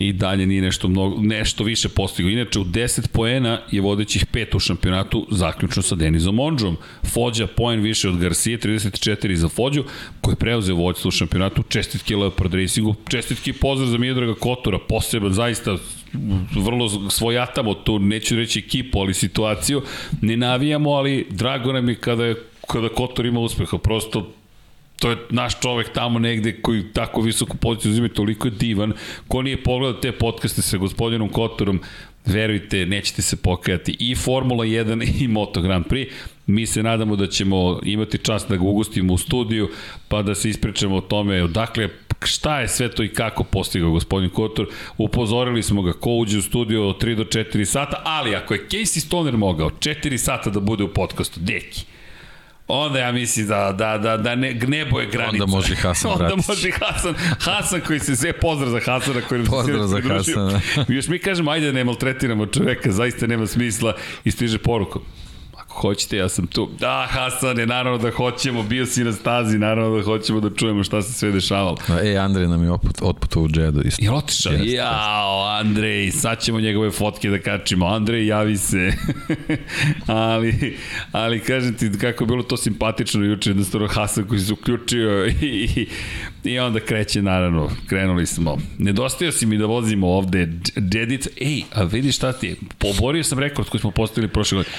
i 0.00 0.12
dalje 0.12 0.46
nije 0.46 0.62
nešto, 0.62 0.88
mnogo, 0.88 1.22
nešto 1.22 1.64
više 1.64 1.88
postigao. 1.88 2.30
Inače, 2.30 2.58
u 2.58 2.64
10 2.64 3.08
poena 3.08 3.60
je 3.70 3.80
vodećih 3.80 4.26
pet 4.26 4.54
u 4.54 4.58
šampionatu, 4.58 5.26
zaključno 5.30 5.82
sa 5.82 5.94
Denizom 5.94 6.38
Ondžom. 6.40 6.76
Fođa 7.04 7.46
poen 7.46 7.80
više 7.80 8.08
od 8.08 8.18
Garcia, 8.18 8.58
34 8.58 9.34
za 9.34 9.48
Fođu, 9.48 9.84
koji 10.20 10.32
je 10.32 10.36
preuzeo 10.36 10.76
vođstvo 10.76 11.08
u 11.08 11.12
šampionatu. 11.12 11.62
Čestitke 11.62 12.16
Leopard 12.16 12.54
Racingu, 12.54 12.94
čestitke 13.08 13.52
pozdrav 13.52 13.90
za 13.90 13.98
Mijedraga 13.98 14.34
Kotora, 14.34 14.78
poseban, 14.88 15.32
zaista 15.32 15.76
vrlo 16.56 17.10
svojatamo 17.10 17.74
tu, 17.74 17.98
neću 17.98 18.36
reći 18.36 18.58
ekipu, 18.58 19.00
ali 19.00 19.14
situaciju. 19.14 19.82
Ne 20.22 20.36
navijamo, 20.36 20.90
ali 20.90 21.26
drago 21.30 21.72
nam 21.72 21.88
je 21.88 21.94
kada, 21.94 22.24
je, 22.24 22.34
kada 22.66 22.88
Kotor 22.88 23.26
ima 23.26 23.40
uspeha. 23.40 23.78
Prosto 23.78 24.32
to 24.98 25.10
je 25.10 25.16
naš 25.30 25.60
čovek 25.60 25.92
tamo 25.92 26.18
negde 26.18 26.52
koji 26.62 26.92
tako 26.92 27.20
visoku 27.20 27.56
poziciju 27.56 27.90
uzime, 27.90 28.08
toliko 28.08 28.48
je 28.48 28.52
divan. 28.58 28.92
Ko 29.28 29.42
nije 29.42 29.62
pogledao 29.62 30.00
te 30.00 30.12
podcaste 30.12 30.62
sa 30.62 30.76
gospodinom 30.76 31.28
Kotorom, 31.28 31.80
verujte, 32.26 32.86
nećete 32.86 33.22
se 33.22 33.36
pokajati. 33.36 33.96
I 33.98 34.14
Formula 34.14 34.64
1 34.64 35.22
i 35.22 35.28
Moto 35.28 35.60
Grand 35.60 35.86
Prix. 35.86 36.10
Mi 36.46 36.66
se 36.66 36.82
nadamo 36.82 37.16
da 37.16 37.26
ćemo 37.26 37.80
imati 37.82 38.18
čast 38.18 38.48
da 38.48 38.56
ga 38.56 38.62
ugustimo 38.62 39.14
u 39.14 39.18
studiju, 39.18 39.68
pa 40.08 40.22
da 40.22 40.34
se 40.34 40.50
ispričamo 40.50 40.96
o 40.96 41.00
tome 41.00 41.42
odakle 41.42 41.88
šta 42.24 42.60
je 42.60 42.68
sve 42.68 42.90
to 42.90 43.02
i 43.02 43.08
kako 43.08 43.44
postigao 43.44 43.90
gospodin 43.90 44.30
Kotor. 44.30 44.66
Upozorili 44.98 45.62
smo 45.62 45.82
ga 45.82 45.92
ko 45.92 46.10
uđe 46.10 46.38
u 46.38 46.42
studio 46.42 46.88
od 46.88 47.02
3 47.02 47.14
do 47.14 47.24
4 47.24 47.64
sata, 47.64 48.02
ali 48.04 48.34
ako 48.34 48.54
je 48.54 48.66
Casey 48.70 49.00
Stoner 49.00 49.36
mogao 49.36 49.70
4 49.70 50.16
sata 50.16 50.50
da 50.50 50.60
bude 50.60 50.84
u 50.84 50.88
podcastu, 50.94 51.40
deki 51.40 51.97
onda 52.68 52.98
ja 52.98 53.12
mislim 53.12 53.46
da, 53.46 53.72
da, 53.72 53.98
da, 53.98 54.16
da 54.16 54.34
ne, 54.34 54.54
nebo 54.54 55.00
je 55.00 55.06
granica. 55.06 55.44
Onda 55.44 55.56
može 55.56 55.74
Hasan 55.74 56.10
Onda 56.20 56.34
može 56.48 56.70
Hasan, 56.70 57.14
Hasan 57.40 57.80
koji 57.80 58.00
se 58.00 58.16
sve 58.16 58.32
pozdrav 58.32 58.70
za 58.70 58.80
Hasana 58.84 59.20
koji 59.28 59.44
pozdrav 59.44 59.86
za 59.86 60.00
Hasana. 60.00 60.60
Još 60.96 61.08
mi 61.08 61.18
kažemo 61.18 61.50
ajde 61.50 61.66
da 61.66 61.72
ne 61.72 61.84
maltretiramo 61.84 62.46
čoveka, 62.46 62.92
zaista 62.92 63.26
nema 63.26 63.46
smisla 63.46 63.94
i 64.24 64.30
stiže 64.30 64.58
porukom 64.58 65.02
hoćete, 65.80 66.16
ja 66.16 66.28
sam 66.28 66.46
tu. 66.46 66.70
Da, 66.78 67.06
Hasane, 67.10 67.66
naravno 67.66 67.98
da 67.98 68.10
hoćemo, 68.10 68.62
bio 68.62 68.86
si 68.86 69.04
na 69.04 69.12
stazi, 69.12 69.58
naravno 69.58 69.96
da 69.96 70.02
hoćemo 70.02 70.40
da 70.40 70.56
čujemo 70.56 70.84
šta 70.84 71.02
se 71.02 71.12
sve 71.12 71.30
dešavalo. 71.30 71.76
E, 72.02 72.16
Andrej 72.16 72.48
nam 72.48 72.64
je 72.64 72.72
otput, 72.72 72.98
otputovao 73.02 73.44
u 73.44 73.48
Džedu 73.48 73.82
isto. 73.84 74.04
Je 74.04 74.12
otišao? 74.12 74.52
Jao, 74.52 75.44
Andrej, 75.44 76.10
sad 76.10 76.40
ćemo 76.40 76.60
njegove 76.60 76.90
fotke 76.90 77.30
da 77.30 77.38
kačimo. 77.38 77.86
Andrej, 77.86 78.26
javi 78.26 78.56
se. 78.56 78.92
ali, 80.06 80.76
ali 81.12 81.40
kažem 81.40 81.74
ti 81.74 81.90
kako 82.00 82.24
je 82.24 82.28
bilo 82.28 82.42
to 82.42 82.56
simpatično 82.56 83.24
juče, 83.24 83.50
jednostavno 83.50 83.88
Hasan 83.88 84.24
koji 84.24 84.40
se 84.40 84.52
uključio 84.52 85.26
i, 85.26 85.32
i, 85.76 85.88
i 86.44 86.58
onda 86.58 86.80
kreće, 86.80 87.22
naravno, 87.22 87.70
krenuli 87.86 88.26
smo. 88.26 88.58
Nedostio 88.78 89.32
si 89.32 89.46
mi 89.46 89.58
da 89.58 89.66
vozimo 89.66 90.08
ovde 90.08 90.48
Džedic. 90.90 91.26
Ej, 91.40 91.62
a 91.74 91.82
vidi 91.82 92.12
šta 92.12 92.32
ti 92.32 92.46
je, 92.46 92.56
poborio 92.78 93.24
sam 93.24 93.38
rekord 93.38 93.68
koji 93.68 93.80
smo 93.80 93.90
postavili 93.90 94.32
prošle 94.32 94.56
godine 94.56 94.74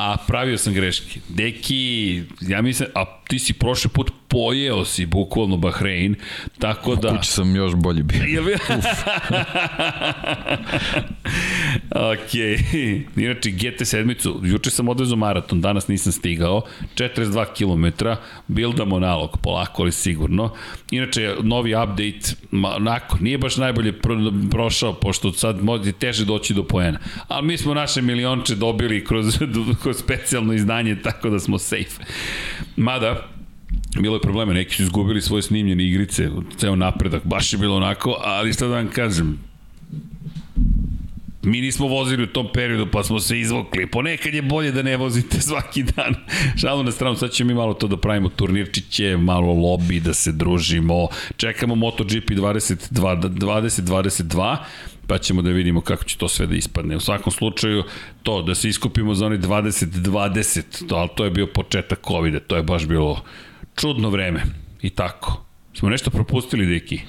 a 0.00 0.16
pravio 0.26 0.58
sam 0.58 0.72
greške. 0.74 1.20
Deki, 1.28 2.22
ja 2.40 2.62
mislim, 2.62 2.88
a 2.94 3.04
ti 3.28 3.38
si 3.38 3.52
prošli 3.52 3.90
put 3.90 4.12
pojeo 4.30 4.84
si 4.84 5.06
bukvalno 5.06 5.56
Bahrein, 5.56 6.14
tako 6.58 6.96
da... 6.96 7.16
Kući 7.16 7.30
sam 7.30 7.56
još 7.56 7.74
bolji 7.74 8.02
bio. 8.02 8.22
Jel 8.22 8.44
bi? 8.44 8.52
ok. 12.12 12.34
Inače, 13.16 13.50
GT 13.50 13.84
sedmicu, 13.84 14.40
juče 14.44 14.70
sam 14.70 14.88
odvezao 14.88 15.16
maraton, 15.16 15.60
danas 15.60 15.88
nisam 15.88 16.12
stigao, 16.12 16.62
42 16.94 17.44
km, 17.56 18.04
bildamo 18.46 18.98
nalog, 18.98 19.38
polako 19.42 19.82
ali 19.82 19.92
sigurno. 19.92 20.54
Inače, 20.90 21.34
novi 21.42 21.74
update, 21.74 22.34
onako, 22.52 23.18
nije 23.20 23.38
baš 23.38 23.56
najbolje 23.56 23.94
prošao, 24.50 24.92
pošto 24.92 25.32
sad 25.32 25.64
može 25.64 25.92
teže 25.92 26.24
doći 26.24 26.54
do 26.54 26.64
poena. 26.64 26.98
Ali 27.28 27.46
mi 27.46 27.56
smo 27.56 27.74
naše 27.74 28.02
milionče 28.02 28.54
dobili 28.54 29.04
kroz, 29.04 29.38
kroz 29.82 29.96
specijalno 29.96 30.52
izdanje, 30.52 30.96
tako 31.02 31.30
da 31.30 31.38
smo 31.38 31.58
safe. 31.58 32.04
Mada, 32.76 33.28
bilo 33.98 34.16
je 34.16 34.20
problema, 34.20 34.52
neki 34.52 34.74
su 34.74 34.82
izgubili 34.82 35.22
svoje 35.22 35.42
snimljene 35.42 35.84
igrice, 35.84 36.30
ceo 36.56 36.76
napredak, 36.76 37.24
baš 37.24 37.52
je 37.52 37.58
bilo 37.58 37.76
onako, 37.76 38.16
ali 38.24 38.52
šta 38.52 38.66
da 38.66 38.74
vam 38.74 38.88
kažem, 38.88 39.38
mi 41.42 41.60
nismo 41.60 41.86
vozili 41.86 42.22
u 42.22 42.26
tom 42.26 42.48
periodu 42.54 42.90
pa 42.90 43.02
smo 43.02 43.20
se 43.20 43.40
izvokli. 43.40 43.86
Ponekad 43.86 44.34
je 44.34 44.42
bolje 44.42 44.72
da 44.72 44.82
ne 44.82 44.96
vozite 44.96 45.40
svaki 45.48 45.82
dan. 45.82 46.14
Šalu 46.60 46.82
na 46.82 46.90
stranu, 46.90 47.16
sad 47.16 47.30
ćemo 47.30 47.48
mi 47.48 47.54
malo 47.54 47.74
to 47.74 47.86
da 47.86 47.96
pravimo 47.96 48.28
turnirčiće, 48.28 49.16
malo 49.16 49.52
lobby, 49.52 50.00
da 50.00 50.14
se 50.14 50.32
družimo. 50.32 51.08
Čekamo 51.36 51.74
MotoGP 51.74 52.30
22, 52.30 53.28
2022 53.28 54.56
pa 55.06 55.18
ćemo 55.18 55.42
da 55.42 55.50
vidimo 55.50 55.80
kako 55.80 56.04
će 56.04 56.16
to 56.16 56.28
sve 56.28 56.46
da 56.46 56.54
ispadne. 56.54 56.96
U 56.96 57.00
svakom 57.00 57.32
slučaju, 57.32 57.84
to, 58.22 58.42
da 58.42 58.54
se 58.54 58.68
iskupimo 58.68 59.14
za 59.14 59.26
onaj 59.26 59.38
2020, 59.38 60.88
to, 60.88 60.96
ali 60.96 61.08
to 61.16 61.24
je 61.24 61.30
bio 61.30 61.46
početak 61.46 62.00
COVID-a, 62.06 62.40
to 62.40 62.56
je 62.56 62.62
baš 62.62 62.86
bilo 62.86 63.22
čudno 63.74 64.10
vreme. 64.10 64.42
I 64.82 64.90
tako. 64.90 65.44
Smo 65.74 65.88
nešto 65.88 66.10
propustili, 66.10 66.66
Deki? 66.66 67.00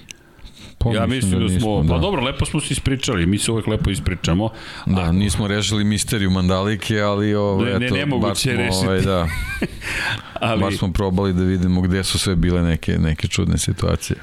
Pa, 0.83 0.89
ja 0.93 1.05
mislim 1.05 1.31
da, 1.31 1.39
da 1.39 1.47
smo, 1.47 1.55
nismo, 1.55 1.83
pa 1.87 1.93
da. 1.93 1.99
dobro, 1.99 2.23
lepo 2.23 2.45
smo 2.45 2.59
se 2.61 2.67
ispričali, 2.71 3.25
mi 3.25 3.37
se 3.37 3.51
uvek 3.51 3.67
lepo 3.67 3.89
ispričamo. 3.89 4.49
Da, 4.85 5.01
A, 5.01 5.11
nismo 5.11 5.47
rešili 5.47 5.83
misteriju 5.83 6.29
Mandalike, 6.29 6.99
ali 6.99 7.35
ovo, 7.35 7.65
ne, 7.65 7.71
eto, 7.71 7.95
ne, 7.95 8.05
ne 8.05 8.19
bar 8.19 8.35
smo, 8.35 8.51
rešiti. 8.51 8.85
ovaj, 8.85 9.01
da, 9.01 9.27
ali... 10.39 10.61
bar 10.61 10.73
smo 10.73 10.93
probali 10.93 11.33
da 11.33 11.43
vidimo 11.43 11.81
gde 11.81 12.03
su 12.03 12.19
sve 12.19 12.35
bile 12.35 12.61
neke, 12.61 12.97
neke 12.97 13.27
čudne 13.27 13.57
situacije. 13.57 14.19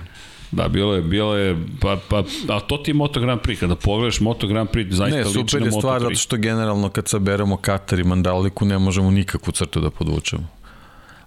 Da, 0.50 0.68
bilo 0.68 0.94
je, 0.94 1.02
bilo 1.02 1.36
je, 1.36 1.56
pa, 1.80 1.98
pa, 2.08 2.22
a 2.48 2.60
to 2.60 2.76
ti 2.76 2.90
je 2.90 2.94
Moto 2.94 3.20
Grand 3.20 3.40
Prix, 3.40 3.60
kada 3.60 3.76
pogledaš 3.76 4.20
Moto 4.20 4.46
Grand 4.46 4.68
Prix, 4.68 4.92
zaista 4.92 5.18
ne, 5.18 5.24
liči 5.24 5.36
na 5.36 5.40
Moto 5.40 5.46
3. 5.46 5.50
super 5.50 5.66
je 5.66 5.72
stvar, 5.72 6.00
zato 6.00 6.14
što 6.14 6.36
generalno 6.36 6.88
kad 6.88 7.08
saberemo 7.08 7.56
Katar 7.56 7.98
i 7.98 8.04
Mandaliku 8.04 8.64
ne 8.64 8.78
možemo 8.78 9.10
nikakvu 9.10 9.52
crtu 9.52 9.80
da 9.80 9.90
podvučemo. 9.90 10.57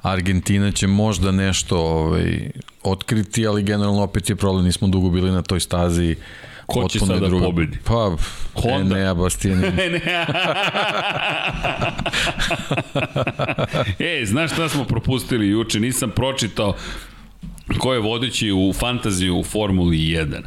Argentina 0.02 0.72
će 0.72 0.88
možda 0.88 1.32
nešto 1.32 1.78
ovaj, 1.78 2.50
otkriti, 2.84 3.48
ali 3.48 3.64
generalno 3.64 4.04
opet 4.04 4.30
je 4.30 4.36
problem, 4.36 4.66
nismo 4.66 4.88
dugo 4.88 5.10
bili 5.10 5.32
na 5.32 5.42
toj 5.42 5.60
stazi. 5.60 6.16
Ko 6.66 6.88
će 6.90 7.00
sada 7.00 7.28
druga. 7.28 7.46
pobedi? 7.46 7.78
Pa, 7.84 8.16
Honda. 8.54 8.98
Enea 8.98 9.14
Bastianini. 9.14 9.68
e, 14.00 14.26
znaš 14.32 14.52
šta 14.52 14.70
smo 14.70 14.84
propustili 14.84 15.48
juče? 15.48 15.80
Nisam 15.80 16.12
pročitao 16.16 16.76
ko 17.78 17.94
je 17.94 18.00
vodeći 18.00 18.52
u 18.52 18.74
fantaziju 18.74 19.38
u 19.38 19.44
Formuli 19.44 19.98
1 19.98 20.42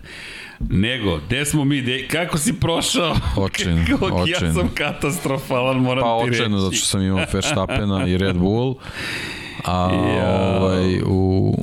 nego, 0.61 1.21
gde 1.27 1.45
smo 1.45 1.65
mi, 1.65 1.83
de, 1.83 2.09
kako 2.09 2.39
si 2.39 2.53
prošao? 2.53 3.17
Očin, 3.37 3.87
kako, 3.87 4.07
očin. 4.07 4.47
Ja 4.47 4.53
sam 4.53 4.69
katastrofalan, 4.75 5.77
moram 5.77 6.05
pa, 6.05 6.25
ti 6.25 6.31
reći. 6.31 6.41
Pa 6.41 6.45
očeno, 6.45 6.59
zato 6.59 6.77
što 6.77 6.87
sam 6.87 7.03
imao 7.03 7.25
Verstappena 7.33 8.07
i 8.07 8.19
Red 8.19 8.37
Bull, 8.37 8.75
a 9.65 9.91
ja. 9.93 10.59
ovaj, 10.61 11.01
u, 11.07 11.55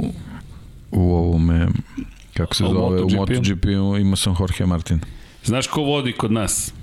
u 0.91 1.15
ovome, 1.15 1.68
kako 2.34 2.56
se 2.56 2.64
zove, 2.64 3.02
MotoGP? 3.02 3.14
u 3.14 3.15
MotoGP-u 3.15 3.98
imao 3.98 4.15
sam 4.15 4.36
Jorge 4.40 4.65
Martin. 4.65 4.99
Znaš 5.44 5.68
ko 5.68 5.82
vodi 5.82 6.11
kod 6.11 6.32
nas? 6.32 6.73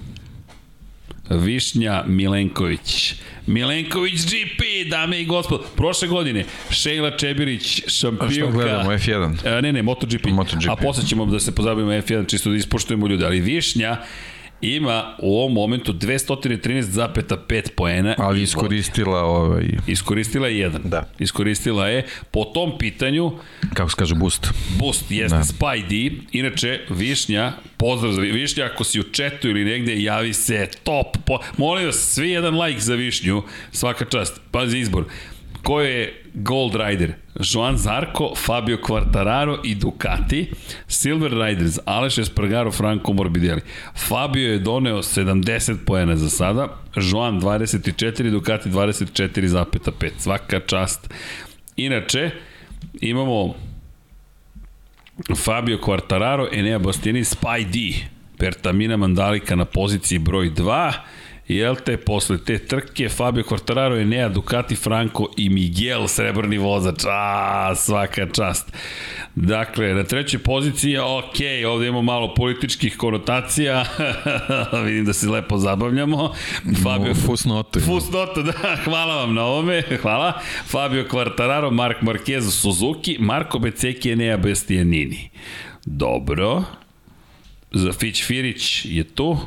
Višnja 1.30 2.04
Milenković. 2.06 3.14
Milenković 3.46 4.24
GP, 4.24 4.90
dame 4.90 5.20
i 5.20 5.26
gospod. 5.26 5.64
Prošle 5.76 6.08
godine 6.08 6.44
Šejla 6.70 7.16
Čebirić, 7.16 7.82
šampionka... 7.86 8.26
A 8.26 8.30
što 8.30 8.50
gledamo, 8.50 8.90
F1? 8.90 9.56
A, 9.58 9.60
ne, 9.60 9.72
ne, 9.72 9.82
MotoGP. 9.82 10.26
MotoGP. 10.26 10.68
A 10.68 10.76
posle 10.76 11.04
ćemo 11.06 11.26
da 11.26 11.40
se 11.40 11.54
pozabavimo 11.54 11.92
F1, 11.92 12.30
čisto 12.30 12.50
da 12.50 12.56
ispoštujemo 12.56 13.06
ljude. 13.06 13.26
Ali 13.26 13.40
Višnja 13.40 13.96
ima 14.60 15.14
u 15.18 15.38
ovom 15.38 15.52
momentu 15.52 15.92
213,5 15.92 17.68
poena. 17.76 18.14
Ali 18.18 18.42
iskoristila 18.42 19.24
ovaj... 19.24 19.64
Iskoristila 19.86 20.48
je 20.48 20.58
jedan. 20.58 20.82
Da. 20.84 21.10
Iskoristila 21.18 21.88
je 21.88 22.06
po 22.30 22.44
tom 22.44 22.78
pitanju 22.78 23.32
kako 23.74 23.90
se 23.90 23.96
kaže 23.98 24.14
boost. 24.14 24.48
Boost 24.78 25.10
jeste 25.10 25.38
da. 25.38 25.44
Spy 25.44 25.88
D. 25.88 26.16
Inače, 26.32 26.80
Višnja, 26.88 27.52
pozdrav 27.76 28.12
za 28.12 28.20
Višnja, 28.20 28.64
ako 28.64 28.84
si 28.84 29.00
u 29.00 29.02
četu 29.02 29.48
ili 29.48 29.64
negde, 29.64 30.02
javi 30.02 30.32
se 30.34 30.68
top. 30.82 31.16
Po... 31.26 31.38
Molim 31.56 31.86
vas, 31.86 31.96
svi 31.96 32.30
jedan 32.30 32.60
like 32.60 32.80
za 32.80 32.94
Višnju, 32.94 33.42
svaka 33.72 34.04
čast. 34.04 34.40
Pazi 34.50 34.78
izbor. 34.78 35.04
Ko 35.62 35.80
je 35.80 36.22
Gold 36.34 36.74
Rider? 36.74 37.12
Joan 37.40 37.76
Zarko, 37.76 38.34
Fabio 38.36 38.78
Quartararo 38.78 39.60
i 39.64 39.74
Ducati. 39.74 40.50
Silver 40.86 41.30
Riders, 41.30 41.78
Aleš 41.84 42.18
Espargaro, 42.18 42.72
Franco 42.72 43.12
Morbidelli. 43.12 43.60
Fabio 44.08 44.52
je 44.52 44.58
doneo 44.58 45.02
70 45.02 45.76
poena 45.86 46.16
za 46.16 46.30
sada, 46.30 46.68
Joan 46.96 47.40
24, 47.40 48.30
Ducati 48.30 48.68
24,5. 48.68 50.10
Svaka 50.18 50.60
čast. 50.60 51.14
Inače, 51.76 52.30
imamo 53.00 53.54
Fabio 55.36 55.78
Quartararo, 55.78 56.48
Enea 56.52 56.78
Bastiani, 56.78 57.24
Spy 57.24 57.64
D, 57.64 58.04
Pertamina 58.38 58.96
Mandalika 58.96 59.56
na 59.56 59.64
poziciji 59.64 60.18
broj 60.18 60.50
2, 60.50 60.92
Jel 61.48 61.76
te, 61.80 61.96
posle 61.96 62.36
te 62.44 62.58
trke, 62.58 63.08
Fabio 63.08 63.44
Quartararo, 63.44 63.96
Enea, 63.96 64.28
Ducati, 64.28 64.76
Franco 64.76 65.30
i 65.36 65.48
Miguel, 65.48 66.04
srebrni 66.08 66.58
vozač. 66.58 67.06
A, 67.08 67.72
svaka 67.76 68.26
čast. 68.32 68.72
Dakle, 69.34 69.94
na 69.94 70.04
trećoj 70.04 70.42
poziciji, 70.42 70.98
ok, 70.98 71.40
ovde 71.68 71.86
imamo 71.86 72.02
malo 72.02 72.34
političkih 72.34 72.96
konotacija, 72.96 73.84
vidim 74.84 75.04
da 75.04 75.12
se 75.12 75.28
lepo 75.28 75.58
zabavljamo. 75.58 76.34
Fabio, 76.82 77.14
fusnotu. 77.14 77.80
Fusnotu, 77.80 78.42
da, 78.42 78.76
hvala 78.84 79.14
vam 79.16 79.34
na 79.34 79.44
ovome, 79.44 79.82
hvala. 80.02 80.32
Fabio 80.66 81.04
Quartararo, 81.10 81.70
Mark 81.70 82.02
Marquez, 82.02 82.50
Suzuki, 82.50 83.16
Marko 83.20 83.58
Beceki, 83.58 84.10
Enea 84.10 84.36
Bastianini. 84.36 85.30
Dobro. 85.84 86.64
Za 87.72 87.92
Fić 87.92 88.24
Firić 88.24 88.84
je 88.84 89.04
tu. 89.04 89.38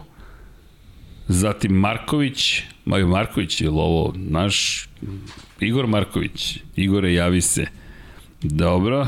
Zatim 1.28 1.72
Marković, 1.72 2.62
Maju 2.86 3.08
Marković 3.08 3.62
je 3.62 3.70
ovo 3.70 4.14
naš 4.16 4.90
Igor 5.60 5.88
Marković. 5.88 6.60
Igore, 6.76 7.14
javi 7.14 7.42
se. 7.42 7.66
Dobro. 8.42 9.08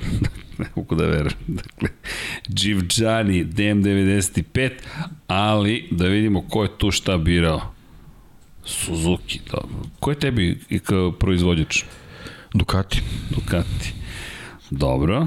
ne 0.58 0.66
mogu 0.76 0.94
da 0.94 1.06
verujem. 1.06 1.38
Dakle, 1.46 1.88
Givđani, 2.48 3.44
DM95, 3.44 4.70
ali 5.26 5.88
da 5.90 6.06
vidimo 6.06 6.42
ko 6.48 6.62
je 6.62 6.78
tu 6.78 6.90
šta 6.90 7.18
birao. 7.18 7.74
Suzuki, 8.64 9.40
dobro. 9.52 9.88
Ko 10.00 10.10
je 10.10 10.18
tebi 10.18 10.58
kao 10.84 11.12
proizvođač? 11.12 11.84
Ducati. 12.54 13.02
Ducati. 13.30 13.92
Dobro. 14.70 15.26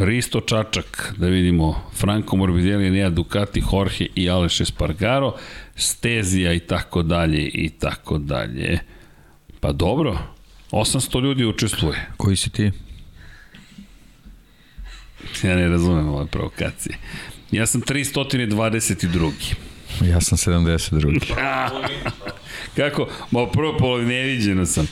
Risto 0.00 0.40
Čačak, 0.40 1.14
da 1.16 1.26
vidimo 1.26 1.90
Franco 1.94 2.36
Morbidelli, 2.36 2.90
Nea 2.90 3.10
Ducati, 3.10 3.62
Jorge 3.72 4.06
i 4.14 4.30
Aleš 4.30 4.60
Espargaro, 4.60 5.34
Stezija 5.76 6.52
i 6.52 6.58
tako 6.58 7.02
dalje 7.02 7.48
i 7.48 7.68
tako 7.68 8.18
dalje. 8.18 8.78
Pa 9.60 9.72
dobro, 9.72 10.18
800 10.70 11.22
ljudi 11.22 11.44
učestvuje. 11.44 12.06
Koji 12.16 12.36
si 12.36 12.50
ti? 12.50 12.70
Ja 15.42 15.56
ne 15.56 15.68
razumem 15.68 16.08
ove 16.08 16.26
provokacije. 16.26 16.96
Ja 17.50 17.66
sam 17.66 17.82
322. 17.82 19.32
Ja 20.04 20.20
sam 20.20 20.38
72. 20.38 21.20
Kako? 22.76 23.08
Ma 23.30 23.46
prvo 23.46 23.76
polo 23.78 24.02
neviđeno 24.02 24.66
sam. 24.66 24.88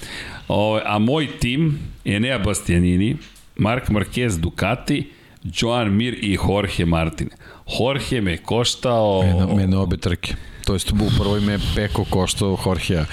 O, 0.48 0.80
a 0.84 0.98
moj 0.98 1.38
tim, 1.40 1.78
Enea 2.04 2.38
Bastianini, 2.38 3.16
Mark 3.58 3.90
Marquez 3.90 4.38
Ducati, 4.38 5.12
Joan 5.44 5.96
Mir 5.96 6.18
i 6.22 6.38
Jorge 6.48 6.84
Martin. 6.86 7.28
Jorge 7.78 8.20
me 8.20 8.36
koštao... 8.36 9.22
Mene, 9.22 9.54
mene 9.54 9.76
obe 9.76 9.96
trke. 9.96 10.34
To 10.64 10.72
jest 10.72 10.92
u 10.92 11.10
prvoj 11.18 11.40
me 11.40 11.58
Peko 11.74 12.04
koštao 12.10 12.58
Jorgea, 12.66 13.04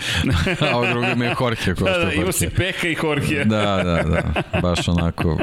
a 0.72 0.80
u 0.80 0.86
drugoj 0.86 1.14
me 1.14 1.34
Jorge 1.40 1.74
koštao 1.74 1.98
da, 1.98 2.04
da, 2.04 2.12
Imao 2.12 2.32
si 2.32 2.48
Peka 2.50 2.88
i 2.88 2.96
Jorge. 3.02 3.44
da, 3.44 3.82
da, 3.84 4.02
da, 4.02 4.60
baš 4.60 4.88
onako 4.88 5.38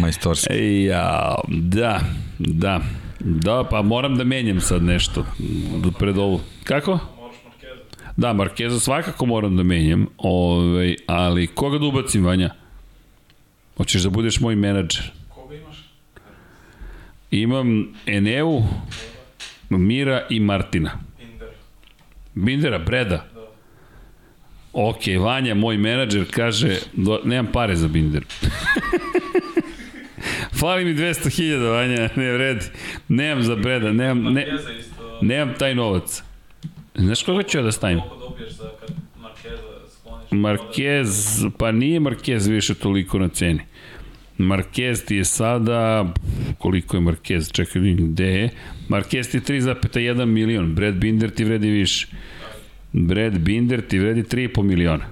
majstorski. 0.00 0.82
Ja, 0.82 1.34
da, 1.48 2.00
da. 2.38 2.80
Da, 3.20 3.64
pa 3.70 3.82
moram 3.82 4.16
da 4.16 4.24
menjam 4.24 4.60
sad 4.60 4.82
nešto 4.82 5.24
pred 5.98 6.18
ovu. 6.18 6.40
Kako? 6.64 6.98
Da, 8.16 8.32
Markeza 8.32 8.80
svakako 8.80 9.26
moram 9.26 9.56
da 9.56 9.62
menjam, 9.62 10.06
ovaj, 10.18 10.96
ali 11.06 11.46
koga 11.46 11.78
da 11.78 11.84
ubacim, 11.86 12.24
Vanja? 12.24 12.50
Hoćeš 13.76 14.02
da 14.02 14.10
budeš 14.10 14.40
moj 14.40 14.56
menadžer? 14.56 15.10
Koga 15.28 15.54
imaš? 15.54 15.76
Imam 17.30 17.94
Eneu, 18.06 18.62
Mira 19.70 20.26
i 20.30 20.40
Martina. 20.40 20.90
Binder. 21.18 21.48
Bindera, 22.34 22.78
Breda? 22.78 23.24
Da. 23.34 23.46
Ok, 24.72 25.00
Vanja, 25.20 25.54
moj 25.54 25.76
menadžer, 25.76 26.24
kaže, 26.30 26.78
do, 26.92 27.20
nemam 27.24 27.52
pare 27.52 27.76
za 27.76 27.88
Binder. 27.88 28.24
Fali 30.60 30.84
mi 30.84 30.94
200.000, 30.94 31.70
Vanja, 31.70 32.08
ne 32.16 32.32
vredi. 32.32 32.64
Nemam 33.08 33.42
za 33.42 33.56
Breda, 33.56 33.92
nemam, 33.92 34.32
ne, 34.34 34.46
nemam 35.22 35.54
taj 35.58 35.74
novac. 35.74 36.22
Znaš 36.94 37.22
koga 37.22 37.42
ću 37.42 37.58
ja 37.58 37.62
da 37.62 37.72
stavim? 37.72 38.00
Koliko 38.00 38.16
dobiješ 38.16 38.52
za 38.52 38.70
kad 38.80 38.90
Markeza 39.20 39.62
skloniš? 40.00 40.25
Marquez, 40.36 41.44
pa 41.58 41.72
nije 41.72 42.00
Marquez 42.00 42.50
više 42.50 42.74
toliko 42.74 43.18
na 43.18 43.28
ceni. 43.28 43.60
Marquez 44.38 45.04
ti 45.06 45.16
je 45.16 45.24
sada, 45.24 46.14
koliko 46.58 46.96
je 46.96 47.00
Marquez, 47.00 47.52
čekaj 47.52 47.82
vidim 47.82 48.12
gde 48.12 48.26
je, 48.26 48.50
Marquez 48.88 49.30
ti 49.30 49.36
je 49.36 49.60
3,1 49.60 50.24
milion, 50.24 50.74
Brad 50.74 50.94
Binder 50.94 51.30
ti 51.30 51.44
vredi 51.44 51.70
više. 51.70 52.06
Brad 52.92 53.38
Binder 53.38 53.82
ti 53.88 53.98
vredi 53.98 54.22
3,5 54.22 54.62
miliona. 54.62 55.04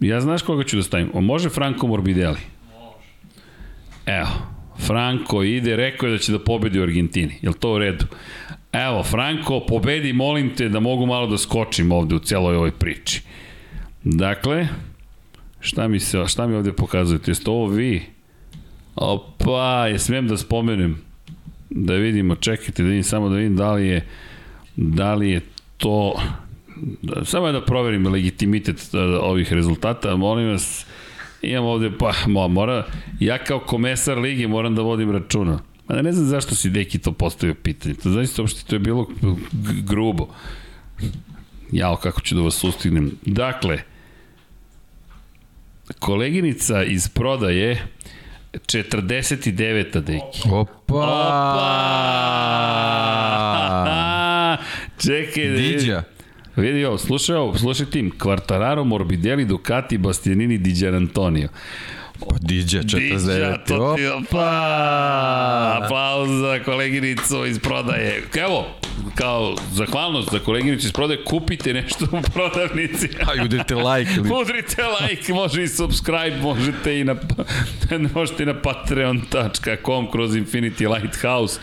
Ja 0.00 0.20
znaš 0.20 0.42
koga 0.42 0.64
ću 0.64 0.76
da 0.76 0.82
stavim? 0.82 1.10
O, 1.14 1.20
može 1.20 1.48
Franco 1.48 1.86
Morbidelli? 1.86 2.38
Može. 2.78 2.96
Evo, 4.06 4.28
Franco 4.78 5.42
ide, 5.42 5.76
rekao 5.76 6.06
je 6.06 6.12
da 6.12 6.18
će 6.18 6.32
da 6.32 6.38
pobedi 6.38 6.80
u 6.80 6.82
Argentini. 6.82 7.34
Je 7.42 7.52
to 7.60 7.72
u 7.72 7.78
redu? 7.78 8.06
Evo, 8.84 9.02
Franco, 9.02 9.60
pobedi, 9.68 10.12
molim 10.12 10.54
te 10.56 10.68
da 10.68 10.80
mogu 10.80 11.06
malo 11.06 11.26
da 11.26 11.38
skočim 11.38 11.92
ovde 11.92 12.14
u 12.14 12.18
celoj 12.18 12.56
ovoj 12.56 12.70
priči. 12.70 13.22
Dakle, 14.04 14.68
šta 15.60 15.88
mi, 15.88 16.00
se, 16.00 16.24
šta 16.26 16.46
mi 16.46 16.56
ovde 16.56 16.72
pokazujete? 16.72 17.30
Jeste 17.30 17.50
ovo 17.50 17.66
vi? 17.66 18.02
Opa, 18.94 19.86
je 19.86 19.98
smijem 19.98 20.28
da 20.28 20.36
spomenem. 20.36 20.98
Da 21.70 21.94
vidimo, 21.94 22.36
čekajte, 22.36 22.82
da 22.82 22.88
vidim 22.88 23.04
samo 23.04 23.28
da 23.28 23.36
vidim 23.36 23.56
da 23.56 23.72
li 23.72 23.86
je 23.86 24.06
da 24.76 25.14
li 25.14 25.30
je 25.30 25.40
to 25.76 26.20
da, 27.02 27.24
samo 27.24 27.52
da 27.52 27.64
proverim 27.64 28.06
legitimitet 28.06 28.94
e, 28.94 28.98
ovih 28.98 29.52
rezultata, 29.52 30.16
molim 30.16 30.50
vas 30.50 30.86
imam 31.42 31.64
ovde, 31.64 31.90
pa 31.98 32.12
mora, 32.48 32.84
ja 33.20 33.38
kao 33.38 33.58
komesar 33.60 34.18
ligi 34.18 34.46
moram 34.46 34.74
da 34.74 34.82
vodim 34.82 35.10
računa. 35.10 35.58
Ma 35.88 36.02
ne 36.02 36.12
znam 36.12 36.26
zašto 36.26 36.54
si 36.54 36.70
Deki 36.70 36.98
to 36.98 37.12
postavio 37.12 37.54
pitanje. 37.54 37.94
To 37.94 38.10
zaista 38.10 38.42
uopšte 38.42 38.64
to 38.66 38.74
je 38.74 38.78
bilo 38.78 39.06
grubo. 39.84 40.28
Jao, 41.72 41.96
kako 41.96 42.20
ću 42.20 42.34
da 42.34 42.40
vas 42.40 42.64
ustignem. 42.64 43.10
Dakle, 43.26 43.78
koleginica 45.98 46.84
iz 46.84 47.08
prodaje 47.08 47.86
49. 48.52 50.00
deki. 50.00 50.48
Opa! 50.50 50.72
Opa! 50.88 51.76
Čekaj. 55.06 55.48
Diđa. 55.48 56.02
Vidi 56.56 56.84
ovo, 56.84 56.98
slušaj 56.98 57.36
ovo, 57.36 57.58
slušaj 57.58 57.86
tim. 57.86 58.12
Quartararo, 58.18 58.84
Morbidelli, 58.84 59.44
Ducati, 59.44 59.98
Bastianini, 59.98 60.58
Diđan 60.58 60.94
Antonio. 60.94 61.48
Pa 62.20 62.36
Diđa 62.40 62.78
49. 62.78 62.98
Diđa, 62.98 63.56
to 63.66 63.94
ti, 63.96 64.06
opa! 64.06 65.80
Aplauz 65.82 66.30
za 66.30 66.58
koleginicu 66.64 67.46
iz 67.46 67.58
prodaje. 67.58 68.22
Evo, 68.34 68.66
kao 69.14 69.56
zahvalnost 69.72 70.32
za 70.32 70.38
koleginicu 70.38 70.86
iz 70.86 70.92
prodaje, 70.92 71.24
kupite 71.24 71.72
nešto 71.72 72.04
u 72.04 72.22
prodavnici. 72.32 73.08
A 73.20 73.44
udrite 73.44 73.74
like 73.74 74.10
ili... 74.16 74.30
Udrite 74.42 74.82
like, 75.00 75.32
može 75.32 75.62
i 75.62 75.68
subscribe, 75.68 76.36
možete 76.42 77.00
i 77.00 77.04
na, 77.04 77.16
možete 78.14 78.42
i 78.42 78.46
na 78.46 78.62
patreon.com 78.62 80.10
kroz 80.12 80.36
Infinity 80.36 80.94
Lighthouse. 80.94 81.60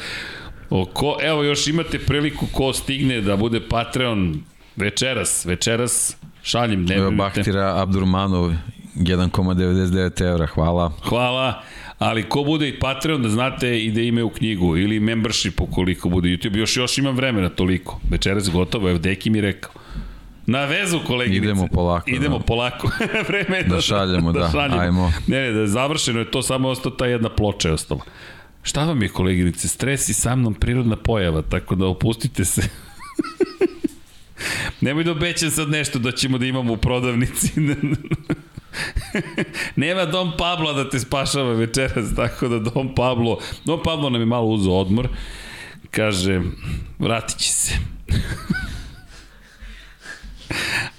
Oko, 0.69 1.17
evo 1.21 1.43
još 1.43 1.67
imate 1.67 1.99
priliku 1.99 2.47
ko 2.51 2.73
stigne 2.73 3.21
da 3.21 3.35
bude 3.35 3.61
Patreon 3.69 4.43
večeras, 4.75 5.45
večeras 5.45 6.17
šaljem, 6.43 6.85
ne 6.85 6.95
brinite. 6.95 7.15
Bahtira 7.15 7.81
Abdurmanov 7.81 8.53
1,99 8.95 10.29
evra, 10.29 10.45
hvala. 10.45 10.91
Hvala, 11.03 11.61
ali 11.99 12.23
ko 12.23 12.43
bude 12.43 12.67
i 12.69 12.79
Patreon 12.79 13.23
da 13.23 13.29
znate 13.29 13.79
i 13.79 13.91
da 13.91 14.01
ime 14.01 14.23
u 14.23 14.29
knjigu 14.29 14.77
ili 14.77 14.99
membership 14.99 15.61
ukoliko 15.61 16.09
bude 16.09 16.29
YouTube, 16.29 16.57
još 16.57 16.77
još 16.77 16.97
imam 16.97 17.15
vremena 17.15 17.49
toliko. 17.49 17.99
Večeras 18.09 18.49
gotovo, 18.49 18.89
evo 18.89 18.99
Deki 18.99 19.29
mi 19.29 19.41
rekao. 19.41 19.71
Na 20.45 20.65
vezu, 20.65 20.99
koleginice. 21.07 21.45
Idemo 21.45 21.67
polako, 21.67 22.09
Idemo 22.09 22.37
da. 22.37 22.43
polako. 22.43 22.89
Vreme 23.29 23.57
je 23.57 23.63
Da 23.63 23.81
šaljemo, 23.81 24.31
da, 24.31 24.51
ajmo. 24.79 25.13
Ne, 25.27 25.41
ne, 25.41 25.51
da 25.51 25.59
je 25.59 25.67
završeno 25.67 26.19
je 26.19 26.31
to, 26.31 26.41
samo 26.41 26.69
ostao 26.69 26.91
ta 26.91 27.05
jedna 27.05 27.29
ploča 27.29 27.67
je 27.67 27.73
ostala. 27.73 28.01
Šta 28.63 28.85
vam 28.85 29.01
je, 29.01 29.09
koleginice? 29.09 29.67
Stres 29.67 30.09
i 30.09 30.13
sa 30.13 30.35
mnom 30.35 30.53
prirodna 30.53 30.95
pojava, 30.95 31.41
tako 31.41 31.75
da 31.75 31.85
opustite 31.85 32.45
se. 32.45 32.61
Nemoj 34.81 35.03
da 35.03 35.11
obećam 35.11 35.51
sad 35.51 35.69
nešto 35.69 35.99
da 35.99 36.11
ćemo 36.11 36.37
da 36.37 36.45
imamo 36.45 36.73
u 36.73 36.77
prodavnici. 36.77 37.51
Nema 39.75 40.05
Dom 40.05 40.31
Pablo 40.37 40.73
da 40.73 40.89
te 40.89 40.99
spašava 40.99 41.53
večeras, 41.53 42.15
tako 42.15 42.47
da 42.47 42.59
Dom 42.59 42.95
Pablo, 42.95 43.37
Dom 43.65 43.79
Pablo 43.83 44.09
nam 44.09 44.21
je 44.21 44.25
malo 44.25 44.47
uzao 44.47 44.79
odmor, 44.79 45.07
kaže, 45.91 46.41
vratit 46.99 47.37
će 47.37 47.49
se. 47.49 47.73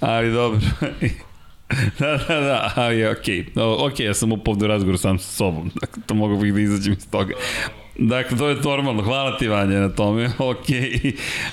Ali 0.00 0.32
dobro. 0.32 0.60
da, 1.98 2.16
da, 2.28 2.40
da, 2.40 2.72
ali 2.76 3.06
okej. 3.06 3.44
Okay. 3.54 3.86
Ok, 3.86 4.00
ja 4.00 4.14
sam 4.14 4.32
upovde 4.32 4.64
u 4.64 4.68
razgovoru 4.68 4.98
sam 4.98 5.18
sa 5.18 5.32
sobom, 5.32 5.70
dakle, 5.80 6.02
to 6.06 6.14
mogu 6.14 6.36
bih 6.36 6.54
da 6.54 6.60
izađem 6.60 6.92
iz 6.92 7.10
toga. 7.10 7.34
Dakle, 7.98 8.38
to 8.38 8.48
je 8.48 8.56
normalno. 8.56 9.02
Hvala 9.02 9.38
ti, 9.38 9.48
Vanja, 9.48 9.80
na 9.80 9.88
tome. 9.88 10.30
Ok, 10.38 10.66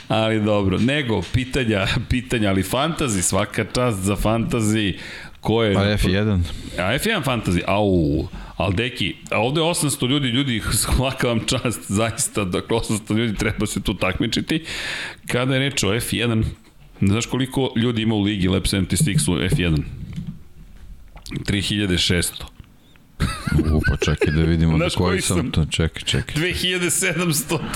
ali 0.08 0.42
dobro. 0.42 0.78
Nego, 0.80 1.22
pitanja, 1.34 1.88
pitanja, 2.10 2.50
ali 2.50 2.64
fantazi, 2.64 3.22
svaka 3.22 3.66
čast 3.76 3.98
za 3.98 4.16
fantazi. 4.16 4.98
Ko 5.42 5.64
je... 5.64 5.74
Pa 5.74 5.82
F1. 5.82 6.40
A 6.78 6.94
F1 6.94 7.24
fantasy, 7.24 7.62
au, 7.68 8.28
ali 8.58 8.76
deki, 8.76 9.16
a 9.32 9.40
ovde 9.40 9.62
je 9.62 9.66
800 9.66 10.10
ljudi, 10.10 10.28
ljudi, 10.28 10.62
svaka 10.84 11.28
vam 11.28 11.40
čast, 11.46 11.92
zaista, 11.92 12.46
dakle 12.46 12.78
800 12.78 13.18
ljudi 13.18 13.38
treba 13.38 13.66
se 13.66 13.82
tu 13.82 13.94
takmičiti. 13.94 14.64
Kada 15.28 15.54
je 15.54 15.60
reč 15.60 15.84
o 15.84 15.88
F1, 15.88 16.44
znaš 17.02 17.26
koliko 17.26 17.74
ljudi 17.76 18.02
ima 18.02 18.16
u 18.16 18.22
ligi 18.22 18.48
Lab 18.48 18.64
76 18.64 19.32
u 19.32 19.36
F1? 19.36 19.84
3600. 21.32 22.44
U, 23.74 23.82
pa 23.90 23.98
čekaj 23.98 24.34
da 24.34 24.44
vidimo 24.44 24.78
da 24.84 24.90
koji 24.90 25.22
sam 25.22 25.38
sam? 25.38 25.52
to. 25.52 25.66
Čekaj, 25.66 26.04
čekaj. 26.04 26.36
2700. 26.36 27.60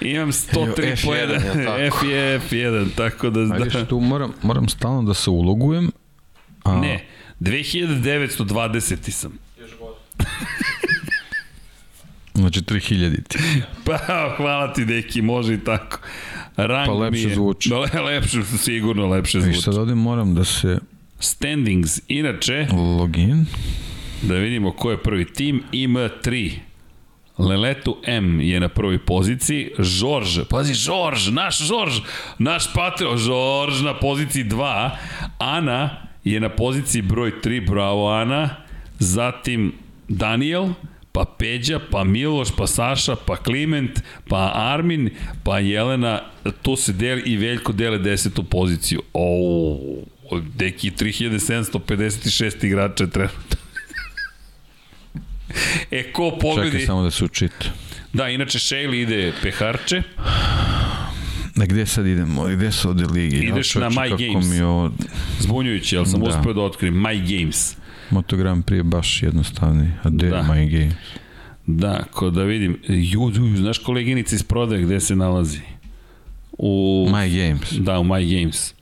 Imam 0.00 0.28
103 0.28 0.74
F1, 0.76 1.04
poena. 1.04 1.32
jel 1.32 1.40
tako? 1.56 1.78
F 1.98 2.02
je 2.04 2.40
F1, 2.40 2.86
tako 2.90 3.30
da... 3.30 3.40
Ajde, 3.54 3.64
da. 3.70 3.84
tu 3.84 4.00
moram, 4.00 4.32
moram 4.42 4.68
stalno 4.68 5.02
da 5.02 5.14
se 5.14 5.30
ulogujem. 5.30 5.90
A, 6.64 6.80
Ne, 6.80 7.04
2920 7.40 9.10
sam. 9.10 9.38
Još 9.60 9.70
god. 9.80 9.94
Znači 12.34 12.60
3000 12.60 13.22
ti. 13.22 13.38
Pa, 13.84 13.98
hvala 14.36 14.72
ti, 14.72 14.84
deki, 14.84 15.22
može 15.22 15.54
i 15.54 15.58
tako. 15.58 15.98
Rang 16.56 16.86
Pa 16.86 16.92
lepše 16.92 17.22
je, 17.22 17.34
zvuči. 17.34 17.68
Da, 17.68 17.78
le, 17.78 17.88
lepše, 18.02 18.38
sigurno 18.58 19.06
lepše 19.06 19.38
I 19.38 19.42
zvuči. 19.42 19.60
sad 19.60 19.74
ovde 19.76 19.94
moram 19.94 20.34
da 20.34 20.44
se 20.44 20.78
Standings, 21.18 22.00
inače, 22.08 22.66
login. 22.98 23.46
da 24.22 24.34
vidimo 24.34 24.72
ko 24.72 24.90
je 24.90 24.96
prvi 24.98 25.24
tim, 25.24 25.62
IM3. 25.72 26.52
Leletu 27.38 27.96
M 28.06 28.40
je 28.40 28.60
na 28.60 28.68
prvoj 28.68 28.98
poziciji, 28.98 29.70
Žorž, 29.78 30.46
pazi 30.50 30.74
Žorž, 30.74 31.28
naš 31.34 31.66
Žorž, 31.66 32.00
naš 32.38 32.70
pateo, 32.72 33.16
Žorž 33.16 33.82
na 33.82 33.94
poziciji 33.98 34.44
2, 34.44 34.90
Ana 35.38 36.06
je 36.24 36.40
na 36.40 36.48
poziciji 36.48 37.02
broj 37.02 37.32
3, 37.42 37.66
bravo 37.66 38.06
Ana, 38.08 38.56
zatim 38.98 39.72
Daniel, 40.08 40.68
pa 41.12 41.24
Peđa, 41.38 41.80
pa 41.90 42.04
Miloš, 42.04 42.54
pa 42.56 42.66
Saša, 42.66 43.16
pa 43.26 43.36
Kliment, 43.36 44.02
pa 44.28 44.52
Armin, 44.54 45.10
pa 45.44 45.58
Jelena, 45.58 46.20
tu 46.62 46.76
se 46.76 46.92
deli 46.92 47.22
i 47.26 47.36
Veljko 47.36 47.72
dele 47.72 47.98
desetu 47.98 48.44
poziciju. 48.44 49.02
O, 49.12 50.04
deki 50.54 50.90
3756 50.90 52.64
igrača 52.66 53.06
trenutno. 53.06 53.63
E, 55.90 56.02
ko 56.12 56.38
pobedi? 56.40 56.70
Čekaj 56.70 56.86
samo 56.86 57.02
da 57.02 57.10
se 57.10 57.24
učita. 57.24 57.66
Da, 58.12 58.28
inače 58.28 58.58
Shayli 58.58 59.00
ide 59.02 59.32
peharče, 59.42 60.02
Na 61.56 61.66
gde 61.66 61.86
sad 61.86 62.06
idemo? 62.06 62.44
Gde 62.44 62.72
su 62.72 62.88
ovde 62.88 63.04
ligi? 63.06 63.36
Ideš 63.36 63.76
Ja, 63.76 63.80
na 63.80 63.90
My 63.90 64.10
Games. 64.32 64.46
Mi 64.50 64.60
ovo, 64.60 64.90
zbunjujući, 65.40 65.96
ali 65.96 66.06
sam 66.06 66.20
Da. 66.20 66.28
uspeo 66.28 66.52
da 66.52 66.60
otkrim 66.60 66.94
My 66.94 67.38
Games. 67.40 67.76
Motogram 68.10 68.62
prije 68.62 68.82
baš 68.82 69.22
jednostavni. 69.22 69.90
A 70.02 70.10
gde 70.10 70.28
Da. 70.28 70.42
My 70.42 70.70
Games? 70.70 70.94
Da, 71.66 72.04
ko 72.12 72.30
da 72.30 72.42
vidim, 72.42 72.78
ju, 72.88 73.30
ju, 73.34 73.56
znaš 73.56 73.78
koleginica 73.78 74.34
iz 74.34 74.42
prodaje 74.42 74.82
gde 74.82 75.00
se 75.00 75.16
nalazi? 75.16 75.60
U, 76.58 77.06
My 77.10 77.48
Games. 77.48 77.72
Da, 77.72 77.98
u 77.98 78.04
My 78.04 78.40
Games. 78.40 78.74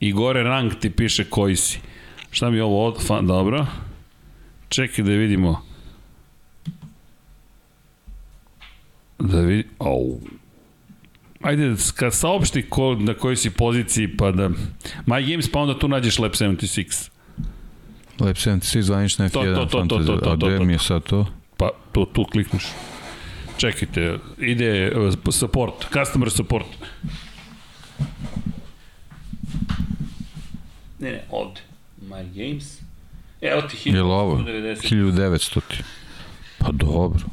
I 0.00 0.12
gore 0.12 0.42
rang 0.42 0.72
ti 0.80 0.90
piše 0.90 1.24
koji 1.24 1.56
si. 1.56 1.78
Šta 2.30 2.50
mi 2.50 2.56
je 2.56 2.62
ovo 2.64 2.86
od... 2.86 3.06
Fa, 3.06 3.20
dobro. 3.22 3.66
Čekaj 4.68 5.04
da 5.04 5.10
vidimo. 5.10 5.62
Da 9.18 9.40
vidi... 9.40 9.68
Au. 9.78 10.20
Ajde, 11.42 11.74
kad 11.96 12.14
saopšti 12.14 12.62
ko, 12.68 12.94
na 12.94 13.14
kojoj 13.14 13.36
si 13.36 13.50
poziciji, 13.50 14.16
pa 14.16 14.30
da... 14.32 14.48
My 15.06 15.30
Games, 15.30 15.52
pa 15.52 15.60
onda 15.60 15.78
tu 15.78 15.88
nađeš 15.88 16.18
Lab 16.18 16.32
76. 16.32 17.10
Lab 18.20 18.36
76 18.36 18.80
zvanična 18.80 19.28
To, 19.28 19.40
F1 19.40 19.54
to, 19.54 19.64
to, 19.64 19.66
to, 19.66 19.78
Fantasy. 19.78 20.06
to, 20.06 20.16
to, 20.16 20.30
A 20.30 20.36
to, 20.36 20.46
gde 20.46 20.58
to. 20.58 20.64
mi 20.64 20.72
je 20.72 20.78
sad 20.78 21.02
to? 21.02 21.26
Pa 21.56 21.70
tu, 21.92 22.04
tu 22.04 22.24
klikneš. 22.24 22.64
Čekajte, 23.56 24.18
ide 24.38 24.92
uh, 24.96 25.14
support, 25.30 25.86
customer 25.92 26.30
support. 26.30 26.66
Ne, 30.98 31.12
ne, 31.12 31.22
ovde. 31.30 31.60
My 32.02 32.24
Games. 32.34 32.80
Evo 33.40 33.62
ti 33.62 33.76
Je 33.84 34.02
li 34.02 34.10
ovo? 34.10 34.36
1990. 34.38 34.94
1900 34.94 35.60
ti. 35.68 35.82
Pa 36.58 36.72
dobro. 36.72 37.24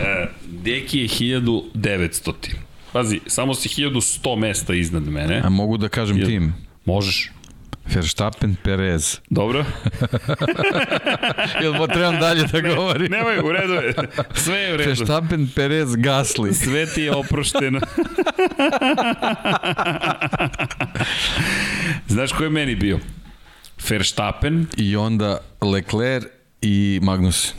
E, 0.00 0.26
Deki 0.46 0.98
je 0.98 1.08
1900. 1.08 2.32
ti. 2.40 2.52
Pazi, 2.92 3.20
samo 3.26 3.54
si 3.54 3.68
1100 3.68 4.36
mesta 4.38 4.74
iznad 4.74 5.02
mene. 5.02 5.40
A 5.44 5.48
mogu 5.48 5.76
da 5.76 5.88
kažem 5.88 6.16
Jel- 6.16 6.26
tim? 6.26 6.54
Možeš. 6.84 7.30
Verstappen, 7.94 8.56
Perez. 8.64 9.18
Dobro? 9.30 9.64
Jel 11.62 11.74
mo 11.74 11.86
trebam 11.86 12.20
dalje 12.20 12.44
da 12.46 12.60
govorim? 12.60 13.10
Nemoj, 13.12 13.38
u 13.38 13.52
redu 13.52 13.72
je. 13.72 13.94
Sve 14.34 14.58
je 14.58 14.74
u 14.74 14.76
redu. 14.76 14.88
Verstappen, 14.90 15.48
Perez, 15.54 15.88
Gasly. 15.88 16.52
Sve 16.52 16.86
ti 16.86 17.02
je 17.02 17.12
oprošteno. 17.14 17.80
Znaš 22.08 22.32
ko 22.32 22.44
je 22.44 22.50
meni 22.50 22.74
bio? 22.74 22.98
Verstappen, 23.88 24.66
I 24.76 24.96
onda 24.96 25.38
Leclerc 25.60 26.24
i 26.62 27.00
Magnus. 27.02 27.54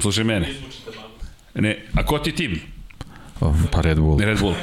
Slušaj 0.00 0.24
mene. 0.24 0.48
Ne, 1.54 1.78
a 1.94 2.04
ko 2.04 2.18
ti 2.18 2.32
tim? 2.32 2.60
O, 3.40 3.54
Pa 3.72 3.80
Red 3.80 3.98
Bull. 3.98 4.18
Red 4.20 4.38
Bull. 4.40 4.54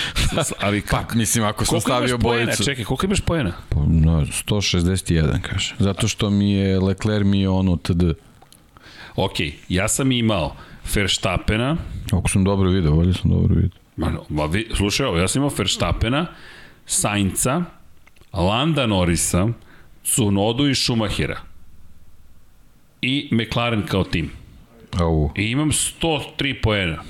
Ali 0.64 0.80
kako? 0.80 1.08
Pa, 1.08 1.14
mislim, 1.14 1.44
ako 1.44 1.64
sam 1.64 1.80
stavio 1.80 2.18
poena? 2.18 2.44
bojicu... 2.46 2.64
Čekaj, 2.64 2.84
koliko 2.84 3.06
imaš 3.06 3.20
poena? 3.20 3.52
Pa, 3.68 3.76
no, 3.80 4.20
161, 4.20 5.40
kaže. 5.40 5.74
Zato 5.78 6.08
što 6.08 6.30
mi 6.30 6.52
je 6.52 6.80
Leclerc 6.80 7.24
mi 7.26 7.40
je 7.40 7.48
ono 7.48 7.76
TD. 7.76 8.02
Ok, 9.16 9.34
ja 9.68 9.88
sam 9.88 10.12
imao 10.12 10.56
Verstappena, 10.94 11.76
Ako 12.12 12.28
sam 12.28 12.44
dobro 12.44 12.70
video, 12.70 12.92
ovdje 12.92 13.14
sam 13.14 13.30
dobro 13.30 13.54
video. 13.54 13.70
ma, 13.96 14.12
ma 14.28 14.44
vi, 14.44 14.68
slušaj 14.76 15.06
ovo, 15.06 15.18
ja 15.18 15.28
sam 15.28 15.40
imao 15.42 15.52
Verstappena, 15.58 16.26
Sainca, 16.86 17.62
Landa 18.32 18.86
Norrisa, 18.86 19.48
Cunodu 20.04 20.68
i 20.68 20.74
Schumachera. 20.74 21.40
I 23.02 23.28
McLaren 23.32 23.82
kao 23.86 24.04
tim. 24.04 24.30
Au. 24.98 25.32
I 25.36 25.42
imam 25.42 25.72
103 25.72 26.62
poena. 26.62 27.02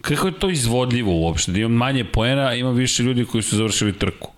Kako 0.00 0.26
je 0.26 0.38
to 0.38 0.50
izvodljivo 0.50 1.20
uopšte? 1.20 1.52
Da 1.52 1.58
imam 1.58 1.72
manje 1.72 2.04
poena, 2.04 2.42
a 2.42 2.54
imam 2.54 2.74
više 2.74 3.02
ljudi 3.02 3.24
koji 3.24 3.42
su 3.42 3.56
završili 3.56 3.98
trku. 3.98 4.32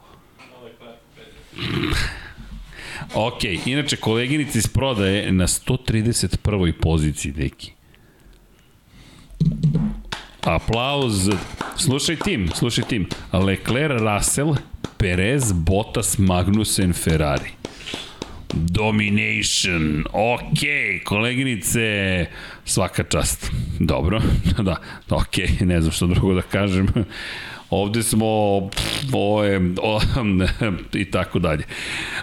Ok, 3.15 3.44
inače 3.66 3.97
koleginica 3.97 4.59
iz 4.59 4.66
prodaje 4.66 5.32
na 5.32 5.47
131. 5.47 6.73
poziciji, 6.73 7.32
deki. 7.32 7.73
Aplauz. 10.43 11.31
Slušaj 11.77 12.16
tim, 12.16 12.51
slušaj 12.55 12.85
tim. 12.85 13.09
Leclerc, 13.32 14.01
Russell, 14.01 14.55
Perez, 14.98 15.52
Bottas, 15.52 16.19
Magnussen, 16.19 16.93
Ferrari. 16.93 17.51
Domination. 18.55 20.05
Ok, 20.12 20.60
koleginice, 21.05 22.26
svaka 22.64 23.02
čast. 23.02 23.51
Dobro, 23.78 24.20
da, 24.66 24.76
ok, 25.10 25.36
ne 25.60 25.81
znam 25.81 25.93
što 25.93 26.06
drugo 26.06 26.35
da 26.35 26.43
kažem. 26.43 26.89
Ovde 27.70 28.02
smo 28.02 28.26
ovo 29.12 29.44
je, 29.44 29.60
o, 29.82 30.01
i 31.02 31.10
tako 31.10 31.39
dalje. 31.39 31.64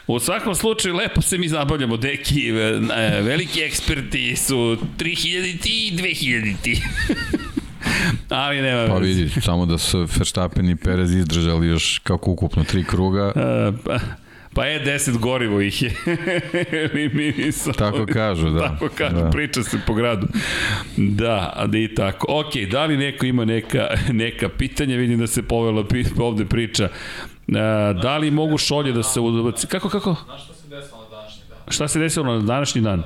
U 0.08 0.20
svakom 0.20 0.56
slučaju, 0.56 0.96
lepo 0.96 1.22
se 1.22 1.38
mi 1.38 1.48
zabavljamo, 1.48 1.98
deki, 1.98 2.50
e, 2.50 3.22
veliki 3.22 3.62
eksperti 3.62 4.36
su 4.36 4.78
3000 5.00 5.60
ti 5.62 5.88
i 5.88 5.98
2000 5.98 6.56
ti. 6.62 6.82
Ali 8.30 8.62
nema 8.62 8.88
Pa 8.88 8.98
vidi, 8.98 9.42
samo 9.42 9.66
da 9.66 9.78
su 9.78 10.08
Verstappen 10.18 10.70
i 10.70 10.76
Perez 10.76 11.12
izdržali 11.12 11.68
još 11.68 12.02
kako 12.04 12.32
ukupno 12.32 12.64
tri 12.64 12.84
kruga. 12.84 13.34
E, 13.36 13.72
pa, 13.86 14.00
pa 14.54 14.66
je 14.66 14.86
10 14.86 15.18
gorivo 15.18 15.62
ih 15.62 15.82
je 15.84 15.92
eliminisao. 16.84 17.74
Tako 17.74 18.06
kažu, 18.06 18.50
da. 18.50 18.60
Tako 18.60 18.90
kažu, 18.90 19.16
Da. 19.16 19.30
priča 19.30 19.64
se 19.64 19.78
po 19.88 19.94
gradu. 19.94 20.28
Da, 20.98 21.54
a 21.56 21.68
da 21.68 21.78
i 21.78 21.96
tako. 21.96 22.26
Ok, 22.30 22.70
da 22.72 22.86
li 22.86 22.98
neko 22.98 23.26
ima 23.26 23.46
neka, 23.46 23.88
neka 24.12 24.50
pitanja? 24.50 24.96
Vidim 24.96 25.20
da 25.20 25.28
se 25.28 25.44
povela 25.44 25.86
ovde 26.20 26.46
priča. 26.46 26.90
Da 28.02 28.18
li 28.18 28.32
mogu 28.32 28.58
šolje 28.58 28.92
da 28.94 29.04
se 29.04 29.20
udobaci? 29.20 29.68
Kako, 29.68 29.90
kako? 29.90 30.16
Znaš 30.26 30.44
šta 30.44 30.54
se 30.54 30.68
desilo 30.70 31.00
na 31.00 31.10
današnji 31.10 31.44
dan? 31.50 31.58
Šta 31.70 31.88
se 31.88 32.00
desilo 32.00 32.26
na 32.28 32.40
današnji 32.40 32.82
dan? 32.82 33.04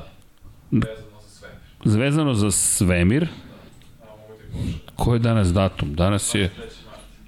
Vezano 0.71 0.91
za 1.21 1.29
sve. 1.29 1.49
Zvezano 1.85 2.33
za 2.33 2.51
svemir. 2.51 3.27
Ko 4.95 5.13
je 5.13 5.19
danas 5.19 5.47
datum? 5.47 5.93
Danas 5.93 6.35
je 6.35 6.49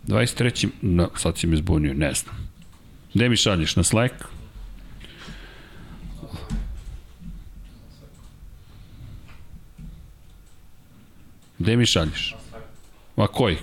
3. 0.07 0.11
mart. 0.11 0.31
23. 0.31 0.67
No, 0.81 1.09
sad 1.15 1.37
si 1.37 1.47
me 1.47 1.55
zbunio, 1.57 1.93
ne 1.93 2.13
znam. 2.13 2.46
Gde 3.17 3.29
mi 3.29 3.37
šalješ? 3.37 3.75
Na 3.75 3.83
Slack? 3.83 4.13
Gde 11.59 11.75
mi 11.75 11.85
šalješ? 11.85 12.35
A 13.15 13.27
koji? 13.27 13.57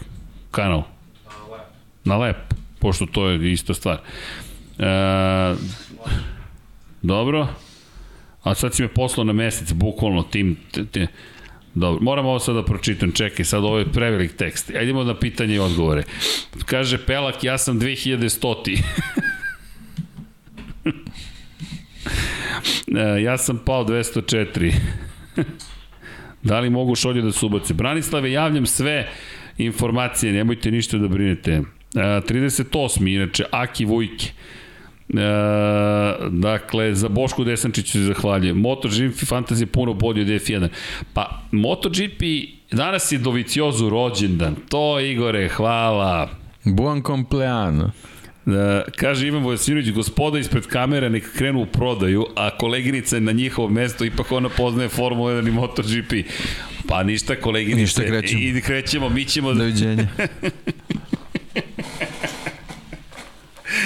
Kanal? 0.50 0.82
Na 1.24 1.46
lep. 1.46 1.66
Na 2.04 2.16
lep, 2.16 2.36
pošto 2.78 3.06
to 3.06 3.28
je 3.28 3.52
ista 3.52 3.74
stvar. 3.74 4.00
E, 4.78 5.54
dobro. 7.02 7.48
A 8.42 8.54
sad 8.54 8.74
si 8.74 8.82
me 8.82 8.88
poslao 8.88 9.24
na 9.24 9.32
mesec, 9.32 9.72
bukvalno 9.72 10.22
tim... 10.22 10.56
T, 10.70 10.84
t, 10.84 11.06
Dobro, 11.74 12.02
moram 12.02 12.26
ovo 12.26 12.38
sad 12.38 12.54
da 12.54 12.64
pročitam, 12.64 13.12
čekaj, 13.12 13.44
sad 13.44 13.64
ovo 13.64 13.78
je 13.78 13.92
prevelik 13.92 14.36
tekst. 14.36 14.70
Ajde 14.70 14.84
idemo 14.84 15.04
na 15.04 15.18
pitanje 15.18 15.54
i 15.54 15.58
odgovore. 15.58 16.02
Kaže 16.64 17.06
Pelak, 17.06 17.44
ja 17.44 17.58
sam 17.58 17.80
2100 17.80 18.78
E, 20.84 20.90
ja 23.22 23.38
sam 23.38 23.58
pao 23.66 23.84
204. 23.84 24.72
da 26.42 26.60
li 26.60 26.70
mogu 26.70 26.94
šolje 26.94 27.22
da 27.22 27.32
se 27.32 27.46
ubace? 27.46 27.74
Branislave, 27.74 28.32
javljam 28.32 28.66
sve 28.66 29.08
informacije, 29.58 30.32
nemojte 30.32 30.70
ništa 30.70 30.98
da 30.98 31.08
brinete. 31.08 31.52
E, 31.52 31.62
38. 31.94 33.14
inače, 33.14 33.44
Aki 33.50 33.84
Vujke. 33.84 34.26
E, 35.08 35.20
dakle, 36.30 36.94
za 36.94 37.08
Bošku 37.08 37.44
Desančiću 37.44 37.92
se 37.92 38.04
zahvaljujem. 38.04 38.56
MotoGP 38.56 39.14
Fantasy 39.14 39.66
puno 39.66 39.94
bolji 39.94 40.22
od 40.22 40.28
F1. 40.28 40.68
Pa, 41.14 41.42
MotoGP 41.52 42.22
danas 42.70 43.12
je 43.12 43.18
Doviciozu 43.18 43.88
rođendan. 43.88 44.56
To, 44.68 45.00
Igore, 45.00 45.48
hvala. 45.48 46.28
Buon 46.64 47.02
compleano. 47.02 47.90
E, 48.46 48.50
kaže 48.92 49.26
Ivan 49.26 49.42
Vojasinović, 49.42 49.90
gospoda 49.90 50.38
ispred 50.38 50.66
kamere 50.66 51.10
neka 51.10 51.28
krenu 51.30 51.60
u 51.60 51.66
prodaju, 51.66 52.26
a 52.36 52.58
koleginica 52.58 53.16
je 53.16 53.20
na 53.20 53.32
njihovo 53.32 53.68
mesto, 53.68 54.04
ipak 54.04 54.32
ona 54.32 54.48
poznaje 54.48 54.88
Formula 54.88 55.32
1 55.32 55.48
i 55.48 55.52
MotoGP. 55.52 56.12
Pa 56.88 57.02
ništa, 57.02 57.36
koleginice. 57.36 57.80
Ništa, 57.80 58.02
krećemo. 58.02 58.40
I 58.42 58.60
krećemo, 58.60 59.08
mi 59.08 59.24
ćemo... 59.24 59.52
da- 59.52 59.58
Doviđenja. 59.58 60.06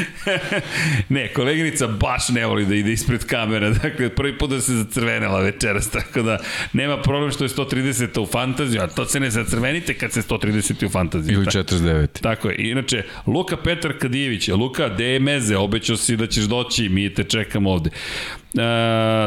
Ne, 1.08 1.28
koleginica 1.28 1.86
baš 1.86 2.28
ne 2.28 2.46
voli 2.46 2.66
da 2.66 2.74
ide 2.74 2.92
ispred 2.92 3.24
kamera, 3.24 3.70
dakle 3.82 4.08
prvi 4.08 4.38
put 4.38 4.50
da 4.50 4.60
se 4.60 4.72
zacrvenela 4.74 5.40
večeras, 5.40 5.90
tako 5.98 6.22
da 6.22 6.38
nema 6.72 6.96
problem 6.96 7.30
što 7.30 7.44
je 7.44 7.48
130 7.48 8.20
u 8.20 8.26
fantaziju, 8.26 8.80
a 8.82 8.86
to 8.86 9.04
se 9.04 9.20
ne 9.20 9.30
zacrvenite 9.30 9.94
kad 9.94 10.12
se 10.12 10.22
130 10.22 10.86
u 10.86 10.88
fantaziju. 10.88 11.34
Ili 11.34 11.44
Ta- 11.44 11.50
49. 11.52 12.06
Tako 12.20 12.48
je. 12.48 12.70
Inače, 12.70 13.02
Luka 13.26 13.56
Petar 13.56 13.98
Kadijević, 13.98 14.48
Luka, 14.48 14.88
DMZ, 14.88 15.50
obećao 15.52 15.96
si 15.96 16.16
da 16.16 16.26
ćeš 16.26 16.44
doći, 16.44 16.88
mi 16.88 17.14
te 17.14 17.24
čekamo 17.24 17.70
ovde. 17.70 17.90
E, 17.90 18.60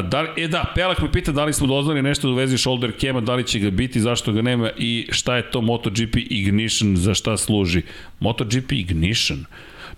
da, 0.03 0.21
li- 0.21 0.43
e 0.43 0.47
da, 0.47 0.71
Pelak 0.75 1.01
me 1.01 1.11
pita 1.11 1.31
da 1.31 1.45
li 1.45 1.53
smo 1.53 1.67
doznali 1.67 2.01
nešto 2.01 2.29
u 2.29 2.33
vezi 2.33 2.57
shoulder 2.57 2.91
cama, 2.99 3.21
da 3.21 3.35
li 3.35 3.43
će 3.43 3.59
ga 3.59 3.69
biti, 3.69 3.99
zašto 4.01 4.31
ga 4.31 4.41
nema 4.41 4.69
i 4.77 5.07
šta 5.11 5.35
je 5.35 5.51
to 5.51 5.61
MotoGP 5.61 6.15
Ignition, 6.15 6.97
za 6.97 7.13
šta 7.13 7.37
služi. 7.37 7.81
MotoGP 8.19 8.71
Ignition, 8.71 9.45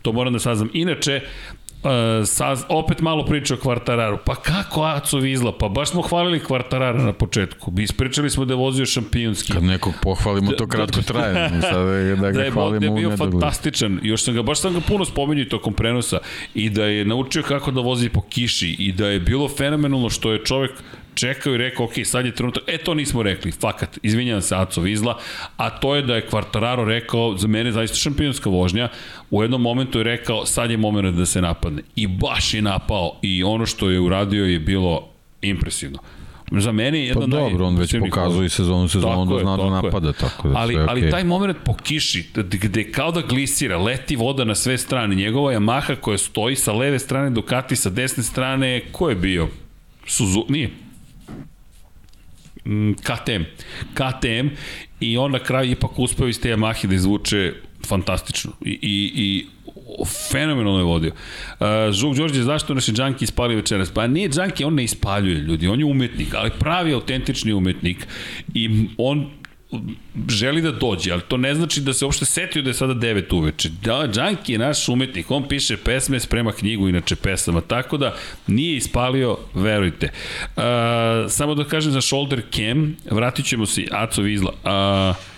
to 0.03 0.11
moram 0.11 0.33
da 0.33 0.39
saznam. 0.39 0.69
Inače, 0.73 1.21
Uh, 1.83 2.27
saz, 2.27 2.63
opet 2.69 3.01
malo 3.01 3.25
priča 3.25 3.53
o 3.53 3.57
Kvartararu. 3.57 4.17
Pa 4.25 4.35
kako 4.35 4.83
Aco 4.83 5.17
Vizla? 5.17 5.57
Pa 5.57 5.69
baš 5.69 5.89
smo 5.89 6.01
hvalili 6.01 6.39
Kvartarara 6.39 7.03
na 7.03 7.13
početku. 7.13 7.73
Ispričali 7.79 8.29
smo 8.29 8.45
da 8.45 8.53
je 8.53 8.57
vozio 8.57 8.85
šampionski. 8.85 9.53
Kad 9.53 9.63
nekog 9.63 9.93
pohvalimo, 10.01 10.51
to 10.51 10.67
kratko 10.67 11.01
traje. 11.01 11.49
Sada 11.61 11.91
je 11.91 12.15
da 12.15 12.21
da 12.21 12.31
ga 12.31 12.39
je, 12.39 12.49
da 12.49 12.53
hvalimo 12.53 12.85
je 12.85 12.91
u 12.91 12.95
bio 12.95 13.17
fantastičan. 13.17 13.99
Još 14.03 14.23
sam 14.23 14.33
ga, 14.33 14.41
baš 14.41 14.61
sam 14.61 14.73
ga 14.73 14.79
puno 14.79 15.05
spomenuo 15.05 15.45
tokom 15.45 15.73
prenosa. 15.73 16.19
I 16.55 16.69
da 16.69 16.85
je 16.85 17.05
naučio 17.05 17.43
kako 17.43 17.71
da 17.71 17.81
vozi 17.81 18.09
po 18.09 18.21
kiši. 18.21 18.75
I 18.79 18.91
da 18.91 19.07
je 19.07 19.19
bilo 19.19 19.49
fenomenalno 19.49 20.09
što 20.09 20.31
je 20.31 20.45
čovek 20.45 20.71
čekao 21.15 21.53
i 21.53 21.57
rekao, 21.57 21.85
ok, 21.85 21.93
sad 22.05 22.25
je 22.25 22.31
trenutak, 22.31 22.63
e 22.67 22.77
to 22.77 22.93
nismo 22.93 23.23
rekli, 23.23 23.51
fakat, 23.51 23.99
izvinjavam 24.01 24.41
se 24.41 24.55
Aco 24.55 24.81
Vizla, 24.81 25.19
a 25.57 25.69
to 25.69 25.95
je 25.95 26.01
da 26.01 26.15
je 26.15 26.27
Quartararo 26.31 26.85
rekao, 26.85 27.37
za 27.37 27.47
mene 27.47 27.71
zaista 27.71 27.97
šampionska 27.97 28.49
vožnja, 28.49 28.89
u 29.31 29.41
jednom 29.41 29.61
momentu 29.61 29.97
je 29.99 30.03
rekao, 30.03 30.45
sad 30.45 30.71
je 30.71 30.77
moment 30.77 31.15
da 31.17 31.25
se 31.25 31.41
napadne. 31.41 31.81
I 31.95 32.07
baš 32.07 32.53
je 32.53 32.61
napao 32.61 33.19
i 33.21 33.43
ono 33.43 33.65
što 33.65 33.89
je 33.89 33.99
uradio 33.99 34.45
je 34.45 34.59
bilo 34.59 35.09
impresivno. 35.41 35.99
Za 36.51 36.71
mene 36.71 37.05
je 37.05 37.13
Pa 37.13 37.25
dobro, 37.25 37.65
on 37.65 37.75
već 37.75 37.95
pokazuje 37.99 38.49
sezonu 38.49 38.87
sezonu 38.87 39.25
da 39.25 39.39
zna 39.39 39.57
da 39.57 39.63
tako 39.63 39.75
je. 39.75 39.83
napada, 39.83 40.13
tako 40.13 40.49
da 40.49 40.57
ali, 40.57 40.73
sve 40.73 40.85
ali 40.89 41.01
okej. 41.01 41.11
taj 41.11 41.23
moment 41.23 41.57
po 41.65 41.73
kiši, 41.73 42.29
gde 42.35 42.91
kao 42.91 43.11
da 43.11 43.21
glisira, 43.21 43.77
leti 43.77 44.15
voda 44.15 44.43
na 44.43 44.55
sve 44.55 44.77
strane, 44.77 45.15
njegova 45.15 45.53
Yamaha 45.53 45.95
koja 45.95 46.17
stoji 46.17 46.55
sa 46.55 46.73
leve 46.73 46.99
strane, 46.99 47.29
Ducati 47.29 47.75
sa 47.75 47.89
desne 47.89 48.23
strane, 48.23 48.81
ko 48.91 49.09
je 49.09 49.15
bio? 49.15 49.47
Suzu, 50.07 50.45
nije. 50.49 50.69
Mm, 52.65 52.93
KTM. 52.93 53.43
KTM 53.93 54.47
i 54.99 55.17
on 55.17 55.31
na 55.31 55.39
kraju 55.39 55.71
ipak 55.71 55.99
uspeo 55.99 56.27
iz 56.27 56.41
te 56.41 56.49
Yamahe 56.49 56.87
da 56.87 56.95
izvuče 56.95 57.53
fantastično 57.87 58.51
i, 58.61 58.79
i, 58.81 59.11
i 59.15 59.45
fenomenalno 60.31 60.79
je 60.79 60.83
vodio. 60.83 61.11
Uh, 61.59 61.67
Žuk 61.91 62.15
Đorđe, 62.15 62.43
zašto 62.43 62.73
naše 62.73 62.91
džanki 62.91 63.23
ispali 63.23 63.55
večeras? 63.55 63.91
Pa 63.91 64.07
nije 64.07 64.29
džanki, 64.29 64.63
on 64.63 64.75
ne 64.75 64.83
ispaljuje 64.83 65.35
ljudi, 65.35 65.67
on 65.67 65.79
je 65.79 65.85
umetnik, 65.85 66.33
ali 66.35 66.51
pravi 66.59 66.93
autentični 66.93 67.53
umetnik 67.53 68.07
i 68.53 68.87
on 68.97 69.29
želi 70.29 70.61
da 70.61 70.71
dođe, 70.71 71.11
ali 71.11 71.21
to 71.27 71.37
ne 71.37 71.55
znači 71.55 71.81
da 71.81 71.93
se 71.93 72.05
uopšte 72.05 72.25
setio 72.25 72.61
da 72.61 72.69
je 72.69 72.73
sada 72.73 72.93
9 72.93 73.35
uveče. 73.35 73.69
Da, 73.69 74.07
Džanki 74.11 74.51
je 74.51 74.59
naš 74.59 74.89
umetnik, 74.89 75.31
on 75.31 75.47
piše 75.47 75.77
pesme, 75.77 76.19
sprema 76.19 76.51
knjigu, 76.51 76.87
inače 76.87 77.15
pesama, 77.15 77.61
tako 77.61 77.97
da 77.97 78.15
nije 78.47 78.77
ispalio, 78.77 79.37
verujte. 79.53 80.09
Uh, 80.55 80.63
samo 81.29 81.55
da 81.55 81.63
kažem 81.63 81.91
za 81.91 82.01
shoulder 82.01 82.41
cam, 82.51 82.95
vratit 83.11 83.45
ćemo 83.45 83.65
se, 83.65 83.85
Aco 83.91 84.21
Vizla. 84.21 84.53
Uh, 84.63 85.32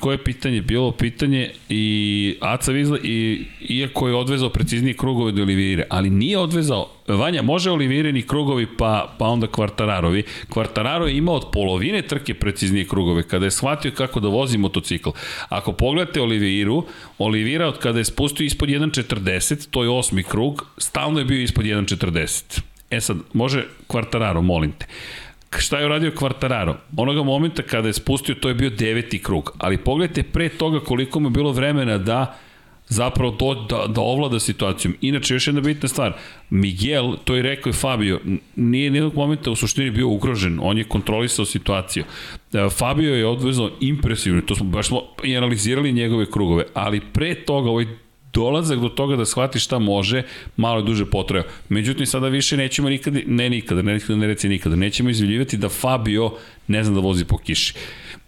koje 0.00 0.14
je 0.14 0.24
pitanje? 0.24 0.60
Bilo 0.60 0.92
pitanje 0.92 1.50
i 1.68 2.36
Aca 2.40 2.72
Vizla 2.72 2.98
i 3.02 3.44
iako 3.68 4.08
je 4.08 4.14
odvezao 4.14 4.48
preciznije 4.48 4.94
krugove 4.94 5.32
do 5.32 5.42
Olivire, 5.42 5.84
ali 5.90 6.10
nije 6.10 6.38
odvezao 6.38 6.88
Vanja, 7.08 7.42
može 7.42 7.70
Olivireni 7.70 8.22
krugovi 8.22 8.66
pa, 8.78 9.14
pa 9.18 9.26
onda 9.26 9.46
Kvartararovi. 9.46 10.22
Kvartararo 10.48 11.06
je 11.06 11.16
imao 11.16 11.34
od 11.34 11.46
polovine 11.52 12.02
trke 12.02 12.34
preciznije 12.34 12.84
krugove 12.88 13.22
kada 13.22 13.44
je 13.44 13.50
shvatio 13.50 13.90
kako 13.90 14.20
da 14.20 14.28
vozi 14.28 14.58
motocikl. 14.58 15.10
Ako 15.48 15.72
pogledate 15.72 16.20
Oliviru, 16.20 16.84
Olivira 17.18 17.68
od 17.68 17.78
kada 17.78 17.98
je 17.98 18.04
spustio 18.04 18.44
ispod 18.44 18.68
1.40, 18.68 19.68
to 19.70 19.82
je 19.82 19.90
osmi 19.90 20.22
krug, 20.22 20.66
stalno 20.78 21.18
je 21.18 21.24
bio 21.24 21.42
ispod 21.42 21.64
1.40. 21.64 22.60
E 22.90 23.00
sad, 23.00 23.16
može 23.32 23.64
Kvartararo, 23.86 24.42
molim 24.42 24.72
te 24.72 24.86
šta 25.58 25.78
je 25.78 25.86
uradio 25.86 26.12
Kvartararo? 26.16 26.76
Onoga 26.96 27.22
momenta 27.22 27.62
kada 27.62 27.88
je 27.88 27.92
spustio, 27.92 28.34
to 28.34 28.48
je 28.48 28.54
bio 28.54 28.70
deveti 28.70 29.22
krug. 29.22 29.52
Ali 29.58 29.78
pogledajte 29.78 30.22
pre 30.22 30.48
toga 30.48 30.80
koliko 30.80 31.20
mu 31.20 31.26
je 31.26 31.30
bilo 31.30 31.52
vremena 31.52 31.98
da 31.98 32.38
zapravo 32.88 33.30
do, 33.30 33.54
da, 33.54 33.86
da 33.86 34.00
ovlada 34.00 34.40
situacijom. 34.40 34.94
Inače, 35.00 35.34
još 35.34 35.46
jedna 35.46 35.60
bitna 35.60 35.88
stvar, 35.88 36.12
Miguel, 36.50 37.16
to 37.24 37.34
je 37.34 37.42
rekao 37.42 37.70
i 37.70 37.72
Fabio, 37.72 38.20
nije 38.56 38.90
nijednog 38.90 39.14
momenta 39.14 39.50
u 39.50 39.56
suštini 39.56 39.90
bio 39.90 40.08
ugrožen, 40.08 40.58
on 40.62 40.78
je 40.78 40.84
kontrolisao 40.84 41.44
situaciju. 41.44 42.04
E, 42.52 42.68
Fabio 42.70 43.14
je 43.14 43.26
odvezao 43.26 43.70
impresivno, 43.80 44.40
to 44.40 44.54
smo 44.54 44.66
baš 44.66 44.88
smo 44.88 45.02
i 45.24 45.36
analizirali 45.36 45.92
njegove 45.92 46.30
krugove, 46.30 46.64
ali 46.74 47.00
pre 47.12 47.34
toga 47.34 47.70
ovaj 47.70 47.86
dolazak 48.36 48.80
do 48.80 48.88
toga 48.88 49.16
da 49.16 49.24
shvati 49.24 49.58
šta 49.58 49.78
može, 49.78 50.22
malo 50.56 50.80
je 50.80 50.84
duže 50.84 51.06
potreba. 51.06 51.48
Međutim, 51.68 52.06
sada 52.06 52.28
više 52.28 52.56
nećemo 52.56 52.88
nikada, 52.88 53.20
ne 53.26 53.50
nikada, 53.50 53.82
ne, 53.82 53.94
nikada, 53.94 54.18
ne 54.18 54.26
reci 54.26 54.48
nikada, 54.48 54.76
nećemo 54.76 55.10
izvjeljivati 55.10 55.56
da 55.56 55.68
Fabio 55.68 56.32
ne 56.68 56.84
zna 56.84 56.94
da 56.94 57.00
vozi 57.00 57.24
po 57.24 57.38
kiši. 57.38 57.74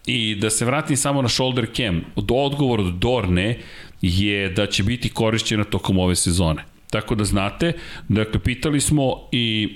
I 0.06 0.34
da 0.34 0.50
se 0.50 0.64
vratim 0.64 0.96
samo 0.96 1.22
na 1.22 1.28
shoulder 1.28 1.66
cam, 1.76 2.00
do 2.16 2.34
odgovor 2.34 2.80
od 2.80 2.94
Dorne 2.94 3.58
je 4.02 4.48
da 4.48 4.66
će 4.66 4.82
biti 4.82 5.08
korišćena 5.08 5.64
tokom 5.64 5.98
ove 5.98 6.16
sezone. 6.16 6.64
Tako 6.90 7.14
da 7.14 7.24
znate, 7.24 7.72
dakle, 8.08 8.40
pitali 8.40 8.80
smo 8.80 9.28
i 9.32 9.68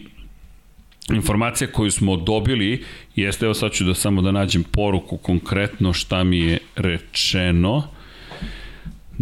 informacija 1.12 1.68
koju 1.72 1.90
smo 1.90 2.16
dobili 2.16 2.84
jeste, 3.16 3.44
evo 3.44 3.54
sad 3.54 3.72
ću 3.72 3.84
da 3.84 3.94
samo 3.94 4.22
da 4.22 4.32
nađem 4.32 4.64
poruku 4.64 5.16
konkretno 5.16 5.92
šta 5.92 6.24
mi 6.24 6.38
je 6.38 6.58
rečeno. 6.76 7.88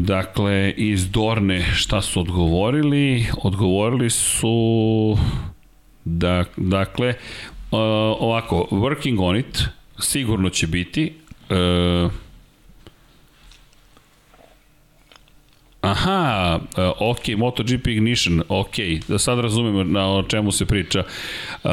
Dakle, 0.02 0.74
iz 0.76 1.10
Dorne 1.10 1.62
šta 1.74 2.02
su 2.02 2.20
odgovorili? 2.20 3.26
Odgovorili 3.42 4.10
su 4.10 5.16
da, 6.04 6.44
dakle, 6.56 7.08
uh, 7.08 7.78
ovako, 8.20 8.66
working 8.70 9.22
on 9.22 9.36
it, 9.36 9.62
sigurno 9.98 10.50
će 10.50 10.66
biti, 10.66 11.12
uh, 11.50 12.12
Aha, 15.80 16.58
uh, 16.76 17.10
ok, 17.10 17.28
MotoGP 17.36 17.86
Ignition, 17.86 18.42
ok, 18.48 18.74
da 19.08 19.18
sad 19.18 19.38
razumemo 19.38 19.84
na 19.84 20.16
o 20.16 20.22
čemu 20.22 20.52
se 20.52 20.66
priča. 20.66 21.04
Uh, 21.64 21.70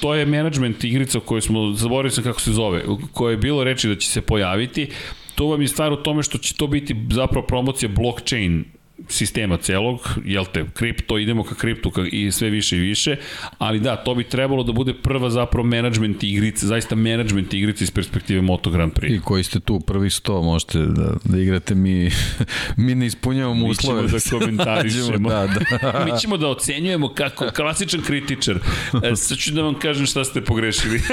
to 0.00 0.14
je 0.14 0.26
management 0.26 0.84
igrica 0.84 1.20
koju 1.20 1.40
smo, 1.40 1.72
zaboravio 1.72 2.10
sam 2.10 2.24
kako 2.24 2.40
se 2.40 2.52
zove, 2.52 2.82
koje 3.12 3.32
je 3.32 3.36
bilo 3.36 3.64
reči 3.64 3.88
da 3.88 3.96
će 3.96 4.08
se 4.08 4.20
pojaviti 4.20 4.88
to 5.36 5.46
vam 5.46 5.62
je 5.62 5.68
stvar 5.68 5.92
u 5.92 5.96
tome 5.96 6.22
što 6.22 6.38
će 6.38 6.54
to 6.54 6.66
biti 6.66 6.96
zapravo 7.10 7.46
promocija 7.46 7.88
blockchain 7.88 8.64
sistema 9.08 9.56
celog, 9.56 10.00
jel 10.24 10.44
te, 10.52 10.64
kripto, 10.74 11.18
idemo 11.18 11.44
ka 11.44 11.54
kriptu 11.54 11.90
ka, 11.90 12.02
i 12.12 12.32
sve 12.32 12.50
više 12.50 12.76
i 12.76 12.80
više, 12.80 13.16
ali 13.58 13.80
da, 13.80 13.96
to 13.96 14.14
bi 14.14 14.24
trebalo 14.24 14.62
da 14.62 14.72
bude 14.72 14.94
prva 14.94 15.30
zapravo 15.30 15.68
management 15.68 16.22
igrice, 16.22 16.66
zaista 16.66 16.94
management 16.94 17.54
igrice 17.54 17.84
iz 17.84 17.90
perspektive 17.90 18.42
Moto 18.42 18.70
Grand 18.70 18.92
Prix. 18.92 19.16
I 19.16 19.20
koji 19.20 19.44
ste 19.44 19.60
tu 19.60 19.80
prvi 19.80 20.08
100, 20.08 20.44
možete 20.44 20.78
da, 20.78 21.12
da 21.24 21.38
igrate, 21.38 21.74
mi, 21.74 22.10
mi 22.76 22.94
ne 22.94 23.06
ispunjavamo 23.06 23.66
uslove. 23.66 24.02
Mi 24.02 24.08
ćemo 24.08 24.38
da 24.38 24.44
komentarišemo. 24.44 25.28
da, 25.28 25.46
da. 25.46 26.04
mi 26.12 26.20
ćemo 26.20 26.36
da 26.36 26.48
ocenjujemo 26.48 27.14
kako 27.14 27.50
klasičan 27.56 28.02
kritičar. 28.02 28.58
E, 29.02 29.16
sad 29.16 29.38
ću 29.38 29.52
da 29.52 29.62
vam 29.62 29.74
kažem 29.74 30.06
šta 30.06 30.24
ste 30.24 30.40
pogrešili. 30.40 31.00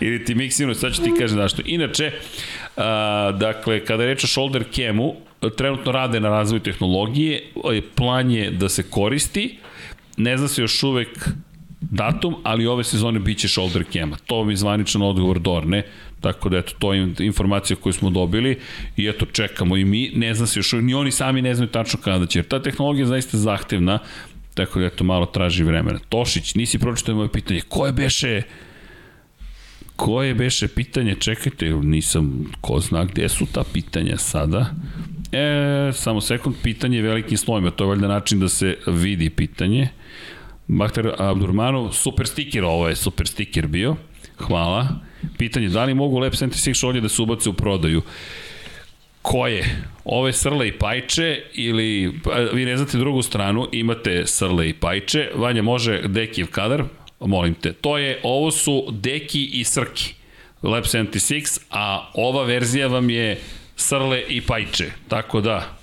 Ili 0.00 0.24
ti 0.24 0.34
miksino, 0.34 0.74
sad 0.74 0.94
ću 0.94 1.02
ti 1.02 1.12
kažem 1.18 1.36
zašto. 1.36 1.62
Inače, 1.64 2.12
a, 2.76 3.32
dakle, 3.40 3.84
kada 3.84 4.02
je 4.02 4.08
reč 4.08 4.24
o 4.24 4.26
shoulder 4.26 4.64
camu, 4.72 5.14
trenutno 5.56 5.92
rade 5.92 6.20
na 6.20 6.28
razvoju 6.28 6.60
tehnologije, 6.60 7.42
plan 7.94 8.30
je 8.30 8.50
da 8.50 8.68
se 8.68 8.82
koristi, 8.82 9.58
ne 10.16 10.36
zna 10.38 10.48
se 10.48 10.62
još 10.62 10.82
uvek 10.82 11.28
datum, 11.80 12.36
ali 12.42 12.66
ove 12.66 12.84
sezone 12.84 13.18
biće 13.18 13.48
shoulder 13.48 13.84
cama. 13.92 14.16
To 14.26 14.44
mi 14.44 14.56
zvaničan 14.56 15.02
odgovor 15.02 15.38
Dorne, 15.38 15.82
tako 16.20 16.48
da 16.48 16.58
eto, 16.58 16.72
to 16.78 16.92
je 16.92 17.14
informacija 17.18 17.76
koju 17.76 17.92
smo 17.92 18.10
dobili 18.10 18.58
i 18.96 19.08
eto, 19.08 19.26
čekamo 19.26 19.76
i 19.76 19.84
mi, 19.84 20.10
ne 20.14 20.34
zna 20.34 20.46
se 20.46 20.58
još 20.58 20.72
uvek, 20.72 20.84
ni 20.84 20.94
oni 20.94 21.10
sami 21.10 21.42
ne 21.42 21.54
znaju 21.54 21.70
tačno 21.70 22.00
kada 22.00 22.26
će, 22.26 22.38
jer 22.38 22.46
ta 22.46 22.62
tehnologija 22.62 23.02
je 23.02 23.06
zaista 23.06 23.38
zahtevna, 23.38 23.98
tako 24.54 24.80
da 24.80 24.86
eto, 24.86 25.04
malo 25.04 25.26
traži 25.26 25.64
vremena. 25.64 25.98
Tošić, 26.08 26.54
nisi 26.54 26.78
pročitao 26.78 27.14
moje 27.14 27.28
pitanje, 27.28 27.60
ko 27.68 27.86
je 27.86 27.92
beše 27.92 28.42
koje 29.96 30.34
beše 30.34 30.68
pitanje, 30.68 31.14
čekajte, 31.14 31.70
nisam, 31.70 32.52
ko 32.60 32.80
zna 32.80 33.04
gde 33.04 33.28
su 33.28 33.46
ta 33.46 33.64
pitanja 33.72 34.16
sada. 34.16 34.66
E, 35.32 35.92
samo 35.92 36.20
sekund, 36.20 36.56
pitanje 36.62 37.02
velikim 37.02 37.38
slovima, 37.38 37.70
to 37.70 37.84
je 37.84 37.88
valjda 37.88 38.08
način 38.08 38.40
da 38.40 38.48
se 38.48 38.76
vidi 38.86 39.30
pitanje. 39.30 39.88
Bahtar 40.66 41.14
Abdurmanov, 41.18 41.92
super 41.92 42.26
stiker, 42.26 42.64
ovo 42.64 42.88
je 42.88 42.96
super 42.96 43.28
stiker 43.28 43.66
bio. 43.66 43.96
Hvala. 44.38 44.88
Pitanje, 45.38 45.68
da 45.68 45.84
li 45.84 45.94
mogu 45.94 46.18
Lab 46.18 46.32
76 46.32 46.74
šolje 46.74 47.00
da 47.00 47.08
se 47.08 47.22
ubace 47.22 47.48
u 47.48 47.52
prodaju? 47.52 48.02
Koje? 49.22 49.64
Ove 50.04 50.32
srle 50.32 50.68
i 50.68 50.72
pajče 50.72 51.42
ili, 51.54 52.20
vi 52.52 52.64
ne 52.64 52.76
znate 52.76 52.98
drugu 52.98 53.22
stranu, 53.22 53.68
imate 53.72 54.26
srle 54.26 54.68
i 54.68 54.72
pajče, 54.72 55.30
Vanja 55.34 55.62
može 55.62 56.02
Dekijev 56.08 56.46
kadar, 56.50 56.84
molim 57.20 57.54
te. 57.54 57.72
To 57.72 57.98
je, 57.98 58.20
ovo 58.22 58.50
su 58.50 58.86
Deki 58.90 59.44
i 59.44 59.64
Srki. 59.64 60.14
Lab 60.62 60.84
76, 60.84 61.60
a 61.70 62.10
ova 62.14 62.44
verzija 62.44 62.86
vam 62.86 63.10
je 63.10 63.40
Srle 63.76 64.22
i 64.28 64.40
Pajče. 64.40 64.90
Tako 65.08 65.40
da, 65.40 65.76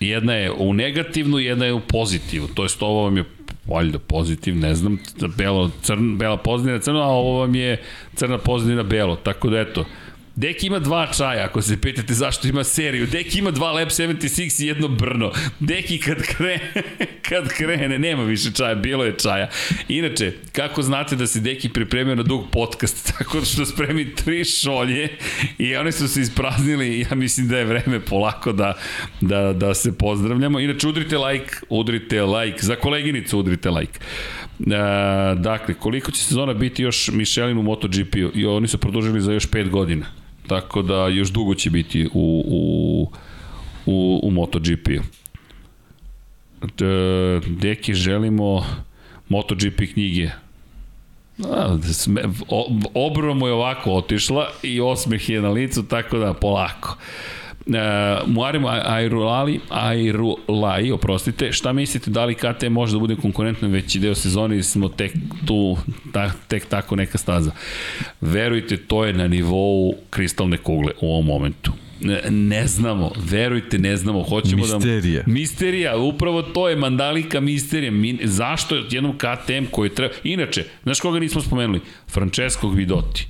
jedna 0.00 0.34
je 0.34 0.52
u 0.52 0.74
negativnu, 0.74 1.38
jedna 1.38 1.66
je 1.66 1.72
u 1.72 1.80
pozitivnu. 1.80 2.48
To 2.54 2.62
jest 2.62 2.82
ovo 2.82 3.02
vam 3.02 3.16
je 3.16 3.24
valjda 3.66 3.98
pozitiv, 3.98 4.56
ne 4.56 4.74
znam, 4.74 4.98
belo, 5.36 5.70
crn, 5.82 6.18
bela 6.18 6.36
pozitivna 6.36 6.80
crno, 6.80 7.00
a 7.00 7.06
ovo 7.06 7.38
vam 7.38 7.54
je 7.54 7.82
crna 8.14 8.38
pozitivna 8.38 8.82
belo. 8.82 9.16
Tako 9.16 9.50
da 9.50 9.60
eto, 9.60 9.84
Deki 10.40 10.66
ima 10.66 10.78
dva 10.78 11.06
čaja, 11.16 11.44
ako 11.44 11.62
se 11.62 11.80
pitate 11.80 12.14
zašto 12.14 12.48
ima 12.48 12.64
seriju. 12.64 13.06
Deki 13.06 13.38
ima 13.38 13.50
dva 13.50 13.72
Lab 13.72 13.88
76 13.88 14.64
i 14.64 14.66
jedno 14.66 14.88
brno. 14.88 15.32
Deki 15.60 15.98
kad 15.98 16.22
krene, 16.22 16.72
kad 17.28 17.48
krene, 17.48 17.98
nema 17.98 18.24
više 18.24 18.52
čaja, 18.52 18.74
bilo 18.74 19.04
je 19.04 19.16
čaja. 19.18 19.48
Inače, 19.88 20.32
kako 20.52 20.82
znate 20.82 21.16
da 21.16 21.26
se 21.26 21.40
Deki 21.40 21.68
pripremio 21.68 22.14
na 22.14 22.22
dug 22.22 22.50
podcast, 22.52 23.06
tako 23.18 23.44
što 23.44 23.66
spremi 23.66 24.14
tri 24.14 24.44
šolje 24.44 25.08
i 25.58 25.76
oni 25.76 25.92
su 25.92 26.08
se 26.08 26.20
ispraznili 26.20 27.06
ja 27.10 27.16
mislim 27.16 27.48
da 27.48 27.58
je 27.58 27.64
vreme 27.64 28.00
polako 28.00 28.52
da, 28.52 28.78
da, 29.20 29.52
da 29.52 29.74
se 29.74 29.98
pozdravljamo. 29.98 30.60
Inače, 30.60 30.88
udrite 30.88 31.18
like, 31.18 31.54
udrite 31.68 32.22
like, 32.22 32.58
za 32.60 32.76
koleginicu 32.76 33.38
udrite 33.38 33.70
like. 33.70 33.98
E, 34.60 35.34
dakle, 35.34 35.74
koliko 35.74 36.10
će 36.10 36.22
sezona 36.22 36.54
biti 36.54 36.82
još 36.82 37.08
Michelin 37.12 37.58
u 37.58 37.62
MotoGP-u? 37.62 38.30
I 38.34 38.46
oni 38.46 38.68
su 38.68 38.78
produžili 38.78 39.20
za 39.20 39.32
još 39.32 39.48
5 39.48 39.68
godina. 39.68 40.19
Tako 40.50 40.82
da 40.82 41.08
još 41.08 41.28
dugo 41.28 41.54
će 41.54 41.70
biti 41.70 42.08
u, 42.12 42.44
u, 42.46 43.12
u, 43.86 44.20
u 44.22 44.30
MotoGP-u. 44.30 45.02
Deki, 47.46 47.94
želimo 47.94 48.66
MotoGP 49.28 49.80
knjige. 49.92 50.30
A, 51.44 51.78
obrva 52.94 53.34
mu 53.34 53.46
je 53.46 53.52
ovako 53.52 53.92
otišla 53.92 54.48
i 54.62 54.80
osmeh 54.80 55.28
je 55.28 55.42
na 55.42 55.48
licu, 55.48 55.82
tako 55.82 56.18
da 56.18 56.34
polako. 56.34 56.96
Uh, 57.66 57.74
Muarem 58.26 58.64
Airulali, 58.66 59.60
Airulai, 59.68 60.90
oprostite, 60.90 61.52
šta 61.52 61.72
mislite 61.72 62.10
da 62.10 62.24
li 62.24 62.34
KT 62.34 62.68
može 62.70 62.92
da 62.92 62.98
bude 62.98 63.16
konkurentno 63.16 63.68
veći 63.68 63.98
deo 63.98 64.14
sezone 64.14 64.54
ili 64.54 64.62
smo 64.62 64.88
tek 64.88 65.12
tu, 65.46 65.76
ta, 66.12 66.32
tek 66.48 66.66
tako 66.66 66.96
neka 66.96 67.18
staza? 67.18 67.50
Verujte, 68.20 68.76
to 68.76 69.04
je 69.04 69.12
na 69.12 69.28
nivou 69.28 69.94
kristalne 70.10 70.56
kugle 70.56 70.92
u 71.00 71.12
ovom 71.12 71.26
momentu. 71.26 71.72
Ne, 72.00 72.20
ne 72.30 72.66
znamo, 72.66 73.12
verujte, 73.30 73.78
ne 73.78 73.96
znamo. 73.96 74.22
Hoćemo 74.22 74.62
Misterija. 74.62 75.22
Da... 75.26 75.32
Misterija, 75.32 75.96
upravo 75.96 76.42
to 76.42 76.68
je 76.68 76.76
mandalika 76.76 77.40
misterija. 77.40 77.90
Mi, 77.90 78.18
zašto 78.22 78.76
jednom 78.90 79.18
KTM 79.18 79.64
koji 79.70 79.90
treba... 79.90 80.14
Inače, 80.24 80.64
znaš 80.82 81.00
koga 81.00 81.20
nismo 81.20 81.40
spomenuli? 81.40 81.80
Francesco 82.08 82.68
Gvidotti. 82.68 83.29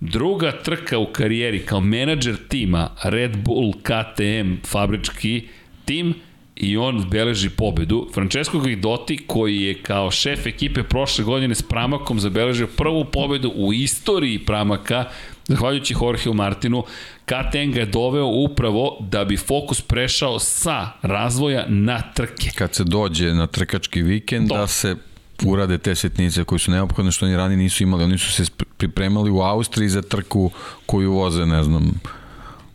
Druga 0.00 0.52
trka 0.62 0.98
u 0.98 1.06
karijeri 1.06 1.66
kao 1.66 1.80
menadžer 1.80 2.36
tima 2.48 2.90
Red 3.04 3.36
Bull 3.36 3.72
KTM 3.72 4.54
fabrički 4.66 5.48
tim 5.84 6.14
i 6.56 6.76
on 6.76 7.04
beleži 7.10 7.50
pobedu. 7.50 8.08
Francesco 8.14 8.58
Guidotti, 8.58 9.16
koji 9.26 9.62
je 9.62 9.82
kao 9.82 10.10
šef 10.10 10.46
ekipe 10.46 10.82
prošle 10.82 11.24
godine 11.24 11.54
s 11.54 11.62
Pramakom 11.62 12.20
zabeležio 12.20 12.66
prvu 12.66 13.04
pobedu 13.04 13.52
u 13.56 13.72
istoriji 13.72 14.38
Pramaka, 14.38 15.04
zahvaljujući 15.44 15.94
Jorgeu 16.02 16.34
Martinu, 16.34 16.84
KTM 17.24 17.72
ga 17.72 17.80
je 17.80 17.86
doveo 17.86 18.26
upravo 18.26 18.98
da 19.00 19.24
bi 19.24 19.36
fokus 19.36 19.80
prešao 19.80 20.38
sa 20.38 20.88
razvoja 21.02 21.64
na 21.68 22.02
trke. 22.14 22.50
Kad 22.54 22.74
se 22.74 22.84
dođe 22.84 23.34
na 23.34 23.46
trkački 23.46 24.02
vikend, 24.02 24.48
To. 24.48 24.56
da 24.56 24.66
se 24.66 24.96
urade 25.44 25.78
te 25.78 25.94
setnice 25.94 26.44
koji 26.44 26.58
su 26.58 26.70
neophodne 26.70 27.12
što 27.12 27.26
oni 27.26 27.36
rani 27.36 27.56
nisu 27.56 27.82
imali. 27.82 28.04
Oni 28.04 28.18
su 28.18 28.32
se 28.32 28.44
pripremali 28.76 29.30
u 29.30 29.40
Austriji 29.40 29.88
za 29.88 30.02
trku 30.02 30.50
koju 30.86 31.12
voze, 31.12 31.46
ne 31.46 31.62
znam, 31.62 32.00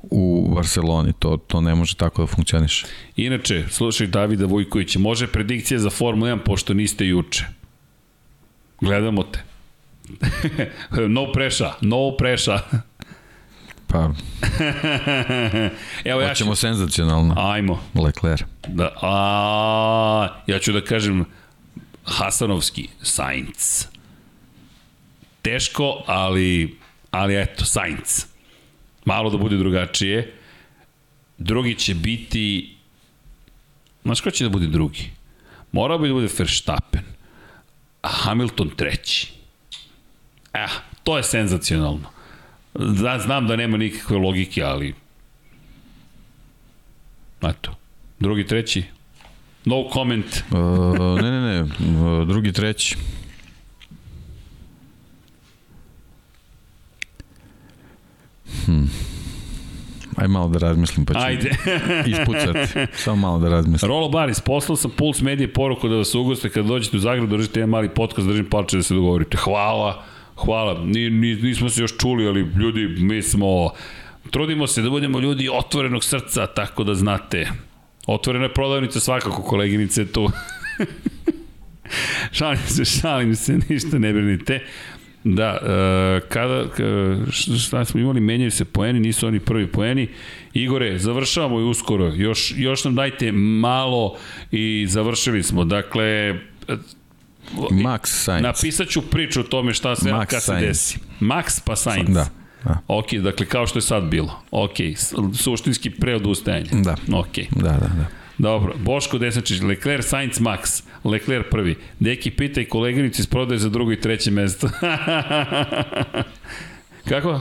u 0.02 0.52
Barceloni. 0.56 1.14
To, 1.20 1.38
to 1.38 1.62
ne 1.62 1.76
može 1.76 1.96
tako 1.96 2.22
da 2.22 2.28
funkcioniše. 2.28 2.88
Inače, 3.16 3.66
slušaj 3.70 4.08
Davida 4.08 4.46
Vujkovića, 4.46 5.00
može 5.00 5.28
predikcija 5.28 5.80
za 5.80 5.90
Formula 5.90 6.32
1 6.32 6.40
pošto 6.46 6.74
niste 6.74 7.08
juče. 7.08 7.46
Gledamo 8.82 9.24
te. 9.24 9.44
no 11.16 11.32
preša, 11.32 11.74
no 11.82 12.16
preša. 12.18 12.60
Pa, 13.88 14.10
Evo 16.12 16.22
ja 16.22 16.28
ću... 16.28 16.30
hoćemo 16.30 16.56
senzacionalno. 16.56 17.36
Ajmo. 17.38 17.80
Leclerc. 17.96 18.44
Da, 18.68 18.90
a, 19.02 20.28
ja 20.48 20.60
ću 20.60 20.72
da 20.72 20.82
kažem 20.82 21.26
Hasanovski, 22.06 22.88
Sainz. 23.02 23.86
Teško, 25.42 26.04
ali, 26.06 26.78
ali 27.12 27.42
eto, 27.42 27.66
Sainz. 27.66 28.26
Malo 29.06 29.30
da 29.30 29.38
bude 29.38 29.58
drugačije. 29.58 30.34
Drugi 31.38 31.76
će 31.76 31.96
biti... 31.96 32.76
Znaš 34.04 34.22
ko 34.22 34.32
će 34.32 34.44
da 34.44 34.50
bude 34.50 34.68
drugi? 34.68 35.12
Morao 35.72 35.98
bi 35.98 36.08
da 36.08 36.14
bude 36.14 36.30
Verstappen. 36.38 37.04
Hamilton 38.04 38.70
treći. 38.70 39.34
Eh, 40.54 40.68
to 41.04 41.18
je 41.18 41.24
senzacionalno. 41.24 42.10
Zna, 42.76 43.20
znam 43.20 43.48
da 43.48 43.56
nema 43.56 43.78
nikakve 43.78 44.18
logike, 44.18 44.64
ali... 44.64 44.96
Eto. 47.42 47.76
Drugi, 48.20 48.48
treći? 48.48 48.84
No 49.66 49.90
comment. 49.94 50.44
Uh, 50.52 51.22
ne, 51.22 51.32
ne, 51.32 51.42
ne, 51.42 51.62
uh, 51.62 52.28
drugi, 52.28 52.52
treći. 52.52 52.98
Hmm. 58.66 58.90
Aj 60.16 60.28
malo 60.28 60.48
da 60.48 60.60
razmislim, 60.60 61.06
pa 61.06 61.14
ću 61.14 61.20
Ajde. 61.24 61.52
ispucati. 62.12 62.94
Samo 62.94 63.16
malo 63.16 63.40
da 63.40 63.50
razmislim. 63.50 63.90
Rolo 63.90 64.10
Baris, 64.10 64.40
poslao 64.40 64.76
sam 64.76 64.92
Puls 64.92 65.22
Medije 65.22 65.54
poruku 65.54 65.88
da 65.88 65.96
vas 65.96 66.16
ugoste 66.16 66.50
kada 66.50 66.68
dođete 66.68 66.98
u 66.98 67.00
Zagreb, 67.00 67.30
držite 67.30 67.60
jedan 67.60 67.70
mali 67.70 67.90
podcast, 67.90 68.28
držim 68.28 68.46
palče 68.46 68.78
da 68.78 68.84
se 68.84 68.94
dogovorite. 68.94 69.38
Hvala, 69.38 70.04
hvala. 70.36 70.84
Ni, 70.86 71.10
ni, 71.10 71.36
nismo 71.36 71.70
se 71.70 71.82
još 71.82 71.98
čuli, 71.98 72.28
ali 72.28 72.40
ljudi, 72.42 72.88
mi 72.88 73.22
smo... 73.22 73.70
Trudimo 74.32 74.68
se 74.68 74.82
da 74.82 74.90
budemo 74.90 75.20
ljudi 75.20 75.50
otvorenog 75.54 76.04
srca, 76.04 76.48
tako 76.48 76.84
da 76.84 76.96
znate. 76.96 77.48
Otvorena 78.08 78.46
je 78.46 78.54
prodavnica 78.54 79.00
svakako, 79.00 79.42
koleginice 79.42 80.06
tu. 80.12 80.30
šalim 82.38 82.60
se, 82.68 82.86
šalim 82.86 83.36
se, 83.36 83.60
ništa 83.70 84.00
ne 84.00 84.14
brinite. 84.14 84.60
Da, 85.24 85.60
uh, 85.62 86.30
kada, 86.30 86.66
šta 87.60 87.86
smo 87.86 88.00
imali, 88.00 88.20
menjaju 88.20 88.52
se 88.52 88.66
poeni, 88.66 89.00
nisu 89.00 89.28
oni 89.28 89.40
prvi 89.40 89.68
poeni. 89.68 90.10
Igore, 90.54 91.00
završavamo 91.00 91.60
i 91.60 91.64
uskoro, 91.64 92.08
još, 92.16 92.54
još 92.58 92.84
nam 92.84 92.96
dajte 92.96 93.32
malo 93.32 94.18
i 94.52 94.86
završili 94.90 95.44
smo. 95.44 95.66
Dakle, 95.66 96.40
Max 97.58 98.00
Sainz. 98.06 98.44
napisat 98.44 98.88
ću 98.88 99.02
priču 99.02 99.40
o 99.40 99.44
tome 99.44 99.74
šta 99.74 99.96
sve 99.96 100.12
Max 100.12 100.26
kad 100.26 100.40
se 100.42 100.46
Sainz. 100.46 100.68
desi. 100.68 101.00
Max 101.20 101.62
pa 101.66 101.76
Sainz. 101.76 102.10
Da. 102.10 102.41
Da, 102.64 102.78
Ok, 102.88 103.14
dakle 103.14 103.46
kao 103.46 103.68
što 103.68 103.78
je 103.78 103.84
sad 103.84 104.04
bilo. 104.04 104.42
Ok, 104.52 104.74
suštinski 105.36 105.90
pre 105.90 106.16
odustajanje. 106.16 106.70
da, 106.74 106.96
Ok. 107.14 107.38
da, 107.52 107.62
da. 107.64 107.78
da. 107.80 108.06
Dobro, 108.38 108.74
Boško 108.78 109.18
Desnačić, 109.18 109.62
Leclerc, 109.62 110.06
Sainz, 110.06 110.34
Max, 110.34 110.84
Leclerc 111.04 111.46
prvi. 111.52 111.76
Deki 112.00 112.32
pita 112.32 112.62
i 112.62 112.66
koleginici 112.66 113.22
iz 113.22 113.28
prodaje 113.28 113.58
za 113.58 113.70
drugo 113.70 113.92
i 113.92 114.00
treće 114.00 114.32
mesto. 114.32 114.70
Kako? 117.10 117.40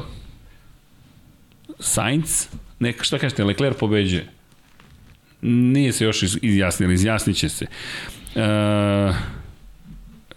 Sainz? 1.81 2.47
Ne, 2.79 2.95
šta 3.01 3.19
kažete, 3.19 3.45
Leclerc 3.45 3.77
pobeđuje? 3.79 4.27
Nije 5.43 5.93
se 5.93 6.05
još 6.05 6.23
iz- 6.23 6.39
izjasnili, 6.43 6.95
izjasnit 6.95 7.37
će 7.37 7.49
se. 7.49 7.67
E, 8.35 9.13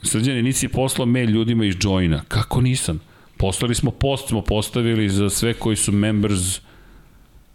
Srđane, 0.03 0.42
nisi 0.42 0.68
poslao 0.68 1.06
mail 1.06 1.30
ljudima 1.30 1.66
iz 1.66 1.76
Joina. 1.82 2.24
Kako 2.28 2.62
nisam? 2.62 3.00
Poslali 3.44 3.76
smo 3.76 3.92
post, 3.92 4.28
smo 4.28 4.42
postavili 4.42 5.10
za 5.10 5.30
sve 5.30 5.54
koji 5.54 5.76
su 5.76 5.92
members, 5.92 6.62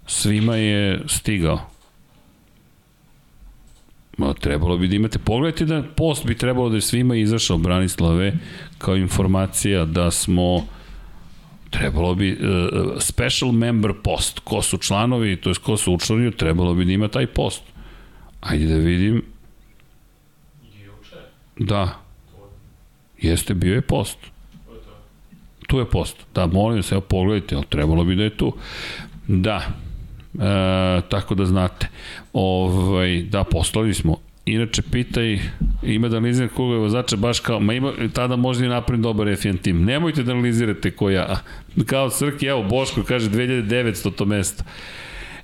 svima 0.06 0.56
je 0.56 1.00
stigao. 1.06 1.60
Ma, 4.18 4.34
trebalo 4.34 4.76
bi 4.78 4.88
da 4.88 4.96
imate, 4.96 5.18
pogledajte 5.18 5.64
da 5.64 5.82
post 5.96 6.26
bi 6.26 6.36
trebalo 6.36 6.68
da 6.68 6.74
je 6.74 6.80
svima 6.80 7.16
izašao 7.16 7.58
Branislave 7.58 8.32
kao 8.78 8.96
informacija 8.96 9.84
da 9.84 10.10
smo 10.10 10.66
trebalo 11.70 12.14
bi 12.14 12.32
uh, 12.32 12.38
special 13.00 13.52
member 13.52 13.92
post, 14.04 14.38
ko 14.38 14.62
su 14.62 14.78
članovi, 14.78 15.36
to 15.36 15.50
je 15.50 15.54
ko 15.54 15.76
su 15.76 15.94
učlanili, 15.94 16.36
trebalo 16.36 16.74
bi 16.74 16.84
da 16.84 16.92
ima 16.92 17.08
taj 17.08 17.26
post. 17.26 17.62
Ajde 18.40 18.66
da 18.66 18.76
vidim. 18.76 19.24
Juče? 20.62 21.16
Da. 21.58 22.00
Jeste, 23.18 23.54
bio 23.54 23.74
je 23.74 23.80
post. 23.80 24.18
Tu 25.68 25.78
je 25.78 25.84
post. 25.84 26.16
Da, 26.34 26.46
molim 26.46 26.82
se, 26.82 26.94
evo 26.94 27.00
pogledajte, 27.00 27.54
ali 27.54 27.64
trebalo 27.68 28.04
bi 28.04 28.16
da 28.16 28.22
je 28.22 28.36
tu. 28.36 28.52
Da. 29.26 29.62
E, 30.34 31.00
tako 31.08 31.34
da 31.34 31.44
znate. 31.44 31.88
Ovaj, 32.32 33.22
da, 33.22 33.44
poslali 33.44 33.94
smo. 33.94 34.16
Inače, 34.44 34.82
pitaj, 34.82 35.38
ima 35.82 36.08
da 36.08 36.16
analizira 36.16 36.48
koga 36.48 36.74
je 36.74 36.80
vozača 36.80 37.16
baš 37.16 37.40
kao, 37.40 37.60
ma 37.60 37.74
ima, 37.74 37.92
tada 38.12 38.36
možda 38.36 38.64
i 38.64 38.68
napravim 38.68 39.02
dobar 39.02 39.26
F1 39.26 39.60
tim. 39.62 39.84
Nemojte 39.84 40.22
da 40.22 40.32
analizirate 40.32 40.90
ko 40.90 41.10
ja. 41.10 41.40
Kao 41.86 42.10
Srki, 42.10 42.46
evo, 42.46 42.62
Boško 42.62 43.02
kaže 43.02 43.30
2900 43.30 44.14
to 44.14 44.24
mesto. 44.24 44.64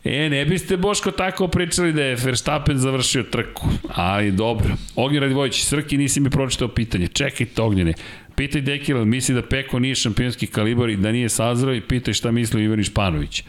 E, 0.05 0.31
ne 0.31 0.45
biste 0.45 0.77
Boško 0.77 1.11
tako 1.11 1.49
pričali 1.49 1.93
da 1.93 2.03
je 2.03 2.17
Verstappen 2.25 2.79
završio 2.79 3.23
trku. 3.23 3.69
Ali 3.95 4.33
dobro. 4.33 4.69
Ognjen 4.97 5.23
Radivojić, 5.23 5.65
Srki 5.65 5.97
nisi 5.97 6.21
mi 6.21 6.31
pročitao 6.31 6.69
pitanje. 6.69 7.07
Čekajte 7.07 7.63
Ognjene. 7.63 7.95
Pitaj 8.37 8.61
Dekila, 8.61 9.05
misli 9.05 9.35
da 9.35 9.43
Peko 9.43 9.79
nije 9.79 9.95
šampionski 9.95 10.47
kalibar 10.47 10.91
i 10.91 10.97
da 10.97 11.13
nije 11.13 11.29
sazrao 11.29 11.75
i 11.75 11.81
pitaj 11.81 12.15
šta 12.15 12.31
misli 12.31 12.65
Ivan 12.65 12.83
Španović. 12.83 13.43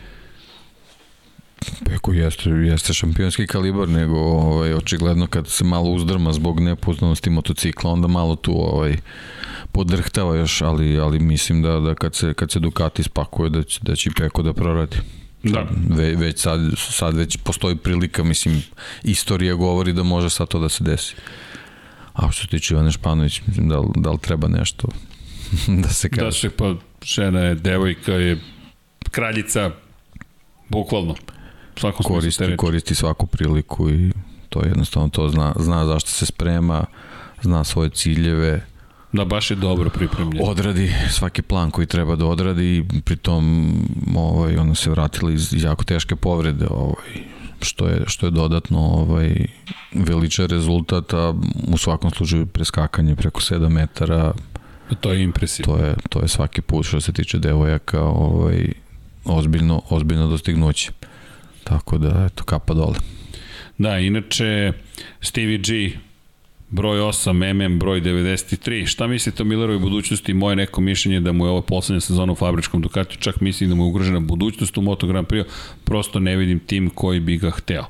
Peko 1.86 2.14
jeste, 2.14 2.50
jeste 2.50 2.94
šampionski 2.94 3.48
kalibar, 3.48 3.90
nego 3.90 4.20
ovaj, 4.20 4.74
očigledno 4.74 5.28
kad 5.28 5.48
se 5.48 5.64
malo 5.64 5.90
uzdrma 5.90 6.34
zbog 6.34 6.60
nepoznanosti 6.60 7.30
motocikla, 7.30 7.92
onda 7.92 8.08
malo 8.08 8.36
tu 8.36 8.52
ovaj, 8.52 8.98
podrhtava 9.72 10.36
još, 10.36 10.62
ali, 10.62 11.00
ali 11.00 11.20
mislim 11.20 11.62
da, 11.62 11.80
da 11.80 11.96
kad, 11.96 12.16
se, 12.16 12.34
kad 12.34 12.52
se 12.52 12.60
Ducati 12.60 13.04
spakuje 13.04 13.50
da 13.50 13.64
će, 13.64 13.80
da 13.84 13.96
će 13.96 14.12
Peko 14.12 14.42
da 14.42 14.54
proradi. 14.54 14.98
Da. 15.44 15.68
Ve, 15.90 16.16
već 16.16 16.40
sad, 16.40 16.60
sad 16.78 17.18
već 17.18 17.38
postoji 17.38 17.76
prilika, 17.76 18.24
mislim, 18.24 18.64
istorija 19.04 19.54
govori 19.54 19.94
da 19.94 20.04
može 20.04 20.30
sad 20.30 20.48
to 20.48 20.60
da 20.60 20.70
se 20.70 20.84
desi. 20.84 21.16
A 22.16 22.32
što 22.32 22.42
se 22.42 22.48
tiče 22.48 22.74
Ivane 22.74 22.92
Španović, 22.92 23.42
mislim, 23.48 23.70
da, 23.70 23.80
li- 23.80 23.88
da 23.96 24.12
li 24.12 24.18
treba 24.20 24.48
nešto 24.48 24.88
da 25.84 25.90
se 25.90 26.10
kaže? 26.10 26.26
Da 26.26 26.32
se 26.32 26.50
pa 26.50 26.74
žena 27.04 27.40
je, 27.40 27.56
devojka 27.56 28.12
je 28.14 28.38
kraljica, 29.12 29.72
bukvalno. 30.70 31.16
Te 31.74 31.92
koristi, 31.94 32.58
koristi 32.58 32.96
svaku 32.96 33.28
priliku 33.28 33.90
i 33.90 34.12
to 34.50 34.62
je 34.62 34.68
jednostavno 34.68 35.10
to 35.10 35.30
zna, 35.30 35.54
zna 35.58 35.86
zašto 35.86 36.10
se 36.10 36.26
sprema, 36.26 36.86
zna 37.42 37.64
svoje 37.64 37.90
ciljeve, 37.90 38.66
Da, 39.12 39.26
baš 39.26 39.52
je 39.52 39.56
dobro 39.58 39.90
pripremljen. 39.90 40.44
odradi 40.44 40.92
svaki 41.10 41.42
plan 41.42 41.72
koji 41.72 41.88
treba 41.88 42.16
da 42.16 42.26
odradi 42.26 42.64
i 42.94 43.02
pritom 43.02 43.74
ovaj, 44.16 44.58
ona 44.58 44.76
se 44.76 44.90
vratila 44.90 45.32
iz 45.32 45.54
jako 45.54 45.84
teške 45.84 46.16
povrede 46.16 46.66
ovaj, 46.70 47.24
što 47.62 47.88
je, 47.88 48.04
što 48.08 48.26
je 48.28 48.32
dodatno 48.32 48.80
ovaj, 48.80 49.36
veliča 49.94 50.46
rezultat, 50.46 51.14
a 51.14 51.34
u 51.68 51.78
svakom 51.78 52.12
slučaju 52.12 52.46
preskakanje 52.46 53.16
preko 53.16 53.42
7 53.42 53.70
metara, 53.70 54.34
To 55.00 55.12
je 55.12 55.24
impresivno. 55.24 55.74
to 55.78 55.84
je, 55.86 55.96
to 56.10 56.22
je 56.22 56.28
svaki 56.28 56.62
put 56.62 56.86
što 56.86 57.02
se 57.02 57.14
tiče 57.14 57.40
devojaka 57.40 58.02
ovaj, 58.02 58.68
ozbiljno, 59.26 59.82
ozbiljno 59.90 60.28
dostignuće. 60.28 60.92
Tako 61.64 61.98
da, 61.98 62.26
eto, 62.26 62.44
kapa 62.44 62.74
dole. 62.74 62.96
Da, 63.78 64.00
inače, 64.00 64.72
Stevie 65.22 65.58
G, 65.58 65.98
broj 66.76 67.00
8, 67.00 67.54
MM, 67.54 67.80
broj 67.80 68.02
93. 68.02 68.86
Šta 68.86 69.08
mislite 69.08 69.44
o 69.44 69.46
Millerovoj 69.46 69.80
budućnosti? 69.80 70.34
Moje 70.34 70.56
neko 70.56 70.82
mišljenje 70.82 71.20
da 71.20 71.32
mu 71.32 71.46
je 71.46 71.50
ovo 71.50 71.62
poslednja 71.62 72.02
sezona 72.02 72.32
u 72.32 72.36
fabričkom 72.36 72.82
Ducatiju, 72.82 73.18
čak 73.20 73.42
mislim 73.42 73.70
da 73.70 73.76
mu 73.76 73.84
je 73.84 73.88
ugrožena 73.88 74.20
budućnost 74.20 74.78
u 74.78 74.82
Moto 74.82 75.08
Grand 75.08 75.28
Prix, 75.28 75.46
prosto 75.84 76.20
ne 76.20 76.36
vidim 76.36 76.60
tim 76.60 76.90
koji 76.90 77.20
bi 77.20 77.38
ga 77.38 77.52
hteo. 77.52 77.86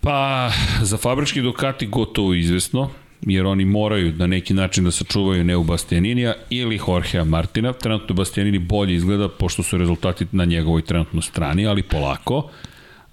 Pa, 0.00 0.50
za 0.82 0.96
fabrički 0.96 1.42
Ducati 1.42 1.86
gotovo 1.86 2.34
izvesno, 2.34 2.90
jer 3.20 3.46
oni 3.46 3.64
moraju 3.64 4.12
na 4.16 4.26
neki 4.26 4.54
način 4.54 4.84
da 4.84 4.90
sačuvaju 4.90 5.44
Neu 5.44 5.64
Bastianinija 5.64 6.34
ili 6.50 6.80
Jorgea 6.88 7.24
Martina. 7.24 7.72
Trenutno 7.72 8.14
Bastianini 8.14 8.58
bolje 8.58 8.94
izgleda 8.94 9.28
pošto 9.28 9.62
su 9.62 9.78
rezultati 9.78 10.26
na 10.32 10.44
njegovoj 10.44 10.82
trenutno 10.82 11.22
strani, 11.22 11.66
ali 11.66 11.82
polako. 11.82 12.50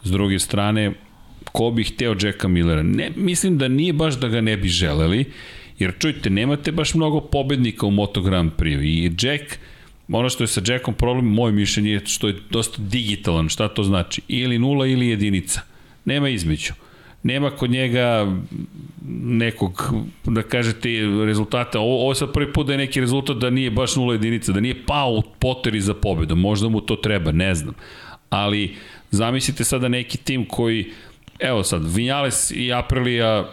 S 0.04 0.12
druge 0.12 0.40
strane, 0.40 0.94
ko 1.54 1.72
bi 1.72 1.84
hteo 1.84 2.16
Jacka 2.22 2.48
Millera? 2.48 2.84
Ne, 2.84 3.12
mislim 3.16 3.58
da 3.58 3.68
nije 3.68 3.94
baš 3.94 4.20
da 4.20 4.28
ga 4.28 4.42
ne 4.42 4.58
bi 4.58 4.68
želeli, 4.68 5.26
jer 5.80 5.94
čujte, 6.00 6.30
nemate 6.30 6.72
baš 6.72 6.94
mnogo 6.94 7.22
pobednika 7.22 7.86
u 7.86 7.92
Moto 7.92 8.22
Grand 8.22 8.52
Prix 8.58 8.84
i 8.84 9.12
Jack, 9.22 9.44
ono 10.12 10.30
što 10.30 10.44
je 10.44 10.48
sa 10.48 10.62
Jackom 10.68 10.94
problem, 10.94 11.26
moje 11.26 11.54
mišljenje 11.54 11.92
je 11.92 12.02
što 12.06 12.28
je 12.28 12.36
dosta 12.50 12.82
digitalan, 12.82 13.50
šta 13.50 13.68
to 13.68 13.84
znači? 13.84 14.22
Ili 14.28 14.60
nula 14.60 14.88
ili 14.88 15.08
jedinica. 15.08 15.62
Nema 16.06 16.30
između 16.30 16.74
nema 17.24 17.50
kod 17.50 17.70
njega 17.70 18.36
nekog, 19.24 19.94
da 20.24 20.42
kažete, 20.42 20.90
rezultata. 21.26 21.80
Ovo, 21.80 22.02
ovo 22.02 22.12
je 22.12 22.16
sad 22.16 22.34
prvi 22.34 22.54
put 22.54 22.68
da 22.68 22.74
je 22.74 22.78
neki 22.78 23.02
rezultat 23.02 23.38
da 23.38 23.50
nije 23.50 23.72
baš 23.72 23.96
nula 23.96 24.14
jedinica, 24.14 24.52
da 24.52 24.60
nije 24.60 24.86
pao 24.86 25.12
u 25.12 25.22
poteri 25.40 25.82
za 25.82 25.94
pobedu. 25.94 26.36
Možda 26.36 26.70
mu 26.70 26.82
to 26.82 26.96
treba, 26.96 27.32
ne 27.32 27.56
znam. 27.56 27.74
Ali 28.30 28.76
zamislite 29.12 29.64
sada 29.64 29.88
neki 29.88 30.18
tim 30.18 30.46
koji, 30.46 30.92
evo 31.40 31.64
sad, 31.64 31.96
Vinjales 31.96 32.52
i 32.52 32.74
Aprilia 32.74 33.46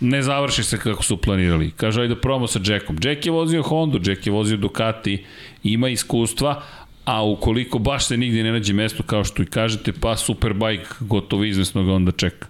ne 0.00 0.22
završi 0.22 0.64
se 0.64 0.78
kako 0.78 1.02
su 1.02 1.16
planirali. 1.16 1.70
Kaže, 1.70 2.02
ajde 2.02 2.14
da 2.14 2.20
probamo 2.20 2.46
sa 2.46 2.60
Jackom. 2.64 2.98
Jack 3.02 3.26
je 3.26 3.32
vozio 3.32 3.62
Honda, 3.62 3.98
Jack 4.10 4.26
je 4.26 4.32
vozio 4.32 4.56
Ducati, 4.56 5.24
ima 5.62 5.88
iskustva, 5.88 6.62
a 7.04 7.24
ukoliko 7.24 7.78
baš 7.78 8.06
se 8.06 8.16
nigde 8.16 8.42
ne 8.42 8.52
nađe 8.52 8.72
mesto 8.72 9.02
kao 9.02 9.24
što 9.24 9.42
i 9.42 9.46
kažete, 9.46 9.92
pa 9.92 10.16
Superbike 10.16 10.86
gotovo 11.00 11.44
izvesno 11.44 11.84
ga 11.84 11.92
onda 11.92 12.12
čeka 12.12 12.46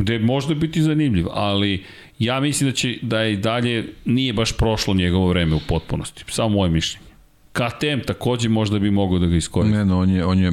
gde 0.00 0.18
možda 0.18 0.54
biti 0.54 0.82
zanimljiv, 0.82 1.26
ali 1.30 1.84
ja 2.18 2.40
mislim 2.40 2.70
da 2.70 2.76
će 2.76 2.98
da 3.02 3.20
je 3.20 3.36
dalje 3.36 3.88
nije 4.04 4.32
baš 4.32 4.52
prošlo 4.52 4.94
njegovo 4.94 5.28
vreme 5.28 5.54
u 5.54 5.60
potpunosti. 5.68 6.24
Samo 6.28 6.48
moje 6.48 6.70
mišljenje. 6.70 7.06
KTM 7.52 8.06
takođe 8.06 8.48
možda 8.48 8.78
bi 8.78 8.90
mogao 8.90 9.18
da 9.18 9.26
ga 9.26 9.36
iskoristi. 9.36 9.76
Ne, 9.78 9.84
no, 9.84 9.98
on 9.98 10.10
je, 10.10 10.24
on 10.24 10.38
je, 10.38 10.52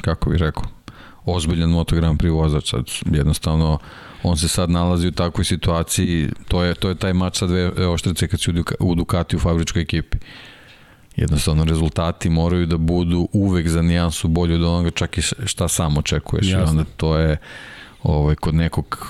kako 0.00 0.30
bih 0.30 0.40
rekao, 0.40 0.62
ozbiljan 1.26 1.70
Moto 1.70 1.96
Grand 1.96 2.18
Prix 2.18 2.32
vozač, 2.32 2.70
sad 2.70 2.84
jednostavno 3.12 3.78
on 4.22 4.36
se 4.36 4.48
sad 4.48 4.70
nalazi 4.70 5.08
u 5.08 5.12
takvoj 5.12 5.44
situaciji, 5.44 6.28
to 6.48 6.62
je, 6.62 6.74
to 6.74 6.88
je 6.88 6.94
taj 6.94 7.12
mač 7.12 7.38
sa 7.38 7.46
dve 7.46 7.88
oštrice 7.88 8.28
kad 8.28 8.40
si 8.40 8.50
u 8.80 8.94
Ducati 8.94 9.36
u 9.36 9.38
fabričkoj 9.38 9.82
ekipi. 9.82 10.18
Jednostavno 11.16 11.64
rezultati 11.64 12.30
moraju 12.30 12.66
da 12.66 12.76
budu 12.76 13.28
uvek 13.32 13.68
za 13.68 13.82
nijansu 13.82 14.28
bolji 14.28 14.54
od 14.54 14.62
onoga 14.62 14.90
čak 14.90 15.18
i 15.18 15.22
šta 15.22 15.68
sam 15.68 15.98
očekuješ. 15.98 16.46
Jasne. 16.46 16.60
I 16.60 16.68
onda 16.68 16.84
to 16.96 17.16
je 17.16 17.36
ovaj, 18.02 18.34
kod 18.34 18.54
nekog 18.54 19.06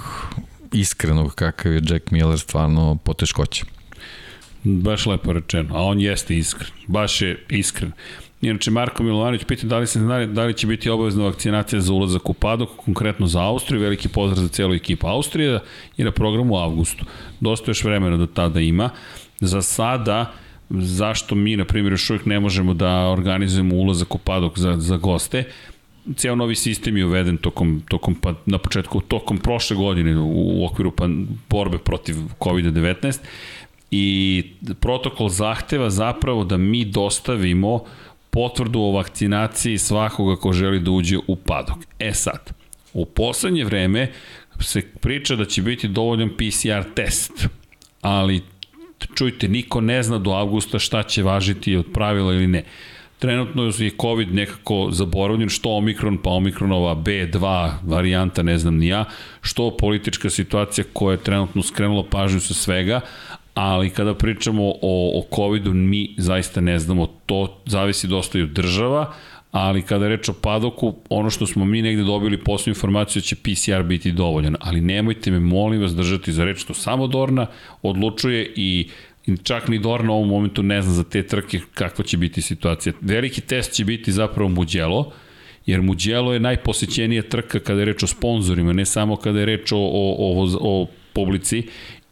iskrenog 0.73 1.35
kakav 1.35 1.73
je 1.73 1.83
Jack 1.89 2.11
Miller 2.11 2.39
stvarno 2.39 2.97
poteškoće. 3.05 3.65
Baš 4.65 5.07
lepo 5.07 5.33
rečeno, 5.33 5.77
a 5.77 5.83
on 5.83 6.01
jeste 6.01 6.36
iskren, 6.36 6.70
baš 6.86 7.23
je 7.23 7.45
iskren. 7.49 7.93
Inače, 8.50 8.70
Marko 8.70 9.02
Milovanović 9.02 9.44
pita 9.44 9.66
da 9.66 9.78
li 9.78 9.86
se 9.86 10.00
zna 10.00 10.26
da 10.26 10.44
li 10.44 10.55
će 10.55 10.66
biti 10.66 10.91
obavezna 10.91 11.25
vakcinacija 11.25 11.81
za 11.81 11.92
ulazak 11.92 12.31
u 12.31 12.34
padok, 12.34 12.68
konkretno 12.76 13.26
za 13.26 13.42
Austriju, 13.42 13.81
veliki 13.81 14.08
pozdrav 14.08 14.42
za 14.42 14.49
celu 14.49 14.75
ekipu 14.75 15.07
Austrije 15.07 15.60
i 15.97 16.05
na 16.05 16.10
programu 16.10 16.55
u 16.55 16.58
avgustu. 16.58 17.05
Dosta 17.41 17.70
još 17.70 17.84
vremena 17.84 18.16
da 18.16 18.26
tada 18.26 18.60
ima. 18.60 18.91
Za 19.41 19.62
sada, 19.62 20.33
zašto 20.70 21.34
mi, 21.34 21.57
na 21.57 21.65
primjer, 21.65 21.92
još 21.92 22.10
uvijek 22.10 22.26
ne 22.26 22.41
možemo 22.41 22.75
da 22.75 22.91
organizujemo 22.91 23.75
ulazak 23.75 24.15
u 24.15 24.18
padok 24.18 24.58
za, 24.58 24.76
za 24.78 24.97
goste, 24.97 25.44
ceo 26.16 26.34
novi 26.34 26.55
sistem 26.55 26.97
je 26.97 27.07
uveden 27.07 27.36
tokom, 27.36 27.83
tokom 27.89 28.15
pa, 28.15 28.34
na 28.47 28.58
početku, 28.58 29.00
tokom 29.00 29.39
prošle 29.39 29.76
godine 29.76 30.18
u, 30.18 30.60
u 30.60 30.66
okviru 30.66 30.91
pa, 30.91 31.08
borbe 31.50 31.78
protiv 31.78 32.16
COVID-19 32.41 33.18
i 33.91 34.44
protokol 34.81 35.28
zahteva 35.28 35.91
zapravo 35.91 36.44
da 36.44 36.57
mi 36.57 36.84
dostavimo 36.84 37.84
potvrdu 38.36 38.81
o 38.81 38.92
vakcinaciji 38.92 39.78
svakoga 39.78 40.36
ko 40.36 40.52
želi 40.52 40.81
da 40.81 40.90
uđe 40.90 41.18
u 41.26 41.36
padok. 41.36 41.78
E 41.98 42.12
sad, 42.12 42.52
u 42.92 43.05
poslednje 43.05 43.65
vreme 43.65 44.12
se 44.60 44.82
priča 45.00 45.36
da 45.36 45.44
će 45.44 45.62
biti 45.62 45.89
dovoljan 45.89 46.31
PCR 46.36 46.92
test, 46.94 47.48
ali 48.00 48.42
čujte, 49.15 49.48
niko 49.48 49.81
ne 49.81 50.02
zna 50.02 50.18
do 50.18 50.31
avgusta 50.31 50.78
šta 50.78 51.02
će 51.02 51.23
važiti 51.23 51.76
od 51.76 51.86
pravila 51.94 52.34
ili 52.34 52.47
ne. 52.47 52.65
Trenutno 53.18 53.73
je 53.78 53.90
COVID 54.00 54.34
nekako 54.34 54.89
zaboravljen, 54.90 55.48
što 55.48 55.70
Omikron, 55.70 56.18
pa 56.18 56.31
Omikronova 56.31 56.94
B2 56.94 57.73
varijanta, 57.82 58.42
ne 58.42 58.58
znam 58.58 58.76
ni 58.76 58.86
ja, 58.86 59.05
što 59.40 59.76
politička 59.76 60.31
situacija 60.31 60.84
koja 60.92 61.12
je 61.12 61.23
trenutno 61.23 61.62
skrenula 61.62 62.05
pažnju 62.10 62.40
sa 62.40 62.55
svega, 62.55 63.00
ali 63.57 63.91
kada 63.91 64.15
pričamo 64.15 64.62
o, 64.83 65.12
o 65.18 65.23
COVID-u, 65.36 65.75
mi 65.75 66.15
zaista 66.18 66.60
ne 66.60 66.78
znamo, 66.78 67.07
to 67.26 67.62
zavisi 67.67 68.07
dosta 68.07 68.39
i 68.39 68.43
od 68.43 68.49
država, 68.49 69.12
ali 69.51 69.83
kada 69.83 70.09
reč 70.09 70.28
o 70.28 70.33
padoku, 70.33 70.94
ono 71.09 71.31
što 71.31 71.47
smo 71.47 71.65
mi 71.65 71.83
negde 71.83 72.02
dobili 72.02 72.44
poslednju 72.44 72.70
informaciju 72.70 73.23
će 73.23 73.36
PCR 73.36 73.83
biti 73.83 74.12
dovoljan, 74.12 74.57
ali 74.60 74.81
nemojte 74.81 75.31
me 75.31 75.41
molim 75.41 75.81
vas 75.81 75.94
držati 75.94 76.33
za 76.33 76.44
reč, 76.44 76.65
to 76.65 76.75
samo 76.75 77.07
Dorna 77.07 77.47
odlučuje 77.83 78.52
i 78.57 78.89
čak 79.43 79.68
ni 79.68 79.78
Dorna 79.78 80.12
u 80.12 80.17
ovom 80.17 80.28
momentu 80.28 80.62
ne 80.62 80.83
zna 80.83 80.93
za 80.93 81.05
te 81.05 81.23
trke 81.23 81.60
kakva 81.75 82.05
će 82.05 82.17
biti 82.17 82.43
situacija. 82.43 82.93
Veliki 83.01 83.41
test 83.41 83.73
će 83.73 83.85
biti 83.85 84.12
zapravo 84.12 84.49
Muđelo, 84.49 85.12
jer 85.67 85.83
Muđelo 85.83 86.33
je 86.33 86.41
najposećenija 86.41 87.23
trka 87.23 87.59
kada 87.59 87.81
je 87.81 87.85
reč 87.85 88.02
o 88.02 88.07
sponzorima, 88.07 88.73
ne 88.73 88.85
samo 88.85 89.17
kada 89.17 89.41
je 89.41 89.47
reč 89.47 89.73
o, 89.73 89.78
o, 89.78 90.15
o, 90.18 90.47
o 90.60 90.86
publici 91.12 91.62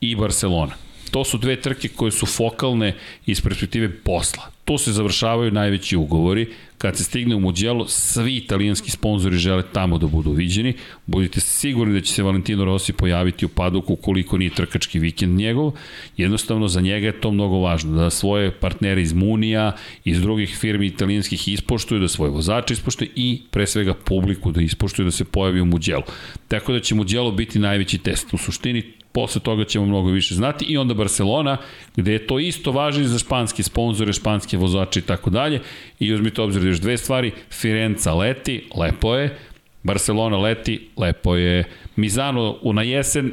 i 0.00 0.16
Barcelona. 0.16 0.72
To 1.10 1.24
su 1.24 1.38
dve 1.38 1.60
trke 1.60 1.88
koje 1.88 2.10
su 2.10 2.26
fokalne 2.26 2.94
iz 3.26 3.40
perspektive 3.40 3.92
posla. 3.92 4.54
To 4.64 4.78
se 4.78 4.92
završavaju 4.92 5.50
najveći 5.50 5.96
ugovori. 5.96 6.48
Kad 6.78 6.96
se 6.96 7.04
stigne 7.04 7.34
u 7.34 7.40
Mugello, 7.40 7.88
svi 7.88 8.36
italijanski 8.36 8.90
sponzori 8.90 9.36
žele 9.36 9.62
tamo 9.72 9.98
da 9.98 10.06
budu 10.06 10.30
viđeni. 10.30 10.74
Budite 11.06 11.40
sigurni 11.40 11.94
da 11.94 12.00
će 12.00 12.12
se 12.12 12.22
Valentino 12.22 12.64
Rossi 12.64 12.92
pojaviti 12.92 13.46
u 13.46 13.48
padoku 13.48 13.92
ukoliko 13.92 14.38
nije 14.38 14.50
trkački 14.50 14.98
vikend 14.98 15.38
njegov. 15.38 15.72
Jednostavno 16.16 16.68
za 16.68 16.80
njega 16.80 17.06
je 17.06 17.20
to 17.20 17.30
mnogo 17.30 17.58
važno, 17.58 17.96
da 17.96 18.10
svoje 18.10 18.50
partnere 18.50 19.02
iz 19.02 19.12
Munija, 19.12 19.76
iz 20.04 20.20
drugih 20.20 20.56
firmi 20.56 20.86
italijanskih 20.86 21.48
ispoštuju, 21.48 22.00
da 22.00 22.08
svoje 22.08 22.30
vozače 22.30 22.74
ispoštuju 22.74 23.10
i 23.16 23.42
pre 23.50 23.66
svega 23.66 23.94
publiku 23.94 24.52
da 24.52 24.62
ispoštuju 24.62 25.04
da 25.04 25.10
se 25.10 25.24
pojavi 25.24 25.60
u 25.60 25.64
Mugello. 25.64 26.04
Tako 26.48 26.72
da 26.72 26.80
će 26.80 26.94
Mugello 26.94 27.30
biti 27.30 27.58
najveći 27.58 27.98
test. 27.98 28.34
U 28.34 28.38
suštini 28.38 28.82
posle 29.14 29.40
toga 29.40 29.64
ćemo 29.64 29.86
mnogo 29.86 30.10
više 30.10 30.34
znati. 30.34 30.64
I 30.64 30.76
onda 30.76 30.94
Barcelona, 30.94 31.56
gde 31.96 32.12
je 32.12 32.26
to 32.26 32.38
isto 32.38 32.72
važi 32.72 33.04
za 33.04 33.18
španske 33.18 33.62
sponzore, 33.62 34.12
španske 34.12 34.56
vozače 34.56 35.00
i 35.00 35.02
tako 35.02 35.30
dalje. 35.30 35.60
I 35.98 36.12
uzmite 36.14 36.42
obzir 36.42 36.62
da 36.62 36.68
još 36.68 36.80
dve 36.80 36.96
stvari, 36.98 37.32
Firenca 37.50 38.14
leti, 38.14 38.64
lepo 38.76 39.14
je, 39.14 39.38
Barcelona 39.82 40.38
leti, 40.38 40.88
lepo 40.96 41.36
je, 41.36 41.64
Mizano 41.96 42.58
na 42.62 42.82
jesen, 42.82 43.32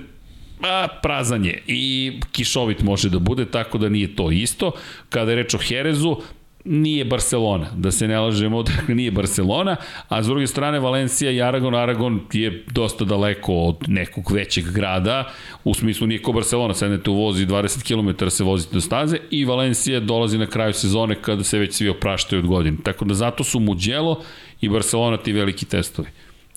a, 0.62 0.88
prazan 1.04 1.46
je. 1.46 1.64
I 1.68 2.12
kišovit 2.32 2.82
može 2.82 3.10
da 3.10 3.20
bude, 3.20 3.46
tako 3.46 3.78
da 3.78 3.90
nije 3.90 4.16
to 4.16 4.32
isto. 4.32 4.72
Kada 5.10 5.32
je 5.32 5.36
reč 5.36 5.54
o 5.54 5.58
Herezu, 5.58 6.18
nije 6.66 7.06
Barcelona, 7.06 7.68
da 7.76 7.92
se 7.92 8.08
ne 8.08 8.20
lažemo, 8.20 8.64
dakle 8.64 8.96
nije 9.02 9.12
Barcelona, 9.12 9.76
a 10.10 10.24
s 10.24 10.28
druge 10.28 10.48
strane 10.48 10.80
Valencija 10.80 11.32
i 11.32 11.42
Aragon, 11.42 11.76
Aragon 11.76 12.20
je 12.34 12.66
dosta 12.72 13.06
daleko 13.06 13.54
od 13.54 13.78
nekog 13.88 14.32
većeg 14.32 14.66
grada, 14.72 15.32
u 15.64 15.74
smislu 15.74 16.08
nije 16.08 16.22
ko 16.22 16.32
Barcelona, 16.32 16.74
sednete 16.74 17.10
u 17.10 17.16
vozi 17.16 17.46
20 17.46 17.84
km 17.88 18.30
se 18.30 18.44
vozite 18.44 18.74
do 18.74 18.82
staze 18.82 19.18
i 19.32 19.46
Valencija 19.46 20.00
dolazi 20.00 20.38
na 20.38 20.48
kraju 20.48 20.74
sezone 20.74 21.16
kada 21.22 21.44
se 21.44 21.60
već 21.60 21.74
svi 21.74 21.90
opraštaju 21.90 22.40
od 22.40 22.48
godine. 22.48 22.78
Tako 22.84 23.06
da 23.06 23.14
zato 23.14 23.44
su 23.44 23.60
Mugello 23.60 24.22
i 24.62 24.70
Barcelona 24.70 25.18
ti 25.18 25.34
veliki 25.34 25.66
testovi. 25.66 26.08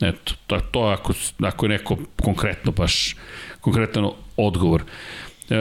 Eto, 0.00 0.34
to, 0.46 0.60
to 0.70 0.80
ako, 0.80 1.12
ako 1.42 1.66
je 1.66 1.70
neko 1.70 1.96
konkretno 2.22 2.72
baš 2.72 3.16
konkretan 3.60 4.10
odgovor. 4.36 4.82
E, 5.50 5.56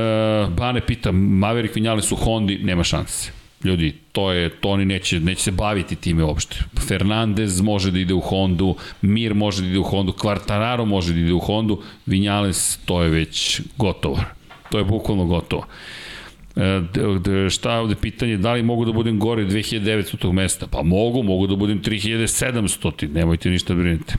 Bane 0.58 0.82
pita, 0.86 1.12
Maverick 1.12 1.76
Vinjale 1.76 2.02
su 2.02 2.16
Hondi, 2.16 2.58
nema 2.58 2.84
šanse 2.84 3.43
Ljudi, 3.64 3.94
to 4.12 4.32
je, 4.32 4.50
to 4.50 4.70
oni 4.70 4.86
neće, 4.86 5.20
neće 5.20 5.42
se 5.42 5.52
baviti 5.52 5.96
time 5.96 6.24
uopšte. 6.24 6.56
Fernandez 6.88 7.62
može 7.62 7.92
da 7.92 8.00
ide 8.00 8.14
u 8.14 8.20
Hondu, 8.20 8.76
Mir 9.02 9.34
može 9.34 9.62
da 9.62 9.68
ide 9.68 9.80
u 9.80 9.84
Hondu, 9.84 10.12
Quartararo 10.12 10.86
može 10.86 11.14
da 11.14 11.20
ide 11.20 11.34
u 11.34 11.40
Hondu, 11.40 11.82
Vinjales, 12.06 12.80
to 12.86 13.04
je 13.04 13.10
već 13.10 13.62
gotovo. 13.78 14.20
To 14.70 14.78
je 14.78 14.84
bukvalno 14.84 15.26
gotovo. 15.26 15.66
E, 16.56 16.82
šta 17.50 17.74
je 17.74 17.80
ovde 17.80 17.96
pitanje, 17.96 18.38
da 18.38 18.54
li 18.54 18.64
mogu 18.64 18.86
da 18.86 18.92
budem 18.92 19.20
gore 19.20 19.46
2900 19.46 20.32
mesta? 20.32 20.68
Pa 20.68 20.84
mogu, 20.84 21.24
mogu 21.24 21.48
da 21.48 21.56
budem 21.56 21.82
3700, 21.82 23.14
nemojte 23.14 23.50
ništa 23.50 23.74
brinite. 23.74 24.16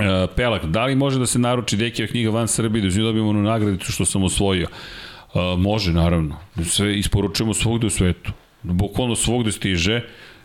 E, 0.00 0.26
Pelak, 0.36 0.64
da 0.64 0.84
li 0.84 0.94
može 0.94 1.18
da 1.18 1.26
se 1.26 1.38
naruči 1.38 1.76
Dekijeva 1.76 2.10
knjiga 2.10 2.30
van 2.30 2.48
Srbije 2.48 2.82
da 2.82 2.96
nju 2.96 3.04
dobijemo 3.04 3.28
onu 3.28 3.42
nagradicu 3.42 3.92
što 3.92 4.04
sam 4.04 4.22
osvojio? 4.22 4.68
E, 5.34 5.56
može, 5.56 5.92
naravno. 5.92 6.36
Sve 6.64 6.98
isporučujemo 6.98 7.54
svugde 7.54 7.86
u 7.86 7.90
svetu. 7.90 8.32
Bukvalno 8.62 9.16
svugde 9.16 9.52
stiže. 9.52 10.02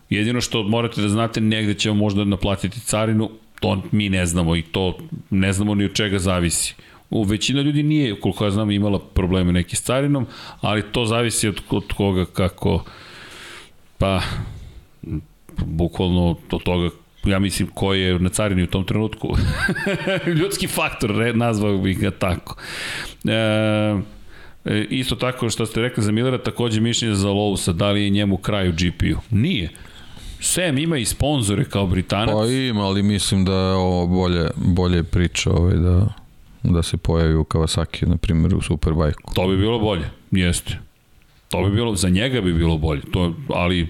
Jedino 0.10 0.42
što 0.42 0.64
morate 0.64 1.02
da 1.02 1.10
znate, 1.10 1.42
negde 1.42 1.74
ćemo 1.74 1.96
možda 1.96 2.24
naplatiti 2.24 2.80
carinu, 2.80 3.30
to 3.60 3.84
mi 3.92 4.10
ne 4.10 4.26
znamo 4.26 4.56
i 4.56 4.62
to 4.62 4.98
ne 5.30 5.54
znamo 5.54 5.76
ni 5.76 5.86
od 5.86 5.94
čega 5.94 6.20
zavisi. 6.20 6.76
U 7.10 7.24
većina 7.24 7.62
ljudi 7.62 7.84
nije, 7.84 8.20
koliko 8.20 8.46
ja 8.46 8.52
znam, 8.52 8.72
imala 8.72 9.00
probleme 9.00 9.52
neki 9.52 9.76
s 9.76 9.82
carinom, 9.82 10.28
ali 10.62 10.84
to 10.92 11.06
zavisi 11.06 11.48
od, 11.48 11.62
od 11.70 11.94
koga 11.94 12.26
kako, 12.26 12.84
pa, 13.98 14.22
bukvalno 15.66 16.36
od 16.52 16.64
toga 16.64 16.90
ja 17.24 17.40
mislim 17.40 17.68
ko 17.74 17.94
je 17.94 18.20
na 18.20 18.30
carini 18.30 18.64
u 18.64 18.68
tom 18.68 18.84
trenutku. 18.84 19.36
Ljudski 20.40 20.68
faktor, 20.68 21.36
nazvao 21.36 21.78
bih 21.78 22.00
ga 22.00 22.12
tako. 22.12 22.56
E, 23.26 24.00
E, 24.66 24.86
isto 24.90 25.16
tako 25.16 25.50
što 25.50 25.66
ste 25.66 25.82
rekli 25.82 26.04
za 26.04 26.12
Millera, 26.12 26.38
takođe 26.38 26.82
mišljenje 26.82 27.16
za 27.16 27.30
Lousa, 27.30 27.74
da 27.74 27.92
li 27.92 28.04
je 28.04 28.10
njemu 28.10 28.38
kraj 28.38 28.70
u 28.70 28.72
GP-u? 28.72 29.20
Nije. 29.36 29.70
Sam 30.40 30.78
ima 30.78 30.98
i 30.98 31.06
sponzore 31.06 31.66
kao 31.66 31.88
Britanac. 31.88 32.36
Pa 32.36 32.46
ima, 32.46 32.82
ali 32.86 33.04
mislim 33.04 33.46
da 33.46 33.54
je 33.54 33.74
ovo 33.74 34.08
bolje, 34.08 34.50
bolje 34.56 35.04
priča 35.04 35.52
ovaj, 35.52 35.76
da, 35.76 36.08
da 36.64 36.84
se 36.84 36.98
pojavi 36.98 37.36
u 37.36 37.44
Kawasaki, 37.44 38.08
na 38.08 38.18
primjer 38.18 38.56
u 38.56 38.62
Superbike-u. 38.62 39.34
To 39.34 39.48
bi 39.48 39.58
bilo 39.58 39.80
bolje, 39.80 40.10
jeste. 40.32 40.78
To 41.50 41.64
bi 41.64 41.72
bilo, 41.72 41.96
za 41.96 42.10
njega 42.10 42.42
bi 42.42 42.54
bilo 42.54 42.78
bolje, 42.78 43.02
to, 43.14 43.34
ali 43.54 43.88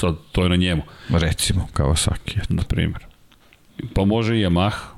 sad 0.00 0.16
to 0.32 0.42
je 0.42 0.48
na 0.48 0.56
njemu, 0.56 0.82
Recimo, 1.08 1.68
Kawasaki. 1.74 2.38
eto. 2.38 2.54
na 2.54 2.62
primjer. 2.62 3.00
Pa 3.94 4.04
može 4.04 4.36
i 4.36 4.46
Yamaha. 4.46 4.91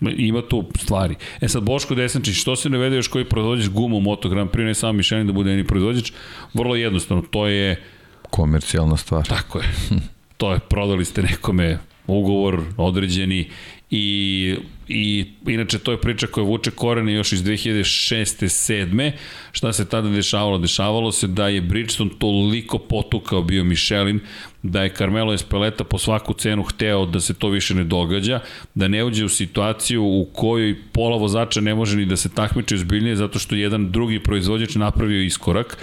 Ima 0.00 0.42
tu 0.42 0.64
stvari. 0.78 1.14
E 1.40 1.48
sad, 1.48 1.62
Boško 1.62 1.94
Desančić, 1.94 2.36
što 2.36 2.56
se 2.56 2.70
ne 2.70 2.78
vede 2.78 2.96
još 2.96 3.08
koji 3.08 3.24
proizvođač 3.24 3.68
guma 3.68 3.96
u 3.96 4.00
Moto 4.00 4.28
Grand 4.28 4.50
Prix, 4.50 4.64
ne 4.64 4.74
samo 4.74 4.92
Michelin 4.92 5.26
da 5.26 5.32
bude 5.32 5.56
ni 5.56 5.66
proizvođač, 5.66 6.12
vrlo 6.54 6.74
jednostavno, 6.74 7.22
to 7.30 7.46
je 7.46 7.82
Komercijalna 8.30 8.96
stvar. 8.96 9.26
Tako 9.26 9.58
je. 9.58 9.64
To 10.36 10.52
je, 10.52 10.58
prodali 10.58 11.04
ste 11.04 11.22
nekome 11.22 11.78
ugovor 12.06 12.60
određeni 12.76 13.50
i, 13.90 14.56
i 14.92 15.26
inače 15.46 15.78
to 15.78 15.92
je 15.92 16.00
priča 16.00 16.26
koja 16.26 16.44
vuče 16.44 16.70
korene 16.70 17.12
još 17.12 17.32
iz 17.32 17.42
2006. 17.42 18.44
7. 18.44 19.12
Šta 19.52 19.72
se 19.72 19.88
tada 19.88 20.08
dešavalo? 20.08 20.58
Dešavalo 20.58 21.12
se 21.12 21.26
da 21.26 21.48
je 21.48 21.60
Bridgestone 21.60 22.10
toliko 22.18 22.78
potukao 22.78 23.42
bio 23.42 23.64
Michelin 23.64 24.20
da 24.62 24.82
je 24.82 24.94
Carmelo 24.94 25.32
Espeleta 25.32 25.84
po 25.84 25.98
svaku 25.98 26.34
cenu 26.34 26.62
hteo 26.62 27.06
da 27.06 27.20
se 27.20 27.34
to 27.34 27.48
više 27.48 27.74
ne 27.74 27.84
događa, 27.84 28.40
da 28.74 28.88
ne 28.88 29.04
uđe 29.04 29.24
u 29.24 29.28
situaciju 29.28 30.04
u 30.04 30.28
kojoj 30.32 30.76
pola 30.92 31.16
vozača 31.16 31.60
ne 31.60 31.74
može 31.74 31.96
ni 31.96 32.06
da 32.06 32.16
se 32.16 32.28
takmiče 32.28 32.74
uzbiljnije 32.74 33.16
zato 33.16 33.38
što 33.38 33.54
jedan 33.54 33.90
drugi 33.90 34.22
proizvođač 34.22 34.74
napravio 34.74 35.22
iskorak. 35.22 35.78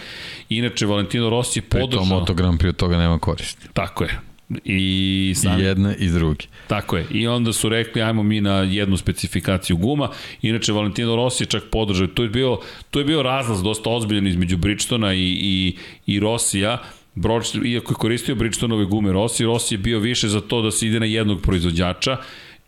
Inače, 0.49 0.85
Valentino 0.85 1.29
Rossi 1.29 1.59
je 1.59 1.63
Pri 1.63 1.79
tom 1.79 1.89
podržao... 1.89 2.19
Moto 2.19 2.33
Grand 2.33 2.59
Prix 2.59 2.69
od 2.69 2.75
toga 2.75 2.97
nema 2.97 3.19
koristi. 3.19 3.67
Tako 3.73 4.03
je. 4.03 4.19
I 4.65 5.33
sam, 5.35 5.59
I 5.59 5.63
jedne 5.63 5.95
i 5.99 6.07
druge. 6.07 6.45
Tako 6.67 6.97
je. 6.97 7.05
I 7.11 7.27
onda 7.27 7.53
su 7.53 7.69
rekli 7.69 8.01
ajmo 8.01 8.23
mi 8.23 8.41
na 8.41 8.55
jednu 8.55 8.97
specifikaciju 8.97 9.77
guma. 9.77 10.09
Inače 10.41 10.73
Valentino 10.73 11.15
Rossi 11.15 11.43
je 11.43 11.47
čak 11.47 11.63
podržao. 11.71 12.07
To 12.07 12.23
je 12.23 12.29
bio 12.29 12.59
to 12.91 12.99
je 12.99 13.05
bio 13.05 13.23
razlaz 13.23 13.63
dosta 13.63 13.89
ozbiljan 13.89 14.27
između 14.27 14.57
Bridgestona 14.57 15.13
i 15.13 15.37
i 15.41 15.75
i 16.05 16.19
Rossija. 16.19 16.81
Broč, 17.15 17.45
iako 17.65 17.93
je 17.93 17.95
koristio 17.95 18.35
Bridgestonove 18.35 18.85
gume 18.85 19.11
Rossi, 19.11 19.45
Rossi 19.45 19.73
je 19.73 19.77
bio 19.79 19.99
više 19.99 20.27
za 20.27 20.41
to 20.41 20.61
da 20.61 20.71
se 20.71 20.87
ide 20.87 20.99
na 20.99 21.05
jednog 21.05 21.41
proizvođača 21.41 22.17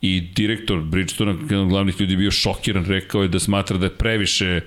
i 0.02 0.22
direktor 0.36 0.82
Bridgestona, 0.82 1.32
jedan 1.32 1.60
od 1.60 1.70
glavnih 1.70 2.02
ljudi 2.02 2.16
bio 2.16 2.32
šokiran, 2.32 2.86
rekao 2.86 3.22
je 3.22 3.28
da 3.28 3.40
smatra 3.40 3.78
da 3.78 3.86
je 3.86 3.96
previše 3.96 4.46
e, 4.46 4.62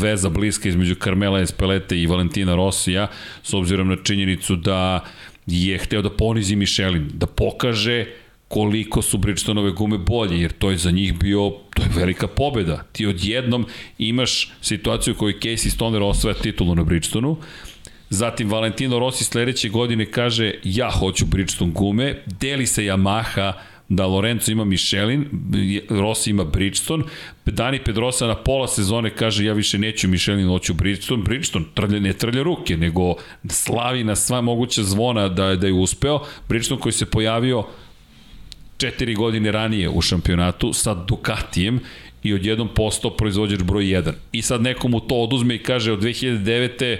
veza 0.00 0.28
bliska 0.28 0.68
između 0.68 0.94
Carmela 0.94 1.40
Espelete 1.40 1.98
i 1.98 2.06
Valentina 2.06 2.54
Rossija, 2.54 3.06
s 3.42 3.54
obzirom 3.54 3.88
na 3.88 3.96
činjenicu 3.96 4.56
da 4.56 5.04
je 5.46 5.78
hteo 5.78 6.02
da 6.02 6.10
ponizi 6.10 6.56
Michelin, 6.56 7.10
da 7.14 7.26
pokaže 7.26 8.06
koliko 8.48 9.02
su 9.02 9.18
Bridgestonove 9.18 9.70
gume 9.70 9.98
bolje, 9.98 10.40
jer 10.40 10.52
to 10.52 10.70
je 10.70 10.76
za 10.76 10.90
njih 10.90 11.18
bio, 11.18 11.50
to 11.74 11.82
je 11.82 11.88
velika 11.96 12.26
pobeda. 12.26 12.82
Ti 12.92 13.06
odjednom 13.06 13.66
imaš 13.98 14.52
situaciju 14.60 15.14
u 15.14 15.16
kojoj 15.16 15.40
Casey 15.40 15.70
Stoner 15.70 16.02
osvaja 16.02 16.34
titulu 16.34 16.74
na 16.74 16.84
Bridgestonu, 16.84 17.36
Zatim 18.10 18.50
Valentino 18.50 18.98
Rossi 18.98 19.24
sledeće 19.24 19.68
godine 19.68 20.06
kaže 20.10 20.54
ja 20.64 20.90
hoću 20.90 21.26
Bridgestone 21.26 21.72
gume, 21.72 22.22
deli 22.40 22.66
se 22.66 22.82
Yamaha 22.82 23.52
da 23.88 24.06
Lorenzo 24.06 24.52
ima 24.52 24.64
Michelin, 24.64 25.24
Rossi 25.88 26.30
ima 26.30 26.44
Bridgestone, 26.44 27.04
Dani 27.46 27.78
Pedrosa 27.84 28.26
na 28.26 28.34
pola 28.34 28.68
sezone 28.68 29.10
kaže 29.10 29.44
ja 29.44 29.52
više 29.52 29.78
neću 29.78 30.08
Michelin, 30.08 30.48
hoću 30.48 30.74
Bridgestone, 30.74 31.22
Bridgestone 31.22 31.64
trlja, 31.74 32.00
ne 32.00 32.12
trlja 32.12 32.42
ruke, 32.42 32.76
nego 32.76 33.14
slavi 33.48 34.04
na 34.04 34.16
sva 34.16 34.40
moguća 34.40 34.82
zvona 34.82 35.28
da, 35.28 35.56
da 35.56 35.66
je 35.66 35.72
uspeo, 35.72 36.20
Bridgestone 36.48 36.80
koji 36.80 36.92
se 36.92 37.06
pojavio 37.06 37.64
četiri 38.76 39.14
godine 39.14 39.52
ranije 39.52 39.88
u 39.88 40.00
šampionatu 40.00 40.72
sa 40.72 40.94
Ducatijem 40.94 41.80
i 42.22 42.34
odjednom 42.34 42.68
postao 42.74 43.10
proizvođač 43.10 43.62
broj 43.62 43.84
1. 43.84 44.12
I 44.32 44.42
sad 44.42 44.62
nekomu 44.62 45.00
to 45.00 45.14
oduzme 45.14 45.54
i 45.54 45.62
kaže 45.62 45.92
od 45.92 46.02
2009 46.02 46.96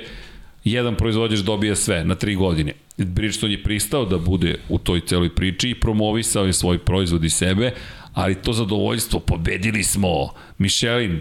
jedan 0.73 0.97
proizvođač 0.97 1.39
dobija 1.39 1.77
sve 1.77 2.05
na 2.05 2.15
tri 2.15 2.35
godine. 2.35 2.73
Bridgestone 2.97 3.53
je 3.53 3.62
pristao 3.62 4.05
da 4.05 4.19
bude 4.19 4.55
u 4.69 4.78
toj 4.78 5.01
celoj 5.01 5.35
priči 5.35 5.70
i 5.70 5.81
promovisao 5.81 6.47
je 6.47 6.53
svoj 6.53 6.78
proizvod 6.78 7.25
i 7.25 7.31
sebe, 7.31 7.73
ali 8.12 8.35
to 8.35 8.53
zadovoljstvo, 8.53 9.20
pobedili 9.20 9.83
smo, 9.83 10.31
Michelin, 10.59 11.20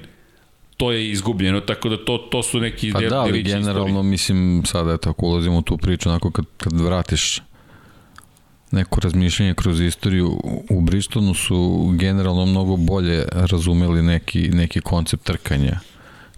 to 0.77 0.91
je 0.91 1.11
izgubljeno, 1.11 1.59
tako 1.61 1.90
da 1.90 2.06
to, 2.06 2.17
to 2.17 2.43
su 2.43 2.59
neki 2.59 2.91
Pa 2.93 3.01
da, 3.01 3.22
ali 3.22 3.43
generalno, 3.43 3.88
istorije. 3.88 4.03
mislim, 4.03 4.64
sada 4.65 4.91
je 4.91 4.98
tako 4.98 5.25
ulazimo 5.25 5.57
u 5.57 5.61
tu 5.61 5.77
priču, 5.77 6.09
onako 6.09 6.32
kad, 6.32 6.45
kad 6.57 6.82
vratiš 6.82 7.41
neko 8.72 8.99
razmišljanje 9.01 9.53
kroz 9.53 9.82
istoriju, 9.82 10.40
u 10.69 10.82
Bristonu 10.82 11.33
su 11.33 11.90
generalno 11.99 12.45
mnogo 12.45 12.77
bolje 12.77 13.25
razumeli 13.32 14.01
neki, 14.01 14.49
neki 14.49 14.82
koncept 14.82 15.24
trkanja 15.24 15.80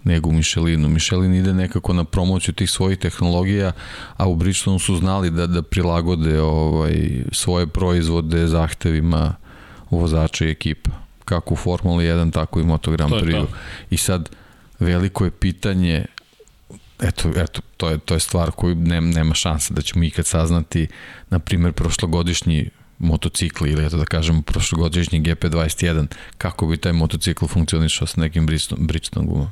nego 0.08 0.28
u 0.28 0.32
Michelinu. 0.32 0.88
Michelin 0.88 1.34
ide 1.34 1.54
nekako 1.54 1.92
na 1.92 2.04
promociju 2.04 2.54
tih 2.54 2.70
svojih 2.70 2.98
tehnologija, 2.98 3.72
a 4.16 4.28
u 4.28 4.36
Bridgestonu 4.36 4.78
su 4.78 4.96
znali 4.96 5.30
da, 5.30 5.46
da 5.46 5.62
prilagode 5.62 6.40
ovaj, 6.40 7.24
svoje 7.32 7.66
proizvode 7.66 8.46
zahtevima 8.46 9.34
vozača 9.90 10.44
i 10.46 10.50
ekipa. 10.50 10.90
Kako 11.24 11.54
u 11.54 11.56
Formuli 11.56 12.04
1, 12.04 12.32
tako 12.32 12.60
i 12.60 12.64
Moto 12.64 12.90
Grand 12.90 13.12
Prix. 13.12 13.46
I 13.90 13.96
sad, 13.96 14.30
veliko 14.78 15.24
je 15.24 15.30
pitanje 15.30 16.06
eto, 17.00 17.28
eto 17.36 17.60
to, 17.76 17.90
je, 17.90 17.98
to 17.98 18.14
je 18.14 18.20
stvar 18.20 18.50
koju 18.50 18.74
nem, 18.74 19.10
nema 19.10 19.34
šanse 19.34 19.74
da 19.74 19.82
ćemo 19.82 20.04
ikad 20.04 20.26
saznati, 20.26 20.88
na 21.30 21.38
primjer, 21.38 21.72
prošlogodišnji 21.72 22.70
motocikli 22.98 23.70
ili 23.70 23.86
eto 23.86 23.96
da 23.96 24.04
kažemo 24.04 24.42
prošlogodišnji 24.42 25.20
GP21 25.22 26.06
kako 26.38 26.66
bi 26.66 26.76
taj 26.76 26.92
motocikl 26.92 27.46
funkcionišao 27.46 28.06
sa 28.06 28.20
nekim 28.20 28.46
Bridgestone, 28.46 28.86
Bridgestone 28.86 29.26
gumama 29.26 29.50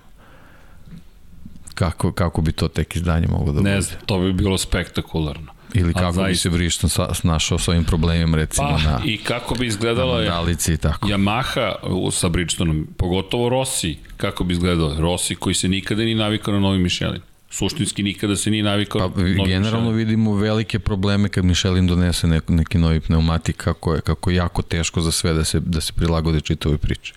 kako, 1.76 2.12
kako 2.12 2.40
bi 2.42 2.52
to 2.52 2.68
tek 2.68 2.96
izdanje 2.96 3.26
moglo 3.26 3.52
da 3.52 3.60
bude 3.60 3.70
Ne 3.70 3.80
znam, 3.80 3.98
to 4.06 4.18
bi 4.18 4.32
bilo 4.32 4.58
spektakularno. 4.58 5.52
ili 5.74 5.92
kako 5.94 6.12
bi 6.12 6.14
zaista. 6.14 6.42
se 6.42 6.50
Bridgestone 6.50 6.90
sa, 6.90 7.14
snašao 7.14 7.58
sa 7.58 7.70
ovim 7.70 7.84
problemima 7.84 8.36
recimo 8.36 8.68
Pa, 8.68 8.90
na, 8.90 9.00
i 9.04 9.18
kako 9.18 9.54
bi 9.54 9.60
na 9.60 9.66
izgledala 9.66 10.20
je 10.20 10.30
Mandalici 10.30 10.72
i 10.72 10.76
tako 10.76 11.08
Yamaha 11.08 11.72
sa 12.12 12.28
Bridgestoneom, 12.28 12.86
pogotovo 12.96 13.48
Rossi, 13.48 13.96
kako 14.16 14.44
bi 14.44 14.54
izgledao? 14.54 14.94
Rossi 14.98 15.34
koji 15.34 15.54
se 15.54 15.68
nikada 15.68 16.02
nije 16.02 16.16
navikao 16.16 16.54
na 16.54 16.60
novi 16.60 16.78
Michelin. 16.78 17.20
Suštinski 17.50 18.02
nikada 18.02 18.36
se 18.36 18.50
nije 18.50 18.62
navikao 18.62 19.10
Pa, 19.10 19.20
na 19.20 19.24
generalno 19.24 19.90
Michelin. 19.90 19.96
vidimo 19.96 20.34
velike 20.34 20.78
probleme 20.78 21.28
kad 21.28 21.44
Michelin 21.44 21.86
donese 21.86 22.26
neki 22.48 22.78
novi 22.78 23.00
pneumatik, 23.00 23.56
kako 23.56 23.94
je, 23.94 24.00
kako 24.00 24.30
je 24.30 24.36
jako 24.36 24.62
teško 24.62 25.00
za 25.00 25.12
sve 25.12 25.32
da 25.32 25.44
se, 25.44 25.60
da 25.60 25.80
se 25.80 25.92
prilagode 25.92 26.40
čitavoj 26.40 26.78
priči. 26.78 27.12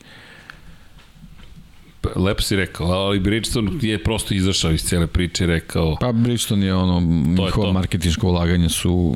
Lepo 2.16 2.42
si 2.42 2.56
rekao, 2.56 2.88
ali 2.88 3.20
Bridgestone 3.20 3.72
je 3.82 4.04
prosto 4.04 4.34
izašao 4.34 4.72
iz 4.72 4.84
cele 4.84 5.08
priče 5.08 5.44
i 5.44 5.48
rekao 5.48 5.98
Pa 6.02 6.12
Bridgestone 6.12 6.66
je 6.66 6.76
ono, 6.76 7.00
njihova 7.46 7.72
marketinška 7.72 8.28
ulaganja 8.28 8.70
su 8.70 9.16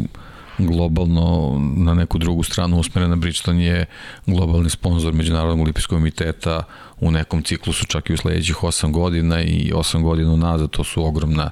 globalno 0.57 1.57
na 1.77 1.93
neku 1.93 2.17
drugu 2.17 2.43
stranu 2.43 2.79
usmerena. 2.79 3.15
Bridgestone 3.15 3.65
je 3.65 3.85
globalni 4.25 4.69
sponsor 4.69 5.13
Međunarodnog 5.13 5.59
olimpijskog 5.59 5.97
komiteta 5.97 6.63
u 6.99 7.11
nekom 7.11 7.43
ciklusu 7.43 7.85
čak 7.85 8.09
i 8.09 8.13
u 8.13 8.17
sledećih 8.17 8.55
8 8.55 8.91
godina 8.91 9.41
i 9.41 9.71
8 9.75 10.01
godina 10.01 10.35
nazad 10.35 10.69
to 10.69 10.83
su 10.83 11.05
ogromna 11.05 11.49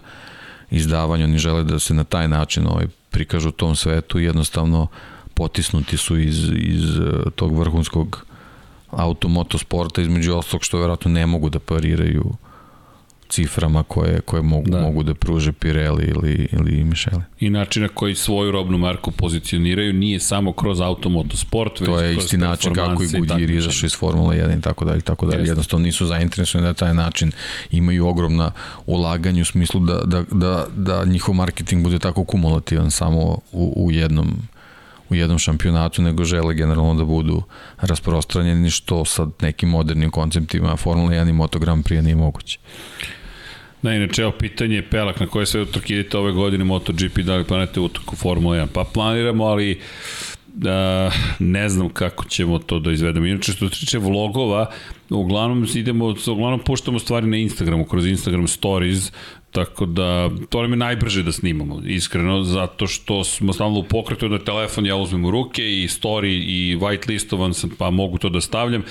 izdavanja. 0.71 1.25
Oni 1.25 1.37
žele 1.37 1.63
da 1.63 1.79
se 1.79 1.93
na 1.93 2.03
taj 2.03 2.27
način 2.27 2.67
ovaj, 2.67 2.87
prikažu 3.09 3.49
u 3.49 3.51
tom 3.51 3.75
svetu 3.75 4.19
i 4.19 4.23
jednostavno 4.23 4.87
potisnuti 5.33 5.97
su 5.97 6.19
iz, 6.19 6.49
iz 6.55 6.99
eh, 6.99 7.29
tog 7.35 7.59
vrhunskog 7.59 8.25
automotosporta 8.91 10.01
između 10.01 10.35
ostalog 10.35 10.63
što 10.63 10.77
verovatno 10.77 11.11
ne 11.11 11.25
mogu 11.25 11.49
da 11.49 11.59
pariraju 11.59 12.33
ciframa 13.31 13.83
koje, 13.83 14.21
koje 14.21 14.41
mogu, 14.41 14.69
da. 14.69 14.81
mogu 14.81 15.03
da 15.03 15.13
pruže 15.13 15.51
Pirelli 15.51 16.05
ili, 16.05 16.47
ili 16.51 16.83
Michele. 16.83 17.23
I 17.39 17.49
način 17.49 17.83
na 17.83 17.89
koji 17.89 18.15
svoju 18.15 18.51
robnu 18.51 18.77
marku 18.77 19.11
pozicioniraju 19.11 19.93
nije 19.93 20.19
samo 20.19 20.53
kroz 20.53 20.81
automotosport, 20.81 21.79
već 21.79 21.89
To 21.89 21.99
je 21.99 22.15
isti 22.15 22.37
način 22.37 22.73
kako 22.73 23.03
i 23.03 23.07
Goodyear 23.07 23.57
izašao 23.57 23.85
iz 23.87 23.95
Formula 23.95 24.33
1 24.33 24.57
i 24.57 24.61
tako 24.61 24.85
dalje, 24.85 24.99
i 24.99 25.01
tako 25.01 25.25
dalje. 25.25 25.47
Jednostavno 25.47 25.83
nisu 25.83 26.05
zainteresovani 26.05 26.67
na 26.67 26.73
taj 26.73 26.93
način, 26.93 27.31
imaju 27.71 28.07
ogromna 28.07 28.51
ulaganja 28.85 29.41
u 29.41 29.45
smislu 29.45 29.79
da, 29.79 30.01
da, 30.05 30.23
da, 30.31 30.65
da 30.75 31.05
njihov 31.05 31.35
marketing 31.35 31.83
bude 31.83 31.99
tako 31.99 32.23
kumulativan 32.23 32.91
samo 32.91 33.37
u, 33.51 33.85
u 33.85 33.91
jednom 33.91 34.27
u 35.11 35.15
jednom 35.15 35.39
šampionatu, 35.39 36.01
nego 36.01 36.23
žele 36.23 36.53
generalno 36.53 36.93
da 36.93 37.03
budu 37.05 37.43
rasprostranjeni, 37.81 38.69
što 38.69 39.05
sa 39.05 39.27
nekim 39.41 39.69
modernim 39.69 40.11
konceptima 40.11 40.75
Formula 40.75 41.11
1 41.11 41.29
i 41.29 41.33
Moto 41.33 41.59
Grand 41.59 41.85
Prix 41.85 42.01
nije 42.01 42.15
moguće. 42.15 42.59
Na 43.81 43.95
inače, 43.95 44.21
evo 44.21 44.31
pitanje 44.31 44.75
je 44.75 44.89
Pelak 44.89 45.19
na 45.19 45.27
koje 45.27 45.45
sve 45.45 45.61
utrke 45.61 45.93
idete 45.93 46.17
ove 46.17 46.31
godine 46.31 46.63
MotoGP, 46.63 47.19
da 47.19 47.35
li 47.35 47.43
planete 47.43 47.79
utrku 47.79 48.15
Formula 48.15 48.55
1? 48.55 48.67
Pa 48.73 48.83
planiramo, 48.83 49.43
ali 49.43 49.79
da, 50.53 51.11
ne 51.39 51.69
znam 51.69 51.89
kako 51.89 52.25
ćemo 52.25 52.59
to 52.59 52.79
da 52.79 52.91
izvedemo. 52.91 53.25
Inače, 53.25 53.51
što 53.51 53.69
se 53.69 53.79
tiče 53.79 53.97
vlogova, 53.97 54.71
uglavnom 55.09 55.67
idemo, 55.75 56.15
uglavnom 56.27 56.59
puštamo 56.59 56.99
stvari 56.99 57.27
na 57.27 57.37
Instagramu, 57.37 57.85
kroz 57.85 58.05
Instagram 58.05 58.47
stories, 58.47 59.11
Tako 59.51 59.85
da, 59.85 60.29
to 60.49 60.61
nam 60.61 60.71
je 60.71 60.77
najbrže 60.77 61.23
da 61.23 61.31
snimamo, 61.31 61.81
iskreno, 61.85 62.43
zato 62.43 62.87
što 62.87 63.23
smo 63.23 63.53
stalno 63.53 63.79
u 63.79 63.83
pokretu 63.83 64.27
da 64.27 64.39
telefon 64.39 64.85
ja 64.85 64.95
uzmem 64.95 65.25
u 65.25 65.31
ruke 65.31 65.63
i 65.63 65.87
story 65.87 66.43
i 66.47 66.77
white 66.77 67.09
listovan 67.09 67.53
sam, 67.53 67.69
pa 67.77 67.89
mogu 67.89 68.17
to 68.17 68.29
da 68.29 68.41
stavljam. 68.41 68.83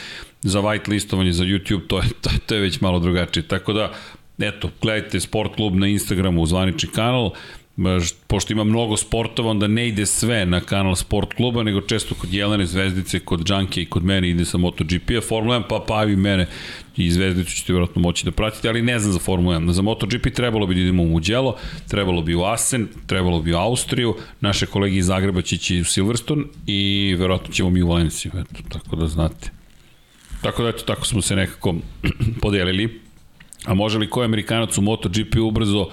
Za 0.42 0.60
white 0.60 0.88
listovanje 0.88 1.32
za 1.32 1.44
YouTube 1.44 1.86
to 1.86 1.98
je, 1.98 2.08
to, 2.20 2.30
to 2.46 2.54
je 2.54 2.60
već 2.60 2.80
malo 2.80 2.98
drugačije. 2.98 3.48
Tako 3.48 3.72
da, 3.72 3.92
eto, 4.38 4.70
gledajte 4.82 5.20
Sport 5.20 5.54
Klub 5.56 5.74
na 5.74 5.88
Instagramu, 5.88 6.46
zvanični 6.46 6.88
kanal, 6.88 7.30
pošto 8.26 8.52
ima 8.52 8.64
mnogo 8.64 8.96
sportova, 8.96 9.50
onda 9.50 9.66
ne 9.66 9.88
ide 9.88 10.06
sve 10.06 10.46
na 10.46 10.60
kanal 10.60 10.94
Sport 10.96 11.34
kluba, 11.34 11.62
nego 11.62 11.80
često 11.80 12.14
kod 12.14 12.34
Jelene 12.34 12.66
Zvezdice, 12.66 13.20
kod 13.20 13.44
Džanke 13.44 13.82
i 13.82 13.86
kod 13.86 14.04
mene 14.04 14.30
ide 14.30 14.44
sa 14.44 14.58
MotoGP-a, 14.58 15.20
Formula 15.20 15.60
1, 15.60 15.62
pa 15.68 15.84
pa 15.88 16.04
i 16.04 16.16
mene 16.16 16.46
i 16.96 17.10
Zvezdicu 17.10 17.52
ćete 17.52 17.72
vjerojatno 17.72 18.02
moći 18.02 18.24
da 18.24 18.30
pratite, 18.30 18.68
ali 18.68 18.82
ne 18.82 18.98
znam 18.98 19.12
za 19.12 19.18
Formula 19.18 19.56
1. 19.56 19.70
Za 19.70 19.82
MotoGP 19.82 20.34
trebalo 20.34 20.66
bi 20.66 20.74
da 20.74 20.80
idemo 20.80 21.02
u 21.02 21.06
Mugello, 21.06 21.56
trebalo 21.88 22.22
bi 22.22 22.34
u 22.34 22.44
Asen, 22.44 22.88
trebalo 23.06 23.42
bi 23.42 23.52
u 23.52 23.56
Austriju, 23.56 24.16
naše 24.40 24.66
kolege 24.66 24.96
iz 24.96 25.06
Zagreba 25.06 25.42
će 25.42 25.54
ići 25.54 25.80
u 25.80 25.84
Silverstone 25.84 26.42
i 26.66 27.14
verovatno 27.18 27.52
ćemo 27.52 27.70
mi 27.70 27.82
u 27.82 27.88
Valenciju, 27.88 28.32
eto, 28.34 28.62
tako 28.68 28.96
da 28.96 29.06
znate. 29.06 29.50
Tako 30.42 30.62
da, 30.62 30.68
eto, 30.68 30.82
tako 30.84 31.06
smo 31.06 31.22
se 31.22 31.36
nekako 31.36 31.74
podelili. 32.42 33.00
A 33.64 33.74
može 33.74 33.98
li 33.98 34.10
koji 34.10 34.24
Amerikanac 34.24 34.78
u 34.78 34.82
MotoGP 34.82 35.36
ubrzo 35.42 35.88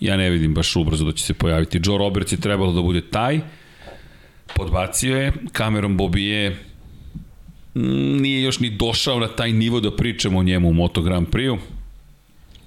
ja 0.00 0.16
ne 0.16 0.30
vidim 0.30 0.54
baš 0.54 0.76
ubrzo 0.76 1.04
da 1.04 1.12
će 1.12 1.24
se 1.24 1.34
pojaviti. 1.34 1.80
Joe 1.84 1.98
Roberts 1.98 2.32
je 2.32 2.40
trebalo 2.40 2.72
da 2.72 2.82
bude 2.82 3.00
taj, 3.00 3.40
podbacio 4.54 5.16
je, 5.16 5.32
Cameron 5.56 5.96
Bobije 5.96 6.50
mm, 7.74 8.20
nije 8.22 8.42
još 8.42 8.60
ni 8.60 8.70
došao 8.70 9.20
na 9.20 9.28
taj 9.28 9.52
nivo 9.52 9.80
da 9.80 9.96
pričamo 9.96 10.38
o 10.38 10.42
njemu 10.42 10.68
u 10.68 10.72
Moto 10.72 11.02
Grand 11.02 11.28
Prix-u, 11.28 11.58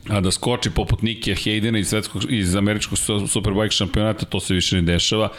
a 0.09 0.21
da 0.21 0.31
skoči 0.31 0.69
poput 0.69 1.01
Nikija 1.01 1.35
Haydena 1.35 1.79
iz, 1.79 1.87
svetskog, 1.87 2.23
iz 2.29 2.55
američkog 2.55 2.97
Superbike 3.27 3.71
šampionata, 3.71 4.25
to 4.25 4.39
se 4.39 4.53
više 4.53 4.75
ne 4.75 4.81
dešava. 4.81 5.29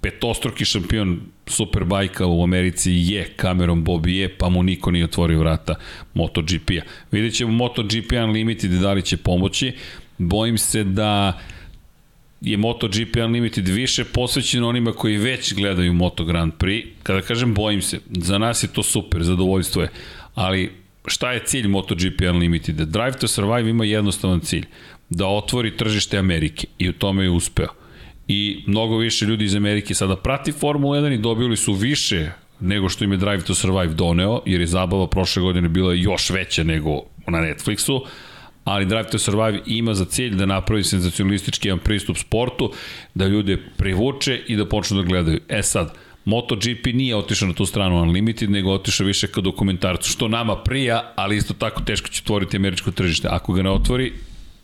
Petostruki 0.00 0.64
šampion 0.64 1.20
Superbajka 1.46 2.26
u 2.26 2.42
Americi 2.42 2.92
je 2.92 3.28
Cameron 3.40 3.84
Bobije, 3.84 4.28
pa 4.38 4.48
mu 4.48 4.62
niko 4.62 4.90
nije 4.90 5.04
otvorio 5.04 5.38
vrata 5.38 5.74
MotoGP-a. 6.14 6.82
Vidjet 7.10 7.34
ćemo 7.34 7.52
MotoGP 7.52 8.12
Unlimited 8.24 8.70
da 8.70 8.92
li 8.92 9.02
će 9.02 9.16
pomoći 9.16 9.72
bojim 10.28 10.58
se 10.58 10.84
da 10.84 11.40
je 12.40 12.56
MotoGP 12.56 13.16
Unlimited 13.24 13.68
više 13.68 14.04
posvećen 14.04 14.64
onima 14.64 14.92
koji 14.92 15.16
već 15.16 15.54
gledaju 15.54 15.92
Moto 15.92 16.24
Grand 16.24 16.52
Prix. 16.58 16.86
Kada 17.02 17.20
kažem 17.20 17.54
bojim 17.54 17.82
se, 17.82 18.00
za 18.10 18.38
nas 18.38 18.62
je 18.62 18.68
to 18.68 18.82
super, 18.82 19.22
zadovoljstvo 19.22 19.82
je, 19.82 19.88
ali 20.34 20.72
šta 21.06 21.32
je 21.32 21.44
cilj 21.44 21.68
MotoGP 21.68 22.20
Unlimited? 22.30 22.76
Drive 22.76 23.12
to 23.12 23.28
Survive 23.28 23.70
ima 23.70 23.84
jednostavan 23.84 24.40
cilj, 24.40 24.66
da 25.10 25.26
otvori 25.26 25.76
tržište 25.76 26.18
Amerike 26.18 26.66
i 26.78 26.88
u 26.88 26.92
tome 26.92 27.24
je 27.24 27.30
uspeo. 27.30 27.68
I 28.28 28.64
mnogo 28.66 28.96
više 28.96 29.26
ljudi 29.26 29.44
iz 29.44 29.54
Amerike 29.54 29.94
sada 29.94 30.16
prati 30.16 30.52
Formula 30.52 30.98
1 30.98 31.14
i 31.14 31.18
dobili 31.18 31.56
su 31.56 31.72
više 31.72 32.30
nego 32.60 32.88
što 32.88 33.04
im 33.04 33.12
je 33.12 33.18
Drive 33.18 33.40
to 33.40 33.54
Survive 33.54 33.94
doneo, 33.94 34.40
jer 34.46 34.60
je 34.60 34.66
zabava 34.66 35.06
prošle 35.06 35.42
godine 35.42 35.68
bila 35.68 35.94
još 35.94 36.30
veća 36.30 36.64
nego 36.64 37.02
na 37.26 37.38
Netflixu, 37.38 38.00
ali 38.64 38.86
Drive 38.86 39.10
to 39.10 39.18
Survive 39.18 39.60
ima 39.66 39.94
za 39.94 40.04
cilj 40.04 40.34
da 40.34 40.46
napravi 40.46 40.84
senzacionalistički 40.84 41.68
jedan 41.68 41.78
pristup 41.78 42.16
sportu, 42.16 42.72
da 43.14 43.26
ljude 43.26 43.56
privuče 43.76 44.40
i 44.48 44.56
da 44.56 44.68
počnu 44.68 45.02
da 45.02 45.08
gledaju. 45.08 45.40
E 45.48 45.62
sad, 45.62 45.94
MotoGP 46.24 46.86
nije 46.94 47.16
otišao 47.16 47.48
na 47.48 47.54
tu 47.54 47.66
stranu 47.66 48.02
Unlimited, 48.02 48.50
nego 48.50 48.72
otišao 48.72 49.06
više 49.06 49.26
ka 49.26 49.40
dokumentarcu, 49.40 50.10
što 50.10 50.28
nama 50.28 50.56
prija, 50.56 51.12
ali 51.16 51.36
isto 51.36 51.54
tako 51.54 51.82
teško 51.82 52.08
će 52.08 52.22
otvoriti 52.24 52.56
američko 52.56 52.90
tržište. 52.90 53.28
Ako 53.30 53.52
ga 53.52 53.62
ne 53.62 53.70
otvori, 53.70 54.12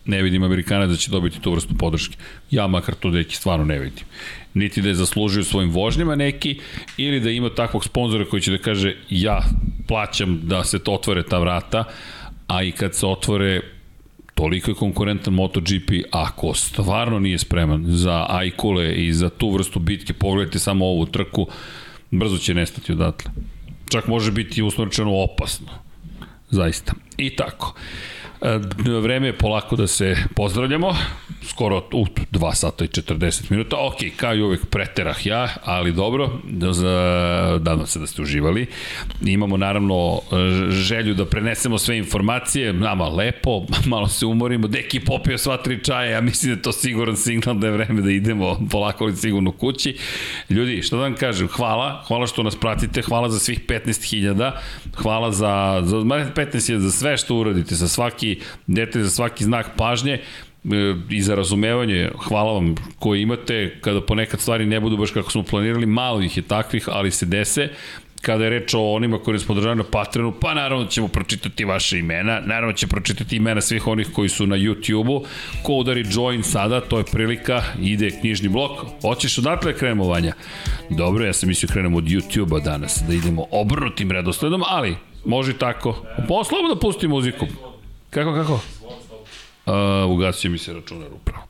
ne 0.05 0.23
vidim 0.23 0.43
Amerikana 0.43 0.87
da 0.87 0.97
će 0.97 1.11
dobiti 1.11 1.41
tu 1.41 1.53
vrstu 1.53 1.75
podrške. 1.79 2.17
Ja 2.51 2.67
makar 2.67 2.95
to 2.95 3.11
neki 3.11 3.37
stvarno 3.37 3.65
ne 3.65 3.79
vidim. 3.79 4.05
Niti 4.55 4.83
da 4.83 4.89
je 4.89 4.95
zaslužio 4.95 5.45
svojim 5.45 5.71
vožnjama 5.71 6.15
neki, 6.15 6.61
ili 6.97 7.21
da 7.21 7.31
ima 7.31 7.51
takvog 7.51 7.85
sponzora 7.85 8.25
koji 8.25 8.43
će 8.43 8.51
da 8.51 8.59
kaže 8.59 8.97
ja 9.11 9.43
plaćam 9.89 10.41
da 10.43 10.65
se 10.65 10.79
to 10.79 10.93
otvore 10.93 11.23
ta 11.23 11.39
vrata, 11.39 11.85
a 12.47 12.63
i 12.63 12.73
kad 12.73 12.95
se 12.95 13.07
otvore 13.07 13.78
toliko 14.39 14.71
je 14.71 14.75
konkurentan 14.75 15.35
MotoGP, 15.35 15.91
ako 16.11 16.55
stvarno 16.55 17.19
nije 17.19 17.39
spreman 17.39 17.85
za 17.87 18.27
ajkule 18.29 18.95
i 18.95 19.13
za 19.13 19.31
tu 19.31 19.51
vrstu 19.51 19.79
bitke, 19.79 20.13
pogledajte 20.13 20.59
samo 20.59 20.87
ovu 20.87 21.07
trku, 21.07 21.47
brzo 22.11 22.39
će 22.39 22.55
nestati 22.55 22.93
odatle. 22.93 23.31
Čak 23.89 24.07
može 24.07 24.33
biti 24.33 24.63
usmrčeno 24.63 25.11
opasno. 25.23 25.67
Zaista. 26.51 26.93
I 27.19 27.37
tako. 27.37 27.75
E, 28.43 28.59
vreme 29.01 29.27
je 29.27 29.39
polako 29.39 29.77
da 29.77 29.87
se 29.87 30.17
pozdravljamo 30.35 30.97
skoro 31.43 31.83
u 31.93 32.05
2 32.33 32.55
sata 32.55 32.85
i 32.85 32.89
40 32.89 33.51
minuta. 33.51 33.77
Ok, 33.77 33.97
kao 34.17 34.35
i 34.35 34.43
uvek 34.43 34.67
preterah 34.67 35.27
ja, 35.27 35.49
ali 35.65 35.93
dobro, 35.93 36.31
nadam 37.61 37.87
se 37.87 37.99
da 37.99 38.07
ste 38.07 38.23
uživali. 38.23 38.67
Imamo 39.23 39.57
naravno 39.57 40.21
želju 40.71 41.15
da 41.15 41.25
prenesemo 41.25 41.79
sve 41.79 41.99
informacije, 41.99 42.73
nama 42.73 43.09
lepo, 43.09 43.63
malo 43.93 44.09
se 44.09 44.27
umorimo. 44.27 44.69
Deki 44.69 45.01
popio 45.01 45.39
sva 45.39 45.57
tri 45.57 45.85
čaja, 45.85 46.11
ja 46.11 46.21
mislim 46.21 46.53
da 46.53 46.59
je 46.59 46.63
to 46.63 46.73
siguran 46.73 47.17
signal 47.17 47.55
da 47.55 47.67
je 47.67 47.73
vreme 47.73 48.03
da 48.03 48.11
idemo 48.11 48.61
polako 48.71 49.05
ali 49.05 49.17
sigurno 49.17 49.53
kući. 49.53 49.97
Ljudi, 50.51 50.83
što 50.83 50.97
da 50.97 51.03
vam 51.03 51.15
kažem, 51.15 51.49
hvala, 51.49 52.05
hvala 52.07 52.27
što 52.27 52.43
nas 52.43 52.57
pratite, 52.57 53.03
hvala 53.03 53.29
za 53.29 53.39
svih 53.39 53.61
15.000, 53.67 54.53
hvala 54.97 55.33
za, 55.33 55.83
za 55.85 55.97
15.000 55.97 56.79
za 56.79 56.91
sve 56.91 57.08
što 57.17 57.37
uradite, 57.37 57.75
za 57.75 57.89
svaki 57.89 58.39
detalj, 58.67 59.03
za 59.03 59.11
svaki 59.11 59.45
znak 59.45 59.71
pažnje. 59.77 60.21
E, 60.65 60.95
i 61.11 61.23
za 61.23 61.35
razumevanje, 61.35 62.11
hvala 62.29 62.53
vam 62.53 62.75
koji 62.99 63.23
imate, 63.23 63.79
kada 63.81 64.01
ponekad 64.01 64.41
stvari 64.41 64.67
ne 64.67 64.81
budu 64.81 64.97
baš 64.97 65.11
kako 65.11 65.31
smo 65.31 65.43
planirali, 65.43 65.87
malo 65.87 66.23
ih 66.23 66.37
je 66.37 66.43
takvih, 66.43 66.89
ali 66.89 67.11
se 67.11 67.27
dese, 67.27 67.69
kada 68.23 68.45
je 68.45 68.51
reč 68.51 68.75
o 68.75 68.93
onima 68.93 69.19
koji 69.19 69.39
smo 69.39 69.47
podržavaju 69.47 69.77
na 69.77 69.85
Patreonu, 69.85 70.33
pa 70.41 70.55
naravno 70.55 70.87
ćemo 70.87 71.09
pročitati 71.09 71.65
vaše 71.65 71.99
imena, 71.99 72.41
naravno 72.41 72.73
će 72.73 72.87
pročitati 72.87 73.37
imena 73.37 73.61
svih 73.61 73.87
onih 73.87 74.09
koji 74.13 74.29
su 74.29 74.47
na 74.47 74.57
YouTube-u. 74.57 75.25
Ko 75.63 75.73
udari 75.73 76.05
join 76.11 76.43
sada, 76.43 76.81
to 76.81 76.99
je 76.99 77.05
prilika, 77.13 77.63
ide 77.81 78.11
knjižni 78.21 78.49
blok. 78.49 78.71
Hoćeš 79.03 79.39
odatle 79.39 79.73
da 79.73 79.79
krenemo, 79.79 80.05
Vanja? 80.05 80.33
Dobro, 80.91 81.25
ja 81.25 81.33
sam 81.33 81.49
mislio 81.49 81.67
da 81.67 81.73
krenemo 81.73 81.97
od 81.97 82.05
YouTube-a 82.05 82.61
danas, 82.61 83.03
da 83.09 83.15
idemo 83.15 83.47
obrnutim 83.51 84.11
redosledom, 84.11 84.63
ali 84.67 84.97
može 85.25 85.59
tako. 85.59 85.97
Poslovno 86.29 86.75
da 86.75 86.81
pusti 86.81 87.09
muziku. 87.09 87.47
Kako, 88.11 88.35
kako? 88.35 88.61
Uh, 89.67 90.11
ugasio 90.11 90.51
mi 90.51 90.59
se 90.59 90.73
računar 90.73 91.09
upravo. 91.13 91.43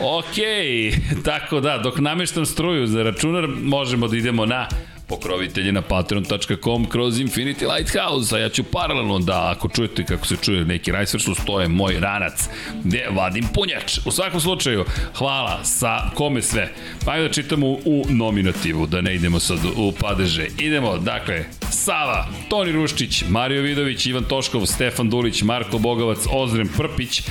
Ok, 0.00 0.34
tako 1.24 1.60
da, 1.60 1.78
dok 1.78 1.98
nameštam 1.98 2.46
struju 2.46 2.86
za 2.86 3.02
računar, 3.02 3.48
možemo 3.62 4.08
da 4.08 4.16
idemo 4.16 4.46
na 4.46 4.68
pokrovitelje 5.10 5.72
na 5.72 5.82
patreon.com 5.82 6.84
kroz 6.84 7.18
Infinity 7.18 7.66
Lighthouse, 7.74 8.36
a 8.36 8.38
ja 8.38 8.48
ću 8.48 8.62
paralelno 8.64 9.18
da, 9.18 9.52
ako 9.56 9.68
čujete 9.68 10.04
kako 10.04 10.26
se 10.26 10.36
čuje 10.42 10.64
neki 10.64 10.92
rajsvršus, 10.92 11.38
to 11.46 11.60
je 11.60 11.68
moj 11.68 12.00
ranac, 12.00 12.48
gde 12.84 13.06
vadim 13.10 13.44
punjač. 13.54 13.98
U 14.06 14.10
svakom 14.10 14.40
slučaju, 14.40 14.84
hvala 15.14 15.64
sa 15.64 16.10
kome 16.14 16.42
sve. 16.42 16.72
Pa 17.04 17.18
da 17.18 17.28
čitamo 17.28 17.66
u 17.66 18.04
nominativu, 18.08 18.86
da 18.86 19.00
ne 19.00 19.14
idemo 19.14 19.40
sad 19.40 19.58
u 19.76 19.92
padeže. 20.00 20.46
Idemo, 20.58 20.98
dakle, 20.98 21.44
Sava, 21.70 22.26
Toni 22.48 22.72
Ruščić, 22.72 23.24
Mario 23.28 23.62
Vidović, 23.62 24.06
Ivan 24.06 24.24
Toškov, 24.24 24.66
Stefan 24.66 25.10
Dulić, 25.10 25.42
Marko 25.42 25.78
Bogavac, 25.78 26.18
Ozrem 26.32 26.68
Prpić, 26.76 27.22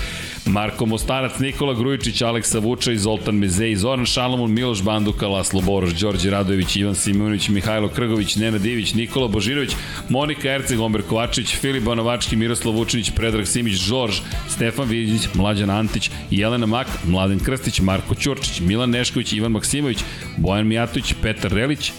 Marko 0.45 0.85
Mostarac, 0.85 1.39
Nikola 1.39 1.73
Grujičić, 1.73 2.21
Aleksa 2.21 2.59
Vučaj, 2.59 2.95
Zoltan 2.95 3.35
Mezej, 3.35 3.75
Zoran 3.75 4.05
Šalamun, 4.05 4.53
Miloš 4.53 4.83
Banduka, 4.83 5.27
Laslo 5.27 5.61
Boroš, 5.61 5.93
Đorđe 5.93 6.29
Radojević, 6.29 6.75
Ivan 6.75 6.95
Simonović, 6.95 7.49
Mihajlo 7.49 7.68
Krgović, 7.95 8.35
Nena 8.35 8.57
Divić, 8.57 8.93
Nikola 8.93 9.27
Božirović, 9.27 9.75
Monika 10.09 10.49
Erceg, 10.49 10.79
Omer 10.79 11.01
Kovačić, 11.01 11.55
Filip 11.55 11.83
Banovački, 11.83 12.35
Miroslav 12.35 12.75
Vučinić, 12.75 13.11
Predrag 13.15 13.47
Simić, 13.47 13.73
Žorž, 13.73 14.21
Stefan 14.49 14.87
Vidić, 14.89 15.27
Mlađan 15.33 15.69
Antić, 15.69 16.11
Jelena 16.31 16.65
Mak, 16.65 16.87
Mladen 17.05 17.39
Krstić, 17.39 17.79
Marko 17.79 18.15
Ćurčić, 18.15 18.59
Milan 18.59 18.89
Nešković, 18.89 19.33
Ivan 19.33 19.51
Maksimović, 19.51 20.03
Bojan 20.37 20.67
Mijatović, 20.67 21.13
Petar 21.21 21.51
Relić, 21.51 21.91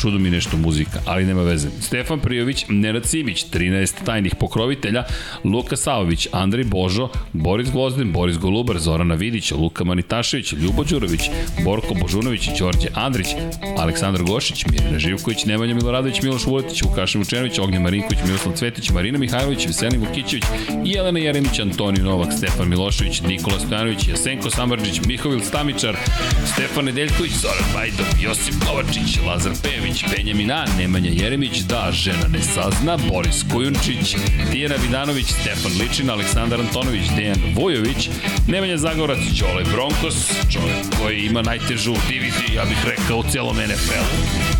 čudo 0.00 0.18
mi 0.18 0.30
nešto 0.30 0.56
muzika, 0.56 1.00
ali 1.06 1.24
nema 1.24 1.42
veze. 1.42 1.68
Stefan 1.80 2.20
Prijović, 2.20 2.64
Nenad 2.68 3.06
Simić, 3.06 3.46
13 3.52 4.04
tajnih 4.04 4.34
pokrovitelja, 4.34 5.04
Luka 5.44 5.76
Savović, 5.76 6.28
Andrej 6.32 6.64
Božo, 6.64 7.08
Boris 7.32 7.70
Gvozden, 7.70 8.12
Boris 8.12 8.38
Golubar, 8.38 8.78
Zorana 8.78 9.14
Vidić, 9.14 9.50
Luka 9.50 9.84
Manitašević, 9.84 10.52
Ljubo 10.52 10.84
Đurović, 10.84 11.20
Borko 11.64 11.94
Božunović, 11.94 12.48
Đorđe 12.58 12.88
Andrić, 12.94 13.26
Aleksandar 13.78 14.22
Gošić, 14.22 14.64
Mirina 14.66 14.98
Živković, 14.98 15.44
Nemanja 15.44 15.74
Miloradović, 15.74 16.22
Miloš 16.22 16.46
Vuletić, 16.46 16.82
Vukašin 16.82 17.20
Vučenović, 17.20 17.58
Ognjen 17.58 17.82
Marinković, 17.82 18.18
Miroslav 18.24 18.56
Cvetić, 18.56 18.90
Marina 18.90 19.18
Mihajlović, 19.18 19.66
Veselin 19.66 20.00
Vukićević, 20.00 20.44
Jelena 20.84 21.18
Jeremić, 21.18 21.58
Antonio 21.58 22.04
Novak, 22.04 22.32
Stefan 22.32 22.68
Milošević, 22.68 23.22
Nikola 23.22 23.58
Stojanović, 23.60 24.08
Jasenko 24.08 24.50
Samarđić, 24.50 25.00
Mihovil 25.06 25.40
Stamičar, 25.40 25.96
Stefan 26.52 26.84
Nedeljković, 26.84 27.32
Zoran 27.32 27.64
Bajdov, 27.74 28.06
Josip 28.20 28.54
Kovačić, 28.66 29.18
Lazar 29.26 29.52
Pević, 29.62 29.89
Jeremić, 29.90 30.16
Benjamina, 30.16 30.66
Nemanja 30.78 31.10
Jeremić, 31.10 31.58
da, 31.58 31.88
žena 31.92 32.28
ne 32.28 32.42
sazna, 32.42 32.96
Boris 32.96 33.44
Kujunčić, 33.52 34.16
Tijena 34.52 34.74
Vidanović, 34.82 35.26
Stefan 35.26 35.72
Ličin, 35.80 36.10
Aleksandar 36.10 36.60
Antonović, 36.60 37.04
Dejan 37.16 37.38
Vojović, 37.54 38.08
Nemanja 38.48 38.76
Zagorac, 38.76 39.18
Ćole 39.38 39.64
Bronkos, 39.72 40.32
čovjek 40.52 40.76
koji 41.02 41.20
ima 41.20 41.42
najtežu 41.42 41.94
diviziju, 42.08 42.56
ja 42.56 42.64
bih 42.64 42.78
rekao, 42.86 43.18
u 43.18 43.22
celom 43.32 43.56
NFL-u 43.56 44.59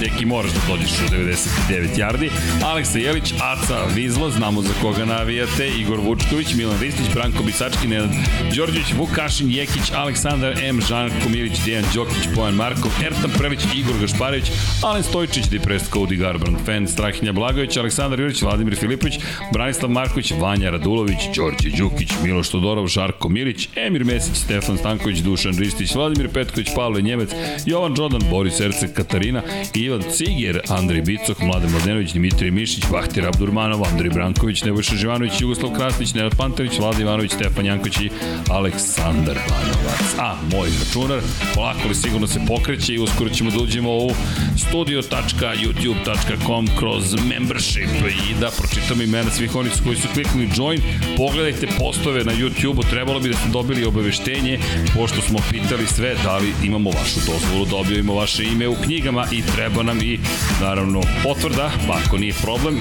deki 0.00 0.26
moraš 0.26 0.50
da 0.52 0.60
dođeš 0.68 0.90
u 0.90 1.14
99 1.14 1.96
yardi. 1.96 2.30
Aleksa 2.64 2.98
Jelić, 2.98 3.32
Aca 3.32 3.84
Vizla, 3.94 4.30
znamo 4.30 4.62
za 4.62 4.72
koga 4.82 5.04
navijate, 5.04 5.68
Igor 5.78 6.00
Vučković, 6.00 6.54
Milan 6.54 6.80
Ristić, 6.80 7.06
Branko 7.14 7.42
Bisački, 7.42 7.88
Nenad 7.88 8.10
Đorđević, 8.56 8.92
Vukašin 8.98 9.50
Jekić, 9.50 9.92
Aleksandar 9.94 10.58
M, 10.62 10.80
Žanko 10.80 11.28
Milić, 11.28 11.58
Dejan 11.64 11.84
Đokić, 11.94 12.28
Bojan 12.34 12.54
Markov, 12.54 12.90
Ertan 13.04 13.30
Prelić, 13.38 13.60
Igor 13.76 13.94
Gašparević, 14.00 14.50
Alen 14.82 15.02
Stojčić, 15.02 15.48
Deprest 15.48 15.92
Cody 15.92 16.16
Garbrand, 16.16 16.56
Fan, 16.66 16.88
Strahinja 16.88 17.32
Blagović, 17.32 17.76
Aleksandar 17.76 18.20
Jurić, 18.20 18.42
Vladimir 18.42 18.76
Filipović, 18.76 19.14
Branislav 19.52 19.90
Marković, 19.90 20.32
Vanja 20.40 20.70
Radulović, 20.70 21.20
Đorđe 21.36 21.70
Đukić, 21.78 22.12
Miloš 22.24 22.48
Todorov, 22.48 22.86
Žarko 22.86 23.28
Milić, 23.28 23.68
Emir 23.76 24.04
Mesić, 24.04 24.36
Stefan 24.36 24.78
Stanković, 24.78 25.18
Dušan 25.18 25.58
Ristić, 25.58 25.94
Vladimir 25.94 26.30
Petković, 26.32 26.68
Pavle 26.76 27.02
Njemec, 27.02 27.30
Jovan 27.66 27.94
Đodan, 27.94 28.22
Boris 28.30 28.60
Ercek, 28.60 28.92
Katarina 28.92 29.42
i 29.74 29.89
Ivan 29.90 30.06
Ciger, 30.12 30.60
Andrej 30.68 31.02
Bicok, 31.02 31.42
Mladen 31.42 31.70
Mladenović, 31.70 32.12
Dimitrij 32.12 32.50
Mišić, 32.50 32.84
Vahtir 32.90 33.26
Abdurmanov, 33.26 33.84
Andrej 33.84 34.10
Branković, 34.10 34.62
Nebojša 34.62 34.96
Živanović, 34.96 35.40
Jugoslav 35.40 35.74
Krasnić, 35.74 36.14
Nenad 36.14 36.36
Pantović, 36.36 36.78
Vlada 36.78 37.02
Ivanović, 37.02 37.32
Stefan 37.32 37.66
Janković 37.66 38.00
i 38.00 38.10
Aleksandar 38.50 39.38
Banovac. 39.48 40.14
A, 40.18 40.36
moj 40.52 40.68
računar, 40.78 41.20
polako 41.54 41.88
li 41.88 41.94
sigurno 41.94 42.26
se 42.26 42.40
pokreće 42.48 42.94
i 42.94 42.98
uskoro 42.98 43.30
ćemo 43.30 43.50
da 43.50 43.58
uđemo 43.58 43.96
u 43.96 44.10
studio.youtube.com 44.56 46.68
kroz 46.78 47.14
membership 47.28 47.88
i 48.30 48.34
da 48.40 48.50
pročitam 48.58 49.02
imena 49.02 49.30
svih 49.30 49.56
onih 49.56 49.72
koji 49.84 49.96
su 49.96 50.08
kliknuli 50.14 50.48
join. 50.56 50.80
Pogledajte 51.16 51.66
postove 51.78 52.24
na 52.24 52.32
YouTube-u, 52.32 52.82
trebalo 52.90 53.20
bi 53.20 53.28
da 53.28 53.36
ste 53.36 53.48
dobili 53.48 53.84
obaveštenje, 53.84 54.58
pošto 54.94 55.22
smo 55.22 55.38
pitali 55.50 55.86
sve 55.86 56.14
da 56.24 56.38
li 56.38 56.52
imamo 56.64 56.90
vašu 56.90 57.20
dozvolu 57.26 57.66
da 57.70 57.76
objavimo 57.76 58.14
vaše 58.14 58.44
ime 58.44 58.68
u 58.68 58.76
knjigama 58.84 59.26
i 59.32 59.42
treba 59.56 59.79
nam 59.82 59.98
i 60.02 60.18
naravno 60.60 61.00
potvrda, 61.22 61.70
pa 61.86 61.98
ako 62.06 62.18
nije 62.18 62.34
problem, 62.42 62.74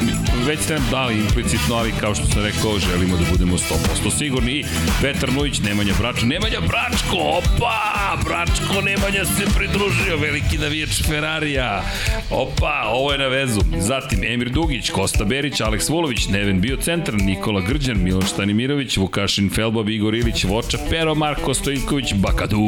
već 0.48 0.60
ste 0.60 0.74
nam 0.74 0.88
dali 0.92 1.16
implicitno, 1.16 1.76
ali 1.76 1.94
kao 2.00 2.16
što 2.16 2.26
sam 2.26 2.44
rekao, 2.44 2.80
želimo 2.80 3.18
da 3.18 3.24
budemo 3.32 3.58
100% 3.58 4.18
sigurni. 4.18 4.52
I 4.52 4.66
Petar 5.02 5.32
Mujić, 5.32 5.60
Nemanja 5.60 5.94
Bračko, 6.00 6.26
Nemanja 6.26 6.60
Bračko, 6.60 7.18
opa, 7.18 8.18
Bračko, 8.26 8.82
Nemanja 8.82 9.26
se 9.26 9.46
pridružio, 9.58 10.18
veliki 10.18 10.58
navijač 10.58 11.04
Ferrarija, 11.08 11.84
opa, 12.30 12.84
ovo 12.88 13.12
je 13.12 13.18
na 13.18 13.28
vezu. 13.28 13.62
Zatim 13.78 14.24
Emir 14.24 14.50
Dugić, 14.50 14.90
Kosta 14.90 15.24
Berić, 15.24 15.62
Aleks 15.62 15.90
Vulović, 15.90 16.28
Neven 16.28 16.62
Biocentar, 16.62 17.14
Nikola 17.14 17.62
Grđan, 17.62 18.04
Miloš 18.04 18.30
Stanimirović, 18.30 18.98
Vukašin 18.98 19.50
Felbob, 19.50 19.90
Igor 19.90 20.16
Ilić, 20.16 20.44
Voča 20.44 20.78
Pero, 20.90 21.16
Marko 21.16 21.54
Stojković, 21.54 22.14
Bakadu, 22.14 22.68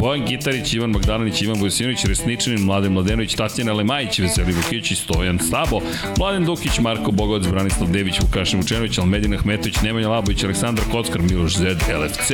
Bojan 0.00 0.26
Gitarić, 0.26 0.74
Ivan 0.74 0.90
Magdalanić, 0.90 1.42
Ivan 1.42 1.60
Vojsinović, 1.60 2.04
Resničanin, 2.04 2.64
Mladen 2.64 2.92
Mladenović, 2.92 3.34
Tatjana 3.34 3.59
Lemajić, 3.68 4.18
Veseli 4.18 4.52
Vukić, 4.52 4.98
Stojan 4.98 5.38
Sabo, 5.38 5.80
Mladen 6.18 6.44
Dukić, 6.44 6.78
Marko 6.78 7.10
Bogovac, 7.10 7.46
Branislav 7.46 7.90
Dević, 7.90 8.20
Vukašin 8.20 8.60
Vučenović, 8.60 8.98
Almedina 8.98 9.36
Hmetović, 9.36 9.80
Nemanja 9.82 10.08
Labović, 10.08 10.44
Aleksandar 10.44 10.84
Kockar, 10.92 11.22
Miloš 11.22 11.56
Zed, 11.56 11.78
LFC, 11.78 12.30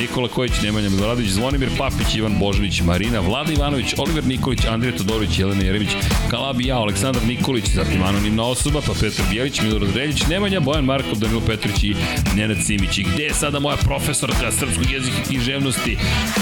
Nikola 0.00 0.28
Kojić, 0.28 0.52
Nemanja 0.62 0.90
Miloradović, 0.90 1.30
Zvonimir 1.30 1.70
Papić, 1.78 2.14
Ivan 2.14 2.38
Božanić, 2.38 2.80
Marina, 2.80 3.20
Vlada 3.20 3.52
Ivanović, 3.52 3.94
Oliver 3.98 4.24
Nikolić, 4.24 4.64
Andrija 4.64 4.96
Todorović, 4.96 5.38
Jelena 5.38 5.64
Jeremić, 5.64 5.90
Kalabi 6.30 6.66
ja, 6.66 6.76
Aleksandar 6.76 7.22
Nikolić, 7.26 7.64
zatim 7.74 8.02
anonimna 8.02 8.44
osoba, 8.44 8.80
pa 8.86 8.92
Petar 8.92 9.26
Bijelić, 9.30 9.60
Milorad 9.60 9.96
Reljić, 9.96 10.26
Nemanja, 10.26 10.60
Bojan 10.60 10.84
Markov, 10.84 11.18
Danilo 11.18 11.40
Petrić 11.40 11.84
i 11.84 11.96
Nenad 12.36 12.56
Simić. 12.66 12.98
I 12.98 13.02
gde 13.02 13.22
je 13.22 13.34
sada 13.34 13.60
moja 13.60 13.76
profesorka 13.76 14.52
srpskog 14.52 14.90
jezika 14.90 15.16
i 15.20 15.26
književnosti? 15.26 15.96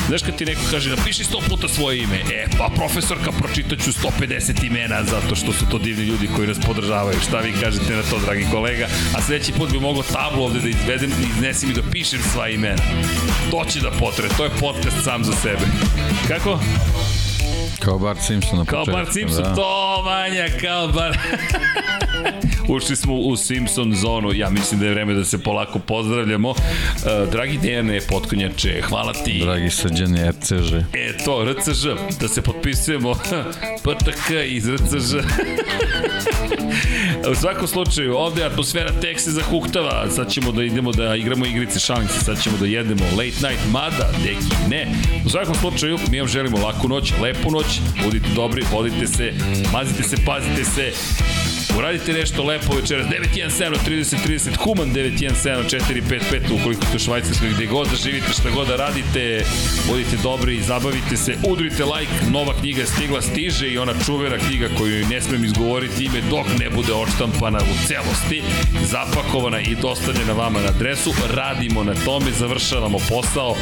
Znaš 0.09 0.23
kad 0.23 0.37
ti 0.37 0.45
neko 0.45 0.61
kaže, 0.71 0.97
napiši 0.97 1.25
100 1.25 1.49
puta 1.49 1.69
svoje 1.69 2.03
ime. 2.03 2.17
E, 2.17 2.47
pa 2.59 2.71
profesorka, 2.77 3.33
pročitaću 3.33 3.93
150 4.21 4.67
imena, 4.67 5.05
zato 5.05 5.37
što 5.37 5.53
su 5.53 5.67
to 5.71 5.79
divni 5.79 6.05
ljudi 6.05 6.29
koji 6.37 6.49
nas 6.49 6.59
podržavaju. 6.67 7.21
Šta 7.29 7.39
vi 7.39 7.53
kažete 7.61 7.97
na 7.97 8.03
to, 8.03 8.19
dragi 8.19 8.47
kolega? 8.51 8.87
A 9.17 9.23
sledeći 9.23 9.53
put 9.53 9.73
bi 9.73 9.81
mogao 9.81 10.03
tablu 10.03 10.45
ovde 10.45 10.61
da 10.61 10.69
izvedem 10.69 11.11
i 11.11 11.27
iznesem 11.37 11.71
i 11.71 11.75
da 11.75 11.83
pišem 11.93 12.21
sva 12.33 12.49
imena. 12.49 12.83
To 13.51 13.65
će 13.65 13.81
da 13.81 13.91
potre, 13.91 14.29
to 14.37 14.45
je 14.45 14.51
podcast 14.61 15.05
sam 15.05 15.25
za 15.25 15.33
sebe. 15.33 15.67
Kako? 16.29 16.61
Kao 17.85 17.99
Bart 17.99 18.21
Simpson 18.21 18.59
na 18.59 18.65
Kao 18.65 18.85
početku. 18.85 18.99
Bart 18.99 19.13
Simpson, 19.13 19.45
da. 19.45 19.55
to 19.55 20.03
manja, 20.05 20.47
kao 20.61 20.89
Bart... 20.89 21.19
Ušli 22.69 22.97
smo 22.97 23.15
u 23.15 23.37
Simpson 23.37 23.95
zonu, 23.95 24.33
ja 24.35 24.51
mislim 24.51 24.81
da 24.81 24.87
je 24.87 24.93
vreme 24.93 25.15
da 25.15 25.25
se 25.25 25.43
polako 25.43 25.79
pozdravljamo. 25.79 26.51
Uh, 26.51 26.57
dragi 27.33 27.59
Dejane 27.59 28.01
Potkonjače, 28.09 28.83
hvala 28.89 29.13
ti. 29.13 29.41
Dragi 29.45 29.71
srđani 29.71 30.31
RCŽ. 30.31 30.73
E, 30.93 31.17
to, 31.25 31.45
RCŽ, 31.45 31.85
da 32.21 32.29
se 32.29 32.43
potpisujemo 32.43 33.15
PTK 33.85 34.31
iz 34.47 34.69
RCŽ. 34.69 35.15
u 37.31 37.35
svakom 37.35 37.69
slučaju, 37.69 38.17
ovde 38.17 38.41
je 38.41 38.47
atmosfera 38.47 39.01
tek 39.01 39.21
se 39.21 39.31
zahuktava, 39.31 40.11
sad 40.11 40.33
ćemo 40.33 40.53
da 40.53 40.65
idemo 40.65 40.93
da 40.93 41.17
igramo 41.17 41.47
igrice, 41.47 41.81
šalim 41.81 42.09
se, 42.09 42.25
sad 42.25 42.43
ćemo 42.43 42.57
da 42.61 42.67
jedemo 42.67 43.05
late 43.05 43.49
night, 43.49 43.61
mada, 43.73 44.11
deki, 44.25 44.69
ne. 44.71 44.95
U 45.27 45.31
svakom 45.31 45.55
slučaju, 45.55 45.99
mi 46.11 46.21
vam 46.21 46.29
želimo 46.29 46.59
laku 46.59 46.89
noć, 46.89 47.13
lepu 47.23 47.51
noć, 47.51 47.81
budite 48.05 48.29
dobri, 48.35 48.65
vodite 48.73 49.07
se, 49.07 49.33
mazite 49.73 50.03
se, 50.03 50.17
pazite 50.27 50.65
se, 50.65 50.93
Uradite 51.79 52.13
nešto 52.13 52.45
lepo 52.45 52.77
večeras. 52.77 53.07
917 53.07 53.77
30 53.89 54.17
30 54.27 54.57
Human 54.57 54.95
917 54.95 55.33
455 55.43 56.61
ukoliko 56.61 56.87
ste 56.87 56.97
u 56.97 56.99
Švajcarskoj 56.99 57.49
gde 57.55 57.67
god 57.67 57.89
da 57.91 57.97
živite, 57.97 58.33
šta 58.33 58.51
god 58.51 58.69
da 58.69 58.77
radite, 58.77 59.45
budite 59.89 60.17
dobri, 60.23 60.63
zabavite 60.63 61.17
se, 61.17 61.35
udrite 61.49 61.85
like, 61.85 62.13
nova 62.31 62.55
knjiga 62.61 62.81
je 62.81 62.87
stigla, 62.87 63.23
stiže 63.23 63.69
i 63.69 63.79
ona 63.79 63.93
čuvena 64.07 64.39
knjiga 64.39 64.69
koju 64.79 65.07
ne 65.07 65.21
smem 65.21 65.45
izgovoriti 65.45 66.05
ime 66.05 66.21
dok 66.31 66.47
ne 66.61 66.71
bude 66.71 66.93
odštampana 66.93 67.59
u 67.59 67.87
celosti, 67.87 68.43
zapakovana 68.85 69.61
i 69.61 69.75
dostavljena 69.75 70.33
vama 70.33 70.61
na 70.61 70.69
adresu. 70.69 71.13
Radimo 71.35 71.85
na 71.85 71.95
tome, 72.05 72.31
završavamo 72.39 72.99
posao 73.09 73.57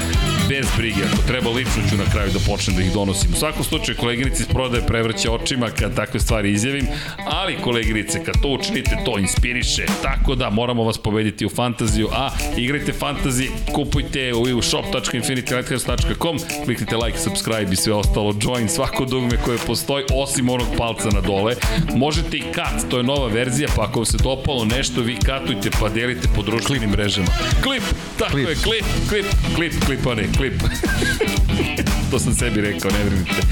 bez 0.49 0.67
brige. 0.77 1.01
Ako 1.13 1.23
treba 1.29 1.51
lično 1.51 1.83
ću 1.91 1.97
na 1.97 2.11
kraju 2.13 2.31
da 2.33 2.39
počnem 2.47 2.77
da 2.77 2.83
ih 2.83 2.93
donosim. 2.93 3.33
U 3.33 3.37
svakom 3.37 3.65
slučaju 3.65 3.99
koleginici 3.99 4.43
iz 4.43 4.49
prodaje 4.49 4.87
prevrće 4.87 5.31
očima 5.31 5.71
kad 5.71 5.97
takve 5.97 6.21
stvari 6.21 6.53
izjavim, 6.53 6.87
ali 7.27 7.57
koleginici 7.63 8.00
igrice, 8.01 8.25
kad 8.25 8.43
to 8.43 8.49
učinite, 8.49 8.97
to 9.05 9.19
inspiriše, 9.19 9.87
tako 10.03 10.35
da 10.35 10.51
moramo 10.51 10.85
vas 10.85 10.99
pobediti 10.99 11.47
u 11.47 11.49
fantaziju, 11.49 12.09
a 12.13 12.31
igrajte 12.57 12.93
fantaziji, 12.93 13.49
kupujte 13.73 14.33
u 14.35 14.63
shop.infinitylighthouse.com, 14.63 16.39
kliknite 16.65 16.97
like, 16.97 17.19
subscribe 17.19 17.73
i 17.73 17.77
sve 17.77 17.93
ostalo, 17.93 18.35
join 18.43 18.69
svako 18.69 19.05
dugme 19.05 19.37
koje 19.45 19.59
postoji, 19.67 20.05
osim 20.15 20.49
onog 20.49 20.67
palca 20.79 21.09
na 21.09 21.21
dole. 21.21 21.55
Možete 21.95 22.37
i 22.37 22.43
kat, 22.55 22.91
to 22.91 22.97
je 22.97 23.03
nova 23.03 23.27
verzija, 23.27 23.69
pa 23.77 23.83
ako 23.83 23.99
vam 23.99 24.07
se 24.07 24.17
dopalo 24.23 24.65
nešto, 24.65 25.01
vi 25.01 25.17
katujte 25.17 25.71
pa 25.81 25.89
delite 25.89 26.29
po 26.37 26.43
društvenim 26.43 26.91
mrežama. 26.91 27.29
Klip, 27.63 27.83
tako 28.19 28.33
klip. 28.33 28.49
je, 28.49 28.55
klip, 28.55 28.85
klip, 29.09 29.27
klip, 29.57 29.85
klip, 29.87 30.07
a 30.07 30.15
ne, 30.15 30.29
klip. 30.37 30.55
to 32.11 32.19
sam 32.19 32.35
sebi 32.35 32.61
rekao, 32.61 32.91
ne 32.91 33.05
brinite. 33.05 33.43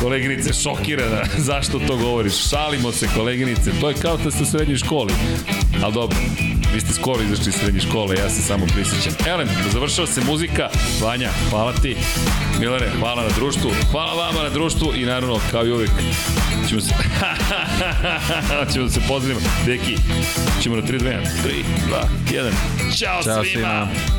Koleginice 0.00 0.52
šokirana, 0.52 1.22
zašto 1.48 1.78
to 1.78 1.96
govoriš? 1.96 2.48
Šalimo 2.50 2.92
se, 2.92 3.08
koleginice, 3.16 3.70
to 3.80 3.88
je 3.96 4.02
kao 4.02 4.16
da 4.16 4.30
ste 4.30 4.42
u 4.42 4.46
srednjoj 4.46 4.76
školi. 4.76 5.12
Ali 5.82 5.94
dobro, 5.94 6.16
Vi 6.74 6.80
ste 6.80 6.92
skoro 6.92 7.22
izašli 7.22 7.48
iz 7.48 7.54
srednje 7.54 7.80
škole, 7.80 8.16
ja 8.16 8.30
se 8.30 8.42
samo 8.42 8.66
prisjećam. 8.66 9.12
Elem, 9.26 9.48
završava 9.72 10.06
se 10.06 10.20
muzika. 10.20 10.68
Vanja, 11.02 11.30
hvala 11.50 11.72
ti. 11.72 11.96
Milare, 12.60 12.90
hvala 12.98 13.22
na 13.22 13.28
društvu. 13.28 13.70
Hvala 13.90 14.14
vama 14.14 14.42
na 14.42 14.48
društvu 14.48 14.92
i 14.96 15.04
naravno, 15.04 15.40
kao 15.50 15.66
i 15.66 15.72
uvek, 15.72 15.90
ćemo 16.68 16.80
se... 16.80 16.94
ćemo 18.72 18.88
se 18.88 19.00
pozdravimo. 19.08 19.40
Deki, 19.66 19.96
ćemo 20.62 20.76
na 20.76 20.82
3, 20.82 21.00
2, 21.00 21.04
1. 21.04 21.20
3, 21.44 21.64
2, 22.30 22.50
1. 22.90 22.98
Ćao, 22.98 23.22
Ćao 23.22 23.44
svima! 23.44 23.44
svima. 23.44 24.14